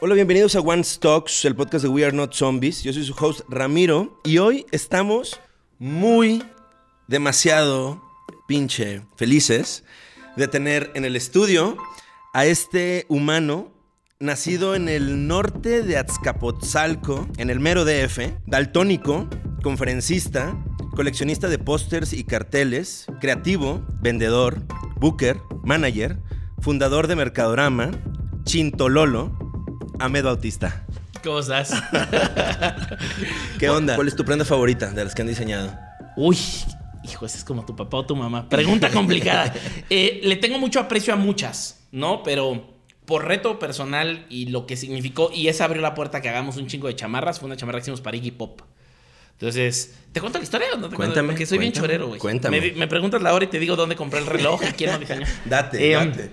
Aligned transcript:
Hola, 0.00 0.14
bienvenidos 0.14 0.54
a 0.54 0.60
One 0.60 0.84
Stocks, 0.84 1.44
el 1.44 1.56
podcast 1.56 1.82
de 1.82 1.88
We 1.88 2.04
Are 2.04 2.14
Not 2.14 2.32
Zombies. 2.32 2.84
Yo 2.84 2.92
soy 2.92 3.02
su 3.02 3.16
host 3.18 3.40
Ramiro 3.48 4.20
y 4.22 4.38
hoy 4.38 4.64
estamos 4.70 5.40
muy, 5.80 6.44
demasiado 7.08 8.00
pinche 8.46 9.02
felices 9.16 9.82
de 10.36 10.46
tener 10.46 10.92
en 10.94 11.04
el 11.04 11.16
estudio 11.16 11.76
a 12.32 12.46
este 12.46 13.06
humano 13.08 13.72
nacido 14.20 14.76
en 14.76 14.88
el 14.88 15.26
norte 15.26 15.82
de 15.82 15.98
Azcapotzalco, 15.98 17.26
en 17.36 17.50
el 17.50 17.58
mero 17.58 17.84
DF, 17.84 18.20
daltónico, 18.46 19.28
conferencista, 19.64 20.56
coleccionista 20.94 21.48
de 21.48 21.58
pósters 21.58 22.12
y 22.12 22.22
carteles, 22.22 23.06
creativo, 23.20 23.84
vendedor, 24.00 24.62
booker, 25.00 25.38
manager, 25.64 26.20
fundador 26.60 27.08
de 27.08 27.16
Mercadorama, 27.16 27.90
Chintololo, 28.44 29.37
Ahmed 29.98 30.24
Bautista. 30.24 30.82
¿Cómo 31.22 31.40
estás? 31.40 31.72
¿Qué 33.58 33.68
onda? 33.68 33.94
¿Cuál 33.96 34.08
es 34.08 34.14
tu 34.16 34.24
prenda 34.24 34.44
favorita 34.44 34.90
de 34.90 35.04
las 35.04 35.14
que 35.14 35.22
han 35.22 35.28
diseñado? 35.28 35.76
Uy, 36.16 36.38
hijo, 37.04 37.26
ese 37.26 37.38
es 37.38 37.44
como 37.44 37.64
tu 37.64 37.74
papá 37.74 37.98
o 37.98 38.06
tu 38.06 38.14
mamá. 38.16 38.48
Pregunta 38.48 38.90
complicada. 38.92 39.52
Eh, 39.90 40.20
le 40.22 40.36
tengo 40.36 40.58
mucho 40.58 40.80
aprecio 40.80 41.12
a 41.12 41.16
muchas, 41.16 41.80
¿no? 41.90 42.22
Pero 42.22 42.76
por 43.04 43.24
reto 43.26 43.58
personal 43.58 44.26
y 44.28 44.46
lo 44.46 44.66
que 44.66 44.76
significó, 44.76 45.30
y 45.34 45.48
esa 45.48 45.64
abrió 45.64 45.82
la 45.82 45.94
puerta 45.94 46.20
que 46.20 46.28
hagamos 46.28 46.56
un 46.56 46.66
chingo 46.66 46.88
de 46.88 46.94
chamarras, 46.96 47.40
fue 47.40 47.46
una 47.46 47.56
chamarra 47.56 47.78
que 47.78 47.84
hicimos 47.84 48.00
para 48.00 48.16
Iggy 48.16 48.32
Pop. 48.32 48.60
Entonces, 49.32 49.94
¿te 50.12 50.20
cuento 50.20 50.38
la 50.38 50.44
historia 50.44 50.66
o 50.74 50.76
no 50.78 50.88
te 50.88 50.96
Cuéntame, 50.96 51.28
Porque 51.28 51.46
soy 51.46 51.58
bien 51.58 51.70
cuéntame, 51.70 51.86
chorero, 51.88 52.08
güey. 52.08 52.20
cuéntame. 52.20 52.60
Me, 52.60 52.72
me 52.72 52.88
preguntas 52.88 53.22
la 53.22 53.32
hora 53.34 53.44
y 53.44 53.48
te 53.48 53.58
digo 53.60 53.76
dónde 53.76 53.94
compré 53.96 54.18
el 54.18 54.26
reloj, 54.26 54.62
a 54.64 54.72
quién 54.72 54.92
lo 54.92 54.98
diseñó. 54.98 55.26
Date, 55.44 55.90
Eh, 55.92 55.94
date. 55.94 56.30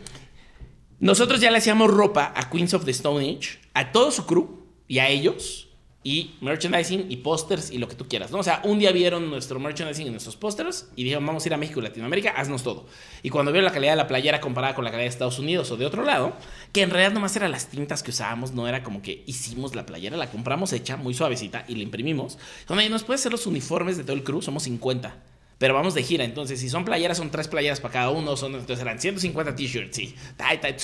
Nosotros 1.05 1.39
ya 1.39 1.51
le 1.51 1.59
hacíamos 1.59 1.91
ropa 1.91 2.33
a 2.35 2.49
Queens 2.49 2.73
of 2.73 2.83
the 2.83 2.89
Stone 2.89 3.23
Age, 3.23 3.59
a 3.75 3.91
todo 3.91 4.09
su 4.09 4.25
crew 4.25 4.65
y 4.87 4.97
a 4.97 5.07
ellos, 5.07 5.69
y 6.03 6.33
merchandising 6.41 7.11
y 7.11 7.17
pósters 7.17 7.69
y 7.69 7.77
lo 7.77 7.87
que 7.87 7.93
tú 7.93 8.07
quieras, 8.07 8.31
¿no? 8.31 8.39
O 8.39 8.43
sea, 8.43 8.61
un 8.63 8.79
día 8.79 8.91
vieron 8.91 9.29
nuestro 9.29 9.59
merchandising 9.59 10.07
y 10.07 10.09
nuestros 10.09 10.35
pósters 10.35 10.89
y 10.95 11.03
dijeron, 11.03 11.23
vamos 11.23 11.45
a 11.45 11.47
ir 11.47 11.53
a 11.53 11.57
México 11.57 11.79
y 11.79 11.83
Latinoamérica, 11.83 12.31
haznos 12.31 12.63
todo. 12.63 12.87
Y 13.21 13.29
cuando 13.29 13.51
vieron 13.51 13.65
la 13.65 13.71
calidad 13.71 13.91
de 13.91 13.97
la 13.97 14.07
playera 14.07 14.41
comparada 14.41 14.73
con 14.73 14.83
la 14.83 14.89
calidad 14.89 15.05
de 15.05 15.09
Estados 15.09 15.37
Unidos 15.37 15.69
o 15.69 15.77
de 15.77 15.85
otro 15.85 16.03
lado, 16.03 16.33
que 16.71 16.81
en 16.81 16.89
realidad 16.89 17.13
nomás 17.13 17.35
eran 17.35 17.51
las 17.51 17.67
tintas 17.67 18.01
que 18.01 18.09
usábamos, 18.09 18.53
no 18.53 18.67
era 18.67 18.81
como 18.81 19.03
que 19.03 19.21
hicimos 19.27 19.75
la 19.75 19.85
playera, 19.85 20.17
la 20.17 20.31
compramos 20.31 20.73
hecha, 20.73 20.97
muy 20.97 21.13
suavecita 21.13 21.65
y 21.67 21.75
la 21.75 21.83
imprimimos. 21.83 22.39
Oye, 22.67 22.89
¿nos 22.89 23.03
puedes 23.03 23.21
hacer 23.21 23.31
los 23.31 23.45
uniformes 23.45 23.95
de 23.95 24.03
todo 24.03 24.15
el 24.15 24.23
crew? 24.23 24.41
Somos 24.41 24.63
50. 24.63 25.34
Pero 25.57 25.73
vamos 25.73 25.93
de 25.93 26.03
gira, 26.03 26.25
entonces 26.25 26.59
si 26.59 26.69
son 26.69 26.83
playeras, 26.83 27.17
son 27.17 27.31
tres 27.31 27.47
playeras 27.47 27.79
para 27.79 27.93
cada 27.93 28.09
uno, 28.09 28.35
son, 28.35 28.55
entonces 28.55 28.81
eran 28.81 28.99
150 28.99 29.55
t-shirts, 29.55 29.95
sí. 29.95 30.15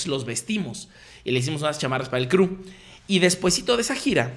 Los 0.06 0.24
vestimos 0.24 0.88
y 1.24 1.32
le 1.32 1.40
hicimos 1.40 1.60
unas 1.60 1.78
chamarras 1.78 2.08
para 2.08 2.22
el 2.22 2.28
crew. 2.28 2.58
Y 3.06 3.18
despuésito 3.18 3.76
de 3.76 3.82
esa 3.82 3.94
gira, 3.94 4.32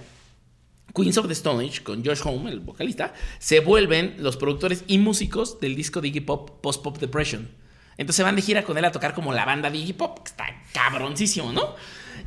Queens 0.93 1.17
of 1.17 1.27
the 1.27 1.33
Stone 1.33 1.65
Age, 1.65 1.83
con 1.83 2.03
Josh 2.03 2.21
Home, 2.25 2.51
el 2.51 2.59
vocalista, 2.59 3.13
se 3.39 3.59
vuelven 3.59 4.15
los 4.19 4.37
productores 4.37 4.83
y 4.87 4.97
músicos 4.97 5.59
del 5.59 5.75
disco 5.75 6.01
de 6.01 6.09
Iggy 6.09 6.21
Pop, 6.21 6.61
Post 6.61 6.83
Pop 6.83 6.97
Depression. 6.97 7.49
Entonces 7.97 8.25
van 8.25 8.35
de 8.35 8.41
gira 8.41 8.63
con 8.63 8.77
él 8.77 8.83
a 8.83 8.91
tocar 8.91 9.13
como 9.13 9.33
la 9.33 9.45
banda 9.45 9.69
de 9.69 9.77
Iggy 9.77 9.93
Pop, 9.93 10.19
que 10.19 10.29
está 10.29 10.45
cabroncísimo, 10.73 11.53
¿no? 11.53 11.75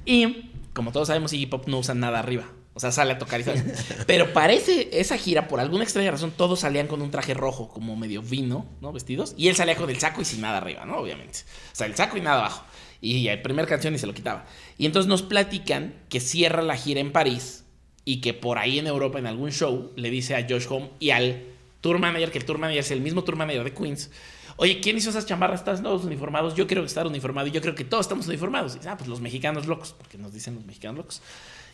Y 0.06 0.50
como 0.72 0.92
todos 0.92 1.08
sabemos, 1.08 1.32
Iggy 1.34 1.46
Pop 1.46 1.68
no 1.68 1.78
usa 1.78 1.94
nada 1.94 2.20
arriba. 2.20 2.46
O 2.78 2.80
sea, 2.80 2.92
sale 2.92 3.14
a 3.14 3.18
tocar 3.18 3.40
y 3.40 3.42
sale. 3.42 3.64
Pero 4.06 4.32
parece 4.32 4.88
esa 4.92 5.18
gira, 5.18 5.48
por 5.48 5.58
alguna 5.58 5.82
extraña 5.82 6.12
razón, 6.12 6.30
todos 6.30 6.60
salían 6.60 6.86
con 6.86 7.02
un 7.02 7.10
traje 7.10 7.34
rojo, 7.34 7.68
como 7.68 7.96
medio 7.96 8.22
vino, 8.22 8.66
¿no? 8.80 8.92
Vestidos. 8.92 9.34
Y 9.36 9.48
él 9.48 9.56
salía 9.56 9.74
con 9.74 9.90
el 9.90 9.98
saco 9.98 10.20
y 10.20 10.24
sin 10.24 10.42
nada 10.42 10.58
arriba, 10.58 10.84
¿no? 10.84 10.98
Obviamente. 10.98 11.40
O 11.72 11.74
sea, 11.74 11.88
el 11.88 11.96
saco 11.96 12.16
y 12.18 12.20
nada 12.20 12.38
abajo. 12.38 12.64
Y 13.00 13.24
la 13.24 13.42
primera 13.42 13.66
canción 13.66 13.96
y 13.96 13.98
se 13.98 14.06
lo 14.06 14.14
quitaba. 14.14 14.46
Y 14.76 14.86
entonces 14.86 15.08
nos 15.08 15.22
platican 15.22 15.92
que 16.08 16.20
cierra 16.20 16.62
la 16.62 16.76
gira 16.76 17.00
en 17.00 17.10
París 17.10 17.64
y 18.04 18.20
que 18.20 18.32
por 18.32 18.58
ahí 18.58 18.78
en 18.78 18.86
Europa, 18.86 19.18
en 19.18 19.26
algún 19.26 19.50
show, 19.50 19.90
le 19.96 20.08
dice 20.10 20.36
a 20.36 20.46
Josh 20.48 20.66
Home 20.70 20.90
y 21.00 21.10
al 21.10 21.46
tour 21.80 21.98
manager, 21.98 22.30
que 22.30 22.38
el 22.38 22.44
tour 22.44 22.58
manager 22.58 22.78
es 22.78 22.92
el 22.92 23.00
mismo 23.00 23.24
tour 23.24 23.34
manager 23.34 23.64
de 23.64 23.74
Queens. 23.74 24.08
Oye, 24.56 24.80
¿quién 24.80 24.96
hizo 24.96 25.10
esas 25.10 25.26
chamarras? 25.26 25.60
¿Están 25.60 25.82
todos 25.82 26.04
uniformados? 26.04 26.54
Yo 26.54 26.68
quiero 26.68 26.84
estar 26.84 27.08
uniformado 27.08 27.48
y 27.48 27.50
yo 27.50 27.60
creo 27.60 27.74
que 27.74 27.84
todos 27.84 28.06
estamos 28.06 28.28
uniformados. 28.28 28.74
Y 28.74 28.78
dice, 28.78 28.88
ah, 28.88 28.96
pues 28.96 29.08
los 29.08 29.20
mexicanos 29.20 29.66
locos, 29.66 29.96
porque 29.98 30.16
nos 30.16 30.32
dicen 30.32 30.54
los 30.54 30.64
mexicanos 30.64 30.98
locos. 30.98 31.22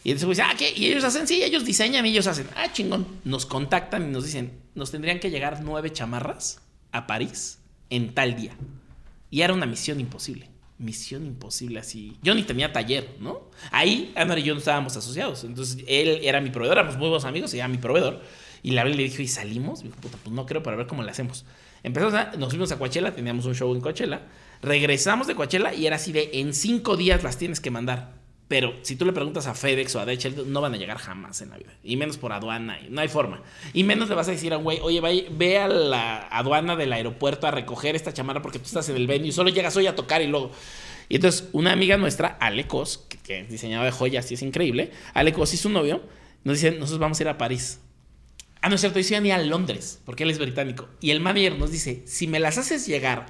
Y 0.04 0.10
entonces 0.10 0.28
dice, 0.28 0.42
ah, 0.42 0.54
¿qué? 0.56 0.72
Y 0.76 0.86
ellos 0.86 1.02
hacen, 1.02 1.26
sí, 1.26 1.42
ellos 1.42 1.64
diseñan 1.64 2.04
y 2.04 2.10
ellos 2.10 2.26
hacen. 2.26 2.46
Ah, 2.54 2.70
chingón. 2.70 3.06
Nos 3.24 3.46
contactan 3.46 4.04
y 4.08 4.12
nos 4.12 4.24
dicen, 4.24 4.52
nos 4.74 4.90
tendrían 4.90 5.18
que 5.18 5.30
llegar 5.30 5.62
nueve 5.64 5.90
chamarras 5.90 6.60
a 6.92 7.06
París 7.06 7.58
en 7.88 8.14
tal 8.14 8.36
día. 8.36 8.54
Y 9.30 9.40
era 9.40 9.54
una 9.54 9.64
misión 9.64 9.98
imposible. 10.00 10.50
Misión 10.76 11.24
imposible 11.24 11.80
así. 11.80 12.18
Yo 12.22 12.34
ni 12.34 12.42
tenía 12.42 12.70
taller, 12.70 13.16
¿no? 13.18 13.50
Ahí 13.70 14.12
Ana 14.14 14.38
y 14.38 14.42
yo 14.42 14.52
no 14.52 14.58
estábamos 14.58 14.94
asociados. 14.94 15.42
Entonces 15.44 15.82
él 15.88 16.20
era 16.22 16.42
mi 16.42 16.50
proveedor, 16.50 16.76
éramos 16.76 16.98
muy 16.98 17.08
buenos 17.08 17.24
amigos, 17.24 17.54
y 17.54 17.58
era 17.58 17.68
mi 17.68 17.78
proveedor. 17.78 18.22
Y 18.62 18.70
y 18.70 18.72
le 18.72 19.04
dije, 19.04 19.22
¿y 19.22 19.28
salimos? 19.28 19.82
Me 19.82 19.88
dijo, 19.88 20.00
puta, 20.02 20.18
pues 20.22 20.34
no 20.34 20.44
creo 20.44 20.62
para 20.62 20.76
ver 20.76 20.86
cómo 20.86 21.02
le 21.02 21.10
hacemos. 21.10 21.46
Empezamos 21.82 22.14
a, 22.14 22.32
nos 22.36 22.50
fuimos 22.50 22.72
a 22.72 22.78
Coachella, 22.78 23.14
teníamos 23.14 23.46
un 23.46 23.54
show 23.54 23.74
en 23.74 23.80
Coachella. 23.80 24.22
Regresamos 24.60 25.26
de 25.26 25.34
Coachella 25.34 25.72
y 25.72 25.86
era 25.86 25.96
así 25.96 26.12
de, 26.12 26.30
en 26.34 26.52
cinco 26.52 26.96
días 26.96 27.22
las 27.22 27.38
tienes 27.38 27.60
que 27.60 27.70
mandar. 27.70 28.23
Pero 28.46 28.74
si 28.82 28.96
tú 28.96 29.06
le 29.06 29.12
preguntas 29.12 29.46
a 29.46 29.54
FedEx 29.54 29.94
o 29.96 30.00
a 30.00 30.04
DHL, 30.04 30.52
no 30.52 30.60
van 30.60 30.74
a 30.74 30.76
llegar 30.76 30.98
jamás 30.98 31.40
en 31.40 31.50
la 31.50 31.56
vida. 31.56 31.72
Y 31.82 31.96
menos 31.96 32.18
por 32.18 32.32
aduana, 32.32 32.78
no 32.90 33.00
hay 33.00 33.08
forma. 33.08 33.42
Y 33.72 33.84
menos 33.84 34.08
le 34.10 34.14
vas 34.14 34.28
a 34.28 34.32
decir 34.32 34.52
a 34.52 34.58
un 34.58 34.64
güey, 34.64 34.80
oye, 34.82 35.00
vaya- 35.00 35.24
ve 35.30 35.58
a 35.58 35.66
la 35.68 36.28
aduana 36.28 36.76
del 36.76 36.92
aeropuerto 36.92 37.46
a 37.46 37.50
recoger 37.50 37.96
esta 37.96 38.12
chamarra 38.12 38.42
porque 38.42 38.58
tú 38.58 38.66
estás 38.66 38.88
en 38.90 38.96
el 38.96 39.06
venue 39.06 39.28
y 39.28 39.32
solo 39.32 39.48
llegas 39.48 39.76
hoy 39.76 39.86
a 39.86 39.94
tocar 39.94 40.20
y 40.22 40.26
luego... 40.26 40.50
Y 41.08 41.16
entonces 41.16 41.48
una 41.52 41.72
amiga 41.72 41.96
nuestra, 41.96 42.28
Alecos, 42.40 43.06
que, 43.22 43.40
es 43.40 43.50
diseñadora 43.50 43.86
de 43.86 43.92
joyas 43.92 44.30
y 44.30 44.34
es 44.34 44.42
increíble, 44.42 44.90
Alecos 45.14 45.52
y 45.54 45.56
su 45.56 45.68
novio, 45.70 46.02
nos 46.44 46.60
dicen, 46.60 46.78
nosotros 46.78 47.00
vamos 47.00 47.18
a 47.20 47.22
ir 47.22 47.28
a 47.28 47.38
París. 47.38 47.80
Ah, 48.60 48.68
no 48.68 48.76
es 48.76 48.80
cierto, 48.80 48.98
yo 49.00 49.20
ni 49.20 49.30
a 49.30 49.38
Londres, 49.38 50.00
porque 50.06 50.22
él 50.22 50.30
es 50.30 50.38
británico. 50.38 50.88
Y 51.00 51.10
el 51.10 51.20
manager 51.20 51.58
nos 51.58 51.70
dice, 51.70 52.02
si 52.06 52.26
me 52.26 52.40
las 52.40 52.56
haces 52.56 52.86
llegar 52.86 53.26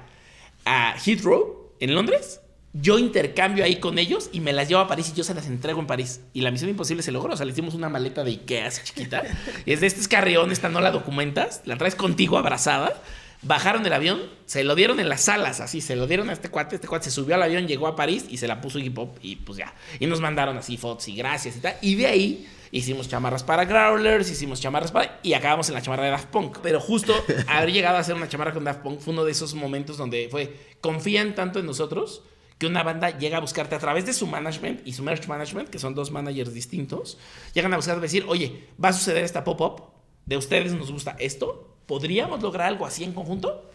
a 0.63 0.95
Heathrow, 0.97 1.73
en 1.79 1.93
Londres, 1.93 2.39
yo 2.81 2.99
intercambio 2.99 3.63
ahí 3.63 3.77
con 3.77 3.97
ellos 3.97 4.29
y 4.33 4.41
me 4.41 4.51
las 4.51 4.67
llevo 4.67 4.81
a 4.81 4.87
París 4.87 5.09
y 5.13 5.17
yo 5.17 5.23
se 5.23 5.33
las 5.33 5.47
entrego 5.47 5.79
en 5.79 5.87
París. 5.87 6.21
Y 6.33 6.41
la 6.41 6.51
misión 6.51 6.69
imposible 6.69 7.03
se 7.03 7.11
logró. 7.11 7.33
O 7.33 7.37
sea, 7.37 7.45
le 7.45 7.53
hicimos 7.53 7.73
una 7.73 7.87
maleta 7.87 8.23
de 8.23 8.31
Ikea 8.31 8.67
así 8.67 8.81
chiquita. 8.83 9.23
Y 9.65 9.71
es 9.73 9.79
de 9.79 9.87
este 9.87 10.01
es 10.01 10.07
carrión, 10.09 10.51
esta 10.51 10.67
no 10.67 10.81
la 10.81 10.91
documentas, 10.91 11.61
la 11.65 11.77
traes 11.77 11.95
contigo 11.95 12.37
abrazada. 12.37 13.01
Bajaron 13.43 13.83
del 13.83 13.93
avión, 13.93 14.21
se 14.45 14.63
lo 14.63 14.75
dieron 14.75 14.99
en 14.99 15.07
las 15.07 15.21
salas, 15.21 15.61
así, 15.61 15.79
se 15.79 15.95
lo 15.95 16.07
dieron 16.07 16.29
a 16.29 16.33
este 16.33 16.49
cuate, 16.49 16.75
este 16.75 16.87
cuate 16.87 17.05
se 17.05 17.11
subió 17.11 17.35
al 17.35 17.43
avión, 17.43 17.67
llegó 17.67 17.85
a 17.85 17.95
París 17.95 18.25
y 18.27 18.37
se 18.37 18.47
la 18.47 18.59
puso 18.59 18.79
Iggy 18.79 18.89
Pop 18.89 19.17
y 19.21 19.35
pues 19.35 19.59
ya. 19.59 19.73
Y 19.99 20.07
nos 20.07 20.19
mandaron 20.19 20.57
así 20.57 20.77
fotos 20.77 21.07
y 21.07 21.15
gracias 21.15 21.57
y 21.57 21.59
tal. 21.59 21.75
Y 21.81 21.95
de 21.95 22.07
ahí 22.07 22.47
hicimos 22.71 23.07
chamarras 23.07 23.43
para 23.43 23.65
Growlers, 23.65 24.29
hicimos 24.31 24.59
chamarras 24.59 24.91
para... 24.91 25.19
Y 25.21 25.33
acabamos 25.33 25.69
en 25.69 25.75
la 25.75 25.81
chamarra 25.81 26.05
de 26.05 26.09
Daft 26.09 26.27
Punk. 26.27 26.57
Pero 26.63 26.81
justo 26.81 27.13
haber 27.47 27.71
llegado 27.71 27.97
a 27.97 27.99
hacer 27.99 28.15
una 28.15 28.27
chamarra 28.27 28.51
con 28.51 28.63
Daft 28.63 28.81
Punk 28.81 28.99
fue 28.99 29.13
uno 29.13 29.23
de 29.23 29.31
esos 29.31 29.53
momentos 29.53 29.97
donde 29.97 30.27
fue, 30.29 30.57
confían 30.81 31.35
tanto 31.35 31.59
en 31.59 31.67
nosotros 31.67 32.23
que 32.57 32.67
una 32.67 32.83
banda 32.83 33.17
llega 33.17 33.37
a 33.37 33.41
buscarte 33.41 33.75
a 33.75 33.79
través 33.79 34.05
de 34.05 34.13
su 34.13 34.27
management 34.27 34.87
y 34.87 34.93
su 34.93 35.03
merch 35.03 35.27
management, 35.27 35.69
que 35.69 35.79
son 35.79 35.93
dos 35.93 36.11
managers 36.11 36.53
distintos, 36.53 37.17
llegan 37.53 37.73
a 37.73 37.77
buscar 37.77 37.99
decir, 37.99 38.25
oye, 38.27 38.67
va 38.81 38.89
a 38.89 38.93
suceder 38.93 39.23
esta 39.23 39.43
pop-up, 39.43 39.83
de 40.25 40.37
ustedes 40.37 40.73
nos 40.73 40.91
gusta 40.91 41.15
esto, 41.19 41.77
¿podríamos 41.85 42.41
lograr 42.41 42.67
algo 42.67 42.85
así 42.85 43.03
en 43.03 43.13
conjunto? 43.13 43.69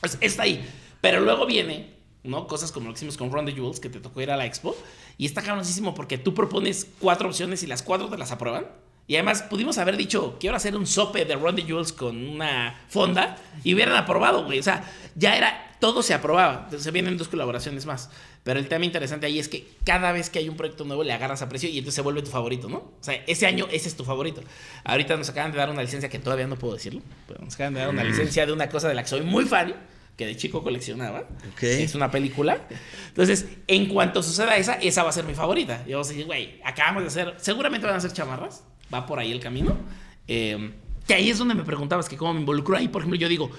Pues 0.00 0.18
está 0.20 0.44
ahí. 0.44 0.68
Pero 1.00 1.20
luego 1.20 1.46
viene, 1.46 1.94
¿no? 2.22 2.46
Cosas 2.46 2.72
como 2.72 2.86
lo 2.86 2.92
que 2.92 2.98
hicimos 2.98 3.16
con 3.16 3.32
Ron 3.32 3.46
the 3.46 3.54
que 3.80 3.88
te 3.88 4.00
tocó 4.00 4.20
ir 4.20 4.30
a 4.30 4.36
la 4.36 4.46
expo, 4.46 4.76
y 5.16 5.26
está 5.26 5.42
cabroncísimo 5.42 5.94
porque 5.94 6.18
tú 6.18 6.34
propones 6.34 6.86
cuatro 6.98 7.28
opciones 7.28 7.62
y 7.62 7.66
las 7.66 7.82
cuatro 7.82 8.08
te 8.08 8.18
las 8.18 8.32
aprueban. 8.32 8.66
Y 9.06 9.16
además 9.16 9.42
pudimos 9.42 9.76
haber 9.78 9.96
dicho, 9.96 10.36
quiero 10.38 10.54
hacer 10.54 10.76
un 10.76 10.86
sope 10.86 11.24
de 11.24 11.34
Ron 11.34 11.56
the 11.56 11.62
Jewels 11.62 11.92
con 11.92 12.28
una 12.28 12.84
fonda 12.88 13.38
y 13.64 13.74
hubieran 13.74 13.96
aprobado, 13.96 14.44
güey. 14.44 14.60
O 14.60 14.62
sea, 14.62 14.88
ya 15.16 15.36
era, 15.36 15.69
todo 15.80 16.02
se 16.02 16.14
aprobaba. 16.14 16.62
Entonces 16.64 16.92
vienen 16.92 17.16
dos 17.16 17.28
colaboraciones 17.28 17.86
más. 17.86 18.10
Pero 18.44 18.60
el 18.60 18.68
tema 18.68 18.84
interesante 18.84 19.26
ahí 19.26 19.38
es 19.38 19.48
que 19.48 19.66
cada 19.84 20.12
vez 20.12 20.30
que 20.30 20.38
hay 20.38 20.48
un 20.48 20.56
proyecto 20.56 20.84
nuevo 20.84 21.02
le 21.02 21.12
agarras 21.12 21.42
a 21.42 21.48
precio 21.48 21.68
y 21.68 21.78
entonces 21.78 21.96
se 21.96 22.02
vuelve 22.02 22.22
tu 22.22 22.30
favorito, 22.30 22.68
¿no? 22.68 22.76
O 22.78 22.98
sea, 23.00 23.14
ese 23.26 23.46
año 23.46 23.66
ese 23.72 23.88
es 23.88 23.96
tu 23.96 24.04
favorito. 24.04 24.42
Ahorita 24.84 25.16
nos 25.16 25.28
acaban 25.28 25.52
de 25.52 25.58
dar 25.58 25.70
una 25.70 25.82
licencia 25.82 26.08
que 26.08 26.18
todavía 26.18 26.46
no 26.46 26.56
puedo 26.56 26.74
decirlo, 26.74 27.02
pero 27.26 27.42
nos 27.42 27.54
acaban 27.54 27.74
de 27.74 27.80
dar 27.80 27.88
una 27.88 28.04
licencia 28.04 28.46
de 28.46 28.52
una 28.52 28.68
cosa 28.68 28.88
de 28.88 28.94
la 28.94 29.02
que 29.02 29.08
soy 29.08 29.22
muy 29.22 29.44
fan, 29.44 29.74
que 30.16 30.26
de 30.26 30.36
chico 30.36 30.62
coleccionaba. 30.62 31.24
Ok. 31.52 31.62
Es 31.62 31.94
una 31.94 32.10
película. 32.10 32.66
Entonces, 33.08 33.46
en 33.66 33.86
cuanto 33.86 34.22
suceda 34.22 34.56
esa, 34.56 34.74
esa 34.74 35.02
va 35.02 35.10
a 35.10 35.12
ser 35.12 35.24
mi 35.24 35.34
favorita. 35.34 35.82
Y 35.86 35.92
vamos 35.92 36.08
a 36.08 36.10
decir, 36.10 36.26
güey, 36.26 36.60
acabamos 36.64 37.02
de 37.02 37.08
hacer, 37.08 37.34
seguramente 37.38 37.86
van 37.86 37.96
a 37.96 38.00
ser 38.00 38.12
chamarras, 38.12 38.64
va 38.92 39.06
por 39.06 39.18
ahí 39.18 39.32
el 39.32 39.40
camino. 39.40 39.76
Eh, 40.28 40.72
que 41.06 41.14
ahí 41.14 41.28
es 41.28 41.38
donde 41.38 41.56
me 41.56 41.64
preguntabas 41.64 42.08
que 42.08 42.16
cómo 42.16 42.34
me 42.34 42.40
involucro 42.40 42.76
ahí. 42.76 42.86
Por 42.86 43.02
ejemplo, 43.02 43.18
yo 43.18 43.28
digo, 43.28 43.50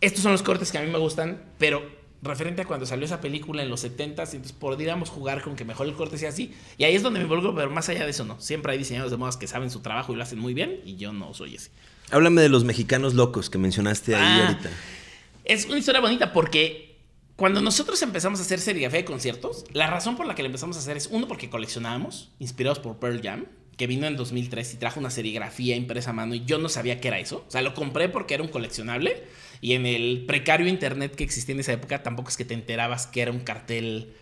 estos 0.00 0.22
son 0.22 0.32
los 0.32 0.42
cortes 0.42 0.70
que 0.72 0.78
a 0.78 0.82
mí 0.82 0.90
me 0.90 0.98
gustan, 0.98 1.42
pero 1.58 1.82
referente 2.22 2.62
a 2.62 2.64
cuando 2.64 2.86
salió 2.86 3.04
esa 3.04 3.20
película 3.20 3.62
en 3.62 3.68
los 3.68 3.84
70s, 3.84 4.32
entonces 4.34 4.52
podríamos 4.52 5.10
jugar 5.10 5.42
con 5.42 5.54
que 5.54 5.64
mejor 5.64 5.86
el 5.86 5.94
corte 5.94 6.18
sea 6.18 6.30
así. 6.30 6.54
Y 6.78 6.84
ahí 6.84 6.94
es 6.94 7.02
donde 7.02 7.18
me 7.20 7.24
involucro, 7.24 7.54
pero 7.54 7.70
más 7.70 7.88
allá 7.88 8.04
de 8.04 8.10
eso 8.10 8.24
no. 8.24 8.40
Siempre 8.40 8.72
hay 8.72 8.78
diseñadores 8.78 9.10
de 9.12 9.16
modas 9.16 9.36
que 9.36 9.46
saben 9.46 9.70
su 9.70 9.80
trabajo 9.80 10.12
y 10.12 10.16
lo 10.16 10.22
hacen 10.22 10.38
muy 10.38 10.54
bien, 10.54 10.80
y 10.84 10.96
yo 10.96 11.12
no 11.12 11.32
soy 11.34 11.54
ese. 11.56 11.70
Háblame 12.10 12.40
de 12.42 12.48
los 12.48 12.64
mexicanos 12.64 13.14
locos 13.14 13.50
que 13.50 13.58
mencionaste 13.58 14.14
ahí 14.14 14.22
Ah. 14.22 14.46
ahorita. 14.48 14.70
Es 15.44 15.66
una 15.66 15.78
historia 15.78 16.00
bonita 16.00 16.32
porque 16.32 16.96
cuando 17.36 17.60
nosotros 17.60 18.00
empezamos 18.02 18.40
a 18.40 18.42
hacer 18.42 18.58
serigrafía 18.60 19.00
de 19.00 19.04
conciertos, 19.04 19.64
la 19.72 19.86
razón 19.86 20.16
por 20.16 20.26
la 20.26 20.34
que 20.34 20.42
la 20.42 20.46
empezamos 20.46 20.76
a 20.76 20.80
hacer 20.80 20.96
es, 20.96 21.08
uno, 21.10 21.28
porque 21.28 21.50
coleccionábamos, 21.50 22.30
inspirados 22.40 22.78
por 22.78 22.96
Pearl 22.98 23.20
Jam, 23.22 23.44
que 23.76 23.86
vino 23.86 24.06
en 24.06 24.16
2003 24.16 24.74
y 24.74 24.76
trajo 24.78 24.98
una 25.00 25.10
serigrafía 25.10 25.76
impresa 25.76 26.10
a 26.10 26.12
mano 26.14 26.34
y 26.34 26.44
yo 26.46 26.58
no 26.58 26.68
sabía 26.70 26.98
qué 27.00 27.08
era 27.08 27.18
eso. 27.20 27.44
O 27.46 27.50
sea, 27.50 27.60
lo 27.62 27.74
compré 27.74 28.08
porque 28.08 28.34
era 28.34 28.42
un 28.42 28.48
coleccionable 28.48 29.22
y 29.60 29.72
en 29.72 29.86
el 29.86 30.24
precario 30.26 30.66
internet 30.66 31.14
que 31.14 31.24
existía 31.24 31.54
en 31.54 31.60
esa 31.60 31.72
época 31.72 32.02
tampoco 32.02 32.28
es 32.28 32.36
que 32.36 32.44
te 32.44 32.54
enterabas 32.54 33.06
que 33.06 33.22
era 33.22 33.30
un 33.30 33.40
cartel 33.40 34.14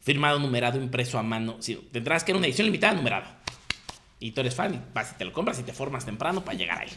firmado, 0.00 0.38
numerado, 0.38 0.80
impreso 0.80 1.18
a 1.18 1.22
mano. 1.22 1.56
Sí, 1.60 1.88
te 1.92 1.98
enterabas 1.98 2.24
que 2.24 2.32
era 2.32 2.38
una 2.38 2.46
edición 2.46 2.66
limitada, 2.66 2.94
numerada. 2.94 3.42
Y 4.20 4.32
tú 4.32 4.40
eres 4.40 4.54
fan 4.54 4.74
y 4.74 4.80
vas 4.94 5.12
y 5.12 5.18
te 5.18 5.24
lo 5.24 5.32
compras 5.32 5.58
y 5.58 5.62
te 5.62 5.72
formas 5.72 6.04
temprano 6.04 6.44
para 6.44 6.56
llegar 6.56 6.78
ahí. 6.80 6.90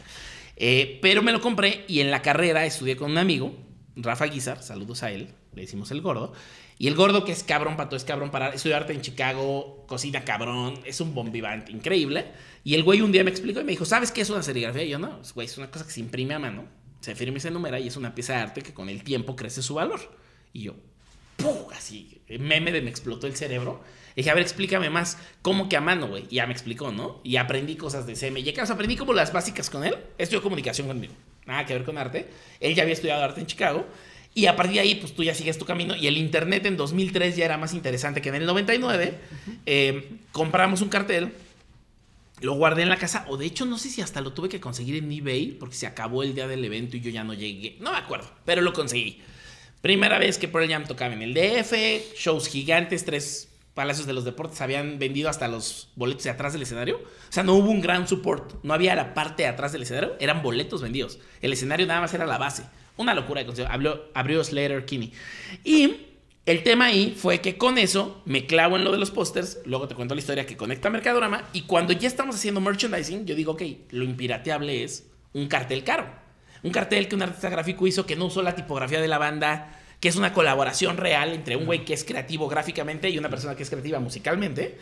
Eh, 0.56 0.98
pero 1.00 1.22
me 1.22 1.32
lo 1.32 1.40
compré 1.40 1.84
y 1.88 2.00
en 2.00 2.10
la 2.10 2.22
carrera 2.22 2.64
estudié 2.64 2.96
con 2.96 3.10
un 3.10 3.18
amigo, 3.18 3.54
Rafa 3.96 4.26
Guizar, 4.26 4.62
saludos 4.62 5.02
a 5.02 5.10
él, 5.10 5.28
le 5.54 5.62
decimos 5.62 5.90
el 5.90 6.00
gordo. 6.00 6.32
Y 6.78 6.88
el 6.88 6.96
gordo, 6.96 7.24
que 7.24 7.30
es 7.32 7.44
cabrón 7.44 7.76
para 7.76 7.88
todo, 7.88 7.96
es 7.96 8.04
cabrón 8.04 8.30
para 8.30 8.48
estudiarte 8.48 8.92
en 8.92 9.02
Chicago, 9.02 9.84
cocina 9.86 10.24
cabrón, 10.24 10.80
es 10.84 11.00
un 11.00 11.14
bombivante 11.14 11.70
increíble. 11.70 12.26
Y 12.64 12.74
el 12.74 12.82
güey 12.82 13.02
un 13.02 13.12
día 13.12 13.22
me 13.22 13.30
explicó 13.30 13.60
y 13.60 13.64
me 13.64 13.70
dijo, 13.70 13.84
¿sabes 13.84 14.10
qué 14.10 14.22
es 14.22 14.30
una 14.30 14.42
serigrafía? 14.42 14.82
Y 14.82 14.88
yo, 14.88 14.98
no, 14.98 15.20
güey, 15.34 15.46
es 15.46 15.56
una 15.58 15.70
cosa 15.70 15.84
que 15.84 15.92
se 15.92 16.00
imprime 16.00 16.34
a 16.34 16.40
mano, 16.40 16.64
se 17.02 17.14
firma 17.14 17.38
y 17.38 17.40
se 17.40 17.50
numera 17.50 17.80
y 17.80 17.88
es 17.88 17.96
una 17.96 18.14
pieza 18.14 18.34
de 18.34 18.38
arte 18.38 18.62
que 18.62 18.72
con 18.72 18.88
el 18.88 19.02
tiempo 19.02 19.36
crece 19.36 19.60
su 19.60 19.74
valor. 19.74 20.00
Y 20.52 20.62
yo, 20.62 20.74
¡pum! 21.36 21.56
Así, 21.76 22.22
meme 22.38 22.72
de 22.72 22.80
me 22.80 22.90
explotó 22.90 23.26
el 23.26 23.36
cerebro. 23.36 23.82
Y 24.14 24.20
dije, 24.20 24.30
a 24.30 24.34
ver, 24.34 24.42
explícame 24.42 24.88
más, 24.88 25.18
¿cómo 25.40 25.68
que 25.68 25.76
a 25.76 25.80
mano, 25.80 26.06
güey? 26.06 26.26
Y 26.30 26.36
ya 26.36 26.46
me 26.46 26.52
explicó, 26.52 26.92
¿no? 26.92 27.20
Y 27.24 27.36
aprendí 27.36 27.76
cosas 27.76 28.06
de 28.06 28.14
CM. 28.14 28.40
Y 28.40 28.48
acaso 28.48 28.74
aprendí 28.74 28.96
como 28.96 29.12
las 29.14 29.32
básicas 29.32 29.68
con 29.68 29.84
él. 29.84 29.96
Estudió 30.18 30.42
comunicación 30.42 30.86
conmigo. 30.86 31.14
Nada 31.46 31.66
que 31.66 31.74
ver 31.74 31.84
con 31.84 31.98
arte. 31.98 32.28
Él 32.60 32.74
ya 32.74 32.82
había 32.82 32.94
estudiado 32.94 33.22
arte 33.22 33.40
en 33.40 33.46
Chicago. 33.46 33.86
Y 34.34 34.46
a 34.46 34.56
partir 34.56 34.76
de 34.76 34.80
ahí, 34.80 34.94
pues 34.94 35.14
tú 35.14 35.24
ya 35.24 35.34
sigues 35.34 35.58
tu 35.58 35.64
camino. 35.64 35.96
Y 35.96 36.06
el 36.06 36.16
Internet 36.16 36.66
en 36.66 36.76
2003 36.76 37.36
ya 37.36 37.46
era 37.46 37.58
más 37.58 37.74
interesante 37.74 38.22
que 38.22 38.28
en 38.28 38.36
el 38.36 38.46
99. 38.46 39.14
Eh, 39.66 40.18
compramos 40.30 40.82
un 40.82 40.88
cartel. 40.88 41.32
Lo 42.42 42.54
guardé 42.54 42.82
en 42.82 42.88
la 42.88 42.98
casa. 42.98 43.24
O 43.28 43.36
de 43.36 43.46
hecho, 43.46 43.64
no 43.64 43.78
sé 43.78 43.88
si 43.88 44.02
hasta 44.02 44.20
lo 44.20 44.32
tuve 44.32 44.48
que 44.48 44.60
conseguir 44.60 44.96
en 44.96 45.10
eBay. 45.10 45.52
Porque 45.52 45.74
se 45.74 45.86
acabó 45.86 46.22
el 46.22 46.34
día 46.34 46.46
del 46.46 46.64
evento 46.64 46.96
y 46.96 47.00
yo 47.00 47.10
ya 47.10 47.24
no 47.24 47.34
llegué. 47.34 47.76
No 47.80 47.92
me 47.92 47.98
acuerdo. 47.98 48.30
Pero 48.44 48.60
lo 48.60 48.72
conseguí. 48.72 49.22
Primera 49.80 50.18
vez 50.18 50.38
que 50.38 50.48
Pearl 50.48 50.68
Jam 50.68 50.84
tocaba 50.84 51.14
en 51.14 51.22
el 51.22 51.34
DF. 51.34 51.72
Shows 52.16 52.48
gigantes. 52.48 53.04
Tres 53.04 53.48
Palacios 53.74 54.06
de 54.06 54.12
los 54.12 54.24
Deportes 54.24 54.60
habían 54.60 54.98
vendido 54.98 55.30
hasta 55.30 55.48
los 55.48 55.88
boletos 55.96 56.24
de 56.24 56.30
atrás 56.30 56.52
del 56.52 56.60
escenario. 56.60 56.96
O 56.96 57.32
sea, 57.32 57.42
no 57.42 57.54
hubo 57.54 57.70
un 57.70 57.80
gran 57.80 58.06
support. 58.06 58.62
No 58.62 58.74
había 58.74 58.94
la 58.94 59.14
parte 59.14 59.44
de 59.44 59.48
atrás 59.48 59.72
del 59.72 59.82
escenario. 59.82 60.14
Eran 60.20 60.42
boletos 60.42 60.82
vendidos. 60.82 61.18
El 61.40 61.54
escenario 61.54 61.86
nada 61.86 62.02
más 62.02 62.12
era 62.12 62.26
la 62.26 62.36
base. 62.36 62.64
Una 62.98 63.14
locura 63.14 63.40
de 63.40 63.46
concierto. 63.46 63.72
Abrió, 64.14 64.44
Slater 64.44 64.84
Kinney. 64.84 65.12
Y 65.64 66.11
el 66.44 66.64
tema 66.64 66.86
ahí 66.86 67.14
fue 67.16 67.40
que 67.40 67.56
con 67.56 67.78
eso 67.78 68.20
me 68.24 68.46
clavo 68.46 68.76
en 68.76 68.84
lo 68.84 68.90
de 68.90 68.98
los 68.98 69.10
pósters. 69.10 69.58
Luego 69.64 69.86
te 69.86 69.94
cuento 69.94 70.14
la 70.14 70.20
historia 70.20 70.44
que 70.44 70.56
conecta 70.56 70.88
a 70.88 70.90
Mercadorama. 70.90 71.44
Y 71.52 71.62
cuando 71.62 71.92
ya 71.92 72.08
estamos 72.08 72.34
haciendo 72.34 72.60
merchandising, 72.60 73.26
yo 73.26 73.34
digo, 73.34 73.52
ok, 73.52 73.62
lo 73.90 74.04
impirateable 74.04 74.82
es 74.82 75.06
un 75.32 75.46
cartel 75.46 75.84
caro. 75.84 76.06
Un 76.64 76.72
cartel 76.72 77.08
que 77.08 77.14
un 77.14 77.22
artista 77.22 77.48
gráfico 77.48 77.86
hizo 77.86 78.06
que 78.06 78.16
no 78.16 78.26
usó 78.26 78.42
la 78.42 78.54
tipografía 78.56 79.00
de 79.00 79.08
la 79.08 79.18
banda 79.18 79.78
que 80.02 80.08
es 80.08 80.16
una 80.16 80.32
colaboración 80.32 80.96
real 80.96 81.32
entre 81.32 81.54
un 81.54 81.64
güey 81.64 81.84
que 81.84 81.94
es 81.94 82.02
creativo 82.02 82.48
gráficamente 82.48 83.08
y 83.08 83.18
una 83.18 83.30
persona 83.30 83.54
que 83.54 83.62
es 83.62 83.70
creativa 83.70 84.00
musicalmente. 84.00 84.76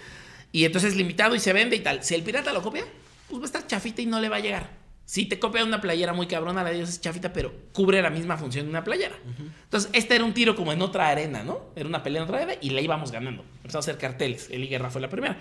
Y 0.50 0.64
entonces 0.64 0.92
es 0.92 0.96
limitado 0.96 1.34
y 1.34 1.40
se 1.40 1.52
vende 1.52 1.76
y 1.76 1.80
tal. 1.80 2.02
Si 2.02 2.14
el 2.14 2.22
pirata 2.22 2.54
lo 2.54 2.62
copia, 2.62 2.86
pues 3.28 3.38
va 3.38 3.44
a 3.44 3.46
estar 3.46 3.66
chafita 3.66 4.00
y 4.00 4.06
no 4.06 4.18
le 4.18 4.30
va 4.30 4.36
a 4.36 4.40
llegar. 4.40 4.80
Si 5.10 5.24
te 5.24 5.40
copia 5.40 5.64
una 5.64 5.80
playera 5.80 6.12
muy 6.12 6.28
cabrona, 6.28 6.62
la 6.62 6.70
de 6.70 6.76
ellos 6.76 6.88
es 6.88 7.00
chafita, 7.00 7.32
pero 7.32 7.52
cubre 7.72 8.00
la 8.00 8.10
misma 8.10 8.36
función 8.36 8.66
de 8.66 8.70
una 8.70 8.84
playera. 8.84 9.16
Entonces, 9.64 9.90
este 9.92 10.14
era 10.14 10.22
un 10.22 10.32
tiro 10.32 10.54
como 10.54 10.72
en 10.72 10.80
otra 10.82 11.08
arena, 11.08 11.42
¿no? 11.42 11.62
Era 11.74 11.88
una 11.88 12.04
pelea 12.04 12.22
en 12.22 12.28
otra 12.28 12.36
arena 12.36 12.52
y 12.60 12.70
la 12.70 12.80
íbamos 12.80 13.10
ganando. 13.10 13.44
Empezamos 13.56 13.88
a 13.88 13.90
hacer 13.90 13.98
carteles. 14.00 14.48
Eli 14.52 14.68
Guerra 14.68 14.88
fue 14.88 15.00
la 15.00 15.08
primera. 15.08 15.36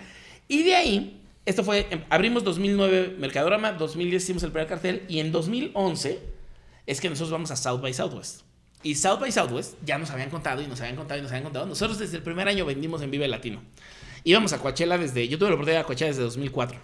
Y 0.48 0.64
de 0.64 0.74
ahí, 0.74 1.22
esto 1.46 1.62
fue, 1.62 1.86
em, 1.88 2.02
abrimos 2.10 2.42
2009 2.42 3.14
Mercadorama, 3.16 3.70
2010 3.70 4.24
hicimos 4.24 4.42
el 4.42 4.50
primer 4.50 4.66
cartel 4.66 5.04
y 5.06 5.20
en 5.20 5.30
2011 5.30 6.18
es 6.88 7.00
que 7.00 7.08
nosotros 7.08 7.30
vamos 7.30 7.52
a 7.52 7.56
South 7.56 7.80
by 7.80 7.94
Southwest. 7.94 8.40
Y 8.82 8.96
South 8.96 9.20
by 9.20 9.30
Southwest 9.30 9.74
ya 9.84 9.98
nos 9.98 10.10
habían 10.10 10.30
contado 10.30 10.62
y 10.62 10.66
nos 10.66 10.80
habían 10.80 10.96
contado 10.96 11.20
y 11.20 11.22
nos 11.22 11.30
habían 11.30 11.44
contado. 11.44 11.66
Nosotros 11.66 12.00
desde 12.00 12.16
el 12.16 12.24
primer 12.24 12.48
año 12.48 12.66
vendimos 12.66 13.02
en 13.02 13.12
Vive 13.12 13.28
Latino. 13.28 13.62
Íbamos 14.24 14.52
a 14.52 14.58
Coachella 14.58 14.98
desde. 14.98 15.28
Yo 15.28 15.38
tuve 15.38 15.50
la 15.50 15.54
oportunidad 15.54 15.82
de 15.82 15.86
Coachella 15.86 16.08
desde 16.08 16.24
2004. 16.24 16.76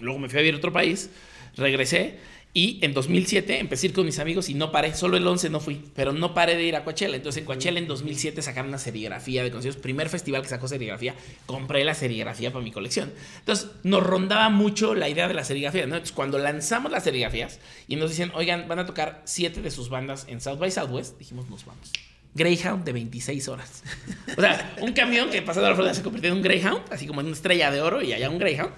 Luego 0.00 0.18
me 0.18 0.28
fui 0.28 0.38
a 0.38 0.42
vivir 0.42 0.56
a 0.56 0.58
otro 0.58 0.72
país, 0.74 1.08
regresé 1.56 2.18
y 2.52 2.80
en 2.82 2.94
2007 2.94 3.60
empecé 3.60 3.86
a 3.86 3.88
ir 3.90 3.94
con 3.94 4.04
mis 4.04 4.18
amigos 4.18 4.48
y 4.48 4.54
no 4.54 4.72
paré. 4.72 4.92
Solo 4.94 5.16
el 5.16 5.26
11 5.26 5.50
no 5.50 5.60
fui, 5.60 5.84
pero 5.94 6.12
no 6.12 6.34
paré 6.34 6.56
de 6.56 6.64
ir 6.64 6.74
a 6.74 6.82
Coachella. 6.82 7.14
Entonces 7.14 7.40
en 7.40 7.46
Coachella 7.46 7.78
en 7.78 7.86
2007 7.86 8.42
sacaron 8.42 8.70
una 8.70 8.78
serigrafía 8.78 9.44
de 9.44 9.52
conciertos. 9.52 9.80
Primer 9.80 10.08
festival 10.08 10.42
que 10.42 10.48
sacó 10.48 10.66
serigrafía. 10.66 11.14
Compré 11.46 11.84
la 11.84 11.94
serigrafía 11.94 12.52
para 12.52 12.64
mi 12.64 12.72
colección. 12.72 13.12
Entonces 13.38 13.70
nos 13.84 14.02
rondaba 14.02 14.48
mucho 14.48 14.96
la 14.96 15.08
idea 15.08 15.28
de 15.28 15.34
la 15.34 15.44
serigrafía. 15.44 15.86
¿no? 15.86 15.94
Entonces 15.94 16.12
cuando 16.12 16.38
lanzamos 16.38 16.90
las 16.90 17.04
serigrafías 17.04 17.60
y 17.86 17.94
nos 17.94 18.10
dicen, 18.10 18.32
oigan, 18.34 18.66
van 18.66 18.80
a 18.80 18.86
tocar 18.86 19.22
siete 19.26 19.62
de 19.62 19.70
sus 19.70 19.88
bandas 19.88 20.26
en 20.28 20.40
South 20.40 20.58
by 20.58 20.72
Southwest, 20.72 21.18
dijimos, 21.18 21.48
nos 21.48 21.64
vamos. 21.64 21.92
Greyhound 22.34 22.84
de 22.84 22.92
26 22.92 23.48
horas. 23.48 23.82
O 24.36 24.40
sea, 24.40 24.76
un 24.80 24.92
camión 24.92 25.28
que 25.28 25.42
pasando 25.42 25.66
a 25.66 25.70
la 25.70 25.74
Florida 25.74 25.92
se 25.92 26.02
convirtió 26.02 26.30
en 26.30 26.36
un 26.36 26.42
Greyhound, 26.42 26.84
así 26.92 27.04
como 27.04 27.20
en 27.20 27.26
una 27.26 27.34
estrella 27.34 27.72
de 27.72 27.82
oro 27.82 28.00
y 28.00 28.12
allá 28.12 28.30
un 28.30 28.38
Greyhound. 28.38 28.72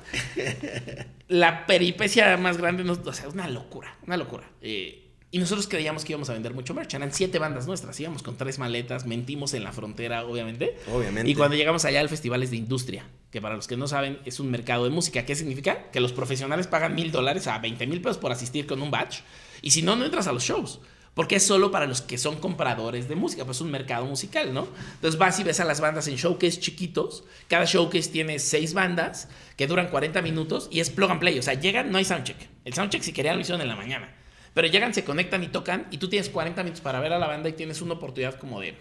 La 1.28 1.66
peripecia 1.66 2.38
más 2.38 2.56
grande, 2.56 2.90
o 2.90 3.12
sea, 3.12 3.28
una 3.28 3.48
locura, 3.48 3.94
una 4.06 4.16
locura. 4.16 4.50
Eh, 4.62 5.02
y 5.34 5.38
nosotros 5.38 5.66
creíamos 5.66 6.04
que 6.04 6.12
íbamos 6.12 6.28
a 6.28 6.34
vender 6.34 6.52
mucho 6.52 6.74
merch. 6.74 6.92
Eran 6.92 7.10
siete 7.10 7.38
bandas 7.38 7.66
nuestras. 7.66 7.98
Íbamos 7.98 8.22
con 8.22 8.36
tres 8.36 8.58
maletas, 8.58 9.06
mentimos 9.06 9.54
en 9.54 9.64
la 9.64 9.72
frontera, 9.72 10.26
obviamente. 10.26 10.76
Obviamente. 10.92 11.30
Y 11.30 11.34
cuando 11.34 11.56
llegamos 11.56 11.86
allá, 11.86 12.02
el 12.02 12.10
festival 12.10 12.42
es 12.42 12.50
de 12.50 12.58
industria, 12.58 13.06
que 13.30 13.40
para 13.40 13.56
los 13.56 13.66
que 13.66 13.78
no 13.78 13.88
saben, 13.88 14.18
es 14.26 14.40
un 14.40 14.50
mercado 14.50 14.84
de 14.84 14.90
música. 14.90 15.24
¿Qué 15.24 15.34
significa? 15.34 15.90
Que 15.90 16.00
los 16.00 16.12
profesionales 16.12 16.66
pagan 16.66 16.94
mil 16.94 17.10
dólares 17.12 17.46
a 17.46 17.58
20 17.58 17.86
mil 17.86 18.02
pesos 18.02 18.18
por 18.18 18.30
asistir 18.30 18.66
con 18.66 18.82
un 18.82 18.90
batch. 18.90 19.20
Y 19.62 19.70
si 19.70 19.80
no, 19.80 19.96
no 19.96 20.04
entras 20.04 20.26
a 20.26 20.32
los 20.32 20.44
shows. 20.44 20.80
Porque 21.14 21.36
es 21.36 21.46
solo 21.46 21.70
para 21.70 21.86
los 21.86 22.00
que 22.00 22.16
son 22.16 22.36
compradores 22.36 23.06
de 23.08 23.16
música, 23.16 23.44
pues 23.44 23.58
es 23.58 23.60
un 23.60 23.70
mercado 23.70 24.06
musical, 24.06 24.54
¿no? 24.54 24.66
Entonces 24.94 25.18
vas 25.18 25.38
y 25.38 25.44
ves 25.44 25.60
a 25.60 25.64
las 25.66 25.80
bandas 25.80 26.08
en 26.08 26.16
showcase 26.16 26.58
chiquitos. 26.58 27.24
Cada 27.48 27.66
showcase 27.66 28.10
tiene 28.10 28.38
seis 28.38 28.72
bandas 28.72 29.28
que 29.58 29.66
duran 29.66 29.88
40 29.88 30.22
minutos 30.22 30.68
y 30.70 30.80
es 30.80 30.88
plug 30.88 31.10
and 31.10 31.20
play. 31.20 31.38
O 31.38 31.42
sea, 31.42 31.52
llegan, 31.52 31.92
no 31.92 31.98
hay 31.98 32.06
soundcheck. 32.06 32.36
El 32.64 32.72
soundcheck, 32.72 33.02
si 33.02 33.12
querían, 33.12 33.36
lo 33.36 33.42
hicieron 33.42 33.60
en 33.60 33.68
la 33.68 33.76
mañana. 33.76 34.14
Pero 34.54 34.68
llegan, 34.68 34.94
se 34.94 35.04
conectan 35.04 35.42
y 35.42 35.48
tocan 35.48 35.86
y 35.90 35.98
tú 35.98 36.08
tienes 36.08 36.30
40 36.30 36.62
minutos 36.62 36.80
para 36.80 37.00
ver 37.00 37.12
a 37.12 37.18
la 37.18 37.26
banda 37.26 37.50
y 37.50 37.52
tienes 37.52 37.82
una 37.82 37.94
oportunidad 37.94 38.38
como 38.38 38.60
de... 38.60 38.74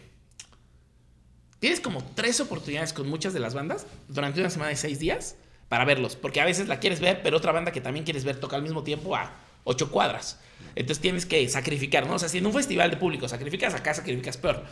Tienes 1.60 1.82
como 1.82 2.02
tres 2.16 2.40
oportunidades 2.40 2.94
con 2.94 3.10
muchas 3.10 3.34
de 3.34 3.40
las 3.40 3.54
bandas 3.54 3.86
durante 4.08 4.40
una 4.40 4.50
semana 4.50 4.70
de 4.70 4.78
seis 4.78 5.00
días 5.00 5.36
para 5.68 5.84
verlos. 5.84 6.16
Porque 6.16 6.40
a 6.40 6.46
veces 6.46 6.70
la 6.70 6.80
quieres 6.80 7.02
ver, 7.02 7.22
pero 7.24 7.38
otra 7.38 7.52
banda 7.52 7.72
que 7.72 7.82
también 7.82 8.06
quieres 8.06 8.24
ver 8.24 8.40
toca 8.40 8.56
al 8.56 8.64
mismo 8.64 8.84
tiempo 8.84 9.16
a 9.18 9.34
ocho 9.64 9.92
cuadras. 9.92 10.40
Entonces 10.76 11.02
tienes 11.02 11.26
que 11.26 11.48
sacrificar, 11.50 12.08
¿no? 12.08 12.16
O 12.16 12.20
sea, 12.20 12.30
si 12.30 12.38
en 12.38 12.46
un 12.46 12.54
festival 12.54 12.92
de 12.92 12.98
público 12.98 13.28
sacrificas 13.28 13.74
acá, 13.74 13.94
sacrificas 13.94 14.38
peor. 14.38 14.64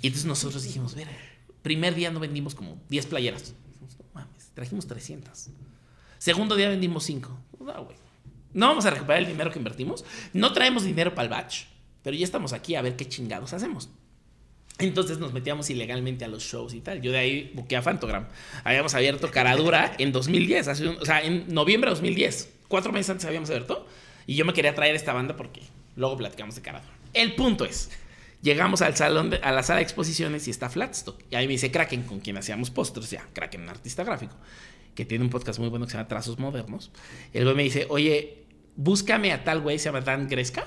Y 0.00 0.08
entonces 0.08 0.26
nosotros 0.26 0.62
dijimos, 0.62 0.96
mira, 0.96 1.10
primer 1.62 1.94
día 1.94 2.10
no 2.10 2.20
vendimos 2.20 2.54
como 2.54 2.80
10 2.88 3.06
playeras. 3.06 3.54
No 3.80 4.04
mames, 4.14 4.50
trajimos 4.54 4.86
300. 4.86 5.48
Segundo 6.18 6.56
día 6.56 6.68
vendimos 6.68 7.04
5. 7.04 7.38
No, 8.54 8.68
vamos 8.68 8.86
a 8.86 8.90
recuperar 8.90 9.22
el 9.22 9.28
dinero 9.28 9.50
que 9.50 9.58
invertimos. 9.58 10.04
No 10.32 10.52
traemos 10.52 10.84
dinero 10.84 11.14
para 11.14 11.24
el 11.24 11.28
batch. 11.28 11.64
Pero 12.02 12.16
ya 12.16 12.24
estamos 12.24 12.52
aquí 12.52 12.74
a 12.74 12.82
ver 12.82 12.96
qué 12.96 13.06
chingados 13.06 13.52
hacemos. 13.52 13.90
Entonces 14.78 15.18
nos 15.18 15.32
metíamos 15.32 15.68
ilegalmente 15.70 16.24
a 16.24 16.28
los 16.28 16.42
shows 16.42 16.72
y 16.74 16.80
tal. 16.80 17.02
Yo 17.02 17.10
de 17.10 17.18
ahí 17.18 17.52
buqué 17.54 17.76
a 17.76 17.82
Fantogram. 17.82 18.28
Habíamos 18.64 18.94
abierto 18.94 19.30
Caradura 19.30 19.94
en 19.98 20.12
2010, 20.12 20.68
o 20.68 21.04
sea, 21.04 21.22
en 21.22 21.52
noviembre 21.52 21.90
de 21.90 21.94
2010. 21.94 22.52
Cuatro 22.68 22.92
meses 22.92 23.10
antes 23.10 23.26
habíamos 23.26 23.50
abierto. 23.50 23.86
Y 24.26 24.34
yo 24.34 24.44
me 24.44 24.52
quería 24.52 24.74
traer 24.74 24.94
esta 24.96 25.12
banda 25.12 25.36
porque 25.36 25.62
luego 25.94 26.16
platicamos 26.16 26.54
de 26.54 26.62
Caradura. 26.62 26.92
El 27.14 27.34
punto 27.34 27.64
es, 27.64 27.90
llegamos 28.42 28.82
al 28.82 28.96
salón, 28.96 29.32
a 29.42 29.52
la 29.52 29.62
sala 29.62 29.78
de 29.78 29.84
exposiciones 29.84 30.46
y 30.48 30.50
está 30.50 30.68
Flatstock. 30.68 31.22
Y 31.30 31.36
ahí 31.36 31.46
me 31.46 31.52
dice 31.52 31.70
Kraken, 31.70 32.02
con 32.02 32.20
quien 32.20 32.36
hacíamos 32.36 32.70
pósters, 32.70 33.10
ya, 33.10 33.26
Kraken, 33.32 33.62
un 33.62 33.68
artista 33.68 34.04
gráfico, 34.04 34.36
que 34.94 35.04
tiene 35.04 35.24
un 35.24 35.30
podcast 35.30 35.58
muy 35.58 35.68
bueno 35.68 35.86
que 35.86 35.92
se 35.92 35.96
llama 35.96 36.08
Trazos 36.08 36.38
Modernos. 36.38 36.90
El 37.32 37.44
güey 37.44 37.56
me 37.56 37.62
dice, 37.62 37.86
oye, 37.88 38.44
búscame 38.76 39.32
a 39.32 39.44
tal 39.44 39.60
güey, 39.60 39.78
se 39.78 39.86
llama 39.86 40.00
Dan 40.00 40.28
Gresca, 40.28 40.66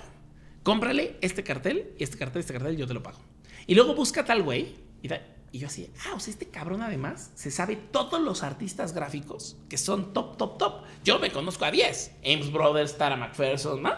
cómprale 0.63 1.17
este 1.21 1.43
cartel, 1.43 1.91
este 1.99 2.17
cartel, 2.17 2.39
este 2.39 2.53
cartel, 2.53 2.77
yo 2.77 2.87
te 2.87 2.93
lo 2.93 3.03
pago. 3.03 3.19
Y 3.67 3.75
luego 3.75 3.93
busca 3.93 4.21
a 4.21 4.25
tal 4.25 4.41
güey 4.41 4.75
y, 5.01 5.09
y 5.51 5.59
yo 5.59 5.67
así, 5.67 5.89
ah, 6.05 6.13
o 6.15 6.19
sea, 6.19 6.31
este 6.31 6.47
cabrón 6.47 6.81
además 6.81 7.31
se 7.35 7.51
sabe 7.51 7.75
todos 7.75 8.21
los 8.21 8.43
artistas 8.43 8.93
gráficos 8.93 9.57
que 9.67 9.77
son 9.77 10.13
top, 10.13 10.37
top, 10.37 10.57
top. 10.57 10.83
Yo 11.03 11.19
me 11.19 11.31
conozco 11.31 11.65
a 11.65 11.71
10. 11.71 12.11
Ames 12.23 12.51
Brothers, 12.51 12.97
Tara 12.97 13.15
McPherson, 13.15 13.81
¿no? 13.81 13.89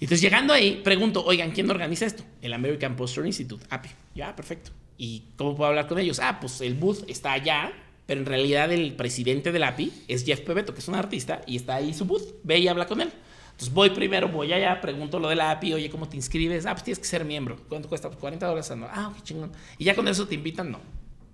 Y 0.00 0.04
entonces 0.04 0.20
llegando 0.20 0.52
ahí, 0.52 0.82
pregunto, 0.84 1.24
oigan, 1.24 1.52
¿quién 1.52 1.70
organiza 1.70 2.04
esto? 2.04 2.24
El 2.42 2.52
American 2.52 2.96
Poster 2.96 3.24
Institute, 3.24 3.64
API. 3.70 3.90
Ya, 4.14 4.36
perfecto. 4.36 4.70
¿Y 4.98 5.24
cómo 5.36 5.56
puedo 5.56 5.70
hablar 5.70 5.86
con 5.88 5.98
ellos? 5.98 6.20
Ah, 6.20 6.38
pues 6.40 6.60
el 6.60 6.74
booth 6.74 7.08
está 7.08 7.32
allá, 7.32 7.72
pero 8.06 8.20
en 8.20 8.26
realidad 8.26 8.70
el 8.70 8.94
presidente 8.94 9.50
del 9.50 9.64
API 9.64 9.92
es 10.08 10.24
Jeff 10.24 10.40
Pebeto, 10.40 10.74
que 10.74 10.80
es 10.80 10.88
un 10.88 10.94
artista, 10.94 11.40
y 11.46 11.56
está 11.56 11.76
ahí 11.76 11.94
su 11.94 12.04
booth. 12.04 12.34
Ve 12.42 12.58
y 12.58 12.68
habla 12.68 12.86
con 12.86 13.00
él. 13.00 13.12
Entonces 13.54 13.72
voy 13.72 13.90
primero, 13.90 14.28
voy 14.28 14.52
allá, 14.52 14.80
pregunto 14.80 15.20
lo 15.20 15.28
de 15.28 15.36
la 15.36 15.52
API, 15.52 15.74
oye, 15.74 15.88
¿cómo 15.88 16.08
te 16.08 16.16
inscribes? 16.16 16.66
Ah, 16.66 16.72
pues 16.72 16.82
tienes 16.82 16.98
que 16.98 17.04
ser 17.04 17.24
miembro. 17.24 17.56
¿Cuánto 17.68 17.88
cuesta? 17.88 18.10
40 18.10 18.46
dólares 18.46 18.68
anual. 18.72 18.90
Ah, 18.92 19.12
qué 19.14 19.22
chingón. 19.22 19.52
Y 19.78 19.84
ya 19.84 19.94
con 19.94 20.08
eso 20.08 20.26
te 20.26 20.34
invitan, 20.34 20.72
no. 20.72 20.80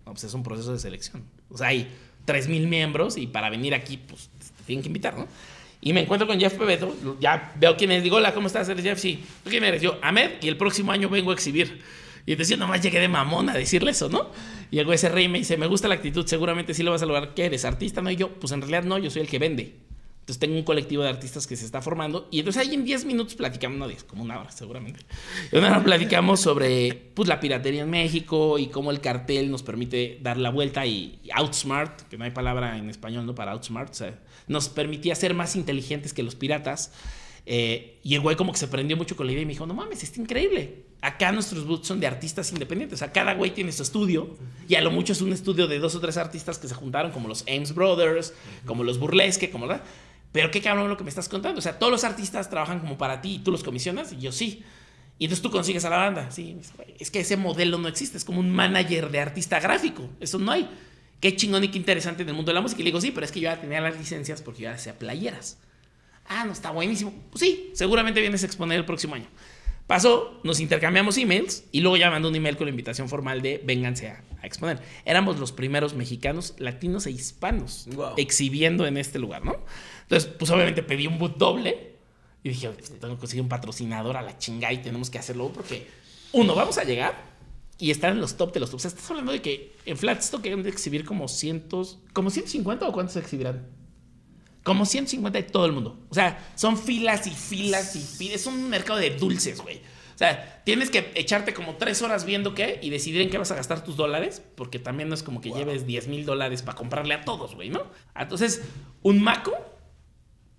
No, 0.04 0.12
pues 0.12 0.24
es 0.24 0.34
un 0.34 0.42
proceso 0.42 0.72
de 0.72 0.78
selección. 0.78 1.24
O 1.48 1.56
sea, 1.56 1.68
hay 1.68 1.90
3.000 2.26 2.68
miembros 2.68 3.16
y 3.16 3.26
para 3.26 3.48
venir 3.48 3.74
aquí, 3.74 3.96
pues 3.96 4.28
te 4.38 4.64
tienen 4.64 4.82
que 4.82 4.88
invitar, 4.88 5.16
¿no? 5.16 5.26
Y 5.80 5.94
me 5.94 6.00
encuentro 6.02 6.28
con 6.28 6.38
Jeff 6.38 6.54
Pebeto, 6.54 6.94
ya 7.20 7.54
veo 7.58 7.74
quién 7.74 7.90
es, 7.90 8.02
digo, 8.02 8.16
hola, 8.16 8.34
¿cómo 8.34 8.48
estás? 8.48 8.68
¿Eres 8.68 8.84
Jeff? 8.84 8.98
Sí. 8.98 9.24
¿Tú 9.42 9.48
quién 9.48 9.64
eres? 9.64 9.80
Yo, 9.80 9.98
Ahmed, 10.02 10.32
y 10.42 10.48
el 10.48 10.58
próximo 10.58 10.92
año 10.92 11.08
vengo 11.08 11.30
a 11.30 11.34
exhibir. 11.34 11.80
Y 12.26 12.34
decía, 12.34 12.58
nomás 12.58 12.82
llegué 12.82 13.00
de 13.00 13.08
mamón 13.08 13.48
a 13.48 13.54
decirle 13.54 13.92
eso, 13.92 14.10
¿no? 14.10 14.30
Y 14.70 14.78
el 14.78 14.92
ese 14.92 15.08
rey 15.08 15.26
me 15.26 15.38
dice, 15.38 15.56
me 15.56 15.66
gusta 15.66 15.88
la 15.88 15.94
actitud, 15.94 16.26
seguramente 16.26 16.74
sí 16.74 16.82
lo 16.82 16.90
vas 16.90 17.02
a 17.02 17.06
lograr. 17.06 17.32
¿Qué 17.32 17.46
eres? 17.46 17.64
¿Artista? 17.64 18.02
No, 18.02 18.10
y 18.10 18.16
yo, 18.16 18.28
pues 18.34 18.52
en 18.52 18.60
realidad 18.60 18.84
no, 18.84 18.98
yo 18.98 19.10
soy 19.10 19.22
el 19.22 19.28
que 19.28 19.38
vende. 19.38 19.74
Entonces 20.30 20.46
tengo 20.46 20.58
un 20.58 20.64
colectivo 20.64 21.02
de 21.02 21.08
artistas 21.08 21.44
que 21.44 21.56
se 21.56 21.64
está 21.64 21.82
formando 21.82 22.28
y 22.30 22.38
entonces 22.38 22.62
ahí 22.62 22.72
en 22.72 22.84
10 22.84 23.04
minutos 23.04 23.34
platicamos, 23.34 23.76
no 23.76 23.88
10, 23.88 24.04
como 24.04 24.22
una 24.22 24.38
hora 24.38 24.52
seguramente. 24.52 25.00
Una 25.50 25.66
hora 25.66 25.82
platicamos 25.82 26.38
sobre 26.38 27.10
pues, 27.14 27.28
la 27.28 27.40
piratería 27.40 27.82
en 27.82 27.90
México 27.90 28.56
y 28.56 28.68
cómo 28.68 28.92
el 28.92 29.00
cartel 29.00 29.50
nos 29.50 29.64
permite 29.64 30.20
dar 30.22 30.37
la 30.37 30.50
vuelta 30.50 30.87
y, 30.87 31.18
outsmart, 31.34 32.02
que 32.02 32.16
no 32.16 32.22
hay 32.22 32.30
palabra 32.30 32.78
en 32.78 32.88
español 32.88 33.26
¿no? 33.26 33.34
para 33.34 33.50
outsmart, 33.50 33.90
o 33.90 33.94
sea, 33.94 34.20
nos 34.46 34.68
permitía 34.68 35.16
ser 35.16 35.34
más 35.34 35.56
inteligentes 35.56 36.12
que 36.14 36.22
los 36.22 36.37
piratas. 36.37 36.92
Eh, 37.44 37.99
y 38.04 38.14
el 38.14 38.20
güey 38.20 38.37
como 38.37 38.52
que 38.52 38.58
se 38.58 38.68
prendió 38.68 38.96
mucho 38.96 39.16
con 39.16 39.26
la 39.26 39.32
idea 39.32 39.42
y 39.42 39.46
me 39.46 39.54
dijo, 39.54 39.66
no 39.66 39.75
mames, 39.75 40.04
está 40.04 40.20
increíble. 40.20 40.84
Acá 41.00 41.32
nuestros 41.32 41.66
boots 41.66 41.88
son 41.88 41.99
de 41.99 42.06
artistas 42.06 42.52
independientes. 42.52 42.99
O 42.99 43.00
sea, 43.00 43.10
cada 43.10 43.34
güey 43.34 43.50
tiene 43.50 43.72
su 43.72 43.82
estudio 43.82 44.37
y 44.68 44.76
a 44.76 44.80
lo 44.80 44.92
mucho 44.92 45.12
es 45.12 45.22
un 45.22 45.32
estudio 45.32 45.66
de 45.66 45.80
dos 45.80 45.96
o 45.96 46.00
tres 46.00 46.16
artistas 46.18 46.58
que 46.58 46.68
se 46.68 46.75
juntaron, 46.75 47.10
como 47.10 47.26
los 47.26 47.42
Ames 47.49 47.75
Brothers, 47.75 48.32
como 48.64 48.84
los 48.84 49.00
Burlesque, 49.00 49.50
como 49.50 49.66
la... 49.66 49.82
Pero 50.32 50.50
qué 50.50 50.60
cabrón 50.60 50.88
lo 50.88 50.96
que 50.96 51.04
me 51.04 51.10
estás 51.10 51.28
contando. 51.28 51.58
O 51.58 51.62
sea, 51.62 51.78
todos 51.78 51.90
los 51.90 52.04
artistas 52.04 52.50
trabajan 52.50 52.80
como 52.80 52.96
para 52.96 53.20
ti 53.20 53.37
y 53.37 53.38
tú 53.40 53.50
los 53.50 53.64
comisionas 53.64 54.12
y 54.12 54.18
yo 54.18 54.32
sí. 54.32 54.62
Y 55.18 55.25
entonces 55.25 55.42
tú 55.42 55.50
consigues 55.50 55.84
a 55.84 55.90
la 55.90 55.96
banda. 55.96 56.30
Sí, 56.30 56.56
es 56.99 57.10
que 57.10 57.20
ese 57.20 57.37
modelo 57.37 57.78
no 57.78 57.88
existe. 57.88 58.16
Es 58.16 58.25
como 58.25 58.40
un 58.40 58.50
manager 58.50 59.10
de 59.10 59.20
artista 59.20 59.60
gráfico. 59.60 60.08
Eso 60.20 60.38
no 60.38 60.52
hay. 60.52 60.68
Qué 61.20 61.37
chingón 61.37 61.64
y 61.64 61.68
qué 61.68 61.78
interesante 61.78 62.22
en 62.22 62.28
el 62.28 62.34
mundo 62.34 62.50
de 62.50 62.54
la 62.54 62.60
música. 62.60 62.80
Y 62.80 62.84
le 62.84 62.88
digo, 62.88 63.00
sí, 63.00 63.10
pero 63.10 63.26
es 63.26 63.32
que 63.32 63.40
yo 63.40 63.50
ya 63.50 63.60
tenía 63.60 63.80
las 63.80 63.99
licencias 63.99 64.40
porque 64.40 64.62
yo 64.62 64.70
ya 64.70 64.76
hacía 64.76 64.99
playeras. 64.99 65.58
Ah, 66.26 66.44
no, 66.44 66.52
está 66.52 66.70
buenísimo. 66.70 67.12
Pues 67.30 67.40
sí, 67.40 67.70
seguramente 67.75 68.20
vienes 68.20 68.42
a 68.44 68.46
exponer 68.46 68.78
el 68.78 68.84
próximo 68.84 69.16
año. 69.16 69.26
Pasó, 69.90 70.40
nos 70.44 70.60
intercambiamos 70.60 71.18
emails 71.18 71.64
y 71.72 71.80
luego 71.80 71.96
ya 71.96 72.08
mandó 72.10 72.28
un 72.28 72.37
email 72.37 72.56
con 72.56 72.66
la 72.66 72.70
invitación 72.70 73.08
formal 73.08 73.42
de 73.42 73.60
vénganse 73.64 74.08
a, 74.08 74.25
exponer. 74.44 74.80
Éramos 75.04 75.40
los 75.40 75.50
primeros 75.50 75.94
mexicanos, 75.94 76.54
latinos 76.58 77.06
e 77.06 77.10
hispanos 77.10 77.88
exhibiendo 78.16 78.87
en 78.87 78.96
este 78.96 79.18
lugar, 79.18 79.44
¿no? 79.44 79.58
Entonces, 80.11 80.29
pues 80.37 80.50
obviamente 80.50 80.83
pedí 80.83 81.07
un 81.07 81.19
boot 81.21 81.37
doble 81.37 81.95
y 82.43 82.49
dije, 82.49 82.69
tengo 83.00 83.14
que 83.14 83.21
conseguir 83.21 83.43
un 83.43 83.49
patrocinador 83.49 84.17
a 84.17 84.23
la 84.23 84.37
chingada 84.38 84.73
y 84.73 84.79
tenemos 84.79 85.09
que 85.09 85.21
hacerlo 85.21 85.52
porque, 85.55 85.87
uno, 86.33 86.57
vamos 86.57 86.79
a 86.79 86.85
llegar 86.85 87.31
y 87.79 87.93
estar 87.93 88.11
en 88.11 88.21
los 88.21 88.37
top 88.37 88.52
de 88.52 88.59
los 88.59 88.71
tops. 88.71 88.81
O 88.81 88.88
sea, 88.88 88.88
estás 88.88 89.09
hablando 89.09 89.31
de 89.31 89.40
que 89.40 89.76
en 89.87 89.97
Flatstock 89.97 90.43
de 90.43 90.69
exhibir 90.69 91.05
como 91.05 91.29
cientos, 91.29 92.00
como 92.12 92.31
150 92.31 92.88
o 92.88 92.93
cuántos 92.93 93.14
exhibirán? 93.14 93.69
Como 94.64 94.85
150 94.85 95.38
de 95.38 95.45
todo 95.45 95.64
el 95.64 95.73
mundo. 95.73 95.97
O 96.09 96.14
sea, 96.14 96.52
son 96.57 96.76
filas 96.76 97.29
y 97.29 97.31
filas 97.31 97.95
y 97.95 98.00
filas. 98.00 98.40
Es 98.40 98.47
un 98.47 98.69
mercado 98.69 98.99
de 98.99 99.11
dulces, 99.11 99.61
güey. 99.61 99.76
O 99.76 100.19
sea, 100.19 100.61
tienes 100.64 100.90
que 100.90 101.12
echarte 101.14 101.55
como 101.55 101.76
tres 101.76 102.02
horas 102.02 102.25
viendo 102.25 102.52
qué 102.52 102.81
y 102.83 102.90
decidir 102.90 103.21
en 103.21 103.31
qué 103.31 103.38
vas 103.38 103.52
a 103.52 103.55
gastar 103.55 103.85
tus 103.85 103.97
dólares, 103.97 104.43
porque 104.57 104.81
también 104.81 105.09
no 105.09 105.14
es 105.14 105.23
como 105.23 105.40
que 105.40 105.52
lleves 105.52 105.87
10 105.87 106.09
mil 106.09 106.26
dólares 106.26 106.62
para 106.62 106.76
comprarle 106.76 107.14
a 107.14 107.21
todos, 107.23 107.55
güey, 107.55 107.71
¿no? 107.71 107.85
Entonces, 108.14 108.61
un 109.02 109.23
maco, 109.23 109.52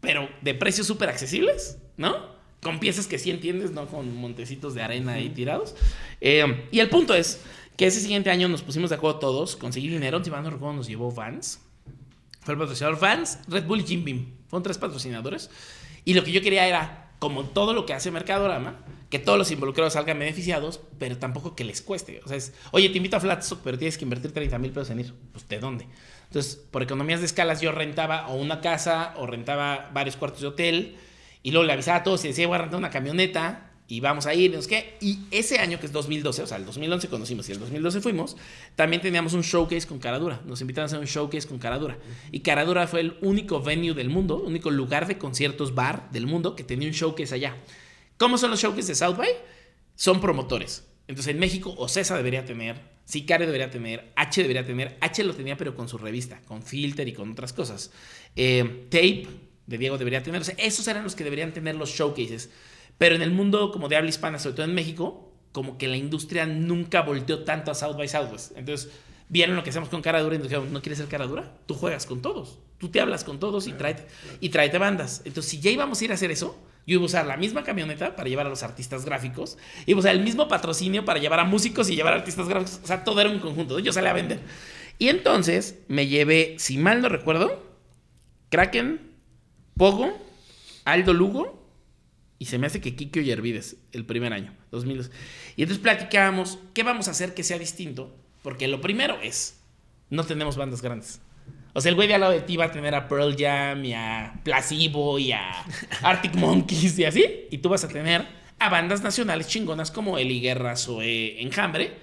pero 0.01 0.29
de 0.41 0.53
precios 0.53 0.87
súper 0.87 1.09
accesibles, 1.09 1.77
¿no? 1.97 2.29
Con 2.61 2.79
piezas 2.79 3.07
que 3.07 3.17
sí 3.17 3.31
entiendes, 3.31 3.71
¿no? 3.71 3.87
Con 3.87 4.15
montecitos 4.15 4.75
de 4.75 4.81
arena 4.81 5.13
ahí 5.13 5.29
tirados. 5.29 5.75
Eh, 6.19 6.67
y 6.71 6.79
el 6.79 6.89
punto 6.89 7.13
es 7.15 7.41
que 7.77 7.87
ese 7.87 8.01
siguiente 8.01 8.29
año 8.29 8.47
nos 8.49 8.61
pusimos 8.61 8.89
de 8.89 8.97
acuerdo 8.97 9.19
todos, 9.19 9.55
conseguí 9.55 9.87
dinero, 9.87 10.19
no 10.19 10.49
recuerdo, 10.49 10.73
nos 10.73 10.87
llevó 10.87 11.11
Vans 11.11 11.59
fue 12.41 12.55
el 12.55 12.59
patrocinador 12.59 12.99
Vans, 12.99 13.39
Red 13.47 13.65
Bull 13.65 13.81
y 13.81 13.83
Jim 13.83 14.03
Beam. 14.03 14.25
Fueron 14.47 14.63
tres 14.63 14.77
patrocinadores. 14.77 15.49
Y 16.05 16.15
lo 16.15 16.23
que 16.23 16.31
yo 16.31 16.41
quería 16.41 16.67
era, 16.67 17.13
como 17.19 17.45
todo 17.45 17.73
lo 17.73 17.85
que 17.85 17.93
hace 17.93 18.09
Mercadorama, 18.09 18.79
que 19.11 19.19
todos 19.19 19.37
los 19.37 19.51
involucrados 19.51 19.93
salgan 19.93 20.17
beneficiados, 20.17 20.81
pero 20.97 21.17
tampoco 21.17 21.55
que 21.55 21.63
les 21.63 21.81
cueste. 21.81 22.21
O 22.25 22.27
sea, 22.27 22.37
es, 22.37 22.53
oye, 22.71 22.89
te 22.89 22.97
invito 22.97 23.17
a 23.17 23.19
Flatstock, 23.19 23.59
pero 23.63 23.77
tienes 23.77 23.97
que 23.97 24.05
invertir 24.05 24.31
30 24.31 24.57
mil 24.57 24.71
pesos 24.71 24.89
en 24.89 25.01
ir. 25.01 25.13
Pues, 25.31 25.47
¿de 25.47 25.59
dónde? 25.59 25.87
Entonces, 26.31 26.55
por 26.55 26.81
economías 26.81 27.19
de 27.19 27.25
escalas, 27.25 27.59
yo 27.59 27.73
rentaba 27.73 28.29
o 28.29 28.35
una 28.35 28.61
casa 28.61 29.13
o 29.17 29.27
rentaba 29.27 29.89
varios 29.93 30.15
cuartos 30.15 30.39
de 30.39 30.47
hotel. 30.47 30.95
Y 31.43 31.51
luego 31.51 31.65
le 31.65 31.73
avisaba 31.73 31.97
a 31.97 32.03
todos 32.03 32.23
y 32.23 32.29
decía, 32.29 32.47
voy 32.47 32.55
a 32.55 32.59
rentar 32.59 32.79
una 32.79 32.89
camioneta 32.89 33.69
y 33.89 33.99
vamos 33.99 34.27
a 34.27 34.33
ir, 34.33 34.53
no 34.53 34.61
sé. 34.61 34.93
Y 35.01 35.19
ese 35.29 35.59
año, 35.59 35.77
que 35.77 35.87
es 35.87 35.91
2012, 35.91 36.43
o 36.43 36.47
sea, 36.47 36.55
el 36.55 36.65
2011 36.65 37.09
conocimos 37.09 37.49
y 37.49 37.51
el 37.51 37.59
2012 37.59 37.99
fuimos, 37.99 38.37
también 38.77 39.01
teníamos 39.01 39.33
un 39.33 39.41
showcase 39.41 39.85
con 39.85 39.99
Caradura. 39.99 40.39
Nos 40.45 40.61
invitaron 40.61 40.85
a 40.85 40.87
hacer 40.87 40.99
un 40.99 41.05
showcase 41.05 41.49
con 41.49 41.59
Caradura. 41.59 41.97
Y 42.31 42.39
Caradura 42.39 42.87
fue 42.87 43.01
el 43.01 43.17
único 43.21 43.61
venue 43.61 43.93
del 43.93 44.07
mundo, 44.07 44.37
único 44.37 44.71
lugar 44.71 45.07
de 45.07 45.17
conciertos 45.17 45.75
bar 45.75 46.09
del 46.11 46.27
mundo 46.27 46.55
que 46.55 46.63
tenía 46.63 46.87
un 46.87 46.93
showcase 46.93 47.35
allá. 47.35 47.57
¿Cómo 48.17 48.37
son 48.37 48.51
los 48.51 48.61
showcases 48.61 48.87
de 48.87 48.95
South 48.95 49.17
by? 49.17 49.31
Son 49.95 50.21
promotores. 50.21 50.87
Entonces 51.09 51.33
en 51.33 51.39
México, 51.39 51.75
Ocesa 51.77 52.15
debería 52.15 52.45
tener, 52.45 52.79
Sicario 53.11 53.45
debería 53.45 53.69
tener, 53.69 54.13
H 54.15 54.41
debería 54.41 54.65
tener. 54.65 54.97
H 55.01 55.21
lo 55.25 55.33
tenía, 55.33 55.57
pero 55.57 55.75
con 55.75 55.89
su 55.89 55.97
revista, 55.97 56.39
con 56.47 56.63
Filter 56.63 57.05
y 57.09 57.11
con 57.11 57.29
otras 57.29 57.51
cosas. 57.51 57.91
Eh, 58.37 58.85
Tape 58.89 59.27
de 59.67 59.77
Diego 59.77 59.97
debería 59.97 60.23
tener. 60.23 60.41
Esos 60.57 60.87
eran 60.87 61.03
los 61.03 61.13
que 61.13 61.25
deberían 61.25 61.51
tener 61.51 61.75
los 61.75 61.89
showcases. 61.89 62.49
Pero 62.97 63.15
en 63.15 63.21
el 63.21 63.31
mundo 63.31 63.73
como 63.73 63.89
de 63.89 63.97
habla 63.97 64.09
hispana, 64.09 64.39
sobre 64.39 64.55
todo 64.55 64.65
en 64.65 64.73
México, 64.73 65.29
como 65.51 65.77
que 65.77 65.89
la 65.89 65.97
industria 65.97 66.45
nunca 66.45 67.01
volteó 67.01 67.43
tanto 67.43 67.69
a 67.69 67.75
South 67.75 67.97
by 67.97 68.07
Southwest. 68.07 68.55
Entonces, 68.55 68.93
vieron 69.31 69.55
lo 69.55 69.63
que 69.63 69.69
hacemos 69.69 69.87
con 69.87 70.01
cara 70.01 70.21
dura 70.21 70.35
y 70.35 70.39
nos 70.39 70.49
dijeron, 70.49 70.73
¿no 70.73 70.81
quieres 70.81 70.99
ser 70.99 71.07
cara 71.07 71.25
dura? 71.25 71.55
Tú 71.65 71.73
juegas 71.73 72.05
con 72.05 72.21
todos. 72.21 72.59
Tú 72.77 72.89
te 72.89 72.99
hablas 72.99 73.23
con 73.23 73.39
todos 73.39 73.65
y 73.67 73.71
tráete, 73.71 74.05
y 74.41 74.49
tráete 74.49 74.77
bandas. 74.77 75.21
Entonces, 75.23 75.49
si 75.49 75.61
ya 75.61 75.71
íbamos 75.71 76.01
a 76.01 76.03
ir 76.03 76.11
a 76.11 76.15
hacer 76.15 76.31
eso, 76.31 76.59
yo 76.85 76.95
iba 76.95 77.03
a 77.03 77.05
usar 77.05 77.25
la 77.25 77.37
misma 77.37 77.63
camioneta 77.63 78.17
para 78.17 78.27
llevar 78.27 78.47
a 78.47 78.49
los 78.49 78.61
artistas 78.61 79.05
gráficos, 79.05 79.57
iba 79.85 79.97
a 79.97 80.01
usar 80.01 80.15
el 80.15 80.21
mismo 80.21 80.49
patrocinio 80.49 81.05
para 81.05 81.19
llevar 81.19 81.39
a 81.39 81.45
músicos 81.45 81.89
y 81.89 81.95
llevar 81.95 82.11
a 82.13 82.17
artistas 82.17 82.49
gráficos. 82.49 82.81
O 82.83 82.87
sea, 82.87 83.05
todo 83.05 83.21
era 83.21 83.29
un 83.29 83.39
conjunto. 83.39 83.79
Yo 83.79 83.93
salí 83.93 84.07
a 84.07 84.13
vender. 84.13 84.41
Y 84.99 85.07
entonces 85.07 85.79
me 85.87 86.07
llevé, 86.07 86.55
si 86.59 86.77
mal 86.77 87.01
no 87.01 87.07
recuerdo, 87.07 87.63
Kraken, 88.49 88.99
Pogo, 89.77 90.11
Aldo 90.83 91.13
Lugo 91.13 91.71
y 92.37 92.47
se 92.47 92.57
me 92.57 92.67
hace 92.67 92.81
que 92.81 92.97
Kikio 92.97 93.21
Yervides, 93.21 93.77
el 93.93 94.05
primer 94.05 94.33
año, 94.33 94.53
2002. 94.71 95.09
Y 95.55 95.61
entonces 95.61 95.81
platicábamos, 95.81 96.59
¿qué 96.73 96.83
vamos 96.83 97.07
a 97.07 97.11
hacer 97.11 97.33
que 97.33 97.43
sea 97.43 97.57
distinto? 97.57 98.13
Porque 98.41 98.67
lo 98.67 98.81
primero 98.81 99.19
es, 99.21 99.59
no 100.09 100.23
tenemos 100.25 100.57
bandas 100.57 100.81
grandes. 100.81 101.21
O 101.73 101.79
sea, 101.79 101.89
el 101.89 101.95
güey 101.95 102.07
de 102.07 102.15
al 102.15 102.21
lado 102.21 102.33
de 102.33 102.41
ti 102.41 102.57
va 102.57 102.65
a 102.65 102.71
tener 102.71 102.93
a 102.93 103.07
Pearl 103.07 103.35
Jam 103.37 103.85
y 103.85 103.93
a 103.93 104.33
Placebo 104.43 105.17
y 105.19 105.31
a 105.31 105.51
Arctic 106.01 106.35
Monkeys 106.35 106.99
y 106.99 107.05
así. 107.05 107.47
Y 107.49 107.59
tú 107.59 107.69
vas 107.69 107.83
a 107.83 107.87
tener 107.87 108.27
a 108.59 108.69
bandas 108.69 109.01
nacionales 109.01 109.47
chingonas 109.47 109.89
como 109.89 110.17
Eli 110.17 110.41
Guerras 110.41 110.87
o 110.89 111.01
Enjambre, 111.01 111.93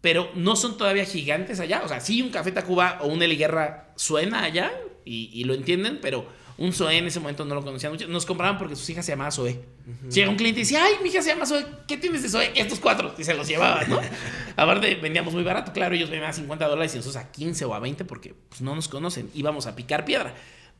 pero 0.00 0.30
no 0.34 0.56
son 0.56 0.76
todavía 0.76 1.04
gigantes 1.06 1.58
allá. 1.58 1.82
O 1.84 1.88
sea, 1.88 2.00
sí, 2.00 2.20
un 2.20 2.30
Café 2.30 2.52
Tacuba 2.52 2.98
o 3.00 3.08
un 3.08 3.22
Eli 3.22 3.36
Guerra 3.36 3.92
suena 3.96 4.44
allá 4.44 4.72
y, 5.04 5.30
y 5.32 5.44
lo 5.44 5.54
entienden, 5.54 5.98
pero 6.02 6.28
un 6.56 6.72
Zoe 6.72 6.98
en 6.98 7.06
ese 7.06 7.18
momento 7.18 7.44
no 7.44 7.54
lo 7.54 7.64
conocían 7.64 7.92
mucho. 7.92 8.06
Nos 8.06 8.26
compraban 8.26 8.58
porque 8.58 8.76
sus 8.76 8.88
hijas 8.90 9.04
se 9.04 9.12
llamaban 9.12 9.32
Zoe. 9.32 9.60
Llega 10.08 10.30
un 10.30 10.36
cliente 10.36 10.60
y 10.60 10.62
dice, 10.62 10.76
ay, 10.76 10.94
mi 11.02 11.08
hija 11.08 11.20
se 11.20 11.30
llama 11.30 11.46
Zoe, 11.46 11.66
¿qué 11.88 11.96
tienes 11.96 12.22
de 12.22 12.28
Zoe? 12.28 12.52
Estos 12.54 12.78
cuatro. 12.78 13.12
Y 13.18 13.24
se 13.24 13.34
los 13.34 13.48
llevaban, 13.48 13.90
¿no? 13.90 14.00
Aparte, 14.56 14.94
vendíamos 14.96 15.34
muy 15.34 15.42
barato. 15.42 15.72
Claro, 15.72 15.94
ellos 15.96 16.10
vendían 16.10 16.30
a 16.30 16.32
50 16.32 16.68
dólares 16.68 16.94
y 16.94 16.98
nosotros 16.98 17.22
a 17.22 17.32
15 17.32 17.64
o 17.64 17.74
a 17.74 17.80
20 17.80 18.04
porque 18.04 18.34
pues, 18.48 18.60
no 18.60 18.74
nos 18.76 18.86
conocen. 18.86 19.30
Íbamos 19.34 19.66
a 19.66 19.74
picar 19.74 20.04
piedra. 20.04 20.34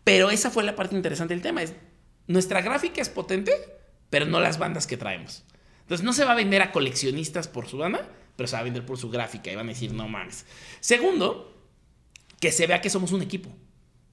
Pero 0.04 0.30
esa 0.30 0.50
fue 0.50 0.62
la 0.62 0.76
parte 0.76 0.94
interesante 0.94 1.34
del 1.34 1.42
tema. 1.42 1.62
Es, 1.62 1.74
nuestra 2.28 2.62
gráfica 2.62 3.02
es 3.02 3.08
potente, 3.08 3.52
pero 4.10 4.26
no 4.26 4.38
las 4.38 4.58
bandas 4.58 4.86
que 4.86 4.96
traemos. 4.96 5.42
Entonces, 5.80 6.04
no 6.04 6.12
se 6.12 6.24
va 6.24 6.32
a 6.32 6.36
vender 6.36 6.62
a 6.62 6.70
coleccionistas 6.70 7.48
por 7.48 7.66
su 7.66 7.78
banda, 7.78 8.08
pero 8.36 8.46
se 8.46 8.54
va 8.54 8.60
a 8.60 8.64
vender 8.64 8.86
por 8.86 8.96
su 8.96 9.10
gráfica. 9.10 9.50
Y 9.50 9.56
van 9.56 9.66
a 9.66 9.72
decir, 9.72 9.92
no 9.92 10.06
mames. 10.06 10.46
Segundo, 10.80 11.52
que 12.38 12.52
se 12.52 12.66
vea 12.68 12.80
que 12.80 12.90
somos 12.90 13.10
un 13.10 13.22
equipo 13.22 13.50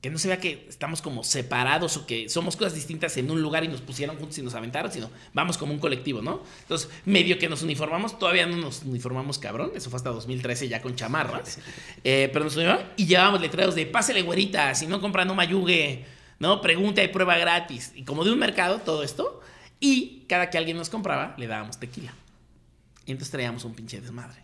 que 0.01 0.09
no 0.09 0.17
se 0.17 0.27
vea 0.27 0.39
que 0.39 0.65
estamos 0.67 1.01
como 1.01 1.23
separados 1.23 1.95
o 1.95 2.07
que 2.07 2.27
somos 2.27 2.55
cosas 2.55 2.73
distintas 2.73 3.15
en 3.17 3.29
un 3.29 3.41
lugar 3.41 3.63
y 3.63 3.67
nos 3.67 3.81
pusieron 3.81 4.17
juntos 4.17 4.37
y 4.39 4.41
nos 4.41 4.55
aventaron, 4.55 4.91
sino 4.91 5.11
vamos 5.33 5.59
como 5.59 5.73
un 5.73 5.79
colectivo, 5.79 6.23
¿no? 6.23 6.41
Entonces, 6.61 6.89
medio 7.05 7.37
que 7.37 7.47
nos 7.47 7.61
uniformamos, 7.61 8.17
todavía 8.17 8.47
no 8.47 8.57
nos 8.57 8.81
uniformamos 8.81 9.37
cabrón, 9.37 9.71
eso 9.75 9.91
fue 9.91 9.97
hasta 9.97 10.09
2013 10.09 10.67
ya 10.67 10.81
con 10.81 10.95
chamarras, 10.95 11.59
eh, 12.03 12.29
pero 12.33 12.45
nos 12.45 12.55
uniformamos 12.55 12.87
y 12.97 13.05
llevábamos 13.05 13.41
letreros 13.41 13.75
de 13.75 13.85
pásele 13.85 14.23
güerita, 14.23 14.73
si 14.73 14.87
no 14.87 14.99
compra 14.99 15.23
no 15.23 15.35
mayugue, 15.35 16.05
¿no? 16.39 16.61
Pregunta 16.61 17.03
y 17.03 17.09
prueba 17.09 17.37
gratis, 17.37 17.91
y 17.95 18.03
como 18.03 18.23
de 18.23 18.31
un 18.31 18.39
mercado 18.39 18.79
todo 18.79 19.03
esto, 19.03 19.41
y 19.79 20.25
cada 20.27 20.49
que 20.49 20.57
alguien 20.57 20.77
nos 20.77 20.89
compraba, 20.89 21.35
le 21.37 21.45
dábamos 21.45 21.79
tequila. 21.79 22.13
Y 23.05 23.11
entonces 23.11 23.31
traíamos 23.31 23.65
un 23.65 23.73
pinche 23.73 24.01
desmadre. 24.01 24.41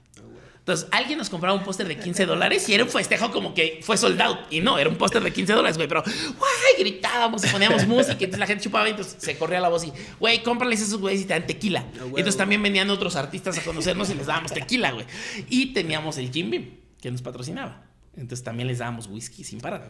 Entonces, 0.68 0.90
alguien 0.92 1.18
nos 1.18 1.30
compraba 1.30 1.56
un 1.56 1.64
póster 1.64 1.88
de 1.88 1.98
15 1.98 2.26
dólares 2.26 2.68
y 2.68 2.74
era 2.74 2.84
un 2.84 2.90
festejo 2.90 3.32
como 3.32 3.54
que 3.54 3.80
fue 3.84 3.96
soldado. 3.96 4.38
Y 4.52 4.60
no, 4.60 4.78
era 4.78 4.90
un 4.90 4.98
póster 4.98 5.24
de 5.24 5.32
15 5.32 5.54
dólares, 5.54 5.78
güey. 5.78 5.88
Pero, 5.88 6.04
güey, 6.04 6.78
gritábamos 6.78 7.46
y 7.46 7.48
poníamos 7.48 7.88
música. 7.88 8.16
Entonces 8.16 8.38
la 8.38 8.48
gente 8.48 8.66
chupaba 8.66 8.86
y 8.86 8.92
entonces 8.92 9.16
se 9.18 9.38
corría 9.38 9.62
la 9.62 9.70
voz 9.70 9.86
y, 9.86 9.94
güey, 10.20 10.44
cómprales 10.44 10.82
esos 10.82 11.00
güeyes 11.00 11.22
y 11.22 11.24
te 11.24 11.36
dan 11.36 11.48
tequila. 11.48 11.86
y 11.94 12.08
entonces 12.08 12.36
también 12.36 12.62
venían 12.62 12.90
otros 12.90 13.16
artistas 13.16 13.58
a 13.58 13.64
conocernos 13.64 14.10
y 14.10 14.16
les 14.16 14.26
dábamos 14.26 14.52
tequila, 14.52 14.92
güey. 14.92 15.06
Y 15.48 15.68
teníamos 15.68 16.18
el 16.18 16.34
Jim 16.34 16.50
Beam, 16.50 16.66
que 17.00 17.12
nos 17.12 17.22
patrocinaba. 17.22 17.86
Entonces 18.18 18.44
también 18.44 18.68
les 18.68 18.80
dábamos 18.80 19.08
whisky 19.08 19.46
sin 19.46 19.62
parar. 19.62 19.90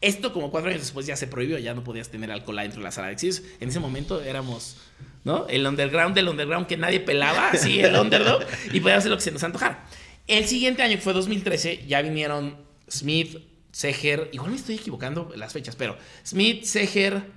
Esto 0.00 0.32
como 0.32 0.50
cuatro 0.50 0.70
años 0.70 0.80
después 0.80 1.04
ya 1.04 1.16
se 1.16 1.26
prohibió, 1.26 1.58
ya 1.58 1.74
no 1.74 1.84
podías 1.84 2.08
tener 2.08 2.32
alcohol 2.32 2.56
dentro 2.56 2.80
de 2.80 2.84
la 2.84 2.90
sala 2.90 3.08
de 3.08 3.12
excesos. 3.12 3.44
En 3.60 3.68
ese 3.68 3.80
momento 3.80 4.22
éramos, 4.22 4.78
¿no? 5.24 5.46
El 5.48 5.66
underground 5.66 6.14
del 6.14 6.28
underground 6.28 6.66
que 6.66 6.78
nadie 6.78 7.00
pelaba, 7.00 7.50
así 7.50 7.80
el 7.80 7.96
underdog, 7.96 8.42
y 8.72 8.80
podíamos 8.80 9.02
hacer 9.02 9.10
lo 9.10 9.18
que 9.18 9.22
se 9.22 9.30
nos 9.30 9.44
antojara. 9.44 9.84
El 10.26 10.46
siguiente 10.46 10.82
año, 10.82 10.96
que 10.96 11.02
fue 11.02 11.12
2013, 11.12 11.86
ya 11.86 12.02
vinieron 12.02 12.56
Smith, 12.90 13.38
Seger, 13.70 14.30
igual 14.32 14.50
me 14.50 14.56
estoy 14.56 14.76
equivocando 14.76 15.30
las 15.36 15.52
fechas, 15.52 15.76
pero 15.76 15.96
Smith, 16.24 16.64
Seger, 16.64 17.30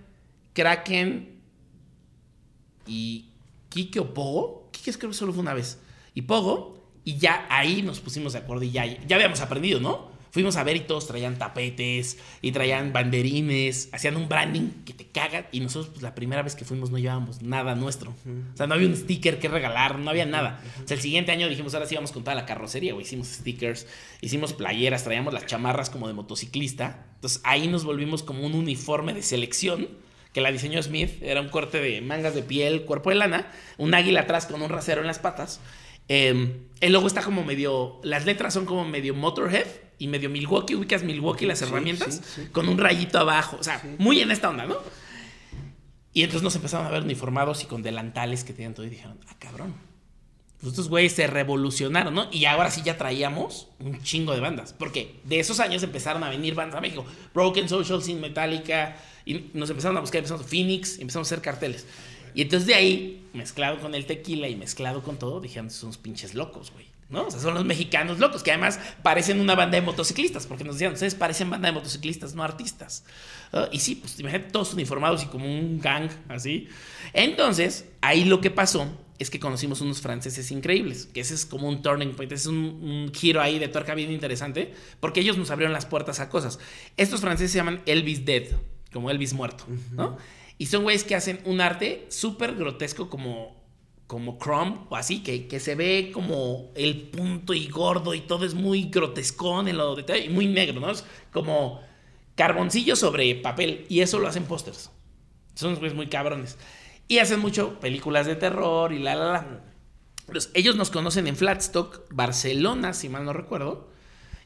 Kraken 0.53 1.41
y 2.87 3.29
Kike 3.69 3.99
o 3.99 4.13
Pogo. 4.13 4.69
Kike 4.71 4.93
creo 4.93 5.11
que 5.11 5.17
solo 5.17 5.33
fue 5.33 5.41
una 5.41 5.53
vez. 5.53 5.79
Y 6.13 6.23
Pogo, 6.23 6.91
y 7.03 7.17
ya 7.17 7.45
ahí 7.49 7.81
nos 7.81 7.99
pusimos 7.99 8.33
de 8.33 8.39
acuerdo 8.39 8.63
y 8.63 8.71
ya, 8.71 8.85
ya 8.85 9.15
habíamos 9.15 9.41
aprendido, 9.41 9.79
¿no? 9.79 10.09
Fuimos 10.31 10.57
a 10.57 10.63
ver 10.63 10.77
y 10.77 10.81
todos 10.81 11.07
traían 11.07 11.37
tapetes 11.37 12.17
y 12.41 12.51
traían 12.51 12.93
banderines, 12.93 13.89
hacían 13.91 14.15
un 14.15 14.29
branding 14.29 14.69
que 14.85 14.93
te 14.93 15.05
caga. 15.05 15.47
Y 15.51 15.59
nosotros, 15.59 15.91
pues 15.91 16.03
la 16.03 16.13
primera 16.13 16.43
vez 16.43 16.55
que 16.55 16.65
fuimos, 16.65 16.91
no 16.91 16.97
llevábamos 16.97 17.41
nada 17.41 17.75
nuestro. 17.75 18.11
O 18.11 18.57
sea, 18.57 18.67
no 18.67 18.75
había 18.75 18.87
un 18.87 18.95
sticker 18.95 19.39
que 19.39 19.47
regalar, 19.47 19.97
no 19.97 20.09
había 20.09 20.25
nada. 20.25 20.61
O 20.83 20.87
sea, 20.87 20.95
el 20.95 21.01
siguiente 21.01 21.31
año 21.31 21.49
dijimos, 21.49 21.73
ahora 21.73 21.87
sí 21.87 21.95
vamos 21.95 22.11
con 22.11 22.23
toda 22.23 22.35
la 22.35 22.45
carrocería, 22.45 22.93
güey. 22.93 23.05
Hicimos 23.05 23.27
stickers, 23.27 23.87
hicimos 24.21 24.53
playeras, 24.53 25.03
traíamos 25.03 25.33
las 25.33 25.45
chamarras 25.47 25.89
como 25.89 26.07
de 26.07 26.13
motociclista. 26.13 27.07
Entonces 27.15 27.41
ahí 27.43 27.67
nos 27.67 27.83
volvimos 27.83 28.21
como 28.21 28.45
un 28.45 28.53
uniforme 28.53 29.13
de 29.13 29.23
selección 29.23 29.87
que 30.31 30.41
la 30.41 30.51
diseñó 30.51 30.81
Smith. 30.83 31.23
Era 31.23 31.41
un 31.41 31.49
corte 31.49 31.81
de 31.81 32.01
mangas 32.01 32.35
de 32.35 32.43
piel, 32.43 32.85
cuerpo 32.85 33.09
de 33.09 33.15
lana, 33.15 33.51
un 33.77 33.95
águila 33.95 34.21
atrás 34.21 34.45
con 34.45 34.61
un 34.61 34.69
rasero 34.69 35.01
en 35.01 35.07
las 35.07 35.17
patas. 35.17 35.59
Eh, 36.07 36.55
el 36.81 36.93
logo 36.93 37.07
está 37.07 37.23
como 37.23 37.43
medio. 37.43 37.99
Las 38.03 38.25
letras 38.25 38.53
son 38.53 38.65
como 38.65 38.85
medio 38.85 39.15
Motorhead 39.15 39.88
y 39.99 40.07
medio 40.07 40.29
Milwaukee, 40.29 40.75
ubicas 40.75 41.03
Milwaukee 41.03 41.45
las 41.45 41.61
herramientas, 41.61 42.21
con 42.51 42.67
un 42.67 42.77
rayito 42.77 43.19
abajo, 43.19 43.57
o 43.59 43.63
sea, 43.63 43.83
muy 43.99 44.21
en 44.21 44.31
esta 44.31 44.49
onda, 44.49 44.65
¿no? 44.65 44.77
Y 46.13 46.23
entonces 46.23 46.41
nos 46.41 46.55
empezaron 46.55 46.87
a 46.87 46.89
ver 46.89 47.03
uniformados 47.03 47.63
y 47.63 47.67
con 47.67 47.83
delantales 47.83 48.43
que 48.43 48.53
tenían 48.53 48.73
todo 48.73 48.85
y 48.85 48.89
dijeron, 48.89 49.19
ah, 49.27 49.35
cabrón. 49.37 49.75
Pues 50.59 50.71
estos 50.71 50.89
güeyes 50.89 51.13
se 51.13 51.27
revolucionaron, 51.27 52.13
¿no? 52.13 52.27
Y 52.31 52.43
ahora 52.45 52.69
sí 52.69 52.81
ya 52.83 52.97
traíamos 52.97 53.69
un 53.79 54.01
chingo 54.01 54.33
de 54.33 54.41
bandas. 54.41 54.73
Porque 54.73 55.21
de 55.23 55.39
esos 55.39 55.61
años 55.61 55.83
empezaron 55.83 56.21
a 56.23 56.29
venir 56.29 56.53
bandas 56.55 56.77
a 56.77 56.81
México. 56.81 57.05
Broken 57.33 57.69
Social, 57.69 58.01
Sin 58.01 58.19
Metallica. 58.19 58.97
Y 59.25 59.51
nos 59.53 59.69
empezaron 59.69 59.95
a 59.95 60.01
buscar, 60.01 60.17
empezamos 60.17 60.45
Phoenix, 60.45 60.99
empezamos 60.99 61.27
a 61.27 61.33
hacer 61.33 61.41
carteles. 61.41 61.85
Y 62.33 62.41
entonces 62.41 62.67
de 62.67 62.75
ahí, 62.75 63.25
mezclado 63.31 63.79
con 63.79 63.95
el 63.95 64.05
tequila 64.05 64.49
y 64.49 64.55
mezclado 64.55 65.01
con 65.01 65.17
todo, 65.17 65.39
dijeron, 65.39 65.69
son 65.69 65.87
unos 65.87 65.97
pinches 65.97 66.33
locos, 66.33 66.71
güey. 66.71 66.88
¿No? 67.09 67.27
O 67.27 67.31
sea, 67.31 67.39
son 67.39 67.55
los 67.55 67.65
mexicanos 67.65 68.19
locos, 68.19 68.43
que 68.43 68.51
además 68.51 68.79
parecen 69.01 69.39
una 69.39 69.55
banda 69.55 69.75
de 69.77 69.81
motociclistas, 69.81 70.45
porque 70.45 70.63
nos 70.63 70.75
decían, 70.75 70.93
ustedes 70.93 71.15
parecen 71.15 71.49
banda 71.49 71.67
de 71.67 71.73
motociclistas, 71.73 72.35
no 72.35 72.43
artistas. 72.43 73.03
y 73.71 73.79
sí, 73.79 73.95
pues 73.95 74.19
imagínate 74.19 74.51
todos 74.51 74.73
uniformados 74.73 75.23
y 75.23 75.27
como 75.27 75.45
un 75.45 75.79
gang, 75.79 76.09
así. 76.27 76.67
Entonces, 77.13 77.85
ahí 78.01 78.25
lo 78.25 78.41
que 78.41 78.51
pasó 78.51 78.87
es 79.17 79.29
que 79.29 79.39
conocimos 79.39 79.81
unos 79.81 79.99
franceses 79.99 80.49
increíbles, 80.51 81.07
que 81.07 81.19
ese 81.19 81.33
es 81.33 81.45
como 81.45 81.67
un 81.67 81.81
turning 81.81 82.13
point, 82.13 82.31
ese 82.31 82.43
es 82.43 82.47
un, 82.47 82.57
un, 82.57 83.11
giro 83.13 83.41
ahí 83.41 83.59
de 83.59 83.67
tuerca 83.67 83.93
bien 83.93 84.11
interesante, 84.11 84.73
porque 84.99 85.19
ellos 85.19 85.37
nos 85.37 85.51
abrieron 85.51 85.73
las 85.73 85.85
puertas 85.85 86.19
a 86.21 86.29
cosas. 86.29 86.59
Estos 86.95 87.19
franceses 87.19 87.51
se 87.51 87.57
llaman 87.57 87.81
Elvis 87.85 88.23
Dead, 88.23 88.43
como 88.93 89.09
Elvis 89.09 89.33
muerto, 89.33 89.65
¿no? 89.91 90.17
Y 90.57 90.67
son 90.67 90.83
güeyes 90.83 91.03
que 91.03 91.15
hacen 91.15 91.39
un 91.45 91.61
arte 91.61 92.05
súper 92.09 92.55
grotesco 92.55 93.09
como 93.09 93.58
como 94.09 94.39
Chrome 94.39 94.87
o 94.89 94.95
así, 94.95 95.21
que, 95.21 95.47
que, 95.47 95.59
se 95.59 95.75
ve 95.75 96.09
como 96.11 96.71
el 96.73 96.99
punto 97.09 97.53
y 97.53 97.67
gordo 97.67 98.15
y 98.15 98.21
todo 98.21 98.43
es 98.43 98.55
muy 98.55 98.85
grotescón 98.85 99.67
en 99.67 99.77
lo 99.77 99.95
detalle 99.95 100.25
y 100.25 100.29
muy 100.29 100.47
negro, 100.47 100.79
¿no? 100.79 100.91
Como 101.31 101.79
carboncillo 102.33 102.95
sobre 102.95 103.35
papel 103.35 103.85
y 103.87 103.99
eso 103.99 104.17
lo 104.17 104.27
hacen 104.27 104.45
pósters. 104.45 104.89
Son 105.53 105.77
muy 105.95 106.07
cabrones. 106.07 106.57
Y 107.07 107.19
hacen 107.19 107.39
mucho 107.39 107.79
películas 107.79 108.25
de 108.25 108.35
terror 108.35 108.93
y 108.93 108.97
la, 108.97 109.13
la, 109.13 109.31
la. 109.31 109.63
Ellos 110.55 110.75
nos 110.75 110.89
conocen 110.89 111.27
en 111.27 111.35
Flatstock, 111.35 112.07
Barcelona, 112.09 112.93
si 112.93 113.09
mal 113.09 113.25
no 113.25 113.33
recuerdo, 113.33 113.91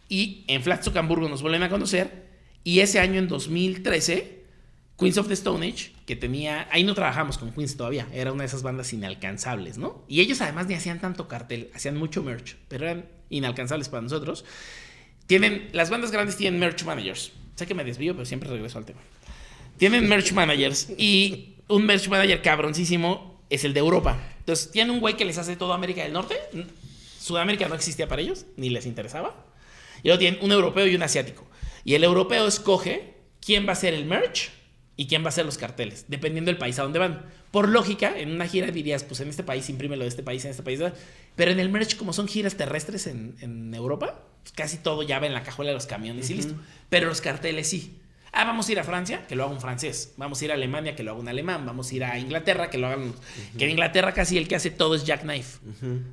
y 0.10 0.44
en 0.50 0.62
Flatstock, 0.62 0.98
Hamburgo, 0.98 1.30
nos 1.30 1.42
vuelven 1.42 1.64
a 1.64 1.70
conocer. 1.70 2.28
Y 2.66 2.82
ese 2.82 3.00
año, 3.00 3.18
en 3.18 3.30
2013, 3.30 4.44
Queens 5.00 5.18
of 5.18 5.30
the 5.30 5.36
Stone 5.36 5.66
Age, 5.66 5.93
que 6.06 6.16
tenía, 6.16 6.68
ahí 6.72 6.84
no 6.84 6.94
trabajamos 6.94 7.38
con 7.38 7.54
Queens 7.54 7.78
todavía, 7.78 8.08
era 8.12 8.32
una 8.32 8.44
de 8.44 8.48
esas 8.48 8.62
bandas 8.62 8.92
inalcanzables, 8.92 9.78
¿no? 9.78 10.04
Y 10.08 10.20
ellos 10.20 10.42
además 10.42 10.68
ni 10.68 10.74
hacían 10.74 11.00
tanto 11.00 11.28
cartel, 11.28 11.70
hacían 11.74 11.96
mucho 11.98 12.24
merch, 12.24 12.58
pero 12.68 12.86
eran 12.86 13.06
inalcanzables 13.30 13.90
para 13.90 14.02
nosotros. 14.02 14.44
Tienen, 15.28 15.70
las 15.72 15.90
bandas 15.90 16.12
grandes 16.12 16.36
tienen 16.36 16.60
merch 16.60 16.84
managers. 16.84 17.32
Sé 17.56 17.66
que 17.66 17.74
me 17.74 17.84
desvío, 17.84 18.14
pero 18.14 18.26
siempre 18.26 18.50
regreso 18.50 18.78
al 18.78 18.86
tema. 18.86 19.00
Tienen 19.78 20.08
merch 20.08 20.34
managers 20.34 20.90
y 20.98 21.56
un 21.68 21.86
merch 21.86 22.10
manager 22.10 22.42
cabroncísimo 22.42 23.42
es 23.50 23.64
el 23.64 23.74
de 23.74 23.80
Europa. 23.80 24.20
Entonces, 24.40 24.72
tienen 24.72 24.92
un 24.94 25.00
güey 25.00 25.16
que 25.16 25.26
les 25.26 25.38
hace 25.38 25.56
todo 25.56 25.74
América 25.74 26.04
del 26.04 26.12
Norte. 26.12 26.36
Sudamérica 27.20 27.70
no 27.70 27.76
existía 27.76 28.08
para 28.08 28.22
ellos, 28.22 28.46
ni 28.58 28.70
les 28.70 28.86
interesaba. 28.86 29.46
Y 30.04 30.08
luego 30.08 30.20
tienen 30.20 30.40
un 30.44 30.52
europeo 30.52 30.86
y 30.86 30.96
un 30.96 31.04
asiático. 31.04 31.48
Y 31.86 31.94
el 31.96 32.04
europeo 32.04 32.46
escoge 32.46 33.14
quién 33.40 33.68
va 33.68 33.72
a 33.72 33.76
ser 33.76 33.94
el 33.94 34.06
merch 34.06 34.52
y 34.96 35.08
quién 35.08 35.24
va 35.24 35.28
a 35.28 35.30
hacer 35.30 35.46
los 35.46 35.58
carteles, 35.58 36.06
dependiendo 36.08 36.50
del 36.50 36.58
país 36.58 36.78
a 36.80 36.84
donde 36.84 37.00
van. 37.00 37.26
Por 37.52 37.70
lógica, 37.70 38.18
en 38.18 38.32
una 38.32 38.48
gira 38.48 38.68
dirías, 38.68 39.04
pues 39.04 39.20
en 39.20 39.30
este 39.30 39.44
país 39.44 39.70
imprímelo 39.70 40.04
de 40.04 40.10
este 40.10 40.24
país, 40.24 40.44
en 40.46 40.52
este 40.52 40.64
país. 40.64 40.80
Pero 41.36 41.52
en 41.52 41.60
el 41.60 41.70
merch, 41.70 41.98
como 41.98 42.14
son 42.14 42.28
giras 42.28 42.56
terrestres 42.56 43.08
en, 43.08 43.36
en 43.42 43.74
Europa, 43.74 44.22
pues 44.42 44.54
casi 44.54 44.78
todo 44.78 45.04
ya 45.04 45.20
va 45.20 45.28
en 45.28 45.34
la 45.34 45.44
cajuela 45.44 45.70
de 45.70 45.76
los 45.76 45.86
camiones 45.86 46.30
y 46.30 46.36
listo. 46.36 46.56
Pero 46.90 47.08
los 47.08 47.22
carteles 47.22 47.68
sí. 47.68 48.00
Ah, 48.36 48.46
vamos 48.46 48.68
a 48.68 48.72
ir 48.72 48.80
a 48.80 48.84
Francia, 48.84 49.28
que 49.28 49.36
lo 49.36 49.44
haga 49.44 49.54
un 49.54 49.62
francés. 49.62 50.14
Vamos 50.18 50.42
a 50.42 50.46
ir 50.46 50.52
a 50.52 50.56
Alemania, 50.56 50.96
que 50.96 51.04
lo 51.04 51.12
haga 51.12 51.20
un 51.20 51.28
alemán. 51.28 51.68
Vamos 51.68 51.92
a 51.92 51.96
ir 51.96 52.04
a 52.04 52.18
Inglaterra, 52.18 52.72
que 52.72 52.80
lo 52.80 52.88
hagan. 52.88 53.14
Que 53.58 53.66
en 53.66 53.72
Inglaterra 53.72 54.14
casi 54.16 54.40
el 54.40 54.48
que 54.48 54.56
hace 54.56 54.72
todo 54.72 54.96
es 54.96 55.06
Jackknife. 55.06 55.60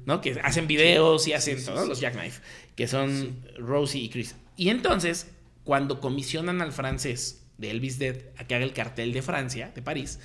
¿No? 0.04 0.20
Que 0.20 0.38
hacen 0.42 0.66
videos 0.66 1.26
y 1.26 1.32
hacen 1.32 1.64
todos 1.64 1.88
los 1.88 2.00
Jackknife. 2.00 2.42
Que 2.76 2.86
son 2.86 3.42
Rosie 3.58 4.02
y 4.02 4.08
Chris. 4.10 4.36
Y 4.56 4.68
entonces, 4.68 5.30
cuando 5.64 6.00
comisionan 6.00 6.60
al 6.60 6.72
francés 6.72 7.39
de 7.60 7.70
Elvis 7.70 7.98
Dead 7.98 8.16
a 8.36 8.44
que 8.44 8.54
haga 8.54 8.64
el 8.64 8.72
cartel 8.72 9.12
de 9.12 9.22
Francia, 9.22 9.70
de 9.74 9.82
París, 9.82 10.18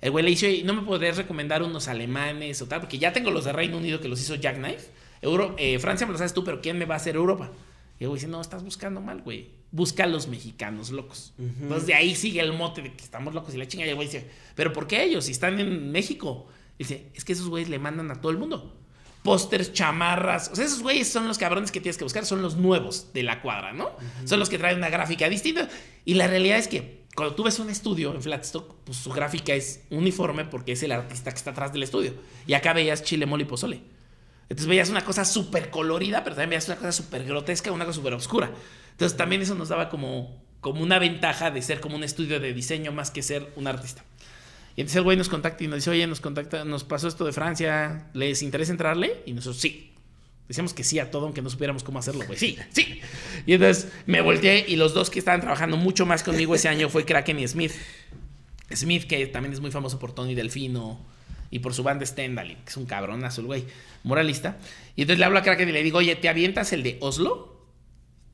el 0.00 0.10
güey 0.10 0.24
le 0.24 0.30
dice, 0.30 0.62
no 0.64 0.74
me 0.74 0.82
podrías 0.82 1.16
recomendar 1.16 1.62
unos 1.62 1.88
alemanes 1.88 2.60
o 2.62 2.66
tal, 2.66 2.80
porque 2.80 2.98
ya 2.98 3.12
tengo 3.12 3.30
los 3.30 3.44
de 3.44 3.52
Reino 3.52 3.78
Unido 3.78 4.00
que 4.00 4.08
los 4.08 4.20
hizo 4.20 4.36
Jackknife. 4.36 4.88
Euro, 5.22 5.54
eh, 5.58 5.78
Francia 5.78 6.06
me 6.06 6.12
lo 6.12 6.18
sabes 6.18 6.34
tú, 6.34 6.44
pero 6.44 6.60
¿quién 6.60 6.78
me 6.78 6.84
va 6.84 6.94
a 6.94 6.98
hacer 6.98 7.16
Europa? 7.16 7.50
Y 7.98 8.04
el 8.04 8.10
güey 8.10 8.20
dice, 8.20 8.28
no, 8.28 8.40
estás 8.40 8.62
buscando 8.62 9.00
mal, 9.00 9.22
güey. 9.22 9.50
Busca 9.70 10.04
a 10.04 10.06
los 10.06 10.28
mexicanos 10.28 10.90
locos. 10.90 11.32
Uh 11.38 11.42
-huh. 11.42 11.62
Entonces 11.62 11.86
de 11.86 11.94
ahí 11.94 12.14
sigue 12.14 12.40
el 12.40 12.52
mote 12.52 12.82
de 12.82 12.92
que 12.92 13.02
estamos 13.02 13.34
locos 13.34 13.54
y 13.54 13.58
la 13.58 13.66
chinga. 13.66 13.86
Y 13.86 13.88
el 13.88 13.94
güey 13.94 14.08
dice, 14.08 14.28
¿pero 14.54 14.72
por 14.72 14.86
qué 14.86 15.02
ellos? 15.02 15.24
Si 15.24 15.32
están 15.32 15.58
en 15.58 15.90
México. 15.90 16.46
Y 16.78 16.84
dice, 16.84 17.06
es 17.14 17.24
que 17.24 17.32
esos 17.32 17.48
güeyes 17.48 17.70
le 17.70 17.78
mandan 17.78 18.10
a 18.10 18.20
todo 18.20 18.30
el 18.30 18.38
mundo. 18.38 18.76
Pósters, 19.26 19.72
chamarras. 19.72 20.50
O 20.52 20.56
sea, 20.56 20.64
esos 20.64 20.82
güeyes 20.82 21.08
son 21.08 21.26
los 21.26 21.36
cabrones 21.36 21.72
que 21.72 21.80
tienes 21.80 21.98
que 21.98 22.04
buscar. 22.04 22.24
Son 22.24 22.40
los 22.40 22.56
nuevos 22.56 23.12
de 23.12 23.22
la 23.24 23.42
cuadra, 23.42 23.72
¿no? 23.72 23.86
Uh 23.86 23.88
-huh. 23.88 24.28
Son 24.28 24.38
los 24.38 24.48
que 24.48 24.56
traen 24.56 24.78
una 24.78 24.88
gráfica 24.88 25.28
distinta. 25.28 25.68
Y 26.04 26.14
la 26.14 26.28
realidad 26.28 26.58
es 26.58 26.68
que 26.68 27.04
cuando 27.16 27.34
tú 27.34 27.42
ves 27.44 27.58
un 27.58 27.68
estudio 27.68 28.14
en 28.14 28.22
Flatstock, 28.22 28.74
pues 28.84 28.98
su 28.98 29.10
gráfica 29.10 29.52
es 29.54 29.80
uniforme 29.90 30.44
porque 30.44 30.72
es 30.72 30.82
el 30.82 30.92
artista 30.92 31.30
que 31.32 31.38
está 31.38 31.50
atrás 31.50 31.72
del 31.72 31.82
estudio. 31.82 32.14
Y 32.46 32.54
acá 32.54 32.72
veías 32.72 33.02
chile, 33.02 33.26
mole 33.26 33.42
y 33.42 33.46
pozole. 33.46 33.80
Entonces 34.48 34.68
veías 34.68 34.90
una 34.90 35.04
cosa 35.04 35.24
súper 35.24 35.70
colorida, 35.70 36.22
pero 36.22 36.36
también 36.36 36.50
veías 36.50 36.68
una 36.68 36.76
cosa 36.76 36.92
súper 36.92 37.24
grotesca, 37.24 37.72
una 37.72 37.84
cosa 37.84 37.96
súper 37.96 38.14
oscura. 38.14 38.52
Entonces 38.92 39.16
también 39.18 39.42
eso 39.42 39.54
nos 39.54 39.70
daba 39.70 39.88
como, 39.88 40.40
como 40.60 40.82
una 40.82 40.98
ventaja 40.98 41.50
de 41.50 41.62
ser 41.62 41.80
como 41.80 41.96
un 41.96 42.04
estudio 42.04 42.38
de 42.38 42.52
diseño 42.52 42.92
más 42.92 43.10
que 43.10 43.22
ser 43.22 43.52
un 43.56 43.66
artista. 43.66 44.04
Y 44.76 44.82
entonces 44.82 44.96
el 44.96 45.04
güey 45.04 45.16
nos 45.16 45.30
contacta 45.30 45.64
y 45.64 45.68
nos 45.68 45.76
dice, 45.76 45.90
oye, 45.90 46.06
nos 46.06 46.20
contacta, 46.20 46.64
nos 46.64 46.84
pasó 46.84 47.08
esto 47.08 47.24
de 47.24 47.32
Francia, 47.32 48.10
¿les 48.12 48.42
interesa 48.42 48.72
entrarle? 48.72 49.22
Y 49.24 49.32
nosotros, 49.32 49.60
sí. 49.60 49.94
Decíamos 50.48 50.74
que 50.74 50.84
sí 50.84 50.98
a 50.98 51.10
todo, 51.10 51.24
aunque 51.24 51.42
no 51.42 51.50
supiéramos 51.50 51.82
cómo 51.82 51.98
hacerlo, 51.98 52.24
güey. 52.26 52.38
Sí, 52.38 52.56
sí. 52.70 53.00
Y 53.46 53.54
entonces 53.54 53.90
me 54.04 54.20
volteé 54.20 54.64
y 54.68 54.76
los 54.76 54.94
dos 54.94 55.10
que 55.10 55.18
estaban 55.18 55.40
trabajando 55.40 55.76
mucho 55.76 56.06
más 56.06 56.22
conmigo 56.22 56.54
ese 56.54 56.68
año 56.68 56.88
fue 56.88 57.04
Kraken 57.04 57.38
y 57.40 57.48
Smith. 57.48 57.72
Smith, 58.72 59.04
que 59.04 59.26
también 59.26 59.54
es 59.54 59.60
muy 59.60 59.70
famoso 59.70 59.98
por 59.98 60.12
Tony 60.12 60.34
Delfino 60.34 61.00
y 61.50 61.60
por 61.60 61.74
su 61.74 61.82
banda 61.82 62.04
Stendhal, 62.04 62.48
que 62.48 62.68
es 62.68 62.76
un 62.76 62.86
cabronazo 62.86 63.40
el 63.40 63.46
güey, 63.46 63.64
moralista. 64.04 64.58
Y 64.94 65.02
entonces 65.02 65.18
le 65.18 65.24
hablo 65.24 65.38
a 65.38 65.42
Kraken 65.42 65.68
y 65.68 65.72
le 65.72 65.82
digo, 65.82 65.98
oye, 65.98 66.14
¿te 66.16 66.28
avientas 66.28 66.72
el 66.72 66.82
de 66.82 66.98
Oslo? 67.00 67.66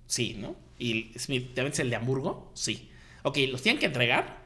Sí, 0.06 0.36
¿no? 0.38 0.56
Y 0.78 1.12
Smith, 1.16 1.54
¿te 1.54 1.60
avientas 1.60 1.80
el 1.80 1.90
de 1.90 1.96
Hamburgo? 1.96 2.50
Sí. 2.54 2.90
Ok, 3.22 3.38
los 3.48 3.62
tienen 3.62 3.78
que 3.78 3.86
entregar 3.86 4.42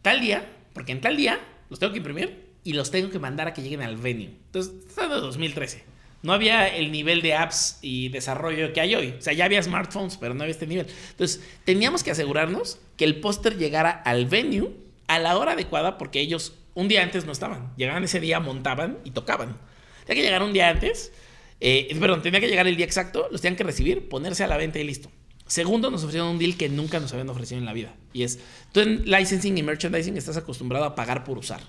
tal 0.00 0.20
día, 0.20 0.48
porque 0.72 0.92
en 0.92 1.00
tal 1.00 1.16
día 1.16 1.40
los 1.70 1.78
tengo 1.78 1.92
que 1.92 1.98
imprimir 1.98 2.52
y 2.64 2.74
los 2.74 2.90
tengo 2.90 3.10
que 3.10 3.18
mandar 3.18 3.48
a 3.48 3.54
que 3.54 3.62
lleguen 3.62 3.82
al 3.82 3.96
venue. 3.96 4.30
Entonces, 4.46 4.72
de 4.96 5.06
2013. 5.06 5.84
No 6.22 6.32
había 6.32 6.68
el 6.68 6.92
nivel 6.92 7.20
de 7.20 7.34
apps 7.34 7.78
y 7.82 8.08
desarrollo 8.08 8.72
que 8.72 8.80
hay 8.80 8.94
hoy. 8.94 9.14
O 9.18 9.22
sea, 9.22 9.32
ya 9.32 9.44
había 9.44 9.60
smartphones, 9.60 10.16
pero 10.16 10.34
no 10.34 10.44
había 10.44 10.52
este 10.52 10.68
nivel. 10.68 10.86
Entonces, 11.10 11.42
teníamos 11.64 12.04
que 12.04 12.12
asegurarnos 12.12 12.78
que 12.96 13.04
el 13.04 13.20
póster 13.20 13.58
llegara 13.58 13.90
al 13.90 14.26
venue 14.26 14.70
a 15.08 15.18
la 15.18 15.36
hora 15.36 15.52
adecuada 15.52 15.98
porque 15.98 16.20
ellos 16.20 16.54
un 16.74 16.88
día 16.88 17.02
antes 17.02 17.26
no 17.26 17.32
estaban. 17.32 17.72
Llegaban 17.76 18.04
ese 18.04 18.20
día, 18.20 18.38
montaban 18.38 18.98
y 19.04 19.10
tocaban. 19.10 19.58
Tenía 20.06 20.22
que 20.22 20.26
llegar 20.26 20.42
un 20.42 20.52
día 20.52 20.68
antes. 20.68 21.12
Eh, 21.60 21.94
perdón, 21.98 22.22
tenía 22.22 22.40
que 22.40 22.48
llegar 22.48 22.66
el 22.66 22.76
día 22.76 22.86
exacto, 22.86 23.28
los 23.30 23.40
tenían 23.40 23.56
que 23.56 23.64
recibir, 23.64 24.08
ponerse 24.08 24.44
a 24.44 24.46
la 24.46 24.56
venta 24.56 24.78
y 24.78 24.84
listo. 24.84 25.10
Segundo, 25.52 25.90
nos 25.90 26.00
ofrecieron 26.00 26.30
un 26.30 26.38
deal 26.38 26.56
que 26.56 26.70
nunca 26.70 26.98
nos 26.98 27.12
habían 27.12 27.28
ofrecido 27.28 27.58
en 27.58 27.66
la 27.66 27.74
vida. 27.74 27.94
Y 28.14 28.22
es, 28.22 28.38
tú 28.72 28.80
en 28.80 29.04
licensing 29.04 29.58
y 29.58 29.62
merchandising 29.62 30.16
estás 30.16 30.38
acostumbrado 30.38 30.86
a 30.86 30.94
pagar 30.94 31.24
por 31.24 31.36
usar. 31.36 31.60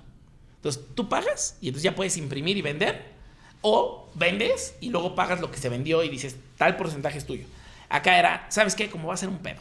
Entonces, 0.56 0.82
tú 0.96 1.10
pagas 1.10 1.58
y 1.60 1.68
entonces 1.68 1.84
ya 1.84 1.94
puedes 1.94 2.16
imprimir 2.16 2.56
y 2.56 2.62
vender. 2.62 3.04
O 3.60 4.10
vendes 4.16 4.76
y 4.80 4.90
luego 4.90 5.16
pagas 5.16 5.42
lo 5.42 5.52
que 5.52 5.58
se 5.58 5.68
vendió 5.68 6.02
y 6.02 6.08
dices, 6.08 6.38
tal 6.58 6.78
porcentaje 6.78 7.18
es 7.18 7.26
tuyo. 7.26 7.44
Acá 7.90 8.18
era, 8.18 8.48
¿sabes 8.50 8.74
qué? 8.76 8.90
Como 8.90 9.10
va 9.10 9.16
a 9.16 9.18
ser 9.18 9.28
un 9.28 9.40
pedo. 9.40 9.60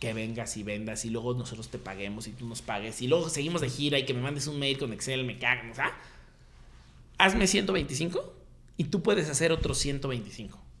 Que 0.00 0.12
vengas 0.12 0.56
y 0.56 0.64
vendas 0.64 1.04
y 1.04 1.10
luego 1.10 1.32
nosotros 1.34 1.68
te 1.68 1.78
paguemos 1.78 2.26
y 2.26 2.32
tú 2.32 2.48
nos 2.48 2.62
pagues. 2.62 3.00
Y 3.00 3.06
luego 3.06 3.28
seguimos 3.28 3.60
de 3.60 3.70
gira 3.70 3.96
y 3.96 4.04
que 4.04 4.12
me 4.12 4.22
mandes 4.22 4.48
un 4.48 4.58
mail 4.58 4.76
con 4.76 4.92
Excel, 4.92 5.22
me 5.22 5.38
cagan, 5.38 5.70
o 5.70 5.74
sea. 5.76 5.96
Hazme 7.16 7.46
125 7.46 8.34
y 8.76 8.84
tú 8.86 9.04
puedes 9.04 9.30
hacer 9.30 9.52
otros 9.52 9.78
125. 9.78 10.71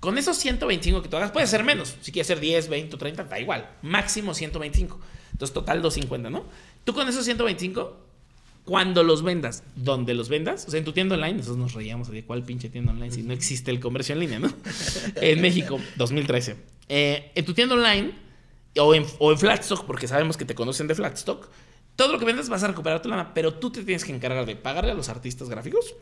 Con 0.00 0.18
esos 0.18 0.36
125 0.36 1.02
que 1.02 1.08
tú 1.08 1.16
hagas, 1.16 1.30
puedes 1.30 1.48
hacer 1.48 1.64
menos. 1.64 1.96
Si 2.00 2.12
quieres 2.12 2.30
hacer 2.30 2.40
10, 2.40 2.68
20 2.68 2.94
o 2.94 2.98
30, 2.98 3.24
da 3.24 3.40
igual. 3.40 3.70
Máximo 3.82 4.34
125. 4.34 5.00
Entonces, 5.32 5.54
total 5.54 5.82
250, 5.82 6.30
¿no? 6.30 6.44
Tú 6.84 6.94
con 6.94 7.08
esos 7.08 7.24
125, 7.24 7.96
cuando 8.64 9.02
los 9.02 9.22
vendas, 9.22 9.64
donde 9.74 10.14
los 10.14 10.28
vendas, 10.28 10.66
o 10.66 10.70
sea, 10.70 10.78
en 10.78 10.84
tu 10.84 10.92
tienda 10.92 11.14
online, 11.14 11.34
nosotros 11.34 11.58
nos 11.58 11.72
reíamos 11.72 12.08
de 12.08 12.24
cuál 12.24 12.42
pinche 12.42 12.68
tienda 12.68 12.92
online 12.92 13.12
si 13.12 13.22
no 13.22 13.32
existe 13.32 13.70
el 13.70 13.80
comercio 13.80 14.12
en 14.12 14.20
línea, 14.20 14.38
¿no? 14.38 14.52
en 15.16 15.40
México, 15.40 15.80
2013. 15.96 16.56
Eh, 16.88 17.32
en 17.34 17.44
tu 17.44 17.54
tienda 17.54 17.74
online 17.74 18.12
o 18.78 18.94
en, 18.94 19.04
o 19.18 19.32
en 19.32 19.38
Flatstock, 19.38 19.84
porque 19.84 20.06
sabemos 20.08 20.36
que 20.36 20.44
te 20.44 20.54
conocen 20.54 20.86
de 20.86 20.94
Flatstock, 20.94 21.48
todo 21.96 22.12
lo 22.12 22.18
que 22.18 22.26
vendas 22.26 22.48
vas 22.48 22.62
a 22.62 22.68
recuperar 22.68 23.00
tu 23.00 23.08
lana, 23.08 23.32
pero 23.34 23.54
tú 23.54 23.70
te 23.70 23.82
tienes 23.82 24.04
que 24.04 24.14
encargar 24.14 24.44
de 24.44 24.54
pagarle 24.54 24.92
a 24.92 24.94
los 24.94 25.08
artistas 25.08 25.48
gráficos, 25.48 25.94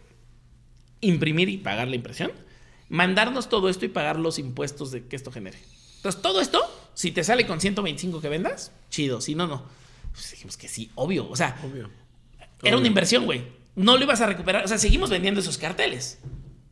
imprimir 1.00 1.48
y 1.48 1.58
pagar 1.58 1.88
la 1.88 1.96
impresión, 1.96 2.32
mandarnos 2.88 3.48
todo 3.48 3.68
esto 3.68 3.84
y 3.84 3.88
pagar 3.88 4.18
los 4.18 4.38
impuestos 4.38 4.90
de 4.90 5.06
que 5.06 5.16
esto 5.16 5.30
genere. 5.32 5.58
Entonces, 5.96 6.20
todo 6.20 6.40
esto, 6.40 6.60
si 6.94 7.12
te 7.12 7.24
sale 7.24 7.46
con 7.46 7.60
125 7.60 8.20
que 8.20 8.28
vendas, 8.28 8.72
chido, 8.90 9.20
si 9.20 9.34
no, 9.34 9.46
no. 9.46 9.64
Pues 10.12 10.30
dijimos 10.30 10.56
que 10.56 10.68
sí, 10.68 10.90
obvio, 10.94 11.28
o 11.28 11.34
sea, 11.36 11.56
Obvio. 11.64 11.90
era 12.62 12.76
una 12.76 12.78
Obvio. 12.78 12.86
inversión, 12.86 13.24
güey. 13.24 13.42
No 13.74 13.96
lo 13.96 14.04
ibas 14.04 14.20
a 14.20 14.26
recuperar, 14.26 14.64
o 14.64 14.68
sea, 14.68 14.78
seguimos 14.78 15.10
vendiendo 15.10 15.40
esos 15.40 15.58
carteles. 15.58 16.18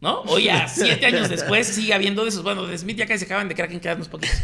¿No? 0.00 0.22
Hoy 0.22 0.48
a 0.48 0.66
siete 0.74 1.06
años 1.06 1.28
después 1.28 1.64
sigue 1.68 1.94
habiendo 1.94 2.24
de 2.24 2.30
esos. 2.30 2.42
Bueno, 2.42 2.66
de 2.66 2.76
Smith 2.76 2.96
ya 2.96 3.06
casi 3.06 3.20
se 3.20 3.24
acaban 3.26 3.48
de 3.48 3.54
Kraken, 3.54 3.78
quedan 3.78 3.98
unos 3.98 4.08
poquitos. 4.08 4.36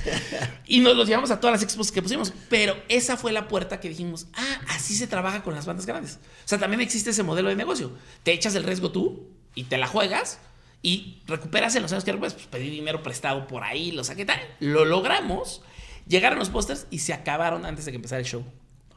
Y 0.68 0.78
nos 0.78 0.96
los 0.96 1.08
llevamos 1.08 1.32
a 1.32 1.40
todas 1.40 1.54
las 1.54 1.62
expos 1.64 1.90
que 1.90 2.00
pusimos. 2.00 2.32
Pero 2.48 2.76
esa 2.88 3.16
fue 3.16 3.32
la 3.32 3.48
puerta 3.48 3.80
que 3.80 3.88
dijimos, 3.88 4.28
ah, 4.34 4.60
así 4.68 4.94
se 4.94 5.08
trabaja 5.08 5.42
con 5.42 5.56
las 5.56 5.66
bandas 5.66 5.84
grandes. 5.84 6.20
O 6.44 6.48
sea, 6.48 6.58
también 6.58 6.80
existe 6.80 7.10
ese 7.10 7.24
modelo 7.24 7.48
de 7.48 7.56
negocio. 7.56 7.90
Te 8.22 8.32
echas 8.32 8.54
el 8.54 8.62
riesgo 8.62 8.92
tú 8.92 9.26
y 9.56 9.64
te 9.64 9.78
la 9.78 9.88
juegas 9.88 10.38
y 10.82 11.22
recuperas 11.26 11.74
en 11.76 11.82
los 11.82 11.92
años 11.92 12.04
que 12.04 12.12
recuperas, 12.12 12.34
pues 12.34 12.46
pedí 12.46 12.70
dinero 12.70 13.02
prestado 13.02 13.46
por 13.46 13.64
ahí, 13.64 13.90
lo 13.92 14.04
saqué 14.04 14.24
tal. 14.24 14.40
Lo 14.60 14.84
logramos. 14.84 15.62
Llegaron 16.06 16.38
los 16.38 16.50
pósters 16.50 16.86
y 16.90 17.00
se 17.00 17.12
acabaron 17.12 17.66
antes 17.66 17.84
de 17.84 17.92
que 17.92 17.96
empezara 17.96 18.20
el 18.20 18.26
show. 18.26 18.44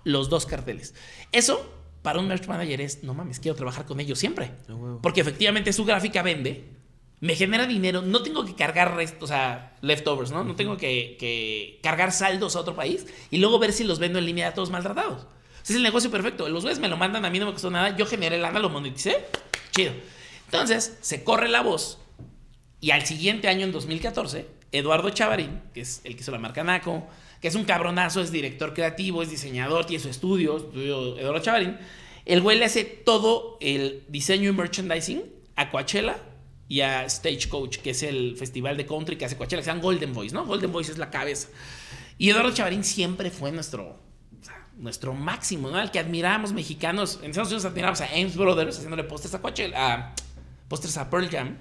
Los 0.04 0.30
dos 0.30 0.46
carteles. 0.46 0.94
Eso, 1.32 1.70
para 2.02 2.20
un 2.20 2.28
merch 2.28 2.48
manager 2.48 2.82
es, 2.82 3.04
no 3.04 3.13
mames, 3.13 3.39
quiero 3.39 3.56
trabajar 3.56 3.86
con 3.86 4.00
ellos 4.00 4.20
siempre. 4.20 4.52
Porque 5.02 5.22
efectivamente 5.22 5.74
su 5.74 5.84
gráfica 5.84 6.22
vende, 6.22 6.70
me 7.20 7.36
genera 7.36 7.67
dinero, 7.67 8.02
no 8.02 8.24
tengo 8.24 8.46
que 8.46 8.56
cargar 8.56 8.96
restos, 8.96 9.24
o 9.24 9.28
sea, 9.28 9.76
leftovers, 9.82 10.32
¿no? 10.32 10.44
No 10.44 10.56
tengo 10.56 10.78
que, 10.78 11.17
que 11.20 11.80
cargar 11.84 12.12
saldos 12.12 12.56
a 12.56 12.62
otro 12.62 12.76
país 12.76 13.06
y 13.30 13.38
luego 13.38 13.60
ver 13.60 13.74
si 13.74 13.84
los 13.84 14.00
vendo 14.00 14.20
en 14.20 14.26
línea 14.26 14.48
a 14.48 14.54
todos 14.54 14.70
maltratados. 14.70 15.24
O 15.24 15.65
sea, 15.65 15.74
es 15.74 15.76
el 15.76 15.84
negocio 15.84 16.10
perfecto. 16.10 16.48
Los 16.50 16.63
güeyes 16.63 16.80
me 16.80 16.88
lo 16.88 16.98
mandan, 16.98 17.26
a 17.26 17.30
mí 17.30 17.39
no 17.39 17.46
me 17.48 17.52
costó 17.54 17.70
nada, 17.70 17.96
yo 17.96 18.06
generé 18.06 18.38
lana, 18.38 18.60
lo 18.60 18.70
moneticé, 18.70 19.26
chido. 19.72 19.94
Entonces, 20.52 20.98
se 21.02 21.24
corre 21.24 21.48
la 21.48 21.62
voz 21.62 21.98
y 22.82 22.90
al 22.90 23.06
siguiente 23.06 23.48
año, 23.48 23.64
en 23.64 23.72
2014, 23.72 24.48
Eduardo 24.72 25.12
Chavarín, 25.12 25.62
que 25.74 25.82
es 25.82 26.02
el 26.04 26.16
que 26.16 26.22
hizo 26.22 26.32
la 26.32 26.40
marca 26.40 26.64
Naco, 26.64 27.08
que 27.40 27.48
es 27.48 27.56
un 27.56 27.64
cabronazo, 27.64 28.22
es 28.22 28.32
director 28.32 28.74
creativo, 28.74 29.22
es 29.22 29.30
diseñador, 29.30 29.86
tiene 29.86 30.02
su 30.02 30.10
estudio, 30.10 30.58
estudio 30.58 31.18
Eduardo 31.20 31.40
Chavarín, 31.40 31.78
el 32.26 32.42
güey 32.42 32.58
le 32.58 32.66
hace 32.66 32.84
todo 32.84 33.58
el 33.62 34.04
diseño 34.08 34.50
y 34.50 34.54
merchandising 34.54 35.24
a 35.56 35.70
Coachella 35.70 36.18
y 36.68 36.82
a 36.82 37.08
Stagecoach, 37.08 37.78
que 37.78 37.92
es 37.92 38.02
el 38.02 38.36
festival 38.36 38.78
de 38.78 38.88
country 38.88 39.16
que 39.16 39.26
hace 39.26 39.38
Coachella, 39.38 39.62
que 39.62 39.66
se 39.66 39.72
llama 39.72 39.84
Golden 39.84 40.14
Voice, 40.14 40.34
¿no? 40.34 40.46
Golden 40.46 40.72
Voice 40.72 40.92
es 40.92 40.98
la 40.98 41.12
cabeza. 41.12 41.50
Y 42.18 42.30
Eduardo 42.30 42.52
Chavarín 42.52 42.84
siempre 42.84 43.30
fue 43.30 43.52
nuestro, 43.52 44.00
nuestro 44.78 45.14
máximo, 45.14 45.70
¿no? 45.70 45.78
Al 45.78 45.92
que 45.92 46.00
admirábamos 46.00 46.54
mexicanos. 46.54 47.20
En 47.22 47.32
Estados 47.32 47.50
Unidos 47.50 47.66
admirábamos 47.66 48.02
a 48.02 48.06
Ames 48.06 48.36
Brothers 48.36 48.78
haciéndole 48.78 49.04
pósters 49.04 49.36
a 49.36 49.42
Coachella, 49.42 50.16
pósters 50.71 50.95
a 50.97 51.10
Pearl 51.10 51.29
Jam. 51.29 51.57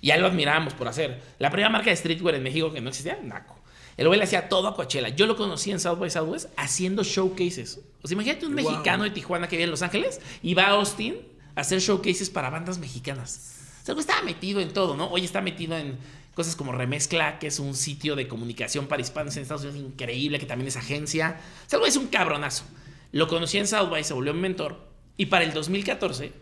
Y 0.00 0.10
a 0.10 0.16
él 0.16 0.20
lo 0.22 0.26
admirábamos 0.28 0.74
por 0.74 0.86
hacer. 0.88 1.20
La 1.38 1.50
primera 1.50 1.70
marca 1.70 1.90
de 1.90 1.96
streetwear 1.96 2.34
en 2.34 2.42
México 2.42 2.72
que 2.72 2.80
no 2.80 2.88
existía, 2.90 3.18
Naco. 3.22 3.56
El 3.96 4.06
güey 4.06 4.18
le 4.18 4.24
hacía 4.24 4.48
todo 4.48 4.68
a 4.68 4.74
Coachella. 4.76 5.08
Yo 5.08 5.26
lo 5.26 5.34
conocí 5.36 5.70
en 5.72 5.80
South 5.80 5.98
by 5.98 6.10
Southwest 6.10 6.50
haciendo 6.56 7.02
showcases. 7.02 7.80
O 8.02 8.06
sea, 8.06 8.14
imagínate 8.14 8.46
un 8.46 8.54
Wow. 8.54 8.70
mexicano 8.70 9.02
de 9.04 9.10
Tijuana 9.10 9.48
que 9.48 9.56
vive 9.56 9.64
en 9.64 9.70
Los 9.70 9.82
Ángeles 9.82 10.20
y 10.42 10.54
va 10.54 10.64
a 10.66 10.70
Austin 10.70 11.16
a 11.56 11.62
hacer 11.62 11.80
showcases 11.80 12.30
para 12.30 12.48
bandas 12.50 12.78
mexicanas. 12.78 13.56
O 13.82 13.84
sea, 13.86 13.92
el 13.92 13.94
güey 13.94 14.02
estaba 14.02 14.22
metido 14.22 14.60
en 14.60 14.72
todo, 14.72 14.96
¿no? 14.96 15.08
Hoy 15.08 15.24
está 15.24 15.40
metido 15.40 15.76
en 15.76 15.98
cosas 16.34 16.54
como 16.54 16.70
Remezcla, 16.70 17.40
que 17.40 17.48
es 17.48 17.58
un 17.58 17.74
sitio 17.74 18.14
de 18.14 18.28
comunicación 18.28 18.86
para 18.86 19.02
hispanos 19.02 19.36
en 19.36 19.42
Estados 19.42 19.64
Unidos 19.64 19.80
increíble, 19.80 20.38
que 20.38 20.46
también 20.46 20.68
es 20.68 20.76
agencia. 20.76 21.40
O 21.66 21.68
sea, 21.68 21.78
el 21.78 21.80
güey 21.80 21.90
es 21.90 21.96
un 21.96 22.06
cabronazo. 22.06 22.64
Lo 23.10 23.26
conocí 23.26 23.58
en 23.58 23.66
South 23.66 23.90
by, 23.90 24.04
se 24.04 24.14
volvió 24.14 24.32
mi 24.32 24.42
mentor. 24.42 24.86
Y 25.16 25.26
para 25.26 25.44
el 25.44 25.52
2014, 25.52 26.32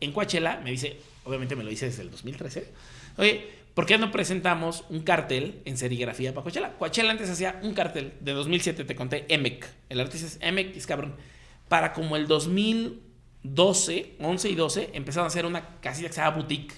en 0.00 0.12
Coachella, 0.12 0.60
me 0.64 0.72
dice, 0.72 0.98
obviamente 1.26 1.56
me 1.56 1.64
lo 1.64 1.70
dice 1.70 1.86
desde 1.86 2.02
el 2.02 2.10
2013, 2.10 2.72
oye, 3.18 3.48
¿por 3.74 3.84
qué 3.84 3.98
no 3.98 4.10
presentamos 4.10 4.84
un 4.88 5.00
cartel 5.02 5.60
en 5.64 5.76
serigrafía 5.76 6.32
para 6.32 6.44
Coachella? 6.44 6.72
Coachella 6.78 7.10
antes 7.10 7.28
hacía 7.28 7.60
un 7.62 7.74
cartel 7.74 8.14
de 8.20 8.32
2007, 8.32 8.84
te 8.84 8.96
conté, 8.96 9.26
Emek. 9.28 9.66
El 9.88 10.00
artista 10.00 10.26
es 10.26 10.38
Emek, 10.40 10.74
y 10.74 10.78
es 10.78 10.86
cabrón. 10.86 11.14
Para 11.68 11.92
como 11.92 12.16
el 12.16 12.28
2012, 12.28 14.14
11 14.20 14.48
y 14.48 14.54
12, 14.54 14.90
empezaron 14.94 15.24
a 15.24 15.28
hacer 15.28 15.44
una 15.44 15.80
casilla 15.80 16.08
que 16.08 16.14
se 16.14 16.20
llama 16.20 16.36
Boutique, 16.36 16.74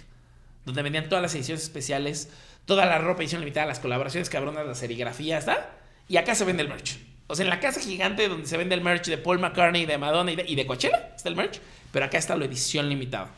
donde 0.65 0.83
vendían 0.83 1.09
todas 1.09 1.23
las 1.23 1.35
ediciones 1.35 1.63
especiales, 1.63 2.31
toda 2.65 2.87
la 2.87 2.99
ropa 2.99 3.23
edición 3.23 3.43
limitada, 3.43 3.67
las 3.67 3.81
colaboraciones 3.81 4.29
cabronas, 4.31 4.67
las 4.67 4.79
serigrafías, 4.79 5.41
¿está? 5.41 5.79
Y 6.09 6.17
acá 6.17 6.35
se 6.35 6.45
vende 6.45 6.63
el 6.63 6.69
merch. 6.69 6.99
O 7.27 7.35
sea, 7.35 7.45
en 7.45 7.51
la 7.51 7.61
casa 7.61 7.81
gigante 7.81 8.27
donde 8.29 8.49
se 8.49 8.57
vende 8.57 8.75
el 8.75 8.81
merch 8.81 9.07
de 9.07 9.19
Paul 9.19 9.39
McCartney, 9.39 9.85
de 9.85 9.99
Madonna 9.99 10.33
y 10.33 10.37
de, 10.37 10.45
y 10.49 10.55
de 10.55 10.67
Coachella, 10.67 11.13
está 11.15 11.29
el 11.29 11.37
merch, 11.37 11.61
pero 11.93 12.07
acá 12.07 12.17
está 12.17 12.35
la 12.35 12.47
edición 12.47 12.89
limitada. 12.89 13.31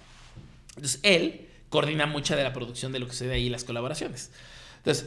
Entonces, 0.81 1.01
él 1.03 1.49
coordina 1.69 2.07
mucha 2.07 2.37
de 2.37 2.43
la 2.43 2.55
producción 2.55 2.91
de 2.91 3.01
lo 3.01 3.07
que 3.07 3.13
sucede 3.13 3.35
ahí, 3.35 3.51
las 3.51 3.65
colaboraciones. 3.65 4.31
Entonces, 4.79 5.07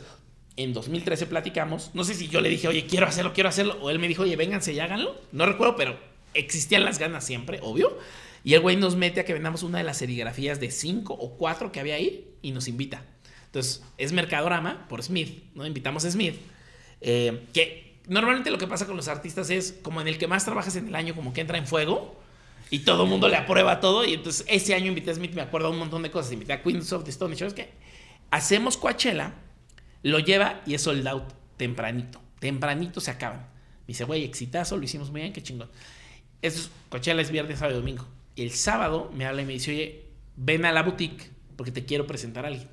en 0.56 0.72
2013 0.74 1.26
platicamos, 1.26 1.90
no 1.96 2.04
sé 2.04 2.14
si 2.14 2.28
yo 2.28 2.42
le 2.42 2.50
dije, 2.50 2.68
oye, 2.68 2.86
quiero 2.86 3.08
hacerlo, 3.08 3.34
quiero 3.34 3.50
hacerlo, 3.50 3.78
o 3.82 3.90
él 3.90 3.98
me 3.98 4.08
dijo, 4.08 4.22
oye, 4.22 4.36
vénganse 4.36 4.72
y 4.72 4.80
háganlo. 4.80 5.20
No 5.32 5.48
recuerdo, 5.48 5.76
pero 5.76 6.00
existían 6.36 6.86
las 6.86 7.00
ganas 7.00 7.26
siempre, 7.26 7.60
obvio. 7.64 7.98
Y 8.44 8.54
el 8.54 8.60
güey 8.60 8.76
nos 8.76 8.96
mete 8.96 9.22
a 9.22 9.26
que 9.26 9.34
vendamos 9.34 9.64
una 9.64 9.80
de 9.80 9.84
las 9.84 9.98
serigrafías 9.98 10.60
de 10.60 10.70
cinco 10.70 11.16
o 11.16 11.38
cuatro 11.38 11.72
que 11.72 11.80
había 11.80 11.96
ahí 11.96 12.36
y 12.44 12.52
nos 12.52 12.68
invita. 12.68 13.04
Entonces, 13.48 13.82
es 13.98 14.14
Mercadorama 14.14 14.88
por 14.88 15.02
Smith, 15.02 15.44
¿no? 15.56 15.66
Invitamos 15.66 16.06
a 16.06 16.12
Smith. 16.12 16.36
eh, 17.02 17.46
que 17.52 17.98
normalmente 18.08 18.52
lo 18.52 18.58
que 18.58 18.68
pasa 18.68 18.86
con 18.86 18.96
los 18.96 19.08
artistas 19.08 19.50
es 19.50 19.74
como 19.82 20.02
en 20.02 20.08
el 20.08 20.18
que 20.18 20.28
más 20.28 20.46
trabajas 20.46 20.76
en 20.76 20.88
el 20.88 20.96
año, 20.96 21.16
como 21.16 21.34
que 21.34 21.42
entra 21.42 21.58
en 21.58 21.66
fuego 21.66 22.23
y 22.74 22.80
todo 22.80 23.04
el 23.04 23.10
mundo 23.10 23.30
le 23.30 23.36
aprueba 23.36 23.80
todo. 23.80 24.04
Y 24.04 24.16
entonces 24.16 24.48
ese 24.50 24.74
año 24.74 24.88
invité 24.88 25.12
a 25.12 25.14
Smith, 25.14 25.36
me 25.36 25.44
acuerdo 25.44 25.70
un 25.70 25.78
montón 25.78 26.02
de 26.02 26.10
cosas. 26.10 26.32
Invité 26.32 26.54
a 26.54 26.64
Queens 26.64 26.92
of 26.92 27.04
the 27.04 27.12
Stone 27.12 27.34
Age. 27.34 27.40
¿Sabes 27.42 27.54
qué? 27.54 27.70
Hacemos 28.32 28.78
Coachella, 28.78 29.36
lo 30.02 30.18
lleva 30.18 30.64
y 30.66 30.74
es 30.74 30.82
sold 30.82 31.08
out 31.08 31.34
tempranito. 31.56 32.20
Tempranito 32.40 33.00
se 33.00 33.12
acaban. 33.12 33.42
Me 33.42 33.90
dice, 33.90 34.06
güey, 34.06 34.24
exitazo, 34.24 34.76
lo 34.76 34.84
hicimos 34.84 35.12
muy 35.12 35.22
bien, 35.22 35.34
qué 35.34 35.44
chingón. 35.44 35.70
Eso 36.42 36.62
es, 36.62 36.72
Coachella 36.90 37.22
es 37.22 37.30
viernes, 37.30 37.60
sábado 37.60 37.78
y 37.78 37.80
domingo. 37.80 38.08
Y 38.36 38.42
el 38.42 38.50
sábado 38.50 39.12
me 39.14 39.28
habla 39.28 39.44
y 39.44 39.46
me 39.46 39.54
dice, 39.54 39.70
oye, 39.70 40.06
ven 40.36 40.66
a 40.66 40.72
la 40.72 40.82
boutique 40.82 41.30
porque 41.56 41.72
te 41.72 41.86
quiero 41.86 42.08
presentar 42.08 42.46
a 42.46 42.48
alguien. 42.48 42.68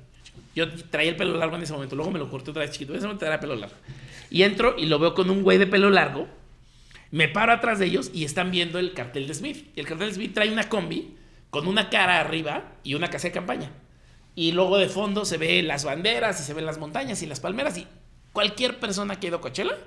Yo 0.55 0.67
traía 0.89 1.11
el 1.11 1.15
pelo 1.15 1.37
largo 1.37 1.57
en 1.57 1.61
ese 1.61 1.73
momento, 1.73 1.95
luego 1.95 2.09
me 2.09 2.17
lo 2.17 2.27
corté 2.27 2.49
otra 2.49 2.63
vez 2.63 2.71
chiquito. 2.71 2.93
En 2.93 2.97
ese 2.97 3.05
momento 3.05 3.27
era 3.27 3.39
pelo 3.39 3.55
largo. 3.55 3.75
Y 4.31 4.41
entro 4.41 4.73
y 4.79 4.87
lo 4.87 4.97
veo 4.97 5.13
con 5.13 5.29
un 5.29 5.43
güey 5.43 5.59
de 5.59 5.67
pelo 5.67 5.91
largo. 5.91 6.27
Me 7.11 7.27
paro 7.27 7.51
atrás 7.51 7.77
de 7.77 7.85
ellos 7.85 8.09
y 8.13 8.23
están 8.23 8.51
viendo 8.51 8.79
el 8.79 8.93
cartel 8.93 9.27
de 9.27 9.33
Smith. 9.33 9.67
Y 9.75 9.79
el 9.81 9.85
cartel 9.85 10.07
de 10.09 10.15
Smith 10.15 10.33
trae 10.33 10.51
una 10.51 10.69
combi 10.69 11.17
con 11.49 11.67
una 11.67 11.89
cara 11.89 12.19
arriba 12.19 12.73
y 12.83 12.95
una 12.95 13.09
casa 13.09 13.27
de 13.27 13.33
campaña. 13.33 13.69
Y 14.33 14.53
luego 14.53 14.77
de 14.77 14.87
fondo 14.87 15.25
se 15.25 15.37
ve 15.37 15.61
las 15.61 15.83
banderas 15.83 16.39
y 16.39 16.43
se 16.43 16.53
ven 16.53 16.65
las 16.65 16.77
montañas 16.77 17.21
y 17.21 17.25
las 17.25 17.41
palmeras. 17.41 17.77
Y 17.77 17.85
cualquier 18.31 18.79
persona 18.79 19.19
que 19.19 19.27
ha 19.27 19.29
ido 19.29 19.37
a 19.37 19.41
Coachella, 19.41 19.77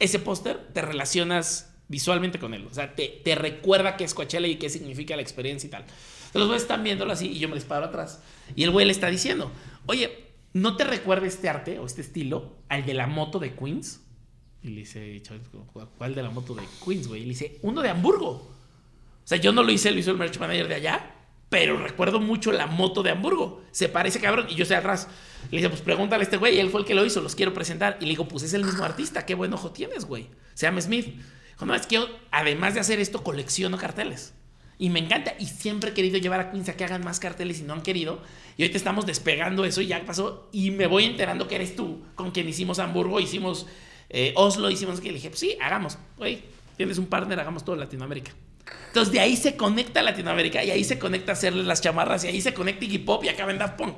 ese 0.00 0.18
póster 0.18 0.58
te 0.72 0.82
relacionas 0.82 1.72
visualmente 1.86 2.40
con 2.40 2.52
él. 2.52 2.66
O 2.68 2.74
sea, 2.74 2.94
te, 2.96 3.20
te 3.22 3.36
recuerda 3.36 3.96
qué 3.96 4.02
es 4.02 4.14
Coachella 4.14 4.48
y 4.48 4.56
qué 4.56 4.68
significa 4.68 5.14
la 5.14 5.22
experiencia 5.22 5.68
y 5.68 5.70
tal. 5.70 5.82
Entonces 5.82 6.34
los 6.34 6.48
güeyes 6.48 6.62
están 6.62 6.82
viéndolo 6.82 7.12
así 7.12 7.28
y 7.28 7.38
yo 7.38 7.48
me 7.48 7.54
les 7.54 7.64
paro 7.64 7.86
atrás. 7.86 8.20
Y 8.56 8.64
el 8.64 8.70
güey 8.72 8.86
le 8.86 8.92
está 8.92 9.08
diciendo, 9.08 9.52
oye, 9.86 10.32
¿no 10.52 10.76
te 10.76 10.84
recuerda 10.84 11.26
este 11.26 11.48
arte 11.48 11.78
o 11.78 11.86
este 11.86 12.00
estilo 12.00 12.56
al 12.68 12.84
de 12.84 12.94
la 12.94 13.06
moto 13.06 13.38
de 13.38 13.54
Queens? 13.54 14.00
Y 14.62 14.68
le 14.68 14.80
dice, 14.80 15.20
"Chaval, 15.22 15.42
¿cuál 15.98 16.14
de 16.14 16.22
la 16.22 16.30
moto 16.30 16.54
de 16.54 16.62
Queens, 16.84 17.08
güey? 17.08 17.22
Y 17.22 17.24
le 17.24 17.30
dice, 17.30 17.58
uno 17.62 17.82
de 17.82 17.88
Hamburgo. 17.88 18.28
O 18.28 19.26
sea, 19.26 19.38
yo 19.38 19.52
no 19.52 19.62
lo 19.62 19.72
hice, 19.72 19.90
lo 19.90 19.98
hizo 19.98 20.10
el 20.10 20.18
merch 20.18 20.38
manager 20.38 20.68
de 20.68 20.74
allá, 20.74 21.14
pero 21.48 21.76
recuerdo 21.76 22.20
mucho 22.20 22.50
la 22.50 22.66
moto 22.66 23.02
de 23.02 23.10
Hamburgo. 23.10 23.62
Se 23.72 23.88
parece 23.88 24.20
cabrón. 24.20 24.46
Y 24.48 24.54
yo 24.54 24.62
estoy 24.62 24.78
atrás. 24.78 25.08
Le 25.50 25.58
dice, 25.58 25.68
pues 25.68 25.82
pregúntale 25.82 26.22
a 26.22 26.24
este 26.24 26.36
güey. 26.36 26.58
Él 26.58 26.70
fue 26.70 26.80
el 26.80 26.86
que 26.86 26.94
lo 26.94 27.04
hizo, 27.04 27.20
los 27.20 27.34
quiero 27.34 27.52
presentar. 27.52 27.98
Y 28.00 28.04
le 28.04 28.10
digo, 28.10 28.26
pues 28.26 28.42
es 28.42 28.54
el 28.54 28.64
mismo 28.64 28.84
artista. 28.84 29.26
Qué 29.26 29.34
buen 29.34 29.52
ojo 29.52 29.70
tienes, 29.70 30.06
güey. 30.06 30.28
Se 30.54 30.66
llama 30.66 30.80
Smith. 30.80 31.06
Dijo, 31.06 31.66
no, 31.66 31.74
es 31.74 31.86
que 31.86 31.96
yo, 31.96 32.08
además 32.30 32.74
de 32.74 32.80
hacer 32.80 33.00
esto, 33.00 33.22
colecciono 33.22 33.76
carteles. 33.76 34.34
Y 34.78 34.88
me 34.88 35.00
encanta. 35.00 35.34
Y 35.38 35.46
siempre 35.46 35.90
he 35.90 35.94
querido 35.94 36.18
llevar 36.18 36.40
a 36.40 36.50
Queens 36.50 36.68
a 36.68 36.76
que 36.76 36.84
hagan 36.84 37.04
más 37.04 37.20
carteles 37.20 37.60
y 37.60 37.64
no 37.64 37.74
han 37.74 37.82
querido. 37.82 38.22
Y 38.56 38.62
ahorita 38.62 38.78
estamos 38.78 39.06
despegando 39.06 39.64
eso 39.64 39.82
y 39.82 39.88
ya 39.88 40.04
pasó. 40.06 40.48
Y 40.52 40.70
me 40.70 40.86
voy 40.86 41.04
enterando 41.04 41.48
que 41.48 41.56
eres 41.56 41.76
tú 41.76 42.02
con 42.14 42.30
quien 42.30 42.48
hicimos 42.48 42.78
Hamburgo, 42.78 43.20
hicimos 43.20 43.66
eh, 44.12 44.32
Oslo, 44.36 44.70
hicimos 44.70 45.00
que 45.00 45.08
le 45.08 45.14
dije, 45.14 45.28
pues 45.30 45.40
sí, 45.40 45.56
hagamos. 45.60 45.98
Güey, 46.18 46.42
tienes 46.76 46.98
un 46.98 47.06
partner, 47.06 47.40
hagamos 47.40 47.64
todo 47.64 47.76
Latinoamérica. 47.76 48.32
Entonces 48.88 49.12
de 49.12 49.20
ahí 49.20 49.36
se 49.36 49.56
conecta 49.56 50.02
Latinoamérica 50.02 50.62
y 50.62 50.70
ahí 50.70 50.84
se 50.84 50.98
conecta 50.98 51.32
hacerle 51.32 51.62
las 51.64 51.80
chamarras 51.80 52.24
y 52.24 52.28
ahí 52.28 52.40
se 52.40 52.54
conecta 52.54 52.84
Iggy 52.84 52.98
Pop 52.98 53.24
y 53.24 53.28
acaba 53.28 53.50
en 53.50 53.58
Daft 53.58 53.76
Punk. 53.76 53.96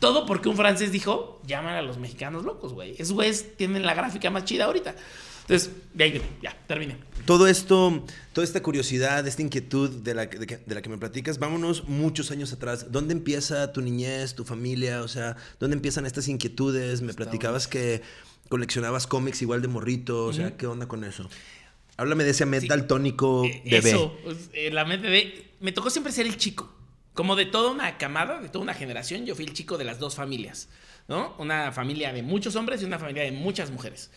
Todo 0.00 0.26
porque 0.26 0.48
un 0.48 0.56
francés 0.56 0.92
dijo, 0.92 1.40
llaman 1.46 1.74
a 1.74 1.82
los 1.82 1.98
mexicanos 1.98 2.44
locos, 2.44 2.72
güey. 2.72 2.94
Esos 2.98 3.12
güeyes 3.12 3.56
tienen 3.56 3.84
la 3.84 3.94
gráfica 3.94 4.30
más 4.30 4.44
chida 4.44 4.66
ahorita. 4.66 4.94
Entonces, 5.48 5.70
de 5.94 6.04
ahí 6.04 6.10
viene, 6.12 6.26
ya, 6.42 6.54
terminé. 6.66 6.98
Todo 7.24 7.48
esto, 7.48 8.04
toda 8.34 8.44
esta 8.44 8.62
curiosidad, 8.62 9.26
esta 9.26 9.40
inquietud 9.40 9.88
de 9.88 10.14
la, 10.14 10.26
de, 10.26 10.46
que, 10.46 10.58
de 10.58 10.74
la 10.74 10.82
que 10.82 10.90
me 10.90 10.98
platicas, 10.98 11.38
vámonos 11.38 11.88
muchos 11.88 12.30
años 12.30 12.52
atrás. 12.52 12.92
¿Dónde 12.92 13.14
empieza 13.14 13.72
tu 13.72 13.80
niñez, 13.80 14.34
tu 14.34 14.44
familia? 14.44 15.02
O 15.02 15.08
sea, 15.08 15.36
¿dónde 15.58 15.74
empiezan 15.74 16.04
estas 16.04 16.28
inquietudes? 16.28 17.00
Me 17.00 17.14
platicabas 17.14 17.66
que 17.66 18.02
coleccionabas 18.48 19.06
cómics 19.06 19.42
igual 19.42 19.62
de 19.62 19.68
morrito. 19.68 20.24
O 20.24 20.32
sea, 20.32 20.56
¿qué 20.56 20.66
onda 20.66 20.86
con 20.86 21.04
eso? 21.04 21.28
Háblame 21.96 22.24
de 22.24 22.30
ese 22.30 22.46
metal 22.46 22.86
tónico 22.86 23.44
Eh, 23.44 23.62
bebé. 23.64 23.90
Eso, 23.90 24.16
pues, 24.22 24.50
eh, 24.52 24.70
la 24.70 24.84
mente 24.84 25.08
de... 25.08 25.50
Me 25.60 25.72
tocó 25.72 25.90
siempre 25.90 26.12
ser 26.12 26.26
el 26.26 26.36
chico. 26.36 26.72
Como 27.12 27.34
de 27.34 27.46
toda 27.46 27.72
una 27.72 27.98
camada, 27.98 28.40
de 28.40 28.48
toda 28.48 28.62
una 28.62 28.74
generación, 28.74 29.26
yo 29.26 29.34
fui 29.34 29.44
el 29.44 29.52
chico 29.52 29.76
de 29.76 29.84
las 29.84 29.98
dos 29.98 30.14
familias, 30.14 30.68
¿no? 31.08 31.34
Una 31.38 31.72
familia 31.72 32.12
de 32.12 32.22
muchos 32.22 32.54
hombres 32.54 32.80
y 32.80 32.84
una 32.84 33.00
familia 33.00 33.24
de 33.24 33.32
muchas 33.32 33.72
mujeres. 33.72 34.12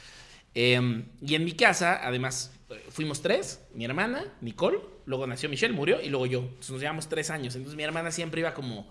Eh, 0.53 1.03
y 1.25 1.35
en 1.35 1.43
mi 1.43 1.53
casa, 1.53 1.99
además, 2.03 2.51
eh, 2.69 2.85
fuimos 2.89 3.23
tres, 3.23 3.61
mi 3.73 3.85
hermana, 3.85 4.25
Nicole, 4.41 4.79
luego 5.05 5.25
nació 5.25 5.49
Michelle, 5.49 5.73
murió, 5.73 5.99
y 6.01 6.09
luego 6.09 6.27
yo. 6.27 6.39
Entonces 6.41 6.69
nos 6.69 6.81
llevamos 6.81 7.09
tres 7.09 7.31
años. 7.31 7.55
Entonces 7.55 7.75
mi 7.75 7.83
hermana 7.83 8.11
siempre 8.11 8.41
iba 8.41 8.53
como, 8.53 8.87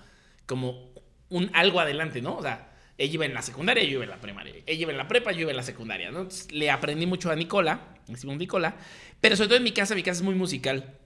como 0.46 0.90
un 1.28 1.50
algo 1.54 1.78
adelante, 1.78 2.20
¿no? 2.20 2.36
O 2.36 2.42
sea, 2.42 2.69
ella 3.00 3.14
iba 3.14 3.24
en 3.24 3.32
la 3.32 3.40
secundaria, 3.40 3.82
yo 3.82 3.92
iba 3.92 4.04
en 4.04 4.10
la 4.10 4.20
primaria. 4.20 4.54
Ella 4.66 4.82
iba 4.82 4.90
en 4.92 4.98
la 4.98 5.08
prepa, 5.08 5.32
yo 5.32 5.40
iba 5.40 5.50
en 5.50 5.56
la 5.56 5.62
secundaria, 5.62 6.10
¿no? 6.10 6.20
Entonces 6.20 6.52
le 6.52 6.70
aprendí 6.70 7.06
mucho 7.06 7.30
a 7.30 7.34
Nicola, 7.34 7.94
le 8.06 8.12
decimos 8.12 8.36
Nicola, 8.36 8.76
pero 9.22 9.36
sobre 9.36 9.48
todo 9.48 9.56
en 9.56 9.64
mi 9.64 9.72
casa, 9.72 9.94
mi 9.94 10.02
casa 10.02 10.18
es 10.18 10.22
muy 10.22 10.34
musical. 10.34 10.98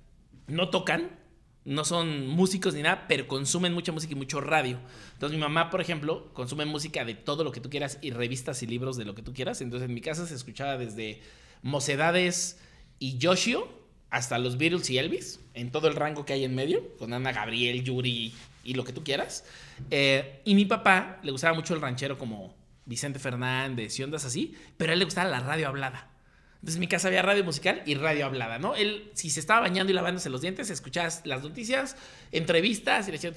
No 0.49 0.71
tocan, 0.71 1.17
no 1.65 1.85
son 1.85 2.27
músicos 2.27 2.75
ni 2.75 2.83
nada, 2.83 3.07
pero 3.07 3.29
consumen 3.29 3.73
mucha 3.73 3.93
música 3.93 4.13
y 4.13 4.17
mucho 4.17 4.41
radio. 4.41 4.81
Entonces 5.13 5.39
mi 5.39 5.41
mamá, 5.41 5.71
por 5.71 5.81
ejemplo, 5.81 6.33
consume 6.33 6.65
música 6.65 7.05
de 7.05 7.15
todo 7.15 7.45
lo 7.45 7.53
que 7.53 7.61
tú 7.61 7.71
quieras 7.71 7.99
y 8.03 8.11
revistas 8.11 8.61
y 8.65 8.67
libros 8.67 8.97
de 8.97 9.05
lo 9.05 9.15
que 9.15 9.23
tú 9.23 9.33
quieras. 9.33 9.61
Entonces 9.61 9.89
en 9.89 9.95
mi 9.95 10.01
casa 10.01 10.27
se 10.27 10.35
escuchaba 10.35 10.77
desde 10.77 11.23
Mocedades 11.63 12.59
y 12.99 13.19
Yoshio 13.19 13.69
hasta 14.11 14.39
los 14.39 14.59
Beatles 14.59 14.91
y 14.91 14.99
Elvis, 14.99 15.39
en 15.55 15.71
todo 15.71 15.87
el 15.87 15.95
rango 15.95 16.25
que 16.25 16.33
hay 16.33 16.45
en 16.45 16.57
medio, 16.57 16.97
con 16.99 17.13
Ana 17.13 17.31
Gabriel, 17.31 17.85
Yuri 17.85 18.35
y 18.65 18.75
lo 18.75 18.83
que 18.83 18.93
tú 18.93 19.05
quieras. 19.05 19.45
Eh, 19.91 20.41
y 20.45 20.55
mi 20.55 20.65
papá 20.65 21.19
le 21.23 21.31
gustaba 21.33 21.55
mucho 21.55 21.75
el 21.75 21.81
ranchero 21.81 22.17
como 22.19 22.55
Vicente 22.87 23.19
Fernández 23.19 23.99
y 23.99 24.03
ondas 24.03 24.25
así, 24.25 24.55
pero 24.77 24.91
a 24.91 24.93
él 24.95 24.99
le 24.99 25.05
gustaba 25.05 25.29
la 25.31 25.41
radio 25.41 25.69
hablada. 25.69 26.11
Entonces 26.57 26.77
en 26.77 26.81
mi 26.81 26.89
casa 26.89 27.09
había 27.09 27.21
radio 27.23 27.45
musical 27.45 27.83
y 27.85 27.95
radio 27.95 28.25
hablada, 28.25 28.59
¿no? 28.59 28.75
Él, 28.75 29.11
si 29.15 29.29
se 29.29 29.41
estaba 29.41 29.61
bañando 29.61 29.93
y 29.93 29.95
lavándose 29.95 30.31
los 30.31 30.41
dientes, 30.41 30.71
escuchabas 30.71 31.21
las 31.25 31.43
noticias, 31.43 31.97
entrevistas, 32.33 33.07
decían, 33.07 33.35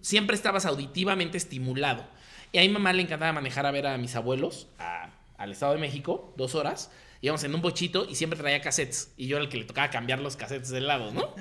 siempre 0.00 0.34
estabas 0.36 0.66
auditivamente 0.66 1.36
estimulado. 1.38 2.04
Y 2.50 2.58
a 2.58 2.62
mi 2.62 2.68
mamá 2.68 2.92
le 2.92 3.02
encantaba 3.02 3.32
manejar 3.32 3.66
a 3.66 3.70
ver 3.70 3.86
a 3.86 3.96
mis 3.98 4.14
abuelos 4.16 4.68
a- 4.78 5.10
al 5.38 5.52
Estado 5.52 5.72
de 5.74 5.78
México, 5.80 6.34
dos 6.36 6.54
horas. 6.54 6.90
Íbamos 7.20 7.42
en 7.44 7.54
un 7.54 7.62
bochito 7.62 8.06
y 8.08 8.14
siempre 8.16 8.38
traía 8.38 8.60
cassettes. 8.60 9.12
Y 9.16 9.26
yo 9.28 9.36
era 9.36 9.44
el 9.44 9.50
que 9.50 9.56
le 9.56 9.64
tocaba 9.64 9.90
cambiar 9.90 10.18
los 10.20 10.36
cassettes 10.36 10.68
del 10.70 10.86
lado, 10.86 11.10
¿no? 11.12 11.34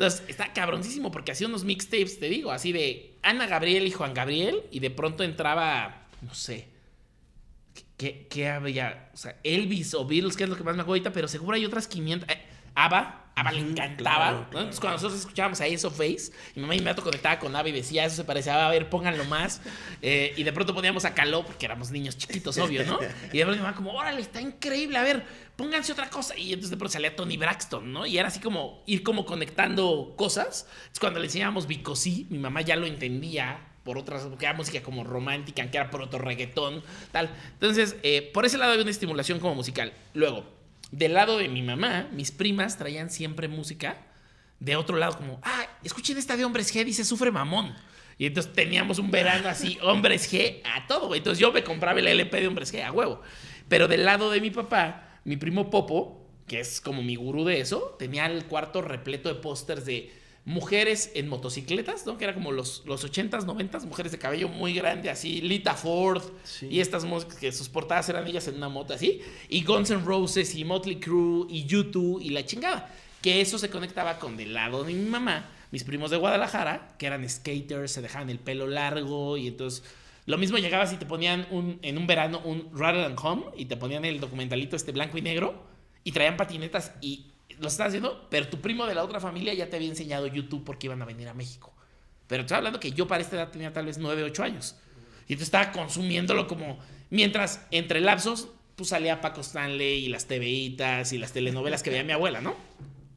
Entonces 0.00 0.22
está 0.28 0.50
cabroncísimo 0.54 1.12
porque 1.12 1.32
hacía 1.32 1.46
unos 1.46 1.62
mixtapes, 1.62 2.18
te 2.18 2.30
digo, 2.30 2.52
así 2.52 2.72
de 2.72 3.18
Ana 3.22 3.46
Gabriel 3.46 3.86
y 3.86 3.90
Juan 3.90 4.14
Gabriel. 4.14 4.62
Y 4.70 4.80
de 4.80 4.90
pronto 4.90 5.22
entraba, 5.24 6.08
no 6.22 6.32
sé, 6.32 6.68
¿Qué, 7.98 8.26
qué 8.30 8.48
había? 8.48 9.10
O 9.12 9.18
sea, 9.18 9.38
Elvis 9.44 9.92
o 9.92 10.06
Beatles, 10.06 10.38
que 10.38 10.44
es 10.44 10.48
lo 10.48 10.56
que 10.56 10.64
más 10.64 10.74
me 10.74 10.80
acuerdo 10.80 11.12
pero 11.12 11.28
seguro 11.28 11.54
hay 11.54 11.66
otras 11.66 11.86
500. 11.86 12.30
Eh, 12.30 12.40
Ava 13.40 13.52
le 13.52 13.60
encantaba. 13.60 14.26
claro. 14.26 14.46
Entonces, 14.50 14.80
cuando 14.80 14.96
nosotros 14.96 15.20
escuchábamos 15.20 15.60
a 15.60 15.64
of 15.86 15.96
Face, 15.96 16.32
mi 16.54 16.62
mamá 16.62 16.74
inmediato 16.74 17.02
conectaba 17.02 17.38
con 17.38 17.54
Ava 17.56 17.68
y 17.68 17.72
decía, 17.72 18.04
eso 18.04 18.16
se 18.16 18.24
parecía, 18.24 18.66
a 18.66 18.70
ver, 18.70 18.88
pónganlo 18.88 19.24
más. 19.24 19.60
Eh, 20.02 20.32
y 20.36 20.44
de 20.44 20.52
pronto 20.52 20.74
poníamos 20.74 21.04
a 21.04 21.12
Caló, 21.12 21.44
porque 21.44 21.66
éramos 21.66 21.90
niños 21.90 22.16
chiquitos, 22.16 22.56
obvio, 22.56 22.84
¿no? 22.86 22.98
Y 23.32 23.38
de 23.38 23.44
pronto 23.44 23.58
mi 23.58 23.62
mamá, 23.62 23.74
como, 23.74 23.92
órale, 23.92 24.22
está 24.22 24.40
increíble, 24.40 24.96
a 24.96 25.02
ver, 25.02 25.22
pónganse 25.56 25.92
otra 25.92 26.08
cosa. 26.08 26.36
Y 26.38 26.48
entonces 26.54 26.70
de 26.70 26.78
pronto 26.78 26.92
salía 26.92 27.14
Tony 27.14 27.36
Braxton, 27.36 27.92
¿no? 27.92 28.06
Y 28.06 28.16
era 28.16 28.28
así 28.28 28.40
como 28.40 28.82
ir 28.86 29.02
como 29.02 29.26
conectando 29.26 30.14
cosas. 30.16 30.66
Entonces, 30.70 31.00
cuando 31.00 31.18
le 31.20 31.26
enseñábamos 31.26 31.66
Bicosí, 31.66 32.26
mi 32.30 32.38
mamá 32.38 32.62
ya 32.62 32.76
lo 32.76 32.86
entendía 32.86 33.66
por 33.84 33.98
otras, 33.98 34.22
porque 34.22 34.46
era 34.46 34.54
música 34.54 34.82
como 34.82 35.04
romántica, 35.04 35.70
que 35.70 35.76
era 35.76 35.90
proto 35.90 36.18
reggaetón, 36.18 36.82
tal. 37.12 37.30
Entonces, 37.52 37.96
eh, 38.02 38.30
por 38.32 38.46
ese 38.46 38.58
lado 38.58 38.72
había 38.72 38.82
una 38.82 38.90
estimulación 38.90 39.38
como 39.40 39.54
musical. 39.54 39.92
Luego, 40.14 40.44
del 40.90 41.14
lado 41.14 41.38
de 41.38 41.48
mi 41.48 41.62
mamá, 41.62 42.08
mis 42.12 42.32
primas 42.32 42.78
traían 42.78 43.10
siempre 43.10 43.48
música 43.48 43.98
de 44.58 44.76
otro 44.76 44.96
lado, 44.96 45.16
como, 45.16 45.40
ah, 45.42 45.66
escuchen 45.82 46.18
esta 46.18 46.36
de 46.36 46.44
Hombres 46.44 46.74
G, 46.74 46.84
dice 46.84 47.04
Sufre 47.04 47.30
Mamón. 47.30 47.74
Y 48.18 48.26
entonces 48.26 48.52
teníamos 48.52 48.98
un 48.98 49.10
verano 49.10 49.48
así, 49.48 49.78
Hombres 49.82 50.30
G, 50.30 50.60
a 50.64 50.86
todo, 50.86 51.06
güey. 51.08 51.18
Entonces 51.18 51.38
yo 51.38 51.52
me 51.52 51.64
compraba 51.64 51.98
el 51.98 52.06
LP 52.06 52.40
de 52.40 52.48
Hombres 52.48 52.72
G, 52.72 52.84
a 52.84 52.92
huevo. 52.92 53.22
Pero 53.68 53.88
del 53.88 54.04
lado 54.04 54.30
de 54.30 54.42
mi 54.42 54.50
papá, 54.50 55.20
mi 55.24 55.36
primo 55.36 55.70
Popo, 55.70 56.28
que 56.46 56.60
es 56.60 56.82
como 56.82 57.02
mi 57.02 57.16
gurú 57.16 57.44
de 57.44 57.60
eso, 57.60 57.96
tenía 57.98 58.26
el 58.26 58.44
cuarto 58.44 58.82
repleto 58.82 59.30
de 59.30 59.36
pósters 59.36 59.86
de 59.86 60.12
mujeres 60.44 61.12
en 61.14 61.28
motocicletas, 61.28 62.06
¿no? 62.06 62.16
Que 62.18 62.24
era 62.24 62.34
como 62.34 62.50
los, 62.52 62.82
los 62.86 63.04
80s, 63.04 63.44
90s, 63.44 63.84
mujeres 63.84 64.10
de 64.12 64.18
cabello 64.18 64.48
muy 64.48 64.72
grande, 64.74 65.10
así, 65.10 65.40
Lita 65.40 65.74
Ford, 65.74 66.22
Sí. 66.44 66.66
y 66.70 66.80
estas 66.80 67.04
músicas 67.04 67.36
que 67.36 67.52
sus 67.52 67.68
portadas 67.68 68.08
eran 68.08 68.26
ellas 68.26 68.48
en 68.48 68.56
una 68.56 68.68
moto 68.68 68.94
así, 68.94 69.20
y 69.48 69.62
Guns 69.64 69.90
N' 69.90 70.02
Roses, 70.04 70.54
y 70.54 70.64
Motley 70.64 70.96
Crue, 70.96 71.46
y 71.48 71.66
U2, 71.66 72.18
y 72.22 72.30
la 72.30 72.44
chingada. 72.44 72.92
Que 73.22 73.40
eso 73.40 73.58
se 73.58 73.68
conectaba 73.70 74.18
con 74.18 74.36
del 74.36 74.54
lado 74.54 74.82
de 74.82 74.94
mi 74.94 75.08
mamá, 75.08 75.48
mis 75.70 75.84
primos 75.84 76.10
de 76.10 76.16
Guadalajara, 76.16 76.94
que 76.98 77.06
eran 77.06 77.28
skaters, 77.28 77.92
se 77.92 78.02
dejaban 78.02 78.30
el 78.30 78.38
pelo 78.38 78.66
largo, 78.66 79.36
y 79.36 79.48
entonces... 79.48 79.84
Lo 80.26 80.38
mismo 80.38 80.58
llegabas 80.58 80.92
y 80.92 80.96
te 80.96 81.06
ponían 81.06 81.46
un, 81.50 81.80
en 81.82 81.98
un 81.98 82.06
verano 82.06 82.40
un 82.44 82.68
Rather 82.72 83.02
Than 83.02 83.16
Home 83.20 83.44
y 83.56 83.64
te 83.64 83.76
ponían 83.76 84.04
el 84.04 84.20
documentalito 84.20 84.76
este 84.76 84.92
blanco 84.92 85.18
y 85.18 85.22
negro 85.22 85.64
y 86.04 86.12
traían 86.12 86.36
patinetas 86.36 86.92
y 87.00 87.29
lo 87.60 87.68
estabas 87.68 87.90
haciendo, 87.90 88.26
pero 88.30 88.48
tu 88.48 88.60
primo 88.60 88.86
de 88.86 88.94
la 88.94 89.04
otra 89.04 89.20
familia 89.20 89.54
ya 89.54 89.68
te 89.68 89.76
había 89.76 89.88
enseñado 89.88 90.26
YouTube 90.26 90.64
porque 90.64 90.86
iban 90.86 91.00
a 91.02 91.04
venir 91.04 91.28
a 91.28 91.34
México. 91.34 91.72
Pero 92.26 92.42
estoy 92.42 92.56
hablando 92.56 92.80
que 92.80 92.92
yo 92.92 93.06
para 93.06 93.22
esta 93.22 93.36
edad 93.36 93.50
tenía 93.50 93.72
tal 93.72 93.86
vez 93.86 93.98
9, 93.98 94.22
8 94.24 94.42
años. 94.42 94.76
Y 95.28 95.34
entonces 95.34 95.48
estaba 95.48 95.72
consumiéndolo 95.72 96.46
como... 96.46 96.78
Mientras 97.10 97.66
entre 97.72 98.00
lapsos, 98.00 98.48
pues 98.76 98.90
salía 98.90 99.20
Paco 99.20 99.40
Stanley 99.40 100.04
y 100.04 100.08
las 100.08 100.26
TVitas 100.26 101.12
y 101.12 101.18
las 101.18 101.32
telenovelas 101.32 101.82
que 101.82 101.90
veía 101.90 102.04
mi 102.04 102.12
abuela, 102.12 102.40
¿no? 102.40 102.54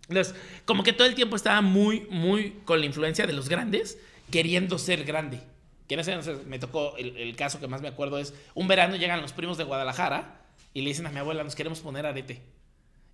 Entonces, 0.09 0.35
como 0.65 0.83
que 0.83 0.93
todo 0.93 1.07
el 1.07 1.15
tiempo 1.15 1.35
estaba 1.35 1.61
muy, 1.61 2.07
muy 2.09 2.55
con 2.65 2.79
la 2.79 2.87
influencia 2.87 3.27
de 3.27 3.33
los 3.33 3.49
grandes, 3.49 3.99
queriendo 4.31 4.77
ser 4.79 5.05
grande. 5.05 5.41
Que 5.87 5.95
en 5.95 6.49
me 6.49 6.57
tocó, 6.59 6.97
el, 6.97 7.15
el 7.17 7.35
caso 7.35 7.59
que 7.59 7.67
más 7.67 7.81
me 7.81 7.87
acuerdo 7.87 8.17
es, 8.17 8.33
un 8.55 8.67
verano 8.67 8.95
llegan 8.95 9.21
los 9.21 9.31
primos 9.31 9.57
de 9.57 9.63
Guadalajara 9.63 10.41
y 10.73 10.81
le 10.81 10.89
dicen 10.89 11.05
a 11.05 11.11
mi 11.11 11.19
abuela, 11.19 11.43
nos 11.43 11.55
queremos 11.55 11.81
poner 11.81 12.05
arete. 12.05 12.41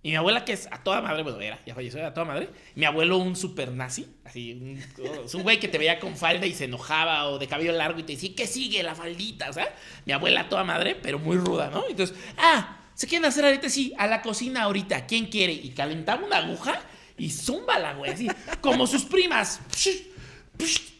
Y 0.02 0.10
mi 0.10 0.16
abuela, 0.16 0.46
que 0.46 0.54
es 0.54 0.66
a 0.70 0.82
toda 0.82 1.02
madre, 1.02 1.22
bueno, 1.22 1.38
era, 1.40 1.58
ya 1.66 1.74
falleció, 1.74 1.98
era 1.98 2.08
a 2.08 2.14
toda 2.14 2.24
madre. 2.24 2.48
Mi 2.74 2.86
abuelo, 2.86 3.18
un 3.18 3.36
super 3.36 3.70
nazi, 3.70 4.06
así, 4.24 4.52
un, 4.54 4.82
es 5.24 5.34
un 5.34 5.42
güey 5.42 5.60
que 5.60 5.68
te 5.68 5.76
veía 5.76 6.00
con 6.00 6.16
falda 6.16 6.46
y 6.46 6.54
se 6.54 6.64
enojaba 6.64 7.26
o 7.28 7.38
de 7.38 7.46
cabello 7.46 7.72
largo 7.72 7.98
y 8.00 8.04
te 8.04 8.12
decía, 8.14 8.30
¿qué 8.34 8.46
sigue? 8.46 8.82
La 8.82 8.94
faldita, 8.94 9.50
o 9.50 9.52
sea, 9.52 9.74
mi 10.06 10.12
abuela 10.14 10.40
a 10.42 10.48
toda 10.48 10.64
madre, 10.64 10.94
pero 10.94 11.18
muy 11.18 11.36
ruda, 11.36 11.68
¿no? 11.68 11.84
Entonces, 11.86 12.16
ah, 12.38 12.78
¿se 12.94 13.06
quieren 13.06 13.26
hacer 13.26 13.44
ahorita? 13.44 13.68
Sí, 13.68 13.92
a 13.98 14.06
la 14.06 14.22
cocina 14.22 14.62
ahorita, 14.62 15.06
¿quién 15.06 15.26
quiere? 15.26 15.52
Y 15.52 15.68
calentaba 15.70 16.24
una 16.24 16.38
aguja 16.38 16.80
y 17.18 17.28
zúmbala, 17.28 17.92
güey, 17.92 18.12
así, 18.12 18.26
como 18.62 18.86
sus 18.86 19.04
primas. 19.04 19.60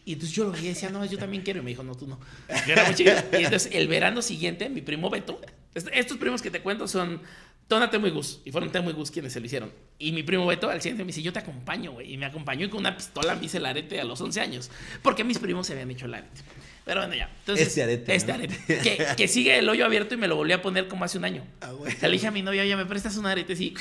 Y 0.04 0.14
entonces 0.14 0.34
yo 0.34 0.44
lo 0.44 0.50
veía 0.52 0.66
y 0.66 0.68
decía, 0.74 0.90
no, 0.90 1.04
yo 1.04 1.18
también 1.18 1.42
quiero. 1.42 1.60
Y 1.60 1.62
me 1.62 1.70
dijo, 1.70 1.82
no, 1.82 1.94
tú 1.94 2.06
no. 2.06 2.18
Yo 2.66 2.72
era 2.72 2.84
muy 2.84 2.94
chiquita. 2.94 3.24
Y 3.38 3.44
entonces 3.44 3.70
el 3.72 3.86
verano 3.88 4.22
siguiente, 4.22 4.68
mi 4.68 4.80
primo 4.80 5.08
Beto, 5.10 5.40
est- 5.74 5.88
estos 5.92 6.16
primos 6.18 6.42
que 6.42 6.50
te 6.50 6.60
cuento 6.60 6.88
son 6.88 7.20
Tónate 7.70 8.00
muy 8.00 8.10
Gus. 8.10 8.40
Y 8.44 8.50
fueron 8.50 8.68
muy 8.82 8.92
Gus 8.92 9.12
quienes 9.12 9.32
se 9.32 9.38
lo 9.38 9.46
hicieron. 9.46 9.72
Y 9.96 10.10
mi 10.10 10.24
primo 10.24 10.44
Beto 10.44 10.68
al 10.68 10.82
siguiente 10.82 11.04
me 11.04 11.06
dice, 11.06 11.22
yo 11.22 11.32
te 11.32 11.38
acompaño, 11.38 11.92
güey. 11.92 12.12
Y 12.12 12.16
me 12.16 12.26
acompañó 12.26 12.66
y 12.66 12.68
con 12.68 12.80
una 12.80 12.96
pistola 12.96 13.36
me 13.36 13.46
hice 13.46 13.58
el 13.58 13.66
arete 13.66 14.00
a 14.00 14.04
los 14.04 14.20
11 14.20 14.40
años. 14.40 14.72
Porque 15.02 15.22
mis 15.22 15.38
primos 15.38 15.68
se 15.68 15.74
habían 15.74 15.88
hecho 15.88 16.06
el 16.06 16.14
arete. 16.14 16.40
Pero 16.84 17.02
bueno, 17.02 17.14
ya. 17.14 17.30
Entonces, 17.38 17.68
Este 17.68 17.84
arete, 17.84 18.12
Este 18.12 18.32
¿no? 18.32 18.38
arete. 18.38 18.58
Que, 18.66 19.06
que 19.16 19.28
sigue 19.28 19.56
el 19.56 19.68
hoyo 19.68 19.84
abierto 19.86 20.16
y 20.16 20.18
me 20.18 20.26
lo 20.26 20.34
volví 20.34 20.50
a 20.50 20.60
poner 20.62 20.88
como 20.88 21.04
hace 21.04 21.16
un 21.18 21.24
año. 21.24 21.44
Ah, 21.60 21.70
güey. 21.70 21.94
O 21.94 21.96
sea, 21.96 22.08
le 22.08 22.14
dije 22.14 22.26
a 22.26 22.32
mi 22.32 22.42
novia, 22.42 22.62
oye, 22.62 22.74
¿me 22.74 22.86
prestas 22.86 23.16
un 23.16 23.26
arete? 23.26 23.54
Sí, 23.54 23.72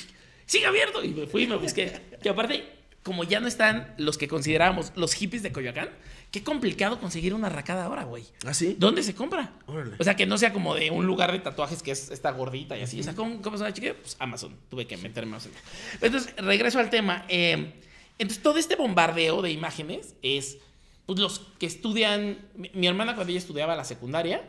sigue 0.46 0.68
abierto. 0.68 1.04
Y 1.04 1.08
me 1.08 1.26
fui 1.26 1.46
y 1.46 1.48
me 1.48 1.56
busqué. 1.56 2.00
Que 2.22 2.30
aparte, 2.30 2.66
como 3.02 3.24
ya 3.24 3.40
no 3.40 3.48
están 3.48 3.96
los 3.98 4.20
que 4.20 4.28
considerábamos 4.28 4.92
los 4.98 5.16
hippies 5.16 5.42
de 5.42 5.52
Coyoacán, 5.52 5.90
qué 6.32 6.44
complicado 6.44 7.00
conseguir 7.00 7.34
una 7.34 7.50
racada 7.50 7.86
ahora, 7.86 8.04
güey. 8.04 8.26
¿Ah, 8.46 8.54
sí? 8.54 8.76
¿Dónde 8.78 9.04
se 9.04 9.16
compra? 9.16 9.54
Órale. 9.66 9.96
O 10.00 10.04
sea, 10.04 10.16
que 10.16 10.26
no 10.26 10.38
sea 10.38 10.54
como 10.54 10.76
de 10.76 10.92
un 10.92 11.06
lugar 11.06 11.32
de 11.32 11.40
tatuajes 11.40 11.82
que 11.82 11.92
es 11.92 12.12
esta 12.12 12.32
gordita 12.32 12.78
y 12.78 12.82
así. 12.82 13.00
O 13.00 13.04
sea, 13.04 13.16
¿cómo, 13.16 13.42
cómo 13.42 13.56
es 13.56 13.62
una 13.62 13.74
chica? 13.74 13.96
Pues 14.00 14.16
Amazon. 14.20 14.56
Tuve 14.70 14.86
que 14.86 14.98
meterme 14.98 15.34
más. 15.34 15.50
Entonces, 16.02 16.34
regreso 16.38 16.80
al 16.80 16.90
tema. 16.90 17.26
Eh, 17.30 17.74
entonces, 18.20 18.44
todo 18.44 18.58
este 18.58 18.76
bombardeo 18.76 19.42
de 19.42 19.52
imágenes 19.52 20.16
es, 20.22 20.58
pues, 21.06 21.20
los 21.20 21.40
que 21.58 21.66
estudian... 21.66 22.38
Mi, 22.56 22.70
mi 22.74 22.88
hermana 22.88 23.16
cuando 23.16 23.32
ella 23.32 23.40
estudiaba 23.40 23.76
la 23.76 23.86
secundaria, 23.86 24.44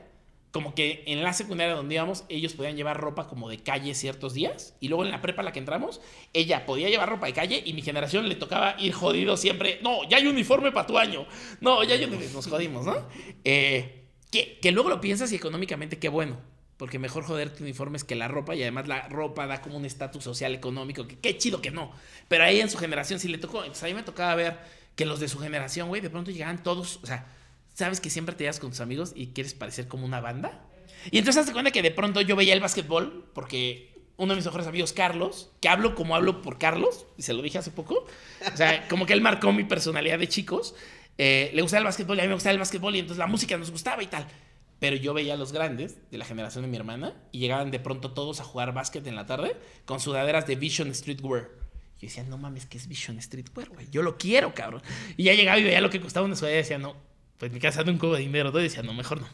como 0.50 0.74
que 0.74 1.04
en 1.06 1.22
la 1.22 1.32
secundaria 1.32 1.74
donde 1.74 1.94
íbamos, 1.94 2.24
ellos 2.28 2.54
podían 2.54 2.76
llevar 2.76 2.98
ropa 3.00 3.28
como 3.28 3.48
de 3.48 3.58
calle 3.58 3.94
ciertos 3.94 4.34
días. 4.34 4.74
Y 4.80 4.88
luego 4.88 5.04
en 5.04 5.12
la 5.12 5.22
prepa 5.22 5.42
a 5.42 5.44
la 5.44 5.52
que 5.52 5.60
entramos, 5.60 6.00
ella 6.32 6.66
podía 6.66 6.88
llevar 6.88 7.08
ropa 7.08 7.26
de 7.26 7.32
calle 7.32 7.62
y 7.64 7.72
mi 7.72 7.82
generación 7.82 8.28
le 8.28 8.34
tocaba 8.34 8.74
ir 8.78 8.92
jodido 8.92 9.36
siempre. 9.36 9.78
No, 9.82 10.08
ya 10.08 10.16
hay 10.16 10.26
uniforme 10.26 10.72
para 10.72 10.86
tu 10.86 10.98
año. 10.98 11.24
No, 11.60 11.84
ya 11.84 11.94
hay 11.94 12.04
uniforme. 12.04 12.32
Nos 12.32 12.48
jodimos, 12.48 12.84
¿no? 12.84 12.96
Eh, 13.44 14.06
que, 14.32 14.58
que 14.60 14.72
luego 14.72 14.88
lo 14.88 15.00
piensas 15.00 15.30
y 15.32 15.36
económicamente 15.36 15.98
qué 15.98 16.08
bueno. 16.08 16.38
Porque 16.76 16.98
mejor 16.98 17.24
joderte 17.24 17.62
uniformes 17.62 18.04
que 18.04 18.16
la 18.16 18.26
ropa 18.26 18.56
y 18.56 18.62
además 18.62 18.88
la 18.88 19.06
ropa 19.06 19.46
da 19.46 19.60
como 19.60 19.76
un 19.76 19.84
estatus 19.84 20.24
social 20.24 20.52
económico. 20.54 21.06
Que 21.06 21.16
qué 21.18 21.36
chido 21.38 21.62
que 21.62 21.70
no. 21.70 21.92
Pero 22.26 22.42
a 22.42 22.50
ella 22.50 22.62
en 22.62 22.70
su 22.70 22.78
generación 22.78 23.20
sí 23.20 23.28
le 23.28 23.38
tocó. 23.38 23.58
Entonces 23.58 23.84
a 23.84 23.86
mí 23.86 23.94
me 23.94 24.02
tocaba 24.02 24.34
ver 24.34 24.58
que 24.96 25.04
los 25.04 25.20
de 25.20 25.28
su 25.28 25.38
generación, 25.38 25.88
güey, 25.88 26.00
de 26.00 26.10
pronto 26.10 26.32
llegaban 26.32 26.62
todos. 26.62 26.98
O 27.02 27.06
sea, 27.06 27.26
sabes 27.80 28.00
que 28.00 28.10
siempre 28.10 28.34
te 28.34 28.44
llevas 28.44 28.60
con 28.60 28.70
tus 28.70 28.80
amigos 28.80 29.12
y 29.14 29.28
quieres 29.28 29.54
parecer 29.54 29.88
como 29.88 30.04
una 30.06 30.20
banda. 30.20 30.66
Y 31.10 31.18
entonces 31.18 31.40
hazte 31.40 31.52
cuenta 31.52 31.70
que 31.70 31.82
de 31.82 31.90
pronto 31.90 32.20
yo 32.20 32.36
veía 32.36 32.54
el 32.54 32.60
básquetbol 32.60 33.30
porque 33.34 33.90
uno 34.20 34.34
de 34.34 34.36
mis 34.36 34.44
mejores 34.44 34.66
amigos, 34.66 34.92
Carlos, 34.92 35.50
que 35.60 35.68
hablo 35.70 35.94
como 35.94 36.14
hablo 36.14 36.42
por 36.42 36.58
Carlos, 36.58 37.06
y 37.16 37.22
se 37.22 37.32
lo 37.32 37.40
dije 37.40 37.56
hace 37.56 37.70
poco. 37.70 38.06
O 38.52 38.56
sea, 38.56 38.86
como 38.90 39.06
que 39.06 39.14
él 39.14 39.22
marcó 39.22 39.50
mi 39.52 39.64
personalidad 39.64 40.18
de 40.18 40.28
chicos. 40.28 40.74
Eh, 41.16 41.50
le 41.54 41.62
gustaba 41.62 41.78
el 41.78 41.84
básquetbol 41.86 42.18
y 42.18 42.20
a 42.20 42.24
mí 42.24 42.28
me 42.28 42.34
gustaba 42.34 42.52
el 42.52 42.58
básquetbol 42.58 42.94
y 42.96 42.98
entonces 42.98 43.18
la 43.18 43.26
música 43.26 43.56
nos 43.56 43.70
gustaba 43.70 44.02
y 44.02 44.08
tal. 44.08 44.26
Pero 44.78 44.96
yo 44.96 45.14
veía 45.14 45.34
a 45.34 45.36
los 45.38 45.52
grandes 45.52 45.98
de 46.10 46.18
la 46.18 46.26
generación 46.26 46.64
de 46.64 46.68
mi 46.68 46.76
hermana 46.76 47.14
y 47.32 47.38
llegaban 47.38 47.70
de 47.70 47.80
pronto 47.80 48.12
todos 48.12 48.40
a 48.40 48.44
jugar 48.44 48.74
básquet 48.74 49.06
en 49.06 49.16
la 49.16 49.24
tarde 49.24 49.56
con 49.86 50.00
sudaderas 50.00 50.46
de 50.46 50.56
Vision 50.56 50.94
Streetwear. 50.94 51.48
Yo 52.00 52.08
decía, 52.08 52.24
no 52.24 52.36
mames, 52.36 52.66
¿qué 52.66 52.76
es 52.76 52.88
Vision 52.88 53.20
Streetwear, 53.20 53.70
güey? 53.70 53.88
Yo 53.90 54.02
lo 54.02 54.18
quiero, 54.18 54.54
cabrón. 54.54 54.82
Y 55.16 55.24
ya 55.24 55.34
llegaba 55.34 55.58
y 55.58 55.64
veía 55.64 55.80
lo 55.80 55.90
que 55.90 56.00
costaba 56.00 56.26
una 56.26 56.36
sudadera 56.36 56.60
y 56.60 56.62
decía, 56.62 56.78
no, 56.78 56.96
pues 57.40 57.50
mi 57.53 57.59
casa 57.59 57.83
de 57.83 57.90
un 57.90 57.96
cubo 57.96 58.14
de 58.14 58.20
dinero. 58.20 58.50
Entonces 58.50 58.70
decía, 58.70 58.83
no, 58.83 58.92
mejor 58.92 59.22
no. 59.22 59.29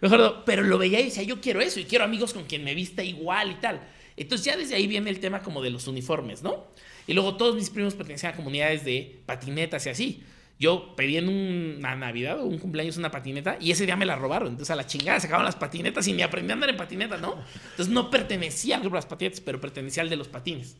Mejor 0.00 0.18
no. 0.18 0.44
Pero 0.46 0.62
lo 0.62 0.78
veía 0.78 0.98
y 0.98 1.04
decía, 1.04 1.22
yo 1.22 1.42
quiero 1.42 1.60
eso 1.60 1.78
y 1.78 1.84
quiero 1.84 2.06
amigos 2.06 2.32
con 2.32 2.44
quien 2.44 2.64
me 2.64 2.74
vista 2.74 3.04
igual 3.04 3.50
y 3.50 3.54
tal. 3.56 3.86
Entonces 4.16 4.46
ya 4.46 4.56
desde 4.56 4.74
ahí 4.74 4.86
viene 4.86 5.10
el 5.10 5.20
tema 5.20 5.42
como 5.42 5.60
de 5.60 5.68
los 5.68 5.86
uniformes, 5.86 6.42
¿no? 6.42 6.68
Y 7.06 7.12
luego 7.12 7.36
todos 7.36 7.54
mis 7.56 7.68
primos 7.68 7.94
pertenecían 7.94 8.32
a 8.32 8.36
comunidades 8.36 8.86
de 8.86 9.20
patinetas 9.26 9.84
y 9.84 9.90
así. 9.90 10.22
Yo 10.58 10.96
pedí 10.96 11.18
en 11.18 11.28
una 11.28 11.94
Navidad 11.96 12.40
o 12.40 12.44
un 12.44 12.58
cumpleaños 12.58 12.96
una 12.96 13.10
patineta 13.10 13.58
y 13.60 13.72
ese 13.72 13.84
día 13.84 13.96
me 13.96 14.06
la 14.06 14.16
robaron. 14.16 14.48
Entonces 14.48 14.70
a 14.70 14.76
la 14.76 14.86
chingada 14.86 15.20
se 15.20 15.28
las 15.28 15.56
patinetas 15.56 16.08
y 16.08 16.14
ni 16.14 16.22
aprendí 16.22 16.52
a 16.52 16.54
andar 16.54 16.70
en 16.70 16.78
patineta, 16.78 17.18
¿no? 17.18 17.44
Entonces 17.72 17.88
no 17.88 18.08
pertenecía 18.10 18.76
al 18.76 18.80
grupo 18.80 18.96
de 18.96 19.00
las 19.00 19.06
patinetas, 19.06 19.40
pero 19.40 19.60
pertenecía 19.60 20.02
al 20.02 20.08
de 20.08 20.16
los 20.16 20.28
patines. 20.28 20.78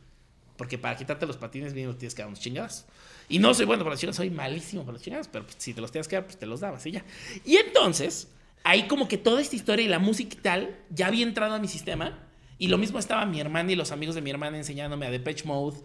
Porque 0.57 0.79
para 0.79 0.97
quitarte 0.97 1.27
los 1.27 1.37
patines, 1.37 1.75
bien, 1.75 1.95
tienes 1.99 2.15
que 2.15 2.23
dar 2.23 2.29
unos 2.29 2.41
chingados. 2.41 2.87
Y 3.31 3.39
no 3.39 3.55
soy 3.55 3.65
bueno 3.65 3.85
para 3.85 3.93
los 3.93 4.01
chingados, 4.01 4.17
soy 4.17 4.29
malísimo 4.29 4.83
para 4.83 4.95
los 4.95 5.03
chingados, 5.03 5.29
pero 5.29 5.47
pues, 5.47 5.55
si 5.59 5.73
te 5.73 5.81
los 5.81 5.93
tienes 5.93 6.09
que 6.09 6.17
dar, 6.17 6.25
pues 6.25 6.37
te 6.37 6.47
los 6.47 6.59
dabas 6.59 6.85
y 6.85 6.91
ya. 6.91 7.05
Y 7.45 7.57
entonces, 7.59 8.29
ahí 8.65 8.89
como 8.89 9.07
que 9.07 9.19
toda 9.19 9.41
esta 9.41 9.55
historia 9.55 9.85
y 9.85 9.89
la 9.89 10.01
música 10.01 10.37
y 10.37 10.41
tal 10.41 10.77
ya 10.91 11.07
había 11.07 11.23
entrado 11.23 11.55
a 11.55 11.61
mi 11.61 11.69
sistema. 11.69 12.19
Y 12.59 12.67
lo 12.67 12.77
mismo 12.77 12.99
estaba 12.99 13.25
mi 13.27 13.41
hermana 13.41 13.71
y 13.71 13.77
los 13.77 13.93
amigos 13.93 14.17
de 14.17 14.21
mi 14.21 14.31
hermana 14.31 14.59
enseñándome 14.59 15.07
a 15.07 15.11
Depeche 15.13 15.45
Mode 15.45 15.79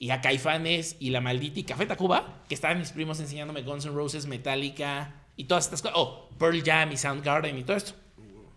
y 0.00 0.10
a 0.10 0.20
Caifanes 0.20 0.96
y 0.98 1.10
La 1.10 1.20
Maldita 1.20 1.60
y 1.60 1.62
Café 1.62 1.86
Tacuba, 1.86 2.42
que 2.48 2.54
estaban 2.56 2.80
mis 2.80 2.90
primos 2.90 3.20
enseñándome 3.20 3.62
Guns 3.62 3.86
N' 3.86 3.94
Roses, 3.94 4.26
Metallica 4.26 5.14
y 5.36 5.44
todas 5.44 5.66
estas 5.66 5.82
cosas. 5.82 5.96
Oh, 5.96 6.28
Pearl 6.36 6.62
Jam 6.64 6.90
y 6.90 6.96
Soundgarden 6.96 7.56
y 7.56 7.62
todo 7.62 7.76
esto. 7.76 7.94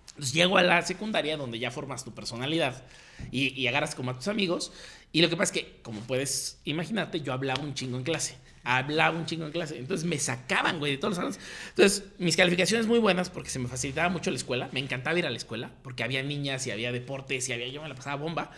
Entonces 0.10 0.34
llego 0.34 0.58
a 0.58 0.64
la 0.64 0.82
secundaria 0.82 1.38
donde 1.38 1.60
ya 1.60 1.70
formas 1.70 2.04
tu 2.04 2.12
personalidad 2.12 2.84
y, 3.32 3.68
agarras 3.68 3.96
como 3.96 4.12
a 4.12 4.16
tus 4.16 4.28
amigos. 4.28 4.72
Y 5.12 5.22
lo 5.22 5.30
que 5.30 5.36
pasa 5.36 5.54
es 5.54 5.62
que, 5.62 5.80
como 5.82 6.02
puedes 6.02 6.60
imaginarte, 6.64 7.22
yo 7.22 7.34
hablaba 7.34 7.62
un 7.62 7.74
chingo 7.74 7.98
en 7.98 8.04
clase. 8.04 8.36
Hablaba 8.64 9.18
un 9.18 9.26
chingo 9.26 9.46
en 9.46 9.52
clase. 9.52 9.78
Entonces 9.78 10.06
me 10.06 10.18
sacaban, 10.20 10.80
güey, 10.80 10.94
de 10.94 10.98
todos 10.98 11.12
los 11.12 11.18
salones. 11.18 11.40
Entonces, 11.70 12.06
mis 12.18 12.38
calificaciones 12.38 12.88
muy 12.88 13.00
buenas 13.00 13.30
porque 13.30 13.50
se 13.50 13.60
me 13.60 13.68
facilitaba 13.68 14.10
mucho 14.10 14.32
la 14.32 14.38
escuela. 14.38 14.70
Me 14.72 14.80
encantaba 14.80 15.18
ir 15.20 15.26
a 15.26 15.30
la 15.30 15.38
escuela 15.38 15.72
porque 15.84 16.04
había 16.04 16.24
niñas 16.24 16.66
y 16.68 16.72
había 16.72 16.92
deportes 16.92 17.50
y 17.50 17.54
había. 17.54 17.68
Yo 17.68 17.82
me 17.82 17.90
la 17.90 17.96
pasaba 17.96 18.16
bomba. 18.16 18.52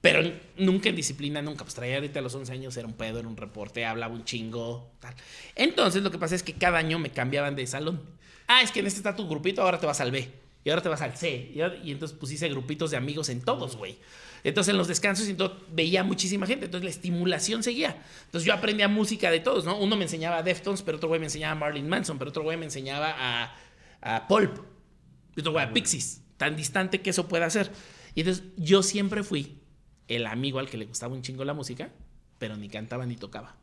Pero 0.00 0.22
nunca 0.56 0.88
en 0.88 0.96
disciplina, 0.96 1.42
nunca. 1.42 1.64
Pues 1.64 1.74
traía 1.74 1.96
ahorita 1.96 2.20
a 2.20 2.22
los 2.22 2.34
11 2.34 2.52
años, 2.52 2.76
era 2.76 2.86
un 2.86 2.94
pedo, 2.94 3.18
era 3.18 3.28
un 3.28 3.36
reporte, 3.36 3.84
hablaba 3.84 4.14
un 4.14 4.24
chingo, 4.24 4.90
tal. 4.98 5.14
Entonces, 5.54 6.02
lo 6.02 6.10
que 6.10 6.18
pasa 6.18 6.34
es 6.34 6.42
que 6.42 6.54
cada 6.54 6.78
año 6.78 6.98
me 6.98 7.10
cambiaban 7.10 7.54
de 7.54 7.66
salón. 7.66 8.00
Ah, 8.46 8.62
es 8.62 8.72
que 8.72 8.80
en 8.80 8.86
este 8.86 8.98
está 8.98 9.14
tu 9.14 9.28
grupito, 9.28 9.62
ahora 9.62 9.78
te 9.78 9.86
vas 9.86 10.00
al 10.00 10.10
B. 10.10 10.28
Y 10.64 10.70
ahora 10.70 10.82
te 10.82 10.88
vas 10.88 11.00
al 11.00 11.16
C. 11.16 11.50
Y, 11.54 11.60
ahora- 11.60 11.76
y 11.82 11.90
entonces 11.92 12.16
pusiste 12.18 12.48
grupitos 12.48 12.90
de 12.90 12.96
amigos 12.96 13.28
en 13.30 13.40
todos, 13.42 13.76
güey. 13.76 13.98
Entonces 14.44 14.72
en 14.72 14.78
los 14.78 14.88
descansos 14.88 15.28
y 15.28 15.34
todo, 15.34 15.58
veía 15.72 16.02
muchísima 16.04 16.46
gente. 16.46 16.66
Entonces 16.66 16.84
la 16.84 16.90
estimulación 16.90 17.62
seguía. 17.62 18.02
Entonces 18.26 18.46
yo 18.46 18.54
aprendía 18.54 18.88
música 18.88 19.30
de 19.30 19.40
todos, 19.40 19.64
¿no? 19.64 19.76
Uno 19.78 19.96
me 19.96 20.04
enseñaba 20.04 20.38
a 20.38 20.42
Deftones, 20.42 20.82
pero 20.82 20.96
otro 20.96 21.08
güey 21.08 21.20
me 21.20 21.26
enseñaba 21.26 21.52
a 21.52 21.54
Marlene 21.56 21.88
Manson, 21.88 22.18
pero 22.18 22.30
otro 22.30 22.42
güey 22.42 22.56
me 22.56 22.64
enseñaba 22.64 23.14
a, 23.18 23.54
a 24.00 24.28
Pulp. 24.28 24.58
Y 25.36 25.40
otro 25.40 25.52
güey 25.52 25.64
a 25.64 25.72
Pixies. 25.72 26.22
Tan 26.36 26.56
distante 26.56 27.00
que 27.02 27.10
eso 27.10 27.28
pueda 27.28 27.48
ser. 27.50 27.70
Y 28.14 28.20
entonces 28.20 28.44
yo 28.56 28.82
siempre 28.82 29.22
fui 29.22 29.58
el 30.08 30.26
amigo 30.26 30.58
al 30.58 30.68
que 30.68 30.76
le 30.78 30.86
gustaba 30.86 31.14
un 31.14 31.22
chingo 31.22 31.44
la 31.44 31.54
música, 31.54 31.90
pero 32.38 32.56
ni 32.56 32.68
cantaba 32.68 33.06
ni 33.06 33.16
tocaba. 33.16 33.56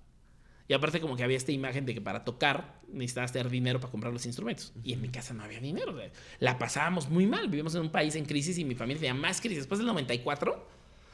Y 0.70 0.74
aparte 0.74 1.00
como 1.00 1.16
que 1.16 1.24
había 1.24 1.38
esta 1.38 1.52
imagen 1.54 1.86
de 1.86 1.94
que 1.94 2.02
para 2.02 2.26
tocar 2.26 2.82
necesitabas 2.90 3.32
tener 3.32 3.50
dinero 3.50 3.80
para 3.80 3.90
comprar 3.92 4.12
los 4.12 4.26
instrumentos. 4.26 4.74
Y 4.84 4.94
en 4.94 5.02
mi 5.02 5.08
casa 5.10 5.34
no 5.34 5.44
había 5.44 5.60
dinero. 5.62 5.98
La 6.40 6.58
pasábamos 6.58 7.10
muy 7.10 7.26
mal. 7.26 7.48
Vivimos 7.48 7.74
en 7.76 7.82
un 7.82 7.90
país 7.90 8.16
en 8.16 8.26
crisis 8.26 8.58
y 8.58 8.66
mi 8.66 8.76
familia 8.76 9.00
tenía 9.00 9.14
más 9.14 9.40
crisis. 9.40 9.60
Después 9.60 9.78
del 9.80 9.88
94, 9.88 10.52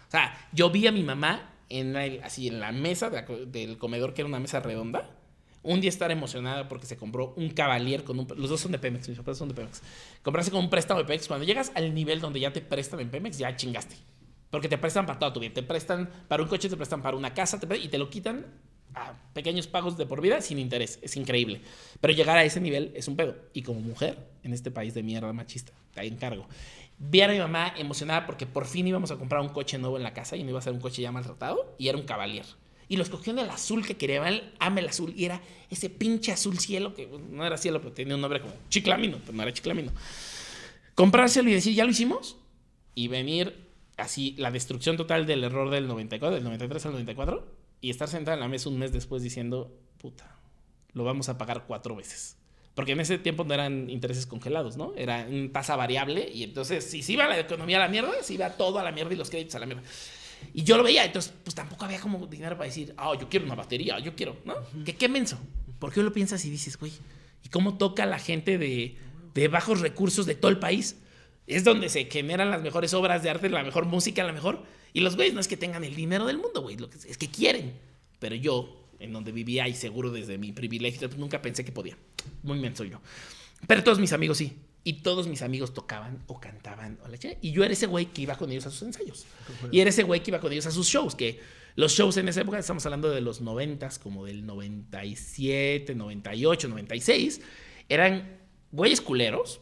o 0.08 0.12
sea, 0.12 0.48
yo 0.54 0.72
vi 0.72 0.88
a 0.88 0.92
mi 0.92 1.04
mamá 1.04 1.52
en 1.70 1.96
el- 1.96 2.24
así 2.24 2.48
en 2.48 2.60
la 2.60 2.72
mesa 2.72 3.10
de 3.12 3.22
del 3.46 3.78
comedor, 3.78 4.14
que 4.16 4.22
era 4.22 4.28
una 4.28 4.40
mesa 4.40 4.60
redonda. 4.60 5.10
Un 5.62 5.80
día 5.82 5.90
estar 5.90 6.12
emocionada 6.12 6.68
porque 6.68 6.86
se 6.88 6.98
compró 6.98 7.34
un 7.38 7.50
Cavalier 7.52 8.04
con 8.04 8.20
un... 8.20 8.28
Los 8.36 8.50
dos 8.50 8.60
son 8.60 8.72
de 8.74 8.80
Pemex, 8.80 9.08
mis 9.08 9.18
papás 9.20 9.38
son 9.38 9.48
de 9.50 9.54
Pemex. 9.54 9.82
Comprarse 10.22 10.52
con 10.52 10.60
un 10.62 10.70
préstamo 10.70 11.00
de 11.00 11.06
Pemex. 11.06 11.28
Cuando 11.28 11.46
llegas 11.46 11.72
al 11.76 11.94
nivel 11.94 12.20
donde 12.20 12.40
ya 12.40 12.52
te 12.52 12.60
prestan 12.60 13.00
en 13.00 13.10
Pemex, 13.10 13.38
ya 13.38 13.56
chingaste. 13.56 13.96
Porque 14.50 14.68
te 14.68 14.78
prestan 14.78 15.06
para 15.06 15.20
toda 15.20 15.32
tu 15.32 15.40
vida. 15.40 15.54
Te 15.54 15.64
prestan 15.64 16.10
para 16.28 16.44
un 16.44 16.50
coche, 16.50 16.68
te 16.70 16.76
prestan 16.76 17.02
para 17.02 17.16
una 17.16 17.34
casa 17.34 17.60
te 17.60 17.66
pre- 17.68 17.78
y 17.78 17.88
te 17.88 17.98
lo 17.98 18.10
quitan 18.10 18.46
a 18.96 19.14
pequeños 19.34 19.68
pagos 19.68 19.98
de 19.98 20.06
por 20.06 20.22
vida 20.22 20.42
sin 20.42 20.60
interés. 20.60 21.00
Es 21.02 21.16
increíble. 21.16 21.62
Pero 22.02 22.14
llegar 22.14 22.38
a 22.38 22.44
ese 22.44 22.60
nivel 22.60 22.92
es 22.96 23.08
un 23.08 23.16
pedo. 23.16 23.36
Y 23.54 23.64
como 23.64 23.80
mujer, 23.80 24.18
en 24.44 24.54
este 24.54 24.72
país 24.72 24.94
de 24.94 25.04
mierda 25.04 25.32
machista, 25.34 25.74
te 25.94 26.06
encargo. 26.06 26.48
Vi 27.00 27.22
a 27.22 27.28
mi 27.28 27.38
mamá 27.38 27.74
emocionada 27.78 28.26
porque 28.26 28.46
por 28.46 28.66
fin 28.66 28.88
íbamos 28.88 29.12
a 29.12 29.18
comprar 29.18 29.42
un 29.42 29.50
coche 29.50 29.78
nuevo 29.78 29.98
en 29.98 30.04
la 30.04 30.14
casa 30.14 30.36
y 30.36 30.44
no 30.44 30.50
iba 30.50 30.60
a 30.60 30.62
ser 30.62 30.74
un 30.74 30.80
coche 30.80 31.02
ya 31.02 31.12
maltratado 31.12 31.76
y 31.78 31.88
era 31.88 31.98
un 31.98 32.06
Cavalier. 32.06 32.46
Y 32.88 32.98
lo 32.98 33.04
escogió 33.04 33.34
en 33.34 33.40
el 33.40 33.50
azul 33.50 33.86
que 33.86 33.98
quería, 33.98 34.24
ama 34.60 34.80
el 34.80 34.88
azul 34.88 35.14
y 35.16 35.26
era 35.26 35.42
ese 35.70 35.90
pinche 35.90 36.32
azul 36.32 36.60
cielo 36.60 36.94
que 36.94 37.08
bueno, 37.08 37.26
no 37.32 37.46
era 37.46 37.58
cielo, 37.58 37.82
pero 37.82 37.94
tenía 37.94 38.16
un 38.16 38.22
nombre 38.22 38.42
como 38.42 38.54
chiclamino, 38.70 39.18
pero 39.26 39.36
no 39.36 39.44
era 39.44 39.54
chiclamino. 39.54 39.92
Comprárselo 40.94 41.50
y 41.50 41.54
decir, 41.54 41.74
ya 41.74 41.86
lo 41.86 41.92
hicimos 41.92 42.38
y 42.94 43.08
venir 43.08 43.56
así 43.98 44.36
la 44.38 44.52
destrucción 44.52 44.98
total 44.98 45.26
del 45.26 45.44
error 45.44 45.70
del 45.70 45.88
94, 45.88 46.36
del 46.36 46.44
93 46.44 46.86
al 46.86 46.92
94 46.94 47.53
y 47.84 47.90
estar 47.90 48.08
sentada 48.08 48.36
en 48.36 48.40
la 48.40 48.48
mesa 48.48 48.70
un 48.70 48.80
mes 48.80 48.94
después 48.94 49.22
diciendo, 49.22 49.78
puta, 49.98 50.38
lo 50.94 51.04
vamos 51.04 51.28
a 51.28 51.38
pagar 51.38 51.66
cuatro 51.68 51.98
veces. 51.98 52.38
Porque 52.76 52.94
en 52.94 53.02
ese 53.02 53.18
tiempo 53.18 53.44
no 53.44 53.54
eran 53.54 53.90
intereses 53.90 54.26
congelados, 54.26 54.78
¿no? 54.78 54.94
Era 54.96 55.28
una 55.30 55.52
tasa 55.52 55.76
variable 55.76 56.32
y 56.34 56.44
entonces 56.44 56.90
si 56.90 57.04
se 57.04 57.12
iba 57.12 57.28
la 57.28 57.38
economía 57.38 57.76
a 57.76 57.82
la 57.82 57.90
mierda, 57.90 58.14
se 58.22 58.36
iba 58.36 58.50
todo 58.52 58.80
a 58.80 58.84
la 58.84 58.94
mierda 58.94 59.14
y 59.14 59.18
los 59.18 59.30
créditos 59.30 59.56
a 59.56 59.60
la 59.60 59.66
mierda. 59.66 59.84
Y 60.54 60.64
yo 60.64 60.78
lo 60.78 60.84
veía, 60.84 61.04
entonces 61.04 61.34
pues 61.44 61.56
tampoco 61.56 61.84
había 61.84 62.00
como 62.00 62.26
dinero 62.26 62.56
para 62.56 62.70
decir, 62.70 62.94
ah, 62.96 63.12
yo 63.20 63.28
quiero 63.28 63.46
una 63.46 63.56
batería, 63.56 64.00
yo 64.00 64.16
quiero, 64.16 64.38
¿no? 64.46 64.56
¿Qué, 64.86 64.96
qué 64.96 65.10
menso? 65.10 65.38
¿Por 65.78 65.92
qué 65.92 66.02
lo 66.02 66.14
piensas 66.14 66.46
y 66.46 66.50
dices, 66.50 66.80
güey, 66.80 66.94
¿y 67.44 67.50
cómo 67.50 67.78
toca 67.78 68.06
la 68.06 68.18
gente 68.18 68.58
de, 68.58 68.96
de 69.34 69.48
bajos 69.50 69.82
recursos 69.82 70.26
de 70.26 70.36
todo 70.36 70.50
el 70.50 70.60
país? 70.60 71.02
Es 71.48 71.66
donde 71.66 71.90
se 71.90 72.06
generan 72.06 72.50
las 72.50 72.62
mejores 72.62 72.94
obras 72.94 73.24
de 73.24 73.30
arte, 73.30 73.50
la 73.50 73.62
mejor 73.62 73.88
música, 73.88 74.24
la 74.24 74.32
mejor. 74.32 74.64
Y 74.94 75.02
los 75.02 75.16
güeyes 75.16 75.34
no 75.34 75.40
es 75.40 75.48
que 75.48 75.58
tengan 75.58 75.84
el 75.84 75.96
dinero 75.96 76.26
del 76.26 76.38
mundo, 76.38 76.62
güey, 76.62 76.78
es 77.08 77.18
que 77.18 77.28
quieren. 77.30 77.74
Pero 78.20 78.36
yo, 78.36 78.88
en 79.00 79.12
donde 79.12 79.32
vivía 79.32 79.68
y 79.68 79.74
seguro 79.74 80.12
desde 80.12 80.38
mi 80.38 80.52
privilegio, 80.52 81.10
pues 81.10 81.20
nunca 81.20 81.42
pensé 81.42 81.66
que 81.66 81.72
podía. 81.72 81.98
Muy 82.44 82.60
menso 82.60 82.84
yo. 82.84 83.02
Pero 83.68 83.84
todos 83.84 84.00
mis 84.00 84.14
amigos 84.14 84.38
sí. 84.38 84.54
Y 84.86 85.02
todos 85.02 85.28
mis 85.28 85.42
amigos 85.42 85.74
tocaban 85.74 86.24
o 86.28 86.40
cantaban 86.40 87.00
o 87.04 87.08
la. 87.08 87.18
Y 87.42 87.52
yo 87.52 87.64
era 87.64 87.74
ese 87.74 87.88
güey 87.88 88.08
que 88.08 88.22
iba 88.22 88.38
con 88.38 88.52
ellos 88.52 88.66
a 88.66 88.70
sus 88.70 88.84
ensayos. 88.84 89.26
Y 89.72 89.80
era 89.80 89.90
ese 89.90 90.04
güey 90.04 90.22
que 90.22 90.32
iba 90.32 90.40
con 90.40 90.52
ellos 90.52 90.66
a 90.66 90.72
sus 90.72 90.88
shows. 90.88 91.16
Que 91.16 91.40
los 91.76 91.94
shows 91.94 92.18
en 92.18 92.28
esa 92.28 92.42
época, 92.42 92.60
estamos 92.60 92.86
hablando 92.86 93.10
de 93.10 93.22
los 93.22 93.42
90, 93.42 93.90
como 94.02 94.26
del 94.26 94.46
97, 94.46 95.96
98, 95.96 96.68
96, 96.68 97.42
eran 97.90 98.40
güeyes 98.72 99.02
culeros 99.02 99.62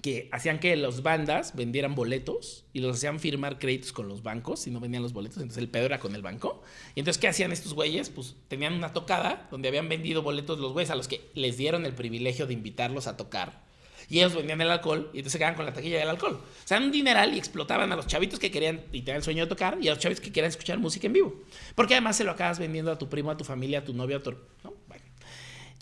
que 0.00 0.28
hacían 0.32 0.58
que 0.58 0.74
las 0.76 1.02
bandas 1.02 1.54
vendieran 1.54 1.94
boletos 1.94 2.64
y 2.72 2.80
los 2.80 2.96
hacían 2.96 3.20
firmar 3.20 3.58
créditos 3.58 3.92
con 3.92 4.08
los 4.08 4.22
bancos 4.22 4.60
si 4.60 4.70
no 4.70 4.80
vendían 4.80 5.02
los 5.02 5.12
boletos. 5.12 5.36
Entonces 5.38 5.62
el 5.62 5.68
pedo 5.68 5.86
era 5.86 5.98
con 6.00 6.14
el 6.14 6.22
banco. 6.22 6.62
Y 6.94 7.00
entonces, 7.00 7.20
¿qué 7.20 7.28
hacían 7.28 7.52
estos 7.52 7.74
güeyes? 7.74 8.08
Pues 8.08 8.34
tenían 8.48 8.72
una 8.72 8.92
tocada 8.92 9.48
donde 9.50 9.68
habían 9.68 9.88
vendido 9.88 10.22
boletos 10.22 10.58
los 10.58 10.72
güeyes 10.72 10.90
a 10.90 10.94
los 10.94 11.08
que 11.08 11.30
les 11.34 11.56
dieron 11.56 11.84
el 11.84 11.94
privilegio 11.94 12.46
de 12.46 12.54
invitarlos 12.54 13.06
a 13.06 13.16
tocar. 13.16 13.60
Y 14.08 14.18
ellos 14.18 14.34
vendían 14.34 14.60
el 14.60 14.70
alcohol 14.70 15.10
y 15.12 15.18
entonces 15.18 15.32
se 15.32 15.38
quedaban 15.38 15.54
con 15.54 15.64
la 15.64 15.72
taquilla 15.72 15.98
del 15.98 16.08
alcohol. 16.08 16.34
O 16.34 16.66
sea, 16.68 16.78
un 16.78 16.90
dineral 16.90 17.34
y 17.34 17.38
explotaban 17.38 17.92
a 17.92 17.96
los 17.96 18.06
chavitos 18.06 18.38
que 18.38 18.50
querían 18.50 18.82
y 18.92 19.00
tenían 19.00 19.18
el 19.18 19.22
sueño 19.22 19.44
de 19.44 19.48
tocar 19.48 19.78
y 19.80 19.88
a 19.88 19.92
los 19.92 20.00
chavitos 20.00 20.22
que 20.22 20.32
querían 20.32 20.50
escuchar 20.50 20.78
música 20.78 21.06
en 21.06 21.12
vivo. 21.12 21.42
Porque 21.74 21.94
además 21.94 22.16
se 22.16 22.24
lo 22.24 22.32
acabas 22.32 22.58
vendiendo 22.58 22.90
a 22.90 22.98
tu 22.98 23.08
primo, 23.08 23.30
a 23.30 23.36
tu 23.36 23.44
familia, 23.44 23.78
a 23.78 23.84
tu 23.84 23.94
novio, 23.94 24.18
a 24.18 24.22
tu... 24.22 24.34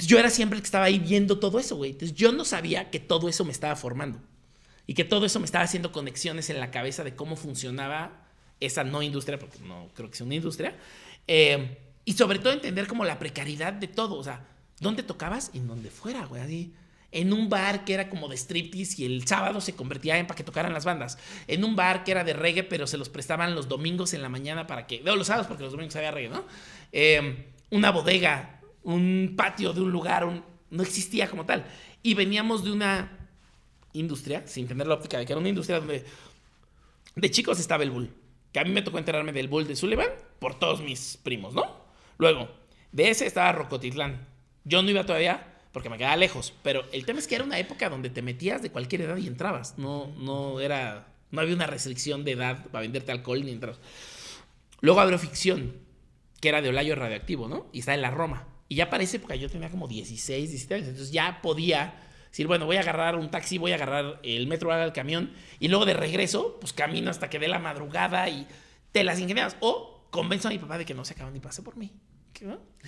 Yo 0.06 0.18
era 0.18 0.30
siempre 0.30 0.56
el 0.56 0.62
que 0.62 0.66
estaba 0.66 0.84
ahí 0.84 0.98
viendo 0.98 1.38
todo 1.38 1.58
eso, 1.58 1.76
güey. 1.76 1.92
Entonces 1.92 2.16
yo 2.16 2.32
no 2.32 2.44
sabía 2.44 2.90
que 2.90 3.00
todo 3.00 3.28
eso 3.28 3.44
me 3.44 3.52
estaba 3.52 3.76
formando 3.76 4.20
y 4.86 4.94
que 4.94 5.04
todo 5.04 5.24
eso 5.26 5.38
me 5.38 5.44
estaba 5.44 5.64
haciendo 5.64 5.92
conexiones 5.92 6.50
en 6.50 6.58
la 6.58 6.70
cabeza 6.70 7.04
de 7.04 7.14
cómo 7.14 7.36
funcionaba 7.36 8.26
esa 8.58 8.84
no 8.84 9.02
industria, 9.02 9.38
porque 9.38 9.58
no 9.60 9.88
creo 9.94 10.10
que 10.10 10.16
sea 10.16 10.26
una 10.26 10.34
industria, 10.34 10.76
eh, 11.26 11.78
y 12.04 12.14
sobre 12.14 12.38
todo 12.38 12.52
entender 12.52 12.86
como 12.86 13.04
la 13.04 13.18
precariedad 13.18 13.72
de 13.72 13.86
todo, 13.88 14.16
o 14.16 14.24
sea, 14.24 14.46
¿dónde 14.80 15.02
tocabas? 15.02 15.50
En 15.54 15.66
donde 15.66 15.90
fuera, 15.90 16.26
güey, 16.26 16.42
así. 16.42 16.74
En 17.12 17.32
un 17.32 17.48
bar 17.48 17.84
que 17.84 17.94
era 17.94 18.08
como 18.08 18.28
de 18.28 18.36
striptease 18.36 19.02
y 19.02 19.04
el 19.04 19.26
sábado 19.26 19.60
se 19.60 19.74
convertía 19.74 20.18
en 20.18 20.26
para 20.26 20.36
que 20.36 20.44
tocaran 20.44 20.72
las 20.72 20.84
bandas. 20.84 21.18
En 21.48 21.64
un 21.64 21.74
bar 21.74 22.04
que 22.04 22.12
era 22.12 22.22
de 22.22 22.32
reggae, 22.32 22.62
pero 22.62 22.86
se 22.86 22.96
los 22.96 23.08
prestaban 23.08 23.54
los 23.54 23.68
domingos 23.68 24.14
en 24.14 24.22
la 24.22 24.28
mañana 24.28 24.66
para 24.68 24.86
que. 24.86 25.02
Veo 25.02 25.16
los 25.16 25.26
sábados 25.26 25.48
porque 25.48 25.64
los 25.64 25.72
domingos 25.72 25.96
había 25.96 26.12
reggae, 26.12 26.30
¿no? 26.30 26.44
Eh, 26.92 27.46
una 27.70 27.90
bodega, 27.90 28.59
un 28.82 29.34
patio 29.36 29.72
de 29.72 29.80
un 29.80 29.90
lugar, 29.90 30.24
un, 30.24 30.42
no 30.70 30.82
existía 30.82 31.28
como 31.28 31.46
tal. 31.46 31.64
Y 32.02 32.14
veníamos 32.14 32.64
de 32.64 32.72
una 32.72 33.28
industria, 33.92 34.46
sin 34.46 34.66
tener 34.66 34.86
la 34.86 34.94
óptica 34.94 35.18
de 35.18 35.26
que 35.26 35.32
era 35.32 35.40
una 35.40 35.48
industria 35.48 35.78
donde 35.78 36.04
de 37.16 37.30
chicos 37.30 37.58
estaba 37.58 37.82
el 37.82 37.90
bull. 37.90 38.10
Que 38.52 38.60
a 38.60 38.64
mí 38.64 38.70
me 38.70 38.82
tocó 38.82 38.98
enterarme 38.98 39.32
del 39.32 39.48
bull 39.48 39.66
de 39.66 39.76
Sullivan 39.76 40.08
por 40.38 40.58
todos 40.58 40.80
mis 40.80 41.18
primos, 41.22 41.54
¿no? 41.54 41.64
Luego, 42.18 42.48
de 42.92 43.10
ese 43.10 43.26
estaba 43.26 43.52
Rocotitlán. 43.52 44.26
Yo 44.64 44.82
no 44.82 44.90
iba 44.90 45.04
todavía 45.04 45.46
porque 45.72 45.88
me 45.88 45.98
quedaba 45.98 46.16
lejos, 46.16 46.52
pero 46.62 46.84
el 46.92 47.04
tema 47.04 47.20
es 47.20 47.28
que 47.28 47.36
era 47.36 47.44
una 47.44 47.58
época 47.58 47.88
donde 47.88 48.10
te 48.10 48.22
metías 48.22 48.60
de 48.62 48.70
cualquier 48.70 49.02
edad 49.02 49.16
y 49.16 49.26
entrabas. 49.26 49.78
No, 49.78 50.12
no 50.18 50.60
era, 50.60 51.06
no 51.30 51.40
había 51.40 51.54
una 51.54 51.66
restricción 51.66 52.24
de 52.24 52.32
edad 52.32 52.66
para 52.66 52.82
venderte 52.82 53.12
alcohol 53.12 53.44
ni 53.44 53.52
entrar. 53.52 53.76
Luego 54.80 55.00
abrió 55.00 55.18
ficción, 55.18 55.76
que 56.40 56.48
era 56.48 56.60
de 56.60 56.70
Olayo 56.70 56.96
Radioactivo, 56.96 57.48
¿no? 57.48 57.66
Y 57.72 57.80
está 57.80 57.94
en 57.94 58.02
la 58.02 58.10
Roma. 58.10 58.48
Y 58.70 58.76
ya 58.76 58.88
para 58.88 59.02
esa 59.02 59.16
época 59.16 59.34
yo 59.34 59.50
tenía 59.50 59.68
como 59.68 59.88
16, 59.88 60.48
17 60.48 60.74
años, 60.74 60.88
entonces 60.90 61.12
ya 61.12 61.42
podía 61.42 61.92
decir, 62.30 62.46
bueno, 62.46 62.66
voy 62.66 62.76
a 62.76 62.80
agarrar 62.80 63.16
un 63.16 63.28
taxi, 63.28 63.58
voy 63.58 63.72
a 63.72 63.74
agarrar 63.74 64.20
el 64.22 64.46
metro, 64.46 64.72
al 64.72 64.92
camión, 64.92 65.32
y 65.58 65.66
luego 65.66 65.86
de 65.86 65.94
regreso, 65.94 66.56
pues 66.60 66.72
camino 66.72 67.10
hasta 67.10 67.28
que 67.28 67.40
dé 67.40 67.48
la 67.48 67.58
madrugada 67.58 68.28
y 68.28 68.46
te 68.92 69.02
las 69.02 69.18
ingenias. 69.18 69.56
O 69.58 70.06
convenzo 70.10 70.46
a 70.46 70.52
mi 70.52 70.58
papá 70.58 70.78
de 70.78 70.84
que 70.86 70.94
no 70.94 71.04
se 71.04 71.14
acaban 71.14 71.34
ni 71.34 71.40
pase 71.40 71.62
por 71.62 71.76
mí. 71.76 71.90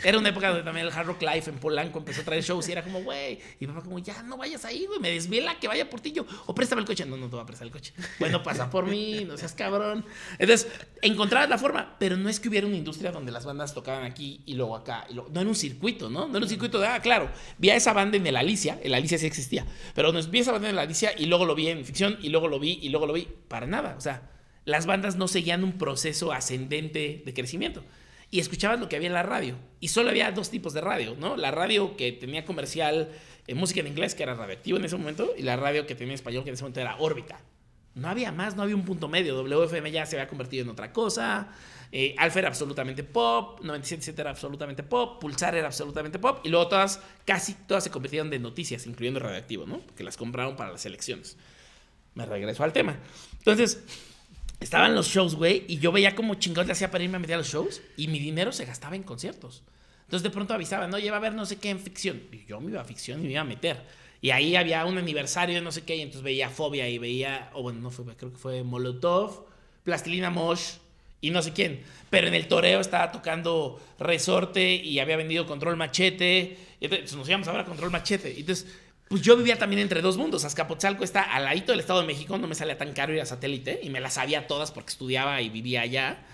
Era 0.02 0.18
una 0.18 0.30
época 0.30 0.48
donde 0.48 0.62
también 0.62 0.86
el 0.86 0.92
Hard 0.92 1.06
Rock 1.06 1.22
Life 1.22 1.50
en 1.50 1.58
Polanco 1.58 1.98
empezó 1.98 2.22
a 2.22 2.24
traer 2.24 2.42
shows 2.42 2.66
y 2.68 2.72
era 2.72 2.82
como, 2.82 3.02
güey. 3.02 3.38
Y 3.60 3.66
papá, 3.66 3.82
como, 3.82 3.98
ya 3.98 4.22
no 4.22 4.38
vayas 4.38 4.64
ahí, 4.64 4.86
güey, 4.86 4.98
me 4.98 5.10
desvela 5.10 5.58
que 5.60 5.68
vaya 5.68 5.88
por 5.90 6.00
ti 6.00 6.12
yo. 6.12 6.24
O 6.46 6.54
préstame 6.54 6.80
el 6.80 6.86
coche. 6.86 7.04
No, 7.04 7.16
no 7.16 7.26
te 7.26 7.32
voy 7.32 7.42
a 7.42 7.46
prestar 7.46 7.66
el 7.66 7.72
coche. 7.72 7.92
Bueno, 8.18 8.42
pasa 8.42 8.70
por 8.70 8.86
mí, 8.86 9.24
no 9.26 9.36
seas 9.36 9.52
cabrón. 9.52 10.04
Entonces, 10.38 10.70
encontrabas 11.02 11.48
la 11.50 11.58
forma, 11.58 11.96
pero 11.98 12.16
no 12.16 12.28
es 12.28 12.40
que 12.40 12.48
hubiera 12.48 12.66
una 12.66 12.76
industria 12.76 13.12
donde 13.12 13.32
las 13.32 13.44
bandas 13.44 13.74
tocaban 13.74 14.04
aquí 14.04 14.42
y 14.46 14.54
luego 14.54 14.76
acá. 14.76 15.06
Y 15.10 15.14
luego, 15.14 15.30
no 15.30 15.40
era 15.40 15.48
un 15.48 15.56
circuito, 15.56 16.08
¿no? 16.08 16.26
No 16.26 16.36
era 16.36 16.44
un 16.44 16.48
circuito 16.48 16.78
de, 16.80 16.86
ah, 16.86 17.00
claro, 17.00 17.30
vi 17.58 17.70
a 17.70 17.76
esa 17.76 17.92
banda 17.92 18.16
en 18.16 18.26
el 18.26 18.36
Alicia, 18.36 18.78
el 18.82 18.94
Alicia 18.94 19.18
sí 19.18 19.26
existía, 19.26 19.66
pero 19.94 20.12
nos 20.12 20.30
vi 20.30 20.38
a 20.38 20.42
esa 20.42 20.52
banda 20.52 20.68
en 20.68 20.74
el 20.74 20.78
Alicia 20.78 21.12
y 21.16 21.26
luego 21.26 21.44
lo 21.44 21.54
vi 21.54 21.68
en 21.68 21.84
ficción 21.84 22.18
y 22.22 22.30
luego 22.30 22.48
lo 22.48 22.58
vi 22.58 22.78
y 22.82 22.88
luego 22.88 23.06
lo 23.06 23.12
vi. 23.12 23.28
Para 23.48 23.66
nada, 23.66 23.94
o 23.98 24.00
sea, 24.00 24.30
las 24.64 24.86
bandas 24.86 25.16
no 25.16 25.28
seguían 25.28 25.64
un 25.64 25.72
proceso 25.72 26.32
ascendente 26.32 27.22
de 27.24 27.34
crecimiento 27.34 27.84
y 28.32 28.40
escuchabas 28.40 28.80
lo 28.80 28.88
que 28.88 28.96
había 28.96 29.08
en 29.08 29.14
la 29.14 29.22
radio. 29.22 29.56
Y 29.78 29.88
solo 29.88 30.08
había 30.08 30.32
dos 30.32 30.50
tipos 30.50 30.72
de 30.72 30.80
radio, 30.80 31.14
¿no? 31.18 31.36
La 31.36 31.50
radio 31.50 31.98
que 31.98 32.12
tenía 32.12 32.46
comercial 32.46 33.10
en 33.46 33.58
música 33.58 33.80
en 33.80 33.88
inglés, 33.88 34.14
que 34.14 34.22
era 34.22 34.34
radioactivo 34.34 34.78
en 34.78 34.86
ese 34.86 34.96
momento, 34.96 35.34
y 35.36 35.42
la 35.42 35.56
radio 35.56 35.86
que 35.86 35.94
tenía 35.94 36.12
en 36.12 36.14
español, 36.14 36.42
que 36.42 36.48
en 36.48 36.54
ese 36.54 36.62
momento 36.62 36.80
era 36.80 36.96
órbita. 36.96 37.38
No 37.94 38.08
había 38.08 38.32
más, 38.32 38.56
no 38.56 38.62
había 38.62 38.74
un 38.74 38.86
punto 38.86 39.06
medio. 39.06 39.36
WFM 39.36 39.92
ya 39.92 40.06
se 40.06 40.16
había 40.16 40.28
convertido 40.28 40.64
en 40.64 40.70
otra 40.70 40.94
cosa. 40.94 41.52
Eh, 41.92 42.16
era 42.18 42.48
absolutamente 42.48 43.04
pop, 43.04 43.60
97.7 43.60 44.18
era 44.18 44.30
absolutamente 44.30 44.82
pop, 44.82 45.20
Pulsar 45.20 45.54
era 45.54 45.66
absolutamente 45.66 46.18
pop, 46.18 46.40
y 46.42 46.48
luego 46.48 46.68
todas, 46.68 47.02
casi 47.26 47.52
todas 47.52 47.84
se 47.84 47.90
convirtieron 47.90 48.30
de 48.30 48.38
noticias, 48.38 48.86
incluyendo 48.86 49.20
radioactivo, 49.20 49.66
¿no? 49.66 49.82
Que 49.94 50.04
las 50.04 50.16
compraron 50.16 50.56
para 50.56 50.72
las 50.72 50.86
elecciones. 50.86 51.36
Me 52.14 52.24
regreso 52.24 52.64
al 52.64 52.72
tema. 52.72 52.96
Entonces, 53.36 53.84
Estaban 54.62 54.94
los 54.94 55.08
shows, 55.08 55.34
güey, 55.34 55.64
y 55.68 55.78
yo 55.78 55.92
veía 55.92 56.14
como 56.14 56.36
chingón 56.36 56.66
le 56.66 56.72
hacía 56.72 56.90
para 56.90 57.02
irme 57.02 57.16
a 57.16 57.20
meter 57.20 57.34
a 57.34 57.38
los 57.38 57.48
shows 57.48 57.82
y 57.96 58.08
mi 58.08 58.18
dinero 58.18 58.52
se 58.52 58.64
gastaba 58.64 58.96
en 58.96 59.02
conciertos. 59.02 59.62
Entonces 60.04 60.22
de 60.22 60.30
pronto 60.30 60.54
avisaban, 60.54 60.90
no, 60.90 60.98
lleva 60.98 61.16
a 61.16 61.20
ver 61.20 61.34
no 61.34 61.46
sé 61.46 61.56
qué 61.56 61.70
en 61.70 61.80
ficción. 61.80 62.22
Y 62.30 62.44
yo 62.46 62.60
me 62.60 62.70
iba 62.70 62.80
a 62.80 62.84
ficción 62.84 63.20
y 63.20 63.24
me 63.24 63.32
iba 63.32 63.40
a 63.40 63.44
meter. 63.44 63.82
Y 64.20 64.30
ahí 64.30 64.54
había 64.54 64.84
un 64.86 64.98
aniversario 64.98 65.56
de 65.56 65.62
no 65.62 65.72
sé 65.72 65.82
qué, 65.82 65.96
y 65.96 66.02
entonces 66.02 66.22
veía 66.22 66.48
Fobia 66.48 66.88
y 66.88 66.98
veía, 66.98 67.50
o 67.54 67.62
bueno, 67.62 67.80
no 67.80 67.90
fue, 67.90 68.04
creo 68.14 68.30
que 68.30 68.38
fue 68.38 68.62
Molotov, 68.62 69.46
Plastilina 69.82 70.30
Mosh 70.30 70.74
y 71.20 71.30
no 71.30 71.42
sé 71.42 71.52
quién. 71.52 71.82
Pero 72.08 72.28
en 72.28 72.34
el 72.34 72.46
toreo 72.46 72.80
estaba 72.80 73.10
tocando 73.10 73.80
Resorte 73.98 74.74
y 74.74 75.00
había 75.00 75.16
vendido 75.16 75.46
Control 75.46 75.76
Machete. 75.76 76.56
Y 76.78 76.84
entonces 76.84 77.16
nos 77.16 77.28
íbamos 77.28 77.48
ahora 77.48 77.62
a 77.62 77.64
Control 77.64 77.90
Machete. 77.90 78.38
Entonces 78.38 78.66
pues 79.12 79.20
yo 79.20 79.36
vivía 79.36 79.58
también 79.58 79.82
entre 79.82 80.00
dos 80.00 80.16
mundos. 80.16 80.46
Azcapotzalco 80.46 81.04
está 81.04 81.20
al 81.20 81.44
ladito 81.44 81.70
del 81.72 81.80
Estado 81.80 82.00
de 82.00 82.06
México, 82.06 82.38
no 82.38 82.48
me 82.48 82.54
salía 82.54 82.78
tan 82.78 82.94
caro 82.94 83.12
ir 83.12 83.20
a 83.20 83.26
satélite 83.26 83.78
y 83.82 83.90
me 83.90 84.00
las 84.00 84.14
sabía 84.14 84.46
todas 84.46 84.72
porque 84.72 84.88
estudiaba 84.88 85.42
y 85.42 85.50
vivía 85.50 85.82
allá. 85.82 86.24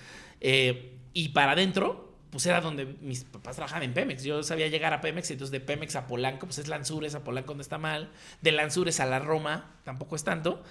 Eh, 0.41 0.97
y 1.12 1.31
para 1.31 1.53
adentro, 1.53 2.14
pues 2.31 2.47
era 2.47 2.61
donde 2.61 2.87
mis 2.87 3.24
papás 3.24 3.57
trabajaban 3.57 3.83
en 3.83 3.95
Pemex. 3.95 4.22
Yo 4.22 4.45
sabía 4.45 4.68
llegar 4.68 4.95
a 4.95 5.01
Pemex, 5.01 5.29
y 5.29 5.33
entonces 5.33 5.51
de 5.51 5.59
Pemex 5.59 5.97
a 5.97 6.07
Polanco, 6.07 6.47
pues 6.47 6.59
es 6.59 6.68
Lanzures, 6.68 7.16
a 7.16 7.24
Polanco 7.24 7.53
no 7.53 7.62
está 7.62 7.79
mal. 7.79 8.12
De 8.43 8.53
Lanzures 8.53 9.01
a 9.01 9.07
la 9.07 9.18
Roma, 9.18 9.74
tampoco 9.83 10.14
es 10.14 10.22
tanto. 10.22 10.62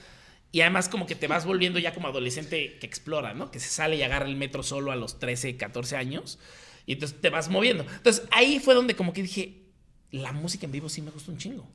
Y 0.54 0.62
además 0.62 0.88
como 0.88 1.08
que 1.08 1.16
te 1.16 1.28
vas 1.28 1.46
volviendo 1.46 1.78
ya 1.78 1.94
como 1.94 2.08
adolescente 2.08 2.78
que 2.80 2.88
explora, 2.88 3.34
¿no? 3.34 3.52
Que 3.52 3.60
se 3.60 3.68
sale 3.68 3.98
y 3.98 4.04
agarra 4.04 4.28
el 4.28 4.38
metro 4.38 4.64
solo 4.64 4.94
a 4.94 4.96
los 4.96 5.20
13, 5.20 5.58
14 5.58 5.98
años. 5.98 6.40
Y 6.86 6.94
entonces 6.94 7.20
te 7.20 7.30
vas 7.30 7.50
moviendo. 7.50 7.86
Entonces 7.98 8.26
ahí 8.32 8.60
fue 8.60 8.76
donde 8.76 8.96
como 8.96 9.12
que 9.12 9.24
dije, 9.24 9.66
la 10.12 10.32
música 10.32 10.66
en 10.66 10.72
vivo 10.72 10.88
sí 10.88 11.02
me 11.02 11.12
gusta 11.12 11.34
un 11.34 11.38
chingo. 11.38 11.70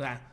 O 0.00 0.02
sea, 0.02 0.32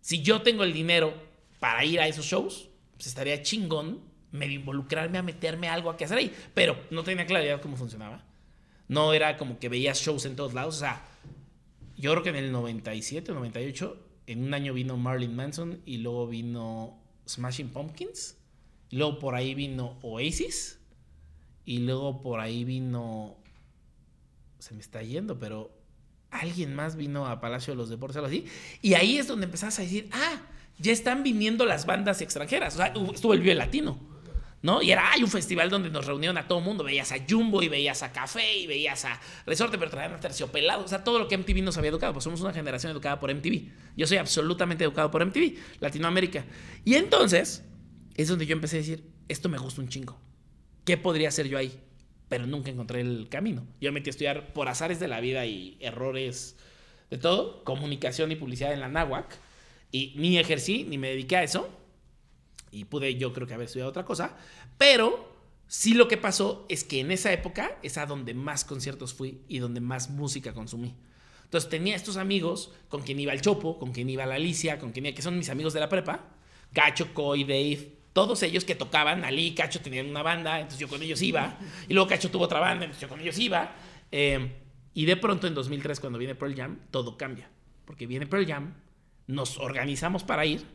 si 0.00 0.22
yo 0.22 0.42
tengo 0.42 0.64
el 0.64 0.72
dinero 0.72 1.14
para 1.60 1.84
ir 1.84 2.00
a 2.00 2.08
esos 2.08 2.24
shows, 2.24 2.68
pues 2.96 3.06
estaría 3.06 3.42
chingón 3.42 4.00
medio 4.32 4.58
involucrarme 4.58 5.18
a 5.18 5.22
meterme 5.22 5.68
algo 5.68 5.88
a 5.88 5.96
que 5.96 6.04
hacer 6.04 6.18
ahí. 6.18 6.34
Pero 6.52 6.76
no 6.90 7.04
tenía 7.04 7.24
claridad 7.24 7.62
cómo 7.62 7.76
funcionaba. 7.76 8.24
No 8.88 9.12
era 9.12 9.36
como 9.36 9.60
que 9.60 9.68
veías 9.68 10.00
shows 10.00 10.24
en 10.24 10.34
todos 10.34 10.52
lados. 10.52 10.74
O 10.74 10.78
sea, 10.80 11.06
yo 11.96 12.10
creo 12.10 12.24
que 12.24 12.30
en 12.30 12.36
el 12.36 12.50
97 12.50 13.30
o 13.30 13.34
98, 13.36 14.04
en 14.26 14.42
un 14.42 14.52
año 14.52 14.74
vino 14.74 14.96
Marilyn 14.96 15.36
Manson 15.36 15.80
y 15.86 15.98
luego 15.98 16.26
vino 16.26 17.00
Smashing 17.28 17.68
Pumpkins. 17.68 18.36
Y 18.90 18.96
luego 18.96 19.20
por 19.20 19.36
ahí 19.36 19.54
vino 19.54 19.96
Oasis. 20.02 20.80
Y 21.64 21.78
luego 21.78 22.20
por 22.20 22.40
ahí 22.40 22.64
vino. 22.64 23.36
Se 24.58 24.74
me 24.74 24.80
está 24.80 25.04
yendo, 25.04 25.38
pero 25.38 25.77
alguien 26.30 26.74
más 26.74 26.96
vino 26.96 27.26
a 27.26 27.40
Palacio 27.40 27.72
de 27.72 27.76
los 27.76 27.88
Deportes, 27.88 28.16
algo 28.16 28.28
así. 28.28 28.46
Y 28.82 28.94
ahí 28.94 29.18
es 29.18 29.26
donde 29.26 29.46
empezás 29.46 29.78
a 29.78 29.82
decir, 29.82 30.08
ah, 30.12 30.40
ya 30.78 30.92
están 30.92 31.22
viniendo 31.22 31.66
las 31.66 31.86
bandas 31.86 32.20
extranjeras. 32.20 32.74
O 32.74 32.76
sea, 32.78 32.86
estuvo 32.86 33.34
el 33.34 33.40
Vive 33.40 33.54
Latino, 33.54 33.98
¿no? 34.62 34.82
Y 34.82 34.92
era, 34.92 35.12
hay 35.12 35.22
un 35.22 35.30
festival 35.30 35.70
donde 35.70 35.90
nos 35.90 36.06
reunieron 36.06 36.38
a 36.38 36.46
todo 36.46 36.58
el 36.58 36.64
mundo. 36.64 36.84
Veías 36.84 37.12
a 37.12 37.16
Jumbo 37.28 37.62
y 37.62 37.68
veías 37.68 38.02
a 38.02 38.12
Café 38.12 38.58
y 38.58 38.66
veías 38.66 39.04
a 39.04 39.20
Resorte, 39.46 39.78
pero 39.78 39.90
traían 39.90 40.14
a 40.14 40.20
Terciopelado. 40.20 40.84
O 40.84 40.88
sea, 40.88 41.02
todo 41.02 41.18
lo 41.18 41.28
que 41.28 41.36
MTV 41.36 41.62
nos 41.62 41.76
había 41.78 41.90
educado. 41.90 42.12
Pues 42.12 42.24
somos 42.24 42.40
una 42.40 42.52
generación 42.52 42.92
educada 42.92 43.18
por 43.18 43.34
MTV. 43.34 43.68
Yo 43.96 44.06
soy 44.06 44.18
absolutamente 44.18 44.84
educado 44.84 45.10
por 45.10 45.24
MTV, 45.24 45.54
Latinoamérica. 45.80 46.44
Y 46.84 46.94
entonces 46.94 47.64
es 48.14 48.28
donde 48.28 48.46
yo 48.46 48.52
empecé 48.52 48.76
a 48.76 48.80
decir, 48.80 49.04
esto 49.28 49.48
me 49.48 49.58
gusta 49.58 49.80
un 49.80 49.88
chingo. 49.88 50.18
¿Qué 50.84 50.96
podría 50.96 51.28
hacer 51.28 51.48
yo 51.48 51.58
ahí? 51.58 51.80
Pero 52.28 52.46
nunca 52.46 52.70
encontré 52.70 53.00
el 53.00 53.28
camino. 53.28 53.66
Yo 53.80 53.90
me 53.90 54.00
metí 54.00 54.10
a 54.10 54.12
estudiar 54.12 54.52
por 54.52 54.68
azares 54.68 55.00
de 55.00 55.08
la 55.08 55.20
vida 55.20 55.46
y 55.46 55.76
errores 55.80 56.56
de 57.10 57.18
todo, 57.18 57.64
comunicación 57.64 58.30
y 58.32 58.36
publicidad 58.36 58.72
en 58.72 58.80
la 58.80 58.88
náhuac, 58.88 59.38
y 59.90 60.14
ni 60.16 60.38
ejercí 60.38 60.84
ni 60.84 60.98
me 60.98 61.08
dediqué 61.08 61.36
a 61.36 61.42
eso, 61.42 61.70
y 62.70 62.84
pude 62.84 63.16
yo 63.16 63.32
creo 63.32 63.46
que 63.46 63.54
haber 63.54 63.66
estudiado 63.66 63.90
otra 63.90 64.04
cosa, 64.04 64.36
pero 64.76 65.32
sí 65.66 65.94
lo 65.94 66.08
que 66.08 66.18
pasó 66.18 66.66
es 66.68 66.84
que 66.84 67.00
en 67.00 67.10
esa 67.10 67.32
época 67.32 67.78
es 67.82 67.96
a 67.96 68.06
donde 68.06 68.34
más 68.34 68.64
conciertos 68.64 69.14
fui 69.14 69.42
y 69.48 69.58
donde 69.58 69.80
más 69.80 70.10
música 70.10 70.52
consumí. 70.52 70.94
Entonces 71.44 71.70
tenía 71.70 71.96
estos 71.96 72.18
amigos 72.18 72.72
con 72.88 73.02
quien 73.02 73.18
iba 73.20 73.32
el 73.32 73.40
Chopo, 73.40 73.78
con 73.78 73.92
quien 73.92 74.10
iba 74.10 74.26
la 74.26 74.34
Alicia, 74.34 74.78
con 74.78 74.92
quien 74.92 75.06
iba, 75.06 75.14
que 75.14 75.22
son 75.22 75.38
mis 75.38 75.48
amigos 75.48 75.72
de 75.72 75.80
la 75.80 75.88
prepa, 75.88 76.26
Cacho, 76.74 77.14
Coy, 77.14 77.44
Dave, 77.44 77.97
todos 78.18 78.42
ellos 78.42 78.64
que 78.64 78.74
tocaban, 78.74 79.24
Ali 79.24 79.46
y 79.46 79.54
Cacho 79.54 79.80
tenían 79.80 80.10
una 80.10 80.24
banda, 80.24 80.56
entonces 80.56 80.80
yo 80.80 80.88
con 80.88 81.00
ellos 81.00 81.22
iba, 81.22 81.56
y 81.88 81.94
luego 81.94 82.08
Cacho 82.08 82.32
tuvo 82.32 82.46
otra 82.46 82.58
banda, 82.58 82.84
entonces 82.84 83.00
yo 83.00 83.08
con 83.08 83.20
ellos 83.20 83.38
iba, 83.38 83.76
eh, 84.10 84.56
y 84.92 85.04
de 85.04 85.16
pronto 85.16 85.46
en 85.46 85.54
2003 85.54 86.00
cuando 86.00 86.18
viene 86.18 86.34
Pearl 86.34 86.56
Jam, 86.56 86.80
todo 86.90 87.16
cambia, 87.16 87.48
porque 87.84 88.08
viene 88.08 88.26
Pearl 88.26 88.44
Jam, 88.44 88.74
nos 89.28 89.56
organizamos 89.58 90.24
para 90.24 90.44
ir, 90.46 90.66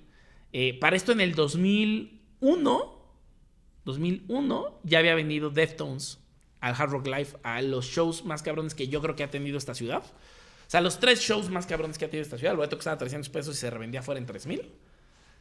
eh, 0.54 0.80
para 0.80 0.96
esto 0.96 1.12
en 1.12 1.20
el 1.20 1.36
2001, 1.36 3.06
2001 3.84 4.80
ya 4.84 5.00
había 5.00 5.16
venido 5.16 5.50
Deftones 5.50 6.20
al 6.62 6.76
Hard 6.78 6.92
Rock 6.92 7.08
Live, 7.08 7.28
a 7.44 7.62
los 7.62 7.88
shows 7.88 8.24
más 8.24 8.42
cabrones 8.42 8.74
que 8.74 8.88
yo 8.88 9.02
creo 9.02 9.18
que 9.18 9.24
ha 9.24 9.30
tenido 9.30 9.58
esta 9.58 9.76
ciudad. 9.76 10.02
O 10.02 10.70
sea, 10.70 10.80
los 10.80 10.98
tres 10.98 11.20
shows 11.20 11.50
más 11.50 11.66
cabrones 11.66 11.98
que 11.98 12.06
ha 12.06 12.10
tenido 12.10 12.24
esta 12.24 12.38
ciudad. 12.38 12.54
El 12.54 12.58
boleto 12.58 12.78
costaba 12.78 12.98
300 12.98 13.28
pesos 13.28 13.58
y 13.58 13.60
se 13.60 13.70
revendía 13.70 14.02
fuera 14.02 14.18
en 14.18 14.26
3000. 14.26 14.72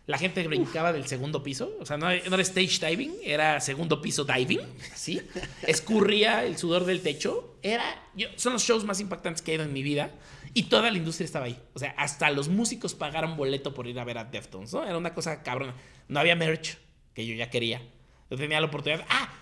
La 0.07 0.19
gente 0.19 0.47
brincaba 0.49 0.93
del 0.93 1.07
segundo 1.07 1.43
piso. 1.43 1.77
O 1.81 1.87
sea, 1.87 1.97
no, 1.97 2.07
no, 2.07 2.13
era 2.13 2.43
stage 2.43 2.85
diving, 2.85 3.15
era 3.23 3.61
segundo 3.61 4.03
piso 4.03 4.25
diving. 4.25 4.61
¿sí? 4.95 5.23
Escurría 5.63 6.45
el 6.45 6.59
sudor 6.59 6.85
del 6.85 7.03
techo. 7.03 7.57
Era, 7.63 7.85
yo, 8.15 8.29
son 8.37 8.53
los 8.55 8.63
shows 8.63 8.85
más 8.85 9.01
impactantes 9.01 9.43
que 9.43 9.53
he 9.53 9.55
ido 9.55 9.65
en 9.65 9.73
mi 9.73 9.83
vida. 9.83 10.11
Y 10.55 10.65
toda 10.65 10.91
la 10.91 10.99
industria 10.99 11.25
estaba 11.25 11.47
ahí. 11.47 11.59
O 11.73 11.79
sea, 11.79 11.95
hasta 11.97 12.31
los 12.31 12.49
músicos 12.49 12.95
pagaron 12.95 13.37
boleto 13.37 13.75
por 13.75 13.87
ir 13.87 13.99
a 13.99 14.05
ver 14.05 14.19
a 14.19 14.25
Deftones. 14.25 14.73
¿no? 14.73 14.85
Era 14.85 14.99
una 14.99 15.15
cosa 15.15 15.43
cabrona. 15.43 15.75
No 16.09 16.21
había 16.21 16.37
merch, 16.37 16.79
que 17.15 17.27
yo 17.27 17.35
ya 17.35 17.49
quería. 17.49 17.81
Yo 18.29 18.37
tenía 18.37 18.61
la 18.61 18.67
oportunidad. 18.67 19.05
¡Ah! 19.09 19.33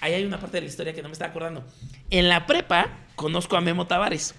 Ahí 0.00 0.14
hay 0.14 0.24
una 0.24 0.38
parte 0.38 0.58
de 0.58 0.62
la 0.62 0.68
historia 0.68 0.94
que 0.94 1.02
no 1.02 1.08
me 1.08 1.12
estaba 1.12 1.30
acordando. 1.30 1.64
En 2.10 2.28
la 2.28 2.46
prepa 2.46 3.06
conozco 3.16 3.56
a 3.56 3.60
Memo 3.60 3.86
Tavares. 3.86 4.34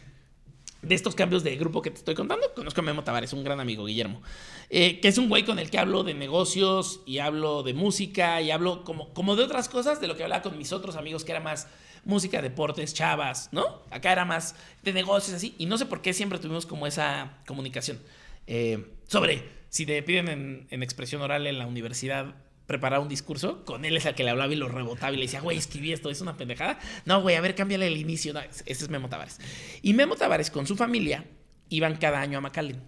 De 0.82 0.96
estos 0.96 1.14
cambios 1.14 1.44
de 1.44 1.56
grupo 1.58 1.82
que 1.82 1.92
te 1.92 1.98
estoy 1.98 2.16
contando, 2.16 2.54
conozco 2.56 2.82
a 2.82 2.84
Memo 2.84 3.04
Tavares, 3.04 3.34
un 3.34 3.44
gran 3.44 3.60
amigo, 3.60 3.86
Guillermo. 3.86 4.22
Eh, 4.70 5.00
que 5.00 5.10
es 5.10 5.18
un 5.20 5.30
güey 5.30 5.46
con 5.46 5.60
el 5.60 5.70
que 5.70 5.78
hablo 5.78 6.04
de 6.04 6.16
negocios 6.16 7.02
y 7.06 7.20
hablo 7.20 7.62
de 7.62 7.74
música 7.74 8.42
y 8.42 8.50
hablo 8.50 8.84
como, 8.84 9.14
como 9.14 9.36
de 9.36 9.44
otras 9.44 9.70
cosas, 9.70 10.02
de 10.02 10.08
lo 10.08 10.18
que 10.18 10.24
hablaba 10.24 10.42
con 10.42 10.58
mis 10.58 10.74
otros 10.74 10.96
amigos, 10.96 11.24
que 11.24 11.34
era 11.34 11.40
más 11.40 11.68
música, 12.04 12.42
deportes, 12.42 12.94
chavas, 12.96 13.50
¿no? 13.52 13.84
Acá 13.92 14.12
era 14.12 14.26
más 14.26 14.56
de 14.82 14.94
negocios 14.94 15.36
así. 15.36 15.54
Y 15.58 15.68
no 15.68 15.78
sé 15.78 15.86
por 15.86 16.02
qué 16.02 16.14
siempre 16.14 16.40
tuvimos 16.40 16.66
como 16.66 16.88
esa 16.88 17.38
comunicación. 17.46 18.00
Eh, 18.48 18.86
sobre 19.08 19.44
si 19.70 19.86
te 19.86 20.02
piden 20.02 20.30
en, 20.30 20.68
en 20.72 20.84
expresión 20.84 21.22
oral 21.22 21.46
en 21.46 21.60
la 21.60 21.68
universidad 21.68 22.34
preparar 22.68 23.00
un 23.00 23.10
discurso, 23.10 23.66
con 23.66 23.86
él 23.86 23.98
es 23.98 24.06
el 24.06 24.16
que 24.16 24.24
le 24.24 24.30
hablaba 24.30 24.52
y 24.54 24.56
lo 24.56 24.70
rebotaba 24.70 25.12
y 25.14 25.18
le 25.18 25.24
decía, 25.24 25.42
güey, 25.42 25.58
escribí 25.58 25.92
esto, 25.92 26.10
es 26.10 26.22
una 26.22 26.38
pendejada. 26.38 26.80
No, 27.06 27.22
güey, 27.22 27.36
a 27.36 27.42
ver, 27.42 27.56
cámbiale 27.56 27.88
el 27.88 27.98
inicio. 27.98 28.34
No, 28.34 28.40
ese 28.40 28.64
es 28.66 28.90
Memo 28.90 29.10
Tavares. 29.10 29.40
Y 29.82 29.94
Memo 29.94 30.16
Tavares 30.16 30.52
con 30.52 30.66
su 30.68 30.76
familia 30.76 31.26
iban 31.70 31.98
cada 31.98 32.22
año 32.22 32.38
a 32.38 32.42
McAllen. 32.42 32.82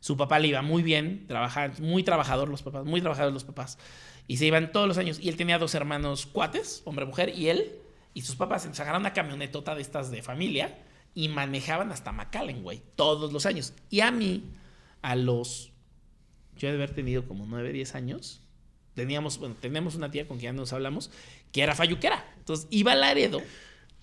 Su 0.00 0.16
papá 0.16 0.38
le 0.38 0.48
iba 0.48 0.62
muy 0.62 0.82
bien, 0.82 1.26
trabajaban, 1.26 1.74
muy 1.80 2.02
trabajador 2.02 2.48
los 2.48 2.62
papás, 2.62 2.84
muy 2.84 3.00
trabajadores 3.00 3.34
los 3.34 3.44
papás. 3.44 3.78
Y 4.26 4.38
se 4.38 4.46
iban 4.46 4.72
todos 4.72 4.88
los 4.88 4.98
años. 4.98 5.18
Y 5.20 5.28
él 5.28 5.36
tenía 5.36 5.58
dos 5.58 5.74
hermanos 5.74 6.26
cuates, 6.26 6.82
hombre, 6.84 7.04
mujer, 7.04 7.30
y 7.36 7.48
él 7.48 7.80
y 8.12 8.22
sus 8.22 8.36
papás 8.36 8.62
se 8.62 8.68
agarraron 8.68 9.02
una 9.02 9.12
camionetota 9.12 9.74
de 9.74 9.82
estas 9.82 10.10
de 10.10 10.22
familia 10.22 10.78
y 11.14 11.28
manejaban 11.28 11.92
hasta 11.92 12.12
McAllen, 12.12 12.62
güey, 12.62 12.82
todos 12.96 13.32
los 13.32 13.46
años. 13.46 13.74
Y 13.88 14.00
a 14.00 14.10
mí, 14.10 14.44
a 15.02 15.16
los. 15.16 15.72
Yo 16.56 16.68
de 16.68 16.74
haber 16.74 16.94
tenido 16.94 17.26
como 17.26 17.46
9, 17.46 17.72
10 17.72 17.94
años 17.94 18.39
teníamos, 18.94 19.38
bueno, 19.38 19.56
tenemos 19.60 19.94
una 19.94 20.10
tía 20.10 20.26
con 20.26 20.38
quien 20.38 20.54
ya 20.54 20.60
nos 20.60 20.72
hablamos, 20.72 21.10
que 21.52 21.62
era 21.62 21.74
fayuquera. 21.74 22.24
Entonces 22.38 22.66
iba 22.70 22.92
a 22.92 22.96
Laredo 22.96 23.42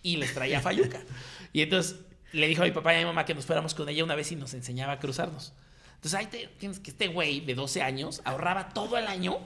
y 0.03 0.17
les 0.17 0.33
traía 0.33 0.61
fayuca. 0.61 1.01
Y 1.53 1.61
entonces 1.61 1.95
le 2.33 2.47
dijo 2.47 2.61
a 2.61 2.65
mi 2.65 2.71
papá 2.71 2.93
y 2.93 2.97
a 2.97 2.99
mi 2.99 3.05
mamá 3.05 3.25
que 3.25 3.33
nos 3.33 3.45
fuéramos 3.45 3.73
con 3.73 3.87
ella 3.89 4.03
una 4.03 4.13
vez 4.13 4.31
y 4.31 4.35
nos 4.35 4.53
enseñaba 4.53 4.93
a 4.93 4.99
cruzarnos. 4.99 5.53
Entonces 5.95 6.13
ahí 6.13 6.27
te, 6.27 6.47
tienes 6.59 6.79
que 6.79 6.91
este 6.91 7.07
güey 7.07 7.39
de 7.39 7.55
12 7.55 7.81
años 7.81 8.21
ahorraba 8.25 8.69
todo 8.69 8.97
el 8.97 9.07
año 9.07 9.39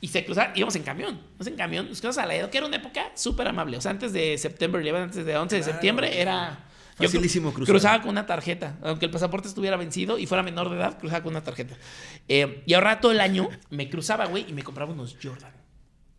y 0.00 0.08
se 0.08 0.24
cruzaba, 0.24 0.52
íbamos 0.54 0.74
en 0.76 0.84
camión, 0.84 1.20
íbamos 1.34 1.46
en 1.48 1.56
camión, 1.56 1.88
nos 1.88 2.00
cruzamos 2.00 2.18
a 2.18 2.26
Laredo, 2.26 2.50
que 2.50 2.58
era 2.58 2.66
una 2.66 2.76
época 2.76 3.10
súper 3.14 3.48
amable. 3.48 3.76
O 3.76 3.80
sea, 3.80 3.90
antes 3.90 4.12
de 4.12 4.38
septiembre, 4.38 4.88
antes 4.96 5.26
de 5.26 5.36
11 5.36 5.56
de 5.56 5.62
septiembre, 5.62 6.20
era 6.20 6.69
Facilísimo 6.96 7.52
cruzar. 7.52 7.72
Cruzaba 7.72 8.00
con 8.02 8.10
una 8.10 8.26
tarjeta. 8.26 8.78
Aunque 8.82 9.06
el 9.06 9.10
pasaporte 9.10 9.48
estuviera 9.48 9.76
vencido 9.76 10.18
y 10.18 10.26
fuera 10.26 10.42
menor 10.42 10.70
de 10.70 10.76
edad, 10.76 10.98
cruzaba 10.98 11.22
con 11.22 11.32
una 11.32 11.42
tarjeta. 11.42 11.76
Eh, 12.28 12.62
y 12.66 12.74
ahorraba 12.74 13.00
todo 13.00 13.12
el 13.12 13.20
año, 13.20 13.48
me 13.70 13.88
cruzaba, 13.88 14.26
güey, 14.26 14.46
y 14.48 14.52
me 14.52 14.62
compraba 14.62 14.92
unos 14.92 15.16
Jordan. 15.22 15.52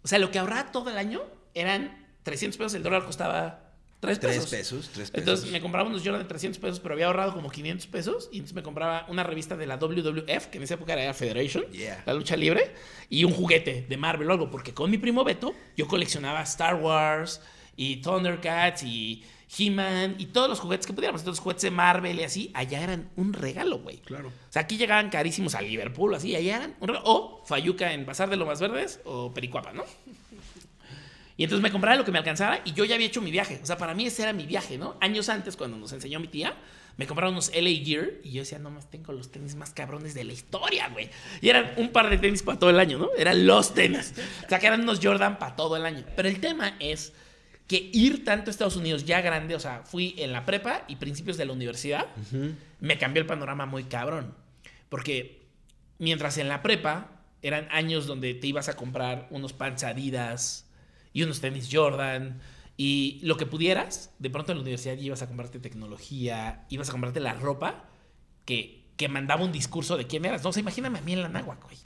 O 0.03 0.07
sea, 0.07 0.19
lo 0.19 0.31
que 0.31 0.39
ahorraba 0.39 0.71
todo 0.71 0.89
el 0.89 0.97
año 0.97 1.21
eran 1.53 2.07
300 2.23 2.57
pesos. 2.57 2.73
El 2.73 2.83
dólar 2.83 3.05
costaba 3.05 3.71
3 3.99 4.17
pesos. 4.17 4.49
3 4.49 4.59
pesos, 4.61 4.89
3 4.93 5.11
pesos. 5.11 5.11
Entonces 5.13 5.51
me 5.51 5.61
compraba 5.61 5.87
unos 5.87 6.01
Jordan 6.03 6.23
de 6.23 6.27
300 6.27 6.59
pesos, 6.59 6.79
pero 6.79 6.95
había 6.95 7.05
ahorrado 7.05 7.33
como 7.33 7.51
500 7.51 7.85
pesos. 7.87 8.29
Y 8.31 8.37
entonces 8.37 8.55
me 8.55 8.63
compraba 8.63 9.05
una 9.09 9.23
revista 9.23 9.55
de 9.55 9.67
la 9.67 9.77
WWF, 9.77 10.47
que 10.47 10.57
en 10.57 10.63
esa 10.63 10.73
época 10.73 10.93
era 10.93 11.13
Federation, 11.13 11.65
Yeah. 11.71 12.01
la 12.07 12.15
lucha 12.15 12.35
libre, 12.35 12.73
y 13.09 13.23
un 13.25 13.31
juguete 13.33 13.85
de 13.87 13.97
Marvel 13.97 14.27
o 14.29 14.33
algo. 14.33 14.49
Porque 14.49 14.73
con 14.73 14.89
mi 14.89 14.97
primo 14.97 15.23
Beto, 15.23 15.53
yo 15.77 15.87
coleccionaba 15.87 16.41
Star 16.41 16.75
Wars 16.75 17.41
y 17.75 17.97
Thundercats 17.97 18.81
y 18.83 19.23
He-Man 19.57 20.15
y 20.17 20.27
todos 20.27 20.49
los 20.49 20.59
juguetes 20.59 20.87
que 20.87 20.93
pudiéramos. 20.93 21.21
Entonces, 21.21 21.41
juguetes 21.41 21.63
de 21.63 21.71
Marvel 21.71 22.19
y 22.19 22.23
así, 22.23 22.51
allá 22.53 22.81
eran 22.81 23.09
un 23.15 23.33
regalo, 23.33 23.79
güey. 23.79 23.97
Claro. 23.97 24.29
O 24.29 24.51
sea, 24.51 24.63
aquí 24.63 24.77
llegaban 24.77 25.09
carísimos 25.09 25.55
a 25.55 25.61
Liverpool, 25.61 26.13
así, 26.15 26.35
allá 26.35 26.57
eran 26.57 26.75
un 26.79 26.87
regalo. 26.87 27.05
O 27.05 27.43
Fayuca 27.45 27.93
en 27.93 28.05
Bazar 28.05 28.29
de 28.29 28.37
Lomas 28.37 28.61
Verdes 28.61 29.01
o 29.03 29.33
Pericuapa, 29.33 29.73
¿no? 29.73 29.83
Y 31.37 31.43
entonces 31.43 31.63
me 31.63 31.71
compraba 31.71 31.97
lo 31.97 32.05
que 32.05 32.11
me 32.11 32.19
alcanzara 32.19 32.61
y 32.65 32.73
yo 32.73 32.85
ya 32.85 32.95
había 32.95 33.07
hecho 33.07 33.21
mi 33.21 33.31
viaje. 33.31 33.59
O 33.63 33.65
sea, 33.65 33.77
para 33.77 33.95
mí 33.95 34.05
ese 34.05 34.21
era 34.21 34.31
mi 34.31 34.45
viaje, 34.45 34.77
¿no? 34.77 34.95
Años 35.01 35.27
antes, 35.27 35.57
cuando 35.57 35.75
nos 35.75 35.91
enseñó 35.91 36.19
mi 36.19 36.27
tía, 36.27 36.55
me 36.97 37.07
compraba 37.07 37.31
unos 37.31 37.49
LA 37.55 37.83
Gear 37.83 38.11
y 38.23 38.31
yo 38.31 38.41
decía, 38.41 38.59
no 38.59 38.69
más 38.69 38.91
tengo 38.91 39.11
los 39.11 39.31
tenis 39.31 39.55
más 39.55 39.71
cabrones 39.71 40.13
de 40.13 40.23
la 40.23 40.33
historia, 40.33 40.89
güey. 40.89 41.09
Y 41.41 41.49
eran 41.49 41.73
un 41.77 41.89
par 41.89 42.09
de 42.09 42.19
tenis 42.19 42.43
para 42.43 42.59
todo 42.59 42.69
el 42.69 42.79
año, 42.79 42.99
¿no? 42.99 43.09
Eran 43.17 43.47
los 43.47 43.73
tenis. 43.73 44.13
O 44.45 44.49
sea, 44.49 44.59
que 44.59 44.67
eran 44.67 44.81
unos 44.81 44.99
Jordan 45.01 45.39
para 45.39 45.55
todo 45.55 45.75
el 45.77 45.85
año. 45.85 46.03
Pero 46.15 46.29
el 46.29 46.39
tema 46.39 46.75
es 46.79 47.13
que 47.71 47.89
ir 47.93 48.25
tanto 48.25 48.49
a 48.49 48.51
Estados 48.51 48.75
Unidos 48.75 49.05
ya 49.05 49.21
grande, 49.21 49.55
o 49.55 49.59
sea, 49.59 49.83
fui 49.85 50.13
en 50.17 50.33
la 50.33 50.45
prepa 50.45 50.83
y 50.89 50.97
principios 50.97 51.37
de 51.37 51.45
la 51.45 51.53
universidad, 51.53 52.07
me 52.81 52.97
cambió 52.97 53.21
el 53.21 53.27
panorama 53.27 53.65
muy 53.65 53.85
cabrón. 53.85 54.35
Porque 54.89 55.47
mientras 55.97 56.37
en 56.37 56.49
la 56.49 56.61
prepa 56.61 57.21
eran 57.41 57.69
años 57.71 58.07
donde 58.07 58.33
te 58.33 58.45
ibas 58.47 58.67
a 58.67 58.75
comprar 58.75 59.29
unos 59.31 59.53
pants 59.53 59.85
Adidas 59.85 60.69
y 61.13 61.23
unos 61.23 61.39
tenis 61.39 61.69
Jordan 61.71 62.41
y 62.75 63.21
lo 63.23 63.37
que 63.37 63.45
pudieras, 63.45 64.13
de 64.19 64.29
pronto 64.29 64.51
en 64.51 64.57
la 64.57 64.63
universidad 64.63 64.95
ya 64.95 65.03
ibas 65.03 65.21
a 65.21 65.27
comprarte 65.27 65.59
tecnología, 65.59 66.65
ibas 66.67 66.89
a 66.89 66.91
comprarte 66.91 67.21
la 67.21 67.35
ropa 67.35 67.85
que, 68.43 68.83
que 68.97 69.07
mandaba 69.07 69.45
un 69.45 69.53
discurso 69.53 69.95
de 69.95 70.07
quién 70.07 70.25
eras. 70.25 70.43
No, 70.43 70.49
o 70.49 70.51
sea, 70.51 70.59
imagíname 70.59 70.99
a 70.99 71.01
mí 71.03 71.13
en 71.13 71.21
la 71.21 71.29
náhuac, 71.29 71.63
güey. 71.63 71.77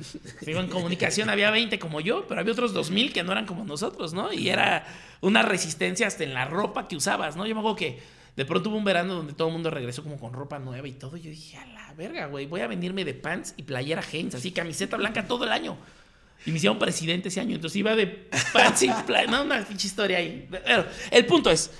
Digo, 0.46 0.60
en 0.60 0.68
comunicación 0.68 1.30
había 1.30 1.50
20 1.50 1.78
como 1.78 2.00
yo, 2.00 2.26
pero 2.26 2.40
había 2.40 2.52
otros 2.52 2.72
2000 2.72 3.12
que 3.12 3.22
no 3.22 3.32
eran 3.32 3.46
como 3.46 3.64
nosotros, 3.64 4.12
¿no? 4.12 4.32
Y 4.32 4.48
era 4.48 4.86
una 5.20 5.42
resistencia 5.42 6.06
hasta 6.06 6.24
en 6.24 6.34
la 6.34 6.44
ropa 6.44 6.88
que 6.88 6.96
usabas, 6.96 7.36
¿no? 7.36 7.46
Yo 7.46 7.54
me 7.54 7.60
acuerdo 7.60 7.76
que 7.76 7.98
de 8.36 8.44
pronto 8.44 8.70
hubo 8.70 8.78
un 8.78 8.84
verano 8.84 9.14
donde 9.14 9.32
todo 9.32 9.48
el 9.48 9.54
mundo 9.54 9.70
regresó 9.70 10.02
como 10.02 10.18
con 10.18 10.32
ropa 10.32 10.58
nueva 10.58 10.86
y 10.88 10.92
todo. 10.92 11.16
Y 11.16 11.22
yo 11.22 11.30
dije, 11.30 11.56
a 11.58 11.66
la 11.66 11.92
verga, 11.94 12.26
güey, 12.26 12.46
voy 12.46 12.60
a 12.60 12.66
venirme 12.66 13.04
de 13.04 13.14
pants 13.14 13.54
y 13.56 13.64
playera 13.64 14.02
Hanes, 14.02 14.34
así 14.34 14.52
camiseta 14.52 14.96
blanca 14.96 15.26
todo 15.26 15.44
el 15.44 15.52
año. 15.52 15.76
Y 16.46 16.50
me 16.50 16.56
hicieron 16.56 16.78
presidente 16.78 17.28
ese 17.28 17.40
año, 17.40 17.56
entonces 17.56 17.76
iba 17.76 17.94
de 17.94 18.06
pants 18.52 18.82
y 18.82 18.90
playera. 19.06 19.30
No, 19.30 19.42
una 19.42 19.64
pinche 19.64 19.88
historia 19.88 20.18
ahí. 20.18 20.48
Pero 20.50 20.86
el 21.10 21.26
punto 21.26 21.50
es, 21.50 21.70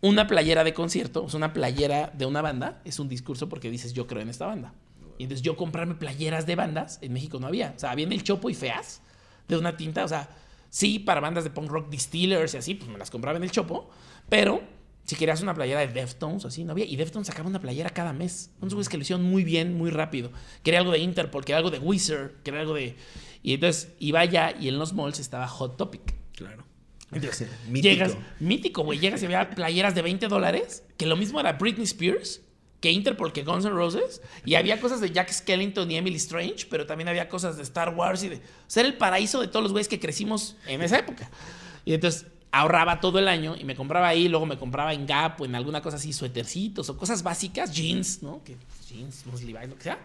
una 0.00 0.26
playera 0.26 0.64
de 0.64 0.74
concierto, 0.74 1.24
o 1.24 1.28
sea, 1.28 1.38
una 1.38 1.52
playera 1.52 2.12
de 2.14 2.26
una 2.26 2.42
banda, 2.42 2.80
es 2.84 2.98
un 2.98 3.08
discurso 3.08 3.48
porque 3.48 3.70
dices, 3.70 3.92
yo 3.92 4.06
creo 4.06 4.22
en 4.22 4.28
esta 4.28 4.46
banda. 4.46 4.72
Y 5.18 5.24
entonces 5.24 5.42
yo 5.42 5.56
comprarme 5.56 5.94
playeras 5.94 6.46
de 6.46 6.56
bandas, 6.56 6.98
en 7.02 7.12
México 7.12 7.38
no 7.40 7.46
había. 7.46 7.72
O 7.76 7.78
sea, 7.78 7.90
había 7.90 8.06
en 8.06 8.12
el 8.12 8.22
Chopo 8.22 8.50
y 8.50 8.54
feas, 8.54 9.02
de 9.48 9.56
una 9.56 9.76
tinta. 9.76 10.04
O 10.04 10.08
sea, 10.08 10.28
sí, 10.70 10.98
para 10.98 11.20
bandas 11.20 11.44
de 11.44 11.50
punk 11.50 11.68
rock, 11.70 11.88
Distillers 11.90 12.54
y 12.54 12.56
así, 12.56 12.74
pues 12.74 12.90
me 12.90 12.98
las 12.98 13.10
compraba 13.10 13.36
en 13.36 13.44
el 13.44 13.50
Chopo. 13.50 13.90
Pero 14.28 14.62
si 15.04 15.14
querías 15.14 15.40
una 15.40 15.54
playera 15.54 15.80
de 15.80 15.88
Deftones, 15.88 16.44
así, 16.44 16.64
no 16.64 16.72
había. 16.72 16.84
Y 16.84 16.96
Deftones 16.96 17.28
sacaba 17.28 17.48
una 17.48 17.60
playera 17.60 17.90
cada 17.90 18.12
mes. 18.12 18.50
Unos 18.60 18.74
güeyes 18.74 18.88
que 18.88 18.96
lo 18.96 19.02
hicieron 19.02 19.24
muy 19.24 19.44
bien, 19.44 19.74
muy 19.74 19.90
rápido. 19.90 20.30
Quería 20.62 20.80
algo 20.80 20.92
de 20.92 20.98
Interpol, 20.98 21.44
quería 21.44 21.58
algo 21.58 21.70
de 21.70 21.78
Wizard, 21.78 22.32
quería 22.42 22.60
algo 22.60 22.74
de... 22.74 22.96
Y 23.42 23.54
entonces 23.54 23.92
iba 24.00 24.18
allá 24.20 24.54
y 24.58 24.68
en 24.68 24.78
los 24.78 24.92
malls 24.92 25.20
estaba 25.20 25.46
Hot 25.46 25.76
Topic. 25.76 26.02
Claro. 26.34 26.64
Entonces, 27.12 27.48
Mítico. 27.68 27.92
llegas, 27.92 28.16
mítico, 28.40 28.82
güey. 28.82 28.98
Llegas 28.98 29.22
y 29.22 29.26
había 29.26 29.50
playeras 29.50 29.94
de 29.94 30.02
20 30.02 30.26
dólares, 30.26 30.84
que 30.96 31.06
lo 31.06 31.16
mismo 31.16 31.38
era 31.38 31.52
Britney 31.52 31.84
Spears, 31.84 32.40
que 32.80 32.90
Interpol, 32.90 33.32
que 33.32 33.42
Guns 33.42 33.64
N' 33.64 33.74
Roses. 33.74 34.22
Y 34.44 34.54
había 34.54 34.80
cosas 34.80 35.00
de 35.00 35.10
Jack 35.10 35.30
Skellington 35.30 35.90
y 35.90 35.96
Emily 35.96 36.16
Strange, 36.16 36.66
pero 36.68 36.86
también 36.86 37.08
había 37.08 37.28
cosas 37.28 37.56
de 37.56 37.62
Star 37.62 37.94
Wars 37.94 38.22
y 38.22 38.28
de. 38.28 38.36
O 38.36 38.80
el 38.80 38.94
paraíso 38.94 39.40
de 39.40 39.48
todos 39.48 39.62
los 39.62 39.72
güeyes 39.72 39.88
que 39.88 39.98
crecimos 39.98 40.56
en 40.66 40.82
esa 40.82 40.98
época. 40.98 41.30
Y 41.84 41.94
entonces 41.94 42.26
ahorraba 42.52 43.00
todo 43.00 43.18
el 43.18 43.28
año 43.28 43.54
y 43.58 43.64
me 43.64 43.74
compraba 43.74 44.08
ahí, 44.08 44.28
luego 44.28 44.46
me 44.46 44.58
compraba 44.58 44.94
en 44.94 45.06
Gap 45.06 45.40
o 45.40 45.44
en 45.44 45.54
alguna 45.54 45.82
cosa 45.82 45.96
así, 45.96 46.12
suétercitos 46.12 46.88
o 46.88 46.96
cosas 46.96 47.22
básicas, 47.22 47.74
jeans, 47.74 48.22
¿no? 48.22 48.42
Que 48.44 48.56
jeans, 48.88 49.24
unos 49.26 49.42
Levi's, 49.42 49.68
lo 49.68 49.76
que 49.76 49.82
sea. 49.82 49.98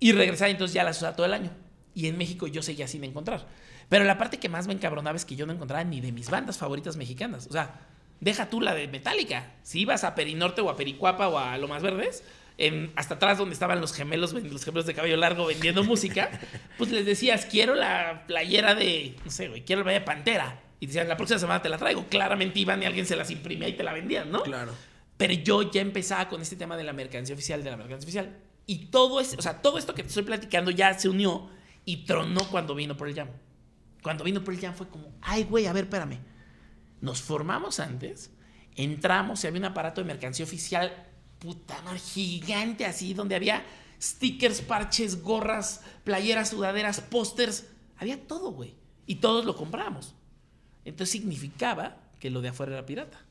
Y 0.00 0.12
regresaba 0.12 0.50
entonces 0.50 0.74
ya 0.74 0.84
las 0.84 0.96
usaba 0.96 1.14
todo 1.14 1.26
el 1.26 1.34
año. 1.34 1.50
Y 1.94 2.08
en 2.08 2.18
México 2.18 2.46
yo 2.46 2.62
seguía 2.62 2.88
sin 2.88 3.04
encontrar. 3.04 3.46
Pero 3.88 4.04
la 4.04 4.18
parte 4.18 4.38
que 4.38 4.48
más 4.48 4.66
me 4.66 4.72
encabronaba 4.72 5.16
es 5.16 5.24
que 5.24 5.36
yo 5.36 5.46
no 5.46 5.52
encontraba 5.52 5.84
ni 5.84 6.00
de 6.00 6.12
mis 6.12 6.30
bandas 6.30 6.58
favoritas 6.58 6.96
mexicanas. 6.96 7.46
O 7.46 7.52
sea, 7.52 7.80
deja 8.20 8.50
tú 8.50 8.60
la 8.60 8.74
de 8.74 8.88
Metallica. 8.88 9.52
Si 9.62 9.80
ibas 9.80 10.04
a 10.04 10.14
Perinorte 10.14 10.60
o 10.60 10.70
a 10.70 10.76
Pericuapa 10.76 11.28
o 11.28 11.38
a 11.38 11.58
Lo 11.58 11.68
Más 11.68 11.82
Verdes, 11.82 12.24
en, 12.56 12.92
hasta 12.96 13.14
atrás 13.14 13.38
donde 13.38 13.52
estaban 13.52 13.80
los 13.80 13.92
gemelos, 13.92 14.32
los 14.32 14.64
gemelos 14.64 14.86
de 14.86 14.94
cabello 14.94 15.16
largo 15.16 15.46
vendiendo 15.46 15.82
música, 15.84 16.30
pues 16.78 16.90
les 16.90 17.04
decías, 17.04 17.46
quiero 17.46 17.74
la 17.74 18.24
playera 18.26 18.74
de, 18.74 19.16
no 19.24 19.30
sé, 19.30 19.48
güey, 19.48 19.64
quiero 19.64 19.84
la 19.84 19.92
de 19.92 20.00
Pantera. 20.00 20.60
Y 20.80 20.86
decían, 20.86 21.08
la 21.08 21.16
próxima 21.16 21.38
semana 21.38 21.62
te 21.62 21.68
la 21.68 21.78
traigo. 21.78 22.06
Claramente 22.08 22.58
iban 22.58 22.82
y 22.82 22.86
alguien 22.86 23.06
se 23.06 23.16
las 23.16 23.30
imprimía 23.30 23.68
y 23.68 23.72
te 23.72 23.82
la 23.82 23.92
vendían, 23.92 24.30
¿no? 24.30 24.42
Claro. 24.42 24.72
Pero 25.16 25.32
yo 25.32 25.70
ya 25.70 25.80
empezaba 25.80 26.28
con 26.28 26.42
este 26.42 26.56
tema 26.56 26.76
de 26.76 26.84
la 26.84 26.92
mercancía 26.92 27.34
oficial, 27.34 27.62
de 27.64 27.70
la 27.70 27.76
mercancía 27.76 28.04
oficial. 28.04 28.36
Y 28.66 28.86
todo, 28.86 29.20
es, 29.20 29.34
o 29.38 29.42
sea, 29.42 29.62
todo 29.62 29.78
esto 29.78 29.94
que 29.94 30.02
te 30.02 30.08
estoy 30.08 30.24
platicando 30.24 30.70
ya 30.70 30.98
se 30.98 31.08
unió 31.08 31.48
y 31.84 32.04
tronó 32.04 32.40
cuando 32.50 32.74
vino 32.74 32.96
por 32.96 33.08
el 33.08 33.14
Jam. 33.14 33.28
Cuando 34.02 34.24
vino 34.24 34.42
por 34.42 34.52
el 34.52 34.60
Jam 34.60 34.74
fue 34.74 34.88
como, 34.88 35.12
ay, 35.22 35.44
güey, 35.44 35.66
a 35.66 35.72
ver, 35.72 35.84
espérame. 35.84 36.18
Nos 37.00 37.22
formamos 37.22 37.80
antes, 37.80 38.30
entramos 38.76 39.44
y 39.44 39.46
había 39.46 39.60
un 39.60 39.66
aparato 39.66 40.00
de 40.00 40.06
mercancía 40.06 40.44
oficial, 40.44 41.06
puta 41.38 41.80
madre, 41.82 41.98
gigante 41.98 42.86
así, 42.86 43.14
donde 43.14 43.34
había 43.34 43.64
stickers, 44.00 44.60
parches, 44.60 45.22
gorras, 45.22 45.82
playeras, 46.04 46.50
sudaderas, 46.50 47.00
pósters. 47.00 47.66
Había 47.96 48.26
todo, 48.26 48.52
güey. 48.52 48.74
Y 49.06 49.16
todos 49.16 49.44
lo 49.44 49.56
compramos. 49.56 50.14
Entonces 50.84 51.10
significaba 51.12 51.98
que 52.18 52.30
lo 52.30 52.40
de 52.40 52.48
afuera 52.48 52.72
era 52.72 52.86
pirata 52.86 53.23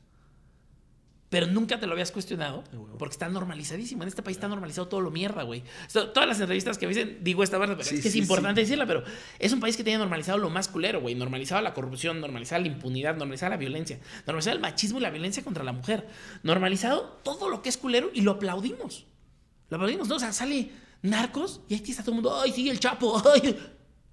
pero 1.34 1.48
nunca 1.48 1.80
te 1.80 1.88
lo 1.88 1.94
habías 1.94 2.12
cuestionado 2.12 2.64
porque 3.00 3.14
está 3.14 3.28
normalizadísimo. 3.28 4.04
En 4.04 4.08
este 4.08 4.22
país 4.22 4.38
está 4.38 4.48
normalizado 4.48 4.88
todo 4.88 5.02
lo 5.02 5.10
mierda, 5.10 5.42
güey. 5.42 5.64
Todas 5.92 6.28
las 6.28 6.40
entrevistas 6.40 6.78
que 6.78 6.86
me 6.86 6.94
dicen, 6.94 7.24
digo 7.24 7.42
esta 7.42 7.58
verdad, 7.58 7.82
es 7.82 7.90
que 7.90 8.08
es 8.08 8.16
importante 8.16 8.62
decirla, 8.62 8.86
pero 8.86 9.04
es 9.40 9.52
un 9.52 9.60
país 9.60 9.76
que 9.76 9.84
tiene 9.84 9.98
normalizado 9.98 10.38
lo 10.38 10.52
más 10.52 10.68
culero, 10.68 11.02
güey. 11.02 11.16
Normalizado 11.16 11.64
la 11.64 11.74
corrupción, 11.74 12.22
normalizado 12.22 12.62
la 12.62 12.68
impunidad, 12.68 13.16
normalizado 13.16 13.50
la 13.50 13.58
violencia, 13.58 14.00
normalizado 14.28 14.58
el 14.58 14.62
machismo 14.62 15.00
y 15.00 15.02
la 15.02 15.10
violencia 15.10 15.44
contra 15.44 15.64
la 15.64 15.72
mujer. 15.72 16.08
Normalizado 16.44 17.20
todo 17.24 17.50
lo 17.50 17.64
que 17.64 17.70
es 17.70 17.78
culero 17.78 18.12
y 18.14 18.22
lo 18.22 18.34
aplaudimos. 18.34 19.08
Lo 19.72 19.78
aplaudimos, 19.78 20.08
¿no? 20.08 20.18
O 20.18 20.20
sea, 20.20 20.34
sale 20.34 20.70
narcos 21.02 21.62
y 21.68 21.74
aquí 21.74 21.90
está 21.90 22.04
todo 22.04 22.12
el 22.12 22.22
mundo, 22.22 22.40
¡ay, 22.40 22.52
sí, 22.52 22.70
el 22.70 22.80
chapo! 22.80 23.20
¡Ay! 23.34 23.58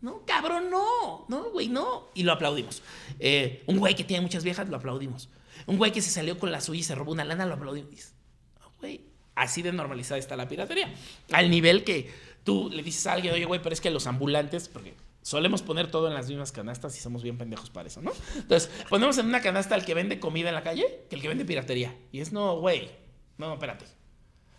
No, 0.00 0.24
cabrón, 0.24 0.70
no. 0.70 1.26
No, 1.28 1.50
güey, 1.50 1.68
no. 1.68 2.08
Y 2.14 2.22
lo 2.22 2.32
aplaudimos. 2.32 2.82
Eh, 3.18 3.62
un 3.66 3.76
güey 3.76 3.94
que 3.94 4.04
tiene 4.04 4.22
muchas 4.22 4.42
viejas, 4.42 4.70
lo 4.70 4.78
aplaudimos. 4.78 5.28
Un 5.66 5.76
güey 5.76 5.92
que 5.92 6.02
se 6.02 6.10
salió 6.10 6.38
con 6.38 6.52
la 6.52 6.60
suya 6.60 6.80
y 6.80 6.84
se 6.84 6.94
robó 6.94 7.12
una 7.12 7.24
lana, 7.24 7.46
lo 7.46 7.54
aplaudimos. 7.54 8.12
güey, 8.80 9.02
así 9.34 9.62
de 9.62 9.72
normalizada 9.72 10.18
está 10.18 10.36
la 10.36 10.48
piratería. 10.48 10.92
Al 11.32 11.50
nivel 11.50 11.84
que 11.84 12.10
tú 12.44 12.70
le 12.72 12.82
dices 12.82 13.06
a 13.06 13.12
alguien, 13.12 13.34
oye, 13.34 13.44
güey, 13.44 13.62
pero 13.62 13.72
es 13.72 13.80
que 13.80 13.90
los 13.90 14.06
ambulantes, 14.06 14.68
porque 14.68 14.94
solemos 15.22 15.62
poner 15.62 15.90
todo 15.90 16.08
en 16.08 16.14
las 16.14 16.28
mismas 16.28 16.52
canastas 16.52 16.96
y 16.96 17.00
somos 17.00 17.22
bien 17.22 17.38
pendejos 17.38 17.70
para 17.70 17.88
eso, 17.88 18.00
¿no? 18.00 18.12
Entonces, 18.36 18.70
ponemos 18.88 19.18
en 19.18 19.26
una 19.26 19.40
canasta 19.40 19.74
al 19.74 19.84
que 19.84 19.94
vende 19.94 20.20
comida 20.20 20.48
en 20.48 20.54
la 20.54 20.62
calle 20.62 21.04
que 21.08 21.16
el 21.16 21.22
que 21.22 21.28
vende 21.28 21.44
piratería. 21.44 21.94
Y 22.12 22.20
es, 22.20 22.32
no, 22.32 22.58
güey, 22.58 22.90
no, 23.38 23.54
espérate. 23.54 23.84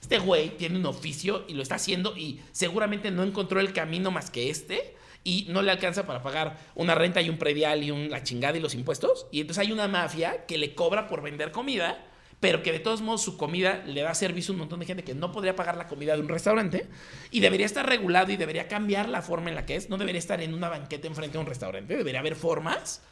Este 0.01 0.17
güey 0.17 0.57
tiene 0.57 0.79
un 0.79 0.85
oficio 0.87 1.45
y 1.47 1.53
lo 1.53 1.61
está 1.61 1.75
haciendo 1.75 2.17
y 2.17 2.41
seguramente 2.51 3.11
no 3.11 3.23
encontró 3.23 3.59
el 3.59 3.71
camino 3.71 4.09
más 4.09 4.31
que 4.31 4.49
este 4.49 4.95
y 5.23 5.45
no 5.49 5.61
le 5.61 5.71
alcanza 5.71 6.05
para 6.05 6.21
pagar 6.21 6.57
una 6.75 6.95
renta 6.95 7.21
y 7.21 7.29
un 7.29 7.37
predial 7.37 7.83
y 7.83 7.91
un, 7.91 8.09
la 8.09 8.23
chingada 8.23 8.57
y 8.57 8.61
los 8.61 8.73
impuestos. 8.73 9.27
Y 9.31 9.41
entonces 9.41 9.65
hay 9.65 9.71
una 9.71 9.87
mafia 9.87 10.45
que 10.45 10.57
le 10.57 10.73
cobra 10.73 11.07
por 11.07 11.21
vender 11.21 11.51
comida, 11.51 12.05
pero 12.39 12.63
que 12.63 12.71
de 12.71 12.79
todos 12.79 13.01
modos 13.01 13.21
su 13.21 13.37
comida 13.37 13.83
le 13.85 14.01
da 14.01 14.15
servicio 14.15 14.51
a 14.51 14.53
un 14.53 14.59
montón 14.59 14.79
de 14.79 14.87
gente 14.87 15.03
que 15.03 15.13
no 15.13 15.31
podría 15.31 15.55
pagar 15.55 15.77
la 15.77 15.87
comida 15.87 16.15
de 16.15 16.21
un 16.21 16.29
restaurante 16.29 16.87
y 17.29 17.39
debería 17.39 17.67
estar 17.67 17.87
regulado 17.87 18.31
y 18.31 18.37
debería 18.37 18.67
cambiar 18.67 19.09
la 19.09 19.21
forma 19.21 19.49
en 19.49 19.55
la 19.55 19.65
que 19.65 19.75
es. 19.75 19.89
No 19.89 19.97
debería 19.97 20.19
estar 20.19 20.41
en 20.41 20.53
una 20.53 20.69
banqueta 20.69 21.07
enfrente 21.07 21.33
de 21.33 21.39
un 21.39 21.45
restaurante, 21.45 21.95
debería 21.95 22.19
haber 22.19 22.35
formas. 22.35 23.03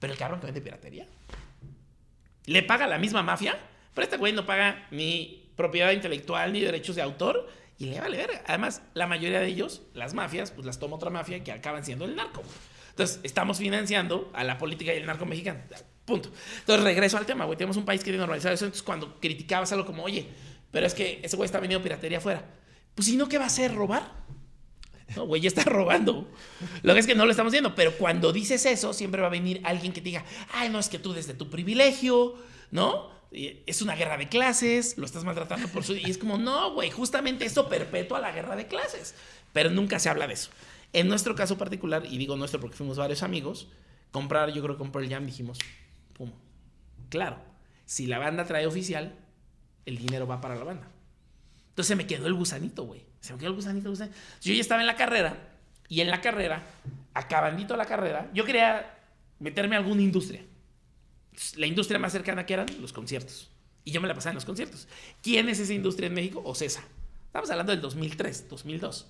Pero 0.00 0.12
el 0.12 0.18
cabrón 0.18 0.40
que 0.40 0.46
vende 0.46 0.60
piratería 0.60 1.06
le 2.46 2.62
paga 2.64 2.88
la 2.88 2.98
misma 2.98 3.22
mafia, 3.22 3.56
pero 3.94 4.04
este 4.04 4.16
güey 4.16 4.32
no 4.32 4.44
paga 4.44 4.88
ni 4.90 5.50
propiedad 5.56 5.92
intelectual 5.92 6.52
ni 6.52 6.60
derechos 6.60 6.96
de 6.96 7.02
autor 7.02 7.48
y 7.82 7.86
le 7.86 8.00
vale 8.00 8.16
verga. 8.16 8.42
Además, 8.46 8.82
la 8.94 9.08
mayoría 9.08 9.40
de 9.40 9.48
ellos, 9.48 9.82
las 9.92 10.14
mafias, 10.14 10.52
pues 10.52 10.64
las 10.64 10.78
toma 10.78 10.96
otra 10.96 11.10
mafia 11.10 11.42
que 11.42 11.50
acaban 11.50 11.84
siendo 11.84 12.04
el 12.04 12.14
narco. 12.14 12.40
Entonces, 12.90 13.18
estamos 13.24 13.58
financiando 13.58 14.30
a 14.34 14.44
la 14.44 14.56
política 14.56 14.94
y 14.94 14.98
el 14.98 15.06
narco 15.06 15.26
mexicano. 15.26 15.58
Punto. 16.04 16.30
Entonces, 16.60 16.84
regreso 16.84 17.16
al 17.16 17.26
tema, 17.26 17.44
güey. 17.44 17.58
Tenemos 17.58 17.76
un 17.76 17.84
país 17.84 18.00
que 18.00 18.04
tiene 18.04 18.18
normalizado 18.18 18.54
eso. 18.54 18.66
Entonces, 18.66 18.84
cuando 18.84 19.18
criticabas 19.18 19.72
algo 19.72 19.84
como, 19.84 20.04
oye, 20.04 20.28
pero 20.70 20.86
es 20.86 20.94
que 20.94 21.20
ese 21.24 21.36
güey 21.36 21.46
está 21.46 21.58
vendiendo 21.58 21.82
piratería 21.82 22.18
afuera. 22.18 22.44
Pues, 22.94 23.06
si 23.06 23.16
no, 23.16 23.28
¿qué 23.28 23.38
va 23.38 23.44
a 23.44 23.48
hacer? 23.48 23.74
¿Robar? 23.74 24.12
No, 25.16 25.26
güey, 25.26 25.42
ya 25.42 25.48
está 25.48 25.64
robando. 25.64 26.30
Lo 26.84 26.94
que 26.94 27.00
es 27.00 27.06
que 27.08 27.16
no 27.16 27.24
lo 27.24 27.32
estamos 27.32 27.50
viendo. 27.50 27.74
Pero 27.74 27.98
cuando 27.98 28.32
dices 28.32 28.64
eso, 28.64 28.92
siempre 28.92 29.20
va 29.20 29.26
a 29.26 29.30
venir 29.30 29.60
alguien 29.64 29.92
que 29.92 30.00
te 30.00 30.04
diga, 30.04 30.24
ay, 30.52 30.68
no, 30.68 30.78
es 30.78 30.88
que 30.88 31.00
tú 31.00 31.12
desde 31.12 31.34
tu 31.34 31.50
privilegio, 31.50 32.36
¿no? 32.70 33.10
Es 33.32 33.82
una 33.82 33.94
guerra 33.94 34.16
de 34.16 34.28
clases, 34.28 34.98
lo 34.98 35.06
estás 35.06 35.24
maltratando 35.24 35.68
por 35.68 35.84
su... 35.84 35.94
Y 35.94 36.10
es 36.10 36.18
como, 36.18 36.38
no, 36.38 36.72
güey, 36.74 36.90
justamente 36.90 37.44
eso 37.44 37.68
perpetúa 37.68 38.20
la 38.20 38.32
guerra 38.32 38.56
de 38.56 38.66
clases. 38.66 39.14
Pero 39.52 39.70
nunca 39.70 39.98
se 39.98 40.08
habla 40.08 40.26
de 40.26 40.34
eso. 40.34 40.50
En 40.92 41.08
nuestro 41.08 41.34
caso 41.34 41.56
particular, 41.56 42.04
y 42.06 42.18
digo 42.18 42.36
nuestro 42.36 42.60
porque 42.60 42.76
fuimos 42.76 42.98
varios 42.98 43.22
amigos, 43.22 43.68
comprar, 44.10 44.52
yo 44.52 44.62
creo 44.62 44.76
que 44.76 44.80
compró 44.80 45.00
el 45.00 45.08
Jam, 45.08 45.24
dijimos, 45.24 45.58
pum, 46.12 46.30
claro, 47.08 47.38
si 47.86 48.06
la 48.06 48.18
banda 48.18 48.44
trae 48.44 48.66
oficial, 48.66 49.16
el 49.86 49.98
dinero 49.98 50.26
va 50.26 50.40
para 50.40 50.54
la 50.54 50.64
banda. 50.64 50.88
Entonces 51.70 51.96
me 51.96 52.06
quedó 52.06 52.26
el 52.26 52.34
gusanito, 52.34 52.84
güey. 52.84 53.04
Se 53.20 53.32
me 53.32 53.38
quedó 53.38 53.48
el 53.50 53.56
gusanito, 53.56 53.88
gusanito. 53.88 54.16
Yo 54.42 54.52
ya 54.52 54.60
estaba 54.60 54.82
en 54.82 54.86
la 54.86 54.96
carrera, 54.96 55.36
y 55.88 56.00
en 56.00 56.10
la 56.10 56.20
carrera, 56.20 56.62
acabandito 57.14 57.76
la 57.76 57.86
carrera, 57.86 58.30
yo 58.34 58.44
quería 58.44 58.98
meterme 59.38 59.76
a 59.76 59.78
alguna 59.78 60.02
industria 60.02 60.42
la 61.56 61.66
industria 61.66 61.98
más 61.98 62.12
cercana 62.12 62.46
que 62.46 62.54
eran 62.54 62.66
los 62.80 62.92
conciertos. 62.92 63.50
Y 63.84 63.90
yo 63.90 64.00
me 64.00 64.08
la 64.08 64.14
pasaba 64.14 64.30
en 64.32 64.36
los 64.36 64.44
conciertos. 64.44 64.86
¿Quién 65.22 65.48
es 65.48 65.58
esa 65.58 65.72
industria 65.72 66.06
en 66.06 66.14
México? 66.14 66.40
Ocesa. 66.44 66.84
Estamos 67.26 67.50
hablando 67.50 67.72
del 67.72 67.80
2003, 67.80 68.48
2002. 68.48 69.06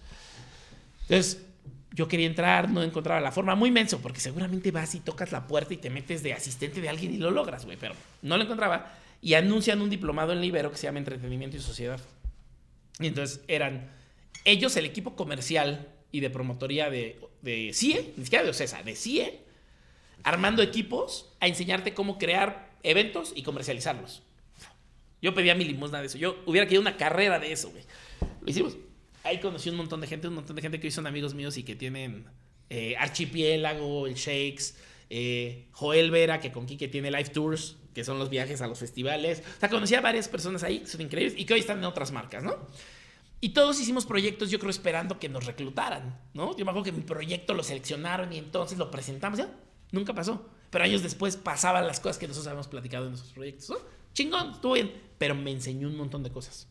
Entonces, 1.03 1.43
yo 1.93 2.09
quería 2.09 2.27
entrar, 2.27 2.71
no 2.71 2.83
encontraba 2.83 3.21
la 3.21 3.33
forma. 3.33 3.55
Muy 3.55 3.71
menso, 3.71 4.01
porque 4.01 4.21
seguramente 4.21 4.71
vas 4.71 4.95
y 4.95 5.01
tocas 5.01 5.33
la 5.33 5.47
puerta 5.47 5.75
y 5.75 5.77
te 5.77 5.91
metes 5.91 6.23
de 6.23 6.33
asistente 6.33 6.81
de 6.81 6.89
alguien 6.89 7.13
y 7.13 7.19
lo 7.19 7.31
logras, 7.31 7.65
güey. 7.65 7.77
Pero 7.77 7.95
no 8.23 8.37
lo 8.37 8.45
encontraba. 8.45 8.95
Y 9.21 9.35
anuncian 9.35 9.83
un 9.83 9.91
diplomado 9.91 10.33
en 10.33 10.41
Libero 10.41 10.71
que 10.71 10.77
se 10.77 10.85
llama 10.85 10.99
Entretenimiento 10.99 11.57
y 11.57 11.61
Sociedad. 11.61 12.01
Y 12.99 13.09
entonces 13.09 13.41
eran 13.49 13.91
ellos, 14.45 14.77
el 14.77 14.87
equipo 14.87 15.17
comercial 15.17 15.89
y 16.11 16.21
de 16.21 16.31
promotoría 16.31 16.91
de, 16.91 17.21
de 17.43 17.73
CIE, 17.75 18.15
ni 18.17 18.25
siquiera 18.25 18.45
de 18.45 18.51
Ocesa, 18.51 18.83
de 18.83 18.97
CIE, 18.97 19.41
armando 20.25 20.63
equipos 20.63 21.33
a 21.41 21.49
enseñarte 21.49 21.95
cómo 21.95 22.19
crear 22.19 22.71
eventos 22.83 23.33
y 23.35 23.43
comercializarlos. 23.43 24.23
Yo 25.21 25.35
pedía 25.35 25.55
mi 25.55 25.65
limosna 25.65 26.01
de 26.01 26.07
eso. 26.07 26.19
Yo 26.19 26.43
hubiera 26.47 26.67
querido 26.67 26.83
una 26.83 26.97
carrera 26.97 27.39
de 27.39 27.53
eso, 27.53 27.71
güey. 27.71 27.85
Lo 28.41 28.51
hicimos. 28.51 28.77
Ahí 29.25 29.39
conocí 29.39 29.71
un 29.71 29.77
montón 29.77 30.01
de 30.01 30.09
gente, 30.09 30.27
un 30.27 30.35
montón 30.35 30.57
de 30.57 30.63
gente 30.63 30.81
que 30.81 30.89
hoy 30.89 30.91
son 30.91 31.07
amigos 31.07 31.35
míos 31.35 31.57
y 31.57 31.63
que 31.63 31.77
tienen 31.77 32.27
eh, 32.71 32.97
Archipiélago, 32.99 34.09
el 34.09 34.15
Shakes, 34.15 34.75
eh, 35.11 35.69
Joel 35.71 36.11
Vera, 36.11 36.41
que 36.41 36.51
con 36.51 36.67
Kike 36.67 36.89
tiene 36.89 37.11
Live 37.11 37.31
Tours, 37.31 37.77
que 37.95 38.03
son 38.03 38.19
los 38.19 38.31
viajes 38.31 38.61
a 38.63 38.67
los 38.67 38.81
festivales. 38.81 39.45
O 39.59 39.61
sea, 39.61 39.69
conocí 39.69 39.95
a 39.95 40.01
varias 40.01 40.29
personas 40.29 40.65
ahí 40.65 40.83
son 40.87 41.03
increíbles 41.03 41.39
y 41.39 41.45
que 41.45 41.55
hoy 41.55 41.61
están 41.61 41.79
en 41.79 41.85
otras 41.85 42.11
marcas, 42.11 42.43
¿no? 42.43 42.57
Y 43.41 43.51
todos 43.51 43.81
hicimos 43.81 44.07
proyectos, 44.07 44.51
yo 44.51 44.59
creo, 44.59 44.71
esperando 44.71 45.19
que 45.19 45.29
nos 45.29 45.47
reclutaran, 45.47 46.19
¿no? 46.33 46.57
Yo 46.57 46.65
me 46.65 46.71
acuerdo 46.71 46.85
que 46.85 46.93
mi 46.93 47.03
proyecto 47.03 47.55
lo 47.55 47.63
seleccionaron 47.63 48.33
y 48.33 48.39
entonces 48.39 48.79
lo 48.79 48.91
presentamos. 48.91 49.39
¿ya? 49.39 49.49
Nunca 49.93 50.15
pasó. 50.15 50.45
Pero 50.71 50.85
años 50.85 51.03
después 51.03 51.37
pasaban 51.37 51.87
las 51.87 52.01
cosas 52.01 52.19
que 52.19 52.27
nosotros 52.27 52.49
habíamos 52.49 52.67
platicado 52.67 53.05
en 53.05 53.11
nuestros 53.11 53.33
proyectos. 53.35 53.69
¿no? 53.69 53.77
Chingón, 54.15 54.53
estuvo 54.53 54.73
bien. 54.73 54.93
Pero 55.19 55.35
me 55.35 55.53
enseñó 55.53 55.87
un 55.87 55.97
montón 55.97 56.23
de 56.23 56.31
cosas. 56.31 56.67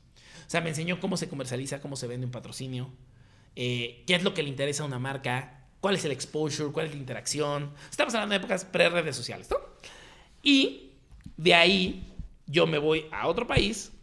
O 0.46 0.50
sea, 0.50 0.60
me 0.60 0.70
enseñó 0.70 1.00
cómo 1.00 1.16
se 1.16 1.30
comercializa, 1.30 1.80
cómo 1.80 1.96
se 1.96 2.08
vende 2.08 2.26
un 2.26 2.32
patrocinio, 2.32 2.92
eh, 3.56 4.04
qué 4.06 4.16
es 4.16 4.24
lo 4.24 4.34
que 4.34 4.44
le 4.44 4.50
interesa 4.50 4.84
a 4.84 4.86
una 4.86 5.00
marca, 5.00 5.66
cuál 5.80 5.96
es 5.96 6.04
el 6.04 6.12
exposure, 6.12 6.74
cuál 6.74 6.88
es 6.88 6.94
la 6.94 6.98
interacción. 6.98 7.72
Estamos 7.90 8.14
hablando 8.16 8.34
de 8.34 8.38
épocas 8.38 8.66
pre-redes 8.66 9.16
sociales, 9.16 9.50
¿no? 9.50 9.58
Y 10.44 10.92
de 11.38 11.54
ahí 11.54 12.14
yo 12.48 12.68
me 12.68 12.80
voy 12.80 13.06
a 13.12 13.28
otro 13.28 13.48
país, 13.48 13.94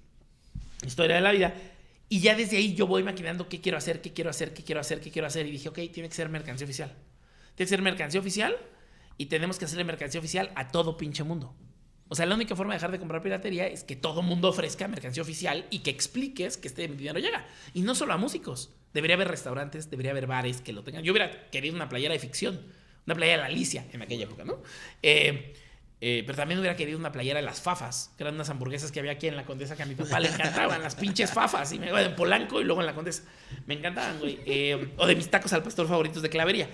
historia 0.87 1.17
de 1.17 1.23
la 1.23 1.33
vida, 1.33 1.55
y 2.09 2.21
ya 2.21 2.35
desde 2.35 2.57
ahí 2.57 2.75
yo 2.75 2.87
voy 2.87 3.03
maquinando 3.03 3.49
qué 3.49 3.61
quiero 3.61 3.77
hacer, 3.77 4.01
qué 4.01 4.15
quiero 4.15 4.31
hacer, 4.31 4.55
qué 4.55 4.63
quiero 4.63 4.81
hacer, 4.81 5.01
qué 5.01 5.11
quiero 5.11 5.27
hacer. 5.27 5.47
Y 5.47 5.51
dije, 5.51 5.69
ok, 5.69 5.81
tiene 5.93 6.09
que 6.09 6.15
ser 6.15 6.31
mercancía 6.31 6.65
oficial. 6.65 6.95
Tiene 7.57 7.67
que 7.67 7.77
ser 7.77 7.83
mercancía 7.83 8.21
oficial 8.21 8.57
y 9.19 9.27
tenemos 9.27 9.59
que 9.59 9.67
hacerle 9.67 9.85
mercancía 9.85 10.21
oficial 10.21 10.51
a 10.55 10.69
todo 10.69 10.97
pinche 10.97 11.25
mundo. 11.25 11.55
O 12.09 12.15
sea, 12.15 12.25
la 12.25 12.35
única 12.35 12.57
forma 12.57 12.73
de 12.73 12.77
dejar 12.79 12.91
de 12.91 12.99
comprar 12.99 13.21
piratería 13.21 13.67
es 13.67 13.85
que 13.85 13.95
todo 13.95 14.23
mundo 14.23 14.49
ofrezca 14.49 14.89
mercancía 14.89 15.23
oficial 15.23 15.67
y 15.71 15.81
que 15.81 15.91
expliques 15.91 16.57
que 16.57 16.69
este 16.69 16.89
dinero 16.89 17.19
llega. 17.19 17.47
Y 17.75 17.83
no 17.83 17.95
solo 17.95 18.15
a 18.15 18.17
músicos. 18.17 18.71
Debería 18.95 19.17
haber 19.17 19.29
restaurantes, 19.29 19.91
debería 19.91 20.13
haber 20.13 20.27
bares 20.27 20.63
que 20.63 20.73
lo 20.73 20.83
tengan. 20.83 21.03
Yo 21.03 21.13
hubiera 21.13 21.51
querido 21.51 21.77
una 21.77 21.91
playera 21.91 22.15
de 22.15 22.19
ficción, 22.19 22.63
una 23.05 23.15
playera 23.15 23.43
de 23.43 23.49
Alicia 23.49 23.85
en 23.93 24.01
aquella 24.01 24.25
época, 24.25 24.45
¿no? 24.45 24.63
Eh, 25.03 25.55
eh, 26.01 26.23
pero 26.25 26.37
también 26.37 26.61
hubiera 26.61 26.77
querido 26.77 26.97
una 26.97 27.11
playera 27.11 27.41
de 27.41 27.45
las 27.45 27.61
fafas, 27.61 28.13
que 28.17 28.23
eran 28.23 28.37
unas 28.37 28.49
hamburguesas 28.49 28.93
que 28.93 29.01
había 29.01 29.13
aquí 29.13 29.27
en 29.27 29.37
la 29.37 29.45
Condesa 29.45 29.77
que 29.77 29.83
a 29.83 29.87
mi 29.87 29.97
papá 29.97 30.21
le 30.21 30.29
encantaban, 30.29 30.81
las 30.81 30.95
pinches 30.95 31.33
fafas, 31.33 31.73
y 31.73 31.79
me 31.79 31.89
en 31.89 32.15
Polanco 32.15 32.61
y 32.61 32.65
luego 32.65 32.81
en 32.81 32.87
la 32.87 32.95
Condesa. 32.95 33.25
Me 33.67 33.75
encantaban, 33.75 34.19
güey. 34.21 34.39
Eh, 34.47 34.95
o 34.97 35.07
de 35.07 35.17
mis 35.17 35.29
tacos 35.29 35.53
al 35.53 35.63
pastor 35.63 35.89
favoritos 35.89 36.23
de 36.23 36.31
clavería. 36.31 36.71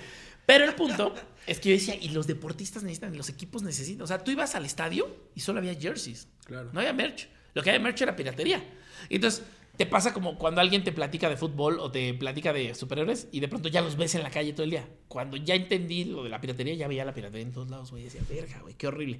Pero 0.46 0.64
el 0.64 0.74
punto 0.74 1.14
es 1.46 1.60
que 1.60 1.70
yo 1.70 1.74
decía, 1.74 1.94
y 1.94 2.10
los 2.10 2.26
deportistas 2.26 2.82
necesitan, 2.82 3.14
y 3.14 3.16
los 3.16 3.28
equipos 3.28 3.62
necesitan. 3.62 4.02
O 4.02 4.06
sea, 4.06 4.22
tú 4.22 4.30
ibas 4.30 4.54
al 4.54 4.64
estadio 4.64 5.14
y 5.34 5.40
solo 5.40 5.58
había 5.58 5.74
jerseys. 5.74 6.28
Claro. 6.44 6.70
No 6.72 6.80
había 6.80 6.92
merch. 6.92 7.28
Lo 7.54 7.62
que 7.62 7.70
había 7.70 7.80
merch 7.80 8.02
era 8.02 8.16
piratería. 8.16 8.62
Y 9.08 9.16
entonces 9.16 9.44
te 9.76 9.86
pasa 9.86 10.12
como 10.12 10.38
cuando 10.38 10.60
alguien 10.60 10.84
te 10.84 10.92
platica 10.92 11.28
de 11.28 11.36
fútbol 11.36 11.80
o 11.80 11.90
te 11.90 12.14
platica 12.14 12.52
de 12.52 12.74
superhéroes 12.74 13.28
y 13.32 13.40
de 13.40 13.48
pronto 13.48 13.68
ya 13.68 13.80
los 13.80 13.96
ves 13.96 14.14
en 14.14 14.22
la 14.22 14.30
calle 14.30 14.52
todo 14.52 14.64
el 14.64 14.70
día. 14.70 14.88
Cuando 15.08 15.36
ya 15.36 15.54
entendí 15.54 16.04
lo 16.04 16.22
de 16.22 16.30
la 16.30 16.40
piratería, 16.40 16.74
ya 16.74 16.88
veía 16.88 17.04
la 17.04 17.14
piratería 17.14 17.46
en 17.46 17.52
todos 17.52 17.70
lados, 17.70 17.90
güey. 17.90 18.04
Decía, 18.04 18.22
verga, 18.28 18.60
güey, 18.60 18.74
qué 18.74 18.86
horrible. 18.86 19.18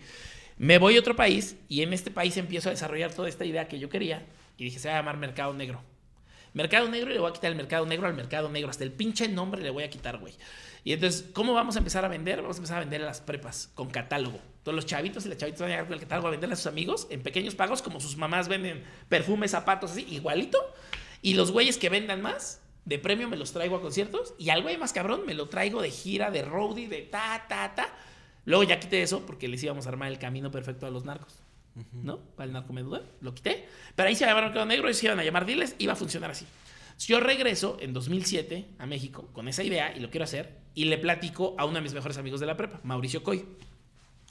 Me 0.57 0.79
voy 0.79 0.97
a 0.97 1.01
otro 1.01 1.16
país 1.16 1.57
y 1.68 1.83
en 1.83 1.93
este 1.93 2.11
país 2.11 2.37
empiezo 2.37 2.68
a 2.68 2.72
desarrollar 2.72 3.12
toda 3.12 3.29
esta 3.29 3.45
idea 3.45 3.66
que 3.66 3.79
yo 3.79 3.89
quería 3.89 4.25
y 4.57 4.64
dije, 4.64 4.79
se 4.79 4.89
va 4.89 4.95
a 4.95 4.99
llamar 4.99 5.16
Mercado 5.16 5.53
Negro. 5.53 5.83
Mercado 6.53 6.89
Negro 6.89 7.11
y 7.11 7.14
le 7.14 7.20
voy 7.20 7.31
a 7.31 7.33
quitar 7.33 7.51
el 7.51 7.57
Mercado 7.57 7.85
Negro 7.87 8.07
al 8.07 8.14
Mercado 8.14 8.49
Negro. 8.49 8.70
Hasta 8.70 8.85
el 8.85 8.93
pinche 8.93 9.27
nombre 9.27 9.61
le 9.61 9.70
voy 9.70 9.83
a 9.83 9.91
quitar, 9.91 10.18
güey. 10.18 10.35
Y 10.85 10.93
entonces, 10.93 11.30
¿cómo 11.32 11.55
vamos 11.55 11.76
a 11.76 11.78
empezar 11.78 12.05
a 12.05 12.09
vender? 12.09 12.43
Vamos 12.43 12.57
a 12.57 12.59
empezar 12.59 12.76
a 12.76 12.80
vender 12.80 13.03
a 13.03 13.07
las 13.07 13.22
prepas 13.22 13.70
con 13.74 13.89
catálogo. 13.89 14.39
Todos 14.62 14.76
los 14.76 14.85
chavitos 14.85 15.24
y 15.24 15.30
las 15.30 15.39
chavitas 15.39 15.61
van 15.61 15.70
a 15.70 15.72
llegar 15.72 15.87
con 15.87 15.95
el 15.95 16.01
catálogo 16.01 16.28
a 16.28 16.30
venderle 16.30 16.53
a 16.53 16.57
sus 16.57 16.66
amigos 16.66 17.07
en 17.11 17.22
pequeños 17.22 17.55
pagos, 17.55 17.80
como 17.80 18.01
sus 18.01 18.18
mamás 18.18 18.49
venden 18.49 18.85
perfumes, 19.09 19.53
zapatos, 19.53 19.93
así, 19.93 20.07
igualito. 20.11 20.59
Y 21.22 21.35
los 21.35 21.53
güeyes 21.53 21.78
que 21.78 21.89
vendan 21.89 22.20
más, 22.20 22.61
de 22.85 22.99
premio 22.99 23.30
me 23.30 23.39
los 23.39 23.53
traigo 23.53 23.76
a 23.76 23.80
conciertos. 23.80 24.35
Y 24.39 24.51
al 24.51 24.62
güey 24.62 24.76
más 24.76 24.93
cabrón 24.93 25.22
me 25.24 25.32
lo 25.32 25.49
traigo 25.49 25.80
de 25.80 25.91
gira, 25.91 26.30
de 26.30 26.43
roadie, 26.43 26.89
de 26.89 27.01
ta, 27.01 27.47
ta, 27.49 27.74
ta. 27.74 27.89
Luego 28.45 28.64
ya 28.64 28.78
quité 28.78 29.01
eso 29.01 29.24
porque 29.24 29.49
les 29.49 29.62
íbamos 29.62 29.87
a 29.87 29.89
armar 29.89 30.11
el 30.11 30.18
camino 30.18 30.51
perfecto 30.51 30.87
a 30.87 30.91
los 30.91 31.07
narcos. 31.07 31.39
¿No? 31.93 32.18
Para 32.37 32.47
el 32.47 32.53
narcomedular. 32.53 33.03
Lo 33.22 33.35
quité. 33.35 33.66
Pero 33.97 34.09
ahí 34.09 34.14
se 34.14 34.26
llamaron 34.26 34.51
Mercado 34.51 34.66
Negro, 34.66 34.91
y 34.91 34.95
se 34.95 35.07
iban 35.07 35.18
a 35.18 35.24
llamar 35.24 35.47
Diles, 35.47 35.74
iba 35.78 35.95
a 35.95 35.97
funcionar 35.97 36.30
así. 36.30 36.47
Yo 36.99 37.20
regreso 37.20 37.76
en 37.80 37.92
2007 37.92 38.66
a 38.78 38.86
México 38.86 39.28
con 39.32 39.49
esa 39.49 39.62
idea 39.62 39.95
y 39.97 40.01
lo 40.01 40.11
quiero 40.11 40.24
hacer 40.24 40.59
y 40.74 40.86
le 40.86 40.99
platico 40.99 41.55
a 41.59 41.64
uno 41.64 41.74
de 41.74 41.80
mis 41.82 41.95
mejores 41.95 42.18
amigos 42.18 42.40
de 42.40 42.47
la 42.47 42.57
prepa, 42.57 42.80
Mauricio 42.82 43.22
Coy. 43.22 43.45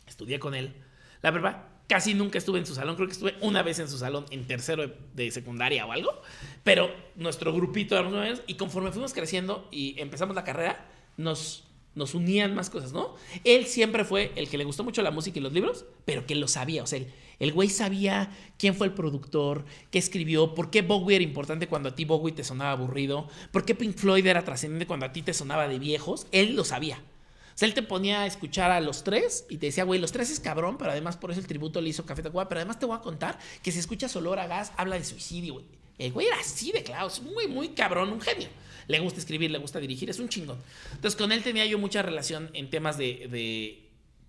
Estudié 0.07 0.39
con 0.39 0.55
él 0.55 0.73
la 1.21 1.31
prepa. 1.31 1.69
Casi 1.87 2.13
nunca 2.13 2.37
estuve 2.37 2.59
en 2.59 2.65
su 2.65 2.75
salón, 2.75 2.95
creo 2.95 3.07
que 3.07 3.13
estuve 3.13 3.35
una 3.41 3.61
vez 3.61 3.77
en 3.79 3.89
su 3.89 3.97
salón 3.97 4.25
en 4.29 4.47
tercero 4.47 4.93
de 5.13 5.31
secundaria 5.31 5.85
o 5.85 5.91
algo, 5.91 6.21
pero 6.63 6.89
nuestro 7.15 7.53
grupito 7.53 7.95
éramos 7.95 8.13
nueve 8.13 8.41
y 8.47 8.53
conforme 8.55 8.91
fuimos 8.91 9.13
creciendo 9.13 9.67
y 9.69 9.99
empezamos 9.99 10.35
la 10.35 10.45
carrera, 10.45 10.89
nos, 11.17 11.65
nos 11.93 12.15
unían 12.15 12.55
más 12.55 12.69
cosas, 12.69 12.93
¿no? 12.93 13.15
Él 13.43 13.65
siempre 13.65 14.05
fue 14.05 14.31
el 14.35 14.49
que 14.49 14.57
le 14.57 14.63
gustó 14.63 14.83
mucho 14.85 15.01
la 15.01 15.11
música 15.11 15.39
y 15.39 15.41
los 15.41 15.51
libros, 15.51 15.85
pero 16.05 16.25
que 16.25 16.35
lo 16.35 16.47
sabía, 16.47 16.83
o 16.83 16.87
sea, 16.87 16.99
el, 16.99 17.11
el 17.43 17.51
güey 17.51 17.69
sabía 17.69 18.31
quién 18.57 18.73
fue 18.73 18.87
el 18.87 18.93
productor, 18.93 19.65
qué 19.91 19.99
escribió, 19.99 20.55
por 20.55 20.69
qué 20.69 20.81
Bowie 20.81 21.17
era 21.17 21.23
importante 21.23 21.67
cuando 21.67 21.89
a 21.89 21.95
ti 21.95 22.05
Bowie 22.05 22.33
te 22.33 22.43
sonaba 22.43 22.71
aburrido, 22.71 23.27
por 23.51 23.65
qué 23.65 23.75
Pink 23.75 23.97
Floyd 23.97 24.25
era 24.25 24.45
trascendente 24.45 24.87
cuando 24.87 25.05
a 25.05 25.11
ti 25.11 25.21
te 25.21 25.33
sonaba 25.33 25.67
de 25.67 25.77
viejos. 25.77 26.27
Él 26.31 26.55
lo 26.55 26.63
sabía. 26.63 26.97
O 26.97 27.57
sea, 27.57 27.67
él 27.67 27.73
te 27.73 27.83
ponía 27.83 28.21
a 28.21 28.25
escuchar 28.25 28.71
a 28.71 28.79
los 28.79 29.03
tres 29.03 29.45
y 29.49 29.57
te 29.57 29.67
decía, 29.67 29.83
güey, 29.83 29.99
los 29.99 30.11
tres 30.11 30.31
es 30.31 30.39
cabrón, 30.39 30.77
pero 30.77 30.91
además 30.91 31.17
por 31.17 31.31
eso 31.31 31.39
el 31.39 31.45
tributo 31.45 31.81
le 31.81 31.89
hizo 31.89 32.05
Café 32.05 32.23
Tacuba, 32.23 32.47
pero 32.47 32.59
además 32.59 32.79
te 32.79 32.85
voy 32.85 32.95
a 32.95 33.01
contar 33.01 33.37
que 33.61 33.71
si 33.71 33.79
escuchas 33.79 34.15
olor 34.15 34.39
a 34.39 34.47
gas, 34.47 34.71
habla 34.77 34.97
de 34.97 35.03
suicidio, 35.03 35.55
güey. 35.55 35.65
El 35.99 36.13
güey 36.13 36.27
era 36.27 36.39
así 36.39 36.71
de 36.71 36.79
es 36.79 37.21
muy, 37.21 37.47
muy 37.47 37.69
cabrón, 37.69 38.11
un 38.11 38.21
genio. 38.21 38.47
Le 38.87 38.99
gusta 38.99 39.19
escribir, 39.19 39.51
le 39.51 39.59
gusta 39.59 39.79
dirigir, 39.79 40.09
es 40.09 40.19
un 40.19 40.29
chingón. 40.29 40.57
Entonces, 40.93 41.15
con 41.15 41.31
él 41.31 41.43
tenía 41.43 41.65
yo 41.65 41.77
mucha 41.77 42.01
relación 42.01 42.49
en 42.53 42.69
temas 42.69 42.97
de 42.97 43.82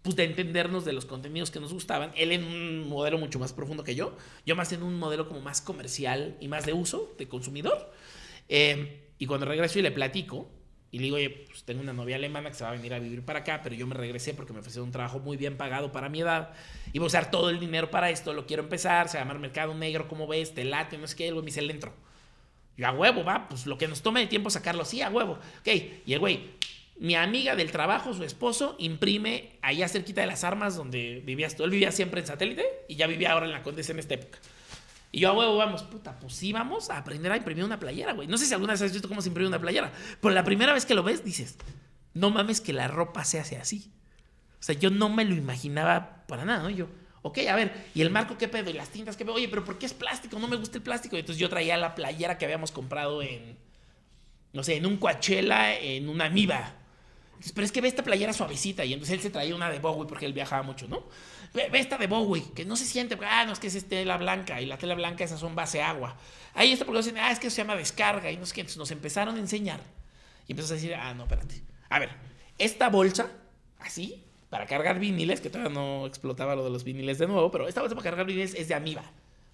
pues, 0.05 0.17
de 0.17 0.25
entendernos 0.25 0.85
de 0.85 0.93
los 0.93 1.07
contenidos 1.07 1.51
que 1.51 1.59
nos 1.59 1.73
gustaban. 1.73 2.13
Él 2.15 2.31
en 2.31 2.45
un 2.45 2.89
modelo 2.89 3.19
mucho 3.19 3.39
más 3.39 3.55
profundo 3.55 3.83
que 3.83 3.95
yo. 3.95 4.17
Yo 4.45 4.55
más 4.55 4.71
en 4.73 4.83
un 4.83 4.97
modelo 4.97 5.27
como 5.27 5.41
más 5.41 5.63
comercial 5.63 6.37
y 6.41 6.47
más 6.47 6.67
de 6.67 6.75
uso, 6.75 7.15
de 7.19 7.27
consumidor. 7.27 7.91
Eh, 8.51 9.09
y 9.19 9.27
cuando 9.27 9.47
regreso 9.47 9.79
y 9.79 9.83
le 9.83 9.91
platico, 9.91 10.51
y 10.91 10.99
le 10.99 11.05
digo, 11.05 11.17
oye, 11.17 11.31
pues 11.49 11.65
tengo 11.65 11.81
una 11.81 11.95
novia 11.95 12.17
alemana 12.17 12.51
que 12.51 12.55
se 12.55 12.65
va 12.65 12.71
a 12.71 12.75
venir 12.75 12.93
a 12.93 12.99
vivir 12.99 13.25
para 13.25 13.41
acá, 13.41 13.63
pero 13.65 13.75
yo 13.75 13.87
me 13.87 13.95
regresé 13.95 14.35
porque 14.35 14.53
me 14.53 14.61
ofreció 14.61 14.85
un 14.85 14.93
trabajo 14.93 15.21
muy 15.21 15.39
bien 15.39 15.57
pagado 15.57 15.91
para 15.91 16.11
mi 16.11 16.21
edad. 16.21 16.53
Y 16.93 16.99
voy 16.99 17.07
a 17.07 17.09
usar 17.09 17.31
todo 17.31 17.49
el 17.49 17.59
dinero 17.59 17.91
para 17.91 18.11
esto, 18.11 18.35
lo 18.35 18.47
quiero 18.47 18.63
empezar, 18.63 19.09
se 19.09 19.19
llama 19.19 19.35
Mercado 19.35 19.75
Negro, 19.75 20.07
¿cómo 20.07 20.27
ves? 20.27 20.55
Te 20.55 20.65
late, 20.65 20.99
no 20.99 21.07
es 21.07 21.15
que 21.15 21.27
el 21.27 21.35
güey 21.35 21.43
me 21.43 21.47
dice, 21.47 21.61
el 21.61 21.71
entro. 21.71 21.95
Yo 22.77 22.87
a 22.87 22.93
huevo, 22.93 23.25
va, 23.25 23.49
pues 23.49 23.67
lo 23.67 23.79
que 23.79 23.89
nos 23.89 24.03
tome 24.03 24.21
de 24.21 24.27
tiempo 24.27 24.51
sacarlo, 24.51 24.85
sí, 24.85 25.01
a 25.01 25.09
huevo. 25.09 25.39
Ok, 25.61 25.69
y 26.07 26.13
el 26.13 26.21
güey, 26.21 26.51
mi 26.97 27.15
amiga 27.17 27.57
del 27.57 27.71
trabajo, 27.71 28.15
su 28.15 28.23
esposo, 28.23 28.77
imprime 28.79 29.59
allá 29.63 29.89
cerquita 29.89 30.21
de 30.21 30.29
las 30.29 30.45
armas 30.45 30.77
donde 30.77 31.23
vivías 31.25 31.57
tú. 31.57 31.65
Él 31.65 31.71
vivía 31.71 31.93
siempre 31.93 32.21
en 32.21 32.27
satélite 32.27 32.65
y 32.89 32.97
ya 32.97 33.07
vivía 33.07 33.33
ahora 33.33 33.47
en 33.47 33.53
la 33.53 33.63
Condesa 33.63 33.93
en 33.93 33.99
esta 33.99 34.15
época. 34.15 34.39
Y 35.11 35.21
yo 35.21 35.29
a 35.29 35.33
huevo, 35.33 35.57
vamos, 35.57 35.85
puta, 35.85 36.19
pues 36.19 36.35
sí, 36.35 36.53
vamos 36.53 36.91
a 36.91 36.99
aprender 36.99 37.31
a 37.31 37.37
imprimir 37.37 37.65
una 37.65 37.79
playera, 37.79 38.13
güey. 38.13 38.27
No 38.27 38.37
sé 38.37 38.47
si 38.47 38.55
alguna 38.55 38.73
vez 38.73 38.83
has 38.83 38.93
visto 38.93 39.09
cómo 39.09 39.23
se 39.23 39.29
imprime 39.29 39.49
una 39.49 39.61
playera, 39.61 39.93
pero 40.21 40.35
la 40.35 40.43
primera 40.43 40.73
vez 40.73 40.87
que 40.87 40.95
lo 40.95 41.03
ves 41.03 41.25
dices, 41.25 41.57
no 42.15 42.31
mames 42.31 42.61
que 42.61 42.73
la 42.73 42.89
ropa 42.89 43.25
se 43.25 43.39
hace 43.39 43.57
así. 43.57 43.93
O 44.59 44.63
sea, 44.63 44.75
yo 44.75 44.91
no 44.91 45.09
me 45.09 45.25
lo 45.25 45.35
imaginaba 45.35 46.25
para 46.27 46.45
nada, 46.45 46.63
¿no? 46.63 46.71
Yo, 46.71 46.89
ok, 47.23 47.39
a 47.49 47.55
ver, 47.55 47.87
¿y 47.95 48.01
el 48.01 48.11
marco 48.11 48.39
qué 48.39 48.49
pedo? 48.49 48.71
¿Y 48.71 48.73
las 48.73 48.89
tintas 48.89 49.17
qué 49.17 49.25
pedo? 49.25 49.35
Oye, 49.35 49.49
pero 49.49 49.65
¿por 49.65 49.79
qué 49.79 49.87
es 49.87 49.95
plástico? 49.95 50.39
No 50.39 50.49
me 50.49 50.57
gusta 50.57 50.79
el 50.79 50.83
plástico. 50.83 51.17
Y 51.17 51.21
entonces 51.21 51.41
yo 51.41 51.49
traía 51.49 51.77
la 51.77 51.95
playera 51.95 52.39
que 52.39 52.45
habíamos 52.45 52.73
comprado 52.73 53.23
en, 53.23 53.57
no 54.53 54.63
sé, 54.63 54.77
en 54.77 54.87
un 54.87 54.97
Coachella, 54.97 55.79
en 55.79 56.09
una 56.09 56.25
Amiba. 56.25 56.75
Entonces, 57.35 57.53
pero 57.53 57.65
es 57.65 57.73
que 57.73 57.81
ve 57.81 57.89
esta 57.89 58.03
playera 58.03 58.33
suavecita. 58.33 58.85
Y 58.85 58.93
entonces 58.93 59.15
él 59.15 59.21
se 59.21 59.31
traía 59.31 59.55
una 59.55 59.71
de 59.71 59.79
Bowie 59.79 60.09
porque 60.09 60.27
él 60.27 60.33
viajaba 60.33 60.63
mucho, 60.63 60.89
¿no? 60.89 61.05
Ve, 61.53 61.69
ve 61.71 61.79
esta 61.79 61.99
de 61.99 62.07
Bowie, 62.07 62.45
que 62.55 62.65
no 62.65 62.77
se 62.77 62.85
siente. 62.85 63.19
Ah, 63.23 63.45
no, 63.45 63.53
es 63.53 63.59
que 63.59 63.67
es 63.67 63.89
tela 63.89 64.17
blanca. 64.17 64.61
Y 64.61 64.67
la 64.67 64.79
tela 64.79 64.95
blanca, 64.95 65.25
esas 65.25 65.41
son 65.41 65.55
base 65.55 65.83
agua. 65.83 66.17
Ahí 66.55 66.73
está 66.73 66.85
porque 66.85 66.99
dicen, 66.99 67.19
ah, 67.19 67.31
es 67.31 67.39
que 67.39 67.51
se 67.51 67.59
llama 67.59 67.77
descarga. 67.77 68.31
Y 68.31 68.37
no 68.37 68.47
sé 68.47 68.55
qué. 68.55 68.61
Entonces 68.63 68.79
nos 68.79 68.91
empezaron 68.91 69.37
a 69.37 69.39
enseñar. 69.39 69.81
Y 70.47 70.53
empezó 70.53 70.73
a 70.73 70.77
decir, 70.77 70.95
ah, 70.95 71.15
no, 71.15 71.25
espérate. 71.25 71.63
A 71.89 71.99
ver, 71.99 72.11
esta 72.59 72.89
bolsa, 72.89 73.31
así, 73.79 74.25
para 74.51 74.67
cargar 74.67 74.99
viniles, 74.99 75.41
que 75.41 75.51
todavía 75.51 75.73
no 75.73 76.07
explotaba 76.07 76.55
lo 76.55 76.65
de 76.65 76.71
los 76.71 76.85
viniles 76.85 77.19
de 77.19 77.27
nuevo, 77.27 77.51
pero 77.51 77.67
esta 77.67 77.81
bolsa 77.81 77.97
para 77.97 78.05
cargar 78.05 78.27
viniles 78.27 78.55
es 78.55 78.69
de 78.69 78.75
Amiba, 78.75 79.03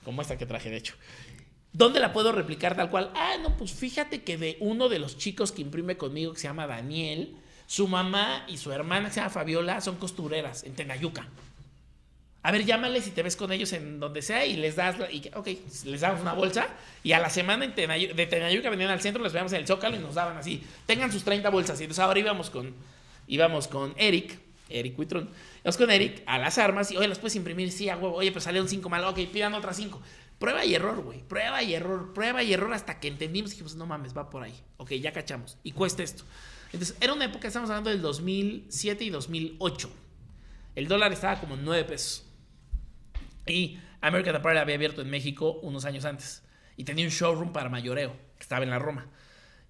como 0.04 0.20
esta 0.20 0.36
que 0.36 0.46
traje, 0.46 0.68
de 0.68 0.76
hecho. 0.76 0.94
¿Dónde 1.72 2.00
la 2.00 2.12
puedo 2.12 2.32
replicar 2.32 2.76
tal 2.76 2.90
cual? 2.90 3.12
Ah, 3.14 3.36
no, 3.40 3.56
pues 3.56 3.72
fíjate 3.72 4.22
que 4.24 4.36
de 4.36 4.56
uno 4.60 4.88
de 4.88 4.98
los 4.98 5.16
chicos 5.16 5.52
que 5.52 5.62
imprime 5.62 5.96
conmigo, 5.96 6.32
que 6.32 6.40
se 6.40 6.48
llama 6.48 6.66
Daniel, 6.66 7.36
su 7.70 7.86
mamá 7.86 8.44
y 8.48 8.56
su 8.56 8.72
hermana, 8.72 9.06
que 9.06 9.14
se 9.14 9.20
llama 9.20 9.30
Fabiola, 9.30 9.80
son 9.80 9.94
costureras 9.94 10.64
en 10.64 10.74
Tenayuca. 10.74 11.28
A 12.42 12.50
ver, 12.50 12.64
llámales 12.64 13.04
si 13.04 13.12
te 13.12 13.22
ves 13.22 13.36
con 13.36 13.52
ellos 13.52 13.72
en 13.72 14.00
donde 14.00 14.22
sea 14.22 14.44
y 14.44 14.56
les 14.56 14.74
das, 14.74 14.96
y, 15.12 15.30
ok, 15.32 15.46
les 15.84 16.00
damos 16.00 16.20
una 16.20 16.32
bolsa 16.32 16.66
y 17.04 17.12
a 17.12 17.20
la 17.20 17.30
semana 17.30 17.64
en 17.64 17.76
Tenayu, 17.76 18.12
de 18.12 18.26
Tenayuca 18.26 18.70
venían 18.70 18.90
al 18.90 19.00
centro, 19.00 19.22
les 19.22 19.32
veíamos 19.32 19.52
en 19.52 19.60
el 19.60 19.68
Zócalo 19.68 19.94
y 19.94 20.00
nos 20.00 20.16
daban 20.16 20.36
así, 20.36 20.64
tengan 20.84 21.12
sus 21.12 21.22
30 21.22 21.48
bolsas. 21.48 21.78
Y 21.78 21.84
entonces 21.84 22.02
ahora 22.02 22.18
íbamos 22.18 22.50
con, 22.50 22.74
íbamos 23.28 23.68
con 23.68 23.94
Eric, 23.96 24.36
Eric 24.68 24.98
Huitrón, 24.98 25.30
íbamos 25.60 25.76
con 25.76 25.92
Eric 25.92 26.24
a 26.26 26.38
las 26.38 26.58
armas 26.58 26.90
y, 26.90 26.96
oye, 26.96 27.06
¿los 27.06 27.20
puedes 27.20 27.36
imprimir? 27.36 27.70
Sí, 27.70 27.88
a 27.88 27.96
huevo, 27.96 28.16
oye, 28.16 28.32
pues 28.32 28.42
salieron 28.42 28.68
5 28.68 28.88
mal, 28.88 29.04
ok, 29.04 29.20
pidan 29.32 29.54
otras 29.54 29.76
5. 29.76 30.02
Prueba 30.40 30.64
y 30.64 30.74
error, 30.74 31.00
güey, 31.02 31.20
prueba 31.20 31.62
y 31.62 31.72
error, 31.74 32.12
prueba 32.14 32.42
y 32.42 32.52
error 32.52 32.74
hasta 32.74 32.98
que 32.98 33.06
entendimos 33.06 33.52
y 33.52 33.54
dijimos, 33.54 33.76
no 33.76 33.86
mames, 33.86 34.16
va 34.16 34.28
por 34.28 34.42
ahí. 34.42 34.58
Ok, 34.78 34.94
ya 34.94 35.12
cachamos. 35.12 35.56
Y 35.62 35.70
cuesta 35.70 36.02
esto. 36.02 36.24
Entonces, 36.72 36.96
era 37.00 37.12
una 37.12 37.24
época, 37.24 37.48
estamos 37.48 37.68
hablando 37.70 37.90
del 37.90 38.00
2007 38.00 39.04
y 39.04 39.10
2008. 39.10 39.90
El 40.76 40.88
dólar 40.88 41.12
estaba 41.12 41.40
como 41.40 41.56
9 41.56 41.84
pesos. 41.84 42.24
Y 43.46 43.78
American 44.00 44.36
Apparel 44.36 44.58
había 44.58 44.76
abierto 44.76 45.02
en 45.02 45.10
México 45.10 45.58
unos 45.62 45.84
años 45.84 46.04
antes. 46.04 46.42
Y 46.76 46.84
tenía 46.84 47.04
un 47.04 47.10
showroom 47.10 47.52
para 47.52 47.68
mayoreo, 47.68 48.12
que 48.38 48.42
estaba 48.42 48.62
en 48.64 48.70
la 48.70 48.78
Roma. 48.78 49.06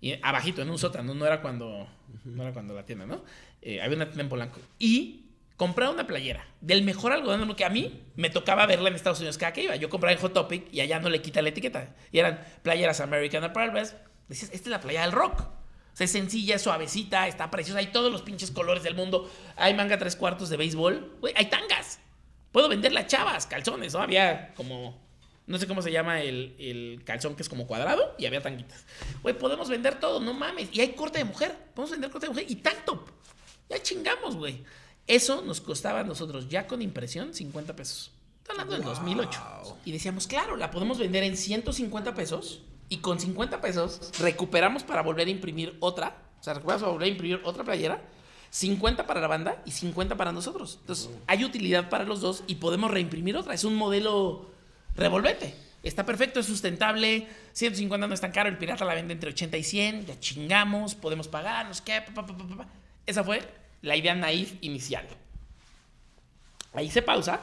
Y 0.00 0.14
abajito, 0.22 0.62
en 0.62 0.70
un 0.70 0.78
sótano, 0.78 1.14
no 1.14 1.26
era 1.26 1.40
cuando, 1.40 1.88
no 2.24 2.42
era 2.42 2.52
cuando 2.52 2.74
la 2.74 2.84
tienda, 2.84 3.06
¿no? 3.06 3.24
Eh, 3.62 3.80
había 3.80 3.96
una 3.96 4.06
tienda 4.06 4.22
en 4.22 4.28
Polanco. 4.28 4.60
Y 4.78 5.26
compraba 5.56 5.92
una 5.92 6.06
playera 6.06 6.46
del 6.60 6.82
mejor 6.82 7.12
algodón 7.12 7.54
que 7.54 7.64
a 7.64 7.68
mí 7.68 8.02
me 8.16 8.30
tocaba 8.30 8.64
verla 8.66 8.88
en 8.88 8.94
Estados 8.94 9.18
Unidos 9.18 9.36
cada 9.36 9.52
que 9.52 9.64
iba. 9.64 9.76
Yo 9.76 9.90
compraba 9.90 10.12
en 10.12 10.18
Hot 10.20 10.32
Topic 10.32 10.72
y 10.72 10.80
allá 10.80 11.00
no 11.00 11.10
le 11.10 11.20
quita 11.20 11.42
la 11.42 11.50
etiqueta. 11.50 11.94
Y 12.12 12.18
eran 12.18 12.40
playeras 12.62 13.00
American 13.00 13.44
Apparel. 13.44 13.88
Decías, 14.28 14.50
esta 14.52 14.68
es 14.68 14.68
la 14.68 14.80
playa 14.80 15.02
del 15.02 15.12
rock. 15.12 15.42
Es 16.00 16.12
sencilla, 16.12 16.56
es 16.56 16.62
suavecita, 16.62 17.28
está 17.28 17.50
preciosa. 17.50 17.78
Hay 17.78 17.88
todos 17.88 18.10
los 18.10 18.22
pinches 18.22 18.50
colores 18.50 18.82
del 18.82 18.94
mundo. 18.94 19.30
Hay 19.56 19.74
manga 19.74 19.98
tres 19.98 20.16
cuartos 20.16 20.48
de 20.48 20.56
béisbol. 20.56 21.18
Güey, 21.20 21.34
hay 21.36 21.46
tangas. 21.50 22.00
Puedo 22.52 22.68
venderla 22.68 23.06
chavas, 23.06 23.46
calzones, 23.46 23.92
¿no? 23.94 24.00
Había 24.00 24.54
como. 24.54 24.98
No 25.46 25.58
sé 25.58 25.66
cómo 25.66 25.82
se 25.82 25.90
llama 25.90 26.20
el, 26.22 26.54
el 26.58 27.02
calzón 27.04 27.34
que 27.34 27.42
es 27.42 27.48
como 27.48 27.66
cuadrado 27.66 28.14
y 28.18 28.26
había 28.26 28.40
tanguitas. 28.40 28.84
Güey, 29.22 29.36
podemos 29.36 29.68
vender 29.68 29.98
todo, 29.98 30.20
no 30.20 30.32
mames. 30.32 30.68
Y 30.72 30.80
hay 30.80 30.92
corte 30.92 31.18
de 31.18 31.24
mujer. 31.24 31.56
Podemos 31.74 31.90
vender 31.90 32.10
corte 32.10 32.26
de 32.26 32.32
mujer 32.32 32.46
y 32.48 32.56
tanto. 32.56 33.04
Ya 33.68 33.82
chingamos, 33.82 34.36
güey. 34.36 34.62
Eso 35.06 35.42
nos 35.42 35.60
costaba 35.60 36.00
a 36.00 36.04
nosotros, 36.04 36.48
ya 36.48 36.66
con 36.66 36.82
impresión, 36.82 37.34
50 37.34 37.74
pesos. 37.74 38.12
Estoy 38.38 38.52
hablando 38.52 38.74
del 38.74 38.84
2008. 38.84 39.78
Y 39.84 39.92
decíamos, 39.92 40.26
claro, 40.28 40.56
la 40.56 40.70
podemos 40.70 40.98
vender 40.98 41.24
en 41.24 41.36
150 41.36 42.14
pesos 42.14 42.62
y 42.90 42.98
con 42.98 43.18
50 43.18 43.60
pesos 43.62 44.12
recuperamos 44.20 44.82
para 44.82 45.00
volver 45.00 45.28
a 45.28 45.30
imprimir 45.30 45.76
otra. 45.80 46.16
O 46.38 46.42
sea, 46.42 46.54
recuperamos 46.54 46.82
para 46.82 46.92
volver 46.92 47.06
a 47.06 47.10
imprimir 47.10 47.40
otra 47.44 47.64
playera. 47.64 48.02
50 48.50 49.06
para 49.06 49.20
la 49.20 49.28
banda 49.28 49.62
y 49.64 49.70
50 49.70 50.16
para 50.16 50.32
nosotros. 50.32 50.78
Entonces, 50.80 51.08
hay 51.28 51.44
utilidad 51.44 51.88
para 51.88 52.04
los 52.04 52.20
dos 52.20 52.42
y 52.48 52.56
podemos 52.56 52.90
reimprimir 52.90 53.36
otra. 53.36 53.54
Es 53.54 53.62
un 53.62 53.76
modelo 53.76 54.50
revolvete. 54.96 55.54
Está 55.84 56.04
perfecto, 56.04 56.40
es 56.40 56.46
sustentable. 56.46 57.28
150 57.52 58.08
no 58.08 58.12
es 58.12 58.20
tan 58.20 58.32
caro. 58.32 58.48
El 58.48 58.58
pirata 58.58 58.84
la 58.84 58.94
vende 58.94 59.14
entre 59.14 59.30
80 59.30 59.56
y 59.56 59.62
100. 59.62 60.06
Ya 60.06 60.18
chingamos, 60.18 60.96
podemos 60.96 61.28
pagar, 61.28 61.66
no 61.66 61.74
sé 61.74 61.82
qué. 61.84 62.02
Pa, 62.02 62.26
pa, 62.26 62.36
pa, 62.36 62.66
Esa 63.06 63.22
fue 63.22 63.40
la 63.82 63.94
idea 63.94 64.16
naif 64.16 64.54
inicial. 64.62 65.06
Ahí 66.72 66.90
se 66.90 67.02
pausa 67.02 67.40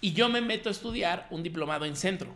y 0.00 0.12
yo 0.12 0.28
me 0.28 0.40
meto 0.40 0.68
a 0.68 0.72
estudiar 0.72 1.26
un 1.30 1.42
diplomado 1.42 1.84
en 1.84 1.96
centro. 1.96 2.32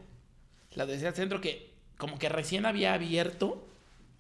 La 0.74 0.84
Universidad 0.84 1.14
Centro 1.14 1.40
que 1.40 1.67
como 1.98 2.18
que 2.18 2.28
recién 2.30 2.64
había 2.64 2.94
abierto 2.94 3.68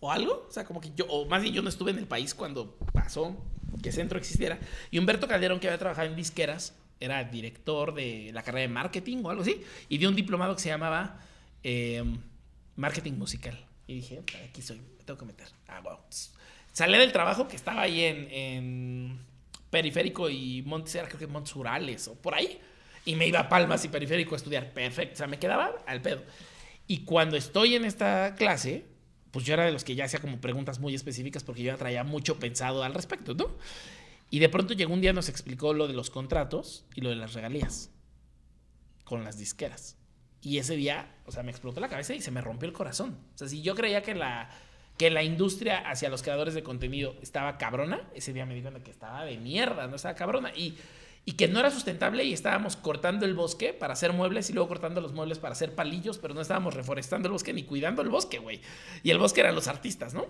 o 0.00 0.12
algo, 0.12 0.46
o 0.48 0.52
sea, 0.52 0.64
como 0.64 0.80
que 0.80 0.90
yo, 0.94 1.06
o 1.06 1.26
más 1.26 1.42
bien 1.42 1.54
yo 1.54 1.62
no 1.62 1.68
estuve 1.68 1.90
en 1.90 1.98
el 1.98 2.06
país 2.06 2.34
cuando 2.34 2.76
pasó 2.92 3.36
que 3.82 3.92
Centro 3.92 4.18
existiera. 4.18 4.58
Y 4.90 4.98
Humberto 4.98 5.26
Calderón, 5.26 5.60
que 5.60 5.68
había 5.68 5.78
trabajado 5.78 6.08
en 6.08 6.16
disqueras, 6.16 6.74
era 7.00 7.22
director 7.24 7.94
de 7.94 8.30
la 8.32 8.42
carrera 8.42 8.62
de 8.62 8.74
marketing 8.74 9.18
o 9.24 9.30
algo 9.30 9.42
así, 9.42 9.62
y 9.88 9.98
dio 9.98 10.08
un 10.08 10.16
diplomado 10.16 10.54
que 10.54 10.62
se 10.62 10.68
llamaba 10.68 11.20
eh, 11.62 12.02
Marketing 12.76 13.12
Musical. 13.12 13.58
Y 13.86 13.94
dije, 13.94 14.22
aquí 14.48 14.60
soy, 14.62 14.78
me 14.78 15.04
tengo 15.04 15.18
que 15.18 15.26
meter. 15.26 15.48
Ah, 15.68 15.80
wow. 15.80 15.98
Salí 16.72 16.98
del 16.98 17.12
trabajo 17.12 17.48
que 17.48 17.56
estaba 17.56 17.82
ahí 17.82 18.02
en, 18.02 18.28
en 18.30 19.18
Periférico 19.70 20.28
y 20.28 20.62
Montes, 20.62 20.94
era 20.94 21.06
creo 21.06 21.18
que 21.18 21.26
Montes 21.26 21.54
Urales 21.56 22.08
o 22.08 22.14
por 22.14 22.34
ahí, 22.34 22.60
y 23.04 23.14
me 23.14 23.26
iba 23.26 23.40
a 23.40 23.48
Palmas 23.48 23.84
y 23.84 23.88
Periférico 23.88 24.34
a 24.34 24.38
estudiar. 24.38 24.72
Perfecto, 24.72 25.14
o 25.14 25.16
sea, 25.16 25.26
me 25.26 25.38
quedaba 25.38 25.72
al 25.86 26.02
pedo. 26.02 26.22
Y 26.88 27.04
cuando 27.04 27.36
estoy 27.36 27.76
en 27.76 27.84
esta 27.84 28.34
clase, 28.34 28.86
pues 29.30 29.44
yo 29.44 29.54
era 29.54 29.66
de 29.66 29.72
los 29.72 29.84
que 29.84 29.94
ya 29.94 30.06
hacía 30.06 30.20
como 30.20 30.40
preguntas 30.40 30.80
muy 30.80 30.94
específicas 30.94 31.44
porque 31.44 31.62
yo 31.62 31.72
ya 31.72 31.78
traía 31.78 32.02
mucho 32.02 32.38
pensado 32.38 32.82
al 32.82 32.94
respecto, 32.94 33.34
¿no? 33.34 33.56
Y 34.30 34.38
de 34.40 34.48
pronto 34.48 34.74
llegó 34.74 34.94
un 34.94 35.02
día, 35.02 35.12
nos 35.12 35.28
explicó 35.28 35.74
lo 35.74 35.86
de 35.86 35.92
los 35.92 36.10
contratos 36.10 36.86
y 36.94 37.02
lo 37.02 37.10
de 37.10 37.16
las 37.16 37.34
regalías 37.34 37.90
con 39.04 39.22
las 39.22 39.38
disqueras. 39.38 39.96
Y 40.40 40.58
ese 40.58 40.76
día, 40.76 41.14
o 41.26 41.32
sea, 41.32 41.42
me 41.42 41.50
explotó 41.50 41.80
la 41.80 41.88
cabeza 41.88 42.14
y 42.14 42.22
se 42.22 42.30
me 42.30 42.40
rompió 42.40 42.66
el 42.66 42.74
corazón. 42.74 43.18
O 43.34 43.38
sea, 43.38 43.48
si 43.48 43.60
yo 43.60 43.74
creía 43.74 44.02
que 44.02 44.14
la, 44.14 44.50
que 44.96 45.10
la 45.10 45.22
industria 45.22 45.78
hacia 45.90 46.08
los 46.08 46.22
creadores 46.22 46.54
de 46.54 46.62
contenido 46.62 47.16
estaba 47.20 47.58
cabrona, 47.58 48.08
ese 48.14 48.32
día 48.32 48.46
me 48.46 48.54
di 48.54 48.62
cuenta 48.62 48.82
que 48.82 48.90
estaba 48.90 49.24
de 49.24 49.36
mierda, 49.36 49.86
no 49.88 49.96
estaba 49.96 50.14
cabrona. 50.14 50.52
Y 50.54 50.76
y 51.24 51.32
que 51.32 51.48
no 51.48 51.60
era 51.60 51.70
sustentable 51.70 52.24
y 52.24 52.32
estábamos 52.32 52.76
cortando 52.76 53.26
el 53.26 53.34
bosque 53.34 53.74
para 53.74 53.92
hacer 53.92 54.12
muebles 54.12 54.48
y 54.50 54.52
luego 54.52 54.68
cortando 54.68 55.00
los 55.00 55.12
muebles 55.12 55.38
para 55.38 55.52
hacer 55.52 55.74
palillos, 55.74 56.18
pero 56.18 56.34
no 56.34 56.40
estábamos 56.40 56.74
reforestando 56.74 57.28
el 57.28 57.32
bosque 57.32 57.52
ni 57.52 57.64
cuidando 57.64 58.02
el 58.02 58.08
bosque, 58.08 58.38
güey. 58.38 58.60
Y 59.02 59.10
el 59.10 59.18
bosque 59.18 59.40
eran 59.40 59.54
los 59.54 59.68
artistas, 59.68 60.14
¿no? 60.14 60.26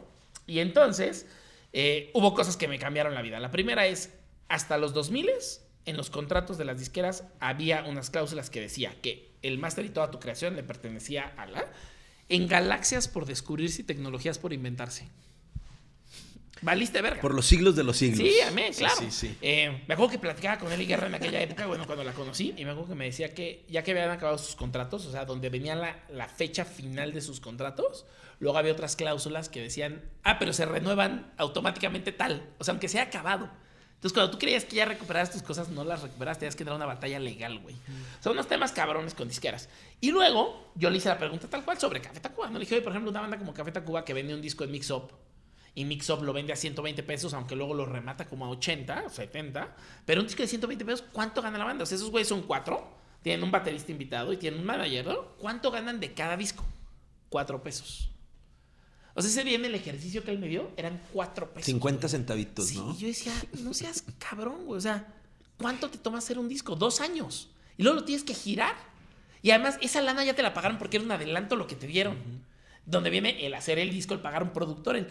Y 0.46 0.58
entonces 0.58 1.26
eh, 1.72 2.10
hubo 2.14 2.34
cosas 2.34 2.56
que 2.56 2.68
me 2.68 2.78
cambiaron 2.78 3.14
la 3.14 3.22
vida. 3.22 3.38
La 3.38 3.50
primera 3.50 3.86
es, 3.86 4.14
hasta 4.48 4.78
los 4.78 4.92
2000 4.94 5.30
en 5.84 5.96
los 5.96 6.10
contratos 6.10 6.58
de 6.58 6.64
las 6.64 6.78
disqueras 6.78 7.24
había 7.40 7.84
unas 7.84 8.10
cláusulas 8.10 8.50
que 8.50 8.60
decía 8.60 8.94
que 9.00 9.30
el 9.42 9.58
máster 9.58 9.84
y 9.86 9.90
toda 9.90 10.10
tu 10.10 10.20
creación 10.20 10.56
le 10.56 10.62
pertenecía 10.62 11.32
a 11.36 11.46
la... 11.46 11.64
En 12.28 12.46
galaxias 12.46 13.08
por 13.08 13.24
descubrirse 13.24 13.80
y 13.80 13.84
tecnologías 13.84 14.38
por 14.38 14.52
inventarse. 14.52 15.08
Valiste 16.62 17.00
verga. 17.02 17.20
Por 17.20 17.34
los 17.34 17.46
siglos 17.46 17.76
de 17.76 17.84
los 17.84 17.96
siglos. 17.96 18.18
Sí, 18.18 18.40
amén, 18.40 18.72
claro. 18.76 18.96
Sí, 18.98 19.10
sí, 19.10 19.36
eh, 19.40 19.82
me 19.86 19.94
acuerdo 19.94 20.12
que 20.12 20.18
platicaba 20.18 20.58
con 20.58 20.72
Eli 20.72 20.86
Guerra 20.86 21.06
en 21.06 21.14
aquella 21.14 21.40
época, 21.40 21.66
bueno, 21.66 21.86
cuando 21.86 22.04
la 22.04 22.12
conocí, 22.12 22.54
y 22.56 22.64
me 22.64 22.70
acuerdo 22.70 22.90
que 22.90 22.94
me 22.94 23.04
decía 23.06 23.34
que 23.34 23.64
ya 23.68 23.82
que 23.82 23.92
habían 23.92 24.10
acabado 24.10 24.38
sus 24.38 24.56
contratos, 24.56 25.06
o 25.06 25.12
sea, 25.12 25.24
donde 25.24 25.50
venía 25.50 25.74
la, 25.74 25.98
la 26.10 26.28
fecha 26.28 26.64
final 26.64 27.12
de 27.12 27.20
sus 27.20 27.40
contratos, 27.40 28.06
luego 28.40 28.58
había 28.58 28.72
otras 28.72 28.96
cláusulas 28.96 29.48
que 29.48 29.60
decían, 29.60 30.02
ah, 30.24 30.38
pero 30.38 30.52
se 30.52 30.66
renuevan 30.66 31.32
automáticamente 31.36 32.12
tal, 32.12 32.48
o 32.58 32.64
sea, 32.64 32.72
aunque 32.72 32.88
sea 32.88 33.04
acabado. 33.04 33.50
Entonces, 33.98 34.14
cuando 34.14 34.30
tú 34.30 34.38
creías 34.38 34.64
que 34.64 34.76
ya 34.76 34.84
recuperaste 34.84 35.38
tus 35.38 35.42
cosas, 35.42 35.70
no 35.70 35.82
las 35.82 36.02
recuperaste, 36.02 36.42
tenías 36.42 36.54
que 36.54 36.62
dar 36.62 36.74
una 36.74 36.86
batalla 36.86 37.18
legal, 37.18 37.58
güey. 37.58 37.74
Son 38.22 38.34
unos 38.34 38.46
temas 38.46 38.70
cabrones 38.70 39.12
con 39.12 39.26
disqueras. 39.26 39.68
Y 40.00 40.12
luego, 40.12 40.70
yo 40.76 40.88
le 40.88 40.98
hice 40.98 41.08
la 41.08 41.18
pregunta 41.18 41.48
tal 41.50 41.64
cual 41.64 41.80
sobre 41.80 42.00
Café 42.00 42.20
Tacuba. 42.20 42.46
No 42.46 42.54
le 42.54 42.60
dije, 42.60 42.76
oye, 42.76 42.82
por 42.82 42.92
ejemplo, 42.92 43.10
una 43.10 43.22
banda 43.22 43.38
como 43.38 43.52
Café 43.52 43.72
Tacuba 43.72 44.04
que 44.04 44.14
vende 44.14 44.34
un 44.34 44.40
disco 44.40 44.62
en 44.62 44.70
Mix 44.70 44.88
Up 44.92 45.10
y 45.78 45.84
Mixup 45.84 46.22
lo 46.22 46.32
vende 46.32 46.52
a 46.52 46.56
120 46.56 47.04
pesos, 47.04 47.34
aunque 47.34 47.54
luego 47.54 47.72
lo 47.72 47.86
remata 47.86 48.26
como 48.26 48.44
a 48.44 48.48
80 48.48 49.04
o 49.06 49.08
70. 49.08 49.76
Pero 50.04 50.20
un 50.20 50.26
disco 50.26 50.42
de 50.42 50.48
120 50.48 50.84
pesos, 50.84 51.04
¿cuánto 51.12 51.40
gana 51.40 51.56
la 51.56 51.66
banda? 51.66 51.84
O 51.84 51.86
sea, 51.86 51.94
esos 51.94 52.10
güeyes 52.10 52.26
son 52.26 52.42
cuatro, 52.42 52.98
tienen 53.22 53.44
un 53.44 53.52
baterista 53.52 53.92
invitado 53.92 54.32
y 54.32 54.38
tienen 54.38 54.58
un 54.58 54.66
manager, 54.66 55.06
¿no? 55.06 55.36
¿Cuánto 55.38 55.70
ganan 55.70 56.00
de 56.00 56.14
cada 56.14 56.36
disco? 56.36 56.64
Cuatro 57.28 57.62
pesos. 57.62 58.10
O 59.14 59.22
sea, 59.22 59.30
ese 59.30 59.44
día 59.44 59.54
en 59.54 59.66
el 59.66 59.74
ejercicio 59.76 60.24
que 60.24 60.32
él 60.32 60.40
me 60.40 60.48
dio 60.48 60.68
eran 60.76 61.00
cuatro 61.12 61.48
pesos. 61.54 61.66
50 61.66 62.08
centavitos, 62.08 62.72
¿no? 62.72 62.92
Sí, 62.94 63.00
yo 63.02 63.06
decía, 63.06 63.32
no 63.60 63.72
seas 63.72 64.02
cabrón, 64.18 64.66
güey. 64.66 64.78
O 64.78 64.80
sea, 64.80 65.14
¿cuánto 65.58 65.90
te 65.90 65.98
toma 65.98 66.18
hacer 66.18 66.40
un 66.40 66.48
disco? 66.48 66.74
Dos 66.74 67.00
años. 67.00 67.50
Y 67.76 67.84
luego 67.84 68.00
lo 68.00 68.04
tienes 68.04 68.24
que 68.24 68.34
girar. 68.34 68.74
Y 69.42 69.52
además, 69.52 69.78
esa 69.80 70.00
lana 70.00 70.24
ya 70.24 70.34
te 70.34 70.42
la 70.42 70.54
pagaron 70.54 70.76
porque 70.76 70.96
era 70.96 71.06
un 71.06 71.12
adelanto 71.12 71.54
lo 71.54 71.68
que 71.68 71.76
te 71.76 71.86
dieron. 71.86 72.16
Donde 72.84 73.10
viene 73.10 73.46
el 73.46 73.54
hacer 73.54 73.78
el 73.78 73.90
disco, 73.90 74.12
el 74.14 74.20
pagar 74.20 74.42
un 74.42 74.52
productor, 74.52 74.96
el 74.96 75.08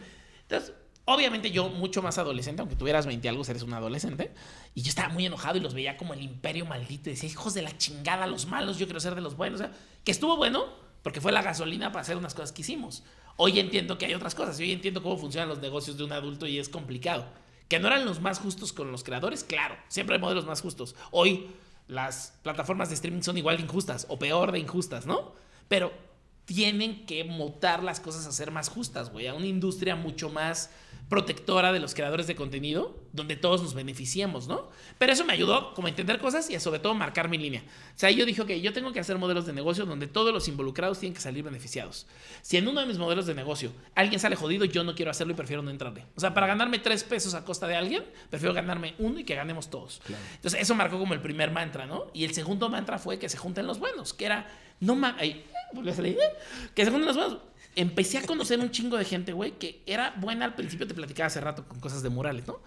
entonces, 0.50 0.74
obviamente 1.06 1.52
yo 1.52 1.70
mucho 1.70 2.02
más 2.02 2.18
adolescente, 2.18 2.62
aunque 2.62 2.76
tuvieras 2.76 3.06
20 3.06 3.28
algo, 3.30 3.44
eres 3.48 3.64
un 3.64 3.74
adolescente, 3.74 4.34
y 4.76 4.82
yo 4.82 4.90
estaba 4.90 5.10
muy 5.10 5.26
enojado 5.26 5.58
y 5.58 5.60
los 5.60 5.74
veía 5.74 5.98
como 5.98 6.14
el 6.14 6.22
imperio 6.22 6.66
maldito 6.66 7.10
y 7.10 7.14
decía, 7.14 7.30
hijos 7.30 7.54
de 7.54 7.62
la 7.62 7.78
chingada, 7.78 8.28
los 8.28 8.46
malos, 8.48 8.78
yo 8.78 8.86
quiero 8.86 9.00
ser 9.00 9.16
de 9.16 9.22
los 9.22 9.36
buenos. 9.36 9.60
O 9.60 9.64
sea, 9.64 9.74
que 10.04 10.12
estuvo 10.12 10.38
bueno 10.38 10.66
porque 11.04 11.22
fue 11.22 11.32
la 11.32 11.42
gasolina 11.42 11.92
para 11.92 12.02
hacer 12.02 12.18
unas 12.18 12.34
cosas 12.34 12.52
que 12.52 12.62
hicimos. 12.62 13.04
Hoy 13.38 13.60
entiendo 13.60 13.98
que 13.98 14.06
hay 14.06 14.14
otras 14.14 14.36
cosas, 14.36 14.60
hoy 14.60 14.72
entiendo 14.72 15.02
cómo 15.04 15.18
funcionan 15.18 15.48
los 15.50 15.60
negocios 15.60 15.98
de 15.98 16.04
un 16.04 16.12
adulto 16.12 16.48
y 16.48 16.60
es 16.60 16.70
complicado. 16.70 17.26
Que 17.70 17.80
no 17.80 17.88
eran 17.88 18.06
los 18.06 18.22
más 18.22 18.40
justos 18.40 18.74
con 18.74 18.92
los 18.92 19.04
creadores, 19.04 19.44
claro, 19.44 19.76
siempre 19.88 20.16
hay 20.16 20.22
modelos 20.22 20.46
más 20.46 20.62
justos. 20.62 20.96
Hoy 21.12 21.48
las 21.88 22.38
plataformas 22.42 22.90
de 22.90 22.96
streaming 22.96 23.22
son 23.22 23.38
igual 23.38 23.58
de 23.58 23.64
injustas 23.64 24.06
o 24.10 24.20
peor 24.20 24.52
de 24.52 24.60
injustas, 24.60 25.06
¿no? 25.06 25.34
Pero 25.68 25.94
tienen 26.48 27.06
que 27.06 27.26
mutar 27.26 27.84
las 27.84 28.00
cosas 28.00 28.26
a 28.26 28.32
ser 28.32 28.52
más 28.52 28.70
justas, 28.70 29.12
güey, 29.12 29.28
a 29.28 29.34
una 29.34 29.48
industria 29.48 29.98
mucho 29.98 30.30
más 30.30 30.72
protectora 31.10 31.74
de 31.74 31.80
los 31.82 31.94
creadores 31.94 32.26
de 32.26 32.36
contenido, 32.36 32.98
donde 33.12 33.36
todos 33.36 33.62
nos 33.62 33.74
beneficiemos, 33.74 34.48
¿no? 34.48 34.70
Pero 34.98 35.12
eso 35.12 35.26
me 35.26 35.34
ayudó 35.34 35.74
como 35.74 35.88
a 35.88 35.90
entender 35.90 36.20
cosas 36.20 36.50
y 36.50 36.56
a 36.56 36.62
sobre 36.62 36.80
todo 36.80 36.94
marcar 36.94 37.28
mi 37.28 37.38
línea. 37.38 37.64
O 37.96 38.00
sea, 38.00 38.12
yo 38.12 38.26
dije, 38.26 38.42
ok, 38.42 38.52
yo 38.52 38.72
tengo 38.72 38.94
que 38.94 39.02
hacer 39.02 39.18
modelos 39.18 39.46
de 39.46 39.52
negocio 39.52 39.86
donde 39.86 40.08
todos 40.08 40.34
los 40.34 40.48
involucrados 40.48 41.00
tienen 41.00 41.14
que 41.14 41.22
salir 41.22 41.44
beneficiados. 41.44 42.08
Si 42.42 42.56
en 42.56 42.68
uno 42.68 42.80
de 42.80 42.88
mis 42.88 42.98
modelos 42.98 43.26
de 43.26 43.36
negocio 43.36 43.74
alguien 43.94 44.20
sale 44.20 44.38
jodido, 44.38 44.64
yo 44.64 44.86
no 44.86 44.96
quiero 44.96 45.12
hacerlo 45.12 45.34
y 45.34 45.36
prefiero 45.36 45.62
no 45.62 45.70
entrarle. 45.70 46.06
O 46.16 46.22
sea, 46.22 46.34
para 46.34 46.48
ganarme 46.48 46.80
tres 46.80 47.04
pesos 47.04 47.34
a 47.34 47.44
costa 47.44 47.68
de 47.68 47.76
alguien, 47.76 48.06
prefiero 48.30 48.54
ganarme 48.54 48.96
uno 49.00 49.20
y 49.20 49.26
que 49.26 49.36
ganemos 49.36 49.70
todos. 49.70 50.02
Entonces, 50.36 50.62
eso 50.62 50.76
marcó 50.76 50.98
como 50.98 51.14
el 51.14 51.22
primer 51.22 51.52
mantra, 51.52 51.86
¿no? 51.86 52.08
Y 52.14 52.24
el 52.24 52.34
segundo 52.34 52.70
mantra 52.70 53.00
fue 53.00 53.20
que 53.20 53.28
se 53.28 53.38
junten 53.38 53.68
los 53.68 53.80
buenos, 53.80 54.14
que 54.14 54.26
era, 54.26 54.48
no 54.80 54.96
mames, 55.74 55.98
que 56.76 56.86
se 56.86 56.92
junten 56.92 57.08
los 57.08 57.16
buenos 57.16 57.40
empecé 57.78 58.18
a 58.18 58.26
conocer 58.26 58.60
un 58.60 58.72
chingo 58.72 58.98
de 58.98 59.06
gente, 59.06 59.34
güey, 59.34 59.52
que 59.60 59.84
era 59.86 60.16
buena 60.18 60.46
al 60.46 60.56
principio, 60.56 60.88
te 60.88 60.96
platicaba 60.96 61.28
hace 61.28 61.40
rato 61.40 61.68
con 61.68 61.80
cosas 61.80 62.02
de 62.02 62.10
murales, 62.10 62.48
¿no? 62.48 62.60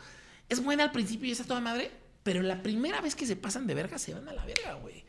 Es 0.49 0.63
buena 0.63 0.85
al 0.85 0.93
principio 0.93 1.29
y 1.29 1.33
está 1.33 1.43
toda 1.43 1.61
madre, 1.61 1.91
pero 2.23 2.43
la 2.43 2.63
primera 2.63 3.01
vez 3.01 3.17
que 3.17 3.27
se 3.27 3.35
pasan 3.35 3.67
de 3.67 3.75
verga, 3.75 3.99
se 3.99 4.15
van 4.15 4.29
a 4.29 4.33
la 4.33 4.45
verga, 4.45 4.75
güey. 4.75 5.05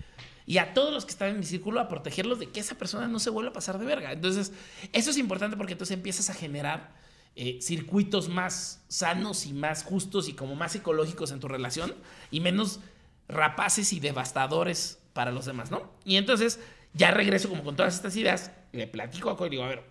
Y 0.47 0.57
a 0.57 0.73
todos 0.73 0.91
los 0.91 1.05
que 1.05 1.11
están 1.11 1.29
en 1.29 1.39
mi 1.39 1.45
círculo, 1.45 1.79
a 1.79 1.87
protegerlos 1.87 2.39
de 2.39 2.49
que 2.49 2.59
esa 2.59 2.75
persona 2.75 3.07
no 3.07 3.19
se 3.19 3.29
vuelva 3.29 3.51
a 3.51 3.53
pasar 3.53 3.77
de 3.77 3.85
verga. 3.85 4.11
Entonces, 4.11 4.51
eso 4.91 5.11
es 5.11 5.17
importante 5.17 5.55
porque 5.55 5.73
entonces 5.73 5.95
empiezas 5.95 6.31
a 6.31 6.33
generar 6.33 6.95
eh, 7.35 7.59
circuitos 7.61 8.27
más 8.27 8.81
sanos 8.87 9.45
y 9.45 9.53
más 9.53 9.83
justos 9.83 10.27
y 10.29 10.33
como 10.33 10.55
más 10.55 10.71
psicológicos 10.71 11.31
en 11.31 11.39
tu 11.39 11.47
relación 11.47 11.93
y 12.31 12.39
menos 12.39 12.79
rapaces 13.27 13.93
y 13.93 13.99
devastadores 13.99 14.97
para 15.13 15.31
los 15.31 15.45
demás, 15.45 15.69
¿no? 15.69 15.91
Y 16.05 16.15
entonces 16.15 16.59
ya 16.93 17.11
regreso 17.11 17.49
como 17.49 17.63
con 17.63 17.75
todas 17.75 17.95
estas 17.95 18.15
ideas, 18.15 18.51
le 18.71 18.87
platico 18.87 19.29
a 19.29 19.37
Coy 19.37 19.49
digo, 19.49 19.63
a 19.63 19.67
ver, 19.67 19.83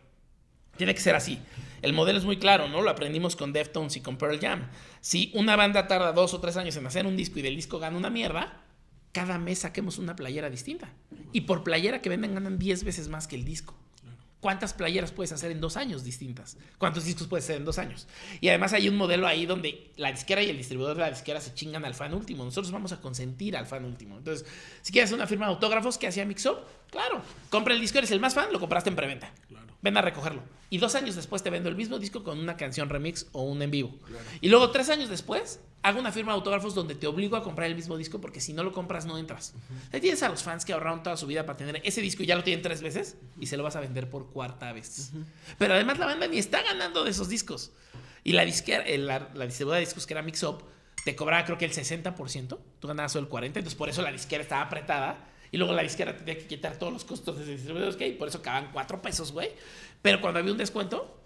tiene 0.76 0.94
que 0.94 1.00
ser 1.00 1.14
así. 1.14 1.38
El 1.82 1.92
modelo 1.92 2.18
es 2.18 2.24
muy 2.24 2.38
claro, 2.38 2.68
¿no? 2.68 2.82
Lo 2.82 2.90
aprendimos 2.90 3.36
con 3.36 3.52
Deftones 3.52 3.96
y 3.96 4.00
con 4.00 4.16
Pearl 4.16 4.38
Jam. 4.38 4.68
Si 5.00 5.30
una 5.34 5.56
banda 5.56 5.86
tarda 5.86 6.12
dos 6.12 6.34
o 6.34 6.40
tres 6.40 6.56
años 6.56 6.76
en 6.76 6.86
hacer 6.86 7.06
un 7.06 7.16
disco 7.16 7.38
y 7.38 7.42
del 7.42 7.56
disco 7.56 7.78
gana 7.78 7.96
una 7.96 8.10
mierda, 8.10 8.62
cada 9.12 9.38
mes 9.38 9.60
saquemos 9.60 9.98
una 9.98 10.14
playera 10.14 10.50
distinta. 10.50 10.92
Y 11.32 11.42
por 11.42 11.64
playera 11.64 12.02
que 12.02 12.08
venden 12.08 12.34
ganan 12.34 12.58
10 12.58 12.84
veces 12.84 13.08
más 13.08 13.26
que 13.26 13.36
el 13.36 13.44
disco. 13.44 13.74
¿Cuántas 14.40 14.72
playeras 14.72 15.12
puedes 15.12 15.32
hacer 15.32 15.50
en 15.50 15.60
dos 15.60 15.76
años 15.76 16.02
distintas? 16.02 16.56
¿Cuántos 16.78 17.04
discos 17.04 17.26
puedes 17.26 17.44
hacer 17.44 17.56
en 17.56 17.66
dos 17.66 17.78
años? 17.78 18.08
Y 18.40 18.48
además 18.48 18.72
hay 18.72 18.88
un 18.88 18.96
modelo 18.96 19.26
ahí 19.26 19.44
donde 19.44 19.90
la 19.96 20.10
disquera 20.10 20.42
y 20.42 20.48
el 20.48 20.56
distribuidor 20.56 20.96
de 20.96 21.02
la 21.02 21.10
disquera 21.10 21.42
se 21.42 21.52
chingan 21.52 21.84
al 21.84 21.94
fan 21.94 22.14
último. 22.14 22.42
Nosotros 22.44 22.72
vamos 22.72 22.92
a 22.92 23.00
consentir 23.02 23.54
al 23.54 23.66
fan 23.66 23.84
último. 23.84 24.16
Entonces, 24.16 24.46
si 24.80 24.92
quieres 24.92 25.12
una 25.12 25.26
firma 25.26 25.46
de 25.46 25.52
autógrafos 25.52 25.98
que 25.98 26.06
hacía 26.06 26.24
Mixup, 26.24 26.58
claro, 26.90 27.22
compra 27.50 27.74
el 27.74 27.80
disco, 27.80 27.98
eres 27.98 28.10
el 28.12 28.20
más 28.20 28.34
fan, 28.34 28.50
lo 28.50 28.58
compraste 28.58 28.88
en 28.88 28.96
preventa. 28.96 29.30
Claro. 29.48 29.59
Ven 29.82 29.96
a 29.96 30.02
recogerlo. 30.02 30.42
Y 30.68 30.78
dos 30.78 30.94
años 30.94 31.16
después 31.16 31.42
te 31.42 31.50
vendo 31.50 31.68
el 31.68 31.76
mismo 31.76 31.98
disco 31.98 32.22
con 32.22 32.38
una 32.38 32.56
canción 32.56 32.88
remix 32.88 33.26
o 33.32 33.42
un 33.42 33.60
en 33.62 33.70
vivo. 33.70 33.94
Y 34.40 34.48
luego 34.48 34.70
tres 34.70 34.88
años 34.90 35.08
después 35.08 35.60
hago 35.82 35.98
una 35.98 36.12
firma 36.12 36.32
de 36.32 36.36
autógrafos 36.36 36.74
donde 36.74 36.94
te 36.94 37.06
obligo 37.06 37.36
a 37.36 37.42
comprar 37.42 37.68
el 37.68 37.74
mismo 37.74 37.96
disco 37.96 38.20
porque 38.20 38.40
si 38.40 38.52
no 38.52 38.62
lo 38.62 38.72
compras 38.72 39.06
no 39.06 39.18
entras. 39.18 39.54
Ahí 39.92 40.00
tienes 40.00 40.22
a 40.22 40.28
los 40.28 40.42
fans 40.42 40.64
que 40.64 40.72
ahorraron 40.72 41.02
toda 41.02 41.16
su 41.16 41.26
vida 41.26 41.46
para 41.46 41.56
tener 41.56 41.80
ese 41.84 42.00
disco 42.02 42.22
y 42.22 42.26
ya 42.26 42.36
lo 42.36 42.44
tienen 42.44 42.62
tres 42.62 42.82
veces 42.82 43.16
y 43.40 43.46
se 43.46 43.56
lo 43.56 43.62
vas 43.62 43.76
a 43.76 43.80
vender 43.80 44.08
por 44.08 44.30
cuarta 44.30 44.72
vez. 44.72 45.12
Pero 45.58 45.74
además 45.74 45.98
la 45.98 46.06
banda 46.06 46.28
ni 46.28 46.38
está 46.38 46.62
ganando 46.62 47.04
de 47.04 47.10
esos 47.10 47.28
discos. 47.28 47.72
Y 48.22 48.32
la 48.32 48.44
disquera, 48.44 48.84
la, 48.98 49.30
la 49.34 49.46
distribuidora 49.46 49.78
de 49.80 49.86
discos 49.86 50.06
que 50.06 50.12
era 50.12 50.22
Mix 50.22 50.42
Up 50.42 50.62
te 51.04 51.16
cobraba 51.16 51.44
creo 51.46 51.56
que 51.56 51.64
el 51.64 51.72
60%, 51.72 52.58
tú 52.78 52.86
ganabas 52.86 53.12
solo 53.12 53.26
el 53.26 53.32
40%, 53.32 53.44
entonces 53.46 53.74
por 53.74 53.88
eso 53.88 54.02
la 54.02 54.12
disquera 54.12 54.42
estaba 54.42 54.62
apretada 54.62 55.29
y 55.52 55.56
luego 55.56 55.72
la 55.72 55.82
disquera 55.82 56.16
tenía 56.16 56.36
que 56.38 56.46
quitar 56.46 56.78
todos 56.78 56.92
los 56.92 57.04
costos 57.04 57.38
de 57.38 57.44
distribuidores 57.44 57.96
que 57.96 58.04
hay, 58.04 58.12
por 58.12 58.28
eso 58.28 58.38
acaban 58.38 58.70
cuatro 58.72 59.02
pesos, 59.02 59.32
güey. 59.32 59.50
Pero 60.02 60.20
cuando 60.20 60.38
había 60.38 60.52
un 60.52 60.58
descuento, 60.58 61.18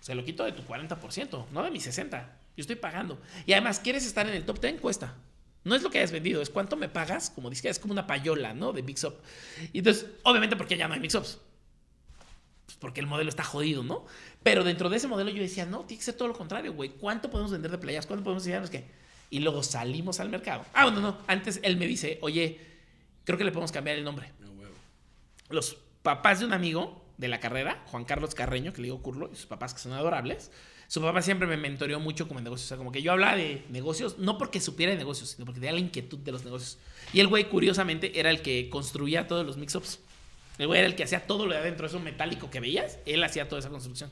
se 0.00 0.14
lo 0.14 0.24
quito 0.24 0.44
de 0.44 0.52
tu 0.52 0.62
40%, 0.62 1.46
no 1.52 1.62
de 1.62 1.70
mi 1.70 1.78
60%. 1.78 2.24
Yo 2.54 2.60
estoy 2.60 2.76
pagando. 2.76 3.18
Y 3.46 3.52
además, 3.52 3.80
¿quieres 3.80 4.04
estar 4.04 4.28
en 4.28 4.34
el 4.34 4.44
top 4.44 4.60
10? 4.60 4.80
Cuesta. 4.80 5.14
No 5.64 5.74
es 5.74 5.82
lo 5.82 5.90
que 5.90 5.98
hayas 5.98 6.12
vendido, 6.12 6.42
es 6.42 6.50
cuánto 6.50 6.76
me 6.76 6.88
pagas, 6.88 7.30
como 7.30 7.48
dice, 7.48 7.68
es 7.68 7.78
como 7.78 7.92
una 7.92 8.06
payola, 8.06 8.52
¿no? 8.52 8.72
De 8.72 8.82
Mix 8.82 9.04
Up. 9.04 9.14
Y 9.72 9.78
entonces, 9.78 10.06
obviamente, 10.24 10.56
porque 10.56 10.76
ya 10.76 10.88
no 10.88 10.94
hay 10.94 11.00
Mix 11.00 11.14
Ups. 11.14 11.38
Pues 12.66 12.76
porque 12.78 13.00
el 13.00 13.06
modelo 13.06 13.28
está 13.28 13.44
jodido, 13.44 13.84
¿no? 13.84 14.04
Pero 14.42 14.64
dentro 14.64 14.90
de 14.90 14.96
ese 14.96 15.06
modelo 15.06 15.30
yo 15.30 15.40
decía, 15.40 15.64
no, 15.64 15.84
tiene 15.84 16.00
que 16.00 16.04
ser 16.04 16.14
todo 16.14 16.28
lo 16.28 16.34
contrario, 16.34 16.72
güey. 16.72 16.90
¿Cuánto 16.90 17.30
podemos 17.30 17.52
vender 17.52 17.70
de 17.70 17.78
playas? 17.78 18.06
¿Cuánto 18.06 18.24
podemos 18.24 18.42
enseñarnos 18.42 18.70
qué? 18.70 18.84
Y 19.30 19.38
luego 19.38 19.62
salimos 19.62 20.18
al 20.20 20.28
mercado. 20.28 20.64
Ah, 20.74 20.84
bueno, 20.84 21.00
no. 21.00 21.18
Antes 21.28 21.60
él 21.62 21.76
me 21.76 21.86
dice, 21.86 22.18
oye, 22.22 22.71
creo 23.24 23.38
que 23.38 23.44
le 23.44 23.52
podemos 23.52 23.72
cambiar 23.72 23.96
el 23.96 24.04
nombre. 24.04 24.32
Los 25.48 25.76
papás 26.02 26.40
de 26.40 26.46
un 26.46 26.52
amigo 26.52 27.04
de 27.18 27.28
la 27.28 27.40
carrera, 27.40 27.82
Juan 27.86 28.04
Carlos 28.04 28.34
Carreño, 28.34 28.72
que 28.72 28.80
le 28.80 28.86
digo 28.86 29.02
Curlo, 29.02 29.30
y 29.32 29.36
sus 29.36 29.46
papás 29.46 29.74
que 29.74 29.80
son 29.80 29.92
adorables, 29.92 30.50
su 30.88 31.00
papá 31.00 31.22
siempre 31.22 31.46
me 31.46 31.56
mentoreó 31.56 32.00
mucho 32.00 32.28
como 32.28 32.40
en 32.40 32.44
negocios. 32.44 32.66
O 32.66 32.68
sea, 32.68 32.76
como 32.76 32.92
que 32.92 33.00
yo 33.00 33.12
hablaba 33.12 33.36
de 33.36 33.64
negocios, 33.70 34.18
no 34.18 34.36
porque 34.36 34.60
supiera 34.60 34.92
de 34.92 34.98
negocios, 34.98 35.30
sino 35.30 35.46
porque 35.46 35.60
tenía 35.60 35.72
la 35.72 35.78
inquietud 35.78 36.18
de 36.18 36.32
los 36.32 36.44
negocios. 36.44 36.78
Y 37.12 37.20
el 37.20 37.28
güey, 37.28 37.48
curiosamente, 37.48 38.18
era 38.20 38.30
el 38.30 38.42
que 38.42 38.68
construía 38.68 39.26
todos 39.26 39.46
los 39.46 39.56
mix-ups. 39.56 40.00
El 40.58 40.66
güey 40.66 40.80
era 40.80 40.86
el 40.86 40.94
que 40.94 41.04
hacía 41.04 41.26
todo 41.26 41.46
lo 41.46 41.52
de 41.54 41.60
adentro, 41.60 41.86
eso 41.86 41.98
metálico 41.98 42.50
que 42.50 42.60
veías, 42.60 42.98
él 43.06 43.24
hacía 43.24 43.48
toda 43.48 43.60
esa 43.60 43.70
construcción. 43.70 44.10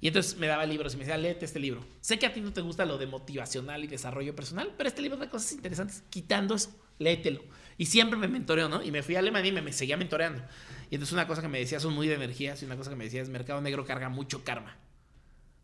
Y 0.00 0.08
entonces 0.08 0.36
me 0.36 0.46
daba 0.46 0.64
libros 0.66 0.94
y 0.94 0.96
me 0.96 1.04
decía, 1.04 1.18
léete 1.18 1.44
este 1.44 1.58
libro. 1.58 1.84
Sé 2.00 2.18
que 2.18 2.26
a 2.26 2.32
ti 2.32 2.40
no 2.40 2.52
te 2.52 2.60
gusta 2.60 2.84
lo 2.84 2.98
de 2.98 3.06
motivacional 3.06 3.84
y 3.84 3.86
desarrollo 3.86 4.34
personal, 4.34 4.72
pero 4.76 4.88
este 4.88 5.02
libro 5.02 5.18
de 5.18 5.28
cosas 5.28 5.52
interesantes, 5.52 6.02
quitando 6.10 6.54
eso, 6.54 6.70
léetelo. 6.98 7.42
Y 7.78 7.86
siempre 7.86 8.18
me 8.18 8.28
mentoreó, 8.28 8.68
¿no? 8.68 8.82
Y 8.82 8.90
me 8.90 9.02
fui 9.02 9.16
a 9.16 9.18
Alemania 9.18 9.48
y 9.50 9.52
me, 9.52 9.62
me 9.62 9.72
seguía 9.72 9.96
mentoreando. 9.96 10.42
Y 10.90 10.94
entonces 10.94 11.12
una 11.12 11.26
cosa 11.26 11.42
que 11.42 11.48
me 11.48 11.58
decía 11.58 11.80
son 11.80 11.94
muy 11.94 12.06
de 12.06 12.14
energías 12.14 12.62
y 12.62 12.66
una 12.66 12.76
cosa 12.76 12.90
que 12.90 12.96
me 12.96 13.04
decía 13.04 13.22
es 13.22 13.28
mercado 13.28 13.60
negro 13.60 13.84
carga 13.84 14.08
mucho 14.08 14.44
karma. 14.44 14.76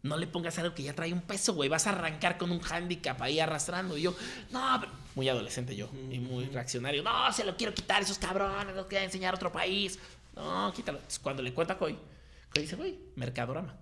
No 0.02 0.16
le 0.16 0.26
pongas 0.26 0.58
algo 0.58 0.74
que 0.74 0.82
ya 0.82 0.94
trae 0.94 1.12
un 1.12 1.20
peso, 1.20 1.52
güey. 1.52 1.68
Vas 1.68 1.86
a 1.86 1.90
arrancar 1.90 2.38
con 2.38 2.50
un 2.50 2.60
handicap 2.64 3.20
ahí 3.20 3.38
arrastrando. 3.38 3.98
Y 3.98 4.02
yo, 4.02 4.16
no, 4.50 4.82
muy 5.14 5.28
adolescente 5.28 5.76
yo 5.76 5.90
y 6.10 6.18
muy 6.18 6.46
reaccionario. 6.46 7.02
No, 7.02 7.30
se 7.32 7.44
lo 7.44 7.54
quiero 7.56 7.74
quitar, 7.74 8.00
esos 8.00 8.18
cabrones, 8.18 8.74
los 8.74 8.86
quiero 8.86 9.04
enseñar 9.04 9.34
a 9.34 9.36
otro 9.36 9.52
país. 9.52 9.98
No, 10.34 10.72
quítalo. 10.74 10.98
Entonces, 10.98 11.18
cuando 11.18 11.42
le 11.42 11.52
cuenta 11.52 11.74
a 11.74 11.78
Coy, 11.78 11.98
Coy 12.54 12.62
dice, 12.62 12.76
güey, 12.76 12.98
Mercadorama. 13.16 13.76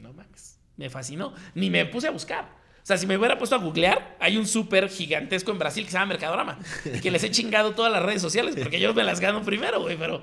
No 0.00 0.12
mames. 0.12 0.58
Me 0.76 0.88
fascinó. 0.88 1.34
Ni 1.54 1.68
me 1.68 1.84
puse 1.86 2.06
a 2.06 2.12
buscar. 2.12 2.48
O 2.88 2.90
sea, 2.90 2.96
si 2.96 3.06
me 3.06 3.18
hubiera 3.18 3.36
puesto 3.36 3.54
a 3.54 3.58
googlear, 3.58 4.16
hay 4.18 4.38
un 4.38 4.46
súper 4.46 4.88
gigantesco 4.88 5.50
en 5.50 5.58
Brasil 5.58 5.84
que 5.84 5.90
se 5.90 5.98
llama 5.98 6.06
Mercadorama. 6.06 6.58
Y 6.86 7.00
que 7.00 7.10
les 7.10 7.22
he 7.22 7.30
chingado 7.30 7.72
todas 7.72 7.92
las 7.92 8.02
redes 8.02 8.22
sociales 8.22 8.56
porque 8.56 8.80
yo 8.80 8.94
me 8.94 9.04
las 9.04 9.20
gano 9.20 9.42
primero, 9.42 9.82
güey. 9.82 9.98
Pero 9.98 10.22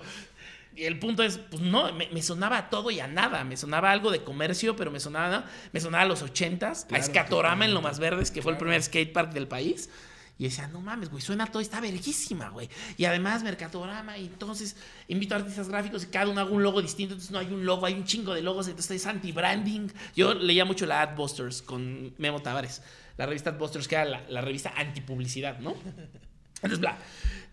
el 0.76 0.97
punto 0.97 1.22
es, 1.22 1.38
pues 1.38 1.61
no, 1.61 1.93
me, 1.93 2.24
sonaba 2.24 2.57
a 2.57 2.70
todo 2.72 2.89
y 2.89 2.99
a 2.99 3.07
nada. 3.07 3.43
Me 3.43 3.55
sonaba 3.55 3.91
algo 3.91 4.09
de 4.09 4.24
comercio, 4.24 4.76
pero 4.76 4.89
me 4.89 4.99
sonaba, 4.99 5.45
me 5.74 5.80
sonaba 5.80 6.05
a 6.05 6.07
los 6.07 6.24
ochentas, 6.24 6.88
a 6.89 6.97
Escatorama 6.97 7.66
en 7.66 7.76
Lo 7.76 7.84
Más 7.84 7.99
Verdes, 7.99 8.32
que 8.32 8.41
fue 8.41 8.53
el 8.53 8.57
primer 8.57 8.82
skatepark 8.82 9.32
del 9.32 9.47
país. 9.47 9.91
Y 10.38 10.46
decía, 10.46 10.68
no 10.68 10.82
mames, 10.82 11.10
güey, 11.10 11.22
suena 11.22 11.48
todo, 11.48 11.62
está 11.62 11.80
verguísima, 11.80 12.50
güey. 12.50 12.70
Y 12.98 13.06
además, 13.06 13.44
Mercatorama, 13.44 14.18
y 14.18 14.26
entonces 14.26 14.76
invito 15.08 15.36
a 15.36 15.38
artistas 15.38 15.70
gráficos 15.70 16.04
y 16.04 16.08
cada 16.08 16.30
uno 16.30 16.42
haga 16.42 16.52
un 16.52 16.62
logo 16.62 16.82
distinto. 16.82 17.14
Entonces 17.14 17.32
no 17.32 17.40
hay 17.40 17.48
un 17.48 17.66
logo, 17.66 17.86
hay 17.86 17.94
un 17.94 18.04
chingo 18.04 18.34
de 18.34 18.42
logos, 18.42 18.68
entonces 18.68 19.02
es 19.02 19.08
anti-branding. 19.08 19.90
Yo 20.16 20.34
leía 20.34 20.66
mucho 20.66 20.86
la 20.86 21.02
Adbusters 21.02 21.62
con 21.62 22.14
Memo 22.18 22.42
Tavares, 22.42 22.82
la 23.18 23.26
revista 23.26 23.52
Adbusters, 23.52 23.88
que 23.88 23.96
era 23.96 24.06
la, 24.06 24.30
la 24.30 24.42
revista 24.42 24.74
anti-publicidad, 24.76 25.60
¿no? 25.60 25.76
Entonces, 26.56 26.80
bla. 26.80 26.98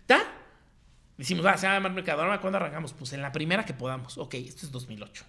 Ta, 0.06 0.24
Decimos, 1.22 1.44
va, 1.44 1.56
se 1.56 1.66
va 1.66 1.74
a 1.74 1.76
llamar 1.76 1.92
Mercadorama, 1.92 2.40
¿cuándo 2.40 2.56
arrancamos? 2.56 2.94
Pues 2.94 3.12
en 3.12 3.22
la 3.22 3.30
primera 3.30 3.64
que 3.64 3.74
podamos. 3.74 4.18
Ok, 4.18 4.34
esto 4.34 4.66
es 4.66 4.72
2008. 4.72 5.24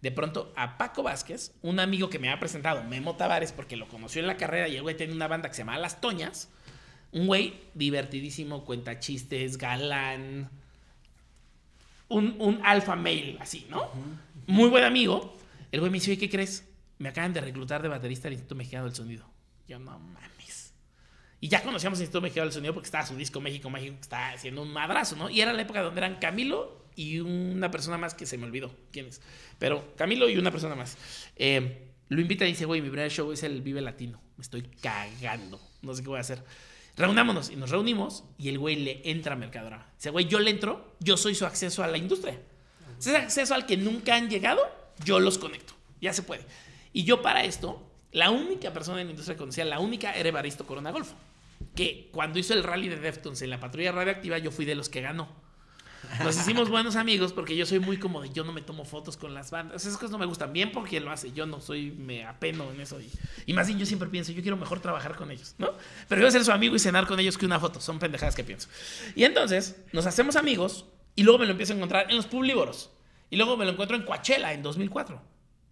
De 0.00 0.12
pronto, 0.12 0.52
a 0.56 0.78
Paco 0.78 1.02
Vázquez, 1.02 1.52
un 1.62 1.80
amigo 1.80 2.08
que 2.08 2.18
me 2.18 2.30
ha 2.30 2.38
presentado, 2.38 2.84
Memo 2.84 3.16
Tavares, 3.16 3.52
porque 3.52 3.76
lo 3.76 3.88
conoció 3.88 4.20
en 4.20 4.28
la 4.28 4.36
carrera 4.36 4.68
y 4.68 4.76
el 4.76 4.82
güey 4.82 4.96
tenía 4.96 5.14
una 5.14 5.28
banda 5.28 5.48
que 5.48 5.54
se 5.54 5.62
llama 5.62 5.78
Las 5.78 6.00
Toñas. 6.00 6.48
Un 7.16 7.26
güey 7.26 7.54
divertidísimo, 7.72 8.62
cuenta 8.66 9.00
chistes, 9.00 9.56
galán. 9.56 10.50
Un, 12.08 12.36
un 12.38 12.60
alfa 12.62 12.94
male, 12.94 13.38
así, 13.40 13.66
¿no? 13.70 13.90
Muy 14.46 14.68
buen 14.68 14.84
amigo. 14.84 15.34
El 15.72 15.80
güey 15.80 15.90
me 15.90 15.96
dice, 15.96 16.18
¿qué 16.18 16.28
crees? 16.28 16.68
Me 16.98 17.08
acaban 17.08 17.32
de 17.32 17.40
reclutar 17.40 17.80
de 17.80 17.88
baterista 17.88 18.28
al 18.28 18.34
Instituto 18.34 18.54
Mexicano 18.54 18.84
del 18.84 18.94
Sonido. 18.94 19.26
Yo, 19.66 19.78
no 19.78 19.98
mames. 19.98 20.74
Y 21.40 21.48
ya 21.48 21.62
conocíamos 21.62 21.98
el 22.00 22.02
Instituto 22.02 22.20
Mexicano 22.20 22.44
del 22.44 22.52
Sonido 22.52 22.74
porque 22.74 22.84
estaba 22.88 23.06
su 23.06 23.16
disco 23.16 23.40
México 23.40 23.70
México, 23.70 23.94
que 23.94 24.02
estaba 24.02 24.32
haciendo 24.32 24.60
un 24.60 24.74
madrazo, 24.74 25.16
¿no? 25.16 25.30
Y 25.30 25.40
era 25.40 25.54
la 25.54 25.62
época 25.62 25.80
donde 25.80 25.98
eran 25.98 26.16
Camilo 26.16 26.84
y 26.96 27.20
una 27.20 27.70
persona 27.70 27.96
más 27.96 28.12
que 28.12 28.26
se 28.26 28.36
me 28.36 28.44
olvidó 28.44 28.76
quién 28.92 29.06
es. 29.06 29.22
Pero 29.58 29.94
Camilo 29.96 30.28
y 30.28 30.36
una 30.36 30.50
persona 30.50 30.74
más. 30.74 30.98
Eh, 31.36 31.92
lo 32.10 32.20
invita 32.20 32.44
y 32.44 32.48
dice, 32.48 32.66
güey, 32.66 32.82
mi 32.82 32.90
primer 32.90 33.10
show 33.10 33.32
es 33.32 33.42
el 33.42 33.62
Vive 33.62 33.80
Latino. 33.80 34.20
Me 34.36 34.42
estoy 34.42 34.64
cagando. 34.82 35.58
No 35.80 35.94
sé 35.94 36.02
qué 36.02 36.08
voy 36.10 36.18
a 36.18 36.20
hacer. 36.20 36.44
Reunámonos. 36.96 37.50
Y 37.50 37.56
nos 37.56 37.70
reunimos 37.70 38.24
y 38.38 38.48
el 38.48 38.58
güey 38.58 38.76
le 38.76 39.00
entra 39.04 39.34
a 39.34 39.36
Mercadora. 39.36 39.90
Dice, 39.96 40.10
güey, 40.10 40.26
yo 40.26 40.38
le 40.38 40.50
entro, 40.50 40.94
yo 41.00 41.16
soy 41.16 41.34
su 41.34 41.46
acceso 41.46 41.82
a 41.82 41.88
la 41.88 41.98
industria. 41.98 42.40
Ese 42.98 43.16
acceso 43.16 43.54
al 43.54 43.66
que 43.66 43.76
nunca 43.76 44.16
han 44.16 44.30
llegado, 44.30 44.62
yo 45.04 45.20
los 45.20 45.38
conecto. 45.38 45.74
Ya 46.00 46.12
se 46.12 46.22
puede. 46.22 46.44
Y 46.92 47.04
yo 47.04 47.20
para 47.20 47.44
esto 47.44 47.82
la 48.12 48.30
única 48.30 48.72
persona 48.72 49.02
en 49.02 49.08
la 49.08 49.10
industria 49.10 49.34
que 49.34 49.40
conocía, 49.40 49.64
la 49.66 49.78
única, 49.78 50.14
era 50.14 50.30
Evaristo 50.30 50.66
Corona 50.66 50.90
Golfo. 50.90 51.14
Que 51.74 52.08
cuando 52.12 52.38
hizo 52.38 52.54
el 52.54 52.62
rally 52.62 52.88
de 52.88 52.96
Deftones 52.96 53.42
en 53.42 53.50
la 53.50 53.60
patrulla 53.60 53.92
radioactiva, 53.92 54.38
yo 54.38 54.50
fui 54.50 54.64
de 54.64 54.74
los 54.74 54.88
que 54.88 55.02
ganó. 55.02 55.28
Nos 56.22 56.36
hicimos 56.36 56.68
buenos 56.68 56.96
amigos 56.96 57.32
porque 57.32 57.56
yo 57.56 57.66
soy 57.66 57.78
muy 57.78 57.98
como 57.98 58.22
de 58.22 58.30
yo 58.30 58.44
no 58.44 58.52
me 58.52 58.62
tomo 58.62 58.84
fotos 58.84 59.16
con 59.16 59.34
las 59.34 59.50
bandas. 59.50 59.82
Esas 59.82 59.96
cosas 59.96 60.10
no 60.10 60.18
me 60.18 60.26
gustan 60.26 60.52
bien 60.52 60.72
porque 60.72 61.00
lo 61.00 61.10
hace. 61.10 61.32
Yo 61.32 61.46
no 61.46 61.60
soy, 61.60 61.90
me 61.90 62.24
apeno 62.24 62.70
en 62.72 62.80
eso. 62.80 62.98
Y, 63.46 63.52
más 63.52 63.66
bien 63.66 63.78
yo 63.78 63.86
siempre 63.86 64.08
pienso, 64.08 64.32
yo 64.32 64.42
quiero 64.42 64.56
mejor 64.56 64.80
trabajar 64.80 65.16
con 65.16 65.30
ellos, 65.30 65.54
¿no? 65.58 65.72
Pero 66.08 66.22
yo 66.22 66.30
ser 66.30 66.44
su 66.44 66.52
amigo 66.52 66.76
y 66.76 66.78
cenar 66.78 67.06
con 67.06 67.20
ellos 67.20 67.36
que 67.38 67.46
una 67.46 67.60
foto. 67.60 67.80
Son 67.80 67.98
pendejadas 67.98 68.34
que 68.34 68.44
pienso. 68.44 68.68
Y 69.14 69.24
entonces 69.24 69.76
nos 69.92 70.06
hacemos 70.06 70.36
amigos 70.36 70.86
y 71.14 71.22
luego 71.22 71.38
me 71.38 71.46
lo 71.46 71.52
empiezo 71.52 71.72
a 71.72 71.76
encontrar 71.76 72.10
en 72.10 72.16
los 72.16 72.26
Publívoros. 72.26 72.90
Y 73.30 73.36
luego 73.36 73.56
me 73.56 73.64
lo 73.64 73.72
encuentro 73.72 73.96
en 73.96 74.04
Coachella 74.04 74.52
en 74.52 74.62
2004. 74.62 75.20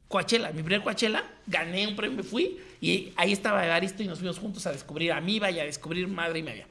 Coachella, 0.08 0.52
mi 0.52 0.62
primer 0.62 0.82
Coachella, 0.82 1.24
gané 1.46 1.86
un 1.86 1.96
premio, 1.96 2.18
me 2.18 2.22
fui 2.22 2.60
y 2.80 3.12
ahí 3.16 3.32
estaba 3.32 3.64
Evaristo 3.64 4.02
y 4.02 4.06
nos 4.06 4.18
fuimos 4.18 4.38
juntos 4.38 4.66
a 4.66 4.72
descubrir 4.72 5.12
a 5.12 5.20
Miva 5.20 5.50
y 5.50 5.58
a 5.58 5.64
descubrir 5.64 6.06
Madre 6.08 6.40
y 6.40 6.42
Media. 6.42 6.66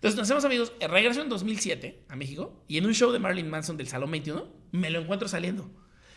Entonces 0.00 0.16
nos 0.16 0.28
hacemos 0.28 0.46
amigos, 0.46 0.72
regreso 0.80 1.20
en 1.20 1.28
2007 1.28 2.04
a 2.08 2.16
México 2.16 2.64
y 2.66 2.78
en 2.78 2.86
un 2.86 2.94
show 2.94 3.12
de 3.12 3.18
Marilyn 3.18 3.50
Manson 3.50 3.76
del 3.76 3.86
Salón 3.86 4.10
21 4.10 4.46
me 4.72 4.88
lo 4.88 4.98
encuentro 4.98 5.28
saliendo. 5.28 5.70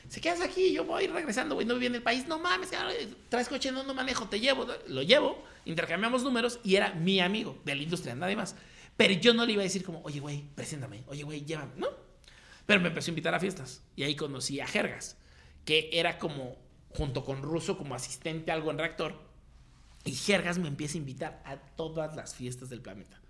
Se 0.07 0.21
quedas 0.21 0.39
aquí, 0.39 0.71
yo 0.71 0.85
voy 0.85 1.07
regresando, 1.07 1.55
güey, 1.55 1.67
no 1.67 1.73
viví 1.73 1.87
en 1.87 1.95
el 1.95 2.01
país, 2.01 2.25
no 2.25 2.39
mames, 2.39 2.71
traes 3.27 3.49
coche, 3.49 3.73
no, 3.73 3.83
no 3.83 3.93
manejo, 3.93 4.29
te 4.29 4.39
llevo, 4.39 4.65
lo 4.87 5.01
llevo, 5.01 5.43
intercambiamos 5.65 6.23
números 6.23 6.61
y 6.63 6.75
era 6.75 6.93
mi 6.93 7.19
amigo 7.19 7.59
de 7.65 7.75
la 7.75 7.83
industria, 7.83 8.15
nadie 8.15 8.37
más. 8.37 8.55
Pero 8.95 9.15
yo 9.15 9.33
no 9.33 9.45
le 9.45 9.51
iba 9.51 9.61
a 9.61 9.63
decir 9.63 9.83
como, 9.83 10.01
oye, 10.03 10.21
güey, 10.21 10.43
preséntame, 10.55 11.03
oye, 11.07 11.23
güey, 11.23 11.43
llévame, 11.43 11.73
¿no? 11.75 11.87
Pero 12.65 12.79
me 12.79 12.87
empezó 12.87 13.09
a 13.09 13.11
invitar 13.11 13.35
a 13.35 13.39
fiestas 13.41 13.83
y 13.97 14.03
ahí 14.03 14.15
conocí 14.15 14.61
a 14.61 14.67
Jergas 14.67 15.17
que 15.65 15.89
era 15.93 16.19
como, 16.19 16.57
junto 16.89 17.23
con 17.23 17.41
Russo, 17.41 17.77
como 17.77 17.95
asistente 17.95 18.51
algo 18.51 18.71
en 18.71 18.77
reactor. 18.77 19.15
Y 20.05 20.13
Jergas 20.13 20.57
me 20.57 20.67
empieza 20.67 20.95
a 20.95 20.99
invitar 20.99 21.41
a 21.45 21.57
todas 21.57 22.15
las 22.15 22.35
fiestas 22.35 22.69
del 22.69 22.81
planeta. 22.81 23.22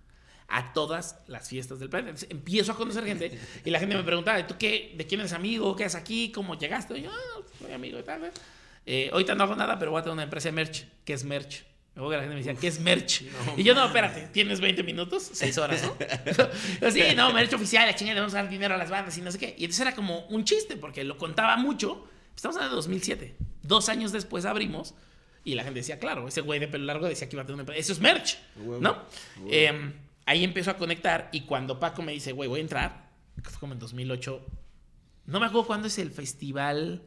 A 0.47 0.73
todas 0.73 1.17
las 1.27 1.49
fiestas 1.49 1.79
del 1.79 1.89
planeta. 1.89 2.09
Entonces, 2.11 2.31
empiezo 2.31 2.71
a 2.71 2.75
conocer 2.75 3.05
gente 3.05 3.37
y 3.65 3.69
la 3.69 3.79
gente 3.79 3.95
me 3.95 4.03
preguntaba, 4.03 4.45
¿tú 4.45 4.55
qué, 4.57 4.93
de 4.95 5.05
quién 5.05 5.19
eres 5.21 5.33
amigo? 5.33 5.75
¿Qué 5.75 5.85
haces 5.85 5.99
aquí? 5.99 6.31
¿Cómo 6.31 6.57
llegaste? 6.57 6.97
Y 6.97 7.03
yo, 7.03 7.11
ah, 7.11 7.41
soy 7.59 7.71
amigo 7.71 7.97
de 7.97 8.03
tal. 8.03 8.31
Eh, 8.85 9.09
ahorita 9.11 9.35
no 9.35 9.43
hago 9.45 9.55
nada, 9.55 9.79
pero 9.79 9.91
voy 9.91 9.99
a 9.99 10.03
tener 10.03 10.13
una 10.13 10.23
empresa 10.23 10.49
de 10.49 10.53
merch. 10.53 10.85
¿Qué 11.05 11.13
es 11.13 11.23
merch? 11.23 11.63
Luego 11.95 12.11
la 12.11 12.19
gente 12.19 12.35
me 12.35 12.43
decía, 12.43 12.55
¿qué 12.55 12.67
es 12.67 12.79
merch? 12.79 13.23
y 13.55 13.63
yo, 13.63 13.75
no, 13.75 13.85
espérate, 13.85 14.27
¿tienes 14.31 14.59
20 14.59 14.83
minutos? 14.83 15.29
6 15.31 15.57
horas, 15.59 15.83
¿no? 15.83 16.91
sí, 16.91 17.03
no, 17.15 17.31
merch 17.31 17.53
oficial, 17.53 17.85
la 17.85 17.95
chingada, 17.95 18.19
vamos 18.19 18.33
a 18.33 18.41
dar 18.41 18.49
dinero 18.49 18.73
a 18.73 18.77
las 18.77 18.89
bandas 18.89 19.17
y 19.17 19.21
no 19.21 19.31
sé 19.31 19.37
qué. 19.37 19.55
Y 19.57 19.65
entonces 19.65 19.81
era 19.81 19.95
como 19.95 20.25
un 20.27 20.43
chiste, 20.43 20.75
porque 20.75 21.03
lo 21.03 21.17
contaba 21.17 21.55
mucho 21.57 22.07
Estamos 22.35 22.55
hablando 22.57 22.75
de 22.75 22.77
2007. 22.77 23.35
Dos 23.61 23.89
años 23.89 24.11
después 24.11 24.45
abrimos 24.45 24.93
y 25.43 25.55
la 25.55 25.63
gente 25.63 25.79
decía, 25.79 25.99
claro, 25.99 26.27
ese 26.27 26.41
güey 26.41 26.59
de 26.59 26.67
pelo 26.67 26.85
largo 26.85 27.07
decía 27.07 27.29
que 27.29 27.35
iba 27.35 27.43
a 27.43 27.45
tener 27.45 27.55
una 27.55 27.61
empresa. 27.61 27.79
Eso 27.79 27.93
es 27.93 27.99
merch, 27.99 28.37
¿no? 28.79 28.97
Em, 29.49 29.93
ahí 30.25 30.43
empezó 30.43 30.71
a 30.71 30.77
conectar 30.77 31.29
y 31.31 31.41
cuando 31.41 31.79
Paco 31.79 32.01
me 32.01 32.11
dice, 32.11 32.31
güey, 32.31 32.49
voy 32.49 32.59
a 32.59 32.63
entrar, 32.63 33.09
que 33.35 33.49
fue 33.49 33.59
como 33.59 33.73
en 33.73 33.79
2008, 33.79 34.45
no 35.25 35.39
me 35.39 35.45
acuerdo 35.45 35.67
cuándo 35.67 35.87
es 35.87 35.97
el 35.99 36.11
festival. 36.11 37.01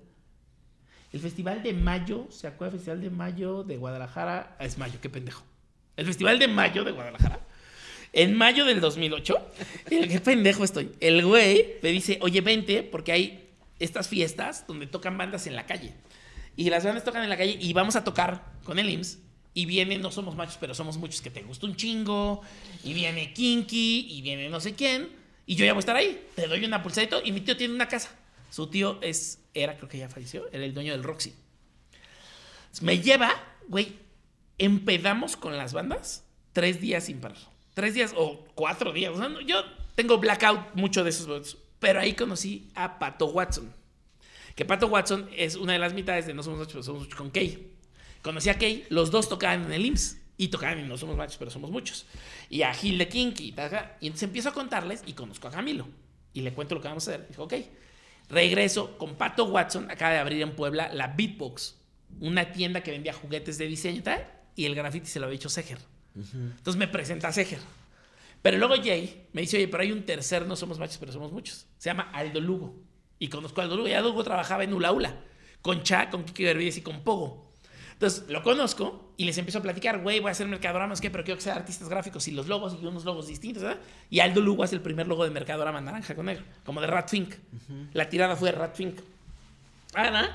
El 1.12 1.20
festival 1.20 1.62
de 1.62 1.72
mayo, 1.72 2.26
¿se 2.30 2.46
acuerda 2.46 2.74
el 2.74 2.78
festival 2.78 3.00
de 3.00 3.10
mayo 3.10 3.62
de 3.62 3.76
Guadalajara? 3.76 4.56
Ah, 4.58 4.64
es 4.64 4.78
mayo, 4.78 4.98
qué 5.00 5.08
pendejo. 5.08 5.44
El 5.96 6.06
festival 6.06 6.38
de 6.38 6.48
mayo 6.48 6.84
de 6.84 6.92
Guadalajara. 6.92 7.40
En 8.12 8.34
mayo 8.34 8.64
del 8.64 8.80
2008, 8.80 9.34
qué 9.88 10.20
pendejo 10.20 10.64
estoy. 10.64 10.92
El 11.00 11.24
güey 11.24 11.74
me 11.82 11.90
dice, 11.90 12.18
oye, 12.22 12.40
vente, 12.40 12.82
porque 12.82 13.12
hay 13.12 13.50
estas 13.78 14.08
fiestas 14.08 14.66
donde 14.66 14.86
tocan 14.86 15.18
bandas 15.18 15.46
en 15.46 15.54
la 15.54 15.66
calle. 15.66 15.94
Y 16.56 16.70
las 16.70 16.84
bandas 16.84 17.04
tocan 17.04 17.22
en 17.22 17.28
la 17.28 17.36
calle 17.36 17.58
y 17.60 17.72
vamos 17.74 17.96
a 17.96 18.04
tocar 18.04 18.52
con 18.64 18.78
el 18.78 18.88
IMSS. 18.88 19.18
Y 19.56 19.64
viene, 19.64 19.96
no 19.96 20.10
somos 20.10 20.36
machos, 20.36 20.58
pero 20.60 20.74
somos 20.74 20.98
muchos 20.98 21.22
que 21.22 21.30
te 21.30 21.40
gusta 21.40 21.64
un 21.64 21.76
chingo. 21.76 22.42
Y 22.84 22.92
viene 22.92 23.32
Kinky, 23.32 24.06
y 24.10 24.20
viene 24.20 24.50
no 24.50 24.60
sé 24.60 24.74
quién. 24.74 25.08
Y 25.46 25.54
yo 25.54 25.64
ya 25.64 25.72
voy 25.72 25.78
a 25.78 25.80
estar 25.80 25.96
ahí. 25.96 26.28
Te 26.34 26.46
doy 26.46 26.62
una 26.62 26.82
pulsadito 26.82 27.22
y 27.24 27.32
mi 27.32 27.40
tío 27.40 27.56
tiene 27.56 27.72
una 27.72 27.88
casa. 27.88 28.14
Su 28.50 28.66
tío 28.66 28.98
es, 29.00 29.38
era, 29.54 29.78
creo 29.78 29.88
que 29.88 29.96
ya 29.96 30.10
falleció, 30.10 30.46
era 30.52 30.62
el 30.62 30.74
dueño 30.74 30.92
del 30.92 31.02
Roxy. 31.02 31.32
Me 32.82 33.00
lleva, 33.00 33.32
güey, 33.66 33.94
empedamos 34.58 35.38
con 35.38 35.56
las 35.56 35.72
bandas 35.72 36.26
tres 36.52 36.78
días 36.78 37.04
sin 37.04 37.20
parar. 37.20 37.38
Tres 37.72 37.94
días 37.94 38.12
o 38.14 38.44
cuatro 38.54 38.92
días. 38.92 39.14
Yo 39.46 39.64
tengo 39.94 40.18
blackout 40.18 40.74
mucho 40.74 41.02
de 41.02 41.08
esos. 41.08 41.56
Pero 41.78 41.98
ahí 41.98 42.12
conocí 42.12 42.68
a 42.74 42.98
Pato 42.98 43.24
Watson. 43.28 43.72
Que 44.54 44.66
Pato 44.66 44.88
Watson 44.88 45.30
es 45.34 45.56
una 45.56 45.72
de 45.72 45.78
las 45.78 45.94
mitades 45.94 46.26
de 46.26 46.34
No 46.34 46.42
Somos 46.42 46.58
Machos, 46.58 46.74
pero 46.74 46.82
Somos 46.82 47.04
Muchos 47.04 47.16
con 47.16 47.30
Kay. 47.30 47.75
Conocí 48.26 48.48
a 48.48 48.58
Kay, 48.58 48.86
los 48.88 49.12
dos 49.12 49.28
tocaban 49.28 49.66
en 49.66 49.72
el 49.72 49.86
IMSS. 49.86 50.20
Y 50.36 50.48
tocaban 50.48 50.80
en 50.80 50.88
No 50.88 50.98
Somos 50.98 51.16
Machos, 51.16 51.36
pero 51.36 51.48
Somos 51.48 51.70
Muchos. 51.70 52.06
Y 52.50 52.62
a 52.62 52.74
Gil 52.74 52.98
de 52.98 53.06
Kinky. 53.06 53.50
Y, 53.50 53.52
tal, 53.52 53.92
y 54.00 54.08
entonces 54.08 54.24
empiezo 54.24 54.48
a 54.48 54.52
contarles 54.52 55.04
y 55.06 55.12
conozco 55.12 55.46
a 55.46 55.52
Camilo. 55.52 55.86
Y 56.32 56.40
le 56.40 56.52
cuento 56.52 56.74
lo 56.74 56.80
que 56.80 56.88
vamos 56.88 57.06
a 57.06 57.12
hacer. 57.12 57.28
Dijo, 57.28 57.44
ok. 57.44 57.54
Regreso 58.28 58.98
con 58.98 59.14
Pato 59.14 59.44
Watson. 59.44 59.88
Acaba 59.92 60.10
de 60.10 60.18
abrir 60.18 60.42
en 60.42 60.56
Puebla 60.56 60.92
la 60.92 61.06
Beatbox. 61.06 61.76
Una 62.18 62.50
tienda 62.50 62.82
que 62.82 62.90
vendía 62.90 63.12
juguetes 63.12 63.58
de 63.58 63.68
diseño 63.68 63.98
y 63.98 64.02
tal. 64.02 64.26
Y 64.56 64.64
el 64.64 64.74
graffiti 64.74 65.06
se 65.06 65.20
lo 65.20 65.26
había 65.26 65.36
hecho 65.36 65.48
Seger. 65.48 65.78
Entonces 66.16 66.76
me 66.76 66.88
presenta 66.88 67.28
a 67.28 67.32
Seger. 67.32 67.60
Pero 68.42 68.58
luego 68.58 68.74
Jay 68.82 69.28
me 69.34 69.42
dice, 69.42 69.56
oye, 69.56 69.68
pero 69.68 69.84
hay 69.84 69.92
un 69.92 70.04
tercer, 70.04 70.46
no 70.46 70.56
somos 70.56 70.80
machos, 70.80 70.98
pero 70.98 71.12
somos 71.12 71.30
muchos. 71.30 71.68
Se 71.78 71.90
llama 71.90 72.10
Aldo 72.12 72.40
Lugo. 72.40 72.74
Y 73.20 73.28
conozco 73.28 73.60
a 73.60 73.64
Aldo 73.64 73.76
Lugo. 73.76 73.88
Y 73.88 73.92
Aldo 73.92 74.08
Lugo 74.08 74.24
trabajaba 74.24 74.64
en 74.64 74.74
Ulaula. 74.74 75.16
Con 75.62 75.84
Cha, 75.84 76.10
con 76.10 76.24
Kiki 76.24 76.42
Berbíes 76.42 76.76
y 76.76 76.82
con 76.82 77.04
Pogo. 77.04 77.45
Entonces 77.96 78.28
lo 78.28 78.42
conozco 78.42 79.14
y 79.16 79.24
les 79.24 79.38
empiezo 79.38 79.60
a 79.60 79.62
platicar, 79.62 80.02
güey, 80.02 80.20
voy 80.20 80.28
a 80.28 80.32
hacer 80.32 80.46
mercadoramas, 80.46 81.00
¿qué? 81.00 81.10
Pero 81.10 81.24
quiero 81.24 81.38
que 81.38 81.44
sean 81.44 81.56
artistas 81.56 81.88
gráficos 81.88 82.28
y 82.28 82.32
los 82.32 82.46
logos 82.46 82.76
y 82.80 82.84
unos 82.84 83.06
logos 83.06 83.26
distintos, 83.26 83.62
¿verdad? 83.62 83.80
Y 84.10 84.20
Aldo 84.20 84.42
Lugo 84.42 84.64
hace 84.64 84.74
el 84.74 84.82
primer 84.82 85.06
logo 85.06 85.24
de 85.24 85.30
mercadorama 85.30 85.80
naranja 85.80 86.14
con 86.14 86.26
negro, 86.26 86.44
como 86.66 86.82
de 86.82 86.88
Ratfink. 86.88 87.34
La 87.94 88.10
tirada 88.10 88.36
fue 88.36 88.52
de 88.52 88.58
Ratfink. 88.58 88.98
Ah, 89.94 90.28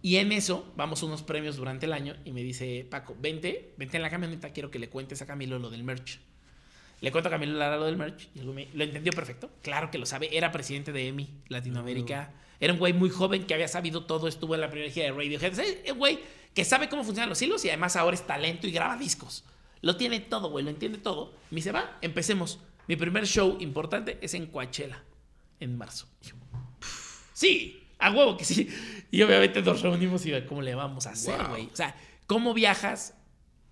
y 0.00 0.16
en 0.16 0.32
eso 0.32 0.72
vamos 0.74 1.02
a 1.02 1.06
unos 1.06 1.22
premios 1.22 1.56
durante 1.56 1.84
el 1.84 1.92
año 1.92 2.16
y 2.24 2.32
me 2.32 2.42
dice, 2.42 2.86
Paco, 2.90 3.14
vente, 3.20 3.74
vente 3.76 3.98
en 3.98 4.02
la 4.02 4.08
camioneta, 4.08 4.50
quiero 4.54 4.70
que 4.70 4.78
le 4.78 4.88
cuentes 4.88 5.20
a 5.20 5.26
Camilo 5.26 5.58
lo 5.58 5.68
del 5.68 5.84
merch. 5.84 6.18
Le 7.02 7.12
cuento 7.12 7.28
a 7.28 7.32
Camilo 7.32 7.58
Lara 7.58 7.76
lo 7.76 7.84
del 7.84 7.98
merch 7.98 8.28
y 8.34 8.40
lo, 8.40 8.54
lo 8.54 8.84
entendió 8.84 9.12
perfecto. 9.12 9.50
Claro 9.60 9.90
que 9.90 9.98
lo 9.98 10.06
sabe. 10.06 10.34
Era 10.34 10.50
presidente 10.50 10.92
de 10.92 11.08
EMI 11.08 11.28
Latinoamérica. 11.48 12.32
Era 12.60 12.72
un 12.72 12.78
güey 12.78 12.92
muy 12.92 13.10
joven 13.10 13.44
que 13.44 13.54
había 13.54 13.66
sabido 13.66 14.06
todo. 14.06 14.28
Estuvo 14.28 14.54
en 14.54 14.60
la 14.60 14.70
primera 14.70 14.90
gira 14.90 15.06
de 15.06 15.12
Radiohead. 15.12 15.58
Es 15.58 15.90
un 15.90 15.98
güey 15.98 16.20
que 16.54 16.64
sabe 16.64 16.88
cómo 16.88 17.04
funcionan 17.04 17.28
los 17.28 17.40
hilos 17.40 17.64
y 17.64 17.68
además 17.68 17.96
ahora 17.96 18.14
es 18.14 18.26
talento 18.26 18.66
y 18.66 18.72
graba 18.72 18.96
discos. 18.96 19.44
Lo 19.80 19.96
tiene 19.96 20.20
todo, 20.20 20.50
güey. 20.50 20.64
Lo 20.64 20.70
entiende 20.70 20.98
todo. 20.98 21.32
Me 21.50 21.56
dice, 21.56 21.72
va, 21.72 21.98
empecemos. 22.00 22.60
Mi 22.88 22.96
primer 22.96 23.26
show 23.26 23.56
importante 23.60 24.18
es 24.20 24.34
en 24.34 24.46
Coachella, 24.46 25.02
en 25.60 25.76
marzo. 25.76 26.06
Y 26.22 26.26
yo, 26.26 26.34
sí, 27.32 27.86
a 27.98 28.10
huevo 28.10 28.36
que 28.36 28.44
sí. 28.44 28.68
Y 29.10 29.22
obviamente 29.22 29.62
nos 29.62 29.82
reunimos 29.82 30.24
y 30.26 30.32
cómo 30.42 30.62
le 30.62 30.74
vamos 30.74 31.06
a 31.06 31.10
hacer, 31.10 31.42
güey. 31.48 31.68
O 31.72 31.76
sea, 31.76 31.94
¿cómo 32.26 32.54
viajas 32.54 33.14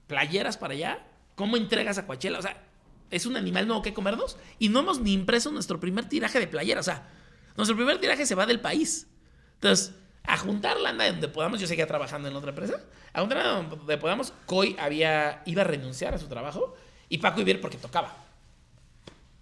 playeras 0.06 0.56
para 0.56 0.74
allá? 0.74 1.06
¿Cómo 1.34 1.56
entregas 1.56 1.98
a 1.98 2.06
Coachella? 2.06 2.38
O 2.38 2.42
sea, 2.42 2.62
es 3.10 3.26
un 3.26 3.36
animal 3.36 3.66
nuevo 3.66 3.82
que 3.82 3.94
comernos 3.94 4.36
y 4.58 4.68
no 4.68 4.80
hemos 4.80 5.00
ni 5.00 5.12
impreso 5.12 5.50
nuestro 5.50 5.80
primer 5.80 6.08
tiraje 6.08 6.38
de 6.38 6.46
playera. 6.46 6.80
O 6.80 6.84
sea, 6.84 7.08
nuestro 7.56 7.76
primer 7.76 8.00
tiraje 8.00 8.26
se 8.26 8.34
va 8.34 8.46
del 8.46 8.60
país. 8.60 9.08
Entonces, 9.54 9.94
a 10.24 10.36
juntar 10.36 10.78
lana 10.78 11.06
donde 11.06 11.28
podamos, 11.28 11.60
yo 11.60 11.66
seguía 11.66 11.86
trabajando 11.86 12.28
en 12.28 12.36
otra 12.36 12.50
empresa, 12.50 12.80
a 13.12 13.20
juntar 13.20 13.38
lana 13.38 13.68
donde 13.68 13.98
podamos, 13.98 14.32
Coy 14.46 14.76
había, 14.78 15.42
iba 15.46 15.62
a 15.62 15.64
renunciar 15.64 16.14
a 16.14 16.18
su 16.18 16.28
trabajo 16.28 16.76
y 17.08 17.18
Paco 17.18 17.40
iba 17.40 17.48
a 17.48 17.50
ir 17.52 17.60
porque 17.60 17.78
tocaba. 17.78 18.16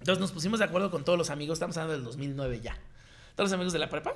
Entonces 0.01 0.21
nos 0.21 0.33
pusimos 0.33 0.59
de 0.61 0.65
acuerdo 0.65 0.91
con 0.91 1.05
todos 1.05 1.19
los 1.19 1.31
amigos, 1.31 1.57
estamos 1.57 1.77
hablando 1.77 1.95
del 1.95 2.05
2009 2.05 2.61
ya. 2.61 2.79
Todos 3.35 3.51
los 3.51 3.53
amigos 3.53 3.73
de 3.73 3.79
la 3.79 3.89
prepa, 3.89 4.15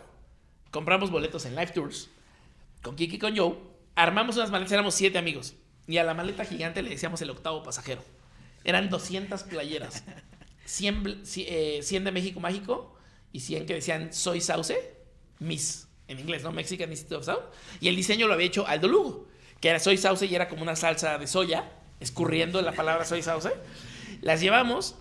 compramos 0.71 1.11
boletos 1.11 1.45
en 1.47 1.55
Live 1.55 1.73
Tours 1.73 2.09
con 2.83 2.97
Kiki 2.97 3.17
y 3.17 3.19
con 3.19 3.37
Joe, 3.37 3.57
armamos 3.95 4.37
unas 4.37 4.51
maletas, 4.51 4.73
éramos 4.73 4.95
siete 4.95 5.19
amigos 5.19 5.55
y 5.87 5.99
a 5.99 6.05
la 6.05 6.15
maleta 6.15 6.45
gigante 6.45 6.83
le 6.83 6.91
decíamos 6.91 7.23
el 7.23 7.31
octavo 7.31 7.63
pasajero. 7.63 8.03
Eran 8.65 8.91
200 8.91 9.43
playeras. 9.45 10.05
100, 10.65 11.23
eh, 11.37 11.81
100 11.83 12.05
de 12.05 12.13
México 12.13 12.41
Mágico 12.41 12.97
y 13.33 13.41
100 13.41 13.67
que 13.67 13.75
decían 13.75 14.13
Soy 14.13 14.41
Sauce, 14.41 14.97
Miss, 15.39 15.89
en 16.13 16.21
inglés, 16.21 16.43
¿no? 16.43 16.53
Mexican 16.53 16.91
Institute 16.91 17.17
of 17.17 17.25
Sound. 17.25 17.43
Y 17.81 17.89
el 17.89 17.97
diseño 17.97 18.27
lo 18.27 18.35
había 18.35 18.47
hecho 18.47 18.67
Aldo 18.67 18.89
Lugo, 18.89 19.29
que 19.61 19.69
era 19.69 19.79
Soy 19.79 19.97
Sauce 19.97 20.27
y 20.27 20.35
era 20.35 20.49
como 20.49 20.63
una 20.63 20.77
salsa 20.77 21.19
de 21.19 21.27
soya, 21.27 21.71
escurriendo 22.01 22.63
la 22.63 22.73
palabra 22.73 23.05
Soy 23.05 23.23
Sauce. 23.23 23.51
Las 24.21 24.41
llevamos, 24.41 24.97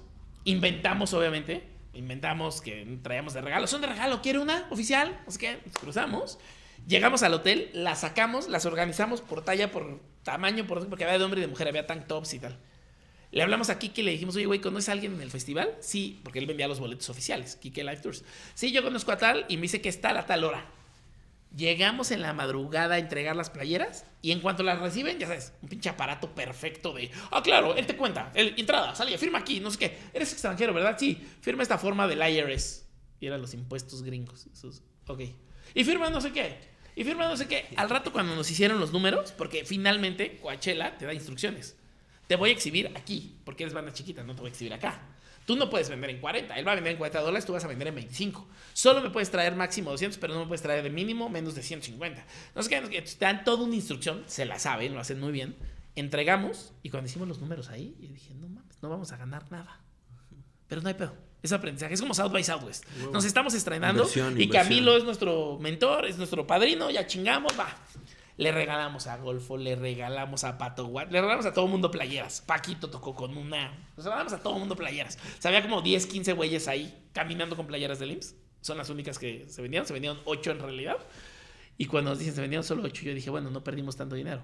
inventamos, 0.45 1.13
obviamente, 1.13 1.67
inventamos 1.93 2.61
que 2.61 2.99
traíamos 3.03 3.33
de 3.33 3.41
regalo. 3.41 3.67
Son 3.67 3.81
de 3.81 3.87
regalo, 3.87 4.21
¿quiere 4.21 4.39
una 4.39 4.67
oficial? 4.71 5.19
Así 5.27 5.37
que 5.37 5.59
cruzamos. 5.79 6.39
Llegamos 6.87 7.21
al 7.23 7.33
hotel, 7.33 7.69
las 7.73 8.01
sacamos, 8.01 8.49
las 8.49 8.65
organizamos 8.65 9.21
por 9.21 9.43
talla, 9.43 9.71
por 9.71 9.99
tamaño, 10.23 10.65
por, 10.65 10.87
porque 10.89 11.03
había 11.03 11.19
de 11.19 11.23
hombre 11.23 11.39
y 11.39 11.41
de 11.41 11.47
mujer, 11.47 11.67
había 11.67 11.85
tank 11.85 12.07
tops 12.07 12.33
y 12.33 12.39
tal. 12.39 12.57
Le 13.31 13.43
hablamos 13.43 13.69
a 13.69 13.79
Kike 13.79 14.01
y 14.01 14.03
le 14.03 14.11
dijimos, 14.11 14.35
oye, 14.35 14.45
güey, 14.45 14.59
¿conoces 14.59 14.89
a 14.89 14.91
alguien 14.91 15.13
en 15.13 15.21
el 15.21 15.31
festival? 15.31 15.75
Sí, 15.79 16.19
porque 16.23 16.39
él 16.39 16.47
vendía 16.47 16.67
los 16.67 16.79
boletos 16.79 17.09
oficiales, 17.09 17.55
Kike 17.55 17.83
Live 17.83 17.97
Tours. 17.97 18.25
Sí, 18.55 18.71
yo 18.71 18.83
conozco 18.83 19.11
a 19.11 19.17
tal 19.17 19.45
y 19.47 19.55
me 19.55 19.63
dice 19.63 19.79
que 19.79 19.89
está 19.89 20.09
a 20.17 20.25
tal 20.25 20.43
hora. 20.43 20.65
Llegamos 21.55 22.11
en 22.11 22.21
la 22.21 22.33
madrugada 22.33 22.95
a 22.95 22.99
entregar 22.99 23.35
las 23.35 23.49
playeras 23.49 24.05
y 24.21 24.31
en 24.31 24.39
cuanto 24.39 24.63
las 24.63 24.79
reciben, 24.79 25.19
ya 25.19 25.27
sabes, 25.27 25.53
un 25.61 25.69
pinche 25.69 25.89
aparato 25.89 26.33
perfecto 26.33 26.93
de, 26.93 27.11
ah, 27.31 27.43
claro, 27.43 27.75
él 27.75 27.85
te 27.85 27.97
cuenta, 27.97 28.31
el, 28.35 28.53
entrada, 28.57 28.95
salía, 28.95 29.17
firma 29.17 29.39
aquí, 29.39 29.59
no 29.59 29.69
sé 29.69 29.77
qué. 29.77 29.97
Eres 30.13 30.31
extranjero, 30.31 30.73
¿verdad? 30.73 30.95
Sí, 30.97 31.21
firma 31.41 31.63
esta 31.63 31.77
forma 31.77 32.07
del 32.07 32.21
IRS. 32.21 32.85
Y 33.19 33.27
eran 33.27 33.41
los 33.41 33.53
impuestos 33.53 34.01
gringos. 34.03 34.47
Esos, 34.47 34.81
ok. 35.07 35.21
Y 35.73 35.83
firma 35.83 36.09
no 36.09 36.21
sé 36.21 36.31
qué. 36.31 36.71
Y 36.95 37.03
firma 37.03 37.27
no 37.27 37.37
sé 37.37 37.47
qué. 37.47 37.67
Al 37.75 37.89
rato 37.89 38.11
cuando 38.11 38.35
nos 38.35 38.49
hicieron 38.49 38.79
los 38.79 38.91
números, 38.91 39.31
porque 39.33 39.65
finalmente 39.65 40.37
Coachella 40.37 40.97
te 40.97 41.05
da 41.05 41.13
instrucciones 41.13 41.75
te 42.31 42.37
voy 42.37 42.51
a 42.51 42.53
exhibir 42.53 42.89
aquí, 42.95 43.35
porque 43.43 43.63
eres 43.63 43.73
banda 43.73 43.91
chiquita, 43.91 44.23
no 44.23 44.33
te 44.33 44.39
voy 44.39 44.47
a 44.47 44.51
exhibir 44.51 44.73
acá. 44.73 45.01
Tú 45.45 45.55
no 45.55 45.69
puedes 45.69 45.89
vender 45.89 46.09
en 46.09 46.19
40, 46.19 46.55
él 46.55 46.67
va 46.67 46.73
a 46.73 46.75
vender 46.75 46.91
en 46.91 46.97
40 46.97 47.21
dólares, 47.21 47.45
tú 47.45 47.53
vas 47.53 47.63
a 47.65 47.67
vender 47.67 47.87
en 47.87 47.95
25. 47.95 48.47
Solo 48.73 49.01
me 49.01 49.09
puedes 49.09 49.31
traer 49.31 49.55
máximo 49.55 49.91
200, 49.91 50.17
pero 50.19 50.33
no 50.33 50.41
me 50.41 50.47
puedes 50.47 50.61
traer 50.61 50.83
de 50.83 50.89
mínimo 50.89 51.29
menos 51.29 51.55
de 51.55 51.63
150. 51.63 52.25
No 52.55 52.63
sé 52.63 52.69
qué, 52.69 53.01
te 53.01 53.25
dan 53.25 53.43
toda 53.43 53.63
una 53.63 53.75
instrucción, 53.75 54.23
se 54.27 54.45
la 54.45 54.59
saben, 54.59 54.93
lo 54.93 54.99
hacen 54.99 55.19
muy 55.19 55.31
bien. 55.31 55.55
Entregamos 55.95 56.73
y 56.83 56.89
cuando 56.89 57.09
hicimos 57.09 57.27
los 57.27 57.39
números 57.39 57.69
ahí, 57.69 57.95
yo 57.99 58.07
dije, 58.09 58.33
no 58.35 58.47
mames, 58.47 58.81
no 58.81 58.89
vamos 58.89 59.11
a 59.11 59.17
ganar 59.17 59.51
nada. 59.51 59.81
Pero 60.67 60.81
no 60.81 60.87
hay 60.87 60.93
pedo. 60.93 61.13
Es 61.43 61.51
aprendizaje, 61.51 61.95
es 61.95 62.01
como 62.01 62.13
South 62.13 62.31
by 62.31 62.43
Southwest. 62.43 62.85
Nos 63.11 63.25
estamos 63.25 63.55
estrenando 63.55 64.03
Inversión, 64.03 64.39
y 64.39 64.43
inversión. 64.43 64.63
Camilo 64.63 64.95
es 64.95 65.03
nuestro 65.03 65.57
mentor, 65.59 66.05
es 66.05 66.17
nuestro 66.17 66.45
padrino, 66.45 66.91
ya 66.91 67.07
chingamos, 67.07 67.59
va. 67.59 67.75
Le 68.41 68.51
regalamos 68.51 69.05
a 69.05 69.17
Golfo, 69.17 69.55
le 69.55 69.75
regalamos 69.75 70.43
a 70.45 70.57
Pato 70.57 70.87
Watt, 70.87 71.11
le 71.11 71.21
regalamos 71.21 71.45
a 71.45 71.53
todo 71.53 71.67
mundo 71.67 71.91
playeras. 71.91 72.41
Paquito 72.41 72.89
tocó 72.89 73.13
con 73.13 73.37
una. 73.37 73.69
Le 73.95 74.03
regalamos 74.03 74.33
a 74.33 74.41
todo 74.41 74.57
mundo 74.57 74.75
playeras. 74.75 75.19
O 75.43 75.47
había 75.47 75.61
como 75.61 75.83
10, 75.83 76.07
15 76.07 76.33
güeyes 76.33 76.67
ahí 76.67 77.07
caminando 77.13 77.55
con 77.55 77.67
playeras 77.67 77.99
de 77.99 78.07
IMSS. 78.07 78.33
Son 78.61 78.79
las 78.79 78.89
únicas 78.89 79.19
que 79.19 79.45
se 79.47 79.61
vendían. 79.61 79.85
Se 79.85 79.93
vendieron 79.93 80.19
8 80.25 80.53
en 80.53 80.59
realidad. 80.59 80.97
Y 81.77 81.85
cuando 81.85 82.09
nos 82.09 82.17
dicen 82.17 82.33
se 82.33 82.41
vendieron 82.41 82.63
solo 82.63 82.81
8, 82.81 83.03
yo 83.03 83.13
dije, 83.13 83.29
bueno, 83.29 83.51
no 83.51 83.63
perdimos 83.63 83.95
tanto 83.95 84.15
dinero. 84.15 84.41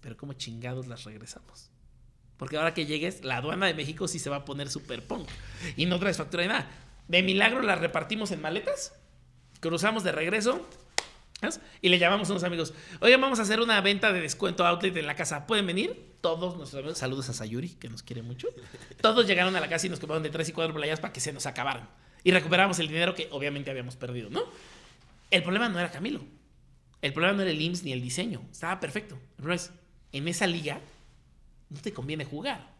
Pero 0.00 0.16
como 0.16 0.32
chingados 0.32 0.86
las 0.86 1.04
regresamos. 1.04 1.70
Porque 2.38 2.56
ahora 2.56 2.72
que 2.72 2.86
llegues, 2.86 3.26
la 3.26 3.36
aduana 3.36 3.66
de 3.66 3.74
México 3.74 4.08
sí 4.08 4.18
se 4.18 4.30
va 4.30 4.36
a 4.36 4.44
poner 4.46 4.70
super 4.70 5.06
punk. 5.06 5.28
Y 5.76 5.84
no 5.84 5.98
traes 5.98 6.16
factura 6.16 6.44
de 6.44 6.48
nada. 6.48 6.70
De 7.08 7.22
milagro 7.22 7.60
las 7.60 7.78
repartimos 7.78 8.30
en 8.30 8.40
maletas. 8.40 8.94
Cruzamos 9.60 10.02
de 10.02 10.12
regreso. 10.12 10.66
Y 11.80 11.88
le 11.88 11.98
llamamos 11.98 12.28
a 12.28 12.32
unos 12.32 12.44
amigos. 12.44 12.74
Oigan, 13.00 13.20
vamos 13.20 13.38
a 13.38 13.42
hacer 13.42 13.60
una 13.60 13.80
venta 13.80 14.12
de 14.12 14.20
descuento 14.20 14.66
outlet 14.66 14.96
en 14.96 15.06
la 15.06 15.16
casa. 15.16 15.46
¿Pueden 15.46 15.66
venir? 15.66 16.14
Todos 16.20 16.56
nuestros 16.56 16.80
amigos. 16.80 16.98
Saludos 16.98 17.28
a 17.28 17.32
Sayuri, 17.32 17.70
que 17.70 17.88
nos 17.88 18.02
quiere 18.02 18.22
mucho. 18.22 18.48
Todos 19.00 19.26
llegaron 19.26 19.54
a 19.56 19.60
la 19.60 19.68
casa 19.68 19.86
y 19.86 19.90
nos 19.90 20.00
compraron 20.00 20.22
de 20.22 20.30
3 20.30 20.48
y 20.48 20.52
4 20.52 20.74
playas 20.74 21.00
para 21.00 21.12
que 21.12 21.20
se 21.20 21.32
nos 21.32 21.46
acabaran. 21.46 21.88
Y 22.22 22.30
recuperamos 22.30 22.78
el 22.78 22.88
dinero 22.88 23.14
que 23.14 23.28
obviamente 23.30 23.70
habíamos 23.70 23.96
perdido, 23.96 24.30
¿no? 24.30 24.42
El 25.30 25.42
problema 25.42 25.68
no 25.68 25.78
era 25.78 25.90
Camilo. 25.90 26.24
El 27.02 27.12
problema 27.12 27.36
no 27.36 27.42
era 27.42 27.50
el 27.50 27.60
IMSS 27.60 27.82
ni 27.82 27.92
el 27.92 28.00
diseño. 28.00 28.42
Estaba 28.50 28.80
perfecto. 28.80 29.18
Problema 29.36 29.56
es, 29.56 29.70
en 30.12 30.26
esa 30.28 30.46
liga 30.46 30.80
no 31.68 31.80
te 31.80 31.92
conviene 31.92 32.24
jugar. 32.24 32.74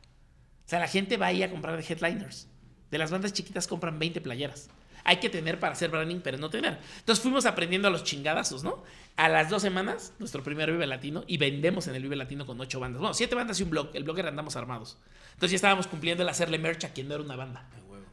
O 0.65 0.69
sea, 0.69 0.78
la 0.78 0.89
gente 0.89 1.16
va 1.19 1.27
ahí 1.27 1.43
a 1.43 1.51
comprar 1.51 1.77
de 1.77 1.85
headliners. 1.86 2.49
De 2.91 2.97
las 2.97 3.11
bandas 3.11 3.32
chiquitas 3.32 3.66
compran 3.66 3.99
20 3.99 4.20
playeras. 4.20 4.70
Hay 5.05 5.19
que 5.19 5.29
tener 5.29 5.61
para 5.61 5.75
hacer 5.75 5.91
branding, 5.91 6.21
pero 6.21 6.39
no 6.39 6.49
tener. 6.49 6.79
Entonces 6.99 7.23
fuimos 7.23 7.45
aprendiendo 7.45 7.89
a 7.89 7.91
los 7.91 8.05
chingadazos, 8.05 8.65
¿no? 8.65 8.83
A 9.17 9.29
las 9.29 9.51
dos 9.51 9.61
semanas, 9.61 10.15
nuestro 10.19 10.43
primer 10.43 10.73
Vive 10.73 10.87
Latino, 10.87 11.25
y 11.27 11.37
vendemos 11.37 11.87
en 11.87 11.95
el 11.95 12.03
Vive 12.03 12.17
Latino 12.17 12.47
con 12.47 12.59
ocho 12.61 12.81
bandas. 12.81 13.01
Bueno, 13.01 13.15
siete 13.15 13.35
bandas 13.35 13.61
y 13.61 13.65
un 13.65 13.71
blog. 13.71 13.91
El 13.93 14.05
blogger 14.05 14.27
andamos 14.27 14.57
armados. 14.57 14.97
Entonces 15.35 15.53
ya 15.53 15.57
estábamos 15.57 15.87
cumpliendo 15.87 16.23
el 16.23 16.29
hacerle 16.29 16.59
merch 16.59 16.85
a 16.85 16.93
quien 16.93 17.09
no 17.09 17.15
era 17.15 17.23
una 17.23 17.37
banda. 17.37 17.69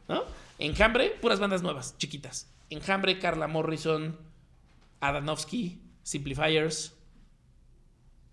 ¿no? 0.08 0.24
Enjambre, 0.58 1.10
puras 1.20 1.40
bandas 1.40 1.62
nuevas, 1.62 1.96
chiquitas. 1.96 2.52
Enjambre, 2.68 3.18
Carla 3.18 3.48
Morrison, 3.48 4.18
Adanovsky, 5.00 5.80
Simplifiers. 6.02 6.94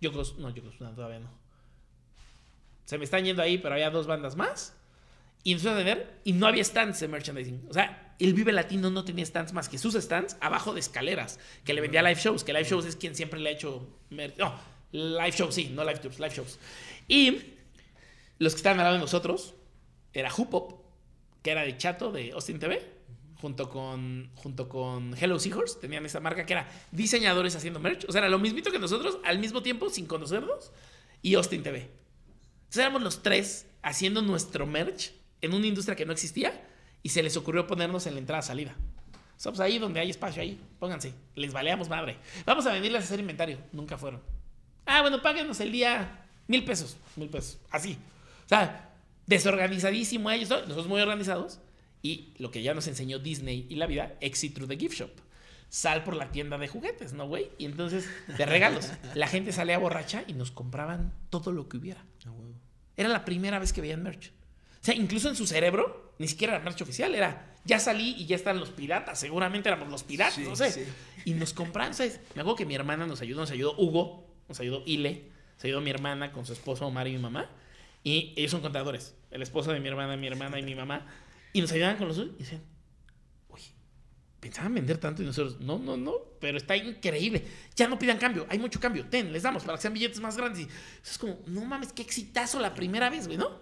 Yokos, 0.01 0.37
no, 0.37 0.49
Yokos, 0.49 0.79
no, 0.81 0.93
todavía 0.93 1.19
no. 1.19 1.29
Se 2.85 2.97
me 2.97 3.03
están 3.05 3.23
yendo 3.23 3.41
ahí, 3.41 3.57
pero 3.57 3.75
había 3.75 3.89
dos 3.89 4.07
bandas 4.07 4.35
más. 4.35 4.75
Y 5.43 5.53
empezó 5.53 5.71
a 5.71 5.75
vender 5.75 6.19
y 6.23 6.33
no 6.33 6.47
había 6.47 6.63
stands 6.63 6.99
de 6.99 7.07
merchandising. 7.07 7.67
O 7.69 7.73
sea, 7.73 8.08
el 8.19 8.33
Vive 8.33 8.51
Latino 8.51 8.89
no 8.89 9.05
tenía 9.05 9.25
stands 9.25 9.53
más 9.53 9.69
que 9.69 9.77
sus 9.77 9.95
stands 9.95 10.37
abajo 10.41 10.73
de 10.73 10.81
escaleras, 10.81 11.39
que 11.63 11.73
le 11.73 11.81
vendía 11.81 12.01
live 12.01 12.19
shows, 12.19 12.43
que 12.43 12.53
live 12.53 12.65
shows 12.65 12.85
es 12.85 12.95
quien 12.95 13.15
siempre 13.15 13.39
le 13.39 13.49
ha 13.49 13.53
hecho... 13.53 13.87
No, 14.09 14.53
Live 14.91 15.31
shows, 15.31 15.53
sí, 15.53 15.71
no 15.73 15.83
live 15.83 15.99
tours, 15.99 16.19
live 16.19 16.33
shows. 16.33 16.57
Y 17.07 17.41
los 18.39 18.53
que 18.53 18.57
estaban 18.57 18.79
al 18.79 18.85
lado 18.85 18.95
de 18.95 19.01
nosotros 19.01 19.53
era 20.13 20.31
Hoopop, 20.31 20.81
que 21.43 21.51
era 21.51 21.61
de 21.61 21.77
Chato 21.77 22.11
de 22.11 22.31
Austin 22.31 22.57
TV, 22.57 22.91
junto 23.35 23.69
con, 23.69 24.31
junto 24.35 24.67
con 24.67 25.15
Hello 25.15 25.37
Seahorse. 25.39 25.79
Tenían 25.79 26.05
esa 26.05 26.19
marca 26.19 26.45
que 26.45 26.53
era 26.53 26.67
diseñadores 26.91 27.55
haciendo 27.55 27.79
merch. 27.79 28.05
O 28.09 28.11
sea, 28.11 28.19
era 28.19 28.29
lo 28.29 28.39
mismito 28.39 28.71
que 28.71 28.79
nosotros, 28.79 29.19
al 29.23 29.37
mismo 29.37 29.61
tiempo, 29.61 29.89
sin 29.89 30.07
conocernos, 30.07 30.71
y 31.21 31.35
Austin 31.35 31.61
TV. 31.61 31.81
Entonces 31.81 32.79
éramos 32.79 33.03
los 33.03 33.21
tres 33.21 33.67
haciendo 33.83 34.23
nuestro 34.23 34.65
merch 34.65 35.13
en 35.41 35.53
una 35.53 35.67
industria 35.67 35.95
que 35.95 36.05
no 36.05 36.13
existía 36.13 36.67
y 37.03 37.09
se 37.09 37.23
les 37.23 37.37
ocurrió 37.37 37.67
ponernos 37.67 38.05
en 38.07 38.13
la 38.13 38.19
entrada-salida. 38.19 38.75
Somos 39.37 39.59
ahí 39.59 39.79
donde 39.79 39.99
hay 39.99 40.09
espacio, 40.09 40.41
ahí, 40.41 40.59
pónganse, 40.79 41.13
les 41.35 41.53
valeamos 41.53 41.87
madre. 41.87 42.17
Vamos 42.45 42.65
a 42.65 42.73
venirles 42.73 43.01
a 43.01 43.05
hacer 43.05 43.19
inventario. 43.19 43.57
Nunca 43.71 43.97
fueron. 43.97 44.21
Ah, 44.85 45.01
bueno, 45.01 45.21
páguenos 45.21 45.59
el 45.61 45.71
día 45.71 46.25
mil 46.47 46.65
pesos, 46.65 46.97
mil 47.15 47.29
pesos, 47.29 47.57
así. 47.71 47.97
O 48.45 48.49
sea, 48.49 48.91
desorganizadísimo 49.27 50.29
ellos, 50.31 50.49
nosotros 50.49 50.87
muy 50.87 50.99
organizados. 50.99 51.59
Y 52.01 52.33
lo 52.37 52.49
que 52.49 52.63
ya 52.63 52.73
nos 52.73 52.87
enseñó 52.87 53.19
Disney 53.19 53.67
y 53.69 53.75
la 53.75 53.85
vida, 53.85 54.15
exit 54.21 54.53
through 54.53 54.69
the 54.69 54.77
gift 54.77 54.95
shop. 54.95 55.11
Sal 55.69 56.03
por 56.03 56.15
la 56.15 56.31
tienda 56.31 56.57
de 56.57 56.67
juguetes, 56.67 57.13
¿no, 57.13 57.27
güey? 57.27 57.49
Y 57.57 57.65
entonces, 57.65 58.09
de 58.37 58.45
regalos, 58.45 58.89
la 59.13 59.27
gente 59.27 59.51
salía 59.51 59.77
borracha 59.77 60.23
y 60.25 60.33
nos 60.33 60.49
compraban 60.49 61.13
todo 61.29 61.51
lo 61.51 61.69
que 61.69 61.77
hubiera. 61.77 62.03
Era 62.97 63.09
la 63.09 63.23
primera 63.23 63.59
vez 63.59 63.71
que 63.71 63.81
veían 63.81 64.01
merch. 64.01 64.31
O 64.81 64.83
sea, 64.83 64.95
incluso 64.95 65.29
en 65.29 65.35
su 65.35 65.45
cerebro, 65.45 66.08
ni 66.19 66.27
siquiera 66.27 66.55
era 66.55 66.63
merch 66.63 66.81
oficial, 66.81 67.15
era 67.15 67.55
ya 67.63 67.79
salí 67.79 68.13
y 68.17 68.25
ya 68.25 68.35
están 68.35 68.59
los 68.59 68.69
piratas. 68.69 69.19
Seguramente 69.19 69.69
éramos 69.69 69.89
los 69.89 70.03
piratas, 70.03 70.37
no 70.39 70.55
sé. 70.55 70.85
Y 71.23 71.33
nos 71.33 71.53
compraban, 71.53 71.93
¿sabes? 71.93 72.19
Me 72.35 72.41
acuerdo 72.41 72.57
que 72.57 72.65
mi 72.65 72.75
hermana 72.75 73.07
nos 73.07 73.21
ayudó, 73.21 73.39
nos 73.41 73.51
ayudó 73.51 73.73
Hugo, 73.77 74.27
nos 74.47 74.59
ayudó 74.59 74.83
Ile, 74.85 75.31
nos 75.55 75.63
ayudó 75.63 75.81
mi 75.81 75.89
hermana 75.89 76.33
con 76.33 76.45
su 76.45 76.53
esposo 76.53 76.85
Omar 76.85 77.07
y 77.07 77.13
mi 77.13 77.19
mamá. 77.19 77.49
Y 78.03 78.33
ellos 78.35 78.51
son 78.51 78.61
contadores. 78.61 79.15
El 79.31 79.41
esposo 79.41 79.71
de 79.71 79.79
mi 79.79 79.87
hermana, 79.87 80.17
mi 80.17 80.27
hermana 80.27 80.59
y 80.59 80.63
mi 80.63 80.75
mamá. 80.75 81.07
Y 81.53 81.61
nos 81.61 81.71
ayudaban 81.71 81.97
con 81.97 82.09
los 82.09 82.17
y 82.17 82.35
decían, 82.37 82.63
oye, 83.47 83.71
pensaban 84.41 84.73
vender 84.73 84.97
tanto 84.97 85.23
y 85.23 85.25
nosotros, 85.25 85.61
no, 85.61 85.79
no, 85.79 85.95
no, 85.95 86.15
pero 86.41 86.57
está 86.57 86.75
increíble. 86.75 87.45
Ya 87.75 87.87
no 87.87 87.97
pidan 87.97 88.17
cambio, 88.17 88.45
hay 88.49 88.59
mucho 88.59 88.79
cambio. 88.79 89.05
Ten, 89.05 89.31
les 89.31 89.43
damos 89.43 89.63
para 89.63 89.77
que 89.77 89.83
sean 89.83 89.93
billetes 89.93 90.19
más 90.19 90.35
grandes. 90.35 90.67
Y 90.67 90.69
es 91.03 91.17
como, 91.17 91.39
no 91.47 91.63
mames, 91.63 91.93
qué 91.93 92.01
exitazo 92.01 92.59
la 92.59 92.73
primera 92.73 93.09
vez, 93.09 93.25
güey, 93.27 93.37
¿no? 93.37 93.57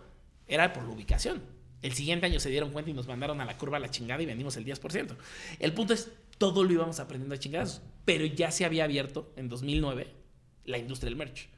Era 0.48 0.74
por 0.74 0.84
la 0.84 0.90
ubicación. 0.90 1.57
El 1.82 1.94
siguiente 1.94 2.26
año 2.26 2.40
se 2.40 2.50
dieron 2.50 2.72
cuenta 2.72 2.92
y 2.92 2.94
nos 2.94 3.08
mandaron 3.08 3.40
a 3.42 3.46
la 3.46 3.58
curva 3.58 3.78
a 3.78 3.80
la 3.80 3.92
chingada 3.92 4.22
y 4.22 4.26
vendimos 4.26 4.58
el 4.58 4.66
10%. 4.66 5.16
El 5.60 5.74
punto 5.74 5.94
es, 5.94 6.10
todo 6.38 6.64
lo 6.64 6.72
íbamos 6.72 7.00
aprendiendo 7.00 7.36
a 7.36 7.40
chingados, 7.40 7.82
pero 8.06 8.26
ya 8.26 8.52
se 8.52 8.66
había 8.66 8.84
abierto 8.84 9.32
en 9.36 9.50
2009 9.50 10.08
la 10.66 10.78
industria 10.78 11.10
del 11.10 11.18
merch. 11.18 11.50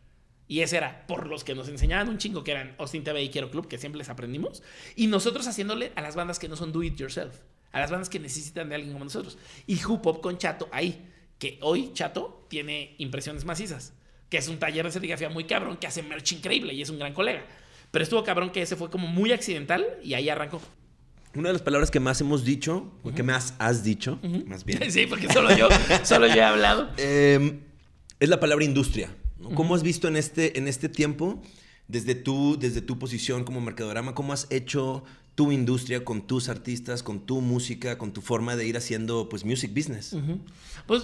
Y 0.48 0.62
ese 0.62 0.78
era 0.78 1.06
por 1.06 1.28
los 1.28 1.44
que 1.44 1.54
nos 1.54 1.70
enseñaban 1.70 2.10
un 2.10 2.18
chingo, 2.18 2.44
que 2.44 2.52
eran 2.52 2.76
Austin 2.80 3.04
TV 3.04 3.22
y 3.22 3.30
Quiero 3.30 3.52
Club, 3.52 3.68
que 3.68 3.78
siempre 3.78 4.00
les 4.00 4.10
aprendimos. 4.10 4.64
Y 4.96 5.06
nosotros 5.06 5.48
haciéndole 5.48 5.92
a 5.96 6.02
las 6.02 6.16
bandas 6.16 6.40
que 6.40 6.50
no 6.50 6.56
son 6.56 6.72
do 6.72 6.82
it 6.82 6.96
yourself, 6.96 7.42
a 7.72 7.80
las 7.80 7.92
bandas 7.92 8.10
que 8.10 8.20
necesitan 8.20 8.68
de 8.68 8.76
alguien 8.76 8.94
como 8.94 9.06
nosotros. 9.06 9.38
Y 9.68 9.80
Hoop 9.84 10.22
con 10.22 10.40
Chato 10.40 10.68
ahí, 10.72 11.08
que 11.38 11.60
hoy 11.62 11.92
Chato 11.94 12.48
tiene 12.50 12.96
impresiones 12.98 13.46
macizas, 13.46 13.94
que 14.28 14.38
es 14.38 14.48
un 14.48 14.58
taller 14.58 14.86
de 14.86 14.92
serigrafía 14.92 15.30
muy 15.30 15.44
cabrón, 15.44 15.78
que 15.78 15.86
hace 15.86 16.02
merch 16.02 16.32
increíble 16.32 16.74
y 16.74 16.82
es 16.82 16.90
un 16.90 16.98
gran 16.98 17.14
colega. 17.14 17.46
Pero 17.92 18.04
estuvo 18.04 18.24
cabrón 18.24 18.52
que 18.52 18.62
ese 18.62 18.76
fue 18.76 18.90
como 18.90 19.08
muy 19.08 19.32
accidental 19.32 19.86
y 20.04 20.14
ahí 20.14 20.30
arrancó. 20.30 20.62
Una 21.36 21.50
de 21.50 21.54
las 21.54 21.62
palabras 21.62 21.92
que 21.92 22.00
más 22.00 22.20
hemos 22.22 22.44
dicho, 22.44 22.92
o 23.04 23.12
que 23.12 23.22
más 23.22 23.54
has 23.60 23.84
dicho, 23.84 24.20
más 24.48 24.66
bien. 24.66 24.80
Sí, 24.92 25.06
porque 25.06 25.32
solo 25.32 25.56
yo, 25.56 25.68
solo 26.04 26.28
yo 26.28 26.36
he 26.36 26.44
hablado. 26.44 26.90
Em, 26.98 27.60
es 28.20 28.30
la 28.30 28.40
palabra 28.40 28.66
industria. 28.66 29.10
¿Cómo 29.56 29.76
has 29.76 29.84
visto 29.84 30.08
en 30.08 30.18
este, 30.18 30.58
en 30.58 30.68
este 30.68 30.90
tiempo, 30.90 31.42
desde 31.88 32.16
tu, 32.16 32.58
desde 32.60 32.82
tu 32.82 33.00
posición 33.00 33.44
como 33.44 33.62
mercadorama, 33.62 34.16
cómo 34.16 34.34
has 34.34 34.48
hecho 34.50 35.04
tu 35.36 35.52
industria 35.52 36.04
con 36.04 36.28
tus 36.28 36.50
artistas, 36.50 37.04
con 37.04 37.26
tu 37.26 37.42
música, 37.42 37.98
con 37.98 38.12
tu 38.12 38.22
forma 38.22 38.56
de 38.56 38.68
ir 38.68 38.76
haciendo 38.76 39.30
pues 39.30 39.46
music 39.46 39.74
business? 39.74 40.16
Pues 40.86 41.04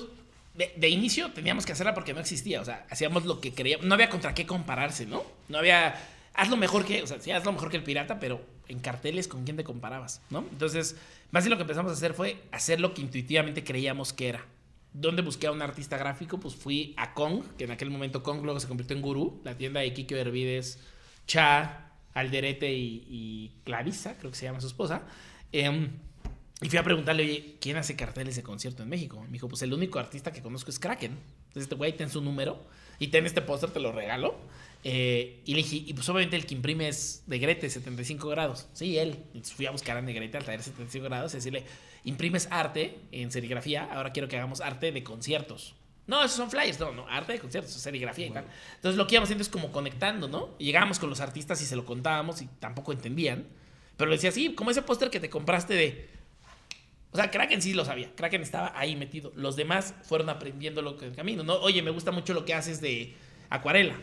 de, 0.56 0.90
inicio 0.90 1.32
teníamos 1.32 1.66
que 1.66 1.74
hacerla 1.74 1.94
porque 1.94 2.14
no 2.14 2.20
existía, 2.20 2.62
o 2.62 2.66
sea, 2.66 2.86
hacíamos 2.90 3.26
lo 3.26 3.41
que 3.41 3.53
queríamos, 3.53 3.86
no 3.86 3.94
había 3.94 4.10
contra 4.10 4.34
qué 4.34 4.45
compararse, 4.45 5.06
¿no? 5.06 5.24
No 5.49 5.57
había, 5.57 5.95
haz 6.36 6.49
lo 6.49 6.57
mejor 6.57 6.86
que, 6.86 7.02
o 7.03 7.07
sea, 7.07 7.20
sí, 7.20 7.32
haz 7.32 7.45
lo 7.45 7.52
mejor 7.52 7.70
que 7.70 7.78
el 7.78 7.84
pirata, 7.84 8.20
pero 8.20 8.41
en 8.68 8.80
carteles 8.80 9.28
con 9.28 9.44
quién 9.44 9.57
te 9.57 9.64
comparabas, 9.64 10.22
¿no? 10.30 10.40
Entonces, 10.52 10.95
más 11.32 11.44
bien 11.44 11.52
lo 11.52 11.57
que 11.57 11.64
empezamos 11.64 11.91
a 11.91 11.95
hacer 11.95 12.14
fue 12.14 12.41
hacer 12.52 12.80
lo 12.80 12.94
que 12.94 13.02
intuitivamente 13.02 13.64
creíamos 13.64 14.14
que 14.14 14.30
era. 14.30 14.45
¿Dónde 14.94 15.22
busqué 15.22 15.48
a 15.48 15.52
un 15.52 15.62
artista 15.62 15.98
gráfico? 15.98 16.40
Pues 16.40 16.56
fui 16.56 16.94
a 16.98 17.14
Kong, 17.14 17.44
que 17.57 17.66
en 17.66 17.72
aquel 17.72 17.90
momento 17.90 18.24
Kong 18.24 18.41
luego 18.44 18.60
se 18.60 18.68
convirtió 18.68 18.95
en 18.95 19.02
Guru, 19.02 19.41
la 19.44 19.57
tienda 19.57 19.82
de 19.82 19.94
Kikio 19.94 20.18
Hervides, 20.18 20.80
Cha, 21.28 21.91
Alderete 22.14 22.72
y, 22.72 23.52
Clarisa, 23.66 24.18
creo 24.18 24.32
que 24.32 24.38
se 24.38 24.45
llama 24.45 24.62
su 24.62 24.68
esposa. 24.68 25.03
Em, 25.52 25.90
y 26.62 26.70
fui 26.70 26.80
a 26.80 26.84
preguntarle, 26.84 27.24
oye, 27.24 27.57
¿quién 27.60 27.76
hace 27.76 27.98
carteles 27.98 28.38
de 28.38 28.44
concierto 28.44 28.84
en 28.84 28.90
México? 28.90 29.22
Me 29.22 29.34
dijo, 29.34 29.49
pues 29.49 29.62
el 29.64 29.74
único 29.74 29.99
artista 29.99 30.32
que 30.32 30.41
conozco 30.41 30.72
es 30.72 30.80
Kraken. 30.80 31.12
Entonces, 31.12 31.64
este 31.64 31.76
güey, 31.76 31.95
ten 31.95 32.10
su 32.10 32.22
número 32.22 32.66
y 32.98 33.07
ten 33.07 33.26
este 33.26 33.41
póster, 33.41 33.72
te 33.72 33.82
lo 33.82 33.91
regalo. 33.91 34.36
Eh, 34.88 35.41
y 35.45 35.56
le 35.56 35.64
dije, 35.64 35.78
y 35.78 35.94
pues 35.95 36.07
obviamente 36.10 36.36
el 36.36 36.45
que 36.45 36.53
imprime 36.53 36.88
es 36.88 37.24
de 37.26 37.40
Grete, 37.40 37.68
75 37.68 38.30
grados. 38.30 38.68
Sí, 38.74 38.99
él. 38.99 39.18
Entonces 39.34 39.52
fui 39.56 39.66
a 39.66 39.72
buscar 39.72 39.98
a 39.98 40.02
Negrete 40.03 40.38
al 40.38 40.45
taller 40.45 40.62
75 40.62 41.06
grados 41.06 41.34
y 41.34 41.38
decirle, 41.38 41.64
imprimes 42.03 42.48
arte 42.52 42.99
en 43.12 43.32
serigrafía, 43.32 43.86
ahora 43.91 44.14
quiero 44.14 44.28
que 44.28 44.38
hagamos 44.38 44.62
arte 44.62 44.91
de 44.91 45.03
conciertos. 45.03 45.74
No, 46.06 46.20
esos 46.24 46.38
son 46.38 46.52
flyers, 46.52 46.80
no, 46.80 46.91
no, 46.91 47.07
arte 47.07 47.34
de 47.34 47.40
conciertos, 47.40 47.72
serigrafía 47.72 48.28
y 48.28 48.30
tal. 48.30 48.45
Entonces 48.76 48.95
lo 48.95 49.07
que 49.07 49.16
íbamos 49.16 49.26
haciendo 49.26 49.41
es 49.41 49.49
como 49.49 49.72
conectando, 49.72 50.28
¿no? 50.28 50.49
Y 50.60 50.66
llegábamos 50.66 50.99
con 50.99 51.10
los 51.10 51.20
artistas 51.20 51.60
y 51.64 51.66
se 51.66 51.76
lo 51.76 51.84
contábamos 51.84 52.44
y 52.44 52.45
tampoco 52.60 52.91
entendían. 52.91 53.48
Pero 53.98 54.12
le 54.12 54.18
decía, 54.18 54.32
sí, 54.32 54.53
como 54.53 54.70
ese 54.70 54.84
póster 54.84 55.10
que 55.10 55.20
te 55.20 55.32
compraste 55.32 55.74
de... 55.74 56.10
O 57.12 57.18
sea, 57.18 57.32
Kraken 57.32 57.60
sí 57.60 57.74
lo 57.74 57.86
sabía, 57.86 58.14
Kraken 58.14 58.44
estaba 58.44 58.72
ahí 58.78 58.95
metido. 58.95 59.32
Los 59.36 59.56
demás 59.56 59.95
fueron 60.03 60.30
aprendiendo 60.30 60.84
lo 60.84 60.95
que 60.95 61.06
el 61.06 61.16
camino, 61.16 61.41
¿no? 61.41 61.56
Oye, 61.56 61.82
me 61.82 61.90
gusta 61.90 62.12
mucho 62.12 62.36
lo 62.36 62.45
que 62.45 62.53
haces 62.53 62.82
de 62.82 63.16
acuarela. 63.49 63.95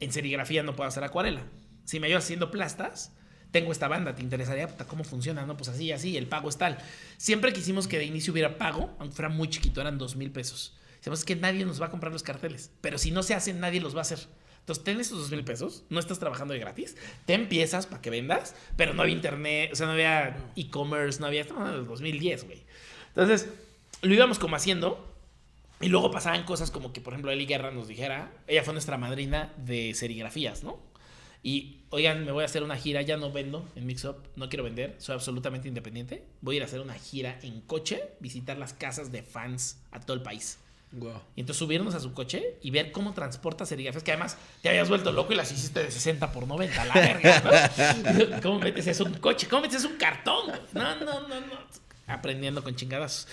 En 0.00 0.12
serigrafía 0.12 0.62
no 0.62 0.76
puedo 0.76 0.88
hacer 0.88 1.04
acuarela. 1.04 1.42
Si 1.84 2.00
me 2.00 2.06
ayudas 2.06 2.24
haciendo 2.24 2.50
plastas, 2.50 3.12
tengo 3.50 3.70
esta 3.70 3.86
banda, 3.86 4.14
¿te 4.16 4.22
interesaría 4.22 4.66
cómo 4.88 5.04
funciona? 5.04 5.46
No, 5.46 5.56
pues 5.56 5.68
así, 5.68 5.92
así, 5.92 6.16
el 6.16 6.26
pago 6.26 6.48
es 6.48 6.58
tal. 6.58 6.78
Siempre 7.18 7.52
quisimos 7.52 7.86
que 7.86 7.98
de 7.98 8.04
inicio 8.04 8.32
hubiera 8.32 8.58
pago, 8.58 8.96
aunque 8.98 9.14
fuera 9.14 9.28
muy 9.28 9.48
chiquito, 9.48 9.80
eran 9.80 9.96
dos 9.96 10.16
mil 10.16 10.32
pesos. 10.32 10.76
Sabemos 11.00 11.24
que 11.24 11.36
nadie 11.36 11.64
nos 11.64 11.80
va 11.80 11.86
a 11.86 11.90
comprar 11.90 12.12
los 12.12 12.22
carteles, 12.22 12.72
pero 12.80 12.98
si 12.98 13.10
no 13.10 13.22
se 13.22 13.34
hacen, 13.34 13.60
nadie 13.60 13.80
los 13.80 13.94
va 13.94 13.98
a 13.98 14.02
hacer. 14.02 14.18
Entonces, 14.58 14.82
ten 14.82 14.98
esos 14.98 15.18
dos 15.18 15.30
mil 15.30 15.44
pesos, 15.44 15.84
no 15.90 16.00
estás 16.00 16.18
trabajando 16.18 16.54
de 16.54 16.60
gratis, 16.60 16.96
te 17.26 17.34
empiezas 17.34 17.86
para 17.86 18.00
que 18.00 18.10
vendas, 18.10 18.56
pero 18.76 18.94
no 18.94 19.02
había 19.02 19.14
internet, 19.14 19.70
o 19.72 19.76
sea, 19.76 19.86
no 19.86 19.92
había 19.92 20.36
e-commerce, 20.56 21.20
no 21.20 21.26
había, 21.26 21.42
estamos 21.42 21.68
en 21.68 21.74
el 21.76 21.86
2010, 21.86 22.44
güey. 22.46 22.64
Entonces, 23.08 23.50
lo 24.02 24.14
íbamos 24.14 24.38
como 24.38 24.56
haciendo, 24.56 25.13
y 25.84 25.88
luego 25.88 26.10
pasaban 26.10 26.44
cosas 26.44 26.70
como 26.70 26.94
que, 26.94 27.02
por 27.02 27.12
ejemplo, 27.12 27.30
Eli 27.30 27.44
Guerra 27.44 27.70
nos 27.70 27.88
dijera, 27.88 28.32
ella 28.46 28.62
fue 28.62 28.72
nuestra 28.72 28.96
madrina 28.96 29.52
de 29.58 29.92
serigrafías, 29.92 30.64
¿no? 30.64 30.78
Y, 31.42 31.80
oigan, 31.90 32.24
me 32.24 32.32
voy 32.32 32.40
a 32.40 32.46
hacer 32.46 32.62
una 32.62 32.74
gira, 32.74 33.02
ya 33.02 33.18
no 33.18 33.30
vendo 33.30 33.68
en 33.76 33.84
Mixup, 33.84 34.16
no 34.34 34.48
quiero 34.48 34.64
vender, 34.64 34.94
soy 34.96 35.14
absolutamente 35.14 35.68
independiente. 35.68 36.24
Voy 36.40 36.54
a 36.54 36.56
ir 36.56 36.62
a 36.62 36.64
hacer 36.64 36.80
una 36.80 36.94
gira 36.94 37.38
en 37.42 37.60
coche, 37.60 38.02
visitar 38.18 38.56
las 38.56 38.72
casas 38.72 39.12
de 39.12 39.22
fans 39.22 39.78
a 39.90 40.00
todo 40.00 40.16
el 40.16 40.22
país. 40.22 40.58
Y 41.36 41.40
entonces 41.40 41.58
subirnos 41.58 41.94
a 41.94 42.00
su 42.00 42.14
coche 42.14 42.56
y 42.62 42.70
ver 42.70 42.92
cómo 42.92 43.12
transporta 43.12 43.66
serigrafías, 43.66 44.02
que 44.02 44.12
además 44.12 44.38
te 44.62 44.70
habías 44.70 44.88
vuelto 44.88 45.12
loco 45.12 45.34
y 45.34 45.36
las 45.36 45.52
hiciste 45.52 45.82
de 45.82 45.90
60 45.90 46.32
por 46.32 46.46
90, 46.46 46.84
la 46.86 46.94
verga, 46.94 47.42
¿no? 47.42 48.40
¿Cómo 48.42 48.60
metes 48.60 48.86
eso 48.86 49.04
un 49.04 49.14
coche? 49.14 49.48
¿Cómo 49.48 49.62
metes 49.62 49.80
eso 49.80 49.88
un 49.88 49.96
cartón? 49.96 50.50
No, 50.72 50.96
no, 50.96 51.28
no, 51.28 51.40
no. 51.40 51.58
Aprendiendo 52.06 52.62
con 52.62 52.74
chingadas. 52.74 53.26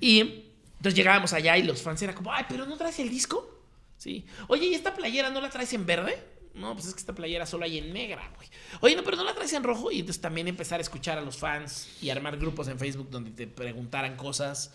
Y 0.00 0.47
entonces 0.78 0.94
llegábamos 0.94 1.32
allá 1.32 1.56
y 1.56 1.64
los 1.64 1.82
fans 1.82 2.00
eran 2.02 2.14
como, 2.14 2.32
ay, 2.32 2.44
pero 2.48 2.64
¿no 2.64 2.76
traes 2.76 3.00
el 3.00 3.10
disco? 3.10 3.58
Sí. 3.96 4.24
Oye, 4.46 4.66
¿y 4.66 4.74
esta 4.74 4.94
playera 4.94 5.28
no 5.28 5.40
la 5.40 5.50
traes 5.50 5.72
en 5.72 5.84
verde? 5.84 6.16
No, 6.54 6.74
pues 6.74 6.86
es 6.86 6.94
que 6.94 7.00
esta 7.00 7.14
playera 7.14 7.46
solo 7.46 7.64
hay 7.64 7.78
en 7.78 7.92
negra, 7.92 8.30
güey. 8.36 8.48
Oye, 8.80 8.94
no, 8.94 9.02
pero 9.02 9.16
no 9.16 9.24
la 9.24 9.34
traes 9.34 9.52
en 9.52 9.64
rojo. 9.64 9.90
Y 9.90 10.00
entonces 10.00 10.22
también 10.22 10.46
empezar 10.46 10.78
a 10.78 10.82
escuchar 10.82 11.18
a 11.18 11.20
los 11.20 11.36
fans 11.36 11.88
y 12.00 12.10
armar 12.10 12.36
grupos 12.36 12.68
en 12.68 12.78
Facebook 12.78 13.10
donde 13.10 13.32
te 13.32 13.48
preguntaran 13.48 14.16
cosas. 14.16 14.72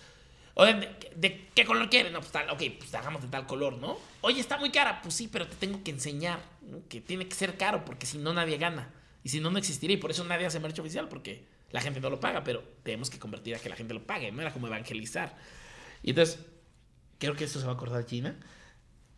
Oye, 0.56 0.90
¿de, 1.16 1.48
qué 1.56 1.66
color 1.66 1.90
quieres? 1.90 2.12
No, 2.12 2.20
pues 2.20 2.34
tal, 2.34 2.50
ok, 2.50 2.62
pues 2.78 2.94
hagamos 2.94 3.22
de 3.22 3.30
tal 3.30 3.48
color, 3.48 3.78
¿no? 3.78 3.98
Oye, 4.22 4.42
está 4.42 4.58
muy 4.58 4.72
cara. 4.72 5.02
Pues 5.02 5.16
sí, 5.16 5.30
pero 5.32 5.48
te 5.48 5.56
tengo 5.56 5.84
que 5.84 5.92
enseñar 5.92 6.40
que 6.90 7.00
tiene 7.00 7.28
que 7.28 7.36
ser 7.36 7.58
caro 7.58 7.86
porque 7.86 8.06
si 8.06 8.18
no 8.18 8.34
nadie 8.34 8.58
gana. 8.58 8.94
Y 9.24 9.30
si 9.30 9.40
no, 9.40 9.52
no 9.52 9.58
existiría. 9.58 9.96
Y 9.96 10.00
por 10.00 10.12
eso 10.12 10.26
nadie 10.26 10.46
hace 10.46 10.60
merch 10.60 10.80
oficial 10.80 11.08
porque 11.08 11.46
la 11.72 11.80
gente 11.80 12.02
no 12.02 12.10
lo 12.10 12.20
paga, 12.20 12.44
pero 12.44 12.62
tenemos 12.84 13.10
que 13.10 13.20
convertir 13.20 13.56
a 13.56 13.60
que 13.60 13.70
la 13.70 13.76
gente 13.78 13.94
lo 13.94 14.06
pague. 14.06 14.32
No 14.34 14.42
era 14.42 14.52
como 14.52 14.68
evangelizar. 14.68 15.36
Y 16.04 16.12
entonces, 16.12 16.40
creo 17.18 17.36
que 17.36 17.46
esto 17.46 17.60
se 17.60 17.66
va 17.66 17.72
a 17.72 17.76
acordar 17.76 18.06
China. 18.06 18.36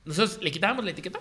Nosotros 0.05 0.39
le 0.41 0.51
quitábamos 0.51 0.85
la 0.85 0.91
etiqueta 0.91 1.19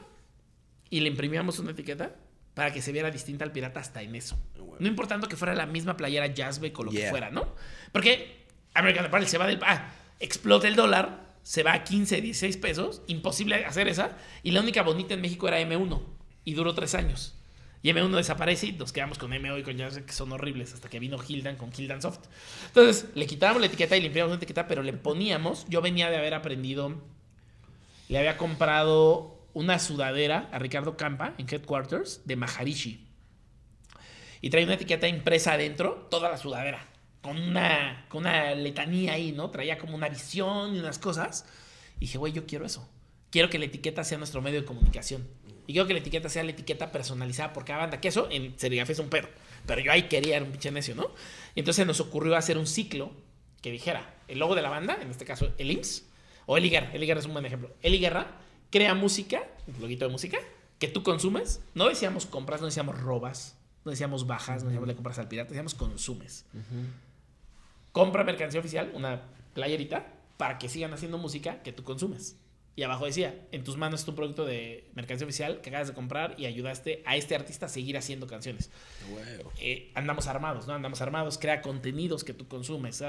y 0.90 1.00
le 1.00 1.08
imprimíamos 1.08 1.58
una 1.58 1.72
etiqueta 1.72 2.14
para 2.54 2.72
que 2.72 2.82
se 2.82 2.92
viera 2.92 3.10
distinta 3.10 3.44
al 3.44 3.50
pirata 3.50 3.80
hasta 3.80 4.02
en 4.02 4.14
eso. 4.14 4.38
No 4.78 4.86
importando 4.86 5.26
que 5.26 5.36
fuera 5.36 5.54
la 5.54 5.66
misma 5.66 5.96
playera 5.96 6.26
Jazzbeck 6.28 6.78
o 6.78 6.84
lo 6.84 6.92
que 6.92 7.08
fuera, 7.08 7.30
¿no? 7.30 7.54
Porque 7.90 8.44
American 8.74 9.06
Apparel 9.06 9.26
se 9.26 9.38
va 9.38 9.46
del... 9.46 9.58
Ah, 9.62 9.92
explota 10.20 10.68
el 10.68 10.76
dólar 10.76 11.24
se 11.44 11.62
va 11.62 11.74
a 11.74 11.84
15, 11.84 12.20
16 12.20 12.56
pesos. 12.56 13.02
Imposible 13.06 13.64
hacer 13.64 13.86
esa. 13.86 14.16
Y 14.42 14.50
la 14.50 14.60
única 14.60 14.82
bonita 14.82 15.14
en 15.14 15.20
México 15.20 15.46
era 15.46 15.60
M1. 15.60 16.02
Y 16.44 16.54
duró 16.54 16.74
tres 16.74 16.94
años. 16.94 17.34
Y 17.84 17.90
M1 17.90 18.16
desaparece 18.16 18.68
y 18.68 18.72
nos 18.72 18.94
quedamos 18.94 19.18
con 19.18 19.30
MO 19.30 19.58
y 19.58 19.62
con 19.62 19.76
Jazz, 19.76 19.98
que 19.98 20.12
son 20.14 20.32
horribles, 20.32 20.72
hasta 20.72 20.88
que 20.88 20.98
vino 20.98 21.18
Hildan 21.22 21.56
con 21.56 21.70
Hildan 21.70 22.00
Soft. 22.00 22.20
Entonces, 22.68 23.10
le 23.14 23.26
quitábamos 23.26 23.60
la 23.60 23.66
etiqueta 23.66 23.94
y 23.94 24.00
limpiábamos 24.00 24.32
la 24.32 24.36
etiqueta, 24.38 24.66
pero 24.66 24.82
le 24.82 24.94
poníamos. 24.94 25.66
Yo 25.68 25.82
venía 25.82 26.08
de 26.08 26.16
haber 26.16 26.32
aprendido. 26.32 26.94
Le 28.08 28.18
había 28.18 28.38
comprado 28.38 29.46
una 29.52 29.78
sudadera 29.78 30.48
a 30.50 30.58
Ricardo 30.58 30.96
Campa 30.96 31.34
en 31.36 31.46
Headquarters 31.46 32.22
de 32.24 32.36
Maharishi. 32.36 33.06
Y 34.40 34.48
traía 34.48 34.64
una 34.64 34.76
etiqueta 34.76 35.06
impresa 35.06 35.52
adentro, 35.52 36.08
toda 36.10 36.30
la 36.30 36.38
sudadera, 36.38 36.88
con 37.20 37.36
una, 37.38 38.06
con 38.08 38.22
una 38.22 38.54
letanía 38.54 39.12
ahí, 39.12 39.32
¿no? 39.32 39.50
Traía 39.50 39.76
como 39.76 39.94
una 39.94 40.08
visión 40.08 40.74
y 40.74 40.78
unas 40.78 40.98
cosas. 40.98 41.44
Y 41.96 42.06
dije, 42.06 42.16
güey, 42.16 42.32
yo 42.32 42.46
quiero 42.46 42.64
eso. 42.64 42.88
Quiero 43.28 43.50
que 43.50 43.58
la 43.58 43.66
etiqueta 43.66 44.04
sea 44.04 44.16
nuestro 44.16 44.40
medio 44.40 44.62
de 44.62 44.66
comunicación. 44.66 45.28
Y 45.66 45.72
quiero 45.72 45.86
que 45.86 45.94
la 45.94 46.00
etiqueta 46.00 46.28
sea 46.28 46.44
la 46.44 46.50
etiqueta 46.50 46.92
personalizada 46.92 47.52
por 47.52 47.64
cada 47.64 47.80
banda. 47.80 48.00
Que 48.00 48.08
eso 48.08 48.28
en 48.30 48.58
Serigrafía 48.58 48.92
es 48.92 48.98
un 48.98 49.08
perro. 49.08 49.28
Pero 49.66 49.80
yo 49.80 49.92
ahí 49.92 50.04
quería, 50.04 50.36
era 50.36 50.44
un 50.44 50.50
pinche 50.50 50.70
necio, 50.70 50.94
¿no? 50.94 51.10
Y 51.54 51.60
entonces 51.60 51.86
nos 51.86 52.00
ocurrió 52.00 52.36
hacer 52.36 52.58
un 52.58 52.66
ciclo 52.66 53.12
que 53.62 53.70
dijera 53.70 54.14
el 54.28 54.38
logo 54.38 54.54
de 54.54 54.62
la 54.62 54.68
banda, 54.68 54.98
en 55.00 55.10
este 55.10 55.24
caso 55.24 55.52
el 55.56 55.70
IMSS, 55.70 56.04
o 56.46 56.56
Eli 56.56 56.68
Guerra. 56.68 56.90
Eli 56.92 57.06
Guerra 57.06 57.20
es 57.20 57.26
un 57.26 57.32
buen 57.32 57.46
ejemplo. 57.46 57.74
Eli 57.82 57.98
Guerra 57.98 58.26
crea 58.70 58.94
música, 58.94 59.42
un 59.66 59.80
loguito 59.80 60.04
de 60.04 60.10
música, 60.10 60.38
que 60.78 60.88
tú 60.88 61.02
consumes. 61.02 61.62
No 61.74 61.88
decíamos 61.88 62.26
compras, 62.26 62.60
no 62.60 62.66
decíamos 62.66 63.00
robas, 63.00 63.56
no 63.84 63.90
decíamos 63.90 64.26
bajas, 64.26 64.62
no 64.62 64.68
decíamos 64.68 64.88
le 64.88 64.94
compras 64.94 65.18
al 65.18 65.28
pirata, 65.28 65.50
decíamos 65.50 65.74
consumes. 65.74 66.44
Compra 67.92 68.24
mercancía 68.24 68.60
oficial, 68.60 68.90
una 68.94 69.22
playerita, 69.54 70.12
para 70.36 70.58
que 70.58 70.68
sigan 70.68 70.92
haciendo 70.92 71.16
música 71.16 71.62
que 71.62 71.72
tú 71.72 71.84
consumes. 71.84 72.36
Y 72.76 72.82
abajo 72.82 73.06
decía, 73.06 73.46
en 73.52 73.62
tus 73.62 73.76
manos 73.76 74.00
es 74.00 74.06
tu 74.06 74.14
producto 74.16 74.44
de 74.44 74.90
mercancía 74.94 75.26
oficial 75.26 75.60
que 75.60 75.70
acabas 75.70 75.88
de 75.88 75.94
comprar 75.94 76.34
y 76.38 76.46
ayudaste 76.46 77.02
a 77.06 77.16
este 77.16 77.36
artista 77.36 77.66
a 77.66 77.68
seguir 77.68 77.96
haciendo 77.96 78.26
canciones. 78.26 78.70
Eh, 79.60 79.92
andamos 79.94 80.26
armados, 80.26 80.66
¿no? 80.66 80.74
Andamos 80.74 81.00
armados, 81.00 81.38
crea 81.38 81.62
contenidos 81.62 82.24
que 82.24 82.34
tú 82.34 82.48
consumes. 82.48 83.00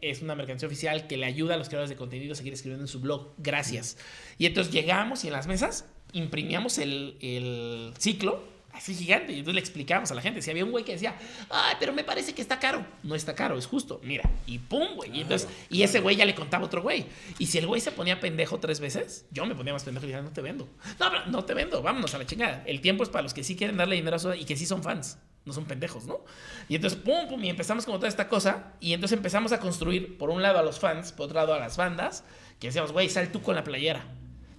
Es 0.00 0.22
una 0.22 0.34
mercancía 0.34 0.66
oficial 0.66 1.06
que 1.06 1.18
le 1.18 1.26
ayuda 1.26 1.54
a 1.54 1.56
los 1.58 1.68
creadores 1.68 1.90
de 1.90 1.96
contenido 1.96 2.32
a 2.32 2.36
seguir 2.36 2.54
escribiendo 2.54 2.84
en 2.84 2.88
su 2.88 3.00
blog. 3.00 3.34
Gracias. 3.36 3.98
Y 4.38 4.46
entonces 4.46 4.72
llegamos 4.72 5.24
y 5.24 5.26
en 5.26 5.34
las 5.34 5.46
mesas 5.46 5.86
imprimíamos 6.12 6.78
el, 6.78 7.18
el 7.20 7.92
ciclo 7.98 8.53
así 8.74 8.94
gigante. 8.94 9.32
Y 9.32 9.38
entonces 9.38 9.54
le 9.54 9.60
explicamos 9.60 10.10
a 10.10 10.14
la 10.14 10.20
gente. 10.20 10.42
Si 10.42 10.50
había 10.50 10.64
un 10.64 10.70
güey 10.70 10.84
que 10.84 10.92
decía, 10.92 11.16
ay, 11.50 11.76
pero 11.78 11.92
me 11.92 12.04
parece 12.04 12.34
que 12.34 12.42
está 12.42 12.58
caro. 12.58 12.84
No 13.02 13.14
está 13.14 13.34
caro, 13.34 13.56
es 13.56 13.66
justo. 13.66 14.00
Mira, 14.02 14.28
y 14.46 14.58
pum, 14.58 14.96
güey. 14.96 15.16
Y, 15.16 15.20
entonces, 15.22 15.48
y 15.70 15.82
ese 15.82 16.00
güey 16.00 16.16
ya 16.16 16.24
le 16.24 16.34
contaba 16.34 16.64
a 16.64 16.66
otro 16.66 16.82
güey. 16.82 17.06
Y 17.38 17.46
si 17.46 17.58
el 17.58 17.66
güey 17.66 17.80
se 17.80 17.92
ponía 17.92 18.20
pendejo 18.20 18.58
tres 18.58 18.80
veces, 18.80 19.26
yo 19.30 19.46
me 19.46 19.54
ponía 19.54 19.72
más 19.72 19.84
pendejo 19.84 20.06
y 20.06 20.08
decía, 20.08 20.22
no 20.22 20.32
te 20.32 20.42
vendo. 20.42 20.68
No, 20.98 21.10
pero 21.10 21.26
no 21.26 21.44
te 21.44 21.54
vendo, 21.54 21.82
vámonos 21.82 22.14
a 22.14 22.18
la 22.18 22.26
chingada. 22.26 22.62
El 22.66 22.80
tiempo 22.80 23.04
es 23.04 23.08
para 23.08 23.22
los 23.22 23.32
que 23.32 23.44
sí 23.44 23.56
quieren 23.56 23.76
darle 23.76 23.96
dinero 23.96 24.14
a 24.14 24.18
eso 24.18 24.34
y 24.34 24.44
que 24.44 24.56
sí 24.56 24.66
son 24.66 24.82
fans. 24.82 25.18
No 25.44 25.52
son 25.52 25.66
pendejos, 25.66 26.06
¿no? 26.06 26.20
Y 26.68 26.76
entonces, 26.76 26.98
pum, 26.98 27.28
pum, 27.28 27.44
y 27.44 27.50
empezamos 27.50 27.84
con 27.84 27.96
toda 27.96 28.08
esta 28.08 28.28
cosa. 28.28 28.72
Y 28.80 28.94
entonces 28.94 29.16
empezamos 29.16 29.52
a 29.52 29.60
construir, 29.60 30.16
por 30.16 30.30
un 30.30 30.42
lado, 30.42 30.58
a 30.58 30.62
los 30.62 30.78
fans, 30.78 31.12
por 31.12 31.26
otro 31.26 31.36
lado, 31.36 31.54
a 31.54 31.58
las 31.58 31.76
bandas. 31.76 32.24
Que 32.58 32.68
decíamos, 32.68 32.92
güey, 32.92 33.10
sal 33.10 33.30
tú 33.30 33.42
con 33.42 33.54
la 33.54 33.62
playera. 33.62 34.06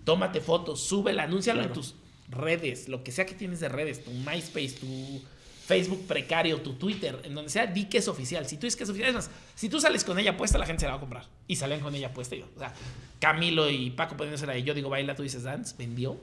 Tómate 0.04 0.42
fotos, 0.42 0.82
súbela, 0.82 1.24
anúncialo 1.24 1.64
en 1.64 1.74
tus 1.74 1.96
redes, 2.30 2.88
lo 2.90 3.04
que 3.04 3.12
sea 3.12 3.26
que 3.26 3.36
tienes 3.36 3.60
de 3.60 3.70
redes, 3.70 4.04
tu 4.04 4.12
MySpace, 4.12 4.76
tu 4.80 5.22
Facebook 5.66 6.06
precario, 6.08 6.62
tu 6.62 6.74
Twitter, 6.74 7.20
en 7.24 7.34
donde 7.34 7.50
sea, 7.50 7.66
di 7.66 7.86
que 7.86 7.98
es 7.98 8.08
oficial. 8.08 8.46
Si 8.46 8.58
tú 8.58 8.68
dices 8.68 8.78
que 8.78 8.84
es 8.84 8.90
oficial, 8.90 9.10
es 9.10 9.16
más, 9.16 9.32
si 9.56 9.68
tú 9.68 9.80
sales 9.80 10.04
con 10.04 10.20
ella 10.20 10.38
puesta, 10.38 10.58
la 10.58 10.66
gente 10.66 10.82
se 10.82 10.86
la 10.86 10.92
va 10.92 10.98
a 10.98 11.00
comprar. 11.00 11.26
Y 11.48 11.56
salen 11.56 11.80
con 11.80 11.96
ella 11.96 12.14
puesta. 12.14 12.36
Yo. 12.36 12.46
O 12.56 12.60
sea, 12.60 12.74
Camilo 13.20 13.70
y 13.70 13.90
Paco 13.90 14.16
poniéndose 14.16 14.46
la 14.46 14.58
yo 14.60 14.74
digo 14.74 14.90
baila, 14.90 15.16
tú 15.16 15.24
dices 15.24 15.44
dance, 15.44 15.76
vendió 15.78 16.20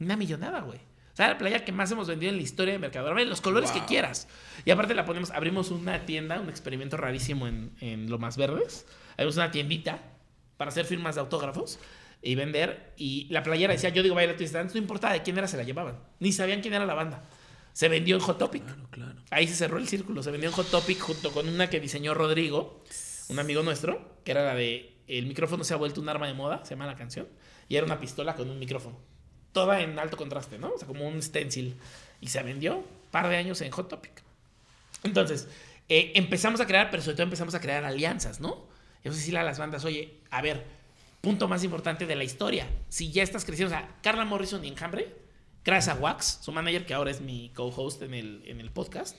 una 0.00 0.16
millonada, 0.16 0.60
güey. 0.62 0.78
O 1.12 1.16
sea, 1.16 1.28
la 1.28 1.38
playa 1.38 1.64
que 1.64 1.72
más 1.72 1.90
hemos 1.92 2.08
vendido 2.08 2.30
en 2.30 2.36
la 2.36 2.42
historia 2.42 2.72
de 2.72 2.78
Mercador. 2.78 3.20
los 3.26 3.40
colores 3.40 3.70
que 3.70 3.84
quieras. 3.84 4.26
Y 4.64 4.70
aparte 4.70 4.94
la 4.94 5.04
ponemos, 5.04 5.30
abrimos 5.30 5.70
una 5.70 6.06
tienda, 6.06 6.40
un 6.40 6.48
experimento 6.48 6.96
rarísimo 6.96 7.46
en, 7.46 7.72
en 7.80 8.10
Lo 8.10 8.18
Más 8.18 8.36
Verdes. 8.36 8.86
Abrimos 9.12 9.36
una 9.36 9.50
tiendita 9.50 10.00
para 10.56 10.70
hacer 10.70 10.86
firmas 10.86 11.16
de 11.16 11.20
autógrafos 11.20 11.78
y 12.22 12.34
vender. 12.34 12.92
Y 12.96 13.26
la 13.30 13.42
playera 13.42 13.72
decía, 13.72 13.90
yo 13.90 14.02
digo 14.02 14.14
Baila 14.14 14.36
Twist 14.36 14.52
Dance, 14.52 14.74
no 14.74 14.80
importa 14.80 15.12
de 15.12 15.22
quién 15.22 15.38
era, 15.38 15.48
se 15.48 15.56
la 15.56 15.62
llevaban. 15.62 15.98
Ni 16.18 16.32
sabían 16.32 16.60
quién 16.60 16.74
era 16.74 16.86
la 16.86 16.94
banda. 16.94 17.22
Se 17.72 17.88
vendió 17.88 18.16
en 18.16 18.22
Hot 18.22 18.38
Topic. 18.38 18.62
Ahí 19.30 19.46
se 19.46 19.54
cerró 19.54 19.78
el 19.78 19.88
círculo. 19.88 20.22
Se 20.22 20.30
vendió 20.30 20.48
en 20.48 20.54
Hot 20.54 20.70
Topic 20.70 20.98
junto 20.98 21.32
con 21.32 21.48
una 21.48 21.70
que 21.70 21.80
diseñó 21.80 22.14
Rodrigo, 22.14 22.82
un 23.28 23.38
amigo 23.38 23.62
nuestro, 23.62 24.16
que 24.24 24.32
era 24.32 24.44
la 24.44 24.54
de 24.54 24.92
El 25.06 25.26
micrófono 25.26 25.64
se 25.64 25.74
ha 25.74 25.76
vuelto 25.76 26.00
un 26.00 26.08
arma 26.08 26.26
de 26.26 26.34
moda, 26.34 26.64
se 26.64 26.70
llama 26.70 26.86
la 26.86 26.96
canción. 26.96 27.28
Y 27.68 27.76
era 27.76 27.86
una 27.86 28.00
pistola 28.00 28.34
con 28.34 28.50
un 28.50 28.58
micrófono. 28.58 28.98
Toda 29.52 29.80
en 29.80 29.98
alto 29.98 30.16
contraste, 30.16 30.58
¿no? 30.58 30.72
O 30.74 30.78
sea, 30.78 30.86
como 30.86 31.08
un 31.08 31.22
stencil. 31.22 31.76
Y 32.20 32.28
se 32.28 32.42
vendió 32.42 32.78
un 32.78 32.84
par 33.10 33.28
de 33.28 33.36
años 33.36 33.60
en 33.60 33.70
Hot 33.70 33.88
Topic. 33.88 34.22
Entonces, 35.02 35.48
eh, 35.88 36.12
empezamos 36.14 36.60
a 36.60 36.66
crear, 36.66 36.90
pero 36.90 37.02
sobre 37.02 37.16
todo 37.16 37.24
empezamos 37.24 37.54
a 37.54 37.60
crear 37.60 37.84
alianzas, 37.84 38.40
¿no? 38.40 38.68
Eso 39.02 39.16
decirle 39.16 39.40
a 39.40 39.42
las 39.42 39.58
bandas, 39.58 39.84
oye, 39.84 40.18
a 40.30 40.42
ver, 40.42 40.64
punto 41.20 41.48
más 41.48 41.64
importante 41.64 42.06
de 42.06 42.16
la 42.16 42.24
historia. 42.24 42.68
Si 42.88 43.12
ya 43.12 43.22
estás 43.22 43.44
creciendo, 43.44 43.74
o 43.74 43.78
sea, 43.78 43.98
Carla 44.02 44.24
Morrison 44.24 44.64
y 44.64 44.68
Enjambre, 44.68 45.14
gracias 45.64 45.96
a 45.96 46.00
Wax, 46.00 46.40
su 46.42 46.52
manager, 46.52 46.86
que 46.86 46.94
ahora 46.94 47.10
es 47.10 47.20
mi 47.20 47.50
co-host 47.54 48.02
en 48.02 48.14
el, 48.14 48.42
en 48.46 48.60
el 48.60 48.70
podcast, 48.70 49.16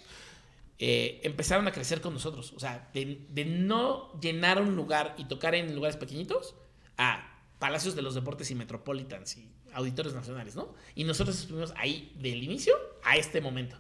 eh, 0.80 1.22
empezaron 1.24 1.68
a 1.68 1.72
crecer 1.72 2.02
con 2.02 2.14
nosotros. 2.14 2.54
O 2.56 2.60
sea, 2.60 2.90
de, 2.94 3.26
de, 3.30 3.46
no 3.46 4.20
llenar 4.20 4.62
un 4.62 4.76
lugar 4.76 5.14
y 5.18 5.26
tocar 5.26 5.54
en 5.54 5.76
lugares 5.76 5.98
pequeñitos 5.98 6.56
a 6.98 7.40
palacios 7.60 7.96
de 7.96 8.02
los 8.02 8.16
deportes 8.16 8.50
y 8.50 8.56
metropolitans 8.56 9.38
y 9.38 9.48
auditorios 9.74 10.16
nacionales, 10.16 10.56
¿no? 10.56 10.74
Y 10.96 11.04
nosotros 11.04 11.40
estuvimos 11.40 11.74
ahí 11.78 12.12
del 12.20 12.44
inicio 12.44 12.74
a 13.04 13.16
este 13.16 13.42
momento. 13.42 13.78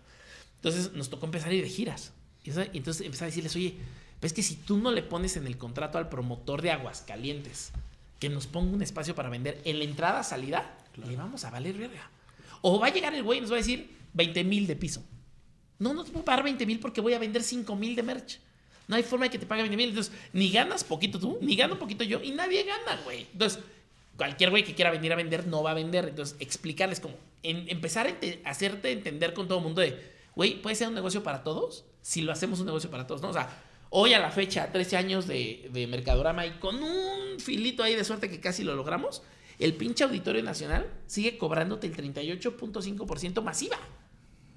Entonces 0.58 0.94
nos 0.94 1.10
tocó 1.10 1.26
empezar 1.26 1.50
a 1.50 1.54
ir 1.56 1.64
de 1.64 1.70
giras. 1.70 2.14
Y 2.44 2.52
entonces 2.52 3.06
empezar 3.06 3.26
a 3.26 3.30
decirles, 3.30 3.56
oye, 3.56 3.78
ves 4.22 4.34
que 4.34 4.44
si 4.44 4.56
tú 4.56 4.78
no 4.78 4.92
le 4.92 5.02
pones 5.02 5.38
en 5.38 5.48
el 5.48 5.58
contrato 5.58 5.98
al 5.98 6.10
promotor 6.10 6.62
de 6.62 6.72
aguas 6.72 7.02
calientes 7.02 7.72
que 8.22 8.30
nos 8.30 8.46
ponga 8.46 8.72
un 8.72 8.84
espacio 8.84 9.16
para 9.16 9.30
vender 9.30 9.60
en 9.66 9.80
la 9.80 9.84
entrada, 9.84 10.24
salida, 10.24 10.78
le 10.96 11.16
vamos 11.16 11.44
a 11.44 11.50
valer 11.50 11.76
verga. 11.76 12.08
O 12.62 12.80
va 12.80 12.88
a 12.88 12.94
llegar 12.94 13.16
el 13.16 13.24
güey 13.24 13.40
y 13.40 13.42
nos 13.42 13.50
va 13.50 13.56
a 13.56 13.58
decir 13.58 13.98
20 14.14 14.44
mil 14.44 14.68
de 14.68 14.76
piso. 14.76 15.04
No, 15.80 15.96
no 15.96 16.04
te 16.04 16.12
puedo 16.12 16.24
pagar 16.24 16.44
20 16.44 16.64
mil 16.68 16.80
porque 16.80 17.02
voy 17.02 17.16
a 17.16 17.20
vender 17.20 17.42
5 17.42 17.76
mil 17.76 17.96
de 17.96 18.04
merch. 18.04 18.40
No 18.88 18.96
hay 18.96 19.02
forma 19.02 19.26
de 19.26 19.32
que 19.32 19.40
te 19.40 19.48
pague 19.48 19.64
20 19.64 19.76
mil. 19.76 19.90
Entonces, 19.90 20.14
ni 20.34 20.52
ganas 20.52 20.84
poquito 20.84 21.18
tú, 21.18 21.40
ni 21.42 21.56
gano 21.56 21.80
poquito 21.80 22.04
yo, 22.04 22.22
y 22.22 22.30
nadie 22.30 22.64
gana, 22.64 23.02
güey. 23.04 23.26
Entonces, 23.34 23.60
cualquier 24.16 24.52
güey 24.52 24.64
que 24.64 24.76
quiera 24.76 24.92
venir 24.92 25.12
a 25.14 25.16
vender 25.16 25.48
no 25.48 25.64
va 25.64 25.72
a 25.72 25.74
vender. 25.74 26.10
Entonces, 26.10 26.38
explicarles 26.40 27.00
como, 27.00 27.16
empezar 27.42 28.06
a 28.08 28.50
hacerte 28.50 28.92
entender 28.92 29.34
con 29.34 29.48
todo 29.48 29.58
el 29.58 29.64
mundo 29.64 29.82
de, 29.82 30.00
güey, 30.36 30.62
puede 30.62 30.76
ser 30.76 30.90
un 30.90 30.94
negocio 30.94 31.24
para 31.24 31.44
todos 31.44 31.86
si 32.04 32.22
lo 32.22 32.32
hacemos 32.32 32.60
un 32.60 32.68
negocio 32.68 32.92
para 32.92 33.08
todos, 33.08 33.24
¿no? 33.24 33.30
O 33.30 33.34
sea, 33.34 33.50
Hoy 33.94 34.14
a 34.14 34.20
la 34.20 34.32
fecha, 34.32 34.72
13 34.72 34.96
años 34.96 35.28
de, 35.28 35.70
de 35.74 35.86
Mercadorama 35.86 36.46
y 36.46 36.52
con 36.60 36.82
un 36.82 37.42
filito 37.42 37.84
ahí 37.84 37.94
de 37.94 38.06
suerte 38.06 38.30
que 38.30 38.40
casi 38.40 38.64
lo 38.64 38.74
logramos, 38.74 39.22
el 39.60 39.74
pinche 39.74 40.06
Auditorio 40.06 40.42
Nacional 40.42 40.90
sigue 41.08 41.38
cobrándote 41.38 41.88
el 41.88 41.98
38.5% 41.98 43.44
masiva. 43.44 43.78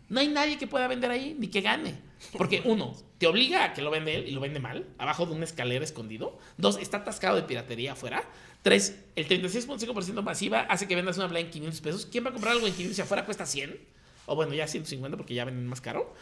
No 0.08 0.20
hay 0.20 0.28
nadie 0.28 0.56
que 0.56 0.68
pueda 0.68 0.86
vender 0.86 1.10
ahí 1.10 1.34
ni 1.36 1.48
que 1.48 1.62
gane. 1.62 1.98
Porque 2.38 2.62
uno, 2.64 2.94
te 3.18 3.26
obliga 3.26 3.64
a 3.64 3.72
que 3.72 3.82
lo 3.82 3.90
vende 3.90 4.14
él 4.14 4.28
y 4.28 4.30
lo 4.30 4.40
vende 4.40 4.60
mal, 4.60 4.86
abajo 4.98 5.26
de 5.26 5.32
una 5.32 5.44
escalera 5.44 5.84
escondido. 5.84 6.38
Dos, 6.56 6.78
está 6.78 6.98
atascado 6.98 7.34
de 7.34 7.42
piratería 7.42 7.94
afuera. 7.94 8.22
Tres, 8.62 9.02
el 9.16 9.26
36.5% 9.26 10.22
masiva 10.22 10.60
hace 10.60 10.86
que 10.86 10.94
vendas 10.94 11.18
una 11.18 11.28
playa 11.28 11.44
en 11.44 11.50
500 11.50 11.80
pesos. 11.80 12.06
¿Quién 12.06 12.24
va 12.24 12.28
a 12.28 12.32
comprar 12.32 12.52
algo 12.52 12.68
en 12.68 12.72
500 12.72 12.94
si 12.94 13.02
afuera 13.02 13.24
cuesta 13.24 13.46
100? 13.46 13.80
O 14.26 14.36
bueno, 14.36 14.54
ya 14.54 14.68
150 14.68 15.16
porque 15.16 15.34
ya 15.34 15.44
venden 15.44 15.66
más 15.66 15.80
caro. 15.80 16.14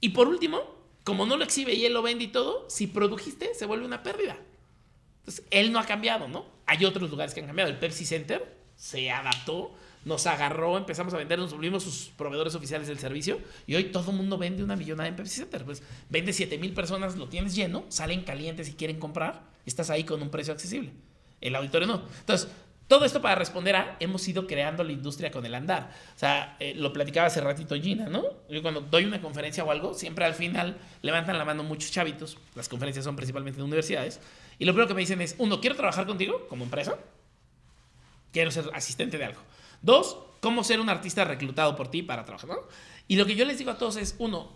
Y 0.00 0.10
por 0.10 0.28
último, 0.28 0.79
como 1.04 1.26
no 1.26 1.36
lo 1.36 1.44
exhibe 1.44 1.74
y 1.74 1.84
él 1.84 1.92
lo 1.92 2.02
vende 2.02 2.24
y 2.24 2.28
todo, 2.28 2.66
si 2.68 2.86
produjiste, 2.86 3.54
se 3.54 3.66
vuelve 3.66 3.86
una 3.86 4.02
pérdida. 4.02 4.36
Entonces, 5.20 5.44
él 5.50 5.72
no 5.72 5.78
ha 5.78 5.86
cambiado, 5.86 6.28
¿no? 6.28 6.46
Hay 6.66 6.84
otros 6.84 7.10
lugares 7.10 7.34
que 7.34 7.40
han 7.40 7.46
cambiado. 7.46 7.70
El 7.70 7.78
Pepsi 7.78 8.04
Center 8.04 8.56
se 8.76 9.10
adaptó, 9.10 9.72
nos 10.04 10.26
agarró, 10.26 10.76
empezamos 10.76 11.12
a 11.14 11.18
vender, 11.18 11.38
nos 11.38 11.52
volvimos 11.52 11.82
sus 11.82 12.10
proveedores 12.16 12.54
oficiales 12.54 12.88
del 12.88 12.98
servicio 12.98 13.38
y 13.66 13.74
hoy 13.74 13.84
todo 13.84 14.10
el 14.10 14.16
mundo 14.16 14.38
vende 14.38 14.62
una 14.62 14.76
millonada 14.76 15.08
en 15.08 15.16
Pepsi 15.16 15.40
Center. 15.40 15.64
Pues 15.64 15.82
vende 16.08 16.32
7 16.32 16.58
mil 16.58 16.72
personas, 16.72 17.16
lo 17.16 17.28
tienes 17.28 17.54
lleno, 17.54 17.84
salen 17.88 18.22
calientes 18.22 18.68
y 18.68 18.74
quieren 18.74 18.98
comprar, 18.98 19.42
estás 19.66 19.90
ahí 19.90 20.04
con 20.04 20.22
un 20.22 20.30
precio 20.30 20.52
accesible. 20.52 20.92
El 21.40 21.54
auditorio 21.56 21.86
no. 21.86 22.02
Entonces, 22.20 22.48
todo 22.90 23.04
esto 23.04 23.22
para 23.22 23.36
responder 23.36 23.76
a, 23.76 23.96
hemos 24.00 24.26
ido 24.26 24.48
creando 24.48 24.82
la 24.82 24.90
industria 24.90 25.30
con 25.30 25.46
el 25.46 25.54
andar. 25.54 25.92
O 26.16 26.18
sea, 26.18 26.56
eh, 26.58 26.74
lo 26.74 26.92
platicaba 26.92 27.28
hace 27.28 27.40
ratito 27.40 27.76
Gina, 27.76 28.08
¿no? 28.08 28.24
Yo 28.48 28.62
cuando 28.62 28.80
doy 28.80 29.04
una 29.04 29.22
conferencia 29.22 29.62
o 29.62 29.70
algo, 29.70 29.94
siempre 29.94 30.24
al 30.24 30.34
final 30.34 30.76
levantan 31.00 31.38
la 31.38 31.44
mano 31.44 31.62
muchos 31.62 31.92
chavitos, 31.92 32.36
las 32.56 32.68
conferencias 32.68 33.04
son 33.04 33.14
principalmente 33.14 33.58
de 33.58 33.62
universidades, 33.62 34.20
y 34.58 34.64
lo 34.64 34.72
primero 34.72 34.88
que 34.88 34.94
me 34.94 35.02
dicen 35.02 35.20
es, 35.20 35.36
uno, 35.38 35.60
quiero 35.60 35.76
trabajar 35.76 36.04
contigo 36.04 36.48
como 36.48 36.64
empresa, 36.64 36.98
quiero 38.32 38.50
ser 38.50 38.64
asistente 38.74 39.18
de 39.18 39.26
algo. 39.26 39.40
Dos, 39.82 40.16
cómo 40.40 40.64
ser 40.64 40.80
un 40.80 40.88
artista 40.88 41.24
reclutado 41.24 41.76
por 41.76 41.92
ti 41.92 42.02
para 42.02 42.24
trabajar, 42.24 42.50
¿no? 42.50 42.58
Y 43.06 43.14
lo 43.14 43.24
que 43.24 43.36
yo 43.36 43.44
les 43.44 43.56
digo 43.56 43.70
a 43.70 43.78
todos 43.78 43.98
es, 43.98 44.16
uno, 44.18 44.50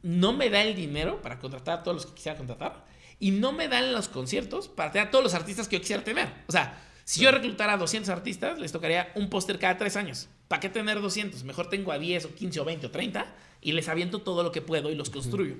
no 0.00 0.32
me 0.32 0.48
da 0.48 0.62
el 0.62 0.76
dinero 0.76 1.20
para 1.22 1.40
contratar 1.40 1.80
a 1.80 1.82
todos 1.82 1.96
los 1.96 2.06
que 2.06 2.14
quisiera 2.14 2.38
contratar, 2.38 2.84
y 3.18 3.32
no 3.32 3.50
me 3.50 3.66
dan 3.66 3.92
los 3.92 4.08
conciertos 4.08 4.68
para 4.68 4.92
tener 4.92 5.08
a 5.08 5.10
todos 5.10 5.24
los 5.24 5.34
artistas 5.34 5.66
que 5.66 5.74
yo 5.74 5.80
quisiera 5.80 6.04
tener. 6.04 6.28
O 6.46 6.52
sea, 6.52 6.80
si 7.04 7.20
yo 7.20 7.30
reclutara 7.30 7.74
a 7.74 7.76
200 7.76 8.08
artistas, 8.08 8.58
les 8.58 8.72
tocaría 8.72 9.12
un 9.14 9.28
póster 9.28 9.58
cada 9.58 9.76
tres 9.76 9.96
años. 9.96 10.28
¿Para 10.48 10.60
qué 10.60 10.68
tener 10.68 11.00
200? 11.00 11.44
Mejor 11.44 11.68
tengo 11.68 11.92
a 11.92 11.98
10 11.98 12.24
o 12.26 12.34
15 12.34 12.60
o 12.60 12.64
20 12.64 12.86
o 12.86 12.90
30 12.90 13.26
y 13.60 13.72
les 13.72 13.88
aviento 13.88 14.22
todo 14.22 14.42
lo 14.42 14.52
que 14.52 14.62
puedo 14.62 14.90
y 14.90 14.94
los 14.94 15.10
construyo. 15.10 15.56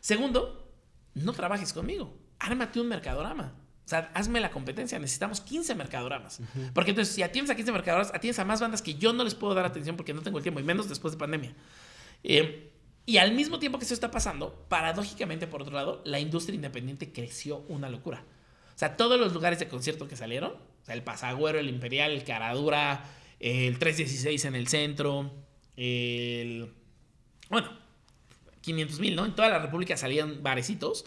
Segundo, 0.00 0.72
no 1.14 1.32
trabajes 1.32 1.72
conmigo. 1.72 2.14
Ármate 2.38 2.80
un 2.80 2.88
mercadorama. 2.88 3.54
O 3.84 3.88
sea, 3.88 4.10
hazme 4.14 4.40
la 4.40 4.50
competencia. 4.50 4.98
Necesitamos 4.98 5.40
15 5.40 5.74
mercadoramas. 5.74 6.40
Porque 6.74 6.90
entonces, 6.90 7.14
si 7.14 7.22
atiendes 7.22 7.52
a 7.52 7.56
15 7.56 7.72
mercadoramas, 7.72 8.14
atiendes 8.14 8.38
a 8.38 8.44
más 8.44 8.60
bandas 8.60 8.82
que 8.82 8.94
yo 8.94 9.12
no 9.12 9.22
les 9.22 9.34
puedo 9.34 9.54
dar 9.54 9.64
atención 9.64 9.96
porque 9.96 10.12
no 10.12 10.22
tengo 10.22 10.38
el 10.38 10.42
tiempo, 10.42 10.60
y 10.60 10.64
menos 10.64 10.88
después 10.88 11.12
de 11.12 11.18
pandemia. 11.18 11.54
Eh, 12.24 12.72
y 13.06 13.18
al 13.18 13.32
mismo 13.32 13.58
tiempo 13.60 13.78
que 13.78 13.84
eso 13.84 13.94
está 13.94 14.10
pasando, 14.10 14.66
paradójicamente, 14.68 15.46
por 15.46 15.62
otro 15.62 15.74
lado, 15.74 16.02
la 16.04 16.18
industria 16.18 16.56
independiente 16.56 17.12
creció 17.12 17.58
una 17.68 17.88
locura. 17.88 18.24
O 18.74 18.78
sea, 18.78 18.96
todos 18.96 19.18
los 19.20 19.32
lugares 19.32 19.60
de 19.60 19.68
concierto 19.68 20.08
que 20.08 20.16
salieron, 20.16 20.54
sea, 20.86 20.94
el 20.94 21.02
Pasagüero, 21.02 21.58
el 21.58 21.68
Imperial, 21.68 22.12
el 22.12 22.24
Caradura, 22.24 23.04
el 23.40 23.78
316 23.78 24.44
en 24.44 24.54
el 24.54 24.68
centro, 24.68 25.32
el... 25.76 26.72
Bueno, 27.50 27.70
500 28.62 29.00
mil, 29.00 29.16
¿no? 29.16 29.24
En 29.24 29.34
toda 29.34 29.48
la 29.48 29.58
República 29.58 29.96
salían 29.96 30.42
barecitos, 30.42 31.04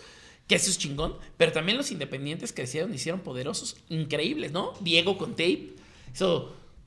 que 0.48 0.56
eso 0.56 0.70
es 0.70 0.78
chingón, 0.78 1.18
pero 1.38 1.52
también 1.52 1.78
los 1.78 1.92
independientes 1.92 2.54
crecieron 2.54 2.94
hicieron 2.94 3.22
poderosos, 3.22 3.78
increíbles, 3.90 4.52
¿no? 4.52 4.74
Diego 4.80 5.18
con 5.18 5.32
Tape, 5.32 5.74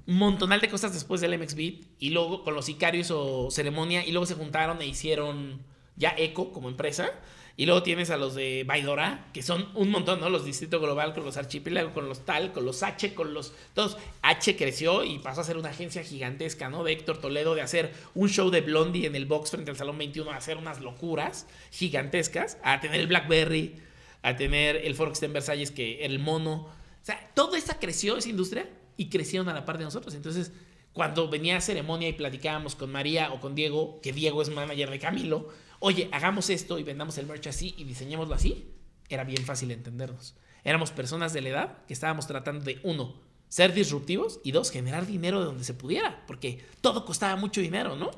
un 0.07 0.17
montonal 0.17 0.61
de 0.61 0.69
cosas 0.69 0.93
después 0.93 1.21
del 1.21 1.39
MX 1.39 1.55
Beat 1.55 1.75
y 1.99 2.11
luego 2.11 2.43
con 2.43 2.55
los 2.55 2.67
Sicarios 2.67 3.11
o 3.11 3.51
Ceremonia 3.51 4.05
y 4.05 4.11
luego 4.11 4.27
se 4.27 4.35
juntaron 4.35 4.81
e 4.83 4.87
hicieron 4.87 5.61
ya 5.97 6.15
Eco 6.19 6.53
como 6.53 6.69
empresa 6.69 7.13
y 7.57 7.67
luego 7.67 7.83
tienes 7.83 8.11
a 8.11 8.17
los 8.17 8.35
de 8.35 8.65
Baidora 8.67 9.27
que 9.33 9.43
son 9.43 9.69
un 9.75 9.91
montón, 9.91 10.21
¿no? 10.21 10.31
Los 10.31 10.45
Distrito 10.45 10.81
Global 10.81 11.15
con 11.15 11.25
los 11.25 11.37
Archipiélago, 11.37 11.93
con 11.93 12.09
los 12.09 12.25
Tal, 12.25 12.53
con 12.53 12.65
los 12.65 12.83
H, 12.83 13.15
con 13.15 13.35
los 13.35 13.53
todos. 13.75 13.99
H 14.23 14.57
creció 14.57 15.05
y 15.05 15.19
pasó 15.19 15.43
a 15.43 15.45
ser 15.45 15.57
una 15.59 15.71
agencia 15.71 16.03
gigantesca, 16.03 16.71
¿no? 16.71 16.83
De 16.85 16.93
Héctor 16.93 17.19
Toledo 17.19 17.55
de 17.55 17.61
hacer 17.61 17.93
un 18.15 18.29
show 18.29 18.51
de 18.51 18.63
Blondie 18.63 19.07
en 19.07 19.15
el 19.15 19.27
box 19.27 19.51
frente 19.51 19.71
al 19.71 19.77
Salón 19.77 19.99
21 19.99 20.31
a 20.31 20.37
hacer 20.37 20.57
unas 20.57 20.81
locuras 20.81 21.47
gigantescas, 21.71 22.59
a 22.63 22.81
tener 22.81 23.01
el 23.01 23.07
Blackberry, 23.07 23.77
a 24.23 24.37
tener 24.37 24.77
el 24.77 24.95
Forex 24.95 25.23
en 25.23 25.33
Versalles 25.33 25.71
que 25.71 26.05
el 26.05 26.19
mono, 26.19 26.53
o 26.53 27.05
sea, 27.05 27.31
toda 27.35 27.59
esa 27.59 27.79
creció 27.79 28.17
esa 28.17 28.29
industria 28.29 28.69
y 28.97 29.09
crecieron 29.09 29.49
a 29.49 29.55
la 29.55 29.65
par 29.65 29.79
de 29.79 29.85
nosotros. 29.85 30.15
Entonces, 30.15 30.53
cuando 30.93 31.29
venía 31.29 31.57
a 31.57 31.61
ceremonia 31.61 32.09
y 32.09 32.13
platicábamos 32.13 32.75
con 32.75 32.93
María 32.93 33.33
o 33.33 33.41
con 33.41 33.55
Diego, 33.55 34.01
que 34.03 34.13
Diego 34.13 34.43
es 34.43 34.51
manager 34.51 34.91
de 34.91 34.99
Camilo, 34.99 35.49
oye, 35.83 36.09
hagamos 36.13 36.49
esto 36.49 36.79
y 36.79 36.85
vendamos 36.85 37.19
el 37.19 37.27
merch 37.27 37.49
así 37.49 37.75
y 37.77 37.85
diseñémoslo 37.85 38.35
así, 38.35 38.71
era 39.09 39.25
bien 39.25 39.45
fácil 39.45 39.71
entendernos. 39.73 40.35
Éramos 40.65 40.93
personas 40.93 41.33
de 41.33 41.43
la 41.43 41.49
edad 41.49 41.85
que 41.87 41.93
estábamos 41.93 42.27
tratando 42.29 42.65
de, 42.65 42.79
uno, 42.85 43.21
ser 43.49 43.75
disruptivos 43.75 44.41
y 44.45 44.53
dos, 44.53 44.71
generar 44.71 45.07
dinero 45.07 45.41
de 45.41 45.47
donde 45.47 45.65
se 45.65 45.75
pudiera, 45.75 46.25
porque 46.27 46.65
todo 46.81 47.05
costaba 47.05 47.35
mucho 47.37 47.61
dinero, 47.61 47.97
¿no? 47.97 48.13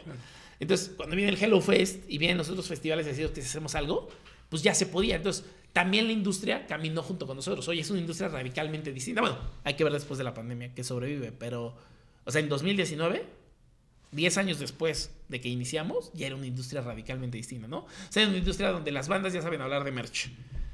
Entonces, 0.61 0.93
cuando 0.95 1.17
viene 1.17 1.33
el 1.33 1.43
Hello 1.43 1.61
Fest 1.61 2.05
y 2.07 2.19
vienen 2.19 2.37
los 2.37 2.51
otros 2.51 2.69
festivales 2.69 3.07
y 3.07 3.11
decimos 3.11 3.33
que 3.33 3.41
hacemos 3.41 3.75
algo, 3.75 4.09
pues 4.51 4.63
ya 4.63 4.75
se 4.75 4.87
podía. 4.87 5.17
Entonces, 5.17 5.47
también 5.73 6.07
la 6.07 6.13
industria 6.13 6.67
caminó 6.67 7.03
junto 7.03 7.27
con 7.27 7.37
nosotros. 7.37 7.67
Oye, 7.67 7.81
es 7.81 7.91
una 7.91 8.01
industria 8.01 8.29
radicalmente 8.29 8.93
distinta. 8.93 9.23
Bueno, 9.23 9.39
hay 9.65 9.75
que 9.75 9.85
ver 9.85 9.93
después 9.93 10.19
de 10.19 10.25
la 10.25 10.35
pandemia 10.35 10.75
que 10.75 10.85
sobrevive, 10.85 11.33
pero, 11.33 11.75
o 12.25 12.31
sea, 12.31 12.43
en 12.43 12.49
2019, 12.51 13.25
10 14.15 14.39
años 14.39 14.59
después 14.59 15.13
de 15.29 15.41
que 15.41 15.49
iniciamos, 15.49 16.11
ya 16.15 16.27
era 16.27 16.37
una 16.37 16.47
industria 16.47 16.81
radicalmente 16.81 17.37
distinta, 17.37 17.69
¿no? 17.69 17.79
O 17.79 17.89
sea, 18.11 18.23
era 18.23 18.31
una 18.31 18.39
industria 18.39 18.71
donde 18.71 18.93
las 18.93 19.09
bandas 19.09 19.33
ya 19.33 19.43
saben 19.43 19.61
hablar 19.61 19.85
de 19.85 19.93
merch, 19.93 20.31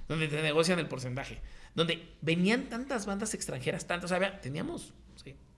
donde 0.09 0.29
te 0.29 0.43
negocian 0.43 0.79
el 0.79 0.89
porcentaje, 0.89 1.41
donde 1.75 2.09
venían 2.21 2.69
tantas 2.69 3.07
bandas 3.07 3.35
extranjeras, 3.35 3.87
tantas, 3.87 4.11
o 4.13 4.19
sea, 4.19 4.41
teníamos 4.41 4.93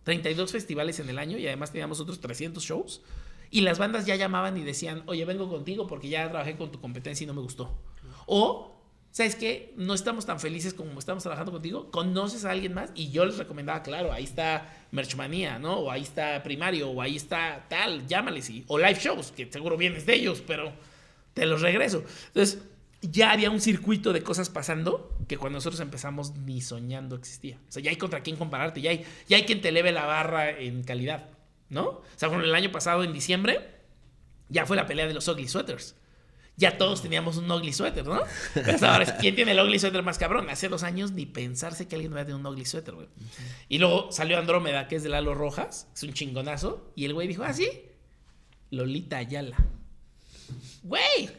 32 0.05 0.51
festivales 0.51 0.99
en 1.01 1.09
el 1.09 1.19
año 1.19 1.39
y 1.39 1.47
además 1.47 1.71
teníamos 1.71 2.01
otros 2.01 2.21
300 2.21 2.63
shows. 2.63 3.03
Y 3.51 3.61
las 3.61 3.79
bandas 3.79 4.07
ya 4.07 4.17
llamaban 4.17 4.57
y 4.57 4.63
decían, 4.63 5.03
oye, 5.07 5.25
vengo 5.25 5.49
contigo 5.49 5.87
porque 5.87 6.09
ya 6.09 6.29
trabajé 6.31 6.57
con 6.57 6.73
tu 6.73 6.81
competencia 6.81 7.25
y 7.25 7.27
no 7.27 7.35
me 7.35 7.43
gustó. 7.43 7.79
O 8.27 8.72
¿sabes 9.13 9.37
qué? 9.37 9.73
No 9.77 9.95
estamos 9.95 10.27
tan 10.27 10.41
felices 10.41 10.75
como 10.75 10.99
estamos 10.99 11.23
trabajando 11.23 11.53
contigo. 11.53 11.91
¿Conoces 11.91 12.45
a 12.45 12.51
alguien 12.51 12.75
más? 12.75 12.91
Y 12.95 13.11
yo 13.11 13.25
les 13.25 13.39
recomendaba, 13.39 13.83
claro, 13.83 14.13
ahí 14.13 14.25
está 14.25 14.87
Merchmanía, 14.91 15.59
¿no? 15.59 15.75
O 15.75 15.91
ahí 15.91 16.03
está 16.03 16.43
Primario, 16.43 16.91
o 16.91 17.01
ahí 17.01 17.15
está 17.15 17.67
tal, 17.69 18.07
llámales. 18.09 18.51
Y, 18.51 18.65
o 18.67 18.79
live 18.79 18.99
shows, 18.99 19.31
que 19.31 19.51
seguro 19.53 19.77
vienes 19.77 20.07
de 20.07 20.15
ellos, 20.15 20.43
pero 20.45 20.73
te 21.35 21.47
los 21.47 21.61
regreso. 21.61 22.03
Entonces, 22.29 22.63
ya 23.03 23.33
había 23.33 23.51
un 23.51 23.61
circuito 23.61 24.13
de 24.13 24.23
cosas 24.23 24.49
pasando 24.49 25.17
que 25.29 25.37
cuando 25.37 25.59
nosotros 25.59 25.81
empezamos 25.81 26.35
ni 26.37 26.61
soñando 26.61 27.15
existía. 27.15 27.59
O 27.69 27.73
sea, 27.73 27.83
ya 27.83 27.91
hay 27.91 27.97
contra 27.97 28.23
quién 28.23 28.37
compararte, 28.37 28.81
ya 28.81 28.91
hay, 28.91 29.05
ya 29.29 29.37
hay 29.37 29.45
quien 29.45 29.61
te 29.61 29.69
eleve 29.69 29.93
la 29.93 30.07
barra 30.07 30.51
en 30.51 30.83
calidad, 30.85 31.29
¿no? 31.69 31.85
O 31.85 32.05
sea, 32.17 32.29
bueno, 32.29 32.45
el 32.45 32.55
año 32.55 32.73
pasado, 32.73 33.05
en 33.05 33.13
diciembre, 33.13 33.61
ya 34.49 34.65
fue 34.65 34.77
la 34.77 34.87
pelea 34.87 35.07
de 35.07 35.15
los 35.15 35.29
ugly 35.29 35.49
sweaters 35.49 35.97
ya 36.63 36.79
todos 36.79 37.03
teníamos 37.03 37.39
un 37.39 37.51
ugly 37.51 37.73
sweater, 37.73 38.07
¿no? 38.07 38.21
Pero 38.55 38.87
ahora, 38.87 39.17
¿quién 39.19 39.35
tiene 39.35 39.51
el 39.51 39.59
ugly 39.59 39.81
sweater 39.81 40.05
más 40.05 40.17
cabrón? 40.17 40.49
Hace 40.49 40.69
dos 40.69 40.85
años 40.85 41.11
ni 41.11 41.27
pensarse 41.27 41.89
que 41.89 41.97
alguien 41.97 42.17
a 42.17 42.25
tener 42.25 42.37
un 42.37 42.47
ugly 42.47 42.65
sweater, 42.65 42.95
güey. 42.95 43.09
Y 43.69 43.79
luego 43.79 44.13
salió 44.13 44.39
Andrómeda, 44.39 44.87
que 44.87 44.95
es 44.95 45.03
de 45.03 45.09
Lalo 45.09 45.35
Rojas, 45.35 45.89
es 45.93 46.03
un 46.05 46.13
chingonazo, 46.13 46.93
y 46.95 47.05
el 47.05 47.15
güey 47.15 47.27
dijo, 47.27 47.43
ah, 47.43 47.53
sí, 47.53 47.69
Lolita 48.71 49.19
Ayala. 49.19 49.57
Güey, 50.85 51.31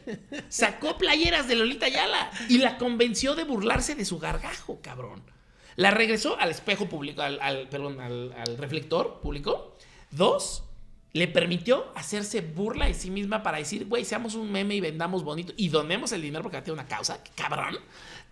sacó 0.50 0.98
playeras 0.98 1.48
de 1.48 1.54
Lolita 1.54 1.86
Ayala 1.86 2.30
y 2.50 2.58
la 2.58 2.76
convenció 2.76 3.34
de 3.34 3.44
burlarse 3.44 3.94
de 3.94 4.04
su 4.04 4.18
gargajo, 4.18 4.80
cabrón. 4.82 5.22
La 5.76 5.90
regresó 5.90 6.38
al 6.38 6.50
espejo 6.50 6.86
público, 6.86 7.22
al, 7.22 7.40
al 7.40 7.68
perdón, 7.70 7.98
al 8.00 8.58
reflector 8.58 9.20
público. 9.20 9.76
Dos, 10.10 10.64
le 11.14 11.28
permitió 11.28 11.92
hacerse 11.94 12.40
burla 12.40 12.86
de 12.86 12.94
sí 12.94 13.08
misma 13.08 13.44
para 13.44 13.58
decir, 13.58 13.86
güey, 13.86 14.04
seamos 14.04 14.34
un 14.34 14.50
meme 14.50 14.74
y 14.74 14.80
vendamos 14.80 15.22
bonito 15.22 15.54
y 15.56 15.68
donemos 15.68 16.10
el 16.10 16.20
dinero 16.20 16.42
porque 16.42 16.60
tiene 16.60 16.74
una 16.74 16.88
causa, 16.88 17.22
cabrón. 17.36 17.78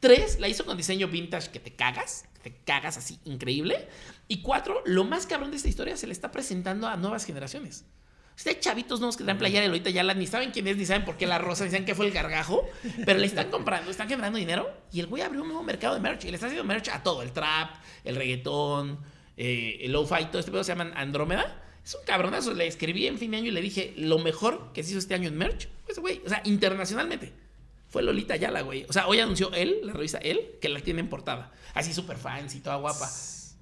Tres, 0.00 0.40
la 0.40 0.48
hizo 0.48 0.64
con 0.64 0.76
diseño 0.76 1.06
vintage 1.06 1.52
que 1.52 1.60
te 1.60 1.72
cagas, 1.72 2.24
que 2.42 2.50
te 2.50 2.56
cagas 2.64 2.96
así, 2.96 3.20
increíble. 3.24 3.88
Y 4.26 4.42
cuatro, 4.42 4.82
lo 4.84 5.04
más 5.04 5.26
cabrón 5.26 5.52
de 5.52 5.58
esta 5.58 5.68
historia 5.68 5.96
se 5.96 6.08
le 6.08 6.12
está 6.12 6.32
presentando 6.32 6.88
a 6.88 6.96
nuevas 6.96 7.24
generaciones. 7.24 7.84
Hay 8.44 8.56
chavitos 8.58 8.98
nuevos 8.98 9.16
que 9.16 9.22
dan 9.22 9.38
playera 9.38 9.64
y 9.64 9.68
ahorita 9.68 9.90
ya 9.90 10.02
la, 10.02 10.14
ni 10.14 10.26
saben 10.26 10.50
quién 10.50 10.66
es, 10.66 10.76
ni 10.76 10.84
saben 10.84 11.04
por 11.04 11.16
qué 11.16 11.28
la 11.28 11.38
rosa, 11.38 11.62
ni 11.62 11.70
saben 11.70 11.84
qué 11.84 11.94
fue 11.94 12.06
el 12.06 12.12
gargajo, 12.12 12.68
pero 13.06 13.20
le 13.20 13.26
están 13.26 13.48
comprando, 13.52 13.92
están 13.92 14.08
generando 14.08 14.40
dinero 14.40 14.68
y 14.90 14.98
el 14.98 15.06
güey 15.06 15.22
abrió 15.22 15.42
un 15.42 15.48
nuevo 15.48 15.62
mercado 15.62 15.94
de 15.94 16.00
merch 16.00 16.24
y 16.24 16.30
le 16.30 16.34
está 16.34 16.46
haciendo 16.46 16.64
merch 16.64 16.88
a 16.88 17.04
todo, 17.04 17.22
el 17.22 17.30
trap, 17.30 17.76
el 18.02 18.16
reggaetón, 18.16 18.98
eh, 19.36 19.78
el 19.82 19.92
lo-fi, 19.92 20.24
todo 20.24 20.40
este 20.40 20.50
pedo 20.50 20.64
se 20.64 20.72
llaman 20.72 20.92
Andrómeda 20.96 21.62
es 21.84 21.94
un 21.94 22.04
cabronazo. 22.04 22.54
Le 22.54 22.66
escribí 22.66 23.06
en 23.06 23.18
fin 23.18 23.30
de 23.32 23.38
año 23.38 23.48
y 23.48 23.52
le 23.52 23.60
dije, 23.60 23.94
lo 23.96 24.18
mejor 24.18 24.72
que 24.72 24.82
se 24.82 24.90
hizo 24.90 24.98
este 24.98 25.14
año 25.14 25.28
en 25.28 25.36
merch, 25.36 25.68
pues, 25.86 25.98
güey, 25.98 26.22
o 26.24 26.28
sea, 26.28 26.42
internacionalmente, 26.44 27.32
fue 27.88 28.02
Lolita 28.02 28.36
Yala, 28.36 28.62
güey. 28.62 28.86
O 28.88 28.92
sea, 28.92 29.06
hoy 29.06 29.20
anunció 29.20 29.52
él, 29.52 29.80
la 29.82 29.92
revista 29.92 30.18
él, 30.18 30.58
que 30.60 30.68
la 30.68 30.80
tiene 30.80 31.00
en 31.00 31.08
portada. 31.08 31.52
Así 31.74 31.92
súper 31.92 32.16
fancy, 32.16 32.60
toda 32.60 32.76
guapa. 32.76 33.10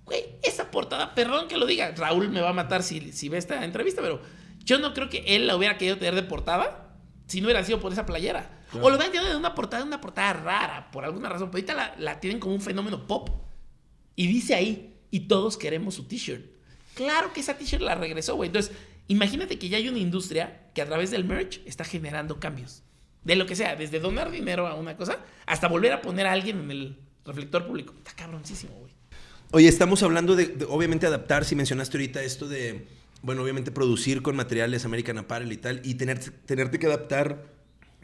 Güey, 0.05 0.25
esa 0.43 0.71
portada, 0.71 1.15
perdón 1.15 1.49
que 1.49 1.57
lo 1.57 1.67
diga, 1.67 1.93
Raúl 1.97 2.29
me 2.29 2.41
va 2.41 2.51
a 2.51 2.53
matar 2.53 2.83
si, 2.83 3.13
si 3.13 3.29
ve 3.29 3.39
esta 3.39 3.65
entrevista, 3.65 4.03
pero 4.03 4.21
yo 4.65 4.79
no 4.79 4.95
creo 4.95 5.09
que 5.09 5.25
él 5.27 5.47
la 5.47 5.57
hubiera 5.57 5.79
querido 5.79 5.99
tener 5.99 6.15
de 6.15 6.23
portada 6.23 6.97
si 7.27 7.41
no 7.41 7.47
hubiera 7.47 7.65
sido 7.65 7.81
por 7.81 7.93
esa 7.93 8.07
playera. 8.07 8.59
O 8.75 8.89
lo 8.89 8.97
hubieran 8.97 9.11
tenido 9.11 9.31
de 9.31 9.37
una 9.37 9.55
portada, 9.55 9.83
de 9.83 9.89
una 9.89 10.01
portada 10.01 10.33
rara, 10.33 10.91
por 10.91 11.05
alguna 11.05 11.29
razón. 11.29 11.51
Pero 11.51 11.59
ahorita 11.59 11.75
la, 11.75 11.95
la 11.99 12.21
tienen 12.21 12.39
como 12.39 12.55
un 12.55 12.61
fenómeno 12.61 13.07
pop. 13.07 13.31
Y 14.15 14.27
dice 14.27 14.55
ahí, 14.55 14.97
y 15.11 15.21
todos 15.21 15.57
queremos 15.57 15.95
su 15.95 16.05
t-shirt. 16.05 16.45
Claro 17.01 17.32
que 17.32 17.40
esa 17.40 17.56
t-shirt 17.56 17.81
la 17.81 17.94
regresó, 17.94 18.36
güey. 18.36 18.48
Entonces, 18.48 18.77
imagínate 19.09 19.59
que 19.59 19.70
ya 19.70 19.78
hay 19.78 19.89
una 19.89 20.01
industria 20.01 20.68
que 20.74 20.82
a 20.82 20.85
través 20.85 21.10
del 21.10 21.24
merch 21.24 21.62
está 21.64 21.82
generando 21.82 22.39
cambios. 22.39 22.82
De 23.24 23.36
lo 23.36 23.47
que 23.47 23.56
sea, 23.56 23.74
desde 23.74 24.01
donar 24.01 24.31
dinero 24.31 24.66
a 24.66 24.74
una 24.74 24.98
cosa 24.98 25.16
hasta 25.47 25.66
volver 25.66 25.94
a 25.94 26.02
poner 26.02 26.27
a 26.27 26.32
alguien 26.32 26.60
en 26.60 26.70
el 26.70 26.98
reflector 27.24 27.66
público. 27.66 27.94
Está 27.97 28.12
cabroncísimo, 28.12 28.74
güey. 28.74 28.93
Oye, 29.52 29.66
estamos 29.66 30.02
hablando 30.02 30.36
de, 30.36 30.66
obviamente, 30.68 31.06
adaptar, 31.06 31.47
si 31.47 31.56
mencionaste 31.56 31.97
ahorita 31.97 32.22
esto 32.22 32.47
de, 32.47 32.86
bueno, 33.22 33.43
obviamente 33.44 33.70
producir 33.70 34.20
con 34.20 34.36
materiales 34.36 34.85
American 34.85 35.16
Apparel 35.16 35.51
y 35.52 35.56
tal, 35.56 35.81
y 35.82 35.94
tener, 35.94 36.18
tenerte 36.18 36.78
que 36.78 36.86
adaptar 36.86 37.47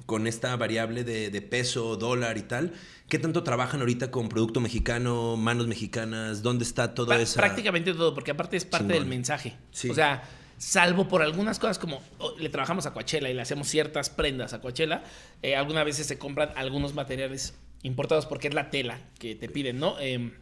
con 0.04 0.26
esta 0.26 0.54
variable 0.56 1.04
de, 1.04 1.42
peso, 1.42 1.96
dólar 1.96 2.38
y 2.38 2.42
tal. 2.42 2.72
¿Qué 3.08 3.18
tanto 3.18 3.42
trabajan 3.42 3.80
ahorita 3.80 4.10
con 4.10 4.28
producto 4.28 4.60
mexicano, 4.60 5.36
manos 5.36 5.66
mexicanas? 5.66 6.42
¿Dónde 6.42 6.64
está 6.64 6.94
todo 6.94 7.12
eso? 7.14 7.36
Prácticamente 7.36 7.92
todo, 7.92 8.14
porque 8.14 8.32
aparte 8.32 8.56
es 8.56 8.64
parte 8.64 8.92
del 8.92 9.06
mensaje. 9.06 9.56
O 9.90 9.94
sea, 9.94 10.22
salvo 10.58 11.08
por 11.08 11.22
algunas 11.22 11.58
cosas 11.58 11.78
como 11.78 12.02
le 12.38 12.48
trabajamos 12.48 12.86
a 12.86 12.92
Coachella 12.92 13.28
y 13.28 13.34
le 13.34 13.42
hacemos 13.42 13.68
ciertas 13.68 14.10
prendas 14.10 14.52
a 14.52 14.60
Coachella, 14.60 15.02
eh, 15.42 15.56
algunas 15.56 15.84
veces 15.84 16.06
se 16.06 16.18
compran 16.18 16.50
algunos 16.56 16.94
materiales 16.94 17.54
importados 17.82 18.26
porque 18.26 18.48
es 18.48 18.54
la 18.54 18.70
tela 18.70 19.00
que 19.18 19.34
te 19.34 19.48
piden, 19.48 19.78
¿no? 19.78 19.98
Em, 19.98 20.32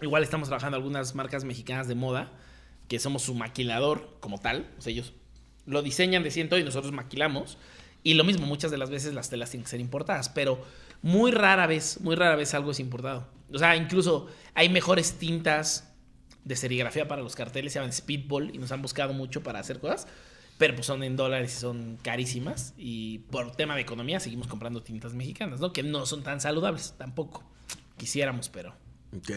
igual 0.00 0.22
estamos 0.22 0.48
trabajando 0.48 0.76
algunas 0.76 1.14
marcas 1.14 1.44
mexicanas 1.44 1.88
de 1.88 1.94
moda 1.94 2.32
que 2.88 2.98
somos 2.98 3.22
su 3.22 3.34
maquilador 3.34 4.16
como 4.20 4.38
tal, 4.38 4.70
o 4.78 4.82
sea, 4.82 4.92
ellos 4.92 5.12
lo 5.66 5.82
diseñan 5.82 6.22
de 6.22 6.30
ciento 6.30 6.58
y 6.58 6.64
nosotros 6.64 6.92
maquilamos. 6.92 7.56
Y 8.02 8.14
lo 8.14 8.24
mismo, 8.24 8.46
muchas 8.46 8.70
de 8.70 8.78
las 8.78 8.90
veces 8.90 9.14
las 9.14 9.30
telas 9.30 9.50
tienen 9.50 9.64
que 9.64 9.70
ser 9.70 9.80
importadas, 9.80 10.28
pero 10.28 10.60
muy 11.02 11.30
rara 11.30 11.66
vez, 11.66 12.00
muy 12.00 12.16
rara 12.16 12.36
vez 12.36 12.54
algo 12.54 12.72
es 12.72 12.80
importado. 12.80 13.26
O 13.52 13.58
sea, 13.58 13.76
incluso 13.76 14.28
hay 14.54 14.68
mejores 14.68 15.18
tintas 15.18 15.92
de 16.44 16.56
serigrafía 16.56 17.06
para 17.06 17.22
los 17.22 17.36
carteles, 17.36 17.72
se 17.72 17.78
llaman 17.78 17.92
Speedball 17.92 18.54
y 18.54 18.58
nos 18.58 18.72
han 18.72 18.82
buscado 18.82 19.12
mucho 19.12 19.42
para 19.42 19.60
hacer 19.60 19.78
cosas, 19.78 20.08
pero 20.58 20.74
pues 20.74 20.86
son 20.86 21.02
en 21.02 21.16
dólares 21.16 21.54
y 21.56 21.60
son 21.60 21.98
carísimas 22.02 22.74
y 22.76 23.18
por 23.30 23.52
tema 23.52 23.74
de 23.76 23.82
economía 23.82 24.20
seguimos 24.20 24.48
comprando 24.48 24.82
tintas 24.82 25.14
mexicanas, 25.14 25.60
¿no? 25.60 25.72
Que 25.72 25.82
no 25.82 26.06
son 26.06 26.22
tan 26.22 26.40
saludables 26.40 26.94
tampoco. 26.98 27.44
Quisiéramos, 27.96 28.48
pero... 28.48 28.81
Ok. 29.16 29.30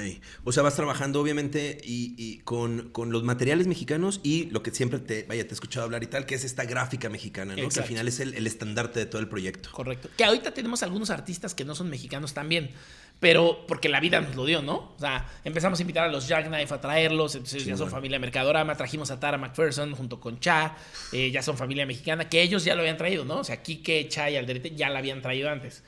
O 0.43 0.51
sea, 0.51 0.63
vas 0.63 0.75
trabajando 0.75 1.21
obviamente 1.21 1.77
y, 1.83 2.39
con, 2.39 2.91
los 2.95 3.23
materiales 3.23 3.67
mexicanos 3.67 4.21
y 4.23 4.45
lo 4.45 4.63
que 4.63 4.71
siempre 4.71 4.99
te, 4.99 5.23
vaya, 5.23 5.43
te 5.43 5.49
he 5.49 5.53
escuchado 5.53 5.85
hablar 5.85 6.03
y 6.03 6.07
tal, 6.07 6.25
que 6.25 6.35
es 6.35 6.43
esta 6.43 6.65
gráfica 6.65 7.09
mexicana, 7.09 7.55
¿no? 7.55 7.69
Que 7.69 7.79
al 7.79 7.85
final 7.85 8.07
es 8.07 8.19
el, 8.19 8.33
el 8.33 8.47
estandarte 8.47 8.99
de 8.99 9.05
todo 9.05 9.21
el 9.21 9.27
proyecto. 9.27 9.69
Correcto. 9.71 10.09
Que 10.17 10.23
ahorita 10.23 10.53
tenemos 10.53 10.83
algunos 10.83 11.09
artistas 11.09 11.53
que 11.53 11.65
no 11.65 11.75
son 11.75 11.89
mexicanos 11.89 12.33
también 12.33 12.71
pero 13.19 13.65
porque 13.67 13.89
la 13.89 13.99
vida 13.99 14.19
nos 14.21 14.35
lo 14.35 14.45
dio, 14.45 14.61
¿no? 14.61 14.93
O 14.95 14.99
sea, 14.99 15.25
empezamos 15.43 15.79
a 15.79 15.81
invitar 15.81 16.05
a 16.05 16.11
los 16.11 16.27
Jackknife 16.27 16.73
a 16.73 16.81
traerlos, 16.81 17.35
entonces 17.35 17.65
ya 17.65 17.77
son 17.77 17.89
familia 17.89 18.19
Mercadorama, 18.19 18.75
trajimos 18.75 19.09
a 19.11 19.19
Tara 19.19 19.37
McPherson 19.37 19.95
junto 19.95 20.19
con 20.19 20.39
Cha, 20.39 20.75
eh, 21.11 21.31
ya 21.31 21.41
son 21.41 21.57
familia 21.57 21.85
mexicana, 21.85 22.27
que 22.27 22.41
ellos 22.41 22.65
ya 22.65 22.75
lo 22.75 22.81
habían 22.81 22.97
traído, 22.97 23.25
¿no? 23.25 23.39
O 23.39 23.43
sea, 23.43 23.61
Kike, 23.61 24.07
Cha 24.09 24.29
y 24.29 24.35
Alderete 24.35 24.75
ya 24.75 24.89
la 24.89 24.99
habían 24.99 25.21
traído 25.21 25.49
antes. 25.49 25.83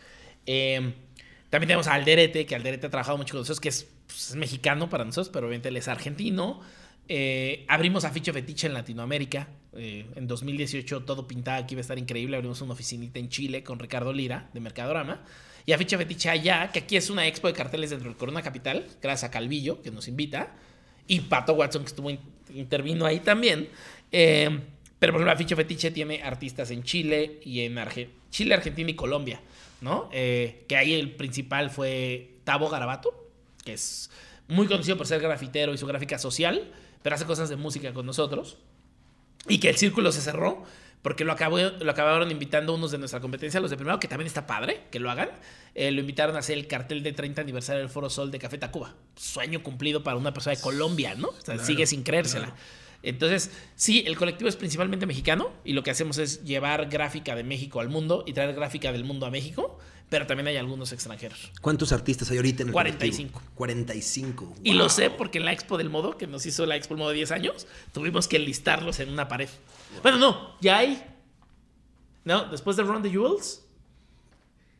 Em, 0.45 0.93
también 1.49 1.67
tenemos 1.67 1.87
a 1.87 1.93
Alderete, 1.93 2.45
que 2.45 2.55
Alderete 2.55 2.87
ha 2.87 2.89
trabajado 2.89 3.17
mucho 3.17 3.33
con 3.33 3.41
nosotros, 3.41 3.59
que 3.59 3.69
es, 3.69 3.87
pues, 4.05 4.35
mexicano 4.35 4.89
para 4.89 5.05
nosotros, 5.05 5.29
pero 5.29 5.47
obviamente 5.47 5.69
él 5.69 5.77
es 5.77 5.87
argentino. 5.87 6.61
Eh, 7.07 7.65
abrimos 7.67 8.03
a 8.03 8.11
Ficho 8.11 8.33
Fetiche 8.33 8.67
en 8.67 8.73
Latinoamérica. 8.73 9.47
Eh, 9.73 10.05
en 10.15 10.27
2018 10.27 11.03
todo 11.03 11.27
pintaba 11.27 11.65
que 11.65 11.75
iba 11.75 11.79
a 11.79 11.81
estar 11.81 11.97
increíble. 11.97 12.35
Abrimos 12.35 12.61
una 12.61 12.73
oficinita 12.73 13.19
en 13.19 13.29
Chile 13.29 13.63
con 13.63 13.79
Ricardo 13.79 14.11
Lira 14.11 14.49
de 14.53 14.59
Mercadorama 14.59 15.23
y 15.67 15.73
a 15.73 15.77
Ficha 15.77 15.97
Fetiche 15.97 16.29
allá, 16.29 16.71
que 16.71 16.79
aquí 16.79 16.95
es 16.95 17.09
una 17.09 17.27
expo 17.27 17.47
de 17.47 17.53
carteles 17.53 17.89
dentro 17.89 18.07
del 18.07 18.17
Corona 18.17 18.41
Capital, 18.41 18.87
gracias 19.01 19.25
a 19.25 19.31
Calvillo, 19.31 19.81
que 19.81 19.91
nos 19.91 20.07
invita, 20.07 20.55
y 21.07 21.19
Pato 21.19 21.53
Watson, 21.55 21.83
que 21.83 21.89
estuvo 21.89 22.09
intervino 22.53 23.05
ahí 23.05 23.19
también. 23.19 23.67
Eh, 24.09 24.61
pero 24.97 25.11
por 25.11 25.21
ejemplo, 25.21 25.37
Ficha 25.37 25.57
Fetiche 25.57 25.91
tiene 25.91 26.23
artistas 26.23 26.71
en 26.71 26.83
Chile 26.83 27.41
y 27.43 27.59
en 27.59 27.77
Chile, 28.31 28.53
Argentina 28.53 28.89
y 28.89 28.93
Colombia, 28.93 29.41
¿no? 29.81 30.09
Eh, 30.11 30.65
que 30.67 30.77
ahí 30.77 30.93
el 30.93 31.15
principal 31.15 31.69
fue 31.69 32.39
Tabo 32.43 32.69
Garabato, 32.69 33.29
que 33.63 33.73
es 33.73 34.09
muy 34.47 34.67
conocido 34.67 34.97
por 34.97 35.07
ser 35.07 35.21
grafitero 35.21 35.73
y 35.73 35.77
su 35.77 35.85
gráfica 35.87 36.17
social, 36.17 36.71
pero 37.01 37.15
hace 37.15 37.25
cosas 37.25 37.49
de 37.49 37.55
música 37.55 37.93
con 37.93 38.05
nosotros. 38.05 38.57
Y 39.47 39.59
que 39.59 39.69
el 39.69 39.77
círculo 39.77 40.11
se 40.11 40.21
cerró 40.21 40.63
porque 41.01 41.23
lo, 41.23 41.31
acabó, 41.31 41.57
lo 41.57 41.91
acabaron 41.91 42.31
invitando 42.31 42.73
unos 42.73 42.91
de 42.91 42.97
nuestra 42.97 43.19
competencia, 43.19 43.59
los 43.59 43.69
de 43.69 43.77
primero, 43.77 43.99
que 43.99 44.07
también 44.07 44.27
está 44.27 44.45
padre 44.45 44.81
que 44.91 44.99
lo 44.99 45.09
hagan. 45.09 45.29
Eh, 45.75 45.91
lo 45.91 46.01
invitaron 46.01 46.35
a 46.35 46.39
hacer 46.39 46.57
el 46.57 46.67
cartel 46.67 47.03
de 47.03 47.13
30 47.13 47.41
aniversario 47.41 47.79
del 47.79 47.89
Foro 47.89 48.09
Sol 48.09 48.31
de 48.31 48.39
Café 48.39 48.57
Tacuba. 48.57 48.95
Sueño 49.15 49.63
cumplido 49.63 50.03
para 50.03 50.17
una 50.17 50.33
persona 50.33 50.55
de 50.55 50.61
Colombia, 50.61 51.15
¿no? 51.15 51.29
O 51.29 51.41
sea, 51.41 51.59
sigue 51.59 51.85
sin 51.85 52.03
creérsela. 52.03 52.55
Entonces, 53.07 53.51
sí, 53.75 54.03
el 54.05 54.17
colectivo 54.17 54.49
es 54.49 54.57
principalmente 54.57 55.05
mexicano 55.05 55.49
y 55.63 55.71
lo 55.71 55.81
que 55.81 55.91
hacemos 55.91 56.17
es 56.17 56.43
llevar 56.43 56.89
gráfica 56.89 57.35
de 57.35 57.43
México 57.43 57.79
al 57.79 57.87
mundo 57.87 58.25
y 58.27 58.33
traer 58.33 58.53
gráfica 58.53 58.91
del 58.91 59.05
mundo 59.05 59.25
a 59.25 59.31
México, 59.31 59.79
pero 60.09 60.27
también 60.27 60.47
hay 60.47 60.57
algunos 60.57 60.91
extranjeros. 60.91 61.51
¿Cuántos 61.61 61.93
artistas 61.93 62.29
hay 62.31 62.37
ahorita 62.37 62.63
en 62.63 62.69
el 62.69 62.73
45. 62.73 63.31
Colectivo? 63.31 63.55
45. 63.55 64.55
Y 64.63 64.73
lo 64.73 64.89
sé 64.89 65.09
porque 65.09 65.37
en 65.37 65.45
la 65.45 65.53
Expo 65.53 65.77
del 65.77 65.89
Modo, 65.89 66.17
que 66.17 66.27
nos 66.27 66.45
hizo 66.45 66.65
la 66.65 66.75
Expo 66.75 66.95
del 66.95 66.99
Modo 66.99 67.11
10 67.11 67.31
años, 67.31 67.65
tuvimos 67.93 68.27
que 68.27 68.39
listarlos 68.39 68.99
en 68.99 69.09
una 69.09 69.29
pared. 69.29 69.47
Bueno, 70.03 70.17
no, 70.17 70.57
ya 70.59 70.79
hay. 70.79 71.01
No, 72.25 72.43
después 72.49 72.75
de 72.75 72.83
Run 72.83 73.03
the 73.03 73.09
Jewels, 73.09 73.63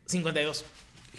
52. 0.04 0.66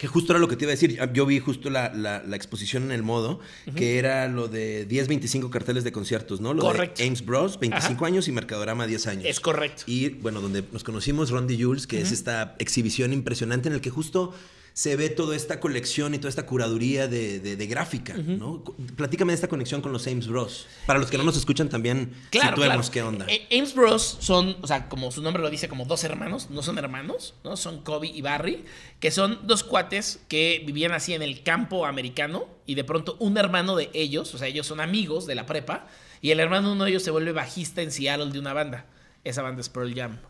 Que 0.00 0.06
justo 0.06 0.32
era 0.32 0.40
lo 0.40 0.48
que 0.48 0.56
te 0.56 0.64
iba 0.64 0.70
a 0.70 0.76
decir. 0.76 0.98
Yo 1.12 1.26
vi 1.26 1.40
justo 1.40 1.68
la, 1.68 2.22
exposición 2.32 2.84
en 2.84 2.92
el 2.92 3.02
modo, 3.02 3.40
que 3.76 3.98
era 3.98 4.28
lo 4.28 4.48
de 4.48 4.86
10, 4.86 5.08
25 5.08 5.50
carteles 5.50 5.84
de 5.84 5.92
conciertos, 5.92 6.40
¿no? 6.40 6.54
Lo 6.54 6.62
correcto. 6.62 7.02
de 7.02 7.06
Ames 7.06 7.22
Bros, 7.22 7.60
25 7.60 8.06
años 8.06 8.26
y 8.26 8.32
Mercadorama, 8.32 8.86
10 8.86 9.06
años. 9.08 9.24
Es 9.26 9.40
correcto. 9.40 9.82
Y 9.86 10.08
bueno, 10.08 10.40
donde 10.40 10.64
nos 10.72 10.84
conocimos, 10.84 11.30
Rondy 11.30 11.62
Jules, 11.62 11.86
que 11.86 12.00
es 12.00 12.12
esta 12.12 12.56
exhibición 12.58 13.12
impresionante 13.12 13.68
en 13.68 13.74
el 13.74 13.82
que 13.82 13.90
justo 13.90 14.32
se 14.80 14.96
ve 14.96 15.10
toda 15.10 15.36
esta 15.36 15.60
colección 15.60 16.14
y 16.14 16.16
toda 16.16 16.30
esta 16.30 16.46
curaduría 16.46 17.06
de, 17.06 17.66
gráfica, 17.68 18.14
¿no? 18.14 18.64
Platícame 18.96 19.32
de 19.32 19.34
esta 19.34 19.46
conexión 19.46 19.82
con 19.82 19.92
los 19.92 20.06
Ames 20.06 20.26
Bros. 20.26 20.68
Para 20.86 20.98
los 20.98 21.10
que 21.10 21.18
no 21.18 21.24
nos 21.24 21.36
escuchan 21.36 21.68
también, 21.68 22.14
claro, 22.30 22.56
claro. 22.56 22.80
qué 22.90 23.02
onda. 23.02 23.26
Eh, 23.28 23.46
Ames 23.58 23.74
Bros 23.74 24.16
son, 24.20 24.56
o 24.62 24.66
sea, 24.66 24.88
como 24.88 25.12
su 25.12 25.20
nombre 25.20 25.42
lo 25.42 25.50
dice, 25.50 25.68
como 25.68 25.84
dos 25.84 26.02
hermanos, 26.04 26.48
no 26.48 26.62
son 26.62 26.78
hermanos, 26.78 27.34
¿no? 27.44 27.58
Son 27.58 27.82
Kobe 27.82 28.06
y 28.06 28.22
Barry, 28.22 28.64
que 29.00 29.10
son 29.10 29.40
dos 29.46 29.64
cuates 29.64 30.20
que 30.28 30.62
vivían 30.64 30.92
así 30.92 31.12
en 31.12 31.20
el 31.20 31.42
campo 31.42 31.84
americano 31.84 32.48
y 32.64 32.74
de 32.74 32.84
pronto 32.84 33.18
un 33.18 33.36
hermano 33.36 33.76
de 33.76 33.90
ellos, 33.92 34.34
o 34.34 34.38
sea, 34.38 34.48
ellos 34.48 34.66
son 34.66 34.80
amigos 34.80 35.26
de 35.26 35.34
la 35.34 35.44
prepa, 35.44 35.88
y 36.22 36.30
el 36.30 36.40
hermano 36.40 36.68
de 36.68 36.74
uno 36.76 36.84
de 36.84 36.90
ellos 36.92 37.02
se 37.02 37.10
vuelve 37.10 37.32
bajista 37.32 37.82
en 37.82 37.92
Seattle 37.92 38.30
de 38.30 38.38
una 38.38 38.54
banda. 38.54 38.86
Esa 39.24 39.42
banda 39.42 39.60
es 39.60 39.68
Pearl 39.68 39.94
Jam. 39.94 40.20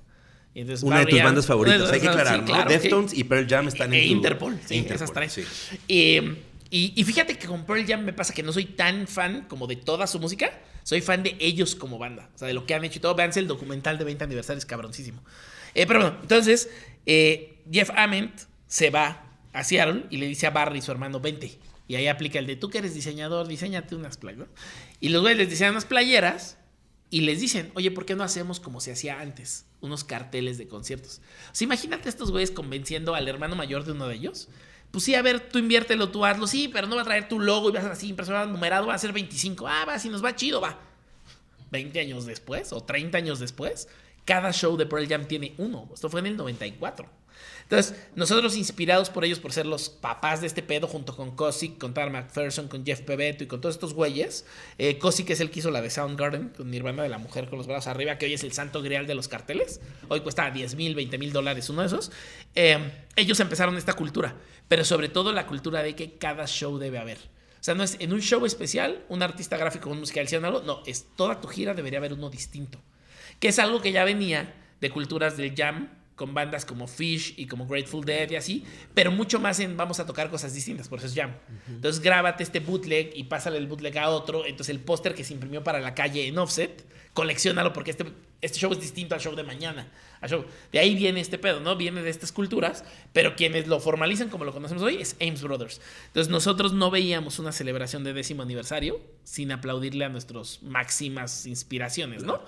Una 0.82 1.00
de 1.00 1.06
tus 1.06 1.22
bandas 1.22 1.46
favoritas, 1.46 1.92
hay 1.92 2.00
que 2.00 2.08
aclarar, 2.08 2.42
¿no? 2.42 2.64
Deftones 2.64 3.14
y 3.14 3.24
Pearl 3.24 3.46
Jam 3.48 3.68
están 3.68 3.94
en 3.94 4.00
e 4.00 4.06
Interpol, 4.06 4.58
sí, 4.66 4.76
Interpol, 4.76 4.96
esas 4.96 5.12
tres. 5.12 5.38
y, 5.86 6.20
y, 6.70 7.04
fíjate 7.04 7.38
que 7.38 7.46
con 7.46 7.64
Pearl 7.64 7.86
Jam 7.86 8.04
me 8.04 8.12
pasa 8.12 8.34
que 8.34 8.42
no 8.42 8.52
soy 8.52 8.64
tan 8.64 9.06
fan 9.06 9.46
como 9.48 9.66
de 9.66 9.76
toda 9.76 10.06
su 10.06 10.18
música, 10.18 10.52
soy 10.82 11.00
fan 11.00 11.22
de 11.22 11.36
ellos 11.38 11.76
como 11.76 11.98
banda, 11.98 12.30
o 12.34 12.38
sea, 12.38 12.48
de 12.48 12.54
lo 12.54 12.66
que 12.66 12.74
han 12.74 12.84
hecho 12.84 12.98
y 12.98 13.02
todo. 13.02 13.14
Veanse 13.14 13.40
el 13.40 13.46
documental 13.46 13.96
de 13.98 14.04
20 14.04 14.24
aniversarios, 14.24 14.64
cabroncísimo. 14.64 15.22
Eh, 15.74 15.86
pero 15.86 16.00
bueno, 16.00 16.16
entonces, 16.20 16.68
eh, 17.06 17.58
Jeff 17.70 17.90
Ament 17.94 18.40
se 18.66 18.90
va 18.90 19.24
a 19.52 19.64
Seattle 19.64 20.04
y 20.10 20.16
le 20.16 20.26
dice 20.26 20.46
a 20.46 20.50
Barry, 20.50 20.80
su 20.82 20.90
hermano, 20.90 21.20
vente. 21.20 21.58
Y 21.88 21.96
ahí 21.96 22.06
aplica 22.06 22.38
el 22.38 22.46
de 22.46 22.56
tú 22.56 22.70
que 22.70 22.78
eres 22.78 22.94
diseñador, 22.94 23.48
diseñate 23.48 23.96
unas 23.96 24.16
playeras. 24.16 24.48
Y 25.00 25.08
los 25.08 25.22
güeyes 25.22 25.38
les 25.38 25.50
diseñan 25.50 25.72
unas 25.72 25.86
playeras 25.86 26.56
y 27.10 27.22
les 27.22 27.40
dicen, 27.40 27.72
oye, 27.74 27.90
¿por 27.90 28.06
qué 28.06 28.14
no 28.14 28.22
hacemos 28.22 28.60
como 28.60 28.80
se 28.80 28.92
hacía 28.92 29.20
antes? 29.20 29.66
Unos 29.80 30.04
carteles 30.04 30.58
de 30.58 30.68
conciertos. 30.68 31.20
Imagínate 31.60 32.08
estos 32.08 32.30
güeyes 32.30 32.52
convenciendo 32.52 33.14
al 33.14 33.26
hermano 33.26 33.56
mayor 33.56 33.84
de 33.84 33.92
uno 33.92 34.06
de 34.06 34.14
ellos. 34.14 34.48
Pues 34.92 35.04
sí, 35.04 35.14
a 35.14 35.22
ver, 35.22 35.40
tú 35.40 35.58
inviértelo, 35.58 36.10
tú 36.10 36.24
hazlo, 36.24 36.46
sí, 36.46 36.68
pero 36.68 36.86
no 36.86 36.96
va 36.96 37.02
a 37.02 37.04
traer 37.04 37.28
tu 37.28 37.40
logo 37.40 37.68
y 37.68 37.72
vas 37.72 37.84
a 37.84 37.92
así, 37.92 38.08
impresionado, 38.08 38.50
numerado, 38.50 38.86
va 38.86 38.94
a 38.94 38.98
ser 38.98 39.12
25. 39.12 39.66
Ah, 39.66 39.84
va, 39.86 39.98
si 39.98 40.08
nos 40.08 40.24
va 40.24 40.34
chido, 40.36 40.60
va. 40.60 40.78
20 41.70 42.00
años 42.00 42.26
después 42.26 42.72
o 42.72 42.80
30 42.80 43.18
años 43.18 43.38
después, 43.38 43.88
cada 44.24 44.52
show 44.52 44.76
de 44.76 44.86
Pearl 44.86 45.08
Jam 45.08 45.26
tiene 45.26 45.54
uno. 45.58 45.88
Esto 45.92 46.08
fue 46.08 46.20
en 46.20 46.26
el 46.26 46.36
94. 46.36 47.08
Entonces, 47.70 47.94
nosotros 48.16 48.56
inspirados 48.56 49.10
por 49.10 49.24
ellos, 49.24 49.38
por 49.38 49.52
ser 49.52 49.64
los 49.64 49.90
papás 49.90 50.40
de 50.40 50.48
este 50.48 50.60
pedo, 50.60 50.88
junto 50.88 51.14
con 51.14 51.36
Cosick, 51.36 51.78
con 51.78 51.94
Tara 51.94 52.10
McPherson, 52.10 52.66
con 52.66 52.84
Jeff 52.84 53.02
Pebeto 53.02 53.44
y 53.44 53.46
con 53.46 53.60
todos 53.60 53.76
estos 53.76 53.94
güeyes. 53.94 54.44
Eh, 54.76 54.98
es 55.00 55.40
el 55.40 55.52
que 55.52 55.60
hizo 55.60 55.70
la 55.70 55.80
de 55.80 55.88
Soundgarden, 55.88 56.48
con 56.48 56.68
Nirvana 56.68 57.04
de 57.04 57.08
la 57.08 57.18
mujer 57.18 57.48
con 57.48 57.58
los 57.58 57.68
brazos 57.68 57.86
arriba, 57.86 58.18
que 58.18 58.26
hoy 58.26 58.34
es 58.34 58.42
el 58.42 58.50
santo 58.50 58.82
grial 58.82 59.06
de 59.06 59.14
los 59.14 59.28
carteles. 59.28 59.80
Hoy 60.08 60.18
cuesta 60.22 60.50
10 60.50 60.74
mil, 60.74 60.96
20 60.96 61.16
mil 61.18 61.32
dólares 61.32 61.70
uno 61.70 61.82
de 61.82 61.86
esos. 61.86 62.10
Eh, 62.56 63.06
ellos 63.14 63.38
empezaron 63.38 63.76
esta 63.76 63.92
cultura, 63.92 64.34
pero 64.66 64.84
sobre 64.84 65.08
todo 65.08 65.32
la 65.32 65.46
cultura 65.46 65.84
de 65.84 65.94
que 65.94 66.18
cada 66.18 66.48
show 66.48 66.76
debe 66.76 66.98
haber. 66.98 67.18
O 67.18 67.62
sea, 67.62 67.76
no 67.76 67.84
es 67.84 67.98
en 68.00 68.12
un 68.12 68.20
show 68.20 68.44
especial, 68.46 69.04
un 69.08 69.22
artista 69.22 69.56
gráfico, 69.56 69.90
un 69.90 70.00
musical, 70.00 70.26
algo. 70.44 70.62
No, 70.62 70.82
es 70.86 71.06
toda 71.14 71.40
tu 71.40 71.46
gira 71.46 71.72
debería 71.74 72.00
haber 72.00 72.14
uno 72.14 72.30
distinto. 72.30 72.80
Que 73.38 73.46
es 73.46 73.60
algo 73.60 73.80
que 73.80 73.92
ya 73.92 74.02
venía 74.02 74.56
de 74.80 74.90
culturas 74.90 75.36
del 75.36 75.54
jam 75.54 75.99
con 76.20 76.34
bandas 76.34 76.66
como 76.66 76.86
Fish 76.86 77.32
y 77.38 77.46
como 77.46 77.66
Grateful 77.66 78.04
Dead 78.04 78.30
y 78.30 78.36
así, 78.36 78.62
pero 78.92 79.10
mucho 79.10 79.40
más 79.40 79.58
en 79.58 79.74
vamos 79.78 80.00
a 80.00 80.04
tocar 80.04 80.28
cosas 80.28 80.52
distintas, 80.52 80.86
por 80.86 80.98
eso 80.98 81.08
es 81.08 81.14
Jam. 81.14 81.32
Entonces 81.66 82.02
grábate 82.02 82.42
este 82.42 82.60
bootleg 82.60 83.12
y 83.14 83.24
pásale 83.24 83.56
el 83.56 83.66
bootleg 83.66 83.96
a 83.96 84.10
otro, 84.10 84.44
entonces 84.44 84.68
el 84.68 84.80
póster 84.80 85.14
que 85.14 85.24
se 85.24 85.32
imprimió 85.32 85.64
para 85.64 85.80
la 85.80 85.94
calle 85.94 86.26
en 86.26 86.36
offset, 86.36 86.84
coleccionalo 87.14 87.72
porque 87.72 87.92
este, 87.92 88.04
este 88.42 88.58
show 88.58 88.70
es 88.70 88.82
distinto 88.82 89.14
al 89.14 89.22
show 89.22 89.34
de 89.34 89.44
mañana. 89.44 89.88
show. 90.28 90.44
De 90.70 90.78
ahí 90.78 90.94
viene 90.94 91.20
este 91.20 91.38
pedo, 91.38 91.60
¿no? 91.60 91.74
Viene 91.74 92.02
de 92.02 92.10
estas 92.10 92.32
culturas, 92.32 92.84
pero 93.14 93.34
quienes 93.34 93.66
lo 93.66 93.80
formalizan 93.80 94.28
como 94.28 94.44
lo 94.44 94.52
conocemos 94.52 94.82
hoy 94.82 94.96
es 95.00 95.16
Ames 95.22 95.40
Brothers. 95.40 95.80
Entonces 96.08 96.30
nosotros 96.30 96.74
no 96.74 96.90
veíamos 96.90 97.38
una 97.38 97.52
celebración 97.52 98.04
de 98.04 98.12
décimo 98.12 98.42
aniversario 98.42 99.00
sin 99.24 99.52
aplaudirle 99.52 100.04
a 100.04 100.10
nuestras 100.10 100.62
máximas 100.62 101.46
inspiraciones, 101.46 102.24
¿no? 102.24 102.42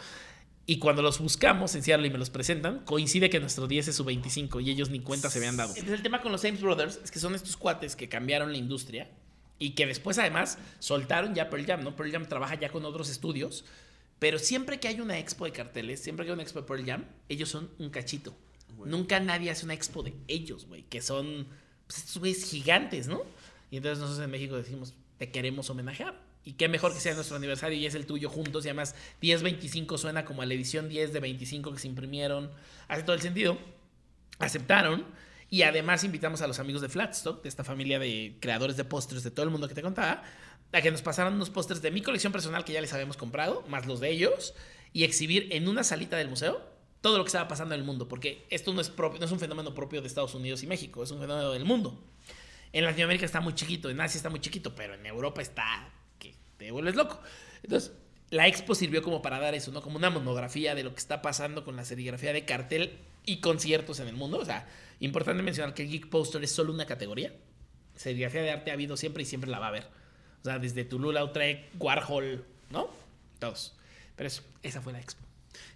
Y 0.65 0.79
cuando 0.79 1.03
los 1.03 1.19
buscamos 1.19 1.75
en 1.75 1.83
Seattle 1.83 2.07
y 2.07 2.11
me 2.11 2.19
los 2.19 2.31
presentan, 2.31 2.85
coincide 2.85 3.29
que 3.31 3.41
nuestro 3.41 3.67
10 3.67 3.89
es 3.89 3.97
su 3.97 4.05
25 4.05 4.61
y 4.61 4.71
ellos 4.71 4.91
ni 4.91 5.01
cuenta 5.01 5.29
se 5.29 5.39
habían 5.39 5.57
dado. 5.57 5.71
Entonces, 5.71 5.95
el 5.95 6.03
tema 6.03 6.23
con 6.23 6.31
los 6.31 6.45
Ames 6.45 6.61
Brothers 6.61 7.01
es 7.03 7.11
que 7.11 7.19
son 7.19 7.35
estos 7.35 7.57
cuates 7.57 7.97
que 7.97 8.09
cambiaron 8.09 8.53
la 8.53 8.59
industria 8.59 9.11
y 9.59 9.71
que 9.71 9.87
después 9.87 10.19
además 10.19 10.59
soltaron 10.79 11.35
ya 11.35 11.51
Pearl 11.51 11.67
Jam, 11.67 11.83
¿no? 11.83 11.97
Pearl 11.97 12.13
Jam 12.13 12.27
trabaja 12.27 12.55
ya 12.55 12.71
con 12.71 12.85
otros 12.85 13.11
estudios, 13.11 13.65
pero 14.19 14.39
siempre 14.39 14.79
que 14.79 14.89
hay 14.89 15.01
una 15.01 15.19
expo 15.19 15.45
de 15.45 15.53
carteles, 15.53 16.01
siempre 16.01 16.25
que 16.25 16.31
hay 16.31 16.35
una 16.35 16.43
expo 16.43 16.61
de 16.61 16.67
Pearl 16.67 16.87
Jam, 16.87 17.05
ellos 17.29 17.49
son 17.49 17.71
un 17.79 17.91
cachito. 17.91 18.35
Nunca 18.85 19.21
nadie 19.21 19.51
hace 19.51 19.65
una 19.65 19.75
expo 19.75 20.03
de 20.03 20.15
ellos, 20.27 20.67
güey, 20.67 20.83
que 20.83 21.03
son 21.03 21.47
pues, 21.87 21.99
estos 21.99 22.19
güeyes 22.19 22.45
gigantes, 22.45 23.07
¿no? 23.07 23.23
Y 23.71 23.77
entonces 23.77 23.99
nosotros 23.99 24.25
en 24.25 24.31
México 24.31 24.57
decimos, 24.57 24.95
te 25.19 25.31
queremos 25.31 25.71
homenajear. 25.71 26.32
Y 26.45 26.55
qué 26.55 26.69
mejor 26.69 26.93
que 26.93 27.01
sea 27.01 27.15
nuestro 27.15 27.37
aniversario 27.37 27.79
y 27.79 27.87
es 27.87 27.95
el 27.95 28.07
tuyo 28.07 28.29
juntos. 28.29 28.65
Y 28.65 28.69
además 28.69 28.95
10-25 29.21 29.97
suena 29.99 30.25
como 30.25 30.43
a 30.43 30.47
la 30.47 30.55
edición 30.55 30.89
10 30.89 31.13
de 31.13 31.21
25 31.21 31.73
que 31.73 31.79
se 31.79 31.89
imprimieron. 31.89 32.51
Hace 32.89 33.03
todo 33.05 33.15
el 33.15 33.23
sentido. 33.23 33.59
Aceptaron. 34.39 35.07
Y 35.53 35.63
además 35.65 36.03
invitamos 36.03 36.41
a 36.41 36.47
los 36.47 36.59
amigos 36.59 36.81
de 36.81 36.89
Flatstock, 36.89 37.43
de 37.43 37.49
esta 37.51 37.63
familia 37.63 37.99
de 37.99 38.39
creadores 38.41 38.79
de 38.79 38.85
pósters 38.85 39.23
de 39.23 39.31
todo 39.31 39.45
el 39.45 39.51
mundo 39.51 39.69
que 39.69 39.75
te 39.75 39.83
contaba, 39.83 40.23
a 40.73 40.81
que 40.81 40.91
nos 40.91 41.03
pasaran 41.03 41.35
unos 41.35 41.51
pósters 41.51 41.83
de 41.83 41.91
mi 41.91 42.01
colección 42.01 42.33
personal 42.33 42.65
que 42.65 42.73
ya 42.73 42.81
les 42.81 42.91
habíamos 42.95 43.19
comprado, 43.19 43.63
más 43.69 43.85
los 43.85 44.01
de 44.01 44.09
ellos, 44.09 44.55
y 44.95 45.05
exhibir 45.05 45.49
en 45.53 45.69
una 45.69 45.85
salita 45.85 46.17
del 46.17 46.29
museo 46.29 46.67
todo 47.03 47.19
lo 47.19 47.25
que 47.25 47.29
estaba 47.29 47.49
pasando 47.49 47.75
en 47.75 47.81
el 47.81 47.87
mundo, 47.87 48.09
porque 48.09 48.47
esto 48.49 48.73
no 48.73 48.81
es, 48.81 48.89
propio, 48.89 49.19
no 49.19 49.27
es 49.27 49.33
un 49.33 49.41
fenómeno 49.41 49.75
propio 49.75 50.01
de 50.01 50.07
Estados 50.07 50.35
Unidos 50.35 50.63
y 50.63 50.67
México, 50.67 51.03
es 51.03 51.11
un 51.11 51.21
fenómeno 51.21 51.51
del 51.51 51.67
mundo. 51.67 52.03
En 52.73 52.87
Latinoamérica 52.87 53.27
está 53.27 53.43
muy 53.43 53.55
chiquito, 53.55 53.91
en 53.91 54.01
Asia 54.01 54.17
está 54.17 54.31
muy 54.31 54.41
chiquito, 54.41 54.75
pero 54.75 54.95
en 54.95 55.05
Europa 55.05 55.43
está 55.43 55.93
vuelves 56.71 56.95
loco. 56.95 57.21
Entonces, 57.63 57.93
la 58.31 58.49
expo 58.49 58.75
sirvió 58.75 59.03
como 59.03 59.21
para 59.21 59.39
dar 59.39 59.55
eso, 59.55 59.73
¿no? 59.73 59.83
Como 59.83 59.97
una 59.97 60.11
monografía 60.11 60.75
de 60.75 60.85
lo 60.85 60.95
que 60.95 61.01
está 61.01 61.21
pasando 61.21 61.65
con 61.65 61.77
la 61.77 61.85
serigrafía 61.85 62.33
de 62.33 62.45
cartel 62.45 62.99
y 63.27 63.41
conciertos 63.41 64.01
en 64.01 64.09
el 64.09 64.17
mundo. 64.17 64.39
O 64.39 64.45
sea, 64.45 64.67
importante 65.01 65.43
mencionar 65.43 65.75
que 65.75 65.83
el 65.83 65.91
Geek 65.91 66.09
Poster 66.09 66.43
es 66.43 66.53
solo 66.53 66.73
una 66.73 66.87
categoría. 66.87 67.33
Serigrafía 67.95 68.43
de 68.43 68.51
arte 68.51 68.71
ha 68.71 68.75
habido 68.75 68.97
siempre 68.97 69.23
y 69.23 69.27
siempre 69.27 69.51
la 69.51 69.59
va 69.59 69.67
a 69.67 69.69
haber. 69.69 69.85
O 70.41 70.45
sea, 70.45 70.59
desde 70.59 70.85
Toulouse-Lautrec, 70.85 71.71
Warhol, 71.79 72.45
¿no? 72.71 72.89
Todos. 73.39 73.75
Pero 74.17 74.27
eso, 74.27 74.43
esa 74.63 74.81
fue 74.81 74.93
la 74.93 75.01
expo. 75.01 75.22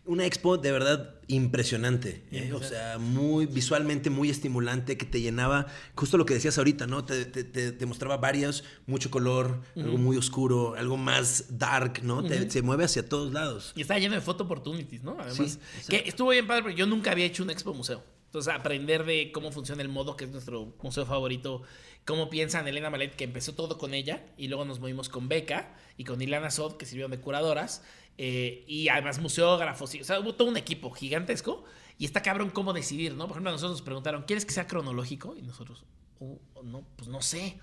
Una 0.05 0.24
expo 0.24 0.57
de 0.57 0.70
verdad 0.70 1.15
impresionante, 1.27 2.23
¿eh? 2.31 2.53
o 2.53 2.62
sea, 2.62 2.98
muy 2.98 3.47
visualmente 3.47 4.09
muy 4.11 4.31
estimulante, 4.31 4.97
que 4.97 5.05
te 5.05 5.20
llenaba, 5.20 5.66
justo 5.97 6.16
lo 6.16 6.24
que 6.27 6.35
decías 6.35 6.59
ahorita, 6.59 6.86
¿no? 6.86 7.05
Te, 7.05 7.24
te, 7.24 7.73
te, 7.73 7.86
mostraba 7.86 8.16
varios, 8.16 8.62
mucho 8.86 9.11
color, 9.11 9.62
algo 9.74 9.98
muy 9.98 10.16
oscuro, 10.16 10.74
algo 10.77 10.97
más 10.97 11.59
dark, 11.59 12.03
¿no? 12.05 12.23
Se 12.48 12.62
mueve 12.62 12.85
hacia 12.85 13.09
todos 13.09 13.32
lados. 13.32 13.73
Y 13.74 13.81
está 13.81 13.98
lleno 13.98 14.15
de 14.15 14.20
photo 14.20 14.44
opportunities, 14.44 15.03
¿no? 15.03 15.16
Además, 15.19 15.59
que 15.89 16.05
estuvo 16.07 16.31
bien 16.31 16.47
padre, 16.47 16.62
porque 16.62 16.77
yo 16.77 16.86
nunca 16.86 17.11
había 17.11 17.24
hecho 17.24 17.43
una 17.43 17.53
expo 17.53 17.74
museo. 17.74 18.03
Entonces, 18.27 18.53
aprender 18.53 19.05
de 19.05 19.32
cómo 19.32 19.51
funciona 19.51 19.82
el 19.82 19.89
modo, 19.89 20.16
que 20.16 20.24
es 20.24 20.31
nuestro 20.31 20.74
museo 20.82 21.07
favorito, 21.07 21.62
cómo 22.05 22.28
piensan 22.28 22.69
Elena 22.69 22.90
Malet, 22.90 23.16
que 23.16 23.24
empezó 23.24 23.55
todo 23.55 23.78
con 23.78 23.94
ella, 23.94 24.27
y 24.36 24.48
luego 24.48 24.65
nos 24.65 24.78
movimos 24.78 25.09
con 25.09 25.28
Beca 25.28 25.74
y 25.97 26.05
con 26.05 26.20
Ilana 26.20 26.51
Sod, 26.51 26.77
que 26.77 26.86
sirvieron 26.86 27.11
de 27.11 27.19
curadoras, 27.19 27.82
eh, 28.19 28.65
y 28.67 28.89
además 28.89 29.19
museógrafos, 29.19 29.95
o 29.95 30.05
sea, 30.05 30.21
hubo 30.21 30.35
todo 30.35 30.49
un 30.49 30.57
equipo 30.57 30.91
gigantesco, 30.91 31.65
y 31.99 32.05
está 32.05 32.23
cabrón 32.23 32.51
cómo 32.51 32.73
decidir, 32.73 33.15
¿no? 33.15 33.27
Por 33.27 33.37
ejemplo, 33.37 33.53
nosotros 33.53 33.73
nos 33.73 33.83
preguntaron, 33.83 34.25
¿quieres 34.25 34.45
que 34.45 34.53
sea 34.53 34.67
cronológico? 34.67 35.35
Y 35.37 35.43
nosotros, 35.43 35.85
oh, 36.21 36.39
no, 36.63 36.87
pues 36.97 37.09
no 37.09 37.23
sé. 37.23 37.59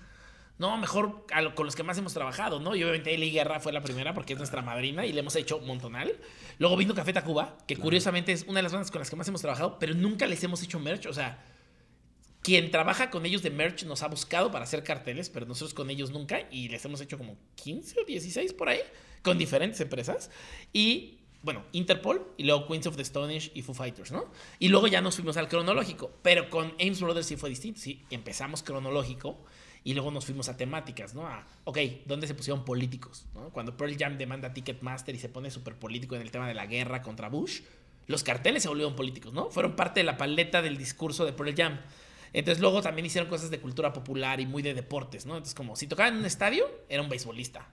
No, 0.58 0.76
mejor 0.76 1.26
con 1.54 1.66
los 1.66 1.74
que 1.74 1.82
más 1.82 1.98
hemos 1.98 2.14
trabajado, 2.14 2.60
¿no? 2.60 2.76
Y 2.76 2.82
obviamente 2.82 3.12
Eli 3.12 3.30
Guerra 3.30 3.58
fue 3.58 3.72
la 3.72 3.80
primera 3.80 4.14
porque 4.14 4.34
es 4.34 4.38
nuestra 4.38 4.62
madrina 4.62 5.04
y 5.04 5.12
le 5.12 5.20
hemos 5.20 5.34
hecho 5.34 5.58
un 5.58 5.66
montonal. 5.66 6.16
Luego 6.58 6.76
vino 6.76 6.94
Café 6.94 7.12
Tacuba, 7.12 7.58
que 7.66 7.76
curiosamente 7.76 8.32
es 8.32 8.44
una 8.44 8.58
de 8.58 8.62
las 8.62 8.72
bandas 8.72 8.90
con 8.90 9.00
las 9.00 9.10
que 9.10 9.16
más 9.16 9.26
hemos 9.26 9.40
trabajado, 9.40 9.78
pero 9.80 9.94
nunca 9.94 10.26
les 10.26 10.42
hemos 10.44 10.62
hecho 10.62 10.78
merch. 10.78 11.06
O 11.06 11.12
sea, 11.12 11.44
quien 12.42 12.70
trabaja 12.70 13.10
con 13.10 13.26
ellos 13.26 13.42
de 13.42 13.50
merch 13.50 13.84
nos 13.84 14.04
ha 14.04 14.08
buscado 14.08 14.52
para 14.52 14.64
hacer 14.64 14.84
carteles, 14.84 15.28
pero 15.28 15.44
nosotros 15.44 15.74
con 15.74 15.90
ellos 15.90 16.10
nunca 16.10 16.46
y 16.52 16.68
les 16.68 16.84
hemos 16.84 17.00
hecho 17.00 17.18
como 17.18 17.36
15 17.56 18.00
o 18.00 18.04
16 18.04 18.52
por 18.52 18.68
ahí 18.68 18.80
con 19.24 19.38
diferentes 19.38 19.80
empresas. 19.80 20.30
Y 20.72 21.18
bueno, 21.42 21.64
Interpol 21.72 22.32
y 22.36 22.44
luego 22.44 22.66
Queens 22.68 22.86
of 22.86 22.96
the 22.96 23.02
Stone 23.02 23.36
Age 23.36 23.50
y 23.54 23.62
Foo 23.62 23.74
Fighters, 23.74 24.12
¿no? 24.12 24.30
Y 24.58 24.68
luego 24.68 24.86
ya 24.86 25.00
nos 25.00 25.16
fuimos 25.16 25.36
al 25.36 25.48
cronológico, 25.48 26.12
pero 26.22 26.48
con 26.48 26.74
Ames 26.80 27.00
Brothers 27.00 27.26
sí 27.26 27.36
fue 27.36 27.50
distinto, 27.50 27.80
sí, 27.80 28.04
empezamos 28.10 28.62
cronológico 28.62 29.44
y 29.82 29.94
luego 29.94 30.10
nos 30.10 30.24
fuimos 30.24 30.48
a 30.48 30.56
temáticas, 30.56 31.14
¿no? 31.14 31.26
A, 31.26 31.46
ok, 31.64 31.78
¿dónde 32.06 32.26
se 32.26 32.34
pusieron 32.34 32.64
políticos? 32.64 33.26
¿no? 33.34 33.50
Cuando 33.50 33.76
Pearl 33.76 33.96
Jam 33.98 34.16
demanda 34.16 34.54
Ticketmaster 34.54 35.14
y 35.14 35.18
se 35.18 35.28
pone 35.28 35.50
súper 35.50 35.78
político 35.78 36.16
en 36.16 36.22
el 36.22 36.30
tema 36.30 36.48
de 36.48 36.54
la 36.54 36.66
guerra 36.66 37.02
contra 37.02 37.28
Bush, 37.28 37.60
los 38.06 38.22
carteles 38.22 38.62
se 38.62 38.68
volvieron 38.68 38.96
políticos, 38.96 39.32
¿no? 39.32 39.50
Fueron 39.50 39.76
parte 39.76 40.00
de 40.00 40.04
la 40.04 40.16
paleta 40.16 40.62
del 40.62 40.76
discurso 40.78 41.26
de 41.26 41.32
Pearl 41.32 41.54
Jam. 41.54 41.80
Entonces 42.32 42.60
luego 42.60 42.82
también 42.82 43.06
hicieron 43.06 43.28
cosas 43.28 43.50
de 43.50 43.60
cultura 43.60 43.92
popular 43.92 44.40
y 44.40 44.46
muy 44.46 44.62
de 44.62 44.74
deportes, 44.74 45.26
¿no? 45.26 45.34
Entonces 45.34 45.54
como 45.54 45.76
si 45.76 45.86
tocaban 45.86 46.14
en 46.14 46.20
un 46.20 46.26
estadio, 46.26 46.66
era 46.88 47.02
un 47.02 47.10
beisbolista. 47.10 47.68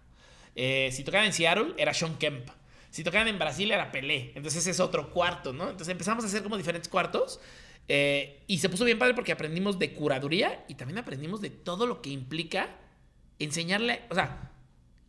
Eh, 0.55 0.89
si 0.91 1.03
tocaban 1.03 1.27
en 1.27 1.33
Seattle, 1.33 1.73
era 1.77 1.93
Sean 1.93 2.17
Kemp. 2.17 2.49
Si 2.89 3.03
tocaban 3.03 3.27
en 3.27 3.39
Brasil, 3.39 3.71
era 3.71 3.91
Pelé. 3.91 4.33
Entonces 4.35 4.61
ese 4.61 4.71
es 4.71 4.79
otro 4.79 5.11
cuarto, 5.11 5.53
¿no? 5.53 5.63
Entonces 5.69 5.89
empezamos 5.89 6.23
a 6.23 6.27
hacer 6.27 6.43
como 6.43 6.57
diferentes 6.57 6.89
cuartos 6.89 7.39
eh, 7.87 8.43
y 8.47 8.59
se 8.59 8.69
puso 8.69 8.85
bien 8.85 8.99
padre 8.99 9.13
porque 9.13 9.31
aprendimos 9.31 9.79
de 9.79 9.93
curaduría 9.93 10.63
y 10.67 10.75
también 10.75 10.97
aprendimos 10.97 11.41
de 11.41 11.49
todo 11.49 11.87
lo 11.87 12.01
que 12.01 12.09
implica 12.09 12.69
enseñarle, 13.39 14.01
o 14.09 14.15
sea, 14.15 14.51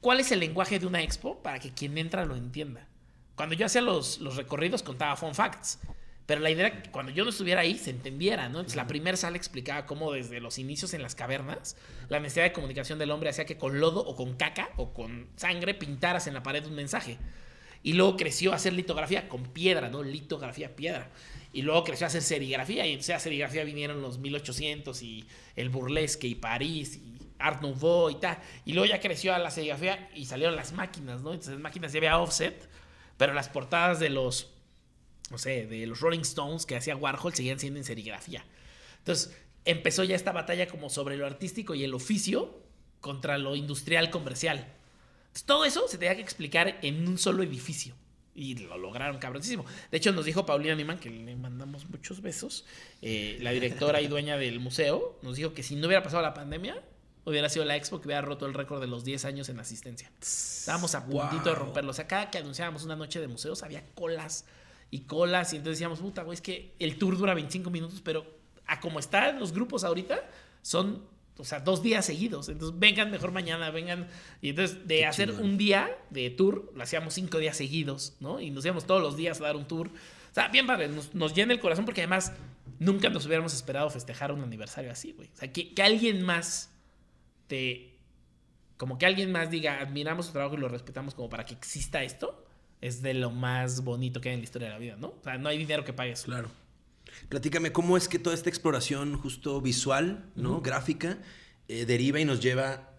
cuál 0.01 0.21
es 0.21 0.33
el 0.33 0.41
lenguaje 0.41 0.79
de 0.79 0.87
una 0.87 1.03
expo 1.03 1.43
para 1.43 1.59
que 1.59 1.73
quien 1.73 1.99
entra 1.99 2.25
lo 2.25 2.35
entienda. 2.35 2.89
Cuando 3.35 3.55
yo 3.55 3.67
hacía 3.67 3.83
los, 3.83 4.19
los 4.19 4.37
recorridos 4.37 4.83
contaba 4.83 5.17
fun 5.17 5.35
facts, 5.35 5.79
pero 6.27 6.41
la 6.41 6.51
idea 6.51 6.69
era 6.69 6.83
que 6.83 6.91
cuando 6.91 7.13
yo 7.13 7.25
no 7.25 7.31
estuviera 7.31 7.63
ahí 7.63 7.77
se 7.77 7.91
entendiera, 7.91 8.49
¿no? 8.49 8.59
Entonces 8.61 8.77
la 8.77 8.87
primera 8.87 9.17
sala 9.17 9.37
explicaba 9.37 9.87
cómo 9.87 10.13
desde 10.13 10.41
los 10.41 10.59
inicios 10.59 10.95
en 10.95 11.03
las 11.03 11.15
cavernas 11.15 11.77
la 12.09 12.21
necesidad 12.21 12.45
de 12.45 12.53
comunicación 12.53 12.99
del 12.99 13.11
hombre 13.11 13.31
hacía 13.31 13.45
que 13.45 13.57
con 13.57 13.81
lodo 13.81 14.01
o 14.01 14.15
con 14.15 14.35
caca 14.35 14.71
o 14.77 14.93
con 14.95 15.29
sangre 15.37 15.75
pintaras 15.75 16.27
en 16.27 16.35
la 16.35 16.43
pared 16.43 16.65
un 16.67 16.75
mensaje. 16.75 17.19
Y 17.83 17.95
luego 17.95 18.17
creció 18.17 18.53
a 18.53 18.57
hacer 18.57 18.73
litografía 18.73 19.29
con 19.29 19.43
piedra, 19.43 19.89
¿no? 19.89 20.03
Litografía, 20.03 20.77
piedra. 20.77 21.11
Y 21.53 21.63
luego 21.63 21.83
creció 21.83 22.07
a 22.07 22.09
hacer 22.09 22.23
serigrafía. 22.23 22.87
Y 22.87 22.93
entonces 22.93 23.21
serigrafía 23.21 23.65
vinieron 23.65 24.01
los 24.01 24.19
1800 24.19 25.03
y 25.03 25.27
el 25.57 25.69
burlesque 25.69 26.29
y 26.29 26.37
París 26.37 26.97
y 26.97 27.19
Art 27.41 27.61
Nouveau 27.61 28.11
y 28.11 28.21
tal. 28.21 28.39
Y 28.65 28.73
luego 28.75 28.87
ya 28.89 29.01
creció 29.01 29.35
a 29.35 29.39
la 29.39 29.51
serigrafía 29.51 30.09
y 30.15 30.27
salieron 30.27 30.55
las 30.55 30.73
máquinas, 30.73 31.23
¿no? 31.23 31.33
Entonces 31.33 31.55
las 31.55 31.63
máquinas 31.63 31.93
ya 31.93 31.99
había 31.99 32.19
offset, 32.19 32.69
pero 33.17 33.35
las 33.35 33.49
portadas 33.49 33.99
de 33.99 34.11
los, 34.11 34.52
no 35.31 35.39
sé, 35.39 35.67
de 35.67 35.87
los 35.87 36.01
Rolling 36.01 36.21
Stones 36.21 36.67
que 36.67 36.77
hacía 36.77 36.97
Warhol 36.97 37.35
seguían 37.35 37.59
siendo 37.59 37.79
en 37.79 37.85
serigrafía. 37.85 38.45
Entonces 38.99 39.37
empezó 39.65 40.05
ya 40.05 40.17
esta 40.17 40.33
batalla 40.33 40.67
como 40.67 40.91
sobre 40.91 41.17
lo 41.17 41.27
artístico 41.27 41.75
y 41.75 41.85
el 41.85 41.95
oficio 41.95 42.63
contra 43.01 43.39
lo 43.39 43.57
industrial 43.57 44.11
comercial 44.11 44.67
todo 45.47 45.65
eso 45.65 45.89
se 45.89 45.99
tenía 45.99 46.15
que 46.15 46.23
explicar 46.23 46.79
en 46.83 47.09
un 47.09 47.19
solo 47.19 47.43
edificio. 47.43 47.95
Y 48.35 48.55
lo 48.55 48.79
lograron 48.79 49.19
cabronísimo. 49.19 49.65
De 49.91 49.99
hecho, 49.99 50.13
nos 50.13 50.25
dijo 50.25 50.47
Paulina 50.47 50.75
Niman, 50.75 50.99
que 50.99 51.11
le 51.11 51.37
mandamos 51.37 51.89
muchos 51.91 52.23
besos, 52.23 52.65
eh, 53.03 53.39
la 53.43 53.51
directora 53.51 54.01
y 54.01 54.07
dueña 54.07 54.39
del 54.39 54.59
museo, 54.59 55.19
nos 55.23 55.37
dijo 55.37 55.53
que 55.53 55.63
si 55.63 55.77
no 55.77 55.87
hubiera 55.87 56.03
pasado 56.03 56.23
la 56.23 56.33
pandemia, 56.33 56.83
hubiera 57.27 57.51
sido 57.51 57.67
la 57.67 57.77
expo 57.77 58.01
que 58.01 58.09
hubiera 58.09 58.23
roto 58.23 58.47
el 58.47 58.55
récord 58.55 58.81
de 58.81 58.87
los 58.87 59.05
10 59.05 59.27
años 59.27 59.49
en 59.51 59.61
asistencia. 59.61 60.11
Estábamos 60.21 60.95
a 60.95 61.05
puntito 61.05 61.51
de 61.51 61.55
romperlo. 61.55 61.91
O 61.91 61.95
sea, 61.95 62.07
cada 62.07 62.31
que 62.31 62.39
anunciábamos 62.39 62.85
una 62.85 62.97
noche 62.97 63.21
de 63.21 63.29
museos 63.29 63.63
había 63.63 63.85
colas 63.95 64.47
y 64.93 65.01
colas. 65.01 65.53
Y 65.53 65.57
entonces 65.57 65.79
decíamos, 65.79 65.99
puta, 65.99 66.23
güey, 66.23 66.37
es 66.37 66.41
que 66.41 66.77
el 66.79 66.97
tour 66.99 67.19
dura 67.19 67.35
25 67.35 67.69
minutos, 67.71 68.01
pero 68.05 68.25
a 68.67 68.79
como 68.79 69.01
están 69.01 69.41
los 69.41 69.53
grupos 69.53 69.83
ahorita, 69.83 70.23
son 70.61 71.11
o 71.39 71.45
sea, 71.45 71.61
dos 71.61 71.83
días 71.83 72.05
seguidos. 72.05 72.49
Entonces, 72.49 72.79
vengan 72.79 73.11
mejor 73.11 73.33
mañana, 73.33 73.71
vengan. 73.71 74.07
Y 74.41 74.51
entonces, 74.51 74.87
de 74.87 75.07
hacer 75.07 75.33
un 75.33 75.57
día 75.57 75.91
de 76.11 76.31
tour, 76.31 76.71
lo 76.75 76.83
hacíamos 76.83 77.15
cinco 77.15 77.39
días 77.39 77.57
seguidos, 77.57 78.17
¿no? 78.21 78.39
Y 78.39 78.51
nos 78.51 78.65
íbamos 78.65 78.87
todos 78.87 79.03
los 79.03 79.17
días 79.17 79.41
a 79.41 79.45
dar 79.45 79.57
un 79.57 79.67
tour. 79.67 79.89
O 79.89 80.35
sea, 80.35 80.49
bien 80.49 80.67
padre, 80.67 80.89
nos, 80.89 81.35
llena 81.35 81.53
el 81.53 81.61
corazón 81.61 81.85
porque 81.85 82.03
además 82.03 82.33
nunca 82.79 83.09
nos 83.09 83.27
hubiéramos 83.27 83.55
esperado 83.55 83.89
festejar 83.91 84.31
un 84.31 84.43
aniversario 84.43 84.93
así, 84.93 85.13
güey. 85.13 85.29
O 85.33 85.37
sea, 85.37 85.53
que, 85.53 85.75
que 85.75 85.83
alguien 85.83 86.23
más 86.23 86.71
te. 87.47 87.99
Como 88.77 88.99
que 88.99 89.07
alguien 89.07 89.33
más 89.33 89.51
diga, 89.51 89.81
admiramos 89.81 90.27
su 90.27 90.33
trabajo 90.33 90.55
y 90.57 90.59
lo 90.59 90.69
respetamos 90.69 91.15
como 91.15 91.31
para 91.31 91.45
que 91.45 91.55
exista 91.55 92.03
esto, 92.03 92.45
es 92.83 93.01
de 93.01 93.15
lo 93.15 93.31
más 93.31 93.85
bonito 93.85 94.21
que 94.21 94.29
hay 94.29 94.35
en 94.35 94.41
la 94.41 94.45
historia 94.45 94.69
de 94.69 94.75
la 94.75 94.79
vida, 94.79 94.97
¿no? 94.99 95.09
O 95.09 95.21
sea, 95.23 95.39
no 95.39 95.49
hay 95.49 95.57
dinero 95.57 95.85
que 95.85 95.93
pague 95.93 96.13
eso. 96.13 96.27
Claro. 96.27 96.51
Platícame 97.29 97.73
cómo 97.73 97.97
es 97.97 98.09
que 98.09 98.19
toda 98.19 98.35
esta 98.35 98.51
exploración 98.51 99.17
justo 99.17 99.61
visual, 99.61 100.25
¿no? 100.35 100.61
Gráfica, 100.61 101.19
eh, 101.69 101.87
deriva 101.87 102.21
y 102.21 102.25
nos 102.25 102.41
lleva 102.41 102.91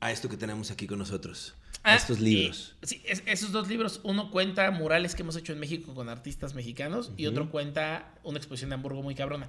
a 0.00 0.10
esto 0.10 0.28
que 0.28 0.36
tenemos 0.36 0.70
aquí 0.70 0.86
con 0.86 0.98
nosotros. 0.98 1.54
a 1.84 1.92
ah, 1.92 1.96
estos 1.96 2.18
libros. 2.18 2.74
sí, 2.82 3.02
esos 3.06 3.52
dos 3.52 3.68
libros, 3.68 4.00
uno 4.02 4.30
cuenta 4.30 4.70
murales 4.72 5.14
que 5.14 5.22
hemos 5.22 5.36
hecho 5.36 5.52
en 5.52 5.60
México 5.60 5.94
con 5.94 6.08
artistas 6.08 6.54
mexicanos 6.54 7.12
y 7.16 7.26
otro 7.26 7.50
cuenta 7.50 8.14
una 8.24 8.38
exposición 8.38 8.70
de 8.70 8.74
Hamburgo 8.74 9.02
muy 9.02 9.14
cabrona. 9.14 9.48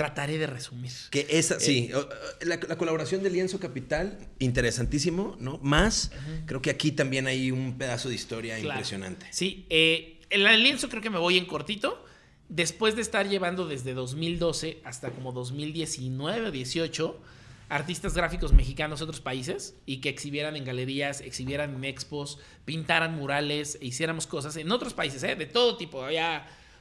Trataré 0.00 0.38
de 0.38 0.46
resumir. 0.46 0.90
Que 1.10 1.26
esa, 1.28 1.60
sí, 1.60 1.90
eh, 1.92 2.46
la, 2.46 2.58
colaboración 2.58 3.22
de 3.22 3.28
Lienzo 3.28 3.60
Capital, 3.60 4.18
interesantísimo, 4.38 5.36
¿no? 5.38 5.58
Más, 5.62 6.10
creo 6.46 6.62
que 6.62 6.70
aquí 6.70 6.90
también 6.90 7.26
hay 7.26 7.50
un 7.50 7.76
pedazo 7.76 8.08
de 8.08 8.14
historia 8.14 8.58
impresionante. 8.58 9.26
Sí, 9.30 9.66
eh, 9.68 10.22
el 10.30 10.62
lienzo 10.62 10.88
creo 10.88 11.02
que 11.02 11.10
me 11.10 11.18
voy 11.18 11.36
en 11.36 11.44
cortito 11.44 12.02
después 12.48 12.96
de 12.96 13.02
estar 13.02 13.28
llevando 13.28 13.66
desde 13.66 13.92
2012 13.92 14.80
hasta 14.84 15.10
como 15.10 15.32
2019 15.32 16.48
o 16.48 16.50
18 16.50 17.20
artistas 17.68 18.14
gráficos 18.14 18.54
mexicanos 18.54 19.00
de 19.00 19.04
otros 19.04 19.20
países 19.20 19.76
y 19.84 20.00
que 20.00 20.08
exhibieran 20.08 20.56
en 20.56 20.64
galerías, 20.64 21.20
exhibieran 21.20 21.74
en 21.74 21.84
expos, 21.84 22.38
pintaran 22.64 23.14
murales 23.14 23.76
e 23.82 23.88
hiciéramos 23.88 24.26
cosas 24.26 24.56
en 24.56 24.72
otros 24.72 24.94
países, 24.94 25.22
¿eh? 25.24 25.36
de 25.36 25.44
todo 25.44 25.76
tipo. 25.76 25.98
O 25.98 26.10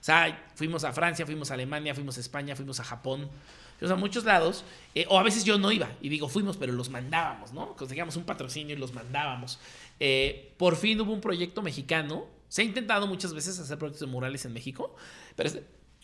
sea, 0.03 0.47
fuimos 0.55 0.83
a 0.83 0.93
Francia, 0.93 1.25
fuimos 1.25 1.51
a 1.51 1.55
Alemania, 1.55 1.93
fuimos 1.93 2.17
a 2.17 2.19
España, 2.21 2.55
fuimos 2.55 2.79
a 2.79 2.83
Japón, 2.83 3.29
fuimos 3.77 3.97
a 3.97 3.99
muchos 3.99 4.23
lados. 4.23 4.63
Eh, 4.95 5.05
o 5.09 5.19
a 5.19 5.23
veces 5.23 5.43
yo 5.43 5.57
no 5.57 5.71
iba 5.71 5.89
y 6.01 6.09
digo, 6.09 6.29
fuimos, 6.29 6.57
pero 6.57 6.73
los 6.73 6.89
mandábamos, 6.89 7.53
¿no? 7.53 7.75
Conseguíamos 7.75 8.15
un 8.15 8.23
patrocinio 8.23 8.75
y 8.75 8.79
los 8.79 8.93
mandábamos. 8.93 9.59
Eh, 9.99 10.53
por 10.57 10.75
fin 10.75 10.99
hubo 11.01 11.13
un 11.13 11.21
proyecto 11.21 11.61
mexicano 11.61 12.39
se 12.49 12.63
ha 12.63 12.65
intentado 12.65 13.07
muchas 13.07 13.33
veces 13.33 13.57
hacer 13.59 13.77
proyectos 13.77 14.01
de 14.01 14.11
murales 14.11 14.43
en 14.43 14.53
México, 14.53 14.95
pero 15.35 15.49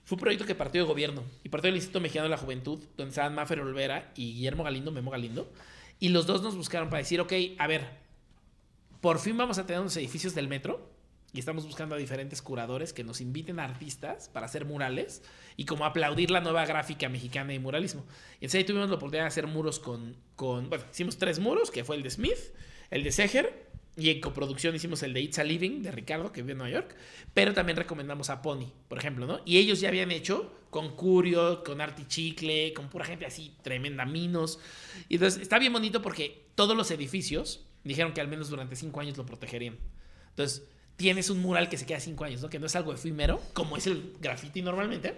Fue 0.06 0.16
un 0.16 0.20
proyecto 0.20 0.46
que 0.46 0.54
partió 0.54 0.84
de 0.84 0.88
gobierno 0.88 1.24
y 1.44 1.50
partió 1.50 1.70
del 1.70 1.78
Instituto 1.78 2.00
Mexicano 2.00 2.26
de 2.26 2.30
la 2.30 2.38
Juventud, 2.38 2.80
donde 2.96 3.10
estaban 3.10 3.34
Mafer 3.34 3.60
Olvera 3.60 4.12
y 4.16 4.34
Guillermo 4.34 4.64
Galindo, 4.64 4.92
Memo 4.92 5.10
Galindo. 5.10 5.52
Y 6.00 6.10
los 6.10 6.28
dos 6.28 6.44
nos 6.44 6.56
buscaron 6.56 6.90
para 6.92 7.00
decir, 7.00 7.20
ok, 7.20 7.34
a 7.58 7.66
ver, 7.66 7.90
por 9.02 9.18
fin 9.18 9.36
vamos 9.36 9.58
a 9.58 9.66
tener 9.66 9.82
unos 9.82 9.98
edificios 9.98 10.36
del 10.36 10.48
metro 10.48 10.95
y 11.36 11.40
estamos 11.40 11.66
buscando 11.66 11.96
a 11.96 11.98
diferentes 11.98 12.42
curadores 12.42 12.94
que 12.94 13.04
nos 13.04 13.20
inviten 13.20 13.60
a 13.60 13.66
artistas 13.66 14.30
para 14.30 14.46
hacer 14.46 14.64
murales 14.64 15.22
y 15.58 15.66
como 15.66 15.86
aplaudir 15.86 16.32
la 16.32 16.40
nueva 16.40 16.66
gráfica 16.66 17.10
mexicana 17.10 17.52
de 17.52 17.60
muralismo. 17.60 18.06
Y 18.34 18.46
entonces 18.46 18.60
ahí 18.60 18.64
tuvimos 18.64 18.90
la 18.90 18.96
oportunidad 18.96 19.26
de 19.26 19.28
hacer 19.28 19.48
muros 19.48 19.80
con, 19.80 20.16
con, 20.38 20.70
bueno, 20.70 20.86
hicimos 20.90 21.18
tres 21.18 21.40
muros, 21.40 21.72
que 21.72 21.84
fue 21.84 21.98
el 21.98 22.04
de 22.04 22.10
Smith, 22.10 22.38
el 22.90 23.04
de 23.04 23.12
Seger 23.12 23.66
y 23.98 24.10
en 24.10 24.22
coproducción 24.22 24.76
hicimos 24.76 25.04
el 25.04 25.14
de 25.14 25.22
It's 25.22 25.40
a 25.40 25.44
Living 25.44 25.82
de 25.82 25.92
Ricardo, 25.92 26.32
que 26.32 26.42
vive 26.42 26.54
en 26.54 26.60
Nueva 26.60 26.74
York. 26.74 26.96
Pero 27.34 27.54
también 27.54 27.78
recomendamos 27.78 28.30
a 28.30 28.42
Pony, 28.42 28.72
por 28.88 28.98
ejemplo, 28.98 29.26
¿no? 29.26 29.42
Y 29.46 29.58
ellos 29.58 29.82
ya 29.82 29.90
habían 29.90 30.12
hecho 30.12 30.54
con 30.70 30.96
Curio, 30.96 31.64
con 31.64 31.82
Artichicle, 31.82 32.74
con 32.74 32.90
pura 32.90 33.06
gente 33.06 33.26
así, 33.26 33.56
tremenda 33.62 34.06
minos. 34.06 34.60
Y 35.10 35.16
entonces 35.16 35.42
está 35.42 35.60
bien 35.60 35.74
bonito 35.74 36.02
porque 36.02 36.46
todos 36.56 36.78
los 36.78 36.92
edificios 36.92 37.66
dijeron 37.84 38.14
que 38.14 38.22
al 38.22 38.30
menos 38.30 38.50
durante 38.50 38.78
cinco 38.78 39.02
años 39.02 39.18
lo 39.18 39.26
protegerían. 39.26 39.78
Entonces 40.30 40.68
tienes 40.98 41.30
un 41.30 41.42
mural 41.42 41.70
que 41.70 41.78
se 41.78 41.86
queda 41.86 42.00
cinco 42.00 42.24
años, 42.24 42.42
¿no? 42.42 42.50
Que 42.50 42.60
no 42.60 42.68
es 42.68 42.76
algo 42.76 42.94
efímero, 42.94 43.42
como 43.54 43.78
es 43.78 43.88
el 43.88 44.14
graffiti 44.22 44.62
normalmente. 44.62 45.16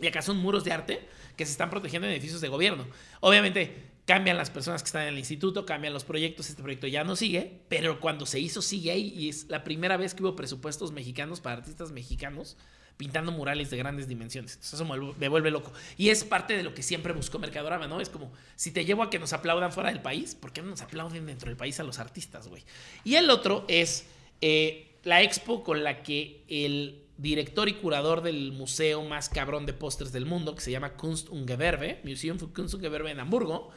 Y 0.00 0.06
acá 0.06 0.22
son 0.22 0.38
muros 0.38 0.64
de 0.64 0.72
arte 0.72 1.08
que 1.36 1.44
se 1.44 1.52
están 1.52 1.70
protegiendo 1.70 2.06
en 2.06 2.12
edificios 2.12 2.40
de 2.40 2.48
gobierno. 2.48 2.86
Obviamente, 3.20 3.74
cambian 4.06 4.36
las 4.36 4.50
personas 4.50 4.82
que 4.82 4.86
están 4.86 5.02
en 5.02 5.08
el 5.08 5.18
instituto, 5.18 5.66
cambian 5.66 5.92
los 5.92 6.04
proyectos, 6.04 6.48
este 6.48 6.62
proyecto 6.62 6.86
ya 6.86 7.04
no 7.04 7.16
sigue, 7.16 7.60
pero 7.68 8.00
cuando 8.00 8.26
se 8.26 8.40
hizo 8.40 8.62
sigue 8.62 8.90
ahí 8.90 9.12
y 9.14 9.28
es 9.28 9.46
la 9.48 9.64
primera 9.64 9.96
vez 9.96 10.14
que 10.14 10.22
hubo 10.22 10.34
presupuestos 10.34 10.92
mexicanos 10.92 11.40
para 11.40 11.58
artistas 11.58 11.92
mexicanos 11.92 12.56
pintando 12.96 13.30
murales 13.30 13.70
de 13.70 13.76
grandes 13.76 14.08
dimensiones. 14.08 14.58
eso 14.60 14.84
me 14.84 15.28
vuelve 15.28 15.50
loco. 15.50 15.72
Y 15.96 16.10
es 16.10 16.24
parte 16.24 16.56
de 16.56 16.64
lo 16.64 16.74
que 16.74 16.82
siempre 16.82 17.12
buscó 17.12 17.38
Mercadorama, 17.38 17.86
¿no? 17.86 18.00
Es 18.00 18.08
como, 18.08 18.32
si 18.56 18.72
te 18.72 18.84
llevo 18.84 19.04
a 19.04 19.10
que 19.10 19.20
nos 19.20 19.32
aplaudan 19.32 19.72
fuera 19.72 19.90
del 19.90 20.02
país, 20.02 20.34
¿por 20.34 20.52
qué 20.52 20.62
no 20.62 20.70
nos 20.70 20.82
aplauden 20.82 21.24
dentro 21.26 21.48
del 21.48 21.56
país 21.56 21.78
a 21.78 21.84
los 21.84 22.00
artistas, 22.00 22.48
güey? 22.48 22.64
Y 23.04 23.14
el 23.14 23.30
otro 23.30 23.64
es 23.68 24.06
eh, 24.40 24.87
la 25.04 25.22
expo 25.22 25.62
con 25.62 25.84
la 25.84 26.02
que 26.02 26.44
el 26.48 27.04
director 27.16 27.68
y 27.68 27.74
curador 27.74 28.22
del 28.22 28.52
museo 28.52 29.02
más 29.02 29.28
cabrón 29.28 29.66
de 29.66 29.72
pósters 29.72 30.12
del 30.12 30.26
mundo, 30.26 30.54
que 30.54 30.60
se 30.60 30.70
llama 30.70 30.94
Kunst 30.94 31.28
und 31.28 31.48
Gewerbe, 31.48 32.00
Museum 32.04 32.38
für 32.38 32.52
Kunst 32.52 32.74
und 32.74 32.82
Gewerbe 32.82 33.10
en 33.10 33.20
Hamburgo, 33.20 33.70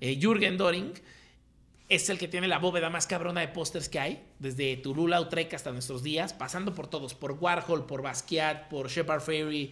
eh, 0.00 0.18
Jürgen 0.20 0.56
Doring 0.56 0.92
es 1.88 2.08
el 2.08 2.18
que 2.18 2.28
tiene 2.28 2.48
la 2.48 2.58
bóveda 2.58 2.88
más 2.88 3.06
cabrona 3.06 3.40
de 3.40 3.48
pósters 3.48 3.88
que 3.88 3.98
hay, 3.98 4.26
desde 4.38 4.76
Turula 4.76 5.20
Utrecht 5.20 5.52
hasta 5.54 5.70
nuestros 5.70 6.02
días, 6.02 6.32
pasando 6.32 6.74
por 6.74 6.86
todos, 6.86 7.14
por 7.14 7.32
Warhol, 7.32 7.86
por 7.86 8.02
Basquiat, 8.02 8.68
por 8.68 8.88
Shepard 8.88 9.20
Fairey, 9.20 9.70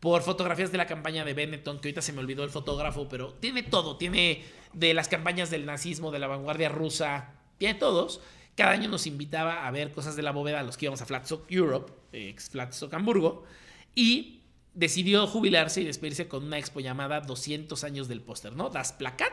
por 0.00 0.22
fotografías 0.22 0.70
de 0.70 0.78
la 0.78 0.86
campaña 0.86 1.24
de 1.24 1.32
Benetton, 1.32 1.80
que 1.80 1.88
ahorita 1.88 2.02
se 2.02 2.12
me 2.12 2.20
olvidó 2.20 2.44
el 2.44 2.50
fotógrafo, 2.50 3.08
pero 3.08 3.32
tiene 3.34 3.62
todo, 3.62 3.96
tiene 3.96 4.44
de 4.74 4.92
las 4.92 5.08
campañas 5.08 5.50
del 5.50 5.64
nazismo, 5.64 6.10
de 6.10 6.18
la 6.18 6.26
vanguardia 6.26 6.68
rusa, 6.68 7.32
tiene 7.56 7.74
todos. 7.74 8.20
Cada 8.56 8.70
año 8.70 8.88
nos 8.88 9.06
invitaba 9.06 9.66
a 9.66 9.70
ver 9.70 9.92
cosas 9.92 10.16
de 10.16 10.22
la 10.22 10.30
bóveda 10.30 10.60
a 10.60 10.62
los 10.62 10.76
que 10.76 10.86
íbamos 10.86 11.02
a 11.02 11.06
Flatstock 11.06 11.50
Europe, 11.50 11.92
ex 12.12 12.50
Flatstock 12.50 12.92
Hamburgo, 12.94 13.44
y 13.94 14.40
decidió 14.74 15.26
jubilarse 15.26 15.80
y 15.80 15.84
despedirse 15.84 16.28
con 16.28 16.44
una 16.44 16.58
expo 16.58 16.80
llamada 16.80 17.20
200 17.20 17.82
años 17.84 18.08
del 18.08 18.20
póster, 18.20 18.52
¿no? 18.54 18.70
Das 18.70 18.92
Plakat 18.92 19.32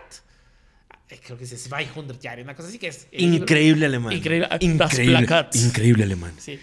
eh, 1.11 1.19
creo 1.21 1.37
que 1.37 1.43
es 1.43 1.69
200 1.69 2.17
Jahre, 2.21 2.41
una 2.41 2.55
cosa 2.55 2.69
así 2.69 2.79
que 2.79 2.87
es... 2.87 3.07
Increíble 3.11 3.85
alemán. 3.85 4.13
Increíble. 4.13 4.47
Increíble, 4.61 5.27
increíble 5.53 6.03
alemán. 6.03 6.33
Sí. 6.37 6.57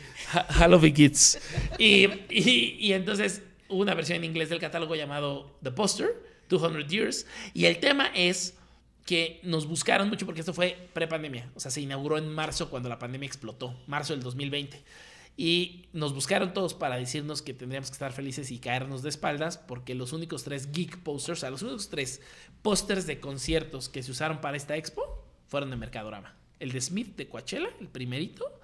Hello, 0.58 0.80
Kids. 0.80 1.38
Y, 1.78 2.06
y, 2.30 2.76
y, 2.80 2.92
entonces 2.94 3.42
hubo 3.68 3.82
una 3.82 3.94
versión 3.94 4.16
en 4.16 4.24
inglés 4.24 4.48
del 4.48 4.58
catálogo 4.58 4.94
llamado 4.94 5.58
The 5.62 5.70
Poster, 5.70 6.08
200 6.48 6.86
Years, 6.86 7.26
y 7.52 7.66
el 7.66 7.78
tema 7.78 8.10
es 8.14 8.54
que 9.08 9.40
nos 9.42 9.66
buscaron 9.66 10.10
mucho 10.10 10.26
porque 10.26 10.40
esto 10.40 10.52
fue 10.52 10.90
pre-pandemia, 10.92 11.50
o 11.54 11.60
sea, 11.60 11.70
se 11.70 11.80
inauguró 11.80 12.18
en 12.18 12.28
marzo 12.28 12.68
cuando 12.68 12.90
la 12.90 12.98
pandemia 12.98 13.26
explotó, 13.26 13.74
marzo 13.86 14.12
del 14.12 14.22
2020. 14.22 14.84
Y 15.34 15.86
nos 15.94 16.12
buscaron 16.12 16.52
todos 16.52 16.74
para 16.74 16.96
decirnos 16.96 17.40
que 17.40 17.54
tendríamos 17.54 17.88
que 17.88 17.94
estar 17.94 18.12
felices 18.12 18.50
y 18.50 18.58
caernos 18.58 19.02
de 19.02 19.08
espaldas 19.08 19.56
porque 19.56 19.94
los 19.94 20.12
únicos 20.12 20.44
tres 20.44 20.72
geek 20.72 20.98
posters, 20.98 21.38
o 21.38 21.40
sea, 21.40 21.48
los 21.48 21.62
únicos 21.62 21.88
tres 21.88 22.20
pósters 22.60 23.06
de 23.06 23.18
conciertos 23.18 23.88
que 23.88 24.02
se 24.02 24.10
usaron 24.10 24.42
para 24.42 24.58
esta 24.58 24.76
expo 24.76 25.24
fueron 25.46 25.70
de 25.70 25.76
Mercadorama. 25.76 26.36
El 26.60 26.72
de 26.72 26.80
Smith 26.82 27.16
de 27.16 27.28
Coachella, 27.28 27.70
el 27.80 27.88
primerito. 27.88 28.60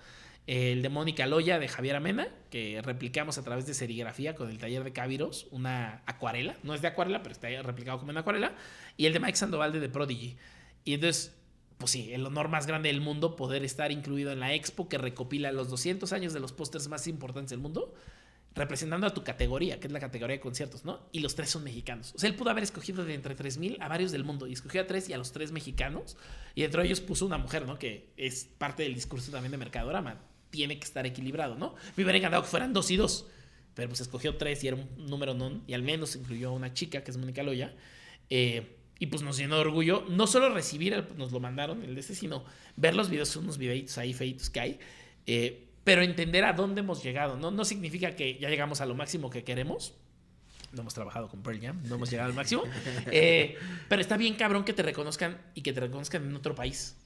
El 0.47 0.83
de 0.83 0.91
Mónica 0.91 1.27
Loya 1.27 1.59
de 1.59 1.69
Javier 1.69 1.97
Amena, 1.97 2.29
que 2.51 2.83
replicamos 2.83 3.39
a 3.39 3.45
través 3.45 3.65
de 3.66 3.73
serigrafía 3.73 4.35
con 4.35 4.51
el 4.51 4.59
taller 4.59 4.85
de 4.85 4.93
Caviros, 4.93 5.47
una 5.53 6.03
acuarela. 6.05 6.57
No 6.62 6.75
es 6.75 6.83
de 6.83 6.89
acuarela, 6.89 7.23
pero 7.23 7.33
está 7.33 7.49
replicado 7.62 7.99
como 7.99 8.11
una 8.11 8.21
acuarela. 8.21 8.55
Y 8.97 9.07
el 9.07 9.12
de 9.12 9.21
Mike 9.21 9.37
Sandoval 9.37 9.73
de 9.73 9.89
Prodigy. 9.89 10.37
Y 10.85 10.95
entonces 10.95 11.35
pues 11.79 11.91
sí, 11.91 12.12
el 12.12 12.25
honor 12.25 12.49
más 12.49 12.66
grande 12.66 12.89
del 12.89 13.01
mundo, 13.01 13.37
poder 13.37 13.65
estar 13.65 13.91
incluido 13.93 14.33
en 14.33 14.41
la 14.41 14.55
expo 14.55 14.89
que 14.89 14.99
recopila 14.99 15.53
los 15.53 15.69
200 15.69 16.12
años 16.12 16.33
de 16.33 16.41
los 16.41 16.53
pósters 16.53 16.89
más 16.89 17.07
importantes 17.07 17.51
del 17.51 17.59
mundo, 17.59 17.95
representando 18.55 19.07
a 19.07 19.12
tu 19.12 19.25
categoría, 19.25 19.81
que 19.81 19.89
es 19.89 19.93
la 19.93 19.99
categoría 19.99 20.37
de 20.37 20.41
conciertos, 20.41 20.85
¿no? 20.85 21.01
Y 21.11 21.19
los 21.19 21.35
tres 21.35 21.51
son 21.51 21.65
mexicanos. 21.65 22.12
O 22.15 22.19
sea, 22.19 22.31
él 22.31 22.37
pudo 22.37 22.51
haber 22.51 22.62
escogido 22.62 23.05
de 23.05 23.15
entre 23.15 23.37
3.000 23.37 23.79
a 23.81 23.89
varios 23.89 24.12
del 24.12 24.23
mundo, 24.23 24.47
y 24.47 24.53
escogió 24.53 24.81
a 24.83 24.87
tres 24.87 25.09
y 25.09 25.12
a 25.12 25.19
los 25.19 25.33
tres 25.33 25.51
mexicanos, 25.51 26.16
y 26.55 26.62
dentro 26.62 26.81
de 26.81 26.87
ellos 26.87 27.01
puso 27.01 27.27
una 27.27 27.39
mujer, 27.39 27.66
¿no? 27.66 27.79
Que 27.79 28.12
es 28.16 28.45
parte 28.45 28.85
del 28.85 28.95
discurso 28.95 29.33
también 29.33 29.51
de 29.51 29.59
Mercadorama. 29.59 30.21
Tiene 30.51 30.79
que 30.79 30.85
estar 30.85 31.05
equilibrado, 31.05 31.57
¿no? 31.57 31.75
Me 31.97 32.05
hubiera 32.05 32.16
encantado 32.16 32.45
que 32.45 32.49
fueran 32.49 32.73
dos 32.73 32.93
y 32.93 32.97
dos, 32.97 33.27
pero 33.75 33.89
pues 33.89 34.01
escogió 34.01 34.37
tres 34.37 34.62
y 34.62 34.69
era 34.69 34.77
un 34.77 34.89
número 35.07 35.35
non, 35.35 35.65
y 35.66 35.75
al 35.75 35.83
menos 35.83 36.15
incluyó 36.15 36.51
a 36.51 36.53
una 36.53 36.73
chica, 36.73 37.03
que 37.03 37.11
es 37.11 37.16
Mónica 37.16 37.43
Loya. 37.43 37.75
Eh, 38.31 38.79
y 38.99 39.07
pues 39.07 39.23
nos 39.23 39.37
llenó 39.37 39.57
de 39.57 39.62
orgullo, 39.62 40.05
no 40.09 40.27
solo 40.27 40.51
recibir, 40.51 41.05
nos 41.16 41.33
lo 41.33 41.41
mandaron 41.41 41.83
el 41.83 41.95
de 41.95 42.01
este, 42.01 42.15
sino 42.15 42.45
ver 42.77 42.95
los 42.95 43.11
videos, 43.11 43.35
unos 43.37 43.59
videitos 43.59 43.99
ahí 43.99 44.15
feitos 44.15 44.51
que 44.51 44.61
hay, 44.61 44.79
eh, 45.27 45.66
pero 45.83 46.03
entender 46.03 46.45
a 46.45 46.53
dónde 46.53 46.81
hemos 46.81 47.03
llegado. 47.03 47.37
¿no? 47.37 47.51
no 47.51 47.65
significa 47.65 48.16
que 48.16 48.39
ya 48.39 48.49
llegamos 48.49 48.81
a 48.81 48.87
lo 48.87 48.95
máximo 48.95 49.31
que 49.31 49.45
queremos. 49.45 49.95
No 50.73 50.81
hemos 50.81 50.95
trabajado 50.95 51.29
con 51.29 51.43
Pearl 51.43 51.61
Jam, 51.61 51.83
no 51.85 51.95
hemos 51.97 52.11
llegado 52.11 52.31
al 52.31 52.35
máximo. 52.35 52.62
Eh, 53.11 53.57
pero 53.89 54.01
está 54.01 54.16
bien 54.16 54.35
cabrón 54.35 54.65
que 54.65 54.73
te 54.73 54.83
reconozcan 54.83 55.39
y 55.55 55.62
que 55.62 55.73
te 55.73 55.81
reconozcan 55.81 56.25
en 56.25 56.35
otro 56.35 56.55
país. 56.55 56.97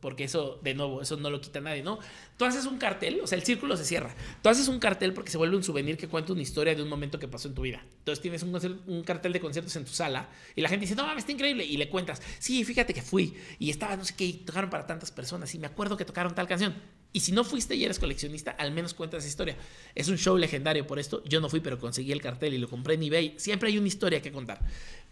Porque 0.00 0.24
eso, 0.24 0.60
de 0.62 0.74
nuevo, 0.74 1.02
eso 1.02 1.16
no 1.16 1.28
lo 1.28 1.40
quita 1.40 1.60
nadie, 1.60 1.82
¿no? 1.82 1.98
Tú 2.36 2.44
haces 2.44 2.66
un 2.66 2.78
cartel, 2.78 3.20
o 3.20 3.26
sea, 3.26 3.36
el 3.36 3.44
círculo 3.44 3.76
se 3.76 3.84
cierra. 3.84 4.14
Tú 4.42 4.48
haces 4.48 4.68
un 4.68 4.78
cartel 4.78 5.12
porque 5.12 5.30
se 5.30 5.38
vuelve 5.38 5.56
un 5.56 5.64
souvenir 5.64 5.96
que 5.96 6.06
cuenta 6.06 6.32
una 6.32 6.42
historia 6.42 6.74
de 6.74 6.82
un 6.82 6.88
momento 6.88 7.18
que 7.18 7.26
pasó 7.26 7.48
en 7.48 7.54
tu 7.54 7.62
vida. 7.62 7.84
Entonces 7.98 8.22
tienes 8.22 8.42
un, 8.42 9.02
cartel 9.02 9.32
de 9.32 9.40
conciertos 9.40 9.74
en 9.76 9.84
tu 9.84 9.92
sala 9.92 10.28
y 10.54 10.60
la 10.60 10.68
gente 10.68 10.82
dice, 10.84 10.94
no 10.94 11.04
mames, 11.04 11.22
está 11.22 11.32
increíble. 11.32 11.64
Y 11.64 11.76
le 11.76 11.88
cuentas, 11.88 12.22
sí, 12.38 12.64
fíjate 12.64 12.94
que 12.94 13.02
fui 13.02 13.34
y 13.58 13.70
estaba 13.70 13.96
no 13.96 14.04
sé 14.04 14.14
qué, 14.16 14.24
y 14.24 14.32
tocaron 14.34 14.70
para 14.70 14.86
tantas 14.86 15.10
personas 15.10 15.52
y 15.54 15.58
me 15.58 15.66
acuerdo 15.66 15.96
que 15.96 16.04
tocaron 16.04 16.34
tal 16.34 16.46
canción. 16.46 16.74
Y 17.12 17.20
si 17.20 17.32
no 17.32 17.42
fuiste 17.42 17.74
y 17.74 17.84
eres 17.84 17.98
coleccionista, 17.98 18.52
al 18.52 18.70
menos 18.70 18.94
cuentas 18.94 19.20
esa 19.20 19.28
historia. 19.28 19.56
Es 19.94 20.08
un 20.08 20.18
show 20.18 20.36
legendario 20.36 20.86
por 20.86 20.98
esto. 20.98 21.24
Yo 21.24 21.40
no 21.40 21.48
fui, 21.48 21.60
pero 21.60 21.78
conseguí 21.78 22.12
el 22.12 22.20
cartel 22.20 22.54
y 22.54 22.58
lo 22.58 22.68
compré 22.68 22.94
en 22.94 23.02
eBay. 23.02 23.34
Siempre 23.38 23.70
hay 23.70 23.78
una 23.78 23.88
historia 23.88 24.20
que 24.20 24.30
contar. 24.30 24.60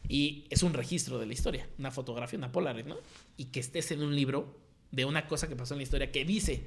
Y 0.08 0.44
es 0.50 0.62
un 0.62 0.74
registro 0.74 1.18
de 1.18 1.26
la 1.26 1.32
historia, 1.32 1.68
una 1.78 1.90
fotografía, 1.90 2.38
una 2.38 2.52
Polaroid, 2.52 2.84
¿no? 2.84 2.98
Y 3.36 3.46
que 3.46 3.60
estés 3.60 3.90
en 3.90 4.02
un 4.02 4.14
libro 4.14 4.65
de 4.96 5.04
una 5.04 5.28
cosa 5.28 5.46
que 5.46 5.54
pasó 5.54 5.74
en 5.74 5.78
la 5.78 5.82
historia 5.84 6.10
que 6.10 6.24
dice 6.24 6.66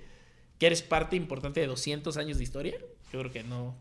que 0.60 0.68
eres 0.68 0.84
parte 0.84 1.16
importante 1.16 1.60
de 1.60 1.68
200 1.68 2.16
años 2.18 2.38
de 2.38 2.44
historia, 2.44 2.78
yo 3.12 3.20
creo 3.20 3.32
que 3.32 3.44
no, 3.44 3.76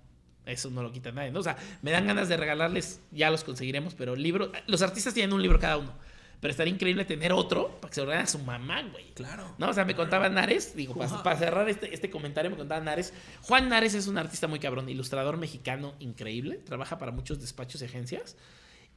eso 0.46 0.70
no 0.70 0.82
lo 0.82 0.90
quita 0.90 1.12
nadie, 1.12 1.30
¿no? 1.30 1.40
O 1.40 1.42
sea, 1.42 1.56
me 1.82 1.90
dan 1.90 2.06
ganas 2.06 2.28
de 2.28 2.36
regalarles, 2.38 3.00
ya 3.10 3.30
los 3.30 3.44
conseguiremos, 3.44 3.94
pero 3.94 4.16
libro, 4.16 4.50
los 4.66 4.80
artistas 4.80 5.12
tienen 5.12 5.34
un 5.34 5.42
libro 5.42 5.58
cada 5.58 5.76
uno, 5.76 5.92
pero 6.40 6.50
estaría 6.50 6.72
increíble 6.72 7.04
tener 7.04 7.32
otro 7.32 7.78
para 7.80 7.90
que 7.90 7.96
se 7.96 8.04
lo 8.04 8.10
a 8.10 8.26
su 8.26 8.38
mamá, 8.38 8.82
güey. 8.90 9.12
Claro. 9.12 9.54
No, 9.58 9.68
o 9.68 9.74
sea, 9.74 9.84
me 9.84 9.94
contaba 9.94 10.30
Nares, 10.30 10.74
digo, 10.74 10.94
para, 10.94 11.36
cerrar 11.36 11.68
este, 11.68 11.92
este, 11.92 12.08
comentario, 12.08 12.50
me 12.50 12.56
contaba 12.56 12.80
Nares, 12.80 13.12
Juan 13.42 13.68
Nares 13.68 13.92
es 13.92 14.06
un 14.06 14.16
artista 14.16 14.46
muy 14.46 14.60
cabrón, 14.60 14.88
ilustrador 14.88 15.36
mexicano 15.36 15.94
increíble, 15.98 16.56
trabaja 16.56 16.96
para 16.96 17.12
muchos 17.12 17.38
despachos 17.38 17.82
y 17.82 17.84
agencias, 17.84 18.36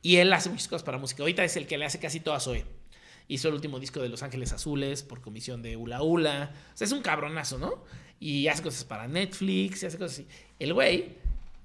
y 0.02 0.18
él 0.18 0.32
hace 0.32 0.50
muchas 0.50 0.70
cosas 0.70 0.84
para 0.84 0.98
música. 0.98 1.24
Ahorita 1.24 1.44
es 1.44 1.58
el 1.58 1.68
que 1.68 1.78
le 1.78 1.86
hace 1.86 2.00
casi 2.00 2.22
todo 2.22 2.36
a 2.36 2.40
Zoe. 2.40 2.64
Hizo 3.32 3.48
el 3.48 3.54
último 3.54 3.80
disco 3.80 4.02
de 4.02 4.10
Los 4.10 4.24
Ángeles 4.24 4.52
Azules 4.52 5.04
por 5.04 5.22
comisión 5.22 5.62
de 5.62 5.78
Ula 5.78 6.04
Ula. 6.04 6.54
O 6.74 6.78
sea, 6.78 6.84
es 6.84 6.92
un 6.92 7.02
cabronazo, 7.02 7.58
¿no? 7.58 7.86
Y 8.20 8.50
hace 8.50 8.62
cosas 8.62 8.84
para 8.84 9.08
Netflix 9.08 9.84
y 9.84 9.86
hace 9.86 9.98
cosas 9.98 10.20
así. 10.20 10.28
El 10.60 10.74
güey 10.74 11.16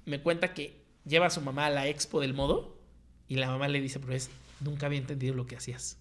me 0.05 0.21
cuenta 0.21 0.53
que 0.53 0.77
lleva 1.05 1.25
a 1.25 1.29
su 1.29 1.41
mamá 1.41 1.65
a 1.65 1.69
la 1.69 1.89
expo 1.89 2.21
del 2.21 2.33
modo 2.33 2.79
y 3.27 3.35
la 3.35 3.47
mamá 3.47 3.67
le 3.67 3.81
dice, 3.81 3.99
pues 3.99 4.29
nunca 4.61 4.85
había 4.85 4.97
entendido 4.97 5.33
lo 5.33 5.45
que 5.45 5.57
hacías. 5.57 5.97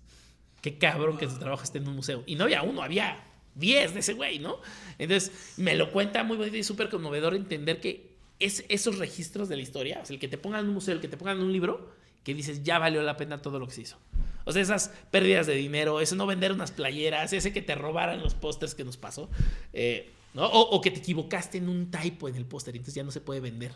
Qué 0.62 0.78
cabrón 0.78 1.18
que 1.18 1.26
tu 1.26 1.36
trabajo 1.36 1.64
esté 1.64 1.78
en 1.78 1.88
un 1.88 1.96
museo. 1.96 2.22
Y 2.26 2.36
no 2.36 2.44
había 2.44 2.62
uno, 2.62 2.80
había 2.80 3.24
diez 3.56 3.92
de 3.92 4.00
ese 4.00 4.12
güey, 4.12 4.38
¿no? 4.38 4.60
Entonces 4.98 5.32
me 5.56 5.74
lo 5.74 5.90
cuenta 5.90 6.22
muy 6.22 6.36
bonito 6.36 6.58
y 6.58 6.62
súper 6.62 6.90
conmovedor 6.90 7.34
entender 7.34 7.80
que 7.80 8.14
es 8.38 8.64
esos 8.68 8.98
registros 8.98 9.48
de 9.48 9.56
la 9.56 9.62
historia, 9.62 9.98
o 10.00 10.06
sea, 10.06 10.14
el 10.14 10.20
que 10.20 10.28
te 10.28 10.38
pongan 10.38 10.60
en 10.60 10.68
un 10.68 10.74
museo, 10.74 10.94
el 10.94 11.00
que 11.00 11.08
te 11.08 11.16
pongan 11.16 11.38
en 11.38 11.42
un 11.42 11.52
libro, 11.52 11.90
que 12.22 12.34
dices, 12.34 12.62
ya 12.62 12.78
valió 12.78 13.02
la 13.02 13.16
pena 13.16 13.42
todo 13.42 13.58
lo 13.58 13.66
que 13.66 13.74
se 13.74 13.80
hizo. 13.80 13.98
O 14.46 14.52
sea, 14.52 14.62
esas 14.62 14.92
pérdidas 15.10 15.48
de 15.48 15.56
dinero, 15.56 16.00
eso 16.00 16.14
no 16.14 16.24
vender 16.24 16.52
unas 16.52 16.70
playeras, 16.70 17.32
ese 17.32 17.52
que 17.52 17.62
te 17.62 17.74
robaran 17.74 18.22
los 18.22 18.34
pósters 18.34 18.76
que 18.76 18.84
nos 18.84 18.96
pasó, 18.96 19.28
eh, 19.72 20.12
¿no? 20.34 20.46
O, 20.46 20.80
que 20.80 20.92
te 20.92 21.00
equivocaste 21.00 21.58
en 21.58 21.68
un 21.68 21.90
typo 21.90 22.28
en 22.28 22.36
el 22.36 22.46
póster 22.46 22.74
y 22.76 22.78
entonces 22.78 22.94
ya 22.94 23.02
no 23.02 23.10
se 23.10 23.20
puede 23.20 23.40
vender. 23.40 23.72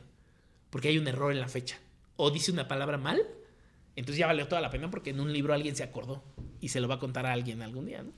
porque 0.71 0.87
hay 0.87 0.99
un 0.99 1.09
error 1.09 1.33
en 1.33 1.41
la 1.41 1.49
fecha. 1.49 1.77
O 2.15 2.31
dice 2.31 2.53
una 2.53 2.69
palabra 2.69 2.99
mal, 2.99 3.21
entonces 3.97 4.19
ya 4.19 4.29
valió 4.29 4.47
toda 4.47 4.61
la 4.61 4.71
pena 4.71 4.91
porque 4.91 5.11
en 5.11 5.19
un 5.19 5.33
libro 5.33 5.55
alguien 5.55 5.75
se 5.75 5.83
acordó 5.83 6.23
y 6.61 6.69
se 6.69 6.81
lo 6.81 6.87
va 6.87 6.95
a 6.95 6.99
contar 7.01 7.27
a 7.27 7.33
alguien 7.33 7.63
algún 7.63 7.87
día, 7.87 8.05
¿no? 8.05 8.13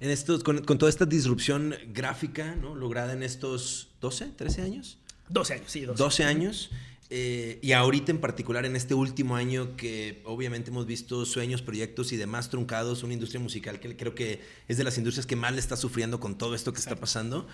En 0.00 0.08
estos, 0.08 0.42
con, 0.42 0.64
con 0.64 0.78
toda 0.78 0.88
esta 0.88 1.04
disrupción 1.04 1.74
gráfica, 1.88 2.54
¿no? 2.54 2.74
Lograda 2.74 3.12
en 3.12 3.22
estos 3.22 3.90
12, 4.00 4.28
13 4.36 4.62
años. 4.62 4.98
12 5.28 5.52
años, 5.52 5.70
sí, 5.70 5.80
12. 5.82 6.02
12 6.02 6.24
años. 6.24 6.70
Eh, 7.10 7.58
y 7.62 7.72
ahorita 7.72 8.10
en 8.10 8.18
particular 8.18 8.64
en 8.64 8.76
este 8.76 8.94
último 8.94 9.36
año 9.36 9.76
que 9.76 10.22
obviamente 10.24 10.70
hemos 10.70 10.86
visto 10.86 11.24
sueños, 11.26 11.62
proyectos 11.62 12.12
y 12.12 12.16
demás 12.16 12.48
truncados, 12.48 13.02
una 13.02 13.12
industria 13.12 13.40
musical 13.40 13.78
que 13.78 13.96
creo 13.96 14.14
que 14.14 14.40
es 14.68 14.76
de 14.76 14.84
las 14.84 14.96
industrias 14.96 15.26
que 15.26 15.36
más 15.36 15.52
le 15.52 15.60
está 15.60 15.76
sufriendo 15.76 16.18
con 16.20 16.38
todo 16.38 16.54
esto 16.54 16.72
que 16.72 16.80
está 16.80 16.96
pasando. 16.96 17.46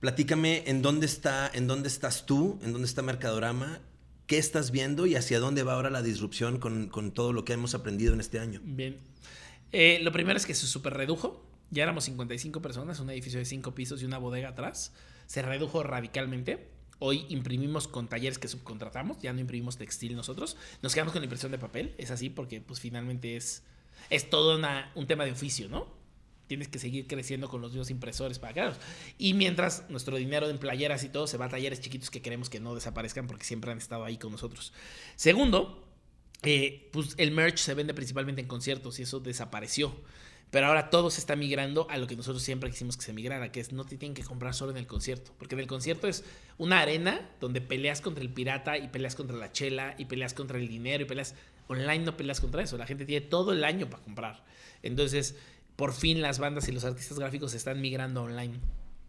Platícame 0.00 0.62
en 0.66 0.82
dónde 0.82 1.06
está, 1.06 1.50
en 1.52 1.66
dónde 1.66 1.88
estás 1.88 2.26
tú, 2.26 2.58
en 2.62 2.72
dónde 2.72 2.86
está 2.86 3.02
Mercadorama, 3.02 3.80
qué 4.26 4.38
estás 4.38 4.70
viendo 4.70 5.06
y 5.06 5.16
hacia 5.16 5.40
dónde 5.40 5.62
va 5.62 5.72
ahora 5.72 5.90
la 5.90 6.02
disrupción 6.02 6.58
con, 6.58 6.88
con 6.88 7.12
todo 7.12 7.32
lo 7.32 7.44
que 7.44 7.54
hemos 7.54 7.74
aprendido 7.74 8.12
en 8.12 8.20
este 8.20 8.38
año. 8.38 8.60
Bien. 8.62 8.98
Eh, 9.72 9.98
lo 10.02 10.12
primero 10.12 10.36
es 10.36 10.46
que 10.46 10.54
se 10.54 10.66
super 10.66 10.94
redujo. 10.94 11.44
Ya 11.70 11.82
éramos 11.82 12.04
55 12.04 12.62
personas, 12.62 13.00
un 13.00 13.10
edificio 13.10 13.38
de 13.38 13.44
5 13.44 13.74
pisos 13.74 14.02
y 14.02 14.04
una 14.04 14.18
bodega 14.18 14.50
atrás. 14.50 14.92
Se 15.26 15.42
redujo 15.42 15.82
radicalmente. 15.82 16.77
Hoy 17.00 17.26
imprimimos 17.28 17.86
con 17.86 18.08
talleres 18.08 18.38
que 18.38 18.48
subcontratamos, 18.48 19.20
ya 19.22 19.32
no 19.32 19.40
imprimimos 19.40 19.76
textil 19.76 20.16
nosotros. 20.16 20.56
Nos 20.82 20.94
quedamos 20.94 21.12
con 21.12 21.22
la 21.22 21.26
impresión 21.26 21.52
de 21.52 21.58
papel, 21.58 21.94
es 21.96 22.10
así 22.10 22.28
porque 22.28 22.60
pues 22.60 22.80
finalmente 22.80 23.36
es, 23.36 23.62
es 24.10 24.28
todo 24.28 24.58
un 24.94 25.06
tema 25.06 25.24
de 25.24 25.32
oficio, 25.32 25.68
¿no? 25.68 25.86
Tienes 26.48 26.68
que 26.68 26.78
seguir 26.78 27.06
creciendo 27.06 27.48
con 27.48 27.60
los 27.60 27.72
mismos 27.72 27.90
impresores 27.90 28.38
para 28.38 28.52
crearlos. 28.52 28.78
Y 29.18 29.34
mientras 29.34 29.88
nuestro 29.90 30.16
dinero 30.16 30.48
en 30.48 30.58
playeras 30.58 31.04
y 31.04 31.08
todo 31.08 31.26
se 31.26 31.36
va 31.36 31.44
a 31.44 31.48
talleres 31.50 31.80
chiquitos 31.80 32.10
que 32.10 32.22
queremos 32.22 32.50
que 32.50 32.58
no 32.58 32.74
desaparezcan 32.74 33.26
porque 33.26 33.44
siempre 33.44 33.70
han 33.70 33.78
estado 33.78 34.04
ahí 34.04 34.16
con 34.16 34.32
nosotros. 34.32 34.72
Segundo, 35.14 35.84
eh, 36.42 36.88
pues 36.92 37.14
el 37.18 37.30
merch 37.30 37.58
se 37.58 37.74
vende 37.74 37.94
principalmente 37.94 38.40
en 38.40 38.48
conciertos 38.48 38.98
y 38.98 39.02
eso 39.02 39.20
desapareció. 39.20 39.94
Pero 40.50 40.66
ahora 40.66 40.88
todo 40.88 41.10
se 41.10 41.20
está 41.20 41.36
migrando 41.36 41.86
a 41.90 41.98
lo 41.98 42.06
que 42.06 42.16
nosotros 42.16 42.42
siempre 42.42 42.70
quisimos 42.70 42.96
que 42.96 43.04
se 43.04 43.12
migrara, 43.12 43.52
que 43.52 43.60
es 43.60 43.72
no 43.72 43.84
te 43.84 43.98
tienen 43.98 44.14
que 44.14 44.24
comprar 44.24 44.54
solo 44.54 44.70
en 44.70 44.78
el 44.78 44.86
concierto. 44.86 45.32
Porque 45.38 45.54
en 45.54 45.60
el 45.60 45.66
concierto 45.66 46.08
es 46.08 46.24
una 46.56 46.80
arena 46.80 47.28
donde 47.40 47.60
peleas 47.60 48.00
contra 48.00 48.22
el 48.22 48.30
pirata 48.30 48.78
y 48.78 48.88
peleas 48.88 49.14
contra 49.14 49.36
la 49.36 49.52
chela 49.52 49.94
y 49.98 50.06
peleas 50.06 50.34
contra 50.34 50.58
el 50.58 50.68
dinero 50.68 51.02
y 51.02 51.06
peleas... 51.06 51.34
Online 51.70 52.02
no 52.02 52.16
peleas 52.16 52.40
contra 52.40 52.62
eso, 52.62 52.78
la 52.78 52.86
gente 52.86 53.04
tiene 53.04 53.26
todo 53.26 53.52
el 53.52 53.62
año 53.62 53.90
para 53.90 54.02
comprar. 54.02 54.42
Entonces, 54.82 55.36
por 55.76 55.92
fin 55.92 56.22
las 56.22 56.38
bandas 56.38 56.66
y 56.68 56.72
los 56.72 56.84
artistas 56.84 57.18
gráficos 57.18 57.52
están 57.52 57.82
migrando 57.82 58.22
online. 58.22 58.58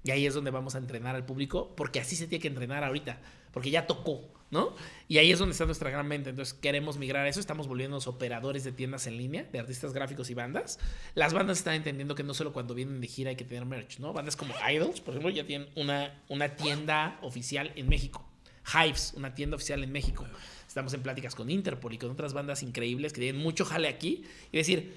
Y 0.04 0.12
ahí 0.12 0.26
es 0.26 0.34
donde 0.34 0.52
vamos 0.52 0.76
a 0.76 0.78
entrenar 0.78 1.16
al 1.16 1.26
público, 1.26 1.74
porque 1.78 2.02
así 2.02 2.18
se 2.18 2.28
tiene 2.28 2.42
que 2.42 2.50
entrenar 2.50 2.84
ahorita, 2.84 3.22
porque 3.54 3.72
ya 3.72 3.88
tocó, 3.88 4.30
¿no? 4.52 4.76
Y 5.08 5.18
ahí 5.18 5.32
es 5.32 5.40
donde 5.40 5.54
está 5.54 5.66
nuestra 5.66 5.90
gran 5.90 6.08
mente. 6.08 6.30
Entonces 6.30 6.54
queremos 6.54 6.98
migrar 6.98 7.26
a 7.26 7.30
eso, 7.30 7.40
estamos 7.40 7.68
volviéndonos 7.68 8.08
operadores 8.08 8.64
de 8.64 8.72
tiendas 8.72 9.08
en 9.08 9.18
línea, 9.18 9.44
de 9.52 9.60
artistas 9.60 9.94
gráficos 9.94 10.30
y 10.30 10.34
bandas. 10.34 10.80
Las 11.16 11.34
bandas 11.34 11.60
están 11.60 11.76
entendiendo 11.76 12.16
que 12.16 12.24
no 12.24 12.34
solo 12.34 12.54
cuando 12.54 12.74
vienen 12.74 13.02
de 13.02 13.08
gira 13.08 13.30
hay 13.30 13.36
que 13.36 13.46
tener 13.46 13.66
merch, 13.66 14.00
¿no? 14.00 14.14
Bandas 14.14 14.36
como 14.36 14.54
Idols, 14.70 15.02
por 15.02 15.14
ejemplo, 15.14 15.30
ya 15.30 15.46
tienen 15.46 15.70
una, 15.76 16.22
una 16.30 16.56
tienda 16.56 17.20
oficial 17.22 17.72
en 17.76 17.90
México. 17.90 18.26
Hives, 18.74 19.14
una 19.16 19.34
tienda 19.34 19.56
oficial 19.56 19.84
en 19.84 19.92
México. 19.92 20.26
Estamos 20.68 20.94
en 20.94 21.02
pláticas 21.02 21.34
con 21.34 21.50
Interpol 21.50 21.94
y 21.94 21.98
con 21.98 22.12
otras 22.12 22.34
bandas 22.34 22.62
increíbles 22.62 23.14
que 23.14 23.22
tienen 23.22 23.42
mucho 23.42 23.66
jale 23.66 23.88
aquí. 23.88 24.24
Y 24.52 24.58
decir, 24.58 24.96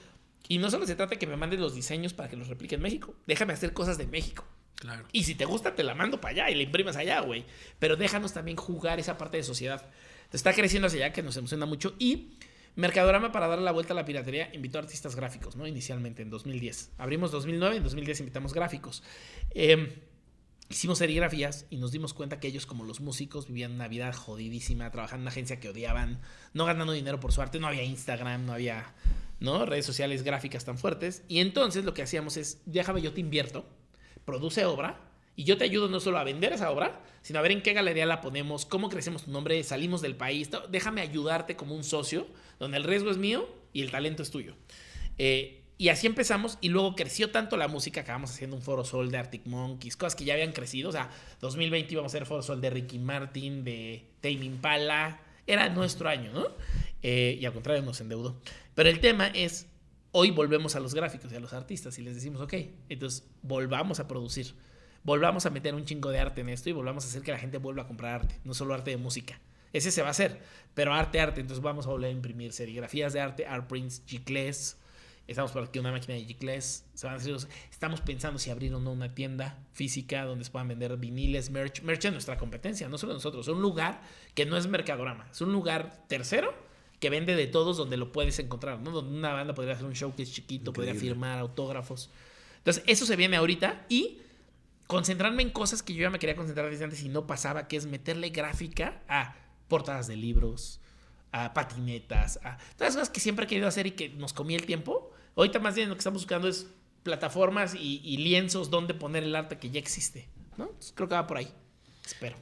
y 0.49 0.59
no 0.59 0.71
solo 0.71 0.87
se 0.87 0.95
trata 0.97 1.11
de 1.11 1.19
que 1.19 1.27
me 1.27 1.37
mandes 1.37 1.61
los 1.61 1.75
diseños 1.75 2.13
para 2.13 2.29
que 2.29 2.37
los 2.37 2.49
replique 2.49 2.75
en 2.75 2.83
México, 2.83 3.15
déjame 3.27 3.55
hacer 3.55 3.73
cosas 3.73 3.97
de 3.97 4.07
México. 4.07 4.45
Claro. 4.77 5.05
Y 5.13 5.25
si 5.25 5.35
te 5.35 5.45
gusta, 5.45 5.75
te 5.75 5.85
la 5.85 5.95
mando 5.95 6.21
para 6.21 6.33
allá 6.33 6.51
y 6.51 6.55
la 6.55 6.63
imprimas 6.63 6.97
allá, 6.97 7.21
güey. 7.21 7.45
Pero 7.79 7.97
déjanos 7.97 8.33
también 8.33 8.57
jugar 8.57 8.99
esa 8.99 9.17
parte 9.17 9.37
de 9.37 9.43
sociedad. 9.43 9.87
Está 10.33 10.53
creciendo 10.53 10.89
hacia 10.89 11.07
allá, 11.07 11.13
que 11.13 11.23
nos 11.23 11.37
emociona 11.37 11.67
mucho. 11.67 11.95
Y 11.99 12.33
Mercadorama, 12.75 13.33
para 13.33 13.49
darle 13.49 13.65
la 13.65 13.73
vuelta 13.73 13.93
a 13.93 13.97
la 13.97 14.05
piratería, 14.05 14.51
invitó 14.55 14.79
a 14.79 14.83
artistas 14.83 15.15
gráficos, 15.15 15.57
¿no? 15.57 15.67
Inicialmente, 15.67 16.23
en 16.23 16.31
2010. 16.31 16.93
Abrimos 16.97 17.31
2009, 17.31 17.77
en 17.77 17.83
2010 17.83 18.21
invitamos 18.21 18.55
gráficos. 18.55 19.03
Eh, 19.51 20.03
hicimos 20.71 20.99
serigrafías 20.99 21.67
y 21.69 21.77
nos 21.77 21.93
dimos 21.93 22.15
cuenta 22.15 22.41
que 22.41 22.49
ellos, 22.49 22.65
como 22.65 22.85
los 22.85 23.01
músicos, 23.01 23.47
vivían 23.47 23.73
una 23.73 23.89
vida 23.89 24.11
jodidísima, 24.15 24.91
trabajando 24.91 25.21
en 25.21 25.25
una 25.25 25.31
agencia 25.31 25.61
que 25.61 25.69
odiaban, 25.69 26.21
no 26.55 26.65
ganando 26.65 26.95
dinero 26.95 27.21
por 27.21 27.33
su 27.33 27.43
arte, 27.43 27.61
no 27.61 27.67
había 27.67 27.83
Instagram, 27.83 28.47
no 28.47 28.55
había 28.55 28.95
¿no? 29.39 29.67
redes 29.67 29.85
sociales 29.85 30.23
gráficas 30.23 30.65
tan 30.65 30.79
fuertes. 30.79 31.25
Y 31.29 31.41
entonces 31.41 31.85
lo 31.85 31.93
que 31.93 32.03
hacíamos 32.03 32.39
es, 32.39 32.63
déjame, 32.65 33.03
yo 33.03 33.13
te 33.13 33.21
invierto, 33.21 33.67
produce 34.25 34.65
obra 34.65 35.01
y 35.35 35.45
yo 35.45 35.57
te 35.57 35.65
ayudo 35.65 35.89
no 35.89 36.01
solo 36.01 36.19
a 36.19 36.25
vender 36.25 36.53
esa 36.53 36.71
obra, 36.71 37.01
sino 37.23 37.39
a 37.39 37.43
ver 37.43 37.53
en 37.53 37.63
qué 37.63 37.73
galería 37.73 38.05
la 38.07 38.21
ponemos, 38.21 38.67
cómo 38.67 38.89
crecemos 38.89 39.25
tu 39.25 39.31
nombre, 39.31 39.63
salimos 39.65 40.03
del 40.03 40.15
país. 40.15 40.51
Déjame 40.71 41.01
ayudarte 41.01 41.57
como 41.57 41.75
un 41.75 41.85
socio, 41.85 42.27
donde 42.59 42.77
el 42.77 42.85
riesgo 42.85 43.11
es 43.11 43.17
mío 43.17 43.49
y 43.73 43.83
el 43.83 43.91
talento 43.91 44.23
es 44.23 44.31
tuyo. 44.31 44.55
Eh, 45.19 45.63
y 45.79 45.89
así 45.89 46.07
empezamos 46.07 46.59
y 46.61 46.69
luego 46.69 46.95
creció 46.95 47.31
tanto 47.31 47.57
la 47.57 47.67
música, 47.67 48.03
acabamos 48.03 48.31
haciendo 48.31 48.57
un 48.57 48.63
Foro 48.63 48.85
Sol 48.85 49.11
de 49.11 49.19
Arctic 49.19 49.47
Monkeys, 49.47 49.97
cosas 49.97 50.15
que 50.15 50.25
ya 50.25 50.35
habían 50.35 50.53
crecido. 50.53 50.91
O 50.91 50.93
sea, 50.93 51.11
2020 51.41 51.93
íbamos 51.93 52.13
a 52.13 52.17
hacer 52.17 52.27
Foro 52.27 52.43
Sol 52.43 52.61
de 52.61 52.71
Ricky 52.71 52.99
Martin, 52.99 53.65
de 53.65 54.05
Tame 54.21 54.45
Impala. 54.45 55.21
Era 55.47 55.69
nuestro 55.71 56.09
año, 56.09 56.31
¿no? 56.33 56.47
Eh, 57.03 57.37
y 57.41 57.47
al 57.47 57.53
contrario 57.53 57.83
nos 57.83 58.01
endeudó. 58.01 58.37
Pero 58.75 58.91
el 58.91 59.01
tema 59.01 59.27
es, 59.29 59.67
hoy 60.13 60.31
volvemos 60.31 60.77
a 60.77 60.81
los 60.81 60.95
gráficos 60.95 61.33
y 61.33 61.37
a 61.37 61.41
los 61.41 61.53
artistas 61.53 61.99
y 61.99 62.03
les 62.03 62.15
decimos, 62.15 62.41
ok, 62.41 62.55
entonces 62.89 63.27
volvamos 63.43 63.99
a 63.99 64.07
producir. 64.07 64.55
Volvamos 65.05 65.47
a 65.47 65.51
meter 65.51 65.75
un 65.75 65.85
chingo 65.85 66.11
de 66.11 66.21
arte 66.21 66.43
en 66.43 66.49
esto 66.49 66.69
y 66.69 66.73
volvamos 66.73 67.05
a 67.05 67.09
hacer 67.09 67.23
que 67.23 67.33
la 67.33 67.39
gente 67.39 67.59
vuelva 67.59 67.83
a 67.83 67.87
comprar 67.89 68.15
arte, 68.15 68.39
no 68.45 68.55
solo 68.55 68.73
arte 68.73 68.93
de 68.93 68.99
música. 68.99 69.41
Ese 69.73 69.91
se 69.91 70.03
va 70.03 70.09
a 70.09 70.11
hacer, 70.13 70.41
pero 70.75 70.93
arte, 70.93 71.19
arte. 71.19 71.41
Entonces 71.41 71.63
vamos 71.63 71.87
a 71.87 71.91
volver 71.91 72.11
a 72.11 72.13
imprimir 72.13 72.53
serigrafías 72.53 73.13
de 73.13 73.21
arte, 73.21 73.47
art 73.47 73.67
prints, 73.67 74.03
giclés. 74.07 74.79
Estamos 75.27 75.51
por 75.51 75.65
aquí 75.65 75.79
una 75.79 75.91
máquina 75.91 76.15
de 76.15 76.25
giclés. 76.25 76.85
Se 76.95 77.09
Estamos 77.71 78.01
pensando 78.03 78.39
si 78.39 78.51
abrir 78.51 78.75
o 78.75 78.81
no 78.81 78.93
una 78.93 79.15
tienda 79.15 79.59
física 79.73 80.25
donde 80.25 80.45
se 80.45 80.51
puedan 80.51 80.69
vender 80.69 80.97
viniles, 80.99 81.51
merch. 81.51 81.83
Merch 81.83 82.05
es 82.05 82.13
nuestra 82.13 82.37
competencia, 82.37 82.89
no 82.89 82.99
solo 82.99 83.15
nosotros. 83.15 83.49
Es 83.49 83.55
un 83.55 83.63
lugar 83.63 84.03
que 84.35 84.45
no 84.45 84.57
es 84.57 84.67
Mercadorama. 84.67 85.27
Es 85.31 85.41
un 85.41 85.53
lugar 85.53 86.07
tercero 86.07 86.53
que 87.03 87.11
vende 87.11 87.35
de 87.35 87.49
todos 87.49 87.77
donde 87.77 87.97
lo 87.97 88.13
puedes 88.13 88.39
encontrar. 88.39 88.79
¿no? 88.79 88.93
Donde 88.93 89.19
una 89.19 89.33
banda 89.33 89.55
podría 89.55 89.75
hacer 89.75 89.87
un 89.87 89.93
showcase 89.93 90.31
chiquito, 90.31 90.73
podría 90.73 90.95
firmar 90.95 91.41
autógrafos. 91.41 92.11
Entonces, 92.59 92.85
eso 92.87 93.07
se 93.07 93.17
viene 93.17 93.37
ahorita 93.37 93.85
y 93.89 94.19
concentrarme 94.87 95.43
en 95.43 95.51
cosas 95.51 95.83
que 95.83 95.95
yo 95.95 96.03
ya 96.03 96.11
me 96.11 96.21
quería 96.21 96.37
concentrar 96.37 96.71
desde 96.71 96.85
antes 96.85 97.03
y 97.03 97.09
no 97.09 97.27
pasaba, 97.27 97.67
que 97.67 97.77
es 97.77 97.87
meterle 97.87 98.29
gráfica 98.29 99.03
a 99.09 99.35
portadas 99.67 100.07
de 100.07 100.15
libros, 100.15 100.79
a 101.33 101.53
patinetas, 101.53 102.39
a 102.45 102.57
todas 102.77 102.95
las 102.95 102.95
cosas 102.95 103.11
que 103.11 103.19
siempre 103.19 103.47
he 103.47 103.49
querido 103.49 103.67
hacer 103.67 103.89
y 103.89 103.91
que 103.91 104.11
nos 104.11 104.33
comía 104.33 104.57
el 104.57 104.65
tiempo. 104.65 105.11
Ahorita 105.35 105.59
más 105.59 105.75
bien 105.75 105.89
lo 105.89 105.97
que 105.97 106.01
estamos 106.01 106.23
buscando 106.23 106.47
es 106.47 106.69
plataformas 107.03 107.75
y, 107.75 108.01
y 108.05 108.19
lienzos 108.19 108.71
donde 108.71 108.95
poner 108.95 109.25
el 109.25 109.35
arte 109.35 109.59
que 109.59 109.71
ya 109.71 109.81
existe. 109.81 110.29
¿no? 110.57 110.67
Entonces, 110.67 110.93
creo 110.95 111.09
que 111.09 111.17
va 111.17 111.27
por 111.27 111.39
ahí. 111.39 111.49
Espero. 112.07 112.37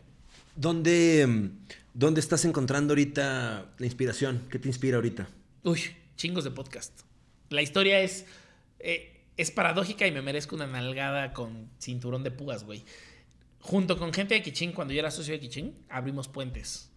¿Dónde, 0.55 1.27
mm, 1.27 1.49
¿Dónde 2.01 2.21
estás 2.21 2.47
encontrando 2.47 2.93
ahorita 2.93 3.75
la 3.77 3.85
inspiración? 3.85 4.47
¿Qué 4.51 4.59
te 4.59 4.69
inspira 4.69 4.97
ahorita? 4.97 5.29
Uy, 5.65 5.83
chingos 6.17 6.45
de 6.45 6.51
podcast. 6.51 6.99
La 7.51 7.61
historia 7.61 8.01
es, 8.01 8.25
eh, 8.79 9.21
es 9.37 9.51
paradójica 9.51 10.07
y 10.07 10.11
me 10.11 10.23
merezco 10.23 10.57
una 10.57 10.67
nalgada 10.67 11.35
con 11.35 11.69
cinturón 11.79 12.25
de 12.25 12.31
púas, 12.31 12.65
güey. 12.65 12.85
Junto 13.59 13.99
con 13.99 14.15
gente 14.15 14.33
de 14.33 14.43
Kichín, 14.43 14.73
cuando 14.73 14.95
yo 14.95 15.01
era 15.01 15.11
socio 15.11 15.35
de 15.35 15.41
Kichín, 15.41 15.75
abrimos 15.91 16.27
puentes. 16.27 16.91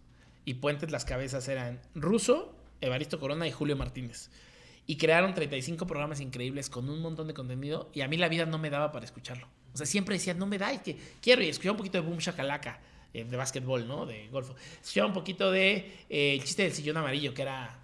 Y 0.46 0.54
puentes 0.54 0.90
las 0.90 1.04
cabezas 1.04 1.48
eran 1.48 1.82
Russo, 1.94 2.56
Evaristo 2.80 3.20
Corona 3.20 3.46
y 3.46 3.52
Julio 3.52 3.76
Martínez. 3.76 4.30
Y 4.86 4.96
crearon 4.96 5.34
35 5.34 5.86
programas 5.86 6.20
increíbles 6.20 6.70
con 6.70 6.88
un 6.88 7.02
montón 7.02 7.26
de 7.26 7.34
contenido 7.34 7.90
y 7.92 8.00
a 8.00 8.08
mí 8.08 8.16
la 8.16 8.30
vida 8.30 8.46
no 8.46 8.56
me 8.56 8.70
daba 8.70 8.90
para 8.90 9.04
escucharlo. 9.04 9.48
O 9.74 9.76
sea, 9.76 9.84
siempre 9.84 10.14
decía, 10.14 10.32
no 10.32 10.46
me 10.46 10.56
da, 10.56 10.72
es 10.72 10.80
que 10.80 10.96
quiero. 11.20 11.42
Y 11.42 11.50
escuchaba 11.50 11.72
un 11.72 11.76
poquito 11.76 12.00
de 12.00 12.08
Boom 12.08 12.20
Shakalaka, 12.20 12.80
eh, 13.14 13.24
de 13.24 13.36
básquetbol, 13.36 13.86
¿no? 13.86 14.06
De 14.06 14.26
golf. 14.28 14.50
Escuchaba 14.82 15.06
un 15.06 15.14
poquito 15.14 15.52
de 15.52 16.04
eh, 16.10 16.34
el 16.34 16.42
chiste 16.42 16.64
del 16.64 16.72
sillón 16.72 16.96
amarillo, 16.96 17.32
que 17.32 17.42
era 17.42 17.78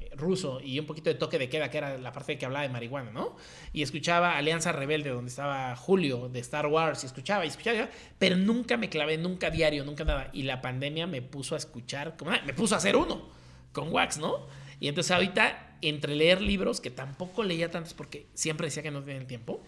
eh, 0.00 0.10
ruso, 0.16 0.58
y 0.62 0.78
un 0.80 0.86
poquito 0.86 1.10
de 1.10 1.16
toque 1.16 1.38
de 1.38 1.50
queda, 1.50 1.70
que 1.70 1.76
era 1.76 1.98
la 1.98 2.12
parte 2.12 2.38
que 2.38 2.46
hablaba 2.46 2.62
de 2.62 2.70
marihuana, 2.70 3.10
¿no? 3.10 3.36
Y 3.74 3.82
escuchaba 3.82 4.38
Alianza 4.38 4.72
Rebelde, 4.72 5.10
donde 5.10 5.28
estaba 5.28 5.76
Julio, 5.76 6.30
de 6.30 6.40
Star 6.40 6.66
Wars, 6.66 7.02
y 7.02 7.06
escuchaba, 7.06 7.44
y 7.44 7.48
escuchaba, 7.48 7.90
pero 8.18 8.36
nunca 8.36 8.78
me 8.78 8.88
clavé, 8.88 9.18
nunca 9.18 9.50
diario, 9.50 9.84
nunca 9.84 10.04
nada. 10.04 10.30
Y 10.32 10.44
la 10.44 10.62
pandemia 10.62 11.06
me 11.06 11.20
puso 11.20 11.54
a 11.54 11.58
escuchar, 11.58 12.16
como, 12.16 12.30
me 12.30 12.54
puso 12.54 12.74
a 12.74 12.78
hacer 12.78 12.96
uno, 12.96 13.28
con 13.72 13.92
Wax, 13.92 14.16
¿no? 14.16 14.46
Y 14.80 14.88
entonces 14.88 15.10
ahorita, 15.10 15.76
entre 15.82 16.14
leer 16.14 16.40
libros, 16.40 16.80
que 16.80 16.90
tampoco 16.90 17.44
leía 17.44 17.70
tantos 17.70 17.92
porque 17.92 18.26
siempre 18.32 18.68
decía 18.68 18.82
que 18.82 18.90
no 18.90 19.02
tenía 19.02 19.20
el 19.20 19.26
tiempo, 19.26 19.62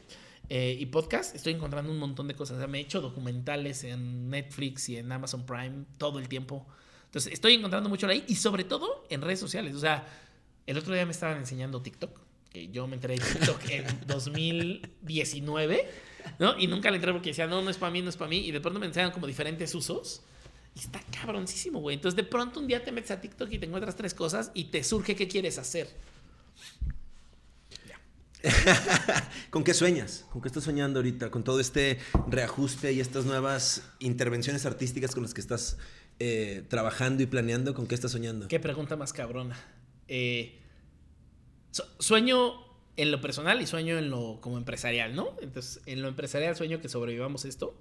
eh, 0.54 0.76
y 0.78 0.84
podcast, 0.84 1.34
estoy 1.34 1.54
encontrando 1.54 1.90
un 1.90 1.96
montón 1.96 2.28
de 2.28 2.34
cosas. 2.34 2.58
O 2.58 2.60
sea, 2.60 2.66
me 2.66 2.76
he 2.76 2.82
hecho 2.82 3.00
documentales 3.00 3.84
en 3.84 4.28
Netflix 4.28 4.86
y 4.90 4.98
en 4.98 5.10
Amazon 5.10 5.46
Prime 5.46 5.86
todo 5.96 6.18
el 6.18 6.28
tiempo. 6.28 6.66
Entonces, 7.06 7.32
estoy 7.32 7.54
encontrando 7.54 7.88
mucho 7.88 8.06
ahí 8.06 8.22
y 8.28 8.34
sobre 8.34 8.64
todo 8.64 9.06
en 9.08 9.22
redes 9.22 9.40
sociales. 9.40 9.74
O 9.74 9.78
sea, 9.78 10.06
el 10.66 10.76
otro 10.76 10.92
día 10.92 11.06
me 11.06 11.12
estaban 11.12 11.38
enseñando 11.38 11.80
TikTok, 11.80 12.20
que 12.50 12.68
yo 12.68 12.86
me 12.86 12.96
enteré 12.96 13.14
de 13.14 13.24
TikTok 13.24 13.60
en 13.70 14.06
2019, 14.06 15.88
¿no? 16.38 16.58
Y 16.58 16.66
nunca 16.66 16.90
le 16.90 16.96
entré 16.96 17.12
porque 17.12 17.30
decía, 17.30 17.46
no, 17.46 17.62
no 17.62 17.70
es 17.70 17.78
para 17.78 17.90
mí, 17.90 18.02
no 18.02 18.10
es 18.10 18.18
para 18.18 18.28
mí. 18.28 18.46
Y 18.46 18.50
de 18.50 18.60
pronto 18.60 18.78
me 18.78 18.84
enseñan 18.84 19.10
como 19.10 19.26
diferentes 19.26 19.74
usos. 19.74 20.20
Y 20.74 20.80
está 20.80 21.00
cabroncísimo, 21.18 21.80
güey. 21.80 21.96
Entonces 21.96 22.14
de 22.14 22.24
pronto 22.24 22.60
un 22.60 22.66
día 22.66 22.84
te 22.84 22.92
metes 22.92 23.10
a 23.10 23.22
TikTok 23.22 23.50
y 23.52 23.58
te 23.58 23.64
encuentras 23.64 23.96
tres 23.96 24.12
cosas 24.12 24.50
y 24.52 24.64
te 24.64 24.84
surge 24.84 25.16
qué 25.16 25.26
quieres 25.28 25.56
hacer. 25.56 25.88
¿Con 29.50 29.64
qué 29.64 29.74
sueñas? 29.74 30.26
¿Con 30.30 30.42
qué 30.42 30.48
estás 30.48 30.64
soñando 30.64 30.98
ahorita? 30.98 31.30
Con 31.30 31.44
todo 31.44 31.60
este 31.60 31.98
reajuste 32.28 32.92
y 32.92 33.00
estas 33.00 33.24
nuevas 33.24 33.88
intervenciones 33.98 34.66
artísticas 34.66 35.14
con 35.14 35.22
las 35.22 35.34
que 35.34 35.40
estás 35.40 35.78
eh, 36.18 36.64
trabajando 36.68 37.22
y 37.22 37.26
planeando, 37.26 37.74
¿con 37.74 37.86
qué 37.86 37.94
estás 37.94 38.12
soñando? 38.12 38.48
Qué 38.48 38.60
pregunta 38.60 38.96
más 38.96 39.12
cabrona. 39.12 39.56
Eh, 40.08 40.60
sueño 41.98 42.54
en 42.96 43.10
lo 43.10 43.20
personal 43.20 43.60
y 43.62 43.66
sueño 43.66 43.98
en 43.98 44.10
lo 44.10 44.40
como 44.40 44.58
empresarial, 44.58 45.14
¿no? 45.14 45.36
Entonces, 45.40 45.82
en 45.86 46.02
lo 46.02 46.08
empresarial 46.08 46.54
sueño 46.56 46.80
que 46.80 46.88
sobrevivamos 46.88 47.44
esto, 47.44 47.74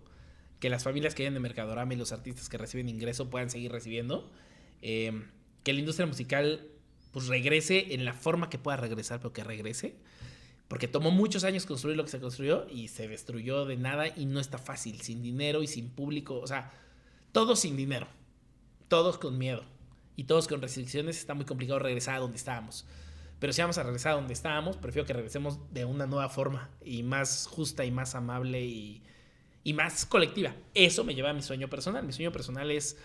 que 0.59 0.69
las 0.69 0.83
familias 0.83 1.15
que 1.15 1.23
vienen 1.23 1.33
de 1.33 1.39
Mercadorama 1.41 1.93
y 1.93 1.97
los 1.97 2.11
artistas 2.11 2.47
que 2.49 2.57
reciben 2.57 2.87
ingreso 2.87 3.29
puedan 3.29 3.49
seguir 3.49 3.71
recibiendo, 3.71 4.31
eh, 4.81 5.23
que 5.63 5.73
la 5.73 5.79
industria 5.79 6.05
musical 6.05 6.67
pues 7.11 7.27
regrese 7.27 7.93
en 7.93 8.05
la 8.05 8.13
forma 8.13 8.49
que 8.49 8.57
pueda 8.57 8.77
regresar, 8.77 9.19
pero 9.19 9.33
que 9.33 9.43
regrese. 9.43 9.95
Porque 10.71 10.87
tomó 10.87 11.11
muchos 11.11 11.43
años 11.43 11.65
construir 11.65 11.97
lo 11.97 12.05
que 12.05 12.11
se 12.11 12.21
construyó 12.21 12.65
y 12.69 12.87
se 12.87 13.09
destruyó 13.09 13.65
de 13.65 13.75
nada 13.75 14.07
y 14.07 14.25
no 14.25 14.39
está 14.39 14.57
fácil, 14.57 15.01
sin 15.01 15.21
dinero 15.21 15.63
y 15.63 15.67
sin 15.67 15.89
público. 15.89 16.39
O 16.39 16.47
sea, 16.47 16.71
todos 17.33 17.59
sin 17.59 17.75
dinero, 17.75 18.07
todos 18.87 19.17
con 19.17 19.37
miedo 19.37 19.65
y 20.15 20.23
todos 20.23 20.47
con 20.47 20.61
restricciones. 20.61 21.17
Está 21.17 21.33
muy 21.33 21.43
complicado 21.43 21.79
regresar 21.79 22.15
a 22.15 22.19
donde 22.19 22.37
estábamos. 22.37 22.85
Pero 23.37 23.51
si 23.51 23.59
vamos 23.59 23.79
a 23.79 23.83
regresar 23.83 24.13
a 24.13 24.15
donde 24.15 24.33
estábamos, 24.33 24.77
prefiero 24.77 25.05
que 25.05 25.11
regresemos 25.11 25.59
de 25.73 25.83
una 25.83 26.05
nueva 26.05 26.29
forma 26.29 26.69
y 26.85 27.03
más 27.03 27.47
justa 27.47 27.83
y 27.83 27.91
más 27.91 28.15
amable 28.15 28.63
y, 28.63 29.03
y 29.65 29.73
más 29.73 30.05
colectiva. 30.05 30.55
Eso 30.73 31.03
me 31.03 31.15
lleva 31.15 31.31
a 31.31 31.33
mi 31.33 31.41
sueño 31.41 31.69
personal. 31.69 32.05
Mi 32.05 32.13
sueño 32.13 32.31
personal 32.31 32.71
es 32.71 32.95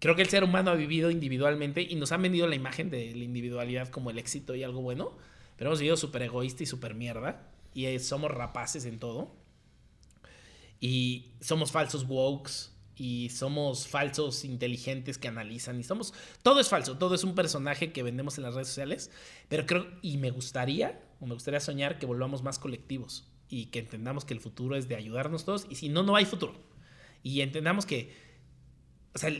creo 0.00 0.16
que 0.16 0.22
el 0.22 0.28
ser 0.28 0.44
humano 0.44 0.70
ha 0.70 0.74
vivido 0.74 1.10
individualmente 1.10 1.80
y 1.80 1.94
nos 1.94 2.12
han 2.12 2.20
vendido 2.20 2.46
la 2.46 2.56
imagen 2.56 2.90
de 2.90 3.10
la 3.14 3.24
individualidad 3.24 3.88
como 3.88 4.10
el 4.10 4.18
éxito 4.18 4.54
y 4.54 4.64
algo 4.64 4.82
bueno. 4.82 5.16
Pero 5.60 5.68
hemos 5.68 5.80
vivido 5.80 5.98
súper 5.98 6.22
egoísta 6.22 6.62
y 6.62 6.66
súper 6.66 6.94
mierda. 6.94 7.52
Y 7.74 7.98
somos 7.98 8.30
rapaces 8.30 8.86
en 8.86 8.98
todo. 8.98 9.36
Y 10.80 11.32
somos 11.42 11.70
falsos 11.70 12.06
wokes. 12.08 12.70
Y 12.96 13.28
somos 13.28 13.86
falsos 13.86 14.46
inteligentes 14.46 15.18
que 15.18 15.28
analizan. 15.28 15.78
Y 15.78 15.84
somos. 15.84 16.14
Todo 16.42 16.60
es 16.60 16.70
falso. 16.70 16.96
Todo 16.96 17.14
es 17.14 17.24
un 17.24 17.34
personaje 17.34 17.92
que 17.92 18.02
vendemos 18.02 18.38
en 18.38 18.44
las 18.44 18.54
redes 18.54 18.68
sociales. 18.68 19.10
Pero 19.50 19.66
creo. 19.66 19.86
Y 20.00 20.16
me 20.16 20.30
gustaría. 20.30 20.98
O 21.20 21.26
me 21.26 21.34
gustaría 21.34 21.60
soñar 21.60 21.98
que 21.98 22.06
volvamos 22.06 22.42
más 22.42 22.58
colectivos. 22.58 23.28
Y 23.50 23.66
que 23.66 23.80
entendamos 23.80 24.24
que 24.24 24.32
el 24.32 24.40
futuro 24.40 24.76
es 24.76 24.88
de 24.88 24.96
ayudarnos 24.96 25.44
todos. 25.44 25.66
Y 25.68 25.74
si 25.74 25.90
no, 25.90 26.02
no 26.02 26.16
hay 26.16 26.24
futuro. 26.24 26.54
Y 27.22 27.42
entendamos 27.42 27.84
que. 27.84 28.16
O 29.12 29.18
sea, 29.18 29.30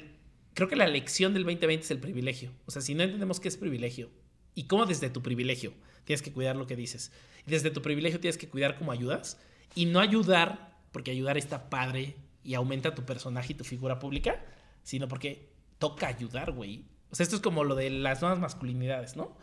creo 0.53 0.69
que 0.69 0.77
la 0.77 0.87
lección 0.87 1.33
del 1.33 1.45
2020 1.45 1.83
es 1.83 1.91
el 1.91 1.99
privilegio. 1.99 2.53
O 2.67 2.71
sea, 2.71 2.83
si 2.83 2.95
no 2.95 3.05
entendemos 3.05 3.41
qué 3.41 3.49
es 3.49 3.57
privilegio 3.57 4.11
y 4.55 4.65
cómo 4.65 4.85
desde 4.85 5.09
tu 5.09 5.23
privilegio 5.23 5.73
tienes 6.11 6.23
que 6.23 6.33
cuidar 6.33 6.57
lo 6.57 6.67
que 6.67 6.75
dices. 6.75 7.13
Desde 7.47 7.71
tu 7.71 7.83
privilegio 7.83 8.19
tienes 8.19 8.37
que 8.37 8.49
cuidar 8.49 8.77
cómo 8.77 8.91
ayudas 8.91 9.39
y 9.77 9.87
no 9.87 10.01
ayudar 10.01 10.77
porque 10.91 11.13
ayudar 11.13 11.39
está 11.39 11.71
padre 11.71 12.17
y 12.43 12.55
aumenta 12.55 12.97
tu 12.97 13.05
personaje 13.05 13.53
y 13.53 13.55
tu 13.55 13.63
figura 13.63 14.01
pública, 14.01 14.45
sino 14.83 15.07
porque 15.07 15.53
toca 15.79 16.09
ayudar, 16.09 16.51
güey. 16.51 16.85
O 17.13 17.15
sea, 17.15 17.23
esto 17.23 17.37
es 17.37 17.43
como 17.43 17.63
lo 17.63 17.77
de 17.77 17.91
las 17.91 18.23
nuevas 18.23 18.41
masculinidades, 18.41 19.15
¿no? 19.15 19.23
O 19.23 19.39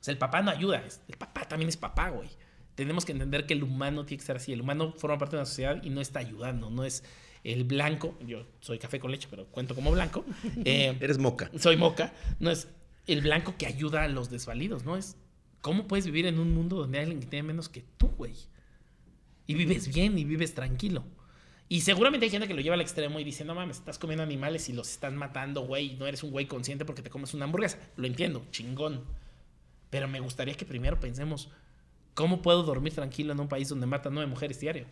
sea, 0.00 0.12
el 0.12 0.16
papá 0.16 0.40
no 0.40 0.50
ayuda, 0.50 0.82
el 1.06 1.18
papá 1.18 1.46
también 1.46 1.68
es 1.68 1.76
papá, 1.76 2.08
güey. 2.08 2.30
Tenemos 2.76 3.04
que 3.04 3.12
entender 3.12 3.44
que 3.44 3.52
el 3.52 3.62
humano 3.62 4.06
tiene 4.06 4.18
que 4.18 4.26
ser 4.26 4.36
así. 4.36 4.54
El 4.54 4.62
humano 4.62 4.94
forma 4.96 5.18
parte 5.18 5.36
de 5.36 5.40
una 5.40 5.46
sociedad 5.46 5.82
y 5.82 5.90
no 5.90 6.00
está 6.00 6.20
ayudando, 6.20 6.70
no 6.70 6.82
es 6.84 7.04
el 7.44 7.64
blanco. 7.64 8.18
Yo 8.26 8.46
soy 8.60 8.78
café 8.78 8.98
con 9.00 9.10
leche, 9.10 9.28
pero 9.30 9.48
cuento 9.48 9.74
como 9.74 9.90
blanco. 9.90 10.24
Eh, 10.64 10.96
Eres 10.98 11.18
moca. 11.18 11.50
Soy 11.58 11.76
moca. 11.76 12.14
No 12.40 12.50
es 12.50 12.68
el 13.06 13.20
blanco 13.20 13.56
que 13.58 13.66
ayuda 13.66 14.04
a 14.04 14.08
los 14.08 14.30
desvalidos, 14.30 14.86
¿no? 14.86 14.96
Es 14.96 15.18
¿Cómo 15.66 15.88
puedes 15.88 16.06
vivir 16.06 16.26
en 16.26 16.38
un 16.38 16.54
mundo 16.54 16.76
donde 16.76 16.98
hay 16.98 17.02
alguien 17.02 17.18
que 17.18 17.26
tiene 17.26 17.42
menos 17.42 17.68
que 17.68 17.82
tú, 17.96 18.06
güey? 18.06 18.34
Y 19.48 19.54
vives 19.54 19.92
bien 19.92 20.16
y 20.16 20.22
vives 20.22 20.54
tranquilo. 20.54 21.02
Y 21.68 21.80
seguramente 21.80 22.24
hay 22.24 22.30
gente 22.30 22.46
que 22.46 22.54
lo 22.54 22.60
lleva 22.60 22.74
al 22.74 22.80
extremo 22.80 23.18
y 23.18 23.24
dice, 23.24 23.44
no 23.44 23.56
mames, 23.56 23.78
estás 23.78 23.98
comiendo 23.98 24.22
animales 24.22 24.68
y 24.68 24.72
los 24.74 24.88
están 24.88 25.16
matando, 25.16 25.62
güey. 25.62 25.96
No 25.96 26.06
eres 26.06 26.22
un 26.22 26.30
güey 26.30 26.46
consciente 26.46 26.84
porque 26.84 27.02
te 27.02 27.10
comes 27.10 27.34
una 27.34 27.46
hamburguesa. 27.46 27.80
Lo 27.96 28.06
entiendo, 28.06 28.46
chingón. 28.52 29.02
Pero 29.90 30.06
me 30.06 30.20
gustaría 30.20 30.54
que 30.54 30.64
primero 30.64 31.00
pensemos, 31.00 31.50
¿cómo 32.14 32.42
puedo 32.42 32.62
dormir 32.62 32.94
tranquilo 32.94 33.32
en 33.32 33.40
un 33.40 33.48
país 33.48 33.68
donde 33.68 33.86
matan 33.86 34.14
nueve 34.14 34.30
mujeres 34.30 34.60
diario? 34.60 34.86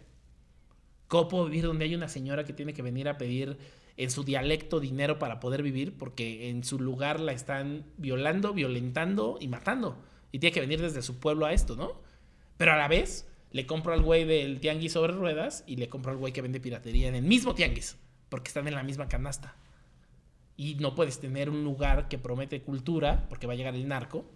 ¿Cómo 1.06 1.28
puedo 1.28 1.44
vivir 1.44 1.66
donde 1.66 1.84
hay 1.84 1.94
una 1.94 2.08
señora 2.08 2.42
que 2.42 2.52
tiene 2.52 2.74
que 2.74 2.82
venir 2.82 3.08
a 3.08 3.16
pedir 3.16 3.58
en 3.96 4.10
su 4.10 4.24
dialecto 4.24 4.80
dinero 4.80 5.20
para 5.20 5.38
poder 5.38 5.62
vivir 5.62 5.96
porque 5.96 6.48
en 6.48 6.64
su 6.64 6.80
lugar 6.80 7.20
la 7.20 7.30
están 7.30 7.84
violando, 7.96 8.52
violentando 8.52 9.38
y 9.40 9.46
matando? 9.46 10.12
Y 10.34 10.40
tiene 10.40 10.52
que 10.52 10.60
venir 10.60 10.82
desde 10.82 11.00
su 11.00 11.20
pueblo 11.20 11.46
a 11.46 11.52
esto, 11.52 11.76
¿no? 11.76 11.92
Pero 12.56 12.72
a 12.72 12.76
la 12.76 12.88
vez 12.88 13.28
le 13.52 13.66
compro 13.66 13.92
al 13.92 14.02
güey 14.02 14.24
del 14.24 14.58
tianguis 14.58 14.90
sobre 14.90 15.12
ruedas 15.12 15.62
y 15.64 15.76
le 15.76 15.88
compro 15.88 16.10
al 16.10 16.18
güey 16.18 16.32
que 16.32 16.42
vende 16.42 16.58
piratería 16.58 17.06
en 17.06 17.14
el 17.14 17.22
mismo 17.22 17.54
tianguis, 17.54 17.98
porque 18.30 18.48
están 18.48 18.66
en 18.66 18.74
la 18.74 18.82
misma 18.82 19.06
canasta. 19.06 19.54
Y 20.56 20.74
no 20.74 20.96
puedes 20.96 21.20
tener 21.20 21.48
un 21.50 21.62
lugar 21.62 22.08
que 22.08 22.18
promete 22.18 22.60
cultura, 22.62 23.28
porque 23.28 23.46
va 23.46 23.52
a 23.52 23.56
llegar 23.56 23.76
el 23.76 23.86
narco, 23.86 24.28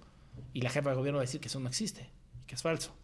y 0.53 0.61
la 0.61 0.71
jefa 0.71 0.91
de 0.91 0.95
gobierno 0.95 1.17
va 1.17 1.23
a 1.23 1.27
decir 1.27 1.41
que 1.41 1.49
eso 1.49 1.59
no 1.59 1.69
existe, 1.69 2.09
que 2.47 2.55
es 2.55 2.63
falso. 2.63 2.95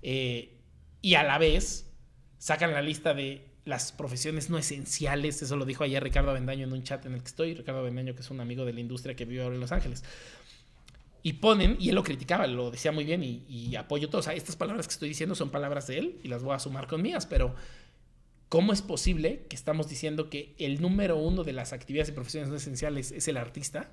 Eh, 0.00 0.56
y 1.02 1.16
a 1.16 1.22
la 1.24 1.36
vez 1.36 1.92
sacan 2.38 2.72
la 2.72 2.80
lista 2.80 3.12
de 3.12 3.50
las 3.66 3.92
profesiones 3.92 4.48
no 4.48 4.56
esenciales, 4.56 5.42
eso 5.42 5.56
lo 5.56 5.66
dijo 5.66 5.84
ayer 5.84 6.02
Ricardo 6.02 6.30
Avendaño 6.30 6.64
en 6.64 6.72
un 6.72 6.82
chat 6.84 7.04
en 7.04 7.12
el 7.12 7.20
que 7.20 7.28
estoy, 7.28 7.52
Ricardo 7.52 7.80
Avendaño 7.80 8.14
que 8.14 8.22
es 8.22 8.30
un 8.30 8.40
amigo 8.40 8.64
de 8.64 8.72
la 8.72 8.80
industria 8.80 9.14
que 9.14 9.26
vive 9.26 9.42
ahora 9.42 9.56
en 9.56 9.60
Los 9.60 9.72
Ángeles. 9.72 10.04
Y 11.22 11.34
ponen, 11.34 11.76
y 11.78 11.90
él 11.90 11.94
lo 11.94 12.02
criticaba, 12.02 12.46
lo 12.46 12.70
decía 12.70 12.92
muy 12.92 13.04
bien 13.04 13.22
y, 13.22 13.76
apoyo 13.76 14.08
todo. 14.08 14.20
O 14.20 14.22
sea, 14.22 14.32
estas 14.32 14.56
palabras 14.56 14.86
que 14.86 14.92
estoy 14.92 15.08
diciendo 15.08 15.34
son 15.34 15.50
palabras 15.50 15.86
de 15.86 15.98
él 15.98 16.20
y 16.22 16.28
las 16.28 16.42
voy 16.42 16.54
a 16.54 16.58
sumar 16.58 16.86
con 16.86 17.02
mías, 17.02 17.26
pero 17.26 17.54
¿cómo 18.48 18.72
es 18.72 18.80
posible 18.80 19.46
que 19.48 19.56
estamos 19.56 19.88
diciendo 19.88 20.30
que 20.30 20.54
el 20.58 20.80
número 20.80 21.16
uno 21.16 21.44
de 21.44 21.52
las 21.52 21.72
actividades 21.72 22.08
y 22.08 22.12
profesiones 22.12 22.50
esenciales 22.50 23.12
es 23.12 23.28
el 23.28 23.36
artista? 23.36 23.90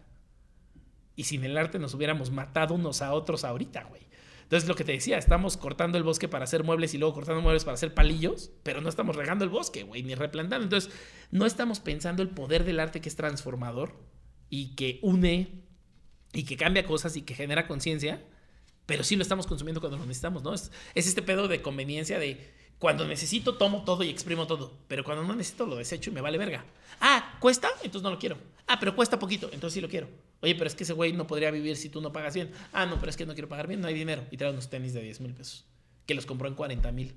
Y 1.15 1.23
sin 1.23 1.43
el 1.43 1.57
arte 1.57 1.79
nos 1.79 1.93
hubiéramos 1.93 2.31
matado 2.31 2.75
unos 2.75 3.01
a 3.01 3.13
otros 3.13 3.43
ahorita, 3.43 3.83
güey. 3.85 4.07
Entonces, 4.47 4.69
lo 4.69 4.75
que 4.75 4.85
te 4.85 4.93
decía, 4.93 5.17
estamos 5.17 5.57
cortando 5.57 5.97
el 5.97 6.05
bosque 6.05 6.29
para 6.29 6.45
hacer 6.45 6.63
muebles 6.63 6.93
y 6.93 6.97
luego 6.97 7.13
cortando 7.13 7.41
muebles 7.41 7.65
para 7.65 7.75
hacer 7.75 7.93
palillos, 7.93 8.49
pero 8.63 8.79
no 8.79 8.87
estamos 8.87 9.17
regando 9.17 9.43
el 9.43 9.49
bosque, 9.49 9.83
güey, 9.83 10.03
ni 10.03 10.15
replantando. 10.15 10.63
Entonces, 10.63 10.89
no 11.31 11.45
estamos 11.45 11.81
pensando 11.81 12.23
el 12.23 12.29
poder 12.29 12.63
del 12.63 12.79
arte 12.79 13.01
que 13.01 13.09
es 13.09 13.17
transformador 13.17 13.93
y 14.49 14.73
que 14.75 14.99
une 15.01 15.66
y 16.37 16.43
que 16.43 16.55
cambia 16.55 16.85
cosas 16.85 17.17
y 17.17 17.23
que 17.23 17.33
genera 17.33 17.67
conciencia, 17.67 18.21
pero 18.85 19.03
sí 19.03 19.15
lo 19.15 19.23
estamos 19.23 19.47
consumiendo 19.47 19.81
cuando 19.81 19.97
lo 19.97 20.05
necesitamos, 20.05 20.43
¿no? 20.43 20.53
Es, 20.53 20.71
es, 20.93 21.07
este 21.07 21.23
pedo 21.23 21.47
de 21.47 21.63
conveniencia 21.63 22.19
de 22.19 22.53
cuando 22.77 23.07
necesito 23.07 23.55
tomo 23.57 23.83
todo 23.83 24.03
y 24.03 24.09
exprimo 24.09 24.45
todo, 24.45 24.77
pero 24.87 25.03
cuando 25.03 25.23
no 25.23 25.35
necesito 25.35 25.65
lo 25.65 25.77
desecho 25.77 26.11
y 26.11 26.13
me 26.13 26.21
vale 26.21 26.37
verga. 26.37 26.63
Ah, 27.01 27.39
cuesta, 27.39 27.69
entonces 27.81 28.03
no 28.03 28.11
lo 28.11 28.19
quiero. 28.19 28.37
Ah, 28.67 28.79
pero 28.79 28.95
cuesta 28.95 29.17
poquito, 29.17 29.49
entonces 29.51 29.73
sí 29.73 29.81
lo 29.81 29.89
quiero. 29.89 30.09
Oye, 30.41 30.53
pero 30.53 30.67
es 30.67 30.75
que 30.75 30.83
ese 30.83 30.93
güey 30.93 31.11
no 31.11 31.25
podría 31.25 31.49
vivir 31.49 31.75
si 31.75 31.89
tú 31.89 32.01
no 32.01 32.13
pagas 32.13 32.35
bien. 32.35 32.51
Ah, 32.71 32.85
no, 32.85 32.99
pero 32.99 33.09
es 33.09 33.17
que 33.17 33.25
no 33.25 33.33
quiero 33.33 33.49
pagar 33.49 33.65
bien, 33.65 33.81
no 33.81 33.87
hay 33.87 33.95
dinero. 33.95 34.23
Y 34.29 34.37
trae 34.37 34.51
unos 34.51 34.69
tenis 34.69 34.93
de 34.93 35.01
10 35.01 35.21
mil 35.21 35.33
pesos, 35.33 35.65
que 36.05 36.13
los 36.13 36.27
compró 36.27 36.47
en 36.47 36.53
40 36.53 36.91
mil, 36.91 37.15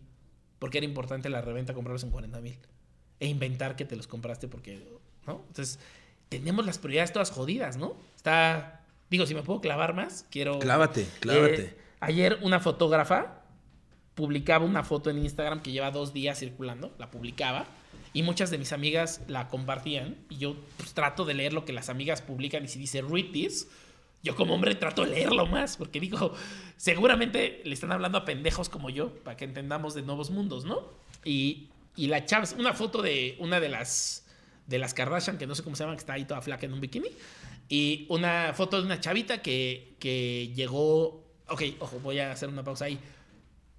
porque 0.59 0.78
era 0.78 0.86
importante 0.86 1.28
la 1.28 1.42
reventa 1.42 1.74
comprarlos 1.74 2.05
en 2.05 2.10
40 2.10 2.40
mil. 2.40 2.59
E 3.18 3.26
inventar 3.26 3.76
que 3.76 3.84
te 3.84 3.97
los 3.97 4.06
compraste 4.06 4.48
porque, 4.48 4.82
¿no? 5.26 5.44
Entonces, 5.48 5.78
tenemos 6.30 6.64
las 6.64 6.78
prioridades 6.78 7.12
todas 7.12 7.30
jodidas, 7.30 7.76
¿no? 7.76 7.98
Está 8.16 8.80
Digo, 9.11 9.27
si 9.27 9.35
me 9.35 9.43
puedo 9.43 9.61
clavar 9.61 9.95
más, 9.95 10.24
quiero... 10.31 10.59
Clávate, 10.61 11.07
clávate. 11.19 11.62
Eh, 11.62 11.77
ayer 12.01 12.39
una 12.43 12.61
fotógrafa 12.61 13.43
publicaba 14.15 14.65
una 14.65 14.85
foto 14.85 15.11
en 15.11 15.19
Instagram 15.19 15.62
que 15.62 15.73
lleva 15.73 15.91
dos 15.91 16.12
días 16.12 16.39
circulando, 16.39 16.95
la 16.99 17.11
publicaba, 17.11 17.66
y 18.12 18.23
muchas 18.23 18.51
de 18.51 18.59
mis 18.59 18.73
amigas 18.73 19.23
la 19.28 19.49
compartían, 19.49 20.16
y 20.28 20.39
yo 20.39 20.57
pues, 20.77 20.95
trato 20.95 21.24
de 21.24 21.35
leer 21.35 21.53
lo 21.53 21.65
que 21.65 21.73
las 21.73 21.89
amigas 21.89 22.23
publican, 22.23 22.65
y 22.65 22.69
si 22.69 22.78
dice 22.78 23.03
read 23.03 23.31
this, 23.32 23.69
yo 24.23 24.37
como 24.37 24.55
hombre 24.55 24.74
trato 24.74 25.05
de 25.05 25.12
leerlo 25.12 25.47
más, 25.47 25.77
porque 25.77 25.99
digo, 25.99 26.35
seguramente 26.77 27.62
le 27.65 27.73
están 27.73 27.93
hablando 27.93 28.19
a 28.19 28.24
pendejos 28.24 28.69
como 28.69 28.91
yo, 28.91 29.15
para 29.24 29.37
que 29.37 29.45
entendamos 29.45 29.95
de 29.95 30.03
nuevos 30.03 30.31
mundos, 30.31 30.65
¿no? 30.65 30.89
Y, 31.24 31.70
y 31.97 32.09
la 32.09 32.27
chava, 32.27 32.45
una 32.59 32.74
foto 32.74 33.03
de 33.03 33.37
una 33.39 33.59
de 33.59 33.70
las, 33.70 34.27
de 34.66 34.78
las 34.78 34.93
Kardashian, 34.93 35.39
que 35.39 35.47
no 35.47 35.55
sé 35.55 35.62
cómo 35.62 35.77
se 35.77 35.85
llama, 35.85 35.95
que 35.95 36.01
está 36.01 36.12
ahí 36.12 36.27
toda 36.27 36.43
flaca 36.43 36.66
en 36.66 36.74
un 36.74 36.81
bikini, 36.81 37.09
y 37.72 38.05
una 38.09 38.52
foto 38.52 38.80
de 38.80 38.84
una 38.84 39.01
chavita 39.01 39.40
que, 39.40 39.94
que 40.01 40.52
llegó. 40.55 41.24
Ok, 41.47 41.62
ojo, 41.78 42.01
voy 42.01 42.18
a 42.18 42.32
hacer 42.32 42.48
una 42.48 42.64
pausa 42.64 42.86
ahí. 42.86 42.98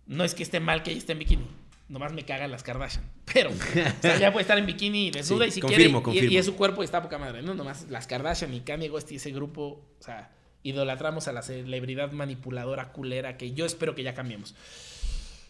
No 0.07 0.23
es 0.23 0.33
que 0.33 0.43
esté 0.43 0.61
mal 0.61 0.81
que 0.81 0.91
ella 0.91 0.99
esté 0.99 1.11
en 1.11 1.19
bikini. 1.19 1.45
Nomás 1.89 2.13
me 2.13 2.23
cagan 2.23 2.51
las 2.51 2.63
Kardashian. 2.63 3.03
Pero, 3.33 3.49
o 3.49 4.01
sea, 4.01 4.17
ya 4.17 4.31
puede 4.31 4.43
estar 4.43 4.57
en 4.57 4.65
bikini 4.65 5.11
desnuda 5.11 5.45
y 5.47 5.51
si 5.51 5.59
quiere. 5.59 5.91
Y, 6.13 6.37
es 6.37 6.45
su 6.45 6.55
cuerpo 6.55 6.83
está 6.83 7.01
poca 7.01 7.17
madre. 7.17 7.41
No, 7.41 7.53
nomás 7.53 7.89
las 7.89 8.07
Kardashian 8.07 8.53
y 8.53 8.61
Kanye 8.61 8.89
West 8.89 9.11
y 9.11 9.17
ese 9.17 9.31
grupo. 9.31 9.85
O 9.99 10.03
sea, 10.03 10.31
idolatramos 10.63 11.27
a 11.27 11.33
la 11.33 11.41
celebridad 11.41 12.13
manipuladora 12.13 12.93
culera 12.93 13.35
que 13.35 13.51
yo 13.51 13.65
espero 13.65 13.93
que 13.93 14.03
ya 14.03 14.13
cambiemos. 14.13 14.55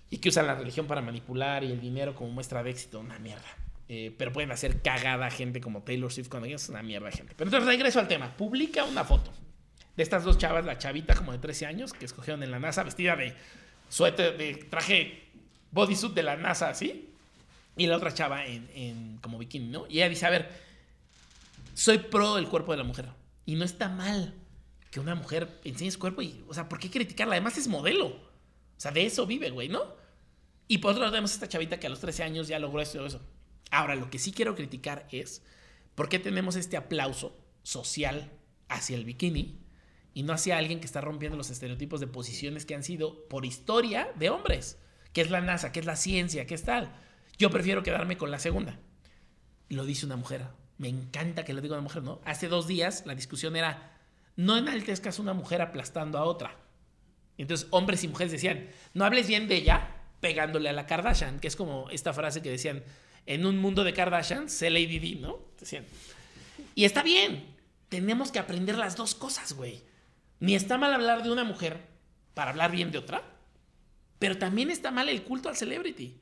Y 0.09 0.17
que 0.17 0.29
usan 0.29 0.47
la 0.47 0.55
religión 0.55 0.87
para 0.87 1.01
manipular 1.01 1.63
y 1.63 1.71
el 1.71 1.79
dinero 1.79 2.15
como 2.15 2.31
muestra 2.31 2.63
de 2.63 2.71
éxito. 2.71 3.01
Una 3.01 3.19
mierda. 3.19 3.45
Eh, 3.93 4.15
pero 4.17 4.31
pueden 4.31 4.53
hacer 4.53 4.81
cagada 4.81 5.29
gente 5.29 5.59
como 5.59 5.83
Taylor 5.83 6.09
Swift 6.09 6.29
cuando 6.29 6.47
es 6.47 6.69
una 6.69 6.81
mierda 6.81 7.11
gente. 7.11 7.35
Pero 7.35 7.49
entonces 7.49 7.67
regreso 7.67 7.99
al 7.99 8.07
tema. 8.07 8.37
Publica 8.37 8.85
una 8.85 9.03
foto 9.03 9.33
de 9.97 10.01
estas 10.01 10.23
dos 10.23 10.37
chavas, 10.37 10.63
la 10.63 10.77
chavita 10.77 11.13
como 11.13 11.33
de 11.33 11.39
13 11.39 11.65
años, 11.65 11.91
que 11.91 12.05
escogieron 12.05 12.41
en 12.41 12.51
la 12.51 12.59
NASA 12.59 12.83
vestida 12.83 13.17
de 13.17 13.35
suéter, 13.89 14.37
de 14.37 14.53
traje 14.53 15.25
bodysuit 15.71 16.13
de 16.13 16.23
la 16.23 16.37
NASA 16.37 16.69
así. 16.69 17.09
Y 17.75 17.87
la 17.87 17.97
otra 17.97 18.13
chava 18.13 18.45
en, 18.45 18.69
en 18.73 19.17
como 19.17 19.37
bikini, 19.37 19.67
¿no? 19.67 19.85
Y 19.89 19.97
ella 19.97 20.07
dice, 20.07 20.25
a 20.25 20.29
ver, 20.29 20.49
soy 21.73 21.97
pro 21.97 22.35
del 22.35 22.47
cuerpo 22.47 22.71
de 22.71 22.77
la 22.77 22.85
mujer. 22.85 23.09
Y 23.45 23.55
no 23.55 23.65
está 23.65 23.89
mal 23.89 24.33
que 24.89 25.01
una 25.01 25.15
mujer 25.15 25.49
enseñe 25.65 25.91
su 25.91 25.99
cuerpo. 25.99 26.21
Y, 26.21 26.45
o 26.47 26.53
sea, 26.53 26.69
¿por 26.69 26.79
qué 26.79 26.89
criticarla? 26.89 27.33
Además 27.33 27.57
es 27.57 27.67
modelo. 27.67 28.07
O 28.07 28.77
sea, 28.77 28.91
de 28.91 29.05
eso 29.05 29.25
vive, 29.25 29.49
güey, 29.49 29.67
¿no? 29.67 29.83
Y 30.69 30.77
por 30.77 30.91
otro 30.91 31.01
lado 31.01 31.11
tenemos 31.11 31.33
esta 31.33 31.49
chavita 31.49 31.77
que 31.77 31.87
a 31.87 31.89
los 31.89 31.99
13 31.99 32.23
años 32.23 32.47
ya 32.47 32.57
logró 32.57 32.79
esto 32.79 33.03
y 33.03 33.05
eso. 33.05 33.19
Ahora, 33.71 33.95
lo 33.95 34.09
que 34.09 34.19
sí 34.19 34.31
quiero 34.31 34.55
criticar 34.55 35.07
es 35.11 35.41
por 35.95 36.09
qué 36.09 36.19
tenemos 36.19 36.55
este 36.55 36.77
aplauso 36.77 37.37
social 37.63 38.31
hacia 38.67 38.95
el 38.95 39.05
bikini 39.05 39.59
y 40.13 40.23
no 40.23 40.33
hacia 40.33 40.57
alguien 40.57 40.79
que 40.79 40.85
está 40.85 41.01
rompiendo 41.01 41.37
los 41.37 41.49
estereotipos 41.49 41.99
de 41.99 42.07
posiciones 42.07 42.65
que 42.65 42.75
han 42.75 42.83
sido 42.83 43.27
por 43.29 43.45
historia 43.45 44.09
de 44.15 44.29
hombres, 44.29 44.77
que 45.13 45.21
es 45.21 45.31
la 45.31 45.41
NASA, 45.41 45.71
que 45.71 45.79
es 45.79 45.85
la 45.85 45.95
ciencia, 45.95 46.45
que 46.45 46.53
es 46.53 46.63
tal. 46.63 46.93
Yo 47.37 47.49
prefiero 47.49 47.81
quedarme 47.81 48.17
con 48.17 48.29
la 48.29 48.39
segunda. 48.39 48.77
Lo 49.69 49.85
dice 49.85 50.05
una 50.05 50.17
mujer. 50.17 50.47
Me 50.77 50.89
encanta 50.89 51.45
que 51.45 51.53
lo 51.53 51.61
diga 51.61 51.75
una 51.75 51.83
mujer, 51.83 52.03
¿no? 52.03 52.19
Hace 52.25 52.49
dos 52.49 52.67
días 52.67 53.03
la 53.05 53.15
discusión 53.15 53.55
era, 53.55 53.97
no 54.35 54.57
enaltezcas 54.57 55.19
una 55.19 55.33
mujer 55.33 55.61
aplastando 55.61 56.17
a 56.17 56.25
otra. 56.25 56.57
Entonces 57.37 57.67
hombres 57.71 58.03
y 58.03 58.07
mujeres 58.09 58.31
decían, 58.31 58.69
no 58.93 59.05
hables 59.05 59.27
bien 59.27 59.47
de 59.47 59.55
ella 59.55 59.95
pegándole 60.19 60.69
a 60.69 60.73
la 60.73 60.85
Kardashian, 60.85 61.39
que 61.39 61.47
es 61.47 61.55
como 61.55 61.89
esta 61.89 62.13
frase 62.13 62.41
que 62.41 62.49
decían, 62.49 62.83
en 63.25 63.45
un 63.45 63.57
mundo 63.57 63.83
de 63.83 63.93
Kardashian, 63.93 64.49
sé 64.49 64.69
Lady 64.69 64.99
D, 64.99 65.15
¿no? 65.19 65.39
Y 66.75 66.85
está 66.85 67.03
bien, 67.03 67.43
tenemos 67.89 68.31
que 68.31 68.39
aprender 68.39 68.77
las 68.77 68.95
dos 68.95 69.15
cosas, 69.15 69.53
güey. 69.53 69.81
Ni 70.39 70.55
está 70.55 70.77
mal 70.77 70.93
hablar 70.93 71.23
de 71.23 71.31
una 71.31 71.43
mujer 71.43 71.79
para 72.33 72.51
hablar 72.51 72.71
bien 72.71 72.91
de 72.91 72.97
otra, 72.97 73.23
pero 74.19 74.37
también 74.37 74.71
está 74.71 74.91
mal 74.91 75.09
el 75.09 75.23
culto 75.23 75.49
al 75.49 75.55
celebrity. 75.55 76.17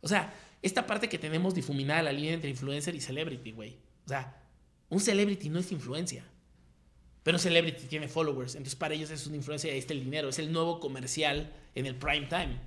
O 0.00 0.08
sea, 0.08 0.34
esta 0.62 0.86
parte 0.86 1.08
que 1.08 1.18
tenemos 1.18 1.54
difuminada 1.54 2.02
la 2.02 2.12
línea 2.12 2.34
entre 2.34 2.50
influencer 2.50 2.94
y 2.94 3.00
celebrity, 3.00 3.52
güey. 3.52 3.78
O 4.04 4.08
sea, 4.08 4.42
un 4.88 5.00
celebrity 5.00 5.48
no 5.48 5.58
es 5.58 5.72
influencia. 5.72 6.24
Pero 7.22 7.36
un 7.36 7.40
celebrity 7.40 7.86
tiene 7.86 8.08
followers. 8.08 8.54
Entonces, 8.54 8.76
para 8.76 8.94
ellos 8.94 9.10
es 9.10 9.26
una 9.26 9.36
influencia 9.36 9.72
ahí 9.72 9.78
está 9.78 9.94
el 9.94 10.04
dinero. 10.04 10.28
Es 10.28 10.38
el 10.38 10.52
nuevo 10.52 10.78
comercial 10.78 11.52
en 11.74 11.86
el 11.86 11.96
prime 11.96 12.26
time. 12.26 12.60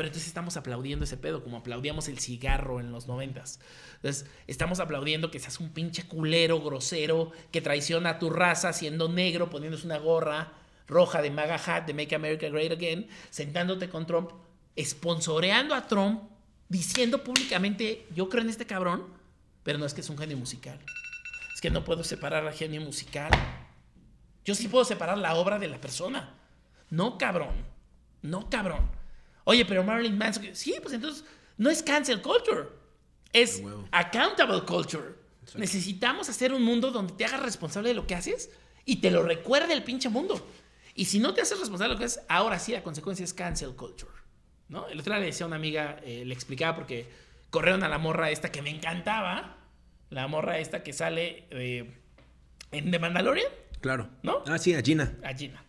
Pero 0.00 0.08
entonces 0.08 0.28
estamos 0.28 0.56
aplaudiendo 0.56 1.04
ese 1.04 1.18
pedo, 1.18 1.44
como 1.44 1.58
aplaudíamos 1.58 2.08
el 2.08 2.18
cigarro 2.20 2.80
en 2.80 2.90
los 2.90 3.06
noventas. 3.06 3.60
Entonces, 3.96 4.24
estamos 4.46 4.80
aplaudiendo 4.80 5.30
que 5.30 5.38
seas 5.38 5.60
un 5.60 5.74
pinche 5.74 6.04
culero, 6.04 6.58
grosero, 6.62 7.32
que 7.52 7.60
traiciona 7.60 8.08
a 8.08 8.18
tu 8.18 8.30
raza 8.30 8.72
siendo 8.72 9.10
negro, 9.10 9.50
poniéndose 9.50 9.84
una 9.84 9.98
gorra 9.98 10.54
roja 10.88 11.20
de 11.20 11.30
MAGA 11.30 11.60
hat, 11.66 11.84
de 11.84 11.92
Make 11.92 12.14
America 12.14 12.48
Great 12.48 12.72
Again, 12.72 13.08
sentándote 13.28 13.90
con 13.90 14.06
Trump, 14.06 14.30
esponsoreando 14.74 15.74
a 15.74 15.86
Trump, 15.86 16.22
diciendo 16.70 17.22
públicamente, 17.22 18.06
yo 18.16 18.30
creo 18.30 18.42
en 18.42 18.48
este 18.48 18.64
cabrón, 18.64 19.04
pero 19.64 19.78
no 19.78 19.84
es 19.84 19.92
que 19.92 20.00
es 20.00 20.08
un 20.08 20.16
genio 20.16 20.38
musical. 20.38 20.80
Es 21.54 21.60
que 21.60 21.68
no 21.68 21.84
puedo 21.84 22.04
separar 22.04 22.46
al 22.46 22.54
genio 22.54 22.80
musical. 22.80 23.32
Yo 24.46 24.54
sí 24.54 24.66
puedo 24.66 24.86
separar 24.86 25.18
la 25.18 25.34
obra 25.34 25.58
de 25.58 25.68
la 25.68 25.78
persona. 25.78 26.36
No, 26.88 27.18
cabrón. 27.18 27.52
No, 28.22 28.48
cabrón. 28.48 28.98
Oye, 29.50 29.64
pero 29.64 29.82
Marilyn 29.82 30.16
Manson. 30.16 30.46
Sí, 30.52 30.76
pues 30.80 30.94
entonces 30.94 31.24
no 31.58 31.70
es 31.70 31.82
cancel 31.82 32.22
culture. 32.22 32.68
Es 33.32 33.60
accountable 33.90 34.60
culture. 34.62 35.16
Necesitamos 35.56 36.28
hacer 36.28 36.52
un 36.52 36.62
mundo 36.62 36.92
donde 36.92 37.14
te 37.14 37.24
hagas 37.24 37.42
responsable 37.42 37.88
de 37.88 37.96
lo 37.96 38.06
que 38.06 38.14
haces 38.14 38.50
y 38.84 39.00
te 39.00 39.10
lo 39.10 39.24
recuerde 39.24 39.72
el 39.72 39.82
pinche 39.82 40.08
mundo. 40.08 40.40
Y 40.94 41.06
si 41.06 41.18
no 41.18 41.34
te 41.34 41.40
haces 41.40 41.58
responsable 41.58 41.88
de 41.88 41.94
lo 41.94 41.98
que 41.98 42.04
haces, 42.04 42.22
ahora 42.28 42.60
sí 42.60 42.70
la 42.70 42.84
consecuencia 42.84 43.24
es 43.24 43.34
cancel 43.34 43.74
culture. 43.74 44.12
¿no? 44.68 44.86
El 44.86 45.00
otro 45.00 45.14
día 45.14 45.18
le 45.18 45.26
decía 45.26 45.46
a 45.46 45.48
una 45.48 45.56
amiga, 45.56 45.98
eh, 46.04 46.22
le 46.24 46.32
explicaba 46.32 46.76
porque 46.76 47.08
corrieron 47.50 47.82
a 47.82 47.88
la 47.88 47.98
morra 47.98 48.30
esta 48.30 48.52
que 48.52 48.62
me 48.62 48.70
encantaba. 48.70 49.56
La 50.10 50.28
morra 50.28 50.60
esta 50.60 50.84
que 50.84 50.92
sale 50.92 51.48
eh, 51.50 51.92
en 52.70 52.92
The 52.92 53.00
Mandalorian. 53.00 53.50
Claro. 53.80 54.10
¿No? 54.22 54.44
Ah, 54.46 54.58
sí, 54.58 54.74
a 54.74 54.80
Gina. 54.80 55.18
A 55.24 55.34
Gina, 55.34 55.64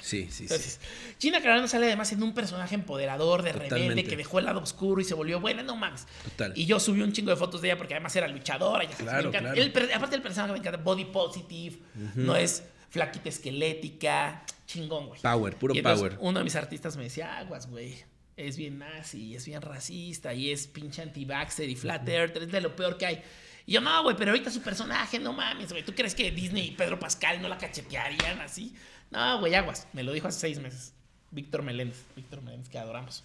Sí, 0.00 0.28
sí, 0.30 0.44
Entonces, 0.44 0.80
Gina 1.18 1.42
Carano 1.42 1.66
sale 1.68 1.86
además 1.86 2.12
en 2.12 2.22
un 2.22 2.32
personaje 2.32 2.74
empoderador, 2.74 3.42
de 3.42 3.52
rebelde, 3.52 4.04
que 4.04 4.16
dejó 4.16 4.38
el 4.38 4.46
lado 4.46 4.60
oscuro 4.60 5.00
y 5.00 5.04
se 5.04 5.14
volvió 5.14 5.40
buena, 5.40 5.62
no 5.62 5.76
mames. 5.76 6.06
Total. 6.24 6.52
Y 6.54 6.66
yo 6.66 6.78
subí 6.78 7.02
un 7.02 7.12
chingo 7.12 7.30
de 7.30 7.36
fotos 7.36 7.60
de 7.60 7.68
ella 7.68 7.78
porque 7.78 7.94
además 7.94 8.14
era 8.16 8.28
luchadora. 8.28 8.84
Ya 8.84 8.96
claro, 8.96 9.30
claro. 9.30 9.48
aparte 9.48 10.10
del 10.16 10.22
personaje 10.22 10.52
me 10.52 10.58
encanta, 10.58 10.78
body 10.78 11.06
positive, 11.06 11.78
no 12.14 12.36
es 12.36 12.62
flaquita 12.88 13.28
esquelética, 13.28 14.44
chingón, 14.66 15.08
güey. 15.08 15.20
Power, 15.20 15.56
puro 15.56 15.74
power. 15.82 16.16
Uno 16.20 16.38
de 16.38 16.44
mis 16.44 16.56
artistas 16.56 16.96
me 16.96 17.04
decía, 17.04 17.38
aguas, 17.38 17.68
güey. 17.68 17.96
Es 18.36 18.56
bien 18.56 18.78
nazi, 18.78 19.34
es 19.34 19.44
bien 19.44 19.60
racista, 19.60 20.32
y 20.32 20.50
es 20.50 20.66
pinche 20.66 21.02
anti-vaxxer 21.02 21.68
y 21.68 21.76
flat 21.76 22.08
earther, 22.08 22.44
es 22.44 22.50
de 22.50 22.60
lo 22.62 22.74
peor 22.74 22.96
que 22.96 23.06
hay. 23.06 23.22
Y 23.66 23.72
yo, 23.72 23.80
no, 23.82 24.02
güey, 24.02 24.16
pero 24.16 24.30
ahorita 24.30 24.50
su 24.50 24.62
personaje, 24.62 25.18
no 25.18 25.32
mames, 25.32 25.70
güey. 25.70 25.84
¿Tú 25.84 25.94
crees 25.94 26.14
que 26.14 26.30
Disney 26.30 26.68
y 26.68 26.70
Pedro 26.70 26.98
Pascal 26.98 27.42
no 27.42 27.48
la 27.48 27.58
cachetearían 27.58 28.40
así? 28.40 28.74
No, 29.10 29.40
güey, 29.40 29.54
aguas. 29.54 29.88
Me 29.92 30.02
lo 30.02 30.12
dijo 30.12 30.28
hace 30.28 30.40
seis 30.40 30.60
meses. 30.60 30.94
Víctor 31.30 31.62
Meléndez. 31.62 32.04
Víctor 32.16 32.42
Meléndez, 32.42 32.68
que 32.68 32.78
adoramos. 32.78 33.24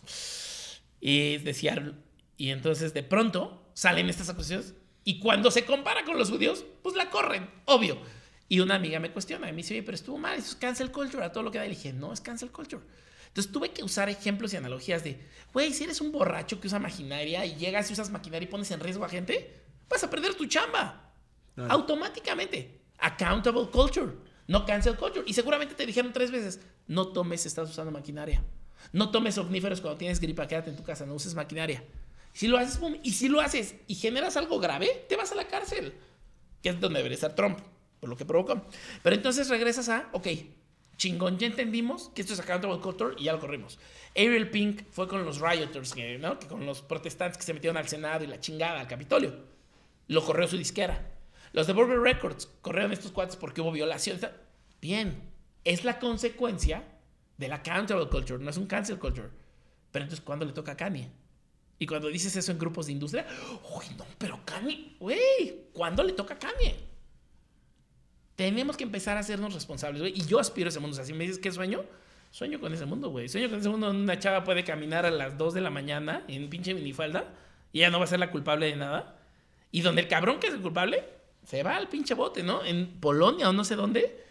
Y 1.00 1.38
decía, 1.38 1.94
y 2.38 2.50
entonces 2.50 2.94
de 2.94 3.04
pronto 3.04 3.70
salen 3.74 4.10
estas 4.10 4.30
acusaciones. 4.30 4.74
Y 5.04 5.20
cuando 5.20 5.52
se 5.52 5.66
compara 5.66 6.04
con 6.04 6.18
los 6.18 6.32
judíos, 6.32 6.66
pues 6.82 6.96
la 6.96 7.10
corren, 7.10 7.50
obvio. 7.66 8.00
Y 8.50 8.60
una 8.60 8.76
amiga 8.76 9.00
me 9.00 9.12
cuestiona, 9.12 9.48
me 9.48 9.54
dice, 9.54 9.74
oye, 9.76 9.84
pero 9.84 9.96
estuvo 9.96 10.18
mal, 10.18 10.38
eso 10.38 10.50
es 10.50 10.56
cancel 10.56 10.92
culture, 10.92 11.24
a 11.24 11.32
todo 11.32 11.44
lo 11.44 11.52
que 11.52 11.60
da. 11.60 11.66
Y 11.66 11.70
le 11.70 11.76
dije, 11.76 11.94
no, 11.94 12.12
es 12.12 12.22
cancel 12.22 12.52
culture. 12.52 12.82
Entonces 13.28 13.52
tuve 13.52 13.72
que 13.72 13.84
usar 13.84 14.10
ejemplos 14.10 14.54
y 14.54 14.58
analogías 14.58 15.04
de, 15.04 15.20
güey, 15.52 15.74
si 15.74 15.84
eres 15.84 16.02
un 16.02 16.12
borracho 16.12 16.60
que 16.60 16.68
usa 16.68 16.80
maquinaria 16.80 17.46
y 17.46 17.56
llegas 17.56 17.90
y 17.90 17.94
usas 17.94 18.10
maquinaria 18.10 18.48
y 18.48 18.50
pones 18.50 18.72
en 18.72 18.80
riesgo 18.80 19.04
a 19.04 19.10
gente, 19.10 19.64
vas 19.90 20.04
a 20.04 20.10
perder 20.10 20.36
tu 20.36 20.46
chamba. 20.46 21.14
Automáticamente. 21.70 22.82
Accountable 22.98 23.68
culture. 23.72 24.12
No 24.48 24.66
cancel 24.66 24.96
culture. 24.96 25.24
Y 25.28 25.34
seguramente 25.34 25.76
te 25.76 25.86
dijeron 25.86 26.14
tres 26.14 26.32
veces, 26.32 26.60
no 26.88 27.08
tomes 27.08 27.46
estás 27.46 27.70
usando 27.70 27.92
maquinaria. 27.92 28.44
No 28.92 29.10
tomes 29.10 29.38
omníferos 29.38 29.82
cuando 29.82 29.98
tienes 29.98 30.20
gripa, 30.20 30.48
quédate 30.48 30.70
en 30.70 30.76
tu 30.76 30.84
casa, 30.84 31.06
no 31.06 31.16
uses 31.16 31.34
maquinaria. 31.34 31.84
Si 32.34 32.48
lo 32.48 32.58
haces, 32.58 32.80
y 33.02 33.14
si 33.14 33.30
lo 33.30 33.42
haces 33.42 33.76
y 33.88 33.96
generas 33.96 34.38
algo 34.38 34.60
grave, 34.60 35.06
te 35.08 35.16
vas 35.16 35.32
a 35.32 35.36
la 35.36 35.48
cárcel. 35.48 35.94
Que 36.62 36.70
es 36.70 36.80
donde 36.80 36.98
debería 36.98 37.16
estar 37.16 37.34
Trump, 37.34 37.60
por 38.00 38.10
lo 38.10 38.18
que 38.18 38.26
provocó. 38.26 38.62
Pero 39.02 39.16
entonces 39.16 39.50
regresas 39.50 39.90
a, 39.90 40.10
ok, 40.12 40.28
chingón, 40.98 41.38
ya 41.38 41.48
entendimos 41.48 42.10
que 42.14 42.22
esto 42.22 42.34
es 42.34 42.40
accountable 42.40 42.80
culture 42.80 43.16
y 43.18 43.24
ya 43.24 43.34
lo 43.34 43.40
corrimos. 43.40 43.80
Ariel 44.16 44.50
Pink 44.50 44.84
fue 44.92 45.08
con 45.08 45.26
los 45.26 45.40
rioters, 45.40 45.96
¿no? 46.20 46.40
Que 46.40 46.48
con 46.48 46.66
los 46.66 46.82
protestantes 46.82 47.38
que 47.38 47.44
se 47.44 47.54
metieron 47.54 47.78
al 47.78 47.88
Senado 47.88 48.24
y 48.24 48.28
la 48.28 48.40
chingada, 48.40 48.80
al 48.80 48.88
Capitolio. 48.88 49.34
Lo 50.08 50.24
corrió 50.24 50.48
su 50.48 50.58
disquera. 50.58 51.15
Los 51.56 51.68
de 51.68 51.74
Burger 51.74 52.02
Records 52.02 52.50
corrieron 52.62 52.92
estos 52.92 53.14
cuates 53.14 53.38
porque 53.38 53.62
hubo 53.62 53.72
violación. 53.72 54.20
Bien, 54.82 55.24
es 55.64 55.86
la 55.86 56.00
consecuencia 56.00 56.84
de 57.38 57.48
la 57.48 57.56
accountable 57.56 58.10
culture, 58.10 58.44
no 58.44 58.50
es 58.50 58.58
un 58.58 58.68
cancel 58.68 59.00
culture. 59.00 59.30
Pero 59.94 60.04
entonces, 60.04 60.24
¿cuándo 60.26 60.44
le 60.44 60.52
toca 60.52 60.74
a 60.74 60.76
Kanye? 60.76 61.10
Y 61.80 61.86
cuando 61.86 62.10
dices 62.10 62.36
eso 62.36 62.52
en 62.52 62.60
grupos 62.60 62.88
de 62.88 62.92
industria, 62.92 63.26
uy, 63.74 63.86
no, 63.98 64.06
pero 64.18 64.42
Kanye, 64.44 64.98
güey, 65.00 65.70
¿cuándo 65.72 66.04
le 66.04 66.12
toca 66.12 66.34
a 66.34 66.40
Kanye? 66.40 66.76
Tenemos 68.36 68.76
que 68.76 68.84
empezar 68.84 69.16
a 69.16 69.22
hacernos 69.22 69.54
responsables, 69.54 70.02
güey. 70.02 70.14
Y 70.14 70.26
yo 70.26 70.42
aspiro 70.42 70.68
a 70.68 70.72
ese 70.72 70.82
mundo. 70.82 70.96
O 70.96 70.98
sea, 70.98 71.06
si 71.06 71.14
me 71.14 71.24
dices 71.24 71.40
qué 71.40 71.54
sueño, 71.54 71.86
sueño 72.32 72.60
con 72.60 72.74
ese 72.74 72.86
mundo, 72.86 73.12
güey. 73.12 73.30
Sueño 73.30 73.50
con 73.50 73.60
ese 73.60 73.70
mundo 73.70 73.88
donde 73.88 74.04
una 74.04 74.20
chava 74.20 74.44
puede 74.44 74.66
caminar 74.66 75.06
a 75.06 75.10
las 75.10 75.38
2 75.38 75.54
de 75.54 75.62
la 75.62 75.70
mañana 75.70 76.26
en 76.28 76.50
pinche 76.50 76.74
minifalda 76.74 77.34
y 77.72 77.80
ella 77.80 77.92
no 77.92 78.00
va 78.00 78.04
a 78.04 78.08
ser 78.08 78.20
la 78.20 78.30
culpable 78.30 78.66
de 78.66 78.76
nada. 78.76 79.22
Y 79.72 79.80
donde 79.84 80.02
el 80.02 80.10
cabrón 80.10 80.42
que 80.42 80.48
es 80.48 80.54
el 80.54 80.60
culpable 80.62 81.15
se 81.46 81.64
va 81.64 81.76
al 81.76 81.88
pinche 81.88 82.14
bote, 82.14 82.44
¿no? 82.44 82.64
En 82.64 83.00
Polonia 83.00 83.50
o 83.50 83.54
no 83.54 83.64
sé 83.64 83.76
dónde, 83.76 84.24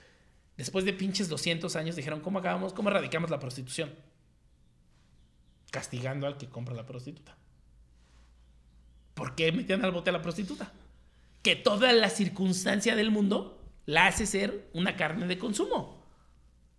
después 0.57 0.85
de 0.85 0.93
pinches 0.93 1.29
200 1.29 1.75
años 1.77 1.97
dijeron, 1.97 2.21
¿cómo 2.21 2.41
acabamos, 2.41 2.73
cómo 2.73 2.91
erradicamos 2.91 3.31
la 3.31 3.39
prostitución? 3.39 3.95
Castigando 5.71 6.27
al 6.27 6.37
que 6.37 6.49
compra 6.49 6.75
la 6.75 6.87
prostituta. 6.87 7.37
¿Por 9.15 9.37
qué 9.37 9.53
metían 9.53 9.85
al 9.85 9.93
bote 9.93 10.11
a 10.11 10.13
la 10.13 10.23
prostituta? 10.23 10.73
Que 11.43 11.55
toda 11.55 11.93
la 11.93 12.11
circunstancia 12.11 12.97
del 12.97 13.11
mundo 13.11 13.61
la 13.87 14.07
hace 14.07 14.27
ser 14.27 14.69
una 14.73 14.97
carne 14.97 15.27
de 15.27 15.39
consumo. 15.39 16.03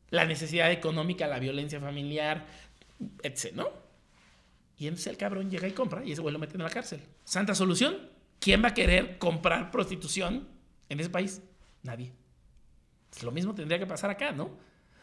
La 0.09 0.25
necesidad 0.25 0.71
económica, 0.71 1.27
la 1.27 1.39
violencia 1.39 1.79
familiar, 1.79 2.45
etc., 3.23 3.53
¿no? 3.53 3.69
Y 4.77 4.87
entonces 4.87 5.07
el 5.07 5.17
cabrón 5.17 5.49
llega 5.49 5.67
y 5.67 5.71
compra 5.71 6.03
y 6.03 6.11
ese 6.11 6.21
güey 6.21 6.33
lo 6.33 6.39
meten 6.39 6.59
en 6.59 6.65
la 6.65 6.73
cárcel. 6.73 7.01
Santa 7.23 7.55
solución, 7.55 8.14
¿Quién 8.39 8.63
va 8.63 8.69
a 8.69 8.73
querer 8.73 9.17
comprar 9.17 9.71
prostitución 9.71 10.47
en 10.89 10.99
ese 10.99 11.09
país? 11.09 11.41
Nadie. 11.83 12.11
Lo 13.23 13.31
mismo 13.31 13.55
tendría 13.55 13.79
que 13.79 13.87
pasar 13.87 14.09
acá, 14.09 14.31
¿no? 14.31 14.51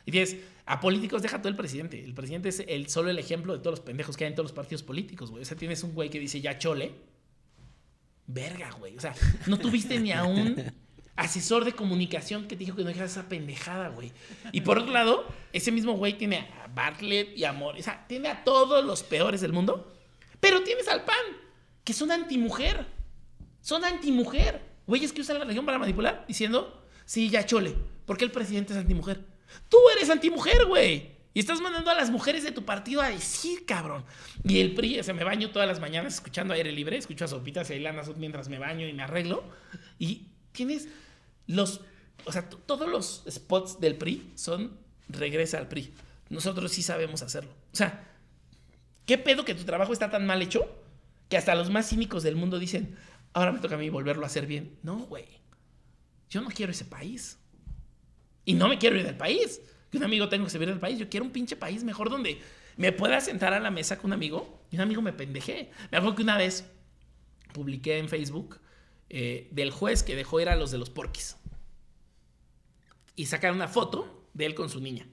Y 0.05 0.11
dices, 0.11 0.37
a 0.67 0.81
políticos 0.81 1.23
deja 1.23 1.39
todo 1.39 1.49
el 1.49 1.57
presidente. 1.57 2.03
El 2.03 2.15
presidente 2.15 2.49
es 2.49 2.61
el, 2.67 2.89
solo 2.89 3.11
el 3.11 3.19
ejemplo 3.19 3.53
de 3.53 3.61
todos 3.61 3.79
los 3.79 3.81
pendejos 3.81 4.17
que 4.17 4.25
hay 4.25 4.31
en 4.31 4.35
todos 4.35 4.51
los 4.51 4.53
partidos 4.53 4.83
políticos, 4.83 5.31
güey. 5.31 5.43
O 5.43 5.45
sea, 5.45 5.57
tienes 5.57 5.83
un 5.83 5.95
güey 5.95 6.11
que 6.11 6.19
dice 6.19 6.41
ya 6.41 6.59
chole 6.59 6.93
Verga, 8.27 8.71
güey. 8.73 8.97
O 8.97 9.01
sea, 9.01 9.15
no 9.47 9.59
tuviste 9.59 9.99
ni 9.99 10.13
a 10.13 10.25
un 10.25 10.57
asesor 11.17 11.65
de 11.65 11.73
comunicación 11.73 12.49
que 12.49 12.57
te 12.57 12.65
dijo 12.65 12.77
que 12.77 12.83
no 12.83 12.89
dijeras 12.89 13.13
esa 13.13 13.29
pendejada, 13.29 13.89
güey. 13.89 14.13
Y 14.53 14.63
por 14.63 14.79
otro 14.79 14.93
lado, 14.93 15.27
ese 15.53 15.71
mismo 15.71 15.93
güey 15.95 16.17
tiene 16.17 16.39
a 16.39 16.69
Bartlett 16.75 17.37
y 17.37 17.45
a 17.45 17.53
Mor. 17.53 17.77
O 17.77 17.83
sea, 17.83 18.07
tiene 18.07 18.29
a 18.29 18.45
todos 18.45 18.85
los 18.85 19.03
peores 19.03 19.41
del 19.41 19.53
mundo. 19.53 19.93
Pero 20.41 20.63
tienes 20.63 20.89
al 20.89 21.05
PAN, 21.05 21.17
que 21.85 21.93
son 21.93 22.11
antimujer. 22.11 22.87
Son 23.63 23.85
antimujer. 23.85 24.61
Güeyes 24.87 25.13
que 25.13 25.23
usan 25.23 25.39
la 25.39 25.45
religión 25.45 25.65
para 25.65 25.79
manipular, 25.79 26.25
diciendo, 26.29 26.85
sí, 27.07 27.31
ya 27.31 27.47
chole, 27.47 27.75
porque 28.05 28.25
el 28.25 28.33
presidente 28.33 28.75
es 28.75 28.79
antimujer. 28.79 29.25
Tú 29.69 29.79
eres 29.97 30.11
antimujer, 30.11 30.67
güey. 30.67 31.13
Y 31.35 31.41
estás 31.41 31.61
mandando 31.61 31.91
a 31.91 31.95
las 31.95 32.11
mujeres 32.11 32.43
de 32.45 32.53
tu 32.53 32.65
partido 32.65 33.01
a 33.01 33.09
decir, 33.09 33.65
cabrón. 33.65 34.05
Y 34.45 34.61
el 34.61 34.75
PRI, 34.75 35.03
se 35.03 35.15
me 35.15 35.25
baño 35.25 35.51
todas 35.51 35.67
las 35.67 35.81
mañanas 35.81 36.15
escuchando 36.15 36.53
aire 36.53 36.73
libre, 36.73 36.99
escucho 36.99 37.25
a 37.25 37.29
Sopitas 37.29 37.71
y 37.71 37.73
a 37.73 37.77
Ilana 37.77 38.03
mientras 38.17 38.49
me 38.49 38.59
baño 38.59 38.87
y 38.87 38.93
me 38.93 39.03
arreglo. 39.03 39.45
Y 39.99 40.27
tienes 40.53 40.89
los, 41.47 41.81
o 42.27 42.33
sea, 42.33 42.51
todos 42.51 42.89
los 42.89 43.25
spots 43.31 43.81
del 43.81 43.97
PRI 43.97 44.33
son 44.35 44.77
regresa 45.09 45.59
al 45.59 45.69
PRI. 45.69 45.95
Nosotros 46.29 46.71
sí 46.73 46.83
sabemos 46.83 47.23
hacerlo. 47.23 47.51
O 47.73 47.77
sea, 47.77 48.11
¿qué 49.07 49.17
pedo 49.17 49.45
que 49.45 49.55
tu 49.55 49.65
trabajo 49.65 49.93
está 49.93 50.11
tan 50.11 50.27
mal 50.27 50.43
hecho 50.43 50.83
que 51.31 51.39
hasta 51.39 51.55
los 51.55 51.71
más 51.71 51.89
cínicos 51.89 52.23
del 52.23 52.37
mundo 52.37 52.59
dicen, 52.59 52.95
ahora 53.33 53.53
me 53.53 53.59
toca 53.61 53.75
a 53.75 53.79
mí 53.79 53.89
volverlo 53.89 54.25
a 54.25 54.27
hacer 54.27 54.47
bien? 54.47 54.79
No, 54.83 54.99
güey. 54.99 55.27
Yo 56.31 56.41
no 56.41 56.49
quiero 56.49 56.73
ese 56.73 56.85
país. 56.85 57.39
Y 58.45 58.55
no 58.55 58.69
me 58.69 58.79
quiero 58.79 58.97
ir 58.97 59.05
del 59.05 59.17
país 59.17 59.61
que 59.93 59.99
un 59.99 60.05
amigo 60.05 60.29
tengo 60.31 60.45
que 60.47 60.51
se 60.51 60.59
del 60.59 60.81
país. 60.81 60.99
Yo 60.99 61.11
quiero 61.11 61.27
un 61.27 61.33
pinche 61.33 61.55
país 61.55 61.85
mejor 61.85 62.09
donde 62.09 62.41
me 62.79 62.93
pueda 62.93 63.21
sentar 63.21 63.53
a 63.53 63.61
la 63.61 63.71
mesa 63.71 63.99
con 63.99 64.07
un 64.07 64.15
amigo 64.15 64.65
y 64.71 64.77
un 64.77 64.83
amigo 64.83 65.03
me 65.03 65.13
pendeje. 65.13 65.71
Me 65.91 65.99
acuerdo 65.99 66.17
que 66.17 66.23
una 66.23 66.39
vez 66.39 66.65
publiqué 67.53 67.99
en 67.99 68.09
Facebook 68.09 68.59
eh, 69.11 69.49
del 69.51 69.71
juez 69.71 70.03
que 70.03 70.17
dejó 70.17 70.41
ir 70.41 70.49
a 70.49 70.57
los 70.57 70.71
de 70.71 70.79
los 70.79 70.89
porquis. 70.89 71.37
Y 73.15 73.27
sacaron 73.27 73.57
una 73.57 73.69
foto 73.69 74.29
de 74.33 74.47
él 74.47 74.55
con 74.55 74.71
su 74.71 74.81
niña. 74.81 75.07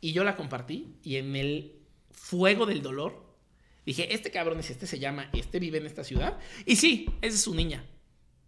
Y 0.00 0.12
yo 0.12 0.24
la 0.24 0.36
compartí 0.36 0.96
y 1.02 1.16
en 1.16 1.36
el 1.36 1.76
fuego 2.10 2.64
del 2.64 2.80
dolor 2.80 3.25
dije, 3.92 4.12
este 4.14 4.30
cabrón 4.30 4.60
es 4.60 4.70
este, 4.70 4.86
se 4.86 4.98
llama, 4.98 5.30
este 5.32 5.58
vive 5.58 5.78
en 5.78 5.86
esta 5.86 6.04
ciudad. 6.04 6.38
Y 6.64 6.76
sí, 6.76 7.08
esa 7.22 7.34
es 7.36 7.42
su 7.42 7.54
niña. 7.54 7.84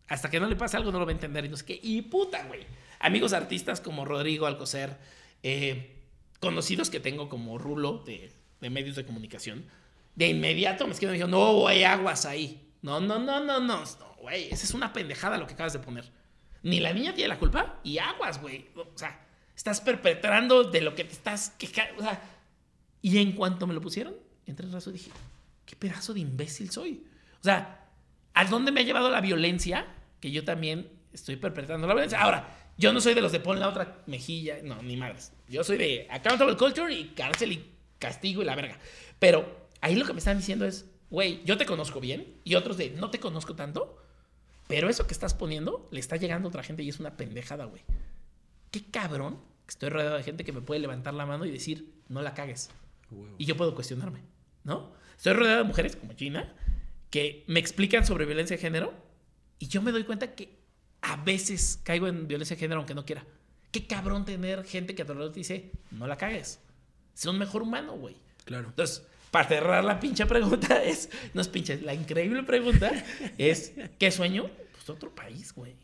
Hasta 0.08 0.30
que 0.30 0.40
no 0.40 0.46
le 0.46 0.56
pase 0.56 0.76
algo 0.76 0.90
no 0.90 0.98
lo 0.98 1.06
va 1.06 1.12
a 1.12 1.14
entender 1.14 1.44
y 1.44 1.48
no 1.48 1.56
sé 1.56 1.64
qué. 1.64 1.78
Y 1.82 2.02
puta, 2.02 2.44
güey. 2.44 2.66
Amigos 2.98 3.32
artistas 3.32 3.80
como 3.80 4.04
Rodrigo 4.04 4.46
Alcocer, 4.46 4.96
eh, 5.42 5.96
conocidos 6.40 6.90
que 6.90 6.98
tengo 6.98 7.28
como 7.28 7.58
Rulo 7.58 8.04
de, 8.04 8.32
medios 8.60 8.96
de 8.96 9.04
comunicación, 9.04 9.66
de 10.16 10.28
inmediato 10.28 10.86
me 10.86 10.92
escriben 10.92 11.14
y 11.14 11.18
dijeron, 11.18 11.30
no, 11.30 11.68
hay 11.68 11.84
aguas 11.84 12.26
ahí. 12.26 12.72
No, 12.82 13.00
no, 13.00 13.18
no, 13.18 13.44
no, 13.44 13.60
no, 13.60 13.84
güey, 14.20 14.48
esa 14.50 14.64
es 14.64 14.74
una 14.74 14.92
pendejada 14.92 15.38
lo 15.38 15.46
que 15.46 15.54
acabas 15.54 15.72
de 15.72 15.78
poner. 15.78 16.10
Ni 16.62 16.80
la 16.80 16.92
niña 16.92 17.14
tiene 17.14 17.28
la 17.28 17.38
culpa 17.38 17.80
y 17.84 17.98
aguas, 17.98 18.40
güey. 18.40 18.66
O 18.74 18.96
sea, 18.96 19.26
estás 19.54 19.80
perpetrando 19.80 20.64
de 20.64 20.80
lo 20.80 20.94
que 20.94 21.04
te 21.04 21.12
estás 21.12 21.50
quejando. 21.50 22.04
Y 23.00 23.18
en 23.18 23.32
cuanto 23.32 23.66
me 23.66 23.74
lo 23.74 23.80
pusieron, 23.80 24.16
entre 24.46 24.66
el 24.66 24.72
raso 24.72 24.90
dije, 24.90 25.10
qué 25.68 25.76
pedazo 25.76 26.14
de 26.14 26.20
imbécil 26.20 26.70
soy. 26.70 27.04
O 27.40 27.44
sea, 27.44 27.86
¿a 28.32 28.44
dónde 28.46 28.72
me 28.72 28.80
ha 28.80 28.84
llevado 28.84 29.10
la 29.10 29.20
violencia? 29.20 29.86
Que 30.18 30.30
yo 30.30 30.42
también 30.42 30.90
estoy 31.12 31.36
perpetrando 31.36 31.86
la 31.86 31.92
violencia. 31.92 32.22
Ahora, 32.22 32.56
yo 32.78 32.92
no 32.94 33.02
soy 33.02 33.12
de 33.12 33.20
los 33.20 33.32
de 33.32 33.40
pon 33.40 33.60
la 33.60 33.68
otra 33.68 34.02
mejilla, 34.06 34.60
no, 34.62 34.80
ni 34.82 34.96
madres. 34.96 35.32
Yo 35.46 35.62
soy 35.62 35.76
de 35.76 36.06
accountable 36.10 36.56
culture 36.56 36.92
y 36.92 37.08
cárcel 37.10 37.52
y 37.52 37.70
castigo 37.98 38.40
y 38.40 38.46
la 38.46 38.56
verga. 38.56 38.78
Pero 39.18 39.68
ahí 39.82 39.94
lo 39.94 40.06
que 40.06 40.14
me 40.14 40.20
están 40.20 40.38
diciendo 40.38 40.64
es, 40.64 40.86
güey, 41.10 41.44
yo 41.44 41.58
te 41.58 41.66
conozco 41.66 42.00
bien 42.00 42.38
y 42.44 42.54
otros 42.54 42.78
de 42.78 42.90
no 42.90 43.10
te 43.10 43.20
conozco 43.20 43.54
tanto, 43.54 44.02
pero 44.68 44.88
eso 44.88 45.06
que 45.06 45.12
estás 45.12 45.34
poniendo 45.34 45.86
le 45.90 46.00
está 46.00 46.16
llegando 46.16 46.48
a 46.48 46.50
otra 46.50 46.62
gente 46.62 46.82
y 46.82 46.88
es 46.88 46.98
una 46.98 47.18
pendejada, 47.18 47.66
güey. 47.66 47.82
Qué 48.70 48.84
cabrón 48.90 49.36
que 49.66 49.72
estoy 49.72 49.90
rodeado 49.90 50.16
de 50.16 50.22
gente 50.22 50.44
que 50.44 50.52
me 50.52 50.62
puede 50.62 50.80
levantar 50.80 51.12
la 51.12 51.26
mano 51.26 51.44
y 51.44 51.50
decir, 51.50 51.92
no 52.08 52.22
la 52.22 52.32
cagues. 52.32 52.70
Y 53.36 53.44
yo 53.44 53.54
puedo 53.54 53.74
cuestionarme, 53.74 54.22
¿no? 54.64 54.96
Estoy 55.18 55.32
rodeado 55.32 55.58
de 55.58 55.64
mujeres 55.64 55.96
como 55.96 56.14
Gina 56.14 56.54
que 57.10 57.44
me 57.48 57.58
explican 57.58 58.06
sobre 58.06 58.24
violencia 58.24 58.56
de 58.56 58.62
género 58.62 58.94
y 59.58 59.66
yo 59.66 59.82
me 59.82 59.90
doy 59.90 60.04
cuenta 60.04 60.34
que 60.34 60.56
a 61.02 61.16
veces 61.16 61.80
caigo 61.82 62.06
en 62.06 62.28
violencia 62.28 62.54
de 62.54 62.60
género 62.60 62.78
aunque 62.78 62.94
no 62.94 63.04
quiera. 63.04 63.24
Qué 63.72 63.86
cabrón 63.86 64.24
tener 64.24 64.64
gente 64.64 64.94
que 64.94 65.02
a 65.02 65.06
tu 65.06 65.14
lado 65.14 65.32
te 65.32 65.40
dice, 65.40 65.72
no 65.90 66.06
la 66.06 66.16
cagues. 66.16 66.60
Sé 67.14 67.28
un 67.28 67.36
mejor 67.36 67.62
humano, 67.62 67.94
güey. 67.94 68.14
Claro. 68.44 68.68
Entonces, 68.68 69.04
para 69.32 69.48
cerrar 69.48 69.84
la 69.84 69.98
pinche 69.98 70.24
pregunta 70.24 70.82
es, 70.84 71.10
no 71.34 71.40
es 71.40 71.48
pinche, 71.48 71.80
la 71.80 71.94
increíble 71.94 72.44
pregunta 72.44 72.92
es, 73.36 73.72
¿qué 73.98 74.12
sueño? 74.12 74.48
Pues 74.72 74.88
otro 74.88 75.12
país, 75.12 75.52
güey. 75.52 75.74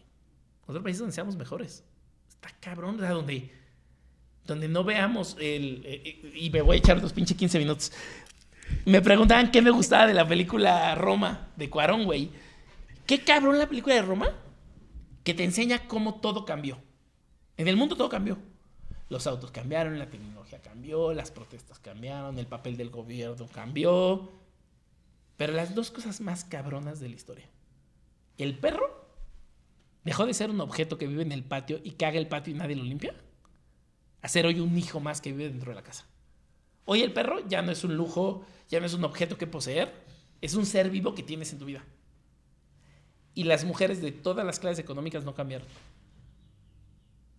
Otro 0.66 0.80
país 0.80 0.98
donde 0.98 1.12
seamos 1.12 1.34
mejores. 1.34 1.82
Está 2.28 2.50
cabrón, 2.60 3.00
sea, 3.00 3.10
donde, 3.10 3.50
donde 4.46 4.68
no 4.68 4.84
veamos 4.84 5.36
el... 5.40 5.82
Eh, 5.84 6.02
eh, 6.04 6.32
y 6.36 6.50
me 6.50 6.62
voy 6.62 6.76
a 6.76 6.78
echar 6.78 7.02
los 7.02 7.12
pinche 7.12 7.34
15 7.34 7.58
minutos. 7.58 7.92
Me 8.86 9.00
preguntaban 9.00 9.50
qué 9.50 9.62
me 9.62 9.70
gustaba 9.70 10.06
de 10.06 10.14
la 10.14 10.26
película 10.26 10.94
Roma, 10.94 11.48
de 11.56 11.70
Cuarón, 11.70 12.04
güey. 12.04 12.30
¿Qué 13.06 13.22
cabrón 13.24 13.58
la 13.58 13.68
película 13.68 13.94
de 13.94 14.02
Roma? 14.02 14.28
que 15.24 15.34
te 15.34 15.42
enseña 15.42 15.88
cómo 15.88 16.20
todo 16.20 16.44
cambió. 16.44 16.78
En 17.56 17.66
el 17.66 17.76
mundo 17.76 17.96
todo 17.96 18.08
cambió. 18.08 18.38
Los 19.08 19.26
autos 19.26 19.50
cambiaron, 19.50 19.98
la 19.98 20.10
tecnología 20.10 20.60
cambió, 20.60 21.12
las 21.12 21.30
protestas 21.30 21.78
cambiaron, 21.78 22.38
el 22.38 22.46
papel 22.46 22.76
del 22.76 22.90
gobierno 22.90 23.48
cambió. 23.48 24.30
Pero 25.36 25.54
las 25.54 25.74
dos 25.74 25.90
cosas 25.90 26.20
más 26.20 26.44
cabronas 26.44 27.00
de 27.00 27.08
la 27.08 27.14
historia. 27.16 27.48
El 28.36 28.58
perro 28.58 29.08
dejó 30.04 30.26
de 30.26 30.34
ser 30.34 30.50
un 30.50 30.60
objeto 30.60 30.98
que 30.98 31.06
vive 31.06 31.22
en 31.22 31.32
el 31.32 31.42
patio 31.42 31.80
y 31.82 31.92
caga 31.92 32.18
el 32.18 32.28
patio 32.28 32.54
y 32.54 32.58
nadie 32.58 32.76
lo 32.76 32.84
limpia. 32.84 33.14
A 34.20 34.28
ser 34.28 34.46
hoy 34.46 34.60
un 34.60 34.76
hijo 34.76 35.00
más 35.00 35.20
que 35.20 35.32
vive 35.32 35.48
dentro 35.48 35.70
de 35.70 35.76
la 35.76 35.82
casa. 35.82 36.06
Hoy 36.84 37.02
el 37.02 37.12
perro 37.12 37.46
ya 37.46 37.62
no 37.62 37.72
es 37.72 37.84
un 37.84 37.96
lujo, 37.96 38.44
ya 38.68 38.80
no 38.80 38.86
es 38.86 38.94
un 38.94 39.04
objeto 39.04 39.38
que 39.38 39.46
poseer, 39.46 39.92
es 40.40 40.54
un 40.54 40.66
ser 40.66 40.90
vivo 40.90 41.14
que 41.14 41.22
tienes 41.22 41.52
en 41.52 41.58
tu 41.58 41.64
vida. 41.64 41.84
Y 43.34 43.44
las 43.44 43.64
mujeres 43.64 44.00
de 44.00 44.12
todas 44.12 44.46
las 44.46 44.60
clases 44.60 44.78
económicas 44.78 45.24
no 45.24 45.34
cambiaron. 45.34 45.66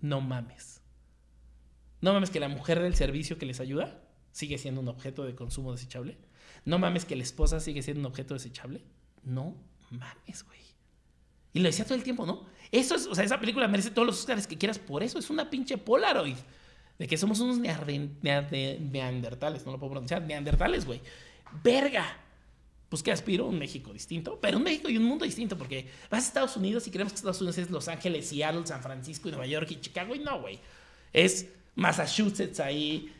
No 0.02 0.22
mames. 0.22 0.82
No 2.02 2.14
mames 2.14 2.30
que 2.30 2.40
la 2.40 2.50
mujer 2.50 2.82
del 2.82 2.96
servicio 2.96 3.38
que 3.38 3.46
les 3.46 3.60
ayuda 3.60 4.02
sigue 4.32 4.58
siendo 4.58 4.82
un 4.82 4.88
objeto 4.90 5.24
de 5.24 5.36
consumo 5.36 5.72
desechable. 5.72 6.18
No 6.66 6.80
mames 6.80 7.06
que 7.06 7.16
la 7.16 7.24
esposa 7.24 7.60
sigue 7.60 7.82
siendo 7.82 8.02
un 8.02 8.06
objeto 8.08 8.34
desechable. 8.34 8.84
No 9.24 9.56
mames, 9.90 10.44
güey. 10.44 10.60
Y 11.54 11.60
lo 11.60 11.66
decía 11.66 11.86
todo 11.86 11.96
el 11.96 12.04
tiempo, 12.04 12.26
¿no? 12.26 12.46
Eso 12.72 12.96
es, 12.96 13.08
o 13.08 13.16
sea, 13.16 13.24
esa 13.24 13.40
película 13.40 13.68
merece 13.70 13.92
todos 13.92 14.06
los 14.06 14.20
Oscars 14.20 14.46
que 14.46 14.58
quieras 14.58 14.78
por 14.78 15.04
eso. 15.04 15.18
Es 15.18 15.30
una 15.30 15.50
pinche 15.50 15.78
Polaroid. 15.78 16.36
De 16.98 17.08
que 17.08 17.18
somos 17.18 17.40
unos 17.40 17.60
neandertales, 17.60 19.66
no 19.66 19.74
lo 19.74 19.80
puedo 19.80 19.92
pronunciar. 19.92 20.22
Neandertales, 20.22 20.86
güey. 20.86 21.02
Verga 21.64 22.26
pues 22.90 23.04
que 23.04 23.12
aspiro 23.12 23.48
un 23.48 23.58
México 23.58 23.92
distinto, 23.92 24.40
pero 24.40 24.58
un 24.58 24.64
México 24.64 24.90
y 24.90 24.98
un 24.98 25.04
mundo 25.04 25.26
distinto, 25.26 25.58
porque 25.58 25.88
vas 26.10 26.24
a 26.24 26.28
Estados 26.28 26.56
Unidos 26.56 26.86
y 26.88 26.92
creemos 26.92 27.14
que 27.14 27.18
Estados 27.18 27.42
Unidos 27.42 27.58
es 27.58 27.70
Los 27.70 27.88
Ángeles, 27.88 28.30
Seattle, 28.30 28.66
San 28.66 28.82
Francisco 28.82 29.28
y 29.28 29.32
Nueva 29.32 29.48
York 29.48 29.70
y 29.72 29.82
Chicago, 29.82 30.16
y 30.16 30.20
no, 30.20 30.40
güey. 30.40 30.60
Es 31.12 31.48
Massachusetts 31.76 32.60
ahí, 32.60 33.12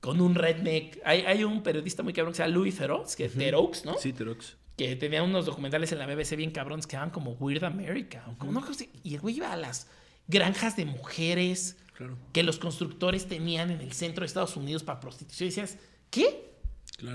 con 0.00 0.20
un 0.20 0.34
redneck. 0.34 1.00
Hay, 1.04 1.22
hay 1.22 1.44
un 1.44 1.62
periodista 1.62 2.02
muy 2.02 2.12
cabrón 2.12 2.32
que 2.32 2.38
se 2.38 2.42
llama 2.42 2.54
Louis 2.54 2.76
Theroux, 2.76 3.14
que 3.16 3.26
es 3.26 3.34
Theroux, 3.34 3.84
¿no? 3.84 3.96
Sí, 3.98 4.12
Theroux. 4.12 4.56
Que 4.76 4.96
tenía 4.96 5.22
unos 5.22 5.46
documentales 5.46 5.90
en 5.92 5.98
la 5.98 6.06
BBC 6.06 6.36
bien 6.36 6.50
cabrones 6.50 6.86
que 6.86 6.96
eran 6.96 7.10
como 7.10 7.32
Weird 7.32 7.64
America. 7.64 8.24
como 8.38 8.62
y 9.02 9.14
el 9.14 9.20
güey 9.20 9.36
iba 9.36 9.52
a 9.52 9.56
las 9.56 9.88
granjas 10.28 10.76
de 10.76 10.84
mujeres 10.84 11.76
que 12.32 12.42
los 12.42 12.58
constructores 12.58 13.26
tenían 13.26 13.70
en 13.70 13.80
el 13.80 13.92
centro 13.92 14.22
de 14.22 14.26
Estados 14.26 14.56
Unidos 14.56 14.82
para 14.82 15.00
prostitución. 15.00 15.46
Y 15.46 15.50
decías, 15.50 15.78
¿qué? 16.10 16.48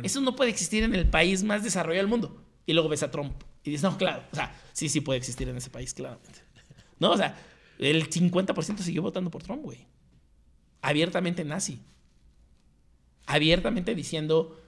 Eso 0.03 0.22
no 0.22 0.35
puede 0.35 0.49
existir 0.49 0.84
en 0.84 0.93
el 0.95 1.10
país 1.10 1.43
más 1.43 1.64
desarrollado 1.64 2.03
del 2.03 2.10
mundo. 2.10 2.43
Y 2.65 2.73
luego 2.73 2.89
ves 2.89 3.03
a 3.03 3.11
Trump 3.11 3.34
y 3.64 3.72
dices, 3.72 3.84
no, 3.84 3.97
claro, 3.97 4.23
o 4.31 4.35
sea, 4.35 4.55
sí, 4.73 4.89
sí 4.89 5.01
puede 5.01 5.19
existir 5.19 5.47
en 5.47 5.57
ese 5.57 5.69
país, 5.69 5.93
claramente. 5.93 6.39
No, 6.99 7.11
o 7.11 7.18
sea, 7.18 7.38
el 7.80 8.10
50% 8.10 8.80
siguió 8.80 9.01
votando 9.01 9.31
por 9.31 9.43
Trump, 9.43 9.64
güey. 9.64 9.88
Abiertamente 10.81 11.43
nazi. 11.43 11.81
Abiertamente 13.26 13.95
diciendo, 13.95 14.61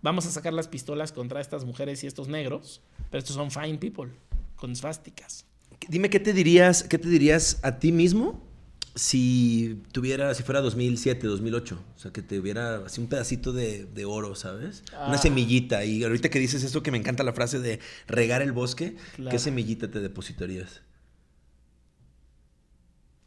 vamos 0.00 0.26
a 0.26 0.30
sacar 0.30 0.52
las 0.52 0.68
pistolas 0.68 1.12
contra 1.12 1.40
estas 1.40 1.64
mujeres 1.64 2.02
y 2.04 2.06
estos 2.06 2.28
negros, 2.28 2.82
pero 3.10 3.18
estos 3.18 3.36
son 3.36 3.50
fine 3.50 3.78
people, 3.78 4.12
con 4.56 4.72
esvásticas. 4.72 5.46
Dime, 5.88 6.10
¿qué 6.10 6.20
te 6.20 6.32
dirías, 6.32 6.84
qué 6.84 6.98
te 6.98 7.08
dirías 7.08 7.58
a 7.62 7.78
ti 7.78 7.92
mismo 7.92 8.51
si 8.94 9.82
tuviera, 9.92 10.34
si 10.34 10.42
fuera 10.42 10.60
2007, 10.60 11.26
2008, 11.26 11.82
o 11.96 11.98
sea, 11.98 12.12
que 12.12 12.20
te 12.20 12.38
hubiera 12.38 12.84
así 12.84 13.00
un 13.00 13.08
pedacito 13.08 13.52
de, 13.52 14.04
oro, 14.04 14.34
¿sabes? 14.34 14.84
Una 14.92 15.14
ah. 15.14 15.18
semillita. 15.18 15.84
Y 15.84 16.04
ahorita 16.04 16.28
que 16.28 16.38
dices 16.38 16.62
eso, 16.62 16.82
que 16.82 16.90
me 16.90 16.98
encanta 16.98 17.22
la 17.22 17.32
frase 17.32 17.58
de 17.58 17.80
regar 18.06 18.42
el 18.42 18.52
bosque, 18.52 18.96
¿qué 19.30 19.38
semillita 19.38 19.90
te 19.90 20.00
depositarías? 20.00 20.82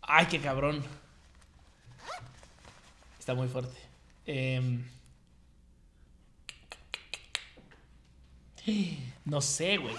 Ay, 0.01 0.27
qué 0.27 0.39
cabrón. 0.39 0.83
Está 3.17 3.33
muy 3.33 3.47
fuerte. 3.47 3.75
Em, 4.27 4.83
no 9.25 9.41
sé, 9.41 9.77
güey. 9.77 9.95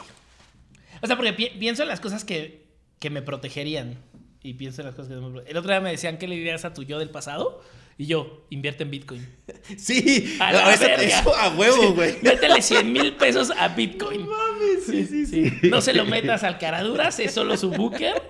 O 1.02 1.06
sea, 1.06 1.16
porque 1.16 1.32
pi- 1.32 1.58
pienso 1.58 1.82
en 1.82 1.88
las 1.88 1.98
cosas 2.00 2.24
que, 2.24 2.66
que 3.00 3.10
me 3.10 3.20
protegerían. 3.20 3.98
Y 4.46 4.54
pienso 4.54 4.80
en 4.82 4.86
las 4.86 4.94
cosas 4.94 5.08
que 5.08 5.14
no 5.16 5.28
me 5.28 5.40
El 5.40 5.56
otro 5.56 5.70
día 5.70 5.80
me 5.80 5.90
decían, 5.90 6.18
¿qué 6.18 6.28
le 6.28 6.36
dirías 6.36 6.64
a 6.64 6.72
tu 6.72 6.82
yo 6.84 6.98
del 6.98 7.10
pasado? 7.10 7.62
Y 7.98 8.06
yo, 8.06 8.46
invierte 8.50 8.84
en 8.84 8.90
Bitcoin. 8.90 9.26
Sí, 9.76 10.36
A 10.38 10.52
la 10.52 10.62
no, 10.64 10.70
esa- 10.70 10.86
verga. 10.86 11.02
eso 11.02 11.34
a 11.34 11.48
huevo, 11.56 11.94
güey. 11.94 12.16
Métele 12.22 12.62
100 12.62 12.92
mil 12.92 13.14
pesos 13.16 13.50
a 13.50 13.68
Bitcoin. 13.68 14.26
mames, 14.26 14.84
sí, 14.86 15.04
sí, 15.06 15.26
sí. 15.26 15.52
No 15.68 15.80
se 15.80 15.92
lo 15.94 16.04
metas 16.04 16.44
al 16.44 16.58
caraduras, 16.58 17.18
es 17.18 17.32
solo 17.32 17.56
su 17.56 17.70
booker. 17.70 18.22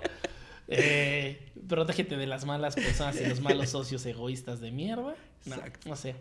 Eh, 0.69 1.53
protégete 1.69 2.17
de 2.17 2.27
las 2.27 2.45
malas 2.45 2.75
personas 2.77 3.21
y 3.21 3.27
los 3.27 3.41
malos 3.41 3.69
socios 3.71 4.05
egoístas 4.07 4.61
de 4.61 4.71
mierda. 4.71 5.15
No, 5.45 5.55
Exacto. 5.57 5.89
no 5.89 5.97
sé. 5.97 6.15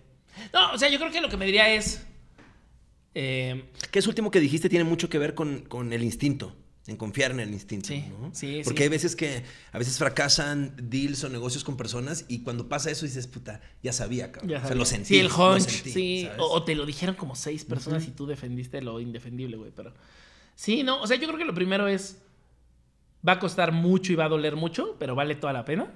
No, 0.54 0.72
o 0.74 0.78
sea, 0.78 0.90
yo 0.90 0.98
creo 1.00 1.12
que 1.12 1.22
lo 1.22 1.30
que 1.30 1.38
me 1.38 1.46
diría 1.46 1.74
es. 1.74 2.06
eh, 3.14 3.64
Que 3.92 4.00
eso 4.00 4.10
último 4.10 4.30
que 4.32 4.40
dijiste 4.40 4.68
tiene 4.70 4.84
mucho 4.84 5.08
que 5.10 5.18
ver 5.20 5.34
con, 5.36 5.62
con 5.62 5.94
el 5.94 6.04
instinto, 6.04 6.56
en 6.88 6.98
confiar 6.98 7.32
en 7.32 7.40
el 7.40 7.52
instinto. 7.52 7.88
Sí, 7.88 8.06
¿no? 8.10 8.30
sí, 8.34 8.62
Porque 8.64 8.80
sí. 8.80 8.84
hay 8.84 8.90
veces 8.90 9.16
que 9.16 9.44
a 9.72 9.78
veces 9.80 9.98
fracasan 9.98 10.76
deals 10.78 11.24
o 11.24 11.30
negocios 11.30 11.64
con 11.64 11.78
personas 11.78 12.26
y 12.28 12.44
cuando 12.44 12.70
pasa 12.70 12.92
eso 12.92 13.06
dices, 13.06 13.26
puta, 13.28 13.62
ya 13.82 13.92
sabía, 13.92 14.32
cabrón. 14.32 14.52
ya 14.52 14.64
o 14.64 14.68
sea, 14.68 14.76
lo 14.76 14.86
sentí. 14.86 15.06
Sí, 15.08 15.20
el 15.20 15.28
lo 15.28 15.54
hunch. 15.54 15.62
sentí, 15.64 15.92
sí. 15.92 16.30
O, 16.38 16.46
o 16.46 16.64
te 16.64 16.76
lo 16.76 16.86
dijeron 16.86 17.16
como 17.16 17.36
seis 17.36 17.66
personas 17.66 18.08
y 18.08 18.12
tú 18.12 18.28
defendiste 18.28 18.82
lo 18.82 19.00
indefendible, 19.00 19.58
güey. 19.58 19.72
Pero. 19.76 19.94
Sí, 20.56 20.84
no. 20.84 21.02
O 21.02 21.08
sea, 21.08 21.18
yo 21.18 21.28
creo 21.28 21.40
que 21.40 21.46
lo 21.46 21.54
primero 21.56 21.88
es. 21.88 22.22
Va 23.28 23.34
a 23.34 23.40
costar 23.40 23.72
mucho 23.72 24.14
y 24.14 24.16
va 24.16 24.26
a 24.26 24.30
doler 24.30 24.56
mucho, 24.56 24.96
pero 25.00 25.16
vale 25.16 25.34
toda 25.34 25.54
la 25.54 25.66
pena. 25.66 25.92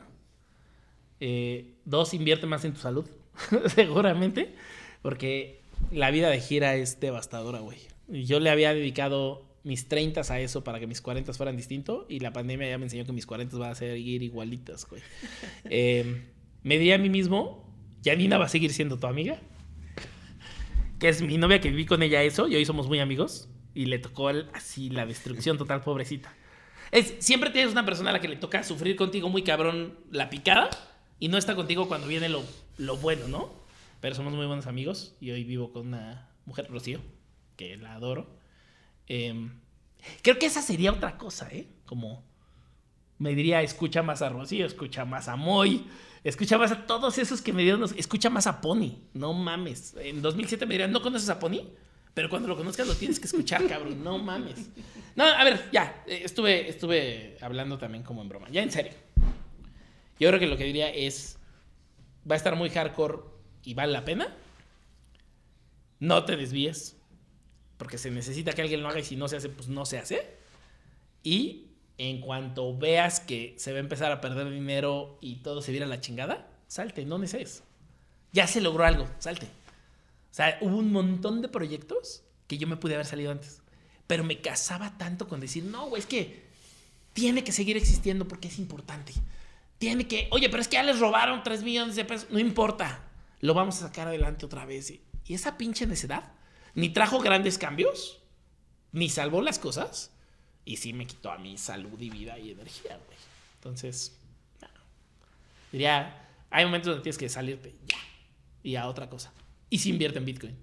Eh, 1.20 1.76
dos, 1.86 2.14
invierte 2.16 2.48
más 2.48 2.66
en 2.66 2.74
tu 2.74 2.80
salud, 2.80 3.06
seguramente, 3.76 4.56
porque 5.04 5.62
la 5.92 6.10
vida 6.12 6.30
de 6.30 6.40
gira 6.40 6.76
es 6.76 7.00
devastadora, 7.00 7.60
güey. 7.60 7.78
Yo 8.08 8.40
le 8.40 8.50
había 8.50 8.74
dedicado 8.74 9.49
mis 9.64 9.88
30 9.88 10.22
a 10.22 10.40
eso 10.40 10.64
para 10.64 10.80
que 10.80 10.88
mis 10.88 11.02
40 11.02 11.34
fueran 11.34 11.58
distintos 11.58 12.06
y 12.10 12.20
la 12.20 12.32
pandemia 12.34 12.70
ya 12.70 12.78
me 12.78 12.86
enseñó 12.86 13.06
que 13.06 13.12
mis 13.12 13.26
40 13.26 13.58
van 13.58 13.72
a 13.72 13.76
seguir 13.76 14.24
igualitas, 14.24 14.88
güey. 14.88 15.02
Eh, 15.66 16.32
me 16.64 16.78
di 16.78 16.92
a 16.92 16.98
mí 16.98 17.10
mismo, 17.10 17.74
Janina 18.04 18.38
va 18.38 18.46
a 18.46 18.50
seguir 18.50 18.74
siendo 18.74 18.98
tu 18.98 19.08
amiga, 19.08 19.40
que 21.00 21.10
es 21.10 21.22
mi 21.22 21.38
novia 21.38 21.62
que 21.62 21.70
viví 21.70 21.86
con 21.86 22.04
ella 22.04 22.24
eso, 22.24 22.48
y 22.48 22.56
hoy 22.56 22.66
somos 22.66 22.88
muy 22.88 23.00
amigos, 23.00 23.50
y 23.74 23.86
le 23.86 24.00
tocó 24.00 24.30
el- 24.30 24.50
así 24.54 24.90
la 24.90 25.06
destrucción 25.06 25.58
total, 25.58 25.82
pobrecita. 25.82 26.34
Es, 26.92 27.16
siempre 27.20 27.50
tienes 27.52 27.72
una 27.72 27.86
persona 27.86 28.10
a 28.10 28.14
la 28.14 28.20
que 28.20 28.28
le 28.28 28.36
toca 28.36 28.64
sufrir 28.64 28.96
contigo 28.96 29.30
muy 29.30 29.44
cabrón 29.44 29.98
la 30.12 30.30
picada 30.30 30.70
y 31.20 31.28
no 31.28 31.38
está 31.38 31.56
contigo 31.56 31.88
cuando 31.88 32.08
viene 32.08 32.30
lo, 32.30 32.44
lo 32.78 32.98
bueno, 32.98 33.28
¿no? 33.28 33.54
Pero 34.02 34.16
somos 34.16 34.34
muy 34.34 34.48
buenos 34.48 34.66
amigos 34.66 35.16
y 35.22 35.32
hoy 35.32 35.44
vivo 35.44 35.72
con 35.72 35.88
una 35.88 36.30
mujer, 36.46 36.68
Rocío, 36.70 37.00
que 37.58 37.78
la 37.78 37.94
adoro. 37.94 38.39
Em, 39.10 39.52
creo 40.22 40.40
que 40.40 40.46
esa 40.46 40.62
sería 40.62 40.94
otra 40.94 41.18
cosa, 41.18 41.50
¿eh? 41.52 41.68
Como 41.86 42.24
me 43.18 43.36
diría, 43.36 43.62
escucha 43.62 44.02
más 44.02 44.22
a 44.22 44.30
Rocío, 44.30 44.66
escucha 44.66 45.04
más 45.04 45.28
a 45.28 45.36
Moy, 45.36 45.86
escucha 46.24 46.58
más 46.58 46.72
a 46.72 46.86
todos 46.88 47.18
esos 47.18 47.42
que 47.42 47.52
me 47.52 47.64
dieron, 47.64 47.84
escucha 47.98 48.30
más 48.30 48.48
a 48.48 48.62
Pony, 48.62 49.00
no 49.14 49.34
mames. 49.34 49.96
En 50.00 50.22
2007 50.22 50.66
me 50.66 50.76
dirían, 50.76 50.92
¿no 50.92 51.02
conoces 51.02 51.30
a 51.30 51.40
Pony? 51.40 51.64
Pero 52.14 52.30
cuando 52.30 52.48
lo 52.48 52.56
conozcas 52.56 52.88
lo 52.88 52.96
tienes 52.96 53.20
que 53.20 53.26
escuchar, 53.26 53.68
cabrón, 53.68 54.04
no 54.04 54.18
mames. 54.18 54.70
No, 55.16 55.26
a 55.26 55.44
ver, 55.44 55.70
ya, 55.72 56.04
eh, 56.08 56.22
estuve, 56.24 56.70
estuve 56.70 57.38
hablando 57.42 57.78
también 57.78 58.04
como 58.04 58.22
en 58.22 58.30
broma, 58.30 58.48
ya 58.50 58.62
en 58.62 58.72
serio. 58.72 58.94
Yo 60.20 60.30
creo 60.30 60.40
que 60.40 60.48
lo 60.48 60.58
que 60.58 60.66
diría 60.66 60.90
es, 60.90 61.38
va 62.30 62.36
a 62.36 62.38
estar 62.38 62.56
muy 62.56 62.70
hardcore 62.70 63.20
y 63.64 63.74
vale 63.74 63.92
la 63.92 64.06
pena. 64.06 64.36
No 66.00 66.24
te 66.24 66.38
desvíes, 66.38 66.99
porque 67.80 67.98
se 67.98 68.12
necesita 68.12 68.52
que 68.52 68.62
alguien 68.62 68.84
lo 68.84 68.90
haga 68.90 69.00
y 69.00 69.06
si 69.06 69.16
no 69.16 69.30
se 69.30 69.38
hace, 69.38 69.48
pues 69.48 69.70
no 69.70 69.86
se 69.86 69.98
hace. 69.98 70.36
Y 71.24 71.70
en 71.98 72.20
cuanto 72.20 72.78
veas 72.78 73.22
que 73.22 73.56
se 73.58 73.72
va 73.72 73.78
a 73.78 73.80
empezar 73.80 74.12
a 74.12 74.20
perder 74.20 74.52
dinero 74.52 75.18
y 75.22 75.38
todo 75.38 75.62
se 75.62 75.72
viera 75.72 75.88
la 75.88 76.02
chingada, 76.02 76.52
salte, 76.68 77.06
no 77.06 77.18
neces. 77.18 77.64
Ya 78.34 78.48
se 78.48 78.60
logró 78.60 78.84
algo, 78.84 79.08
salte. 79.20 79.46
O 79.46 80.34
sea, 80.34 80.58
hubo 80.60 80.76
un 80.76 80.92
montón 80.92 81.42
de 81.42 81.48
proyectos 81.48 82.24
que 82.48 82.58
yo 82.58 82.68
me 82.68 82.76
pude 82.76 82.96
haber 82.96 83.06
salido 83.06 83.32
antes. 83.32 83.62
Pero 84.08 84.26
me 84.26 84.42
casaba 84.42 84.98
tanto 84.98 85.30
con 85.30 85.40
decir, 85.40 85.64
no, 85.64 85.88
güey, 85.88 86.02
es 86.02 86.06
que 86.06 86.44
tiene 87.14 87.46
que 87.46 87.54
seguir 87.54 87.78
existiendo 87.78 88.28
porque 88.28 88.50
es 88.50 88.60
importante. 88.60 89.14
Tiene 89.78 90.06
que, 90.06 90.28
oye, 90.32 90.50
pero 90.50 90.62
es 90.62 90.68
que 90.68 90.74
ya 90.74 90.84
les 90.84 91.00
robaron 91.00 91.44
3 91.44 91.64
millones 91.64 91.96
de 91.96 92.04
pesos. 92.04 92.30
No 92.30 92.40
importa, 92.40 93.08
lo 93.40 93.54
vamos 93.54 93.78
a 93.78 93.88
sacar 93.88 94.10
adelante 94.10 94.46
otra 94.46 94.66
vez. 94.66 94.92
Y 94.92 95.34
esa 95.34 95.58
pinche 95.58 95.88
necedad 95.88 96.34
ni 96.76 96.90
trajo 96.90 97.20
grandes 97.20 97.58
cambios, 97.58 98.20
ni 98.92 99.10
salvó 99.10 99.42
las 99.42 99.60
cosas. 99.60 100.12
Y 100.66 100.78
sí 100.78 100.94
me 100.94 101.08
quitó 101.08 101.32
a 101.32 101.38
mi 101.38 101.58
salud 101.58 102.00
y 102.00 102.10
vida 102.10 102.38
y 102.38 102.52
energía, 102.52 102.98
güey. 103.06 103.18
Entonces, 103.56 104.18
no. 104.62 104.68
diría, 105.72 106.28
hay 106.52 106.66
momentos 106.66 106.92
donde 106.92 107.04
tienes 107.04 107.18
que 107.18 107.28
salirte 107.30 107.76
ya 107.88 107.98
y 108.64 108.76
a 108.76 108.88
otra 108.88 109.10
cosa. 109.10 109.32
Y 109.70 109.80
si 109.80 109.90
invierte 109.90 110.20
en 110.20 110.26
Bitcoin. 110.26 110.56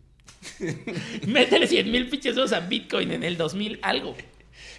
Métele 1.26 1.66
100 1.66 1.90
mil 1.90 2.08
pinches 2.08 2.52
a 2.52 2.60
Bitcoin 2.60 3.10
en 3.10 3.22
el 3.22 3.36
2000 3.36 3.80
algo. 3.82 4.16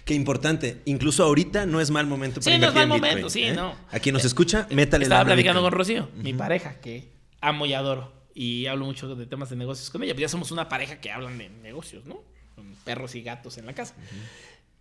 Qué 0.04 0.14
importante. 0.14 0.80
Incluso 0.86 1.24
ahorita 1.24 1.66
no 1.66 1.80
es 1.80 1.90
mal 1.90 2.06
momento 2.06 2.40
para 2.40 2.54
Sí, 2.54 2.60
no 2.60 2.68
es 2.68 2.74
invertir 2.74 2.82
en 2.82 2.88
mal 2.88 3.00
Bitcoin, 3.00 3.12
momento, 3.12 3.30
sí, 3.30 3.42
¿eh? 3.44 3.54
no. 3.54 3.76
A 3.90 3.98
quien 3.98 4.14
nos 4.14 4.24
escucha, 4.24 4.66
métale 4.70 5.04
Estaba 5.04 5.22
lana 5.22 5.32
a 5.32 5.34
platicando 5.34 5.62
con. 5.62 5.72
Rocío, 5.72 6.08
mi 6.16 6.32
pareja, 6.32 6.80
que 6.80 7.10
amo 7.40 7.66
y 7.66 7.74
adoro. 7.74 8.17
Y 8.34 8.66
hablo 8.66 8.86
mucho 8.86 9.14
de 9.14 9.26
temas 9.26 9.50
de 9.50 9.56
negocios 9.56 9.90
con 9.90 10.02
ella. 10.02 10.14
Pues 10.14 10.22
ya 10.22 10.28
somos 10.28 10.50
una 10.50 10.68
pareja 10.68 11.00
que 11.00 11.10
hablan 11.10 11.38
de 11.38 11.48
negocios, 11.48 12.06
¿no? 12.06 12.22
Con 12.54 12.74
perros 12.84 13.14
y 13.14 13.22
gatos 13.22 13.58
en 13.58 13.66
la 13.66 13.74
casa. 13.74 13.94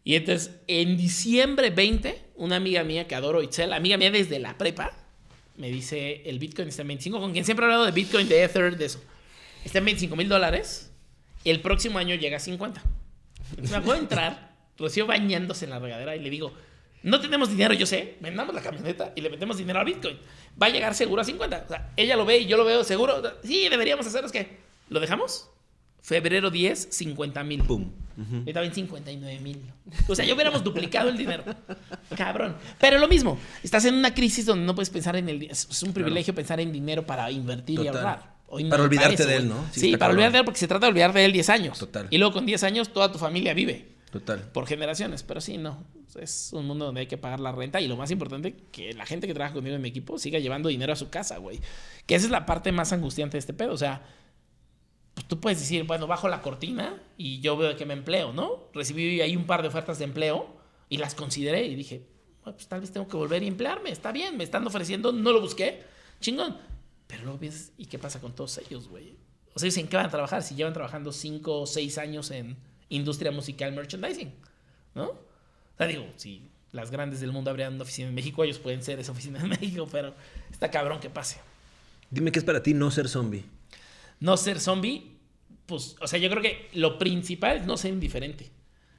Y 0.03 0.15
entonces, 0.15 0.52
en 0.68 0.95
diciembre 0.95 1.69
20, 1.69 2.22
una 2.36 2.56
amiga 2.56 2.84
mía 2.84 3.07
que 3.07 3.15
adoro, 3.15 3.41
Itzel, 3.44 3.74
amiga 3.74 3.98
mía 3.98 4.10
desde 4.10 4.40
la 4.40 4.57
prepa, 4.57 4.94
me 5.57 5.69
dice, 5.69 6.22
el 6.30 6.40
Bitcoin 6.40 6.68
está 6.69 6.84
en 6.84 6.90
25, 6.90 7.19
con 7.19 7.34
quien 7.34 7.44
siempre 7.44 7.65
he 7.65 7.68
hablado 7.68 7.86
de 7.86 7.91
Bitcoin, 7.91 8.30
de 8.30 8.44
Ether, 8.44 8.78
de 8.78 8.86
eso. 8.86 9.03
Está 9.65 9.80
en 9.80 9.86
25 9.86 10.15
mil 10.15 10.30
dólares. 10.30 10.91
El 11.44 11.61
próximo 11.61 11.98
año 11.98 12.15
llega 12.15 12.38
a 12.38 12.40
50. 12.40 12.82
Entonces 13.49 13.72
me 13.72 13.78
acuerdo 13.78 14.02
entrar, 14.02 14.56
Rocío 14.78 15.07
bañándose 15.07 15.65
en 15.65 15.72
la 15.72 15.80
regadera 15.80 16.15
y 16.15 16.19
le 16.19 16.30
digo, 16.30 16.53
no 17.03 17.22
tenemos 17.22 17.49
dinero, 17.49 17.74
yo 17.74 17.86
sé, 17.86 18.18
vendamos 18.19 18.53
la 18.53 18.61
camioneta 18.61 19.14
y 19.15 19.22
le 19.22 19.30
metemos 19.30 19.57
dinero 19.57 19.80
a 19.80 19.84
Bitcoin. 19.84 20.18
Va 20.61 20.68
a 20.68 20.69
llegar 20.69 20.95
seguro 20.95 21.22
a 21.22 21.26
50. 21.26 21.64
O 21.65 21.69
sea, 21.69 21.91
ella 21.95 22.15
lo 22.15 22.26
ve 22.26 22.40
y 22.40 22.45
yo 22.48 22.57
lo 22.57 22.65
veo 22.65 22.84
seguro. 22.84 23.22
Sí, 23.44 23.68
deberíamos 23.69 24.06
hacer, 24.07 24.26
es 24.26 24.32
que, 24.32 24.57
¿lo 24.90 24.99
dejamos? 24.99 25.49
Febrero 26.02 26.49
10, 26.49 26.88
50 26.91 27.44
mil. 27.44 27.64
Pum. 27.64 27.91
Ahorita 28.18 28.61
ven 28.61 28.74
59 28.74 29.40
mil. 29.41 29.61
O 30.07 30.15
sea, 30.15 30.26
ya 30.26 30.34
hubiéramos 30.34 30.64
duplicado 30.64 31.10
el 31.10 31.18
dinero. 31.18 31.44
Cabrón. 32.18 32.56
Pero 32.80 32.98
lo 32.98 33.07
mismo, 33.07 33.38
estás 33.61 33.86
en 33.86 33.94
una 33.94 34.14
crisis 34.14 34.45
donde 34.45 34.65
no 34.65 34.74
puedes 34.74 34.90
pensar 34.90 35.15
en 35.18 35.30
el... 35.30 35.44
Es 35.44 35.84
un 35.84 35.94
privilegio 35.94 36.34
pensar 36.34 36.60
en 36.60 36.72
dinero 36.72 37.06
para 37.06 37.30
invertir 37.30 37.80
y 37.82 37.88
ahorrar. 37.88 38.38
Hoy 38.48 38.64
Para 38.65 38.84
olvidarte 38.84 39.26
de 39.26 39.36
él, 39.36 39.49
¿no? 39.49 39.65
Sí, 39.72 39.91
para 39.91 39.99
cabrón. 39.99 40.15
olvidarte 40.15 40.34
de 40.34 40.40
él 40.40 40.45
porque 40.45 40.60
se 40.60 40.68
trata 40.68 40.86
de 40.86 40.91
olvidar 40.91 41.14
de 41.14 41.26
él 41.26 41.34
10 41.34 41.49
años. 41.49 41.78
Total. 41.78 42.07
Y 42.10 42.18
luego 42.18 42.34
con 42.34 42.45
10 42.45 42.64
años 42.64 42.91
toda 42.94 43.11
tu 43.11 43.19
familia 43.19 43.53
vive 43.53 43.97
Total. 44.11 44.39
por 44.53 44.65
generaciones, 44.67 45.23
pero 45.23 45.41
sí, 45.41 45.57
no. 45.57 45.84
Es 46.15 46.51
un 46.53 46.65
mundo 46.65 46.85
donde 46.85 47.01
hay 47.01 47.07
que 47.07 47.17
pagar 47.17 47.39
la 47.39 47.51
renta 47.51 47.81
y 47.81 47.88
lo 47.88 47.97
más 47.97 48.09
importante, 48.11 48.55
que 48.71 48.93
la 48.93 49.05
gente 49.05 49.27
que 49.27 49.34
trabaja 49.34 49.53
conmigo 49.53 49.75
en 49.75 49.81
mi 49.81 49.89
equipo 49.89 50.17
siga 50.17 50.39
llevando 50.39 50.69
dinero 50.69 50.93
a 50.93 50.95
su 50.95 51.09
casa, 51.09 51.38
güey. 51.38 51.59
Que 52.05 52.15
esa 52.15 52.25
es 52.25 52.31
la 52.31 52.45
parte 52.45 52.71
más 52.71 52.93
angustiante 52.93 53.35
de 53.35 53.39
este 53.39 53.53
pedo. 53.53 53.73
O 53.73 53.77
sea, 53.77 54.01
pues 55.13 55.27
tú 55.27 55.39
puedes 55.39 55.59
decir, 55.59 55.84
bueno, 55.84 56.07
bajo 56.07 56.29
la 56.29 56.41
cortina 56.41 57.01
y 57.17 57.39
yo 57.41 57.57
veo 57.57 57.75
que 57.75 57.85
me 57.85 57.93
empleo, 57.93 58.34
¿no? 58.34 58.69
Recibí 58.73 59.19
ahí 59.21 59.35
un 59.35 59.45
par 59.45 59.61
de 59.61 59.67
ofertas 59.67 59.99
de 59.99 60.05
empleo 60.05 60.47
y 60.89 60.97
las 60.97 61.15
consideré 61.15 61.65
y 61.65 61.75
dije, 61.75 62.07
"Bueno, 62.43 62.55
pues 62.55 62.67
tal 62.67 62.81
vez 62.81 62.91
tengo 62.91 63.07
que 63.07 63.17
volver 63.17 63.41
a 63.41 63.45
emplearme, 63.45 63.89
está 63.91 64.11
bien, 64.11 64.38
me 64.38 64.43
están 64.43 64.65
ofreciendo, 64.65 65.11
no 65.11 65.31
lo 65.31 65.41
busqué, 65.41 65.84
chingón. 66.21 66.57
Pero 67.07 67.23
luego 67.23 67.39
piensas, 67.39 67.71
¿y 67.77 67.88
qué 67.88 67.97
pasa 67.99 68.21
con 68.21 68.34
todos 68.35 68.57
ellos, 68.59 68.88
güey? 68.88 69.17
O 69.53 69.59
sea, 69.59 69.69
¿en 69.69 69.88
qué 69.88 69.97
van 69.97 70.05
a 70.05 70.09
trabajar? 70.09 70.43
Si 70.43 70.55
llevan 70.55 70.73
trabajando 70.73 71.11
5 71.11 71.61
o 71.61 71.65
6 71.65 71.97
años 71.97 72.31
en 72.31 72.55
industria 72.89 73.31
musical 73.31 73.72
merchandising, 73.73 74.34
¿no? 74.95 75.05
O 75.09 75.77
sea, 75.77 75.88
digo, 75.88 76.07
si 76.15 76.49
las 76.72 76.91
grandes 76.91 77.19
del 77.19 77.31
mundo 77.31 77.49
habrían 77.49 77.73
una 77.73 77.84
oficina 77.84 78.09
en 78.09 78.15
México, 78.15 78.43
ellos 78.43 78.59
pueden 78.59 78.84
ser 78.84 78.99
esa 78.99 79.11
oficina 79.11 79.39
en 79.39 79.49
México, 79.49 79.88
pero 79.91 80.14
está 80.51 80.72
cabrón 80.72 80.99
que 80.99 81.09
pase. 81.09 81.39
Dime 82.09 82.31
qué 82.31 82.39
es 82.39 82.45
para 82.45 82.64
ti 82.64 82.73
no 82.73 82.89
ser 82.91 83.09
zombie. 83.09 83.43
No 84.19 84.38
ser 84.38 84.59
zombie, 84.59 85.18
pues, 85.65 85.95
o 85.99 86.07
sea, 86.07 86.19
yo 86.19 86.30
creo 86.30 86.41
que 86.41 86.69
lo 86.73 86.97
principal 86.97 87.57
es 87.57 87.65
no 87.65 87.77
ser 87.77 87.93
indiferente. 87.93 88.49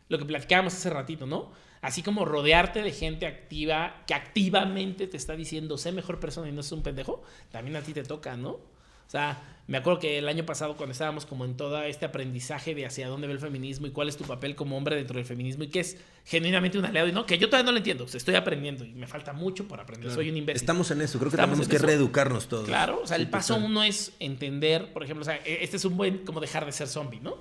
Lo 0.08 0.18
que 0.18 0.24
platicábamos 0.24 0.74
hace 0.74 0.90
ratito, 0.90 1.26
¿no? 1.26 1.52
Así 1.80 2.02
como 2.02 2.24
rodearte 2.24 2.82
de 2.82 2.92
gente 2.92 3.26
activa 3.26 4.02
que 4.06 4.14
activamente 4.14 5.06
te 5.06 5.16
está 5.16 5.36
diciendo, 5.36 5.78
sé 5.78 5.92
mejor 5.92 6.18
persona 6.18 6.48
y 6.48 6.52
no 6.52 6.60
es 6.60 6.72
un 6.72 6.82
pendejo, 6.82 7.22
también 7.50 7.76
a 7.76 7.82
ti 7.82 7.92
te 7.92 8.02
toca, 8.02 8.36
¿no? 8.36 8.60
O 9.08 9.10
sea, 9.10 9.42
me 9.66 9.76
acuerdo 9.78 9.98
que 10.00 10.18
el 10.18 10.28
año 10.28 10.44
pasado 10.46 10.76
cuando 10.76 10.92
estábamos 10.92 11.26
como 11.26 11.44
en 11.44 11.56
todo 11.56 11.82
este 11.82 12.04
aprendizaje 12.06 12.74
de 12.74 12.86
hacia 12.86 13.08
dónde 13.08 13.26
ve 13.26 13.32
el 13.32 13.38
feminismo 13.38 13.86
y 13.86 13.90
cuál 13.90 14.08
es 14.08 14.16
tu 14.16 14.24
papel 14.24 14.54
como 14.54 14.76
hombre 14.76 14.96
dentro 14.96 15.16
del 15.16 15.24
feminismo 15.26 15.64
y 15.64 15.68
que 15.68 15.80
es 15.80 15.96
genuinamente 16.24 16.78
un 16.78 16.84
aliado 16.84 17.08
y 17.08 17.12
no, 17.12 17.26
que 17.26 17.38
yo 17.38 17.48
todavía 17.48 17.66
no 17.66 17.72
lo 17.72 17.78
entiendo, 17.78 18.04
o 18.04 18.08
sea, 18.08 18.18
estoy 18.18 18.34
aprendiendo 18.34 18.84
y 18.84 18.92
me 18.92 19.06
falta 19.06 19.32
mucho 19.32 19.66
por 19.66 19.80
aprender, 19.80 20.10
soy 20.10 20.30
un 20.30 20.36
imbécil. 20.36 20.60
Estamos 20.60 20.90
en 20.90 21.00
eso. 21.02 21.18
Creo 21.18 21.30
que 21.30 21.36
Estamos 21.36 21.50
tenemos 21.56 21.66
en 21.66 21.70
que 21.70 21.76
eso. 21.76 21.86
reeducarnos 21.86 22.48
todos. 22.48 22.66
Claro, 22.66 23.00
o 23.02 23.06
sea, 23.06 23.16
el 23.16 23.28
paso 23.28 23.56
uno 23.56 23.82
es 23.82 24.12
entender, 24.20 24.92
por 24.92 25.02
ejemplo, 25.04 25.22
o 25.22 25.24
sea, 25.24 25.36
e- 25.36 25.58
este 25.64 25.76
es 25.78 25.84
un 25.84 25.96
buen 25.96 26.18
como 26.24 26.40
dejar 26.40 26.64
de 26.64 26.72
ser 26.72 26.86
zombie, 26.88 27.20
¿no? 27.20 27.36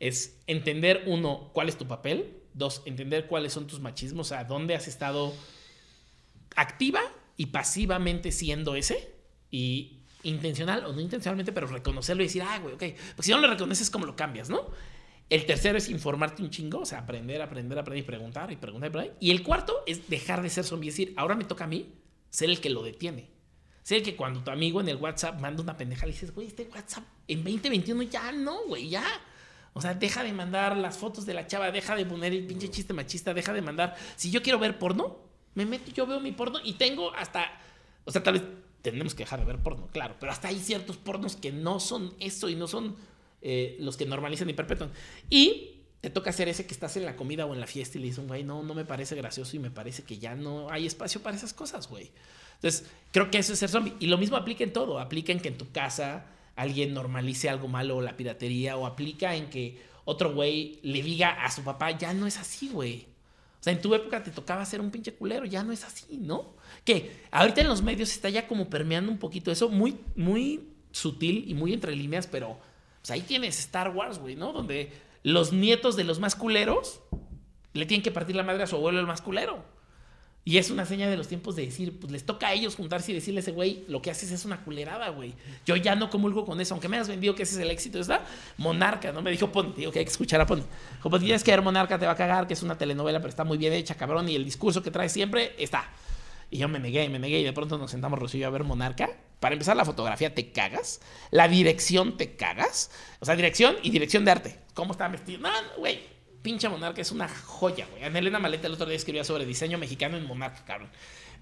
Es 0.00 0.38
entender 0.46 1.04
uno 1.06 1.50
cuál 1.52 1.68
es 1.68 1.76
tu 1.76 1.86
papel, 1.86 2.36
Dos, 2.52 2.82
entender 2.84 3.26
cuáles 3.26 3.52
son 3.52 3.66
tus 3.68 3.78
machismos, 3.78 4.26
o 4.26 4.28
sea, 4.30 4.42
dónde 4.44 4.74
has 4.74 4.88
estado 4.88 5.32
activa 6.56 7.00
y 7.36 7.46
pasivamente 7.46 8.32
siendo 8.32 8.74
ese. 8.74 9.12
Y 9.50 9.99
intencional 10.22 10.84
o 10.86 10.92
no 10.92 11.00
intencionalmente, 11.00 11.52
pero 11.52 11.66
reconocerlo 11.66 12.22
y 12.22 12.26
decir, 12.26 12.42
ah, 12.42 12.58
güey, 12.58 12.74
ok. 12.74 12.84
Porque 13.16 13.22
si 13.22 13.30
no 13.30 13.38
lo 13.38 13.48
reconoces, 13.48 13.90
¿cómo 13.90 14.06
lo 14.06 14.16
cambias, 14.16 14.48
no? 14.50 14.70
El 15.28 15.46
tercero 15.46 15.78
es 15.78 15.88
informarte 15.88 16.42
un 16.42 16.50
chingo, 16.50 16.80
o 16.80 16.86
sea, 16.86 16.98
aprender, 16.98 17.40
aprender, 17.40 17.78
aprender 17.78 18.04
y 18.04 18.06
preguntar 18.06 18.50
y 18.50 18.56
preguntar 18.56 18.88
y 18.88 18.92
preguntar. 18.92 19.16
Y 19.20 19.30
el 19.30 19.42
cuarto 19.42 19.84
es 19.86 20.08
dejar 20.08 20.42
de 20.42 20.50
ser 20.50 20.64
zombie, 20.64 20.88
es 20.88 20.96
decir, 20.96 21.14
ahora 21.16 21.36
me 21.36 21.44
toca 21.44 21.64
a 21.64 21.68
mí 21.68 21.94
ser 22.30 22.50
el 22.50 22.60
que 22.60 22.70
lo 22.70 22.82
detiene. 22.82 23.30
Ser 23.82 23.98
el 23.98 24.02
que 24.02 24.16
cuando 24.16 24.42
tu 24.42 24.50
amigo 24.50 24.80
en 24.80 24.88
el 24.88 24.96
WhatsApp 24.96 25.40
manda 25.40 25.62
una 25.62 25.76
pendeja, 25.76 26.04
le 26.04 26.12
dices, 26.12 26.34
güey, 26.34 26.48
este 26.48 26.64
WhatsApp 26.64 27.04
en 27.28 27.44
2021 27.44 28.02
ya 28.04 28.32
no, 28.32 28.66
güey, 28.66 28.88
ya. 28.88 29.04
O 29.72 29.80
sea, 29.80 29.94
deja 29.94 30.24
de 30.24 30.32
mandar 30.32 30.76
las 30.76 30.98
fotos 30.98 31.24
de 31.26 31.34
la 31.34 31.46
chava, 31.46 31.70
deja 31.70 31.94
de 31.94 32.04
poner 32.04 32.32
el 32.32 32.46
pinche 32.46 32.68
chiste 32.68 32.92
machista, 32.92 33.32
deja 33.32 33.52
de 33.52 33.62
mandar. 33.62 33.96
Si 34.16 34.30
yo 34.30 34.42
quiero 34.42 34.58
ver 34.58 34.78
porno, 34.78 35.18
me 35.54 35.64
meto, 35.64 35.92
yo 35.92 36.06
veo 36.06 36.20
mi 36.20 36.32
porno 36.32 36.58
y 36.62 36.72
tengo 36.74 37.14
hasta. 37.14 37.46
O 38.04 38.10
sea, 38.10 38.22
tal 38.22 38.34
vez 38.34 38.42
tenemos 38.82 39.14
que 39.14 39.24
dejar 39.24 39.40
de 39.40 39.46
ver 39.46 39.58
porno, 39.58 39.88
claro, 39.92 40.16
pero 40.18 40.32
hasta 40.32 40.48
hay 40.48 40.58
ciertos 40.58 40.96
pornos 40.96 41.36
que 41.36 41.52
no 41.52 41.80
son 41.80 42.14
eso 42.18 42.48
y 42.48 42.56
no 42.56 42.66
son 42.66 42.96
eh, 43.42 43.76
los 43.80 43.96
que 43.96 44.06
normalizan 44.06 44.48
y 44.50 44.54
perpetúan. 44.54 44.90
Y 45.28 45.80
te 46.00 46.10
toca 46.10 46.30
hacer 46.30 46.48
ese 46.48 46.66
que 46.66 46.72
estás 46.72 46.96
en 46.96 47.04
la 47.04 47.16
comida 47.16 47.46
o 47.46 47.54
en 47.54 47.60
la 47.60 47.66
fiesta 47.66 47.98
y 47.98 48.00
le 48.00 48.06
dices, 48.08 48.26
güey, 48.26 48.42
no, 48.42 48.62
no 48.62 48.74
me 48.74 48.84
parece 48.84 49.14
gracioso 49.14 49.56
y 49.56 49.58
me 49.58 49.70
parece 49.70 50.02
que 50.02 50.18
ya 50.18 50.34
no 50.34 50.70
hay 50.70 50.86
espacio 50.86 51.22
para 51.22 51.36
esas 51.36 51.52
cosas, 51.52 51.88
güey. 51.88 52.10
Entonces, 52.54 52.86
creo 53.12 53.30
que 53.30 53.38
eso 53.38 53.52
es 53.52 53.58
ser 53.58 53.70
zombie. 53.70 53.94
Y 54.00 54.06
lo 54.06 54.18
mismo 54.18 54.36
aplica 54.36 54.64
en 54.64 54.72
todo. 54.72 54.98
Aplica 54.98 55.32
en 55.32 55.40
que 55.40 55.48
en 55.48 55.58
tu 55.58 55.70
casa 55.72 56.26
alguien 56.56 56.92
normalice 56.92 57.48
algo 57.48 57.68
malo 57.68 57.96
o 57.96 58.00
la 58.02 58.16
piratería, 58.16 58.76
o 58.76 58.86
aplica 58.86 59.34
en 59.34 59.48
que 59.48 59.82
otro 60.04 60.32
güey 60.34 60.78
le 60.82 61.02
diga 61.02 61.44
a 61.44 61.50
su 61.50 61.62
papá, 61.62 61.92
ya 61.92 62.12
no 62.12 62.26
es 62.26 62.38
así, 62.38 62.68
güey. 62.68 63.06
O 63.60 63.62
sea, 63.62 63.72
en 63.72 63.80
tu 63.80 63.94
época 63.94 64.22
te 64.22 64.30
tocaba 64.30 64.64
ser 64.64 64.80
un 64.80 64.90
pinche 64.90 65.14
culero, 65.14 65.44
ya 65.44 65.62
no 65.62 65.72
es 65.72 65.84
así, 65.84 66.18
¿no? 66.18 66.54
Que 66.90 67.12
ahorita 67.30 67.60
en 67.60 67.68
los 67.68 67.82
medios 67.82 68.10
está 68.10 68.28
ya 68.30 68.48
como 68.48 68.68
permeando 68.68 69.12
un 69.12 69.18
poquito 69.18 69.52
eso, 69.52 69.68
muy, 69.68 69.96
muy 70.16 70.60
sutil 70.90 71.44
y 71.46 71.54
muy 71.54 71.72
entre 71.72 71.94
líneas, 71.94 72.26
pero 72.26 72.58
pues 73.00 73.12
ahí 73.12 73.20
tienes 73.20 73.60
Star 73.60 73.94
Wars, 73.94 74.18
güey, 74.18 74.34
¿no? 74.34 74.52
Donde 74.52 74.90
los 75.22 75.52
nietos 75.52 75.94
de 75.94 76.02
los 76.02 76.18
más 76.18 76.34
culeros 76.34 77.00
le 77.74 77.86
tienen 77.86 78.02
que 78.02 78.10
partir 78.10 78.34
la 78.34 78.42
madre 78.42 78.64
a 78.64 78.66
su 78.66 78.74
abuelo 78.74 78.98
el 78.98 79.06
más 79.06 79.22
culero. 79.22 79.62
Y 80.44 80.58
es 80.58 80.68
una 80.72 80.84
seña 80.84 81.08
de 81.08 81.16
los 81.16 81.28
tiempos 81.28 81.54
de 81.54 81.64
decir, 81.64 82.00
pues 82.00 82.10
les 82.10 82.26
toca 82.26 82.48
a 82.48 82.54
ellos 82.54 82.74
juntarse 82.74 83.12
y 83.12 83.14
decirle 83.14 83.38
a 83.38 83.42
ese 83.42 83.52
güey, 83.52 83.84
lo 83.86 84.02
que 84.02 84.10
haces 84.10 84.32
es 84.32 84.44
una 84.44 84.64
culerada, 84.64 85.10
güey. 85.10 85.34
Yo 85.64 85.76
ya 85.76 85.94
no 85.94 86.10
comulgo 86.10 86.44
con 86.44 86.60
eso, 86.60 86.74
aunque 86.74 86.88
me 86.88 86.96
has 86.96 87.06
vendido 87.06 87.36
que 87.36 87.44
ese 87.44 87.54
es 87.54 87.60
el 87.60 87.70
éxito, 87.70 88.00
¿está? 88.00 88.24
Monarca, 88.56 89.12
¿no? 89.12 89.22
Me 89.22 89.30
dijo 89.30 89.52
Pon, 89.52 89.74
digo 89.76 89.92
que 89.92 90.00
hay 90.00 90.04
que 90.06 90.10
escuchar 90.10 90.40
a 90.40 90.46
Pon. 90.46 90.64
Dijo, 90.96 91.08
pues 91.08 91.22
tienes 91.22 91.44
que 91.44 91.52
ver 91.52 91.62
Monarca, 91.62 92.00
te 92.00 92.06
va 92.06 92.12
a 92.12 92.16
cagar, 92.16 92.48
que 92.48 92.54
es 92.54 92.64
una 92.64 92.76
telenovela, 92.76 93.20
pero 93.20 93.28
está 93.28 93.44
muy 93.44 93.58
bien 93.58 93.74
hecha, 93.74 93.94
cabrón, 93.94 94.28
y 94.28 94.34
el 94.34 94.44
discurso 94.44 94.82
que 94.82 94.90
trae 94.90 95.08
siempre 95.08 95.54
está. 95.56 95.88
Y 96.50 96.58
yo 96.58 96.68
me 96.68 96.80
negué, 96.80 97.08
me 97.08 97.18
negué, 97.18 97.40
y 97.40 97.44
de 97.44 97.52
pronto 97.52 97.78
nos 97.78 97.90
sentamos 97.90 98.18
Rocío 98.18 98.46
a 98.46 98.50
ver 98.50 98.64
Monarca. 98.64 99.10
Para 99.38 99.54
empezar, 99.54 99.76
la 99.76 99.84
fotografía 99.84 100.34
te 100.34 100.50
cagas, 100.52 101.00
la 101.30 101.48
dirección 101.48 102.16
te 102.16 102.36
cagas, 102.36 102.90
o 103.20 103.24
sea, 103.24 103.36
dirección 103.36 103.76
y 103.82 103.90
dirección 103.90 104.24
de 104.24 104.30
arte. 104.32 104.58
¿Cómo 104.74 104.92
está 104.92 105.08
vestido? 105.08 105.40
No, 105.40 105.50
güey, 105.78 106.00
pinche 106.42 106.68
Monarca 106.68 107.00
es 107.00 107.12
una 107.12 107.28
joya, 107.28 107.86
güey. 107.90 108.04
Ana 108.04 108.18
Elena 108.18 108.38
Maleta 108.38 108.66
el 108.66 108.74
otro 108.74 108.86
día 108.86 108.96
escribía 108.96 109.24
sobre 109.24 109.46
diseño 109.46 109.78
mexicano 109.78 110.16
en 110.16 110.26
Monarca, 110.26 110.64
cabrón. 110.64 110.90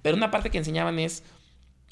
Pero 0.03 0.17
una 0.17 0.31
parte 0.31 0.51
que 0.51 0.59
enseñaban 0.59 0.99
es, 0.99 1.25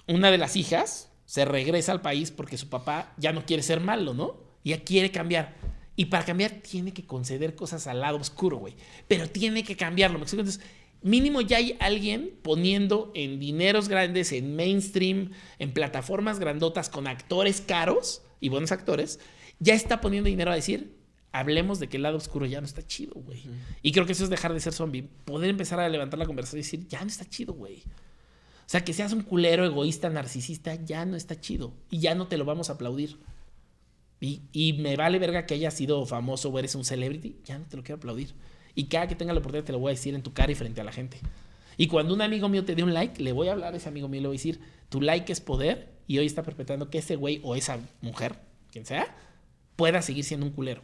una 0.06 0.30
de 0.30 0.38
las 0.38 0.56
hijas 0.56 1.10
se 1.24 1.44
regresa 1.44 1.92
al 1.92 2.02
país 2.02 2.30
porque 2.30 2.56
su 2.56 2.68
papá 2.68 3.12
ya 3.16 3.32
no 3.32 3.44
quiere 3.44 3.62
ser 3.62 3.80
malo, 3.80 4.14
¿no? 4.14 4.36
Ya 4.62 4.84
quiere 4.84 5.10
cambiar. 5.10 5.54
Y 5.96 6.06
para 6.06 6.24
cambiar 6.24 6.52
tiene 6.52 6.92
que 6.92 7.06
conceder 7.06 7.54
cosas 7.54 7.86
al 7.86 8.00
lado 8.00 8.18
oscuro, 8.18 8.58
güey. 8.58 8.76
Pero 9.08 9.28
tiene 9.28 9.64
que 9.64 9.76
cambiarlo. 9.76 10.18
¿me 10.18 10.26
Entonces, 10.26 10.60
mínimo 11.06 11.40
ya 11.40 11.58
hay 11.58 11.76
alguien 11.78 12.32
poniendo 12.42 13.12
en 13.14 13.38
dineros 13.38 13.88
grandes, 13.88 14.32
en 14.32 14.56
mainstream, 14.56 15.30
en 15.60 15.72
plataformas 15.72 16.40
grandotas 16.40 16.90
con 16.90 17.06
actores 17.06 17.60
caros 17.60 18.22
y 18.40 18.48
buenos 18.48 18.72
actores, 18.72 19.20
ya 19.60 19.74
está 19.74 20.00
poniendo 20.00 20.28
dinero 20.28 20.50
a 20.50 20.56
decir, 20.56 20.96
hablemos 21.30 21.78
de 21.78 21.88
que 21.88 21.98
el 21.98 22.02
lado 22.02 22.16
oscuro 22.16 22.44
ya 22.44 22.60
no 22.60 22.66
está 22.66 22.84
chido, 22.84 23.14
güey. 23.14 23.44
Y 23.82 23.92
creo 23.92 24.04
que 24.04 24.12
eso 24.12 24.24
es 24.24 24.30
dejar 24.30 24.52
de 24.52 24.58
ser 24.58 24.72
zombie. 24.72 25.08
Poder 25.24 25.48
empezar 25.48 25.78
a 25.78 25.88
levantar 25.88 26.18
la 26.18 26.26
conversación 26.26 26.58
y 26.58 26.64
decir, 26.64 26.88
ya 26.88 27.00
no 27.00 27.06
está 27.06 27.24
chido, 27.24 27.54
güey. 27.54 27.84
O 28.66 28.68
sea, 28.68 28.84
que 28.84 28.92
seas 28.92 29.12
un 29.12 29.22
culero, 29.22 29.64
egoísta, 29.64 30.10
narcisista, 30.10 30.74
ya 30.74 31.06
no 31.06 31.16
está 31.16 31.40
chido. 31.40 31.72
Y 31.88 32.00
ya 32.00 32.16
no 32.16 32.26
te 32.26 32.36
lo 32.36 32.44
vamos 32.44 32.68
a 32.68 32.72
aplaudir. 32.72 33.16
Y, 34.20 34.42
y 34.52 34.72
me 34.72 34.96
vale 34.96 35.20
verga 35.20 35.46
que 35.46 35.54
hayas 35.54 35.74
sido 35.74 36.04
famoso 36.04 36.48
o 36.48 36.58
eres 36.58 36.74
un 36.74 36.84
celebrity, 36.84 37.36
ya 37.44 37.58
no 37.58 37.66
te 37.66 37.76
lo 37.76 37.84
quiero 37.84 37.98
aplaudir. 37.98 38.34
Y 38.76 38.84
cada 38.84 39.08
que 39.08 39.16
tenga 39.16 39.32
la 39.32 39.40
oportunidad 39.40 39.64
te 39.64 39.72
lo 39.72 39.80
voy 39.80 39.90
a 39.90 39.94
decir 39.94 40.14
en 40.14 40.22
tu 40.22 40.32
cara 40.32 40.52
y 40.52 40.54
frente 40.54 40.80
a 40.80 40.84
la 40.84 40.92
gente. 40.92 41.18
Y 41.78 41.88
cuando 41.88 42.14
un 42.14 42.20
amigo 42.20 42.48
mío 42.48 42.64
te 42.64 42.74
dé 42.74 42.84
un 42.84 42.94
like, 42.94 43.20
le 43.22 43.32
voy 43.32 43.48
a 43.48 43.52
hablar 43.52 43.74
a 43.74 43.76
ese 43.78 43.88
amigo 43.88 44.06
mío 44.06 44.18
y 44.18 44.22
le 44.22 44.28
voy 44.28 44.36
a 44.36 44.38
decir, 44.38 44.60
tu 44.90 45.00
like 45.00 45.32
es 45.32 45.40
poder 45.40 45.88
y 46.06 46.18
hoy 46.18 46.26
está 46.26 46.42
perpetrando 46.42 46.90
que 46.90 46.98
ese 46.98 47.16
güey 47.16 47.40
o 47.42 47.56
esa 47.56 47.80
mujer, 48.02 48.36
quien 48.70 48.84
sea, 48.86 49.16
pueda 49.76 50.02
seguir 50.02 50.24
siendo 50.24 50.46
un 50.46 50.52
culero. 50.52 50.82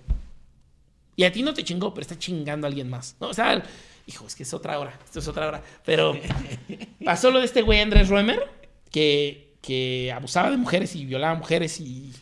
Y 1.16 1.24
a 1.24 1.32
ti 1.32 1.42
no 1.42 1.52
te 1.52 1.62
chingó, 1.62 1.92
pero 1.92 2.02
está 2.02 2.18
chingando 2.18 2.66
a 2.66 2.68
alguien 2.68 2.88
más. 2.88 3.16
¿no? 3.20 3.28
O 3.28 3.34
sea, 3.34 3.62
hijo, 4.06 4.26
es 4.26 4.34
que 4.34 4.42
es 4.42 4.54
otra 4.54 4.78
hora. 4.78 4.98
Esto 5.04 5.18
es 5.18 5.28
otra 5.28 5.48
hora. 5.48 5.62
Pero 5.84 6.18
pasó 7.04 7.30
lo 7.30 7.40
de 7.40 7.44
este 7.44 7.60
güey 7.60 7.80
Andrés 7.80 8.08
Roemer, 8.08 8.42
que, 8.90 9.56
que 9.60 10.10
abusaba 10.12 10.50
de 10.50 10.56
mujeres 10.56 10.96
y 10.96 11.04
violaba 11.04 11.34
mujeres 11.34 11.78
y 11.78 12.12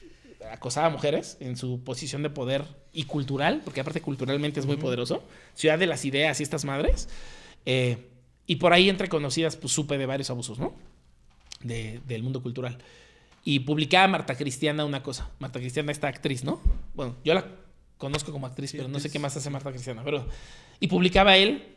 acosaba 0.51 0.89
a 0.89 0.91
mujeres 0.91 1.37
en 1.39 1.57
su 1.57 1.83
posición 1.85 2.25
de 2.25 2.31
poder 2.31 2.65
y 2.93 3.05
cultural, 3.05 3.63
porque 3.65 3.81
aparte 3.81 4.01
culturalmente 4.01 4.61
es 4.61 4.67
muy 4.67 4.77
poderoso. 4.77 5.23
Ciudad 5.55 5.79
de 5.79 5.87
las 5.87 6.05
ideas 6.05 6.41
y 6.41 6.43
estas 6.43 6.65
madres. 6.65 7.09
Eh, 7.67 8.09
y 8.47 8.57
por 8.57 8.73
ahí, 8.73 8.89
entre 8.89 9.09
conocidas, 9.09 9.57
pues 9.57 9.73
supe 9.73 9.97
de 9.97 10.07
varios 10.07 10.31
abusos, 10.31 10.59
¿no? 10.59 10.75
De, 11.61 12.01
del 12.07 12.23
mundo 12.23 12.43
cultural. 12.43 12.79
Y 13.45 13.61
publicaba 13.61 14.09
Marta 14.09 14.37
Cristiana 14.37 14.85
una 14.85 15.03
cosa. 15.03 15.31
Marta 15.39 15.61
Cristiana, 15.61 15.93
esta 15.93 16.09
actriz, 16.09 16.45
¿no? 16.45 16.61
Bueno, 16.95 17.17
yo 17.25 17.35
la 17.35 17.47
conozco 17.97 18.33
como 18.33 18.47
actriz, 18.47 18.73
pero 18.73 18.89
no 18.89 18.99
sé 18.99 19.11
qué 19.11 19.19
más 19.19 19.37
hace 19.37 19.51
Marta 19.51 19.71
Cristiana. 19.71 20.03
Pero, 20.05 20.27
y 20.81 20.89
publicaba 20.89 21.37
él, 21.37 21.77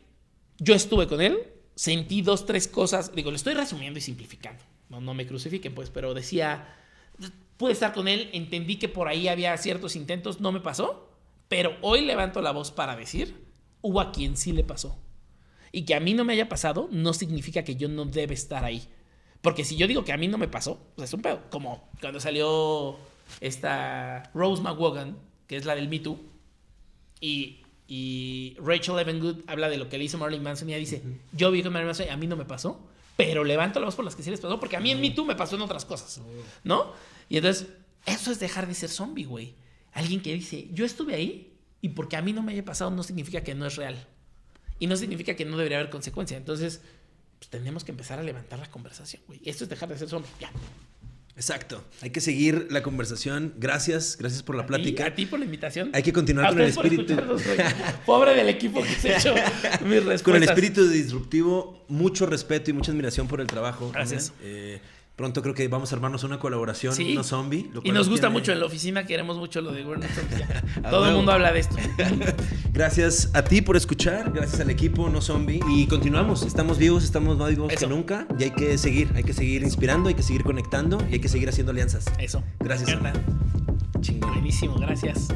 yo 0.58 0.74
estuve 0.74 1.06
con 1.06 1.20
él, 1.20 1.38
sentí 1.74 2.22
dos, 2.22 2.46
tres 2.46 2.66
cosas, 2.66 3.14
digo, 3.14 3.30
lo 3.30 3.36
estoy 3.36 3.54
resumiendo 3.54 3.98
y 3.98 4.02
simplificando, 4.02 4.64
no, 4.88 5.00
no 5.00 5.14
me 5.14 5.26
crucifiquen, 5.26 5.74
pues, 5.74 5.90
pero 5.90 6.14
decía, 6.14 6.66
pude 7.56 7.72
estar 7.72 7.92
con 7.92 8.08
él, 8.08 8.30
entendí 8.32 8.76
que 8.76 8.88
por 8.88 9.08
ahí 9.08 9.28
había 9.28 9.56
ciertos 9.56 9.96
intentos, 9.96 10.40
no 10.40 10.52
me 10.52 10.60
pasó, 10.60 11.08
pero 11.48 11.76
hoy 11.82 12.02
levanto 12.02 12.42
la 12.42 12.52
voz 12.52 12.70
para 12.70 12.96
decir, 12.96 13.46
hubo 13.80 14.00
a 14.00 14.12
quien 14.12 14.36
sí 14.36 14.52
le 14.52 14.64
pasó. 14.64 14.96
Y 15.72 15.84
que 15.84 15.94
a 15.94 16.00
mí 16.00 16.14
no 16.14 16.24
me 16.24 16.32
haya 16.32 16.48
pasado 16.48 16.88
no 16.90 17.12
significa 17.12 17.64
que 17.64 17.76
yo 17.76 17.88
no 17.88 18.04
debe 18.04 18.34
estar 18.34 18.64
ahí. 18.64 18.86
Porque 19.42 19.64
si 19.64 19.76
yo 19.76 19.86
digo 19.86 20.04
que 20.04 20.12
a 20.12 20.16
mí 20.16 20.28
no 20.28 20.38
me 20.38 20.48
pasó, 20.48 20.80
pues 20.94 21.10
es 21.10 21.14
un 21.14 21.20
pedo. 21.20 21.42
Como 21.50 21.90
cuando 22.00 22.20
salió 22.20 22.96
esta 23.40 24.30
Rose 24.32 24.62
McWogan 24.62 25.18
que 25.46 25.56
es 25.56 25.64
la 25.64 25.74
del 25.74 25.88
Me 25.88 25.98
Too, 25.98 26.18
y, 27.20 27.62
y 27.86 28.56
Rachel 28.58 28.98
Evan 28.98 29.42
habla 29.46 29.68
de 29.68 29.76
lo 29.76 29.88
que 29.88 29.98
le 29.98 30.04
hizo 30.04 30.18
Marilyn 30.18 30.42
Manson 30.42 30.68
y 30.68 30.72
ella 30.72 30.80
dice, 30.80 31.02
yo 31.32 31.50
vi 31.50 31.62
con 31.62 31.72
Marilyn 31.72 31.88
Manson 31.88 32.06
y 32.06 32.10
a 32.10 32.16
mí 32.16 32.26
no 32.26 32.36
me 32.36 32.44
pasó, 32.44 32.80
pero 33.16 33.44
levanto 33.44 33.80
la 33.80 33.86
voz 33.86 33.94
por 33.94 34.04
las 34.04 34.16
que 34.16 34.22
sí 34.22 34.30
les 34.30 34.40
pasó, 34.40 34.58
porque 34.58 34.76
a 34.76 34.80
mí 34.80 34.90
en 34.90 35.00
Me 35.00 35.10
Too 35.10 35.24
me 35.24 35.34
pasó 35.34 35.56
en 35.56 35.62
otras 35.62 35.84
cosas, 35.84 36.20
¿no? 36.64 36.92
Y 37.28 37.36
entonces, 37.36 37.68
eso 38.06 38.30
es 38.30 38.40
dejar 38.40 38.66
de 38.66 38.74
ser 38.74 38.90
zombie, 38.90 39.24
güey. 39.24 39.54
Alguien 39.92 40.20
que 40.20 40.34
dice, 40.34 40.68
yo 40.72 40.84
estuve 40.84 41.14
ahí 41.14 41.56
y 41.80 41.90
porque 41.90 42.16
a 42.16 42.22
mí 42.22 42.32
no 42.32 42.42
me 42.42 42.52
haya 42.52 42.64
pasado 42.64 42.90
no 42.90 43.02
significa 43.02 43.42
que 43.42 43.54
no 43.54 43.66
es 43.66 43.76
real. 43.76 44.06
Y 44.78 44.86
no 44.86 44.96
significa 44.96 45.36
que 45.36 45.44
no 45.44 45.56
debería 45.56 45.78
haber 45.78 45.90
consecuencia. 45.90 46.36
Entonces, 46.36 46.80
pues 47.38 47.48
tenemos 47.48 47.84
que 47.84 47.92
empezar 47.92 48.18
a 48.18 48.22
levantar 48.22 48.58
la 48.58 48.70
conversación, 48.70 49.22
güey. 49.26 49.40
Esto 49.44 49.64
es 49.64 49.70
dejar 49.70 49.88
de 49.88 49.98
ser 49.98 50.08
zombie. 50.08 50.30
Ya. 50.40 50.50
Exacto. 51.36 51.82
Hay 52.00 52.10
que 52.10 52.20
seguir 52.20 52.68
la 52.70 52.82
conversación. 52.82 53.54
Gracias, 53.58 54.16
gracias 54.18 54.42
por 54.42 54.54
la 54.54 54.66
plática. 54.66 55.06
a 55.06 55.14
ti 55.14 55.26
por 55.26 55.40
la 55.40 55.44
invitación. 55.44 55.90
Hay 55.92 56.02
que 56.02 56.12
continuar 56.12 56.50
con 56.50 56.60
el 56.60 56.68
espíritu. 56.68 57.16
Pobre 58.06 58.34
del 58.34 58.48
equipo 58.48 58.82
que 58.82 58.94
se 58.94 59.08
mis 59.84 60.04
respuestas. 60.04 60.22
Con 60.22 60.36
el 60.36 60.44
espíritu 60.44 60.88
disruptivo, 60.88 61.84
mucho 61.88 62.26
respeto 62.26 62.70
y 62.70 62.72
mucha 62.72 62.92
admiración 62.92 63.26
por 63.26 63.40
el 63.40 63.46
trabajo. 63.46 63.90
Gracias. 63.92 64.32
Eh, 64.42 64.80
Pronto 65.16 65.42
creo 65.42 65.54
que 65.54 65.68
vamos 65.68 65.92
a 65.92 65.94
armarnos 65.94 66.24
una 66.24 66.40
colaboración, 66.40 66.92
sí. 66.92 67.14
no 67.14 67.22
zombie. 67.22 67.70
y 67.84 67.92
nos 67.92 68.08
gusta 68.08 68.30
mucho 68.30 68.50
en 68.50 68.58
la 68.58 68.66
oficina, 68.66 69.06
queremos 69.06 69.36
mucho 69.36 69.60
lo 69.60 69.70
de 69.70 69.86
Warner 69.86 70.10
Todo 70.90 71.06
el 71.08 71.14
mundo 71.14 71.30
habla 71.30 71.52
de 71.52 71.60
esto. 71.60 71.76
gracias 72.72 73.30
a 73.32 73.44
ti 73.44 73.62
por 73.62 73.76
escuchar, 73.76 74.32
gracias 74.32 74.60
al 74.60 74.70
equipo 74.70 75.08
No 75.08 75.20
Zombie. 75.20 75.60
Y 75.68 75.86
continuamos, 75.86 76.42
estamos 76.42 76.78
vivos, 76.78 77.04
estamos 77.04 77.38
más 77.38 77.50
vivos 77.50 77.72
que 77.72 77.86
nunca. 77.86 78.26
Y 78.40 78.44
hay 78.44 78.50
que 78.50 78.76
seguir, 78.76 79.12
hay 79.14 79.22
que 79.22 79.32
seguir 79.32 79.62
inspirando, 79.62 80.08
hay 80.08 80.14
que 80.16 80.24
seguir 80.24 80.42
conectando 80.42 80.98
y 81.08 81.14
hay 81.14 81.20
que 81.20 81.28
seguir 81.28 81.48
haciendo 81.48 81.70
alianzas. 81.70 82.06
Eso. 82.18 82.42
Gracias. 82.58 82.90
Chingón. 84.00 84.32
Buenísimo, 84.32 84.74
gracias. 84.74 85.28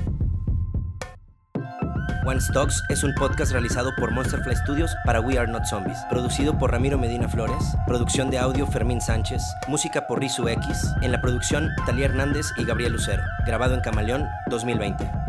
One 2.25 2.41
Stocks 2.41 2.85
es 2.89 3.05
un 3.05 3.15
podcast 3.15 3.53
realizado 3.53 3.95
por 3.97 4.11
Monsterfly 4.11 4.57
Studios 4.57 4.97
para 5.05 5.21
We 5.21 5.39
Are 5.39 5.51
Not 5.51 5.65
Zombies, 5.65 5.99
producido 6.11 6.57
por 6.59 6.73
Ramiro 6.73 6.99
Medina 6.99 7.29
Flores, 7.29 7.77
producción 7.87 8.31
de 8.31 8.39
audio 8.39 8.67
Fermín 8.67 9.01
Sánchez, 9.01 9.43
música 9.69 10.07
por 10.07 10.21
Rizu 10.21 10.49
X, 10.49 10.95
en 11.01 11.13
la 11.13 11.21
producción 11.21 11.71
Talía 11.87 12.07
Hernández 12.07 12.47
y 12.57 12.65
Gabriel 12.65 12.93
Lucero, 12.93 13.23
grabado 13.47 13.75
en 13.75 13.81
Camaleón 13.81 14.27
2020. 14.49 15.28